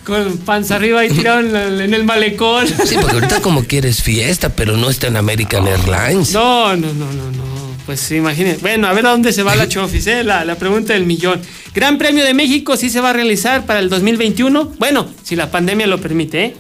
Con 0.05 0.39
panza 0.39 0.77
arriba 0.77 1.05
y 1.05 1.11
tirado 1.11 1.41
en, 1.41 1.53
la- 1.53 1.85
en 1.85 1.95
el 1.95 2.05
malecón. 2.05 2.67
Sí, 2.87 2.97
porque 3.01 3.15
ahorita 3.17 3.41
como 3.41 3.65
quieres 3.65 4.03
fiesta, 4.03 4.49
pero 4.51 4.77
no 4.77 4.91
está 4.91 5.07
en 5.07 5.17
American 5.17 5.67
Airlines. 5.69 6.33
No, 6.33 6.77
no, 6.77 6.93
no, 6.93 7.07
no, 7.13 7.31
no. 7.31 7.53
Pues 7.87 8.11
imagínense. 8.13 8.61
Bueno, 8.61 8.87
a 8.89 8.93
ver 8.93 9.07
a 9.07 9.11
dónde 9.11 9.33
se 9.33 9.43
va 9.43 9.55
la 9.57 9.69
Chofis, 9.69 10.07
¿eh? 10.07 10.23
La, 10.25 10.45
la 10.45 10.57
pregunta 10.57 10.93
del 10.93 11.05
millón. 11.07 11.41
Gran 11.75 11.99
Premio 11.99 12.25
de 12.25 12.33
México 12.35 12.77
sí 12.77 12.91
se 12.91 13.01
va 13.01 13.11
a 13.11 13.13
realizar 13.13 13.65
para 13.67 13.81
el 13.81 13.89
2021. 13.89 14.73
Bueno, 14.79 15.09
si 15.23 15.35
la 15.37 15.51
pandemia 15.51 15.87
lo 15.87 15.99
permite, 16.01 16.45
¿eh? 16.45 16.55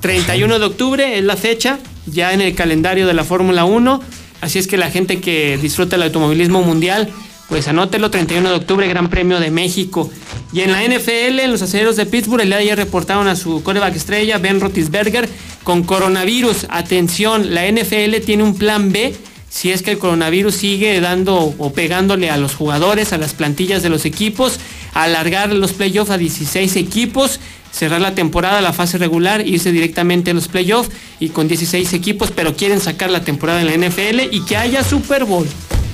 31 0.00 0.58
de 0.58 0.64
octubre 0.66 1.18
es 1.18 1.24
la 1.24 1.36
fecha, 1.36 1.78
ya 2.06 2.32
en 2.32 2.40
el 2.40 2.54
calendario 2.54 3.06
de 3.06 3.14
la 3.14 3.24
Fórmula 3.24 3.64
1. 3.64 4.02
Así 4.40 4.58
es 4.58 4.66
que 4.66 4.76
la 4.76 4.90
gente 4.90 5.20
que 5.20 5.58
disfruta 5.62 5.96
el 5.96 6.02
automovilismo 6.02 6.62
mundial, 6.62 7.08
pues 7.48 7.68
anótelo, 7.68 8.10
31 8.10 8.48
de 8.48 8.56
octubre, 8.56 8.88
Gran 8.88 9.10
Premio 9.10 9.40
de 9.40 9.50
México. 9.50 10.10
Y 10.52 10.60
en 10.60 10.72
la 10.72 10.82
NFL, 10.82 11.40
en 11.40 11.50
los 11.50 11.62
aceleros 11.62 11.96
de 11.96 12.06
Pittsburgh, 12.06 12.42
el 12.42 12.48
día 12.48 12.56
de 12.56 12.62
ayer 12.62 12.78
reportaron 12.78 13.28
a 13.28 13.36
su 13.36 13.62
coreback 13.62 13.96
estrella, 13.96 14.38
Ben 14.38 14.60
Roethlisberger, 14.60 15.28
con 15.62 15.82
coronavirus. 15.82 16.66
Atención, 16.70 17.54
la 17.54 17.70
NFL 17.70 18.16
tiene 18.24 18.42
un 18.42 18.56
plan 18.56 18.92
B 18.92 19.14
si 19.54 19.70
es 19.70 19.82
que 19.82 19.92
el 19.92 19.98
coronavirus 19.98 20.52
sigue 20.52 21.00
dando 21.00 21.36
o 21.36 21.72
pegándole 21.72 22.28
a 22.28 22.36
los 22.36 22.56
jugadores, 22.56 23.12
a 23.12 23.18
las 23.18 23.34
plantillas 23.34 23.84
de 23.84 23.88
los 23.88 24.04
equipos, 24.04 24.58
alargar 24.94 25.52
los 25.52 25.72
playoffs 25.72 26.10
a 26.10 26.18
16 26.18 26.74
equipos, 26.74 27.38
cerrar 27.70 28.00
la 28.00 28.16
temporada, 28.16 28.60
la 28.60 28.72
fase 28.72 28.98
regular, 28.98 29.46
irse 29.46 29.70
directamente 29.70 30.32
a 30.32 30.34
los 30.34 30.48
playoffs 30.48 30.90
y 31.20 31.28
con 31.28 31.46
16 31.46 31.92
equipos, 31.92 32.32
pero 32.32 32.56
quieren 32.56 32.80
sacar 32.80 33.10
la 33.10 33.20
temporada 33.20 33.60
en 33.60 33.68
la 33.68 33.88
NFL 33.88 34.34
y 34.34 34.44
que 34.44 34.56
haya 34.56 34.82
Super 34.82 35.24
Bowl 35.24 35.46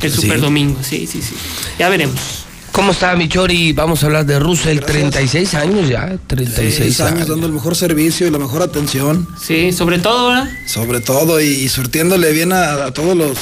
el 0.07 0.13
Sí. 0.13 0.23
Super 0.23 0.41
Domingo. 0.41 0.79
Sí, 0.83 1.07
sí, 1.07 1.21
sí. 1.23 1.35
Ya 1.79 1.89
veremos. 1.89 2.19
¿Cómo 2.73 2.93
está, 2.93 3.17
mi 3.17 3.29
Chori? 3.29 3.73
Vamos 3.73 4.03
a 4.03 4.07
hablar 4.07 4.25
de 4.25 4.39
Russell, 4.39 4.79
36 4.79 5.55
años 5.55 5.89
ya, 5.89 6.17
36 6.29 6.75
Seis 6.77 7.01
años 7.01 7.15
años. 7.15 7.29
dando 7.29 7.47
el 7.49 7.53
mejor 7.53 7.75
servicio 7.75 8.29
y 8.29 8.31
la 8.31 8.39
mejor 8.39 8.63
atención. 8.63 9.27
Sí, 9.45 9.73
sobre 9.73 9.99
todo, 9.99 10.29
¿verdad? 10.29 10.49
Sobre 10.67 11.01
todo, 11.01 11.41
y, 11.41 11.47
y 11.47 11.69
surtiéndole 11.69 12.33
bien 12.33 12.53
a, 12.53 12.85
a 12.87 12.93
todos 12.93 13.17
los 13.17 13.37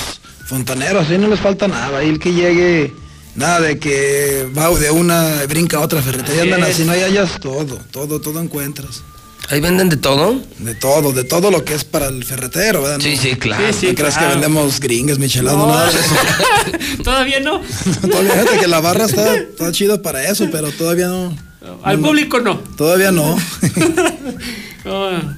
fontaneros, 0.46 1.10
ahí 1.10 1.18
no 1.18 1.28
les 1.28 1.40
falta 1.40 1.68
nada. 1.68 1.98
Ahí 1.98 2.08
el 2.08 2.18
que 2.18 2.32
llegue, 2.32 2.94
nada 3.34 3.60
de 3.60 3.78
que 3.78 4.46
va 4.56 4.70
de 4.70 4.90
una, 4.90 5.44
brinca 5.46 5.76
a 5.76 5.80
otra 5.80 6.00
ferretería, 6.00 6.42
andan 6.44 6.62
así, 6.64 6.84
no 6.84 6.92
hay 6.92 7.02
hallas 7.02 7.38
todo, 7.38 7.78
todo, 7.90 8.20
todo 8.22 8.40
encuentras. 8.40 9.02
¿Ahí 9.50 9.60
venden 9.60 9.88
de 9.88 9.96
todo? 9.96 10.40
De 10.58 10.74
todo, 10.74 11.12
de 11.12 11.24
todo 11.24 11.50
lo 11.50 11.64
que 11.64 11.74
es 11.74 11.84
para 11.84 12.08
el 12.08 12.22
ferretero, 12.24 12.82
¿verdad? 12.82 12.98
Sí, 13.00 13.16
sí, 13.16 13.34
claro. 13.36 13.64
Sí, 13.72 13.88
sí, 13.88 13.94
claro. 13.94 14.14
que 14.18 14.26
vendemos 14.26 14.78
gringas, 14.78 15.18
micheladas, 15.18 15.58
No. 15.58 15.66
nada 15.68 15.90
de 15.90 15.98
eso. 16.00 17.02
Todavía 17.02 17.40
no. 17.40 17.60
todavía, 18.10 18.32
fíjate 18.32 18.58
que 18.58 18.66
la 18.68 18.80
barra 18.80 19.06
está, 19.06 19.36
está 19.36 19.72
chida 19.72 20.02
para 20.02 20.28
eso, 20.28 20.48
pero 20.52 20.70
todavía 20.72 21.08
no. 21.08 21.34
Al 21.82 21.98
público 21.98 22.40
no. 22.40 22.58
Todavía 22.76 23.10
no. 23.12 23.36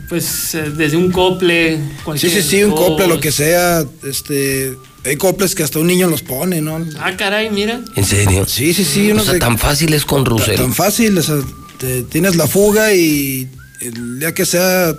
Pues 0.08 0.54
eh, 0.54 0.70
desde 0.76 0.96
un 0.96 1.10
cople, 1.10 1.76
Sí, 1.76 1.82
cualquier 2.04 2.32
sí, 2.32 2.42
sí, 2.42 2.62
un 2.62 2.70
cosa. 2.72 2.84
cople, 2.86 3.06
lo 3.08 3.20
que 3.20 3.32
sea, 3.32 3.84
este, 4.04 4.76
hay 5.04 5.16
coples 5.16 5.54
que 5.54 5.62
hasta 5.62 5.78
un 5.78 5.86
niño 5.86 6.08
los 6.08 6.22
pone, 6.22 6.60
¿no? 6.60 6.84
Ah, 7.00 7.16
caray, 7.16 7.50
mira. 7.50 7.80
¿En 7.96 8.04
serio? 8.04 8.44
Sí, 8.46 8.74
sí, 8.74 8.84
sí. 8.84 9.10
O 9.12 9.18
sea, 9.20 9.34
de- 9.34 9.38
tan 9.40 9.58
fácil 9.58 9.92
es 9.94 10.04
con 10.04 10.24
Russell. 10.24 10.56
Tan 10.56 10.72
fácil, 10.74 11.16
o 11.18 11.22
sea, 11.22 11.36
te- 11.78 12.02
tienes 12.04 12.36
la 12.36 12.46
fuga 12.46 12.92
y 12.92 13.48
el 13.80 14.18
día 14.20 14.32
que 14.34 14.44
sea 14.46 14.94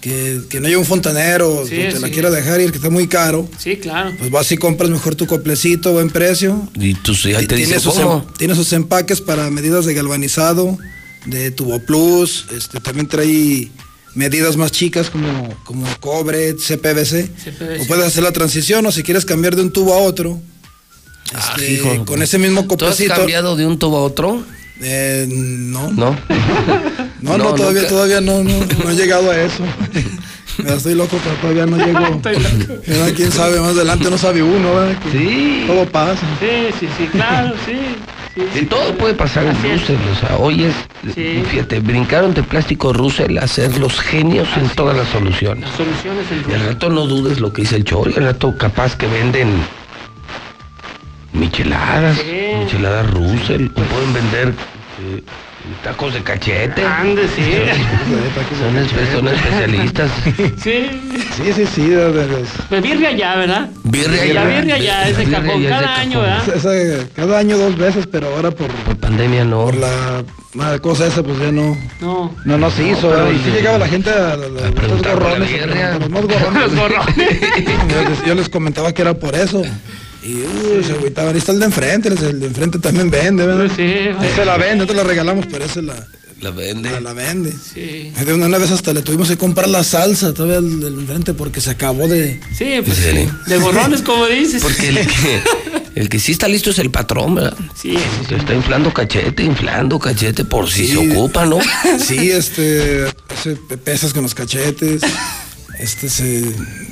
que, 0.00 0.40
que 0.50 0.58
no 0.60 0.66
haya 0.66 0.78
un 0.78 0.84
fontanero, 0.84 1.64
Sí, 1.64 1.76
te 1.76 2.00
la 2.00 2.08
quiera 2.10 2.28
dejar 2.30 2.60
ir, 2.60 2.70
que 2.72 2.78
está 2.78 2.90
muy 2.90 3.06
caro, 3.06 3.48
Sí, 3.58 3.76
claro. 3.76 4.12
pues 4.18 4.30
vas 4.30 4.50
y 4.50 4.56
compras 4.56 4.90
mejor 4.90 5.14
tu 5.14 5.26
coplecito, 5.26 5.92
buen 5.92 6.10
precio. 6.10 6.68
Y 6.74 6.94
tú 6.94 7.14
sí, 7.14 7.28
ahí 7.34 7.46
te 7.46 7.54
tiene, 7.56 7.66
dice 7.66 7.80
sus, 7.80 7.94
cómo. 7.94 8.24
em- 8.28 8.34
tiene 8.36 8.54
sus 8.56 8.72
empaques 8.72 9.20
para 9.20 9.48
medidas 9.50 9.84
de 9.86 9.94
galvanizado, 9.94 10.76
de 11.26 11.52
tubo 11.52 11.78
plus, 11.80 12.46
este, 12.56 12.80
también 12.80 13.06
trae 13.06 13.70
medidas 14.16 14.56
más 14.56 14.72
chicas 14.72 15.08
como, 15.08 15.54
como 15.64 15.86
cobre, 16.00 16.54
CPVC. 16.54 17.28
CPVC. 17.44 17.82
O 17.82 17.86
puedes 17.86 18.04
hacer 18.04 18.24
la 18.24 18.32
transición 18.32 18.84
o 18.86 18.90
si 18.92 19.02
quieres 19.04 19.24
cambiar 19.24 19.54
de 19.54 19.62
un 19.62 19.72
tubo 19.72 19.94
a 19.94 19.98
otro. 19.98 20.40
este, 21.32 21.72
hijo. 21.74 22.04
con 22.04 22.20
ese 22.22 22.38
mismo 22.38 22.62
¿Tú 22.66 22.74
has 22.74 22.90
coplecito. 22.90 23.14
cambiado 23.14 23.54
de 23.56 23.66
un 23.66 23.78
tubo 23.78 23.98
a 23.98 24.02
otro? 24.02 24.44
Eh, 24.82 25.26
no. 25.30 25.90
No. 25.92 26.16
No, 27.22 27.38
no, 27.38 27.44
No, 27.44 27.54
todavía, 27.54 27.82
nunca. 27.82 27.88
todavía 27.94 28.20
no, 28.20 28.42
no, 28.42 28.50
no 28.82 28.90
he 28.90 28.96
llegado 28.96 29.30
a 29.30 29.40
eso. 29.40 29.62
Estoy 30.66 30.94
loco, 30.96 31.16
pero 31.22 31.36
todavía 31.36 31.66
no 31.66 31.76
llego. 31.76 32.00
Mira, 32.88 33.06
quién 33.14 33.30
sabe, 33.30 33.60
más 33.60 33.70
adelante 33.76 34.10
no 34.10 34.18
sabe 34.18 34.42
uno, 34.42 34.74
¿verdad? 34.74 34.98
Que 35.04 35.10
Sí. 35.18 35.64
Todo 35.68 35.86
pasa. 35.86 36.26
Sí, 36.40 36.74
sí, 36.80 36.88
sí, 36.98 37.06
claro, 37.12 37.54
sí. 37.64 38.42
sí, 38.52 38.66
todo 38.66 38.92
puede 38.98 39.14
pasar 39.14 39.44
en 39.44 39.50
Así 39.52 39.68
es. 39.68 39.80
Russell. 39.82 39.96
O 40.16 40.16
sea, 40.26 40.36
hoy 40.36 40.64
es. 40.64 40.74
Sí. 41.14 41.44
Fíjate, 41.48 41.78
brincaron 41.78 42.34
de 42.34 42.42
plástico 42.42 42.92
Russell 42.92 43.38
a 43.38 43.46
ser 43.46 43.78
los 43.78 44.00
genios 44.00 44.48
en 44.56 44.68
todas 44.70 44.96
las 44.96 45.06
soluciones. 45.10 45.62
Las 45.68 45.76
soluciones 45.76 46.26
el 46.32 46.50
Y 46.50 46.54
al 46.54 46.66
rato 46.72 46.90
no 46.90 47.06
dudes 47.06 47.38
lo 47.38 47.52
que 47.52 47.62
dice 47.62 47.76
el 47.76 47.84
Chori. 47.84 48.14
Al 48.16 48.24
rato 48.24 48.52
capaz 48.58 48.96
que 48.96 49.06
venden 49.06 49.48
micheladas, 51.32 52.18
Sí. 52.18 52.56
micheladas 52.64 53.10
Russell. 53.10 53.66
O 53.74 53.80
pueden 53.82 54.12
vender 54.12 54.54
Sí. 54.98 55.24
Tacos 55.84 56.12
de 56.12 56.22
cachete. 56.22 56.84
Ande, 56.84 57.22
sí. 57.28 57.42
Son, 58.58 58.76
espe- 58.76 59.12
son 59.12 59.28
especialistas. 59.28 60.10
Sí. 60.60 60.90
Sí, 61.36 61.52
sí, 61.54 61.66
sí. 61.72 61.92
Pues 62.68 62.82
birria 62.82 63.12
ya, 63.12 63.36
¿verdad? 63.36 63.70
Birria 63.84 64.24
La 64.26 64.42
ya. 64.42 64.44
birria 64.48 64.78
ya, 64.78 65.08
es 65.08 65.16
de 65.16 65.24
Birria 65.24 65.40
cajón 65.40 65.62
ya 65.62 65.68
es 65.68 65.80
de 65.80 65.86
cada 65.86 65.96
año, 66.00 66.20
cajón. 66.20 66.46
¿verdad? 66.46 66.56
esa- 67.00 67.08
cada 67.14 67.38
año 67.38 67.58
dos 67.58 67.78
veces, 67.78 68.08
pero 68.10 68.34
ahora 68.34 68.50
por, 68.50 68.66
Por 68.68 68.96
pandemia 68.96 69.44
no. 69.44 69.64
por 69.66 69.76
la 69.76 70.78
cosa 70.80 71.06
esa, 71.06 71.22
pues 71.22 71.38
ya 71.38 71.52
no. 71.52 71.76
No. 72.00 72.34
No, 72.44 72.58
no 72.58 72.70
se 72.70 72.88
hizo. 72.88 73.08
pero 73.08 73.24
¿verdad? 73.26 73.30
y 73.40 73.44
sí 73.44 73.50
llegaba 73.52 73.78
la 73.78 73.88
gente 73.88 74.10
a, 74.10 74.36
los 74.36 74.62
a 74.62 74.68
la 74.68 75.14
gorrones. 75.14 75.62
a 75.62 75.98
Los 75.98 76.10
más 76.10 76.22
gorrones. 76.26 76.62
Los 76.62 76.74
gorrones. 76.74 77.40
yo, 77.88 78.08
les, 78.08 78.24
yo 78.26 78.34
les 78.34 78.48
comentaba 78.48 78.92
que 78.92 79.02
era 79.02 79.14
por 79.14 79.34
eso. 79.36 79.62
Y 80.22 80.34
uy, 80.34 80.84
se 80.84 80.92
agüitaban. 80.92 81.32
Ahí 81.32 81.38
está 81.38 81.52
el 81.52 81.58
de 81.60 81.66
enfrente, 81.66 82.08
el 82.08 82.40
de 82.40 82.46
enfrente 82.46 82.78
también 82.78 83.10
vende, 83.10 83.44
¿verdad? 83.46 83.70
Sí, 83.74 83.92
se 84.36 84.44
la 84.44 84.56
vende, 84.56 84.76
nosotros 84.76 84.98
la 84.98 85.04
regalamos, 85.04 85.46
pero 85.50 85.64
ese 85.64 85.82
la, 85.82 86.06
La 86.40 86.50
vende. 86.50 86.90
la, 86.90 87.00
la 87.00 87.12
vende. 87.12 87.52
Sí. 87.52 88.12
De 88.24 88.32
una, 88.34 88.46
una 88.46 88.58
vez 88.58 88.70
hasta 88.70 88.92
le 88.92 89.02
tuvimos 89.02 89.28
que 89.28 89.36
comprar 89.36 89.68
la 89.68 89.82
salsa 89.84 90.32
todavía 90.32 90.58
el 90.58 90.80
del 90.80 90.94
enfrente 91.00 91.34
porque 91.34 91.60
se 91.60 91.70
acabó 91.70 92.06
de. 92.08 92.40
Sí, 92.56 92.80
pues 92.84 92.98
sí. 92.98 93.28
De 93.48 93.56
gorrones, 93.58 94.02
como 94.02 94.26
dices. 94.26 94.62
Porque 94.62 94.88
el 94.90 95.06
que, 95.06 95.42
el 95.96 96.08
que 96.08 96.18
sí 96.20 96.32
está 96.32 96.46
listo 96.48 96.70
es 96.70 96.78
el 96.78 96.90
patrón, 96.90 97.34
¿verdad? 97.34 97.56
Sí, 97.74 97.94
sí, 97.96 98.26
Que 98.28 98.36
está 98.36 98.54
inflando 98.54 98.92
cachete, 98.94 99.42
inflando 99.42 99.98
cachete 99.98 100.44
por 100.44 100.70
si 100.70 100.86
Sí. 100.86 100.92
se 100.92 101.10
ocupa, 101.12 101.46
¿no? 101.46 101.58
Sí, 101.98 102.30
este, 102.30 103.06
hace 103.28 103.56
pesas 103.84 104.12
con 104.12 104.22
los 104.22 104.34
cachetes. 104.36 105.02
Este 105.82 106.08
se, 106.08 106.42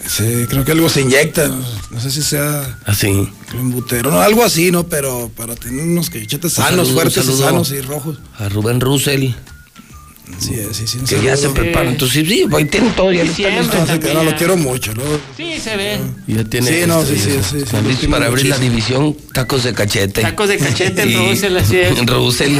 se- 0.09 0.47
creo 0.49 0.65
que 0.65 0.73
algo 0.73 0.89
se 0.89 1.03
inyecta, 1.03 1.47
no, 1.49 1.63
no 1.91 2.01
sé 2.01 2.11
si 2.11 2.23
sea 2.23 2.79
Así. 2.87 3.29
embutero, 3.55 4.11
no, 4.11 4.21
algo 4.21 4.45
así, 4.45 4.71
¿no? 4.73 4.89
Pero 4.89 5.31
para 5.37 5.55
tener 5.55 5.85
unos 5.85 6.11
cachetes 6.11 6.59
Un 6.59 6.65
sanos, 6.65 6.89
saludo, 6.89 6.95
fuertes 6.95 7.27
un 7.29 7.35
y 7.35 7.39
sanos 7.39 7.71
y 7.73 7.81
rojos. 7.83 8.19
A 8.39 8.49
Rubén 8.49 8.81
Russell, 8.81 9.31
Sí, 10.39 10.55
sí, 10.73 10.87
sí. 10.87 10.99
un 10.99 11.05
que 11.07 11.23
ya 11.23 11.37
se 11.37 11.43
saludo. 11.43 11.55
prepara. 11.61 11.91
Entonces, 11.91 12.27
sí, 12.27 12.45
ahí 12.53 12.65
tienen 12.65 12.93
todo, 12.95 13.13
ya. 13.13 13.25
No, 13.25 13.33
sí, 13.33 13.43
que 13.99 14.15
no, 14.15 14.23
lo 14.25 14.35
quiero 14.37 14.57
mucho, 14.57 14.95
¿no? 14.95 15.03
Sí, 15.37 15.55
se 15.63 15.77
ve. 15.77 15.99
Ya 16.29 16.45
tiene. 16.45 16.67
Sí, 16.81 16.87
no, 16.87 17.03
este, 17.03 17.17
sí, 17.17 17.31
sí, 17.43 17.59
sí, 17.69 17.97
sí, 18.01 18.07
para 18.07 18.27
abrir 18.27 18.47
la 18.47 18.57
división 18.59 19.17
tacos 19.35 19.65
de 19.65 19.75
cachete. 19.75 20.23
Tacos 20.23 20.49
de 20.49 20.57
cachete 20.59 21.05
Russell, 21.05 21.57
así 21.57 21.79
es. 21.79 21.99
En 21.99 22.07
Russell. 22.09 22.57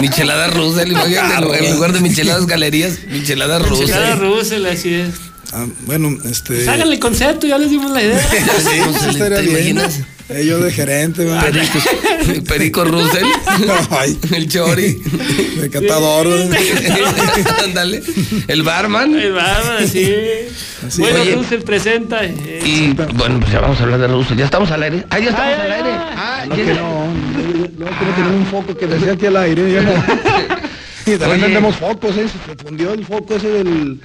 Micheladas 0.00 0.54
Russell, 0.54 0.90
imagínate, 0.92 1.66
en 1.66 1.74
lugar 1.76 1.92
de 1.92 2.00
micheladas 2.00 2.46
galerías, 2.46 2.98
micheladas 3.10 3.66
Russell. 3.68 3.88
Cada 3.88 4.16
Russell, 4.16 4.66
así 4.66 4.94
es. 4.94 5.10
Ah, 5.52 5.66
bueno, 5.86 6.16
este. 6.24 6.54
Pues 6.54 6.68
háganle 6.68 6.94
el 6.94 7.00
concepto, 7.00 7.46
ya 7.46 7.56
les 7.58 7.70
dimos 7.70 7.90
la 7.92 8.02
idea. 8.02 8.20
Sí, 8.30 8.80
sí, 9.00 9.08
estaría 9.10 9.38
¿te 9.38 9.42
bien. 9.42 9.78
Eh, 10.28 10.44
yo 10.44 10.58
de 10.58 10.72
gerente, 10.72 11.24
¿verdad? 11.24 11.44
Perico, 11.52 12.42
Perico 12.48 12.84
Russell, 12.84 13.24
Ay, 13.90 14.18
el 14.34 14.48
Chori. 14.48 15.00
de 15.60 15.70
catador. 15.70 16.26
Ándale. 17.64 18.02
El 18.48 18.62
barman. 18.64 19.14
El 19.14 19.32
barba, 19.32 19.78
así. 19.78 20.12
Así. 20.84 21.00
Bueno, 21.00 21.20
Oye. 21.22 21.34
Russell 21.36 21.60
presenta. 21.60 22.24
eh, 22.24 22.60
Y 22.64 22.92
bueno, 23.14 23.38
pues 23.38 23.52
ya 23.52 23.60
vamos 23.60 23.78
a 23.78 23.84
hablar 23.84 24.00
de 24.00 24.08
Russell. 24.08 24.36
Ya 24.36 24.46
estamos 24.46 24.68
al 24.72 24.82
aire. 24.82 25.04
Ah, 25.10 25.18
ya 25.20 25.30
estamos 25.30 25.54
al 25.60 25.72
aire. 25.72 25.90
Ah, 25.94 26.44
No, 26.48 26.56
ya- 26.56 26.64
que 26.64 26.74
no, 26.74 27.06
no, 27.06 27.86
quiero 27.98 28.14
tener 28.16 28.30
un 28.32 28.46
foco 28.46 28.76
que 28.76 28.86
decía 28.88 29.12
aquí 29.12 29.26
al 29.26 29.36
aire. 29.36 29.72
ya 29.72 29.82
no. 29.82 29.92
Y 31.06 31.10
también 31.18 31.30
Oye. 31.30 31.40
vendemos 31.42 31.76
focos, 31.76 32.16
¿eh? 32.16 32.26
Se 32.28 32.64
fundió 32.64 32.92
el 32.94 33.06
foco 33.06 33.36
ese 33.36 33.46
del. 33.48 34.00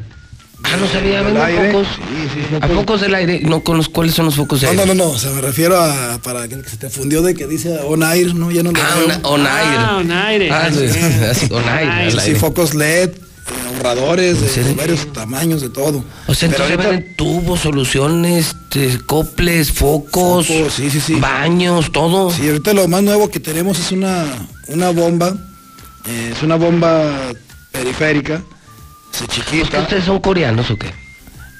Ah, 0.73 0.77
no 0.79 0.87
sabía, 0.87 1.17
del 1.17 1.25
venden 1.25 1.43
aire. 1.43 1.71
focos. 1.71 1.87
Sí, 1.95 2.39
sí, 2.49 2.55
¿A 2.61 2.67
focos 2.67 3.01
del 3.01 3.15
aire? 3.15 3.39
No, 3.41 3.63
con 3.63 3.77
los 3.77 3.89
cuáles 3.89 4.15
son 4.15 4.25
los 4.25 4.35
focos 4.35 4.61
de 4.61 4.67
No, 4.67 4.71
aire. 4.81 4.85
no, 4.85 4.93
no, 4.93 5.03
no, 5.05 5.09
o 5.11 5.17
sea, 5.19 5.31
me 5.31 5.41
refiero 5.41 5.77
a 5.79 6.19
para 6.23 6.47
que 6.47 6.55
se 6.69 6.77
te 6.77 6.89
fundió 6.89 7.21
de 7.21 7.33
que 7.35 7.47
dice 7.47 7.77
on 7.85 8.03
air, 8.03 8.33
¿no? 8.35 8.51
Ya 8.51 8.63
no 8.63 8.71
lo 8.71 8.81
Ah, 8.81 8.95
veo. 8.95 9.05
una- 9.05 9.19
on 9.27 9.41
air. 9.41 9.47
Ah, 9.49 9.97
on 9.99 10.11
aire. 10.11 10.51
Ah, 10.51 10.69
sí, 10.71 10.85
así, 11.29 11.47
on 11.53 11.67
air, 11.67 11.89
al 11.89 12.21
Sí, 12.21 12.35
focos 12.35 12.73
LED, 12.73 13.11
ahorradores 13.75 14.55
de, 14.55 14.73
varios 14.75 15.11
tamaños, 15.11 15.61
de 15.61 15.69
todo. 15.69 16.05
O 16.27 16.33
sea, 16.33 16.49
Pero 16.49 16.63
entonces 16.63 16.77
ahorita- 16.77 16.89
venden 16.89 17.15
tubos, 17.17 17.59
soluciones, 17.61 18.55
este, 18.71 18.99
coples, 19.05 19.71
focos, 19.71 20.47
Focos, 20.47 20.73
sí, 20.73 20.89
sí, 20.89 21.01
sí. 21.01 21.15
baños, 21.15 21.91
todo. 21.91 22.31
Sí, 22.31 22.47
ahorita 22.47 22.73
lo 22.73 22.87
más 22.87 23.01
nuevo 23.03 23.29
que 23.29 23.39
tenemos 23.39 23.77
es 23.79 23.91
una, 23.91 24.25
una 24.67 24.89
bomba, 24.91 25.35
eh, 26.07 26.31
es 26.35 26.41
una 26.43 26.55
bomba 26.55 27.11
periférica, 27.71 28.41
es 29.13 29.21
¿Es 29.21 29.27
que 29.27 29.35
chiquita. 29.35 29.79
ustedes 29.81 30.05
son 30.05 30.19
coreanos 30.19 30.69
o 30.71 30.77
qué? 30.77 30.91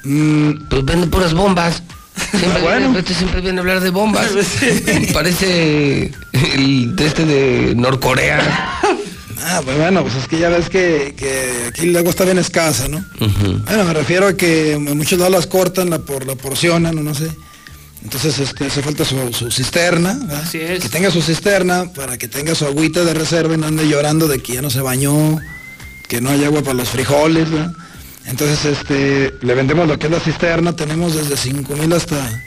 Mm, 0.04 0.68
Pues 0.68 0.84
venden 0.84 1.10
puras 1.10 1.34
bombas. 1.34 1.82
Siempre, 2.30 2.60
Bueno. 2.62 2.78
viene, 2.86 2.98
este 2.98 3.14
siempre 3.14 3.40
viene 3.40 3.58
a 3.58 3.60
hablar 3.60 3.80
de 3.80 3.90
bombas. 3.90 4.26
Parece 5.12 6.12
el 6.54 6.94
de 6.96 7.06
este 7.06 7.24
de 7.24 7.74
Norcorea. 7.74 8.40
Ah, 9.44 9.60
pues 9.64 9.76
bueno, 9.76 10.02
pues 10.02 10.14
es 10.14 10.28
que 10.28 10.38
ya 10.38 10.48
ves 10.48 10.68
que, 10.68 11.14
que 11.16 11.66
aquí 11.68 11.80
el 11.88 11.96
agua 11.96 12.10
está 12.10 12.24
bien 12.24 12.38
escasa, 12.38 12.86
¿no? 12.86 13.04
Bueno, 13.18 13.84
me 13.84 13.92
refiero 13.92 14.28
a 14.28 14.36
que 14.36 14.74
en 14.74 14.96
muchos 14.96 15.18
lados 15.18 15.32
las 15.34 15.46
cortan, 15.48 15.90
la, 15.90 15.98
por, 15.98 16.24
la 16.28 16.36
porcionan, 16.36 16.96
o 16.96 17.02
no 17.02 17.12
sé. 17.12 17.28
Entonces 18.04 18.38
este, 18.38 18.66
hace 18.66 18.82
falta 18.82 19.04
su, 19.04 19.32
su 19.32 19.50
cisterna, 19.50 20.14
¿verdad? 20.14 20.42
Así 20.46 20.60
es. 20.60 20.80
que 20.80 20.88
tenga 20.88 21.10
su 21.10 21.20
cisterna 21.22 21.92
para 21.92 22.18
que 22.18 22.28
tenga 22.28 22.54
su 22.54 22.66
agüita 22.66 23.02
de 23.04 23.14
reserva 23.14 23.54
y 23.54 23.56
no 23.56 23.66
ande 23.66 23.88
llorando 23.88 24.28
de 24.28 24.38
que 24.40 24.52
ya 24.54 24.62
no 24.62 24.70
se 24.70 24.80
bañó, 24.80 25.40
que 26.12 26.20
no 26.20 26.28
hay 26.28 26.44
agua 26.44 26.60
para 26.60 26.74
los 26.74 26.90
frijoles, 26.90 27.50
¿verdad? 27.50 27.72
Entonces 28.26 28.66
este, 28.66 29.32
le 29.40 29.54
vendemos 29.54 29.88
lo 29.88 29.98
que 29.98 30.08
es 30.08 30.12
la 30.12 30.20
cisterna, 30.20 30.76
tenemos 30.76 31.14
desde 31.14 31.38
5 31.38 31.74
mil 31.74 31.90
hasta 31.94 32.42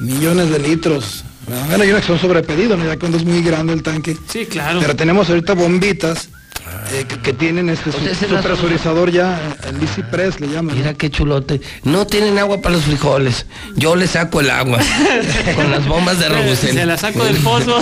millones 0.00 0.48
de 0.48 0.58
litros. 0.58 1.24
Bueno, 1.46 1.82
hay 1.82 1.90
una 1.90 2.00
que 2.00 2.06
son 2.06 2.18
sobrepedido, 2.18 2.74
¿no? 2.74 2.86
ya 2.86 2.98
cuando 2.98 3.18
es 3.18 3.24
muy 3.26 3.42
grande 3.42 3.74
el 3.74 3.82
tanque. 3.82 4.16
Sí, 4.30 4.46
claro. 4.46 4.80
Pero 4.80 4.96
tenemos 4.96 5.28
ahorita 5.28 5.52
bombitas 5.52 6.30
eh, 6.92 7.04
que, 7.08 7.18
que 7.18 7.32
tienen 7.32 7.68
este 7.70 7.92
su, 7.92 7.98
presurizador 8.42 9.10
ya, 9.10 9.56
el 9.68 9.80
Easy 9.82 10.02
Press 10.02 10.40
le 10.40 10.48
llaman. 10.48 10.76
Mira 10.76 10.94
qué 10.94 11.10
chulote. 11.10 11.60
No 11.84 12.06
tienen 12.06 12.38
agua 12.38 12.60
para 12.60 12.74
los 12.76 12.84
frijoles. 12.84 13.46
Yo 13.76 13.96
le 13.96 14.06
saco 14.06 14.40
el 14.40 14.50
agua. 14.50 14.78
con 15.56 15.70
las 15.70 15.86
bombas 15.86 16.18
de 16.18 16.24
Se, 16.26 16.30
Robusel. 16.30 16.74
se 16.74 16.86
la 16.86 16.96
saco 16.96 17.24
del 17.24 17.36
pozo. 17.38 17.80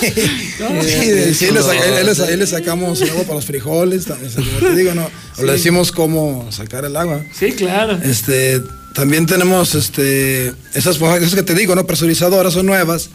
Sí, 0.00 0.10
de- 1.10 1.34
sí, 1.34 1.50
le, 1.50 1.62
saca- 1.62 2.46
sacamos 2.46 3.02
agua 3.02 3.22
para 3.22 3.34
los 3.34 3.44
frijoles, 3.44 4.04
también, 4.06 4.32
como 4.32 4.46
te 4.70 4.74
digo, 4.76 4.94
no, 4.94 5.08
o 5.38 5.42
le 5.42 5.52
decimos 5.52 5.92
cómo 5.92 6.46
sacar 6.50 6.84
el 6.84 6.96
agua. 6.96 7.20
Sí, 7.32 7.52
claro. 7.52 7.98
Este, 8.02 8.60
también 8.94 9.26
tenemos 9.26 9.74
este, 9.74 10.48
esas, 10.74 10.96
esas 11.00 11.34
que 11.34 11.42
te 11.42 11.54
digo, 11.54 11.74
¿no? 11.74 11.86
Presurizadoras 11.86 12.52
son 12.54 12.66
nuevas, 12.66 13.10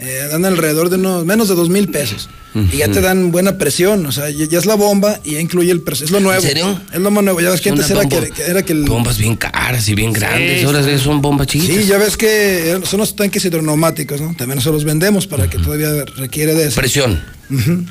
eh, 0.00 0.28
dan 0.30 0.44
alrededor 0.44 0.88
de 0.88 0.96
unos, 0.96 1.24
menos 1.24 1.48
de 1.48 1.54
dos 1.54 1.68
mil 1.68 1.88
pesos. 1.88 2.28
Y 2.72 2.78
ya 2.78 2.88
te 2.88 3.00
dan 3.00 3.30
buena 3.30 3.58
presión, 3.58 4.04
o 4.06 4.10
sea, 4.10 4.28
ya, 4.28 4.44
ya 4.44 4.58
es 4.58 4.66
la 4.66 4.74
bomba 4.74 5.20
y 5.22 5.34
ya 5.34 5.40
incluye 5.40 5.70
el 5.70 5.82
precio, 5.82 6.04
es 6.04 6.10
lo 6.10 6.18
nuevo. 6.18 6.42
serio? 6.42 6.80
Es 6.92 6.98
lo 6.98 7.12
más 7.12 7.22
nuevo, 7.22 7.40
ya 7.40 7.48
ves 7.48 7.60
que 7.60 7.68
antes 7.70 7.88
era 7.88 8.08
que, 8.08 8.30
que 8.30 8.42
era 8.42 8.62
que 8.64 8.72
el... 8.72 8.86
Bombas 8.86 9.18
bien 9.18 9.36
caras 9.36 9.88
y 9.88 9.94
bien 9.94 10.12
grandes. 10.12 10.58
Sí, 10.60 10.66
Ahora 10.66 10.82
sí. 10.82 10.98
son 10.98 11.22
bombas 11.22 11.46
chiquitas. 11.46 11.76
Sí, 11.76 11.84
ya 11.86 11.98
ves 11.98 12.16
que 12.16 12.80
son 12.84 12.98
los 12.98 13.14
tanques 13.14 13.44
hidroneumáticos, 13.44 14.20
¿no? 14.20 14.34
También 14.36 14.56
nosotros 14.56 14.82
los 14.82 14.84
vendemos 14.84 15.28
para 15.28 15.48
que 15.48 15.58
todavía 15.58 16.04
requiere 16.16 16.54
de 16.56 16.66
eso. 16.66 16.80
Presión. 16.80 17.22
Ujú. 17.48 17.84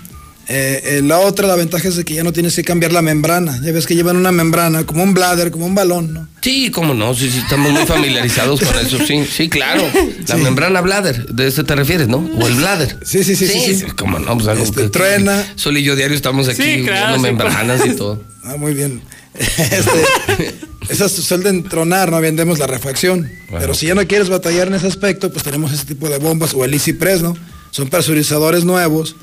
Eh, 0.51 0.81
eh, 0.97 1.01
la 1.03 1.19
otra, 1.19 1.47
la 1.47 1.55
ventaja 1.55 1.87
es 1.87 1.95
de 1.95 2.03
que 2.03 2.15
ya 2.15 2.23
no 2.23 2.33
tienes 2.33 2.55
que 2.55 2.63
cambiar 2.63 2.91
la 2.91 3.03
membrana. 3.03 3.59
Ya 3.63 3.71
ves 3.71 3.85
que 3.85 3.93
llevan 3.95 4.17
una 4.17 4.31
membrana, 4.31 4.83
como 4.83 5.03
un 5.03 5.13
bladder, 5.13 5.51
como 5.51 5.67
un 5.67 5.75
balón, 5.75 6.11
¿no? 6.11 6.27
Sí, 6.41 6.71
cómo 6.71 6.95
no, 6.95 7.13
sí, 7.13 7.29
sí, 7.29 7.37
estamos 7.37 7.71
muy 7.71 7.85
familiarizados 7.85 8.59
con 8.61 8.75
eso, 8.83 8.97
sí, 9.05 9.25
sí, 9.31 9.47
claro. 9.47 9.83
La 10.27 10.37
membrana 10.37 10.81
bladder, 10.81 11.27
de 11.27 11.47
eso 11.47 11.63
te 11.65 11.75
refieres, 11.75 12.07
¿no? 12.07 12.17
O 12.39 12.47
el 12.47 12.55
bladder. 12.55 12.97
Sí, 13.05 13.23
sí, 13.23 13.35
sí, 13.35 13.45
sí, 13.47 13.75
sí. 13.75 13.85
Cómo 13.95 14.17
no, 14.17 14.35
pues 14.35 14.47
algo 14.47 14.63
Este, 14.63 14.81
que- 14.83 14.89
truena. 14.89 15.45
Sol 15.55 15.77
y 15.77 15.83
yo 15.83 15.95
diario 15.95 16.15
estamos 16.15 16.47
aquí 16.47 16.63
Sí, 16.63 16.83
claro, 16.83 17.19
viendo 17.21 17.43
membranas 17.43 17.85
y 17.85 17.91
todo. 17.91 18.23
Ah, 18.43 18.55
muy 18.57 18.73
bien. 18.73 19.01
Este, 19.39 20.55
esas 20.89 21.11
suelen 21.11 21.63
tronar, 21.63 22.09
no 22.09 22.19
vendemos 22.19 22.57
la 22.57 22.65
refacción. 22.65 23.29
Pero 23.51 23.75
si 23.75 23.85
ya 23.85 23.93
no 23.95 24.05
quieres 24.07 24.29
batallar 24.29 24.67
en 24.67 24.73
ese 24.73 24.87
aspecto, 24.87 25.31
pues 25.31 25.43
tenemos 25.43 25.71
ese 25.71 25.85
tipo 25.85 26.09
de 26.09 26.17
bombas 26.17 26.53
o 26.55 26.65
el 26.65 26.73
Easy 26.73 26.93
Press, 26.93 27.21
¿no? 27.21 27.37
Son 27.71 27.87
presurizadores 27.89 28.63
nuevos. 28.65 29.15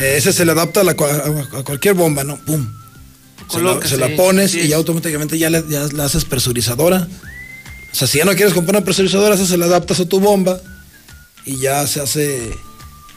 Eh, 0.00 0.14
ese 0.16 0.32
se 0.32 0.44
le 0.44 0.52
adapta 0.52 0.80
a, 0.80 0.84
la 0.84 0.92
a- 0.92 1.62
cualquier 1.64 1.94
bomba, 1.94 2.24
¿no? 2.24 2.36
¡Pum! 2.44 2.66
Se 3.50 3.60
la, 3.60 3.86
se 3.86 3.96
la 3.98 4.08
pones 4.16 4.52
sí 4.52 4.60
y 4.60 4.68
ya 4.68 4.76
automáticamente 4.76 5.36
ya, 5.38 5.50
le, 5.50 5.62
ya 5.68 5.86
la 5.92 6.04
haces 6.04 6.24
presurizadora. 6.24 7.06
O 7.92 7.94
sea, 7.94 8.06
si 8.08 8.18
ya 8.18 8.24
no 8.24 8.34
quieres 8.34 8.54
comprar 8.54 8.76
una 8.76 8.84
presurizadora, 8.84 9.34
esa 9.34 9.46
se 9.46 9.58
la 9.58 9.66
adaptas 9.66 10.00
a 10.00 10.06
tu 10.06 10.20
bomba 10.20 10.58
y 11.44 11.58
ya 11.58 11.86
se 11.86 12.00
hace, 12.00 12.50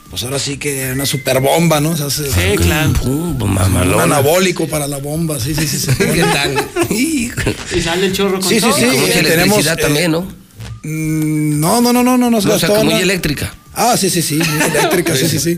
pues 0.09 0.24
ahora 0.24 0.38
sí 0.40 0.58
que 0.58 0.92
una 0.92 1.06
super 1.06 1.40
bomba, 1.40 1.80
¿no? 1.80 1.95
Se 1.95 2.03
hace 2.03 2.25
Sí, 2.30 2.58
claro. 2.58 2.92
Pum, 2.93 3.42
un 3.42 3.53
mamalona. 3.53 4.03
anabólico 4.03 4.67
para 4.67 4.88
la 4.88 4.98
bomba, 4.98 5.40
sí, 5.40 5.56
sí, 5.56 5.67
sí. 5.67 5.80
se. 5.80 5.95
¿Qué 5.98 6.24
tal? 6.24 6.67
Y 6.90 7.32
sale 7.82 8.08
el 8.08 8.11
chorro 8.14 8.40
con 8.42 8.50
Sí, 8.50 8.56
sí, 8.56 8.61
todo. 8.61 8.75
sí. 8.75 8.85
Mucha 8.88 9.19
eh, 9.19 9.24
tenemos, 9.24 9.66
eh, 9.66 9.75
también, 9.80 10.11
¿no? 10.11 10.22
Mm, 10.84 11.59
No, 11.59 11.80
no, 11.82 11.93
no, 11.93 12.03
no, 12.03 12.17
no, 12.17 12.30
no, 12.30 12.42
No, 12.42 12.53
o 12.53 12.59
sea, 12.59 12.84
muy 12.84 12.95
eléctrica. 12.95 13.53
Ah, 13.74 13.95
sí, 13.95 14.09
sí, 14.09 14.22
sí, 14.22 14.35
muy 14.35 14.64
eléctrica, 14.77 15.16
sí, 15.16 15.30
sí, 15.30 15.40
sí. 15.40 15.58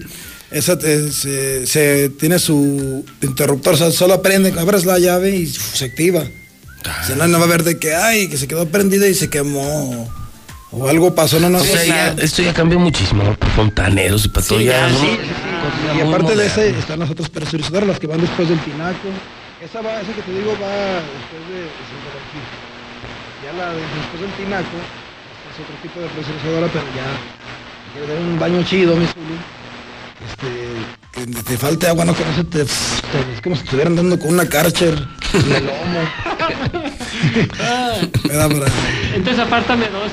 Esa 0.50 0.78
te- 0.80 1.12
se, 1.12 1.68
se- 1.68 2.10
tiene 2.10 2.40
su 2.40 3.04
interruptor, 3.22 3.74
o 3.74 3.78
sea, 3.78 3.92
solo 3.92 4.22
prende, 4.22 4.54
abres 4.58 4.86
la 4.86 4.98
llave 4.98 5.36
y 5.36 5.44
uf, 5.44 5.76
se 5.76 5.86
activa. 5.86 6.24
Sea, 7.06 7.16
no, 7.18 7.28
no 7.28 7.38
va 7.38 7.44
a 7.46 7.48
haber 7.48 7.64
de 7.64 7.78
que, 7.80 7.94
ay, 7.94 8.30
que 8.30 8.38
se 8.38 8.48
quedó 8.48 8.66
prendida 8.70 9.08
y 9.08 9.14
se 9.14 9.30
quemó. 9.30 10.08
o 10.72 10.88
algo 10.88 11.16
pasó, 11.16 11.40
no, 11.40 11.50
no 11.50 11.58
O 11.60 11.64
sea, 11.64 11.80
sé. 11.82 11.88
ya- 11.88 12.16
esto 12.20 12.42
ya 12.44 12.54
cambió 12.54 12.80
muchísimo, 12.80 13.24
¿no? 13.24 13.34
Por 13.36 13.50
fontaneros 13.52 14.24
y 14.26 14.30
para 14.30 14.46
todo 14.46 14.62
ya. 14.62 14.88
¿no? 14.88 14.98
Y 15.98 16.02
aparte 16.02 16.36
de 16.36 16.46
ese 16.46 16.70
están 16.70 17.00
las 17.00 17.10
otras 17.10 17.30
presurizadoras, 17.30 17.88
las 17.90 18.00
que 18.00 18.08
van 18.08 18.22
después 18.22 18.48
del 18.48 18.60
tinaco. 18.62 19.08
Esa 19.64 19.82
va, 19.82 20.00
esa 20.02 20.14
que 20.14 20.22
te 20.22 20.32
digo 20.32 20.52
va 20.62 21.02
después 21.02 21.44
de, 21.52 21.60
de. 21.60 22.68
Ya 23.44 23.54
la 23.54 23.72
de 23.74 23.82
después 23.82 24.22
del 24.22 24.32
tinaco 24.38 24.78
es 24.80 25.60
otro 25.60 25.76
tipo 25.82 26.00
de 26.00 26.08
presurizadora, 26.08 26.68
pero 26.72 26.86
ya 26.96 27.08
quiere 27.94 28.14
dar 28.14 28.22
un 28.24 28.40
baño 28.40 28.64
chido, 28.64 28.96
mi 28.96 29.06
Zuli. 29.08 29.36
Este, 30.26 31.32
que 31.36 31.44
te 31.44 31.58
falte 31.58 31.88
agua, 31.88 32.06
no 32.06 32.16
que 32.16 32.26
no 32.26 32.34
se 32.36 32.44
te, 32.44 32.66
te- 32.66 33.34
es 33.36 33.42
como 33.44 33.56
si 33.56 33.64
estuvieran 33.64 33.96
dando 33.96 34.18
con 34.20 34.30
una 34.34 34.48
Karcher 34.48 34.94
en 35.34 35.52
el 35.56 35.66
lomo. 35.66 36.08
Me 38.28 38.34
da 38.34 38.50
para- 38.50 38.72
Entonces 39.14 39.40
apártame 39.44 39.88
dos. 39.90 40.12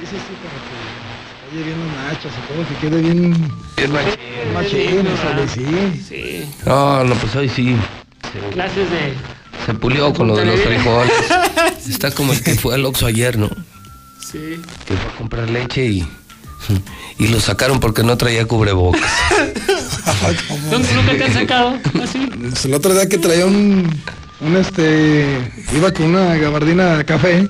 Sí, 0.00 0.06
sí, 0.10 0.16
sí, 0.16 0.34
para 0.42 0.58
que 0.62 1.56
vaya 1.56 1.66
bien 1.66 1.94
nachas 1.96 2.32
y 2.32 2.52
todo, 2.52 2.68
que 2.68 2.74
quede 2.86 3.00
bien... 3.02 3.52
Bien 3.76 3.92
machín, 4.54 5.06
Zuli, 5.16 5.48
sí. 5.48 6.04
Sí. 6.08 6.54
No, 6.66 7.04
no, 7.04 7.14
pues 7.16 7.34
hoy 7.36 7.48
sí. 7.48 7.76
Clases 8.52 8.90
de. 8.90 9.14
Se 9.66 9.74
pulió 9.74 10.12
con 10.12 10.28
lo 10.28 10.36
de 10.36 10.44
los 10.46 10.60
frijoles. 10.60 11.12
Está 11.88 12.10
como 12.12 12.32
el 12.32 12.42
que 12.42 12.54
fue 12.54 12.74
al 12.74 12.84
Oxxo 12.86 13.06
ayer, 13.06 13.36
¿no? 13.38 13.48
Sí. 14.20 14.60
Que 14.86 14.94
fue 14.94 15.12
a 15.12 15.16
comprar 15.18 15.50
leche 15.50 15.84
y, 15.84 16.08
y 17.18 17.28
lo 17.28 17.40
sacaron 17.40 17.80
porque 17.80 18.02
no 18.02 18.16
traía 18.16 18.46
cubrebocas. 18.46 19.00
¿Nunca 20.70 20.92
nunca 20.94 21.16
te 21.16 21.24
han 21.24 21.32
sacado? 21.32 21.78
¿Así? 22.02 22.18
Pues 22.50 22.64
el 22.64 22.74
otro 22.74 22.92
día 22.94 23.08
que 23.08 23.18
traía 23.18 23.46
un, 23.46 23.88
un 24.40 24.56
este, 24.56 25.52
iba 25.74 25.92
con 25.92 26.06
una 26.06 26.36
gabardina 26.36 27.04
café, 27.04 27.46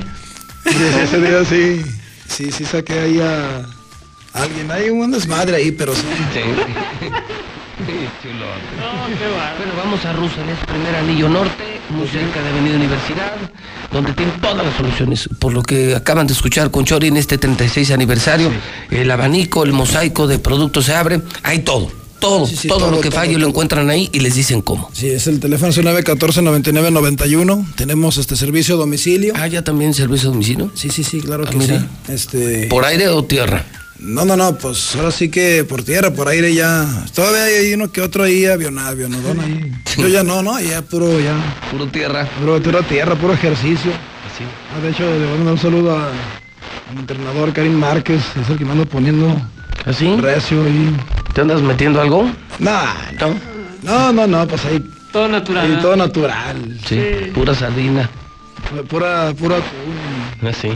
y 0.66 1.02
ese 1.02 1.18
día 1.20 1.44
sí, 1.44 1.82
sí, 2.28 2.52
sí 2.52 2.64
saqué 2.64 2.98
ahí 2.98 3.20
a, 3.20 3.58
a 4.34 4.42
alguien, 4.42 4.70
hay 4.70 4.90
un 4.90 5.10
desmadre 5.10 5.56
ahí, 5.56 5.72
pero 5.72 5.94
sí. 5.94 6.02
Bueno, 7.84 9.72
vamos 9.76 10.04
a 10.04 10.12
Russell, 10.12 10.48
es 10.48 10.58
primer 10.66 10.94
anillo 10.94 11.28
norte, 11.28 11.80
muy 11.90 12.06
cerca 12.06 12.40
de 12.42 12.48
Avenida 12.50 12.76
Universidad, 12.76 13.32
donde 13.92 14.12
tiene 14.12 14.32
todas 14.40 14.64
las 14.64 14.76
soluciones. 14.76 15.28
Por 15.38 15.52
lo 15.52 15.62
que 15.62 15.94
acaban 15.96 16.26
de 16.26 16.32
escuchar 16.32 16.70
con 16.70 16.84
Chori 16.84 17.08
en 17.08 17.16
este 17.16 17.38
36 17.38 17.90
aniversario, 17.90 18.50
el 18.90 19.10
abanico, 19.10 19.64
el 19.64 19.72
mosaico 19.72 20.26
de 20.26 20.38
productos 20.38 20.84
se 20.86 20.94
abre, 20.94 21.20
hay 21.42 21.60
todo. 21.60 21.90
Todo, 22.20 22.46
Sí, 22.46 22.54
sí, 22.56 22.68
todo, 22.68 22.78
todo, 22.78 22.90
lo 22.92 23.00
que 23.00 23.10
todo, 23.10 23.18
falle 23.18 23.36
lo 23.36 23.48
encuentran 23.48 23.90
ahí 23.90 24.08
y 24.12 24.20
les 24.20 24.36
dicen 24.36 24.62
cómo. 24.62 24.88
Sí, 24.92 25.08
es 25.08 25.26
el 25.26 25.40
teléfono 25.40 25.70
es 25.70 25.78
el 25.78 25.86
914-9991, 25.86 27.74
tenemos 27.74 28.16
este 28.16 28.36
servicio 28.36 28.76
a 28.76 28.78
domicilio. 28.78 29.34
Ah, 29.36 29.48
ya 29.48 29.64
también 29.64 29.92
servicio 29.92 30.28
a 30.28 30.32
domicilio. 30.32 30.70
Sí, 30.74 30.88
sí, 30.90 31.02
sí, 31.02 31.20
claro 31.20 31.42
Ah, 31.48 31.50
que 31.50 31.56
mira. 31.56 31.80
sí. 31.80 32.12
Este, 32.12 32.66
¿Por 32.68 32.84
aire 32.84 33.08
o 33.08 33.24
tierra? 33.24 33.64
No, 34.02 34.24
no, 34.24 34.36
no, 34.36 34.58
pues 34.58 34.96
ahora 34.96 35.12
sí 35.12 35.28
que 35.28 35.64
por 35.64 35.84
tierra, 35.84 36.10
por 36.10 36.26
aire 36.26 36.52
ya. 36.52 36.84
Todavía 37.14 37.44
hay 37.44 37.72
uno 37.72 37.92
que 37.92 38.00
otro 38.00 38.24
ahí 38.24 38.46
avionado, 38.46 38.88
avionadón 38.88 39.38
ahí. 39.40 39.72
Yo 39.96 40.08
ya 40.08 40.24
no, 40.24 40.42
no, 40.42 40.58
ya 40.60 40.82
puro 40.82 41.20
ya. 41.20 41.34
Puro 41.70 41.86
tierra. 41.86 42.26
Puro, 42.40 42.60
puro 42.60 42.82
tierra, 42.82 43.14
puro 43.14 43.32
ejercicio. 43.34 43.92
Ah, 44.74 44.80
de 44.80 44.90
hecho, 44.90 45.04
le 45.04 45.18
voy 45.18 45.26
a 45.26 45.36
mandar 45.36 45.52
un 45.54 45.58
saludo 45.60 45.96
a, 45.96 46.08
al 46.08 46.98
entrenador 46.98 47.52
Karim 47.52 47.74
Márquez, 47.74 48.22
es 48.40 48.50
el 48.50 48.58
que 48.58 48.64
me 48.64 48.72
anda 48.72 48.84
poniendo 48.86 49.40
¿Así? 49.86 50.16
recio 50.16 50.66
y. 50.66 50.96
¿Te 51.32 51.42
andas 51.42 51.62
metiendo 51.62 52.00
algo? 52.00 52.28
No, 52.58 52.82
no, 53.20 53.34
no, 53.82 54.12
no, 54.12 54.26
no, 54.26 54.48
pues 54.48 54.64
ahí. 54.64 54.82
Todo 55.12 55.28
natural. 55.28 55.70
ahí 55.70 55.78
todo 55.80 55.94
natural. 55.94 56.80
Sí, 56.88 57.00
pura 57.34 57.54
sardina. 57.54 58.10
Pura, 58.88 59.32
pura. 59.34 59.56
Así. 60.48 60.72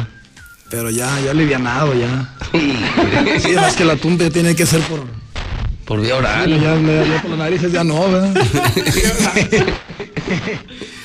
Pero 0.70 0.90
ya, 0.90 1.18
ya 1.24 1.30
alivianado 1.30 1.94
ya. 1.94 2.34
Sí, 3.40 3.52
más 3.54 3.74
que 3.76 3.84
la 3.84 3.96
tumba 3.96 4.28
tiene 4.30 4.54
que 4.56 4.66
ser 4.66 4.80
por. 4.82 5.04
Por 5.84 6.00
vía 6.00 6.16
oral. 6.16 6.44
Sí, 6.46 6.50
ya, 6.60 6.74
ya- 6.80 7.04
ya 7.14 7.22
por 7.22 7.30
las 7.30 7.38
narices 7.38 7.70
ya 7.72 7.84
no, 7.84 8.10
¿verdad? 8.10 8.34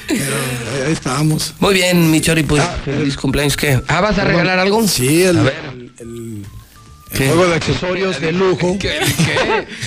Pero 0.07 0.35
ahí- 0.73 0.81
ahí 0.87 0.91
estamos. 0.93 1.53
Muy 1.59 1.73
bien, 1.75 2.09
mi 2.11 2.19
Chori, 2.21 2.43
pues 2.43 2.63
feliz 2.83 3.15
cumpleaños. 3.15 3.55
¿Qué? 3.55 3.79
Ah, 3.87 4.01
¿vas 4.01 4.17
a 4.17 4.23
regalar 4.23 4.59
algo? 4.59 4.85
Sí, 4.87 5.23
el, 5.23 5.37
A 5.37 5.43
ver. 5.43 5.53
el- 5.73 5.91
el- 5.99 6.45
el 7.11 7.17
¿Qué? 7.17 7.27
juego 7.27 7.47
de 7.47 7.55
accesorios 7.55 8.19
de 8.21 8.31
lujo. 8.31 8.77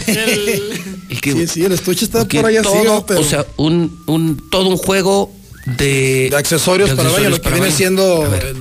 El 0.07 1.21
que- 1.21 1.33
Sí, 1.33 1.47
sí, 1.47 1.65
el 1.65 1.73
estuche 1.73 2.05
está 2.05 2.25
por 2.27 2.47
allá 2.47 2.63
todo, 2.63 3.05
pero 3.07 3.21
O 3.21 3.25
sea, 3.25 3.45
un, 3.57 4.01
un, 4.07 4.49
todo 4.51 4.69
un 4.69 4.77
juego 4.77 5.33
de, 5.67 6.29
de 6.31 6.37
accesorios 6.37 6.91
de 6.91 6.97
para 6.97 7.09
baño, 7.11 7.31
lo 7.31 7.37
accesorios 7.37 7.39
que 7.39 7.43
para 7.45 7.55
viene 7.57 7.67
baño. 7.69 7.77
siendo 7.77 8.25
A 8.25 8.29
ver. 8.29 8.55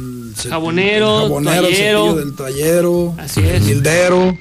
El, 0.46 0.50
Jabonero, 0.52 1.16
el 1.40 1.46
jabonero, 1.46 2.10
el 2.12 2.16
del 2.26 2.36
toallero, 2.36 3.16
Así 3.20 3.40
el 3.42 3.46
es. 3.48 3.66
dildero, 3.66 4.38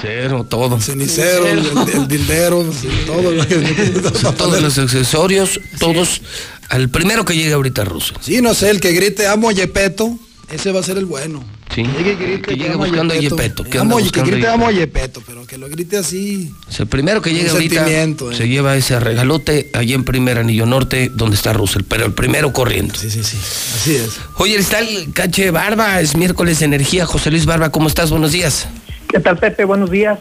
Cero, 0.00 0.46
todo. 0.48 0.80
cenicero, 0.80 1.46
el, 1.46 1.58
el- 1.92 2.08
dildero, 2.08 2.64
sí, 2.80 2.88
todo. 3.06 3.30
O 3.30 4.14
sea, 4.18 4.32
todos 4.32 4.60
los 4.62 4.78
accesorios, 4.78 5.60
todos 5.78 6.20
al 6.68 6.88
primero 6.88 7.24
que 7.24 7.34
llegue 7.36 7.52
ahorita 7.52 7.82
a 7.82 7.84
Russo. 7.84 8.14
Sí, 8.20 8.40
no 8.40 8.54
sé, 8.54 8.70
el 8.70 8.80
que 8.80 8.92
grite 8.92 9.26
amo 9.26 9.48
a 9.48 9.52
Yepeto, 9.52 10.18
ese 10.50 10.72
va 10.72 10.80
a 10.80 10.82
ser 10.82 10.98
el 10.98 11.06
bueno. 11.06 11.42
Sí. 11.74 11.82
Que 11.82 12.04
llegue 12.04 12.14
grite 12.14 12.56
Que 12.56 12.76
buscando 12.76 13.14
a 13.14 13.16
Yepeto. 13.16 13.64
Que 13.64 13.78
Amo, 13.78 13.96
que 13.96 14.22
grite 14.22 14.46
a 14.46 14.54
amo 14.54 14.68
a 14.68 14.72
Yepeto, 14.72 15.22
pero 15.26 15.46
que 15.46 15.58
lo 15.58 15.68
grite 15.68 15.96
así. 15.96 16.52
O 16.68 16.72
sea, 16.72 16.84
el 16.84 16.88
primero 16.88 17.20
que 17.20 17.30
Un 17.30 17.36
llegue 17.36 17.50
ahorita 17.50 17.84
sentimiento, 17.84 18.30
eh. 18.30 18.36
se 18.36 18.48
lleva 18.48 18.76
ese 18.76 18.98
regalote 19.00 19.70
allí 19.72 19.94
en 19.94 20.04
primer 20.04 20.38
anillo 20.38 20.66
norte 20.66 21.10
donde 21.12 21.36
está 21.36 21.52
Russell, 21.52 21.82
pero 21.88 22.06
el 22.06 22.12
primero 22.12 22.52
corriendo. 22.52 22.94
Sí, 22.94 23.10
sí, 23.10 23.24
sí, 23.24 23.36
así 23.36 23.96
es. 23.96 24.20
Oye, 24.36 24.56
está 24.56 24.80
el 24.80 25.12
cache 25.12 25.50
Barba, 25.50 26.00
es 26.00 26.16
miércoles 26.16 26.60
de 26.60 26.66
energía. 26.66 27.06
José 27.06 27.30
Luis 27.30 27.46
Barba, 27.46 27.70
¿cómo 27.70 27.88
estás? 27.88 28.10
Buenos 28.10 28.32
días. 28.32 28.68
¿Qué 29.08 29.20
tal, 29.20 29.38
Pepe? 29.38 29.64
Buenos 29.64 29.90
días. 29.90 30.18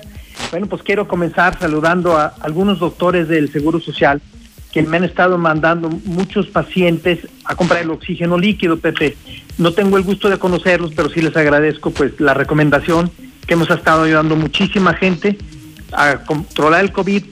Bueno, 0.52 0.68
pues 0.68 0.82
quiero 0.82 1.08
comenzar 1.08 1.60
saludando 1.60 2.18
a 2.18 2.34
algunos 2.42 2.80
doctores 2.80 3.28
del 3.28 3.52
Seguro 3.52 3.80
Social 3.80 4.22
que 4.74 4.82
me 4.82 4.98
han 4.98 5.04
estado 5.04 5.38
mandando 5.38 5.88
muchos 5.90 6.48
pacientes 6.48 7.20
a 7.46 7.56
comprar 7.56 7.84
el 7.84 7.92
oxígeno 7.92 8.40
líquido, 8.40 8.80
Pepe. 8.80 9.16
No 9.60 9.72
tengo 9.72 9.98
el 9.98 10.04
gusto 10.04 10.30
de 10.30 10.40
conocerlos, 10.40 10.94
pero 10.96 11.10
sí 11.10 11.22
les 11.22 11.38
agradezco 11.38 11.92
pues 11.92 12.20
la 12.20 12.34
recomendación 12.34 13.12
que 13.46 13.54
hemos 13.54 13.70
estado 13.70 14.04
ayudando 14.04 14.36
muchísima 14.36 14.96
gente 14.96 15.38
a 15.92 16.24
controlar 16.24 16.84
el 16.84 16.92
COVID 16.92 17.24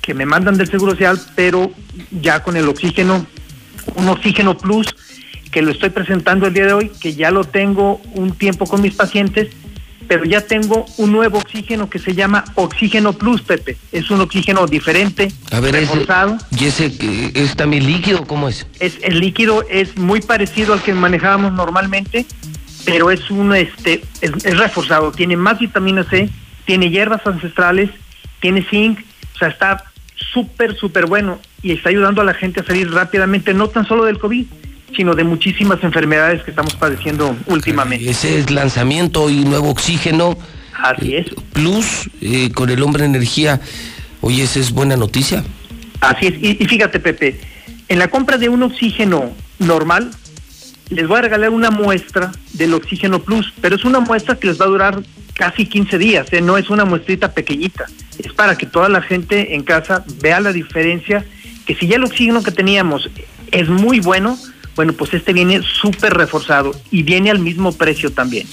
que 0.00 0.14
me 0.14 0.24
mandan 0.24 0.56
del 0.56 0.70
Seguro 0.70 0.92
Social, 0.92 1.20
pero 1.34 1.70
ya 2.10 2.42
con 2.42 2.56
el 2.56 2.66
oxígeno, 2.66 3.26
un 3.96 4.08
oxígeno 4.08 4.56
plus 4.56 4.86
que 5.50 5.60
lo 5.60 5.72
estoy 5.72 5.90
presentando 5.90 6.46
el 6.46 6.54
día 6.54 6.64
de 6.64 6.72
hoy, 6.72 6.92
que 7.00 7.12
ya 7.12 7.30
lo 7.30 7.44
tengo 7.44 8.00
un 8.14 8.32
tiempo 8.32 8.66
con 8.66 8.80
mis 8.80 8.94
pacientes, 8.94 9.48
pero 10.10 10.24
ya 10.24 10.40
tengo 10.40 10.86
un 10.96 11.12
nuevo 11.12 11.38
oxígeno 11.38 11.88
que 11.88 12.00
se 12.00 12.16
llama 12.16 12.44
Oxígeno 12.56 13.12
Plus, 13.12 13.42
Pepe. 13.42 13.76
Es 13.92 14.10
un 14.10 14.20
oxígeno 14.20 14.66
diferente, 14.66 15.30
A 15.52 15.60
ver, 15.60 15.76
ese, 15.76 15.86
reforzado. 15.86 16.36
¿y 16.50 16.64
ese 16.64 16.92
es 17.32 17.54
también 17.54 17.86
líquido? 17.86 18.26
¿Cómo 18.26 18.48
es? 18.48 18.66
Es, 18.80 18.98
el 19.02 19.20
líquido 19.20 19.64
es 19.70 19.96
muy 19.96 20.20
parecido 20.20 20.72
al 20.72 20.82
que 20.82 20.94
manejábamos 20.94 21.52
normalmente, 21.52 22.26
pero 22.84 23.12
es 23.12 23.30
un 23.30 23.54
este 23.54 24.02
es, 24.20 24.32
es 24.44 24.58
reforzado. 24.58 25.12
Tiene 25.12 25.36
más 25.36 25.60
vitamina 25.60 26.02
C, 26.02 26.28
tiene 26.66 26.90
hierbas 26.90 27.24
ancestrales, 27.24 27.90
tiene 28.40 28.66
zinc, 28.68 28.98
o 29.36 29.38
sea, 29.38 29.46
está 29.46 29.84
súper, 30.32 30.74
súper 30.74 31.06
bueno 31.06 31.38
y 31.62 31.70
está 31.70 31.90
ayudando 31.90 32.20
a 32.20 32.24
la 32.24 32.34
gente 32.34 32.58
a 32.58 32.64
salir 32.64 32.90
rápidamente, 32.90 33.54
no 33.54 33.68
tan 33.68 33.86
solo 33.86 34.04
del 34.06 34.18
COVID, 34.18 34.44
sino 34.96 35.14
de 35.14 35.24
muchísimas 35.24 35.82
enfermedades 35.82 36.42
que 36.42 36.50
estamos 36.50 36.74
padeciendo 36.74 37.36
últimamente. 37.46 38.10
Ese 38.10 38.38
es 38.38 38.50
lanzamiento 38.50 39.30
y 39.30 39.44
nuevo 39.44 39.70
oxígeno. 39.70 40.36
Así 40.82 41.14
es. 41.14 41.26
Plus, 41.52 42.10
eh, 42.20 42.50
con 42.52 42.70
el 42.70 42.82
hombre 42.82 43.04
energía. 43.04 43.60
Oye, 44.20 44.42
esa 44.42 44.60
es 44.60 44.72
buena 44.72 44.96
noticia. 44.96 45.44
Así 46.00 46.26
es. 46.26 46.34
Y, 46.40 46.62
y 46.62 46.66
fíjate, 46.66 47.00
Pepe, 47.00 47.40
en 47.88 47.98
la 47.98 48.08
compra 48.08 48.38
de 48.38 48.48
un 48.48 48.62
oxígeno 48.62 49.32
normal, 49.58 50.10
les 50.90 51.06
voy 51.06 51.18
a 51.18 51.22
regalar 51.22 51.50
una 51.50 51.70
muestra 51.70 52.32
del 52.52 52.74
oxígeno 52.74 53.20
plus, 53.20 53.52
pero 53.60 53.76
es 53.76 53.84
una 53.84 54.00
muestra 54.00 54.36
que 54.36 54.48
les 54.48 54.60
va 54.60 54.64
a 54.64 54.68
durar 54.68 55.02
casi 55.34 55.64
15 55.64 55.96
días, 55.96 56.32
¿eh? 56.32 56.42
no 56.42 56.58
es 56.58 56.68
una 56.68 56.84
muestrita 56.84 57.32
pequeñita. 57.32 57.86
Es 58.18 58.32
para 58.32 58.58
que 58.58 58.66
toda 58.66 58.88
la 58.88 59.00
gente 59.00 59.54
en 59.54 59.62
casa 59.62 60.04
vea 60.20 60.40
la 60.40 60.52
diferencia, 60.52 61.24
que 61.64 61.74
si 61.74 61.86
ya 61.86 61.96
el 61.96 62.04
oxígeno 62.04 62.42
que 62.42 62.50
teníamos 62.50 63.08
es 63.50 63.68
muy 63.68 64.00
bueno, 64.00 64.38
bueno, 64.76 64.92
pues 64.92 65.12
este 65.14 65.32
viene 65.32 65.60
súper 65.62 66.14
reforzado 66.14 66.72
y 66.90 67.02
viene 67.02 67.30
al 67.30 67.38
mismo 67.38 67.72
precio 67.72 68.10
también. 68.12 68.46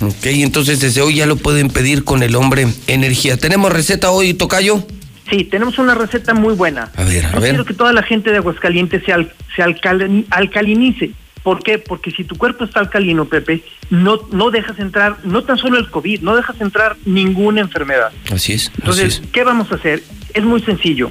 Ok, 0.00 0.26
entonces 0.26 0.80
desde 0.80 1.00
hoy 1.00 1.16
ya 1.16 1.26
lo 1.26 1.36
pueden 1.36 1.68
pedir 1.68 2.02
con 2.04 2.22
el 2.22 2.34
hombre 2.34 2.66
energía. 2.88 3.36
¿Tenemos 3.36 3.72
receta 3.72 4.10
hoy, 4.10 4.34
Tocayo? 4.34 4.84
Sí, 5.30 5.44
tenemos 5.44 5.78
una 5.78 5.94
receta 5.94 6.34
muy 6.34 6.54
buena. 6.54 6.90
A 6.96 7.04
ver, 7.04 7.24
a 7.26 7.32
Yo 7.34 7.40
ver. 7.40 7.50
quiero 7.50 7.64
que 7.64 7.74
toda 7.74 7.92
la 7.92 8.02
gente 8.02 8.30
de 8.30 8.38
Aguascalientes 8.38 9.02
se, 9.04 9.12
al- 9.12 9.32
se 9.54 9.62
alcalini- 9.62 10.26
alcalinice. 10.30 11.12
¿Por 11.44 11.62
qué? 11.62 11.78
Porque 11.78 12.10
si 12.10 12.24
tu 12.24 12.36
cuerpo 12.36 12.64
está 12.64 12.80
alcalino, 12.80 13.24
Pepe, 13.26 13.62
no, 13.90 14.20
no 14.32 14.50
dejas 14.50 14.78
entrar, 14.78 15.16
no 15.24 15.42
tan 15.44 15.56
solo 15.58 15.78
el 15.78 15.88
COVID, 15.90 16.20
no 16.20 16.36
dejas 16.36 16.60
entrar 16.60 16.96
ninguna 17.04 17.60
enfermedad. 17.60 18.12
Así 18.32 18.52
es. 18.52 18.70
Entonces, 18.78 19.22
¿qué 19.32 19.42
vamos 19.44 19.70
a 19.72 19.76
hacer? 19.76 20.02
Es 20.34 20.44
muy 20.44 20.60
sencillo. 20.62 21.10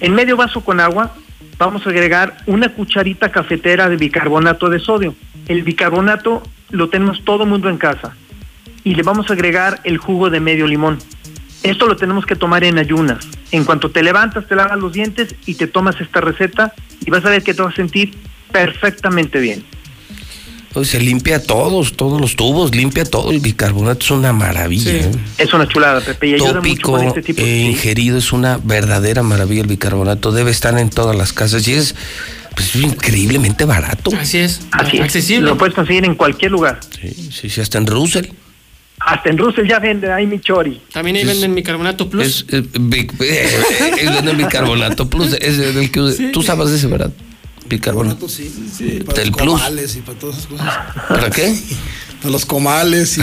En 0.00 0.14
medio 0.14 0.36
vaso 0.36 0.62
con 0.62 0.80
agua 0.80 1.14
vamos 1.58 1.86
a 1.86 1.90
agregar 1.90 2.36
una 2.46 2.72
cucharita 2.72 3.30
cafetera 3.30 3.88
de 3.88 3.96
bicarbonato 3.96 4.70
de 4.70 4.78
sodio. 4.78 5.14
El 5.48 5.62
bicarbonato 5.62 6.42
lo 6.70 6.88
tenemos 6.88 7.24
todo 7.24 7.44
el 7.44 7.50
mundo 7.50 7.68
en 7.68 7.78
casa. 7.78 8.16
Y 8.84 8.94
le 8.94 9.02
vamos 9.02 9.28
a 9.28 9.32
agregar 9.32 9.80
el 9.84 9.98
jugo 9.98 10.30
de 10.30 10.40
medio 10.40 10.66
limón. 10.66 10.98
Esto 11.62 11.86
lo 11.86 11.96
tenemos 11.96 12.24
que 12.24 12.36
tomar 12.36 12.64
en 12.64 12.78
ayunas. 12.78 13.26
En 13.50 13.64
cuanto 13.64 13.90
te 13.90 14.02
levantas, 14.02 14.46
te 14.46 14.54
lavas 14.54 14.78
los 14.78 14.92
dientes 14.92 15.34
y 15.44 15.56
te 15.56 15.66
tomas 15.66 16.00
esta 16.00 16.20
receta 16.20 16.72
y 17.04 17.10
vas 17.10 17.24
a 17.24 17.30
ver 17.30 17.42
que 17.42 17.54
te 17.54 17.62
vas 17.62 17.74
a 17.74 17.76
sentir 17.76 18.14
perfectamente 18.52 19.40
bien. 19.40 19.64
Pues 20.72 20.88
se 20.88 21.00
limpia 21.00 21.42
todos, 21.42 21.94
todos 21.94 22.20
los 22.20 22.36
tubos, 22.36 22.74
limpia 22.74 23.04
todo. 23.04 23.30
El 23.30 23.40
bicarbonato 23.40 24.04
es 24.04 24.10
una 24.10 24.32
maravilla. 24.32 24.92
¿eh? 24.92 25.10
Es 25.38 25.52
una 25.54 25.66
chulada, 25.66 26.00
Pepe. 26.00 26.28
Y 26.28 26.34
ayuda 26.34 26.46
mucho 26.46 26.58
Tópico 26.58 26.92
con 26.92 27.06
este 27.06 27.22
tipo 27.22 27.40
e 27.40 27.44
de... 27.44 27.58
ingerido 27.62 28.18
es 28.18 28.32
una 28.32 28.58
verdadera 28.62 29.22
maravilla. 29.22 29.62
El 29.62 29.68
bicarbonato 29.68 30.30
debe 30.30 30.50
estar 30.50 30.78
en 30.78 30.90
todas 30.90 31.16
las 31.16 31.32
casas 31.32 31.66
y 31.68 31.72
es 31.72 31.94
pues, 32.54 32.76
increíblemente 32.76 33.64
barato. 33.64 34.10
Así 34.18 34.38
es. 34.38 34.60
Así 34.72 34.98
es. 34.98 35.04
accesible. 35.04 35.48
Lo 35.48 35.56
puedes 35.56 35.74
conseguir 35.74 36.04
en 36.04 36.14
cualquier 36.14 36.50
lugar. 36.50 36.80
Sí, 37.00 37.30
sí, 37.32 37.48
sí, 37.48 37.60
hasta 37.60 37.78
en 37.78 37.86
Russell. 37.86 38.26
Hasta 39.00 39.30
en 39.30 39.38
Russell 39.38 39.66
ya 39.66 39.78
venden 39.78 40.10
ahí 40.10 40.26
mi 40.26 40.38
chori. 40.40 40.82
También 40.92 41.16
ahí 41.18 41.24
venden 41.24 41.54
bicarbonato 41.54 42.10
plus. 42.10 42.26
Es, 42.26 42.46
eh, 42.50 42.62
eh, 43.20 43.60
es 44.00 44.22
el 44.22 44.36
bicarbonato 44.36 45.08
plus. 45.08 45.32
Es 45.40 45.58
el 45.58 45.90
que, 45.90 46.30
Tú 46.32 46.42
sabes 46.42 46.70
de 46.70 46.76
ese, 46.76 46.88
¿verdad? 46.88 47.10
Bicarbonato. 47.68 48.28
Sí, 48.28 48.52
sí, 48.76 49.02
para 49.04 49.18
Del 49.18 49.28
los 49.28 49.36
plus. 49.36 49.52
comales 49.52 49.94
y 49.96 50.00
para 50.00 50.18
todas 50.18 50.38
esas 50.38 50.48
cosas. 50.48 50.66
¿Para 51.08 51.30
qué? 51.30 51.54
Para 52.18 52.30
los 52.32 52.44
comales 52.46 53.16
y... 53.16 53.22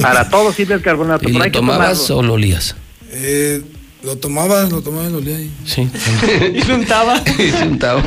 Para 0.00 0.30
todo 0.30 0.50
sirve 0.50 0.72
el 0.74 0.80
carbonato. 0.80 1.28
¿Y 1.28 1.32
lo 1.32 1.50
tomabas 1.50 2.08
o 2.10 2.22
lo 2.22 2.32
olías? 2.32 2.74
Eh, 3.10 3.60
lo 4.02 4.16
tomaba, 4.16 4.62
lo 4.64 4.80
tomaba 4.80 5.06
y 5.06 5.10
lo 5.12 5.18
olía 5.18 5.36
ahí. 5.36 5.50
Sí. 5.66 5.82
y 6.54 6.62
se 6.62 6.72
untaba. 6.72 7.22
Y 7.38 7.50
se 7.50 7.62
untaba. 7.64 8.02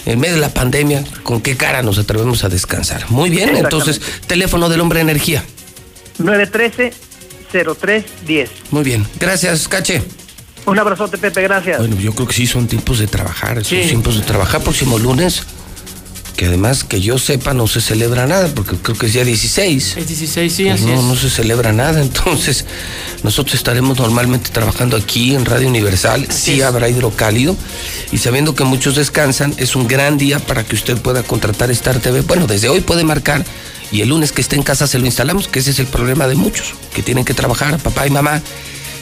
en 0.06 0.20
medio 0.20 0.34
de 0.34 0.40
la 0.40 0.54
pandemia, 0.54 1.02
¿con 1.22 1.40
qué 1.40 1.56
cara 1.56 1.82
nos 1.82 1.98
atrevemos 1.98 2.44
a 2.44 2.48
descansar? 2.48 3.10
Muy 3.10 3.30
bien, 3.30 3.56
entonces, 3.56 4.00
teléfono 4.26 4.68
del 4.68 4.80
hombre 4.80 5.00
energía. 5.00 5.44
913-0310. 6.18 8.48
Muy 8.70 8.84
bien, 8.84 9.04
gracias, 9.18 9.66
Cache. 9.66 10.02
Un 10.66 10.78
abrazote, 10.78 11.18
Pepe, 11.18 11.42
gracias. 11.42 11.78
Bueno, 11.78 11.98
yo 11.98 12.14
creo 12.14 12.28
que 12.28 12.34
sí 12.34 12.46
son 12.46 12.66
tiempos 12.68 12.98
de 12.98 13.06
trabajar, 13.08 13.64
son 13.64 13.78
Sí. 13.82 13.88
tiempos 13.88 14.16
de 14.16 14.22
trabajar. 14.22 14.62
Próximo 14.62 14.96
lunes, 14.98 15.42
que 16.36 16.46
además 16.46 16.84
que 16.84 17.00
yo 17.00 17.18
sepa 17.18 17.52
no 17.52 17.66
se 17.66 17.80
celebra 17.80 18.26
nada, 18.28 18.48
porque 18.54 18.76
creo 18.76 18.96
que 18.96 19.06
es 19.06 19.12
día 19.12 19.24
16. 19.24 19.96
Es 19.96 20.06
16, 20.06 20.52
sí, 20.52 20.64
Pues 20.64 20.74
así 20.80 20.84
no, 20.86 20.94
es. 20.94 21.02
no 21.02 21.16
se 21.16 21.30
celebra 21.30 21.72
nada, 21.72 22.00
entonces 22.08 22.64
nosotros 23.24 23.54
estaremos 23.56 23.98
normalmente 23.98 24.50
trabajando 24.50 24.96
aquí 24.96 25.34
en 25.34 25.44
Radio 25.44 25.66
Universal, 25.68 26.26
sí 26.30 26.62
habrá 26.62 26.88
hidrocálido, 26.88 27.56
y 28.12 28.18
sabiendo 28.18 28.54
que 28.54 28.62
muchos 28.64 28.94
descansan, 28.94 29.52
es 29.58 29.74
un 29.74 29.88
gran 29.88 30.16
día 30.16 30.38
para 30.38 30.64
que 30.64 30.76
usted 30.76 30.96
pueda 30.96 31.22
contratar 31.24 31.70
Star 31.72 31.98
TV. 31.98 32.20
Bueno, 32.20 32.46
desde 32.46 32.68
hoy 32.68 32.80
puede 32.82 33.02
marcar, 33.04 33.44
y 33.90 34.00
el 34.00 34.08
lunes 34.10 34.30
que 34.32 34.40
esté 34.40 34.54
en 34.56 34.62
casa 34.62 34.86
se 34.86 34.98
lo 35.00 35.06
instalamos, 35.06 35.48
que 35.48 35.58
ese 35.58 35.72
es 35.72 35.80
el 35.80 35.86
problema 35.86 36.28
de 36.28 36.36
muchos, 36.36 36.72
que 36.94 37.02
tienen 37.02 37.24
que 37.24 37.34
trabajar, 37.34 37.78
papá 37.78 38.06
y 38.06 38.10
mamá. 38.10 38.40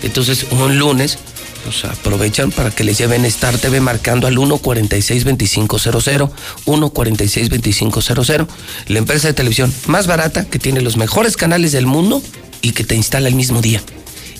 Entonces, 0.02 0.46
un 0.50 0.78
lunes, 0.78 1.18
pues 1.64 1.84
aprovechan 1.84 2.50
para 2.50 2.70
que 2.70 2.84
les 2.84 2.98
lleven 2.98 3.24
Star 3.24 3.58
TV 3.58 3.80
marcando 3.80 4.26
al 4.26 4.36
1462500, 4.36 6.30
1462500, 6.66 8.46
la 8.88 8.98
empresa 8.98 9.28
de 9.28 9.34
televisión 9.34 9.72
más 9.86 10.06
barata 10.06 10.44
que 10.44 10.58
tiene 10.58 10.80
los 10.80 10.96
mejores 10.96 11.36
canales 11.36 11.72
del 11.72 11.86
mundo 11.86 12.22
y 12.62 12.72
que 12.72 12.84
te 12.84 12.94
instala 12.94 13.28
el 13.28 13.34
mismo 13.34 13.60
día 13.60 13.82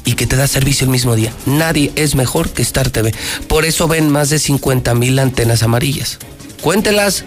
y 0.05 0.15
que 0.15 0.27
te 0.27 0.37
da 0.37 0.47
servicio 0.47 0.85
el 0.85 0.91
mismo 0.91 1.15
día. 1.17 1.33
Nadie 1.47 1.93
es 1.97 2.15
mejor 2.15 2.51
que 2.51 2.63
Star 2.63 2.91
TV. 2.91 3.15
Por 3.49 3.65
eso 3.65 3.89
ven 3.89 4.11
más 4.11 4.31
de 4.31 4.39
50 4.39 4.95
mil 4.95 5.19
antenas 5.19 5.63
amarillas. 5.63 6.19
Cuéntelas, 6.63 7.25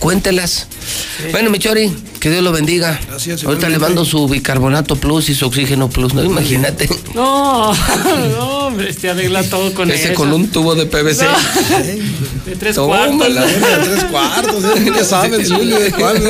cuéntelas. 0.00 0.66
Bueno, 1.30 1.50
Michori, 1.50 1.92
que 2.18 2.30
Dios 2.30 2.42
lo 2.42 2.50
bendiga. 2.52 2.98
Gracias, 3.08 3.44
Ahorita 3.44 3.68
le 3.68 3.78
mando 3.78 4.04
su 4.04 4.26
bicarbonato 4.28 4.96
plus 4.96 5.28
y 5.28 5.34
su 5.34 5.46
oxígeno 5.46 5.88
plus, 5.88 6.14
¿no? 6.14 6.24
Imagínate. 6.24 6.88
No, 7.14 7.72
no, 8.36 8.66
hombre, 8.66 8.90
este 8.90 9.10
arregla 9.10 9.42
todo 9.44 9.72
con 9.74 9.90
Ese 9.90 10.06
eso. 10.08 10.14
con 10.14 10.32
un 10.32 10.48
tubo 10.48 10.74
de 10.74 10.86
PVC. 10.86 11.26
De 12.46 12.56
tres 12.56 12.74
Tómala. 12.76 13.08
cuartos. 13.08 13.34
De 13.34 13.90
tres 13.90 14.04
cuartos, 14.04 14.64
¿eh? 14.64 14.92
ya 14.96 15.04
sabes, 15.04 15.52
Julio, 15.52 15.78
de 15.78 15.92
cuál. 15.92 16.22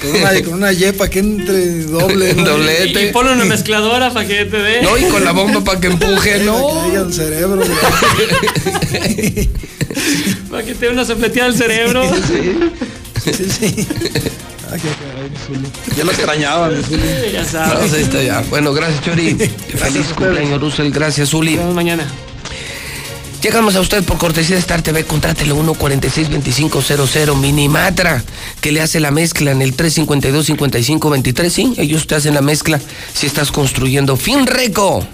Con 0.00 0.10
una, 0.14 0.42
con 0.44 0.54
una 0.54 0.72
yepa 0.72 1.08
que 1.10 1.18
entre 1.18 1.82
doble. 1.84 2.34
¿no? 2.36 2.44
Doblete. 2.44 3.08
Y 3.08 3.12
ponle 3.12 3.32
una 3.32 3.44
mezcladora 3.44 4.12
para 4.12 4.26
que 4.28 4.44
te 4.44 4.56
dé. 4.56 4.82
No, 4.82 4.96
y 4.96 5.04
con 5.04 5.24
la 5.24 5.32
bomba 5.32 5.62
para 5.62 5.80
que 5.80 5.86
empuje, 5.92 6.38
Que 6.38 6.44
¿no? 6.44 6.80
caiga 6.82 7.00
el 7.02 7.12
cerebro. 7.12 7.62
Para 10.50 10.62
que 10.64 10.74
te 10.74 10.86
dé 10.86 10.92
una 10.92 11.04
sopleteada 11.04 11.48
al 11.50 11.54
cerebro. 11.56 12.02
Sí, 13.24 13.32
sí. 13.50 13.86
Ay, 14.70 14.80
qué 14.80 14.88
caray. 14.88 15.30
Ya 15.96 16.04
lo 16.04 16.10
extrañaba, 16.10 16.70
ya 16.70 17.42
No, 17.42 17.48
sabes. 17.48 17.92
ahí 17.92 18.02
está 18.02 18.22
ya. 18.22 18.42
Bueno, 18.48 18.72
gracias, 18.72 19.02
Chori. 19.04 19.34
Feliz 19.34 20.06
cumpleaños, 20.16 20.60
Russell. 20.60 20.90
Gracias, 20.90 21.32
Uli. 21.34 21.52
Nos 21.52 21.60
vemos 21.60 21.74
mañana. 21.74 22.04
Llegamos 23.42 23.76
a 23.76 23.80
usted 23.80 24.02
por 24.02 24.18
cortesía 24.18 24.56
de 24.56 24.60
Star 24.60 24.82
TV. 24.82 25.04
Contrátelo 25.04 25.54
1462500 25.56 27.36
Minimatra, 27.36 28.24
que 28.60 28.72
le 28.72 28.80
hace 28.80 28.98
la 28.98 29.12
mezcla 29.12 29.52
en 29.52 29.62
el 29.62 29.76
352-5523. 29.76 31.48
Sí, 31.48 31.72
ellos 31.76 32.08
te 32.08 32.16
hacen 32.16 32.34
la 32.34 32.42
mezcla 32.42 32.80
si 33.14 33.26
estás 33.26 33.52
construyendo 33.52 34.16
Finreco. 34.16 35.06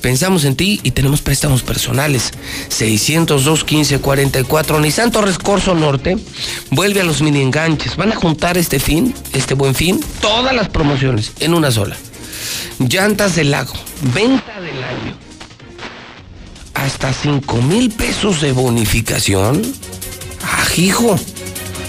Pensamos 0.00 0.44
en 0.44 0.56
ti 0.56 0.80
y 0.82 0.90
tenemos 0.90 1.22
préstamos 1.22 1.62
personales. 1.62 2.32
602-1544. 2.70 4.80
Nissan 4.80 5.12
Torres 5.12 5.38
Corso 5.38 5.76
Norte 5.76 6.18
vuelve 6.70 7.00
a 7.00 7.04
los 7.04 7.22
mini 7.22 7.42
enganches. 7.42 7.94
Van 7.96 8.10
a 8.10 8.16
juntar 8.16 8.58
este 8.58 8.80
fin, 8.80 9.14
este 9.34 9.54
buen 9.54 9.76
fin, 9.76 10.00
todas 10.20 10.52
las 10.52 10.68
promociones 10.68 11.30
en 11.38 11.54
una 11.54 11.70
sola. 11.70 11.96
Llantas 12.80 13.36
del 13.36 13.52
lago, 13.52 13.74
venta 14.12 14.60
del 14.60 14.82
año 14.82 15.21
hasta 16.82 17.12
5 17.12 17.62
mil 17.62 17.90
pesos 17.90 18.40
de 18.40 18.52
bonificación. 18.52 19.62
Ajijo, 20.58 21.16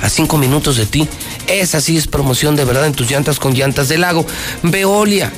a 0.02 0.10
5 0.10 0.38
minutos 0.38 0.78
de 0.78 0.86
ti. 0.86 1.08
Esa 1.48 1.82
sí 1.82 1.98
es 1.98 2.08
promoción 2.08 2.56
de 2.56 2.66
verdad 2.66 2.86
en 2.86 2.94
tus 2.94 3.10
llantas 3.10 3.40
con 3.40 3.54
llantas 3.54 3.90
del 3.90 4.02
lago. 4.02 4.26
Veolia, 4.62 5.32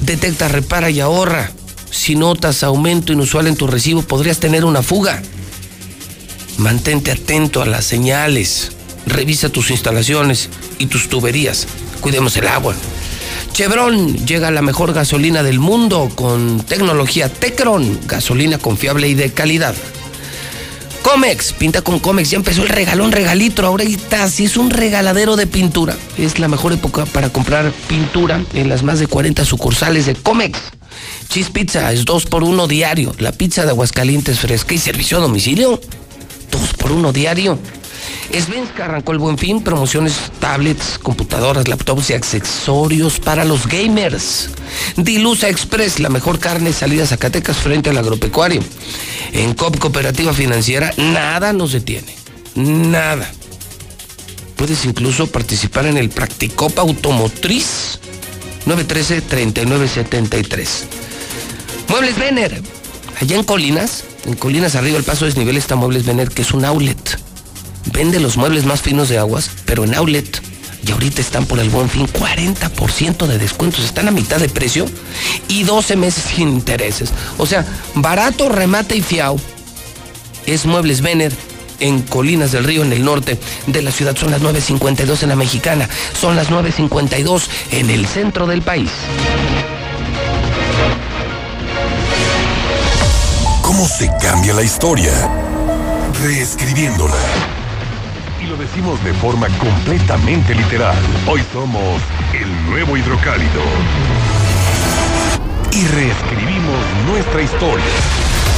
detecta, 0.00 0.48
repara 0.48 0.90
y 0.90 1.00
ahorra. 1.00 1.50
Si 1.90 2.14
notas 2.14 2.62
aumento 2.62 3.12
inusual 3.12 3.46
en 3.46 3.56
tu 3.56 3.66
recibo, 3.66 4.02
podrías 4.02 4.38
tener 4.38 4.64
una 4.64 4.82
fuga. 4.82 5.22
Mantente 6.58 7.10
atento 7.10 7.62
a 7.62 7.66
las 7.66 7.84
señales. 7.84 8.72
Revisa 9.06 9.48
tus 9.48 9.70
instalaciones 9.70 10.48
y 10.78 10.86
tus 10.86 11.08
tuberías. 11.08 11.66
Cuidemos 12.00 12.36
el 12.36 12.46
agua. 12.46 12.74
Chevron 13.56 14.26
llega 14.26 14.48
a 14.48 14.50
la 14.50 14.60
mejor 14.60 14.92
gasolina 14.92 15.42
del 15.42 15.60
mundo 15.60 16.10
con 16.14 16.60
tecnología 16.60 17.30
Tecron, 17.30 18.00
gasolina 18.06 18.58
confiable 18.58 19.08
y 19.08 19.14
de 19.14 19.32
calidad. 19.32 19.74
Comex, 21.00 21.54
pinta 21.54 21.80
con 21.80 21.98
Comex, 21.98 22.28
ya 22.28 22.36
empezó 22.36 22.64
el 22.64 22.68
regalón 22.68 23.12
regalitro, 23.12 23.66
ahorita 23.66 24.28
sí 24.28 24.44
es 24.44 24.58
un 24.58 24.68
regaladero 24.68 25.36
de 25.36 25.46
pintura. 25.46 25.96
Es 26.18 26.38
la 26.38 26.48
mejor 26.48 26.74
época 26.74 27.06
para 27.06 27.30
comprar 27.30 27.72
pintura 27.88 28.44
en 28.52 28.68
las 28.68 28.82
más 28.82 28.98
de 28.98 29.06
40 29.06 29.46
sucursales 29.46 30.04
de 30.04 30.14
Comex. 30.16 30.58
Cheese 31.30 31.48
Pizza 31.48 31.90
es 31.94 32.04
2 32.04 32.26
por 32.26 32.44
1 32.44 32.66
diario, 32.66 33.14
la 33.20 33.32
pizza 33.32 33.64
de 33.64 33.70
Aguascalientes 33.70 34.38
fresca 34.38 34.74
y 34.74 34.78
servicio 34.78 35.16
a 35.16 35.22
domicilio. 35.22 35.80
2 36.50 36.74
por 36.74 36.92
1 36.92 37.10
diario. 37.10 37.58
Svenska 38.32 38.84
arrancó 38.84 39.12
el 39.12 39.18
buen 39.18 39.38
fin, 39.38 39.62
promociones, 39.62 40.14
tablets, 40.40 40.98
computadoras, 40.98 41.68
laptops 41.68 42.10
y 42.10 42.14
accesorios 42.14 43.20
para 43.20 43.44
los 43.44 43.66
gamers. 43.66 44.50
Dilusa 44.96 45.48
Express, 45.48 46.00
la 46.00 46.08
mejor 46.08 46.38
carne 46.38 46.72
salida 46.72 47.04
a 47.04 47.06
Zacatecas 47.06 47.56
frente 47.56 47.90
al 47.90 47.98
agropecuario. 47.98 48.62
En 49.32 49.54
COP 49.54 49.78
Cooperativa 49.78 50.32
Financiera, 50.32 50.92
nada 50.96 51.52
nos 51.52 51.72
detiene. 51.72 52.14
Nada. 52.54 53.30
Puedes 54.56 54.84
incluso 54.84 55.26
participar 55.26 55.86
en 55.86 55.98
el 55.98 56.10
Practicop 56.10 56.78
Automotriz 56.78 57.98
913-3973. 58.66 60.66
Muebles 61.88 62.18
Vener, 62.18 62.60
allá 63.20 63.36
en 63.36 63.44
Colinas, 63.44 64.04
en 64.24 64.34
Colinas 64.34 64.74
arriba 64.74 64.98
el 64.98 65.04
paso 65.04 65.24
desnivel 65.24 65.56
está 65.56 65.76
Muebles 65.76 66.04
Vener, 66.04 66.30
que 66.30 66.42
es 66.42 66.52
un 66.52 66.64
outlet 66.64 67.25
vende 67.92 68.20
los 68.20 68.36
muebles 68.36 68.64
más 68.64 68.82
finos 68.82 69.08
de 69.08 69.18
aguas, 69.18 69.50
pero 69.64 69.84
en 69.84 69.94
outlet. 69.94 70.40
Y 70.86 70.92
ahorita 70.92 71.20
están 71.20 71.46
por 71.46 71.58
el 71.58 71.68
buen 71.68 71.88
fin 71.88 72.06
40% 72.06 73.26
de 73.26 73.38
descuentos. 73.38 73.84
Están 73.84 74.06
a 74.06 74.12
mitad 74.12 74.38
de 74.38 74.48
precio 74.48 74.86
y 75.48 75.64
12 75.64 75.96
meses 75.96 76.24
sin 76.24 76.48
intereses. 76.48 77.12
O 77.38 77.46
sea, 77.46 77.66
barato, 77.94 78.48
remate 78.48 78.96
y 78.96 79.02
fiao. 79.02 79.36
Es 80.46 80.64
Muebles 80.64 81.00
Vener 81.00 81.32
en 81.80 82.02
Colinas 82.02 82.52
del 82.52 82.64
Río, 82.64 82.82
en 82.82 82.92
el 82.92 83.04
norte 83.04 83.38
de 83.66 83.82
la 83.82 83.90
ciudad. 83.90 84.16
Son 84.16 84.30
las 84.30 84.42
9.52 84.42 85.22
en 85.24 85.28
la 85.28 85.36
mexicana. 85.36 85.88
Son 86.18 86.36
las 86.36 86.50
9.52 86.50 87.42
en 87.72 87.90
el 87.90 88.06
centro 88.06 88.46
del 88.46 88.62
país. 88.62 88.90
¿Cómo 93.62 93.88
se 93.88 94.08
cambia 94.20 94.54
la 94.54 94.62
historia? 94.62 95.12
Reescribiéndola. 96.22 97.65
Decimos 98.58 99.02
de 99.04 99.12
forma 99.14 99.48
completamente 99.58 100.54
literal. 100.54 100.96
Hoy 101.28 101.42
somos 101.52 102.00
el 102.32 102.70
nuevo 102.70 102.96
hidrocálido. 102.96 103.60
Y 105.72 105.86
reescribimos 105.88 106.80
nuestra 107.06 107.42
historia. 107.42 107.84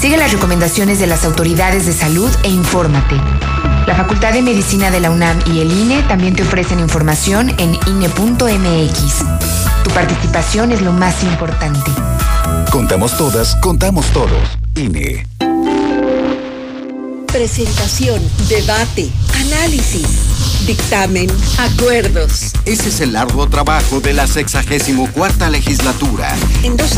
Sigue 0.00 0.18
las 0.18 0.32
recomendaciones 0.32 0.98
de 0.98 1.06
las 1.06 1.24
autoridades 1.24 1.86
de 1.86 1.92
salud 1.92 2.30
e 2.42 2.48
infórmate. 2.48 3.16
La 3.86 3.94
Facultad 3.94 4.32
de 4.32 4.42
Medicina 4.42 4.90
de 4.90 5.00
la 5.00 5.10
UNAM 5.10 5.38
y 5.46 5.60
el 5.60 5.72
INE 5.72 6.02
también 6.02 6.34
te 6.34 6.42
ofrecen 6.42 6.80
información 6.80 7.50
en 7.58 7.74
INE.mx. 7.86 9.24
Tu 9.84 9.90
participación 9.90 10.72
es 10.72 10.82
lo 10.82 10.92
más 10.92 11.22
importante. 11.22 11.90
Contamos 12.70 13.16
todas, 13.16 13.56
contamos 13.56 14.06
todos. 14.12 14.58
INE. 14.74 15.26
Presentación, 17.28 18.20
debate, 18.48 19.10
análisis, 19.34 20.06
dictamen, 20.66 21.28
acuerdos. 21.58 22.52
Ese 22.64 22.88
es 22.88 23.00
el 23.00 23.12
largo 23.12 23.48
trabajo 23.48 24.00
de 24.00 24.14
la 24.14 24.26
64 24.26 25.50
legislatura. 25.50 26.34
En 26.62 26.76
dos 26.76 26.94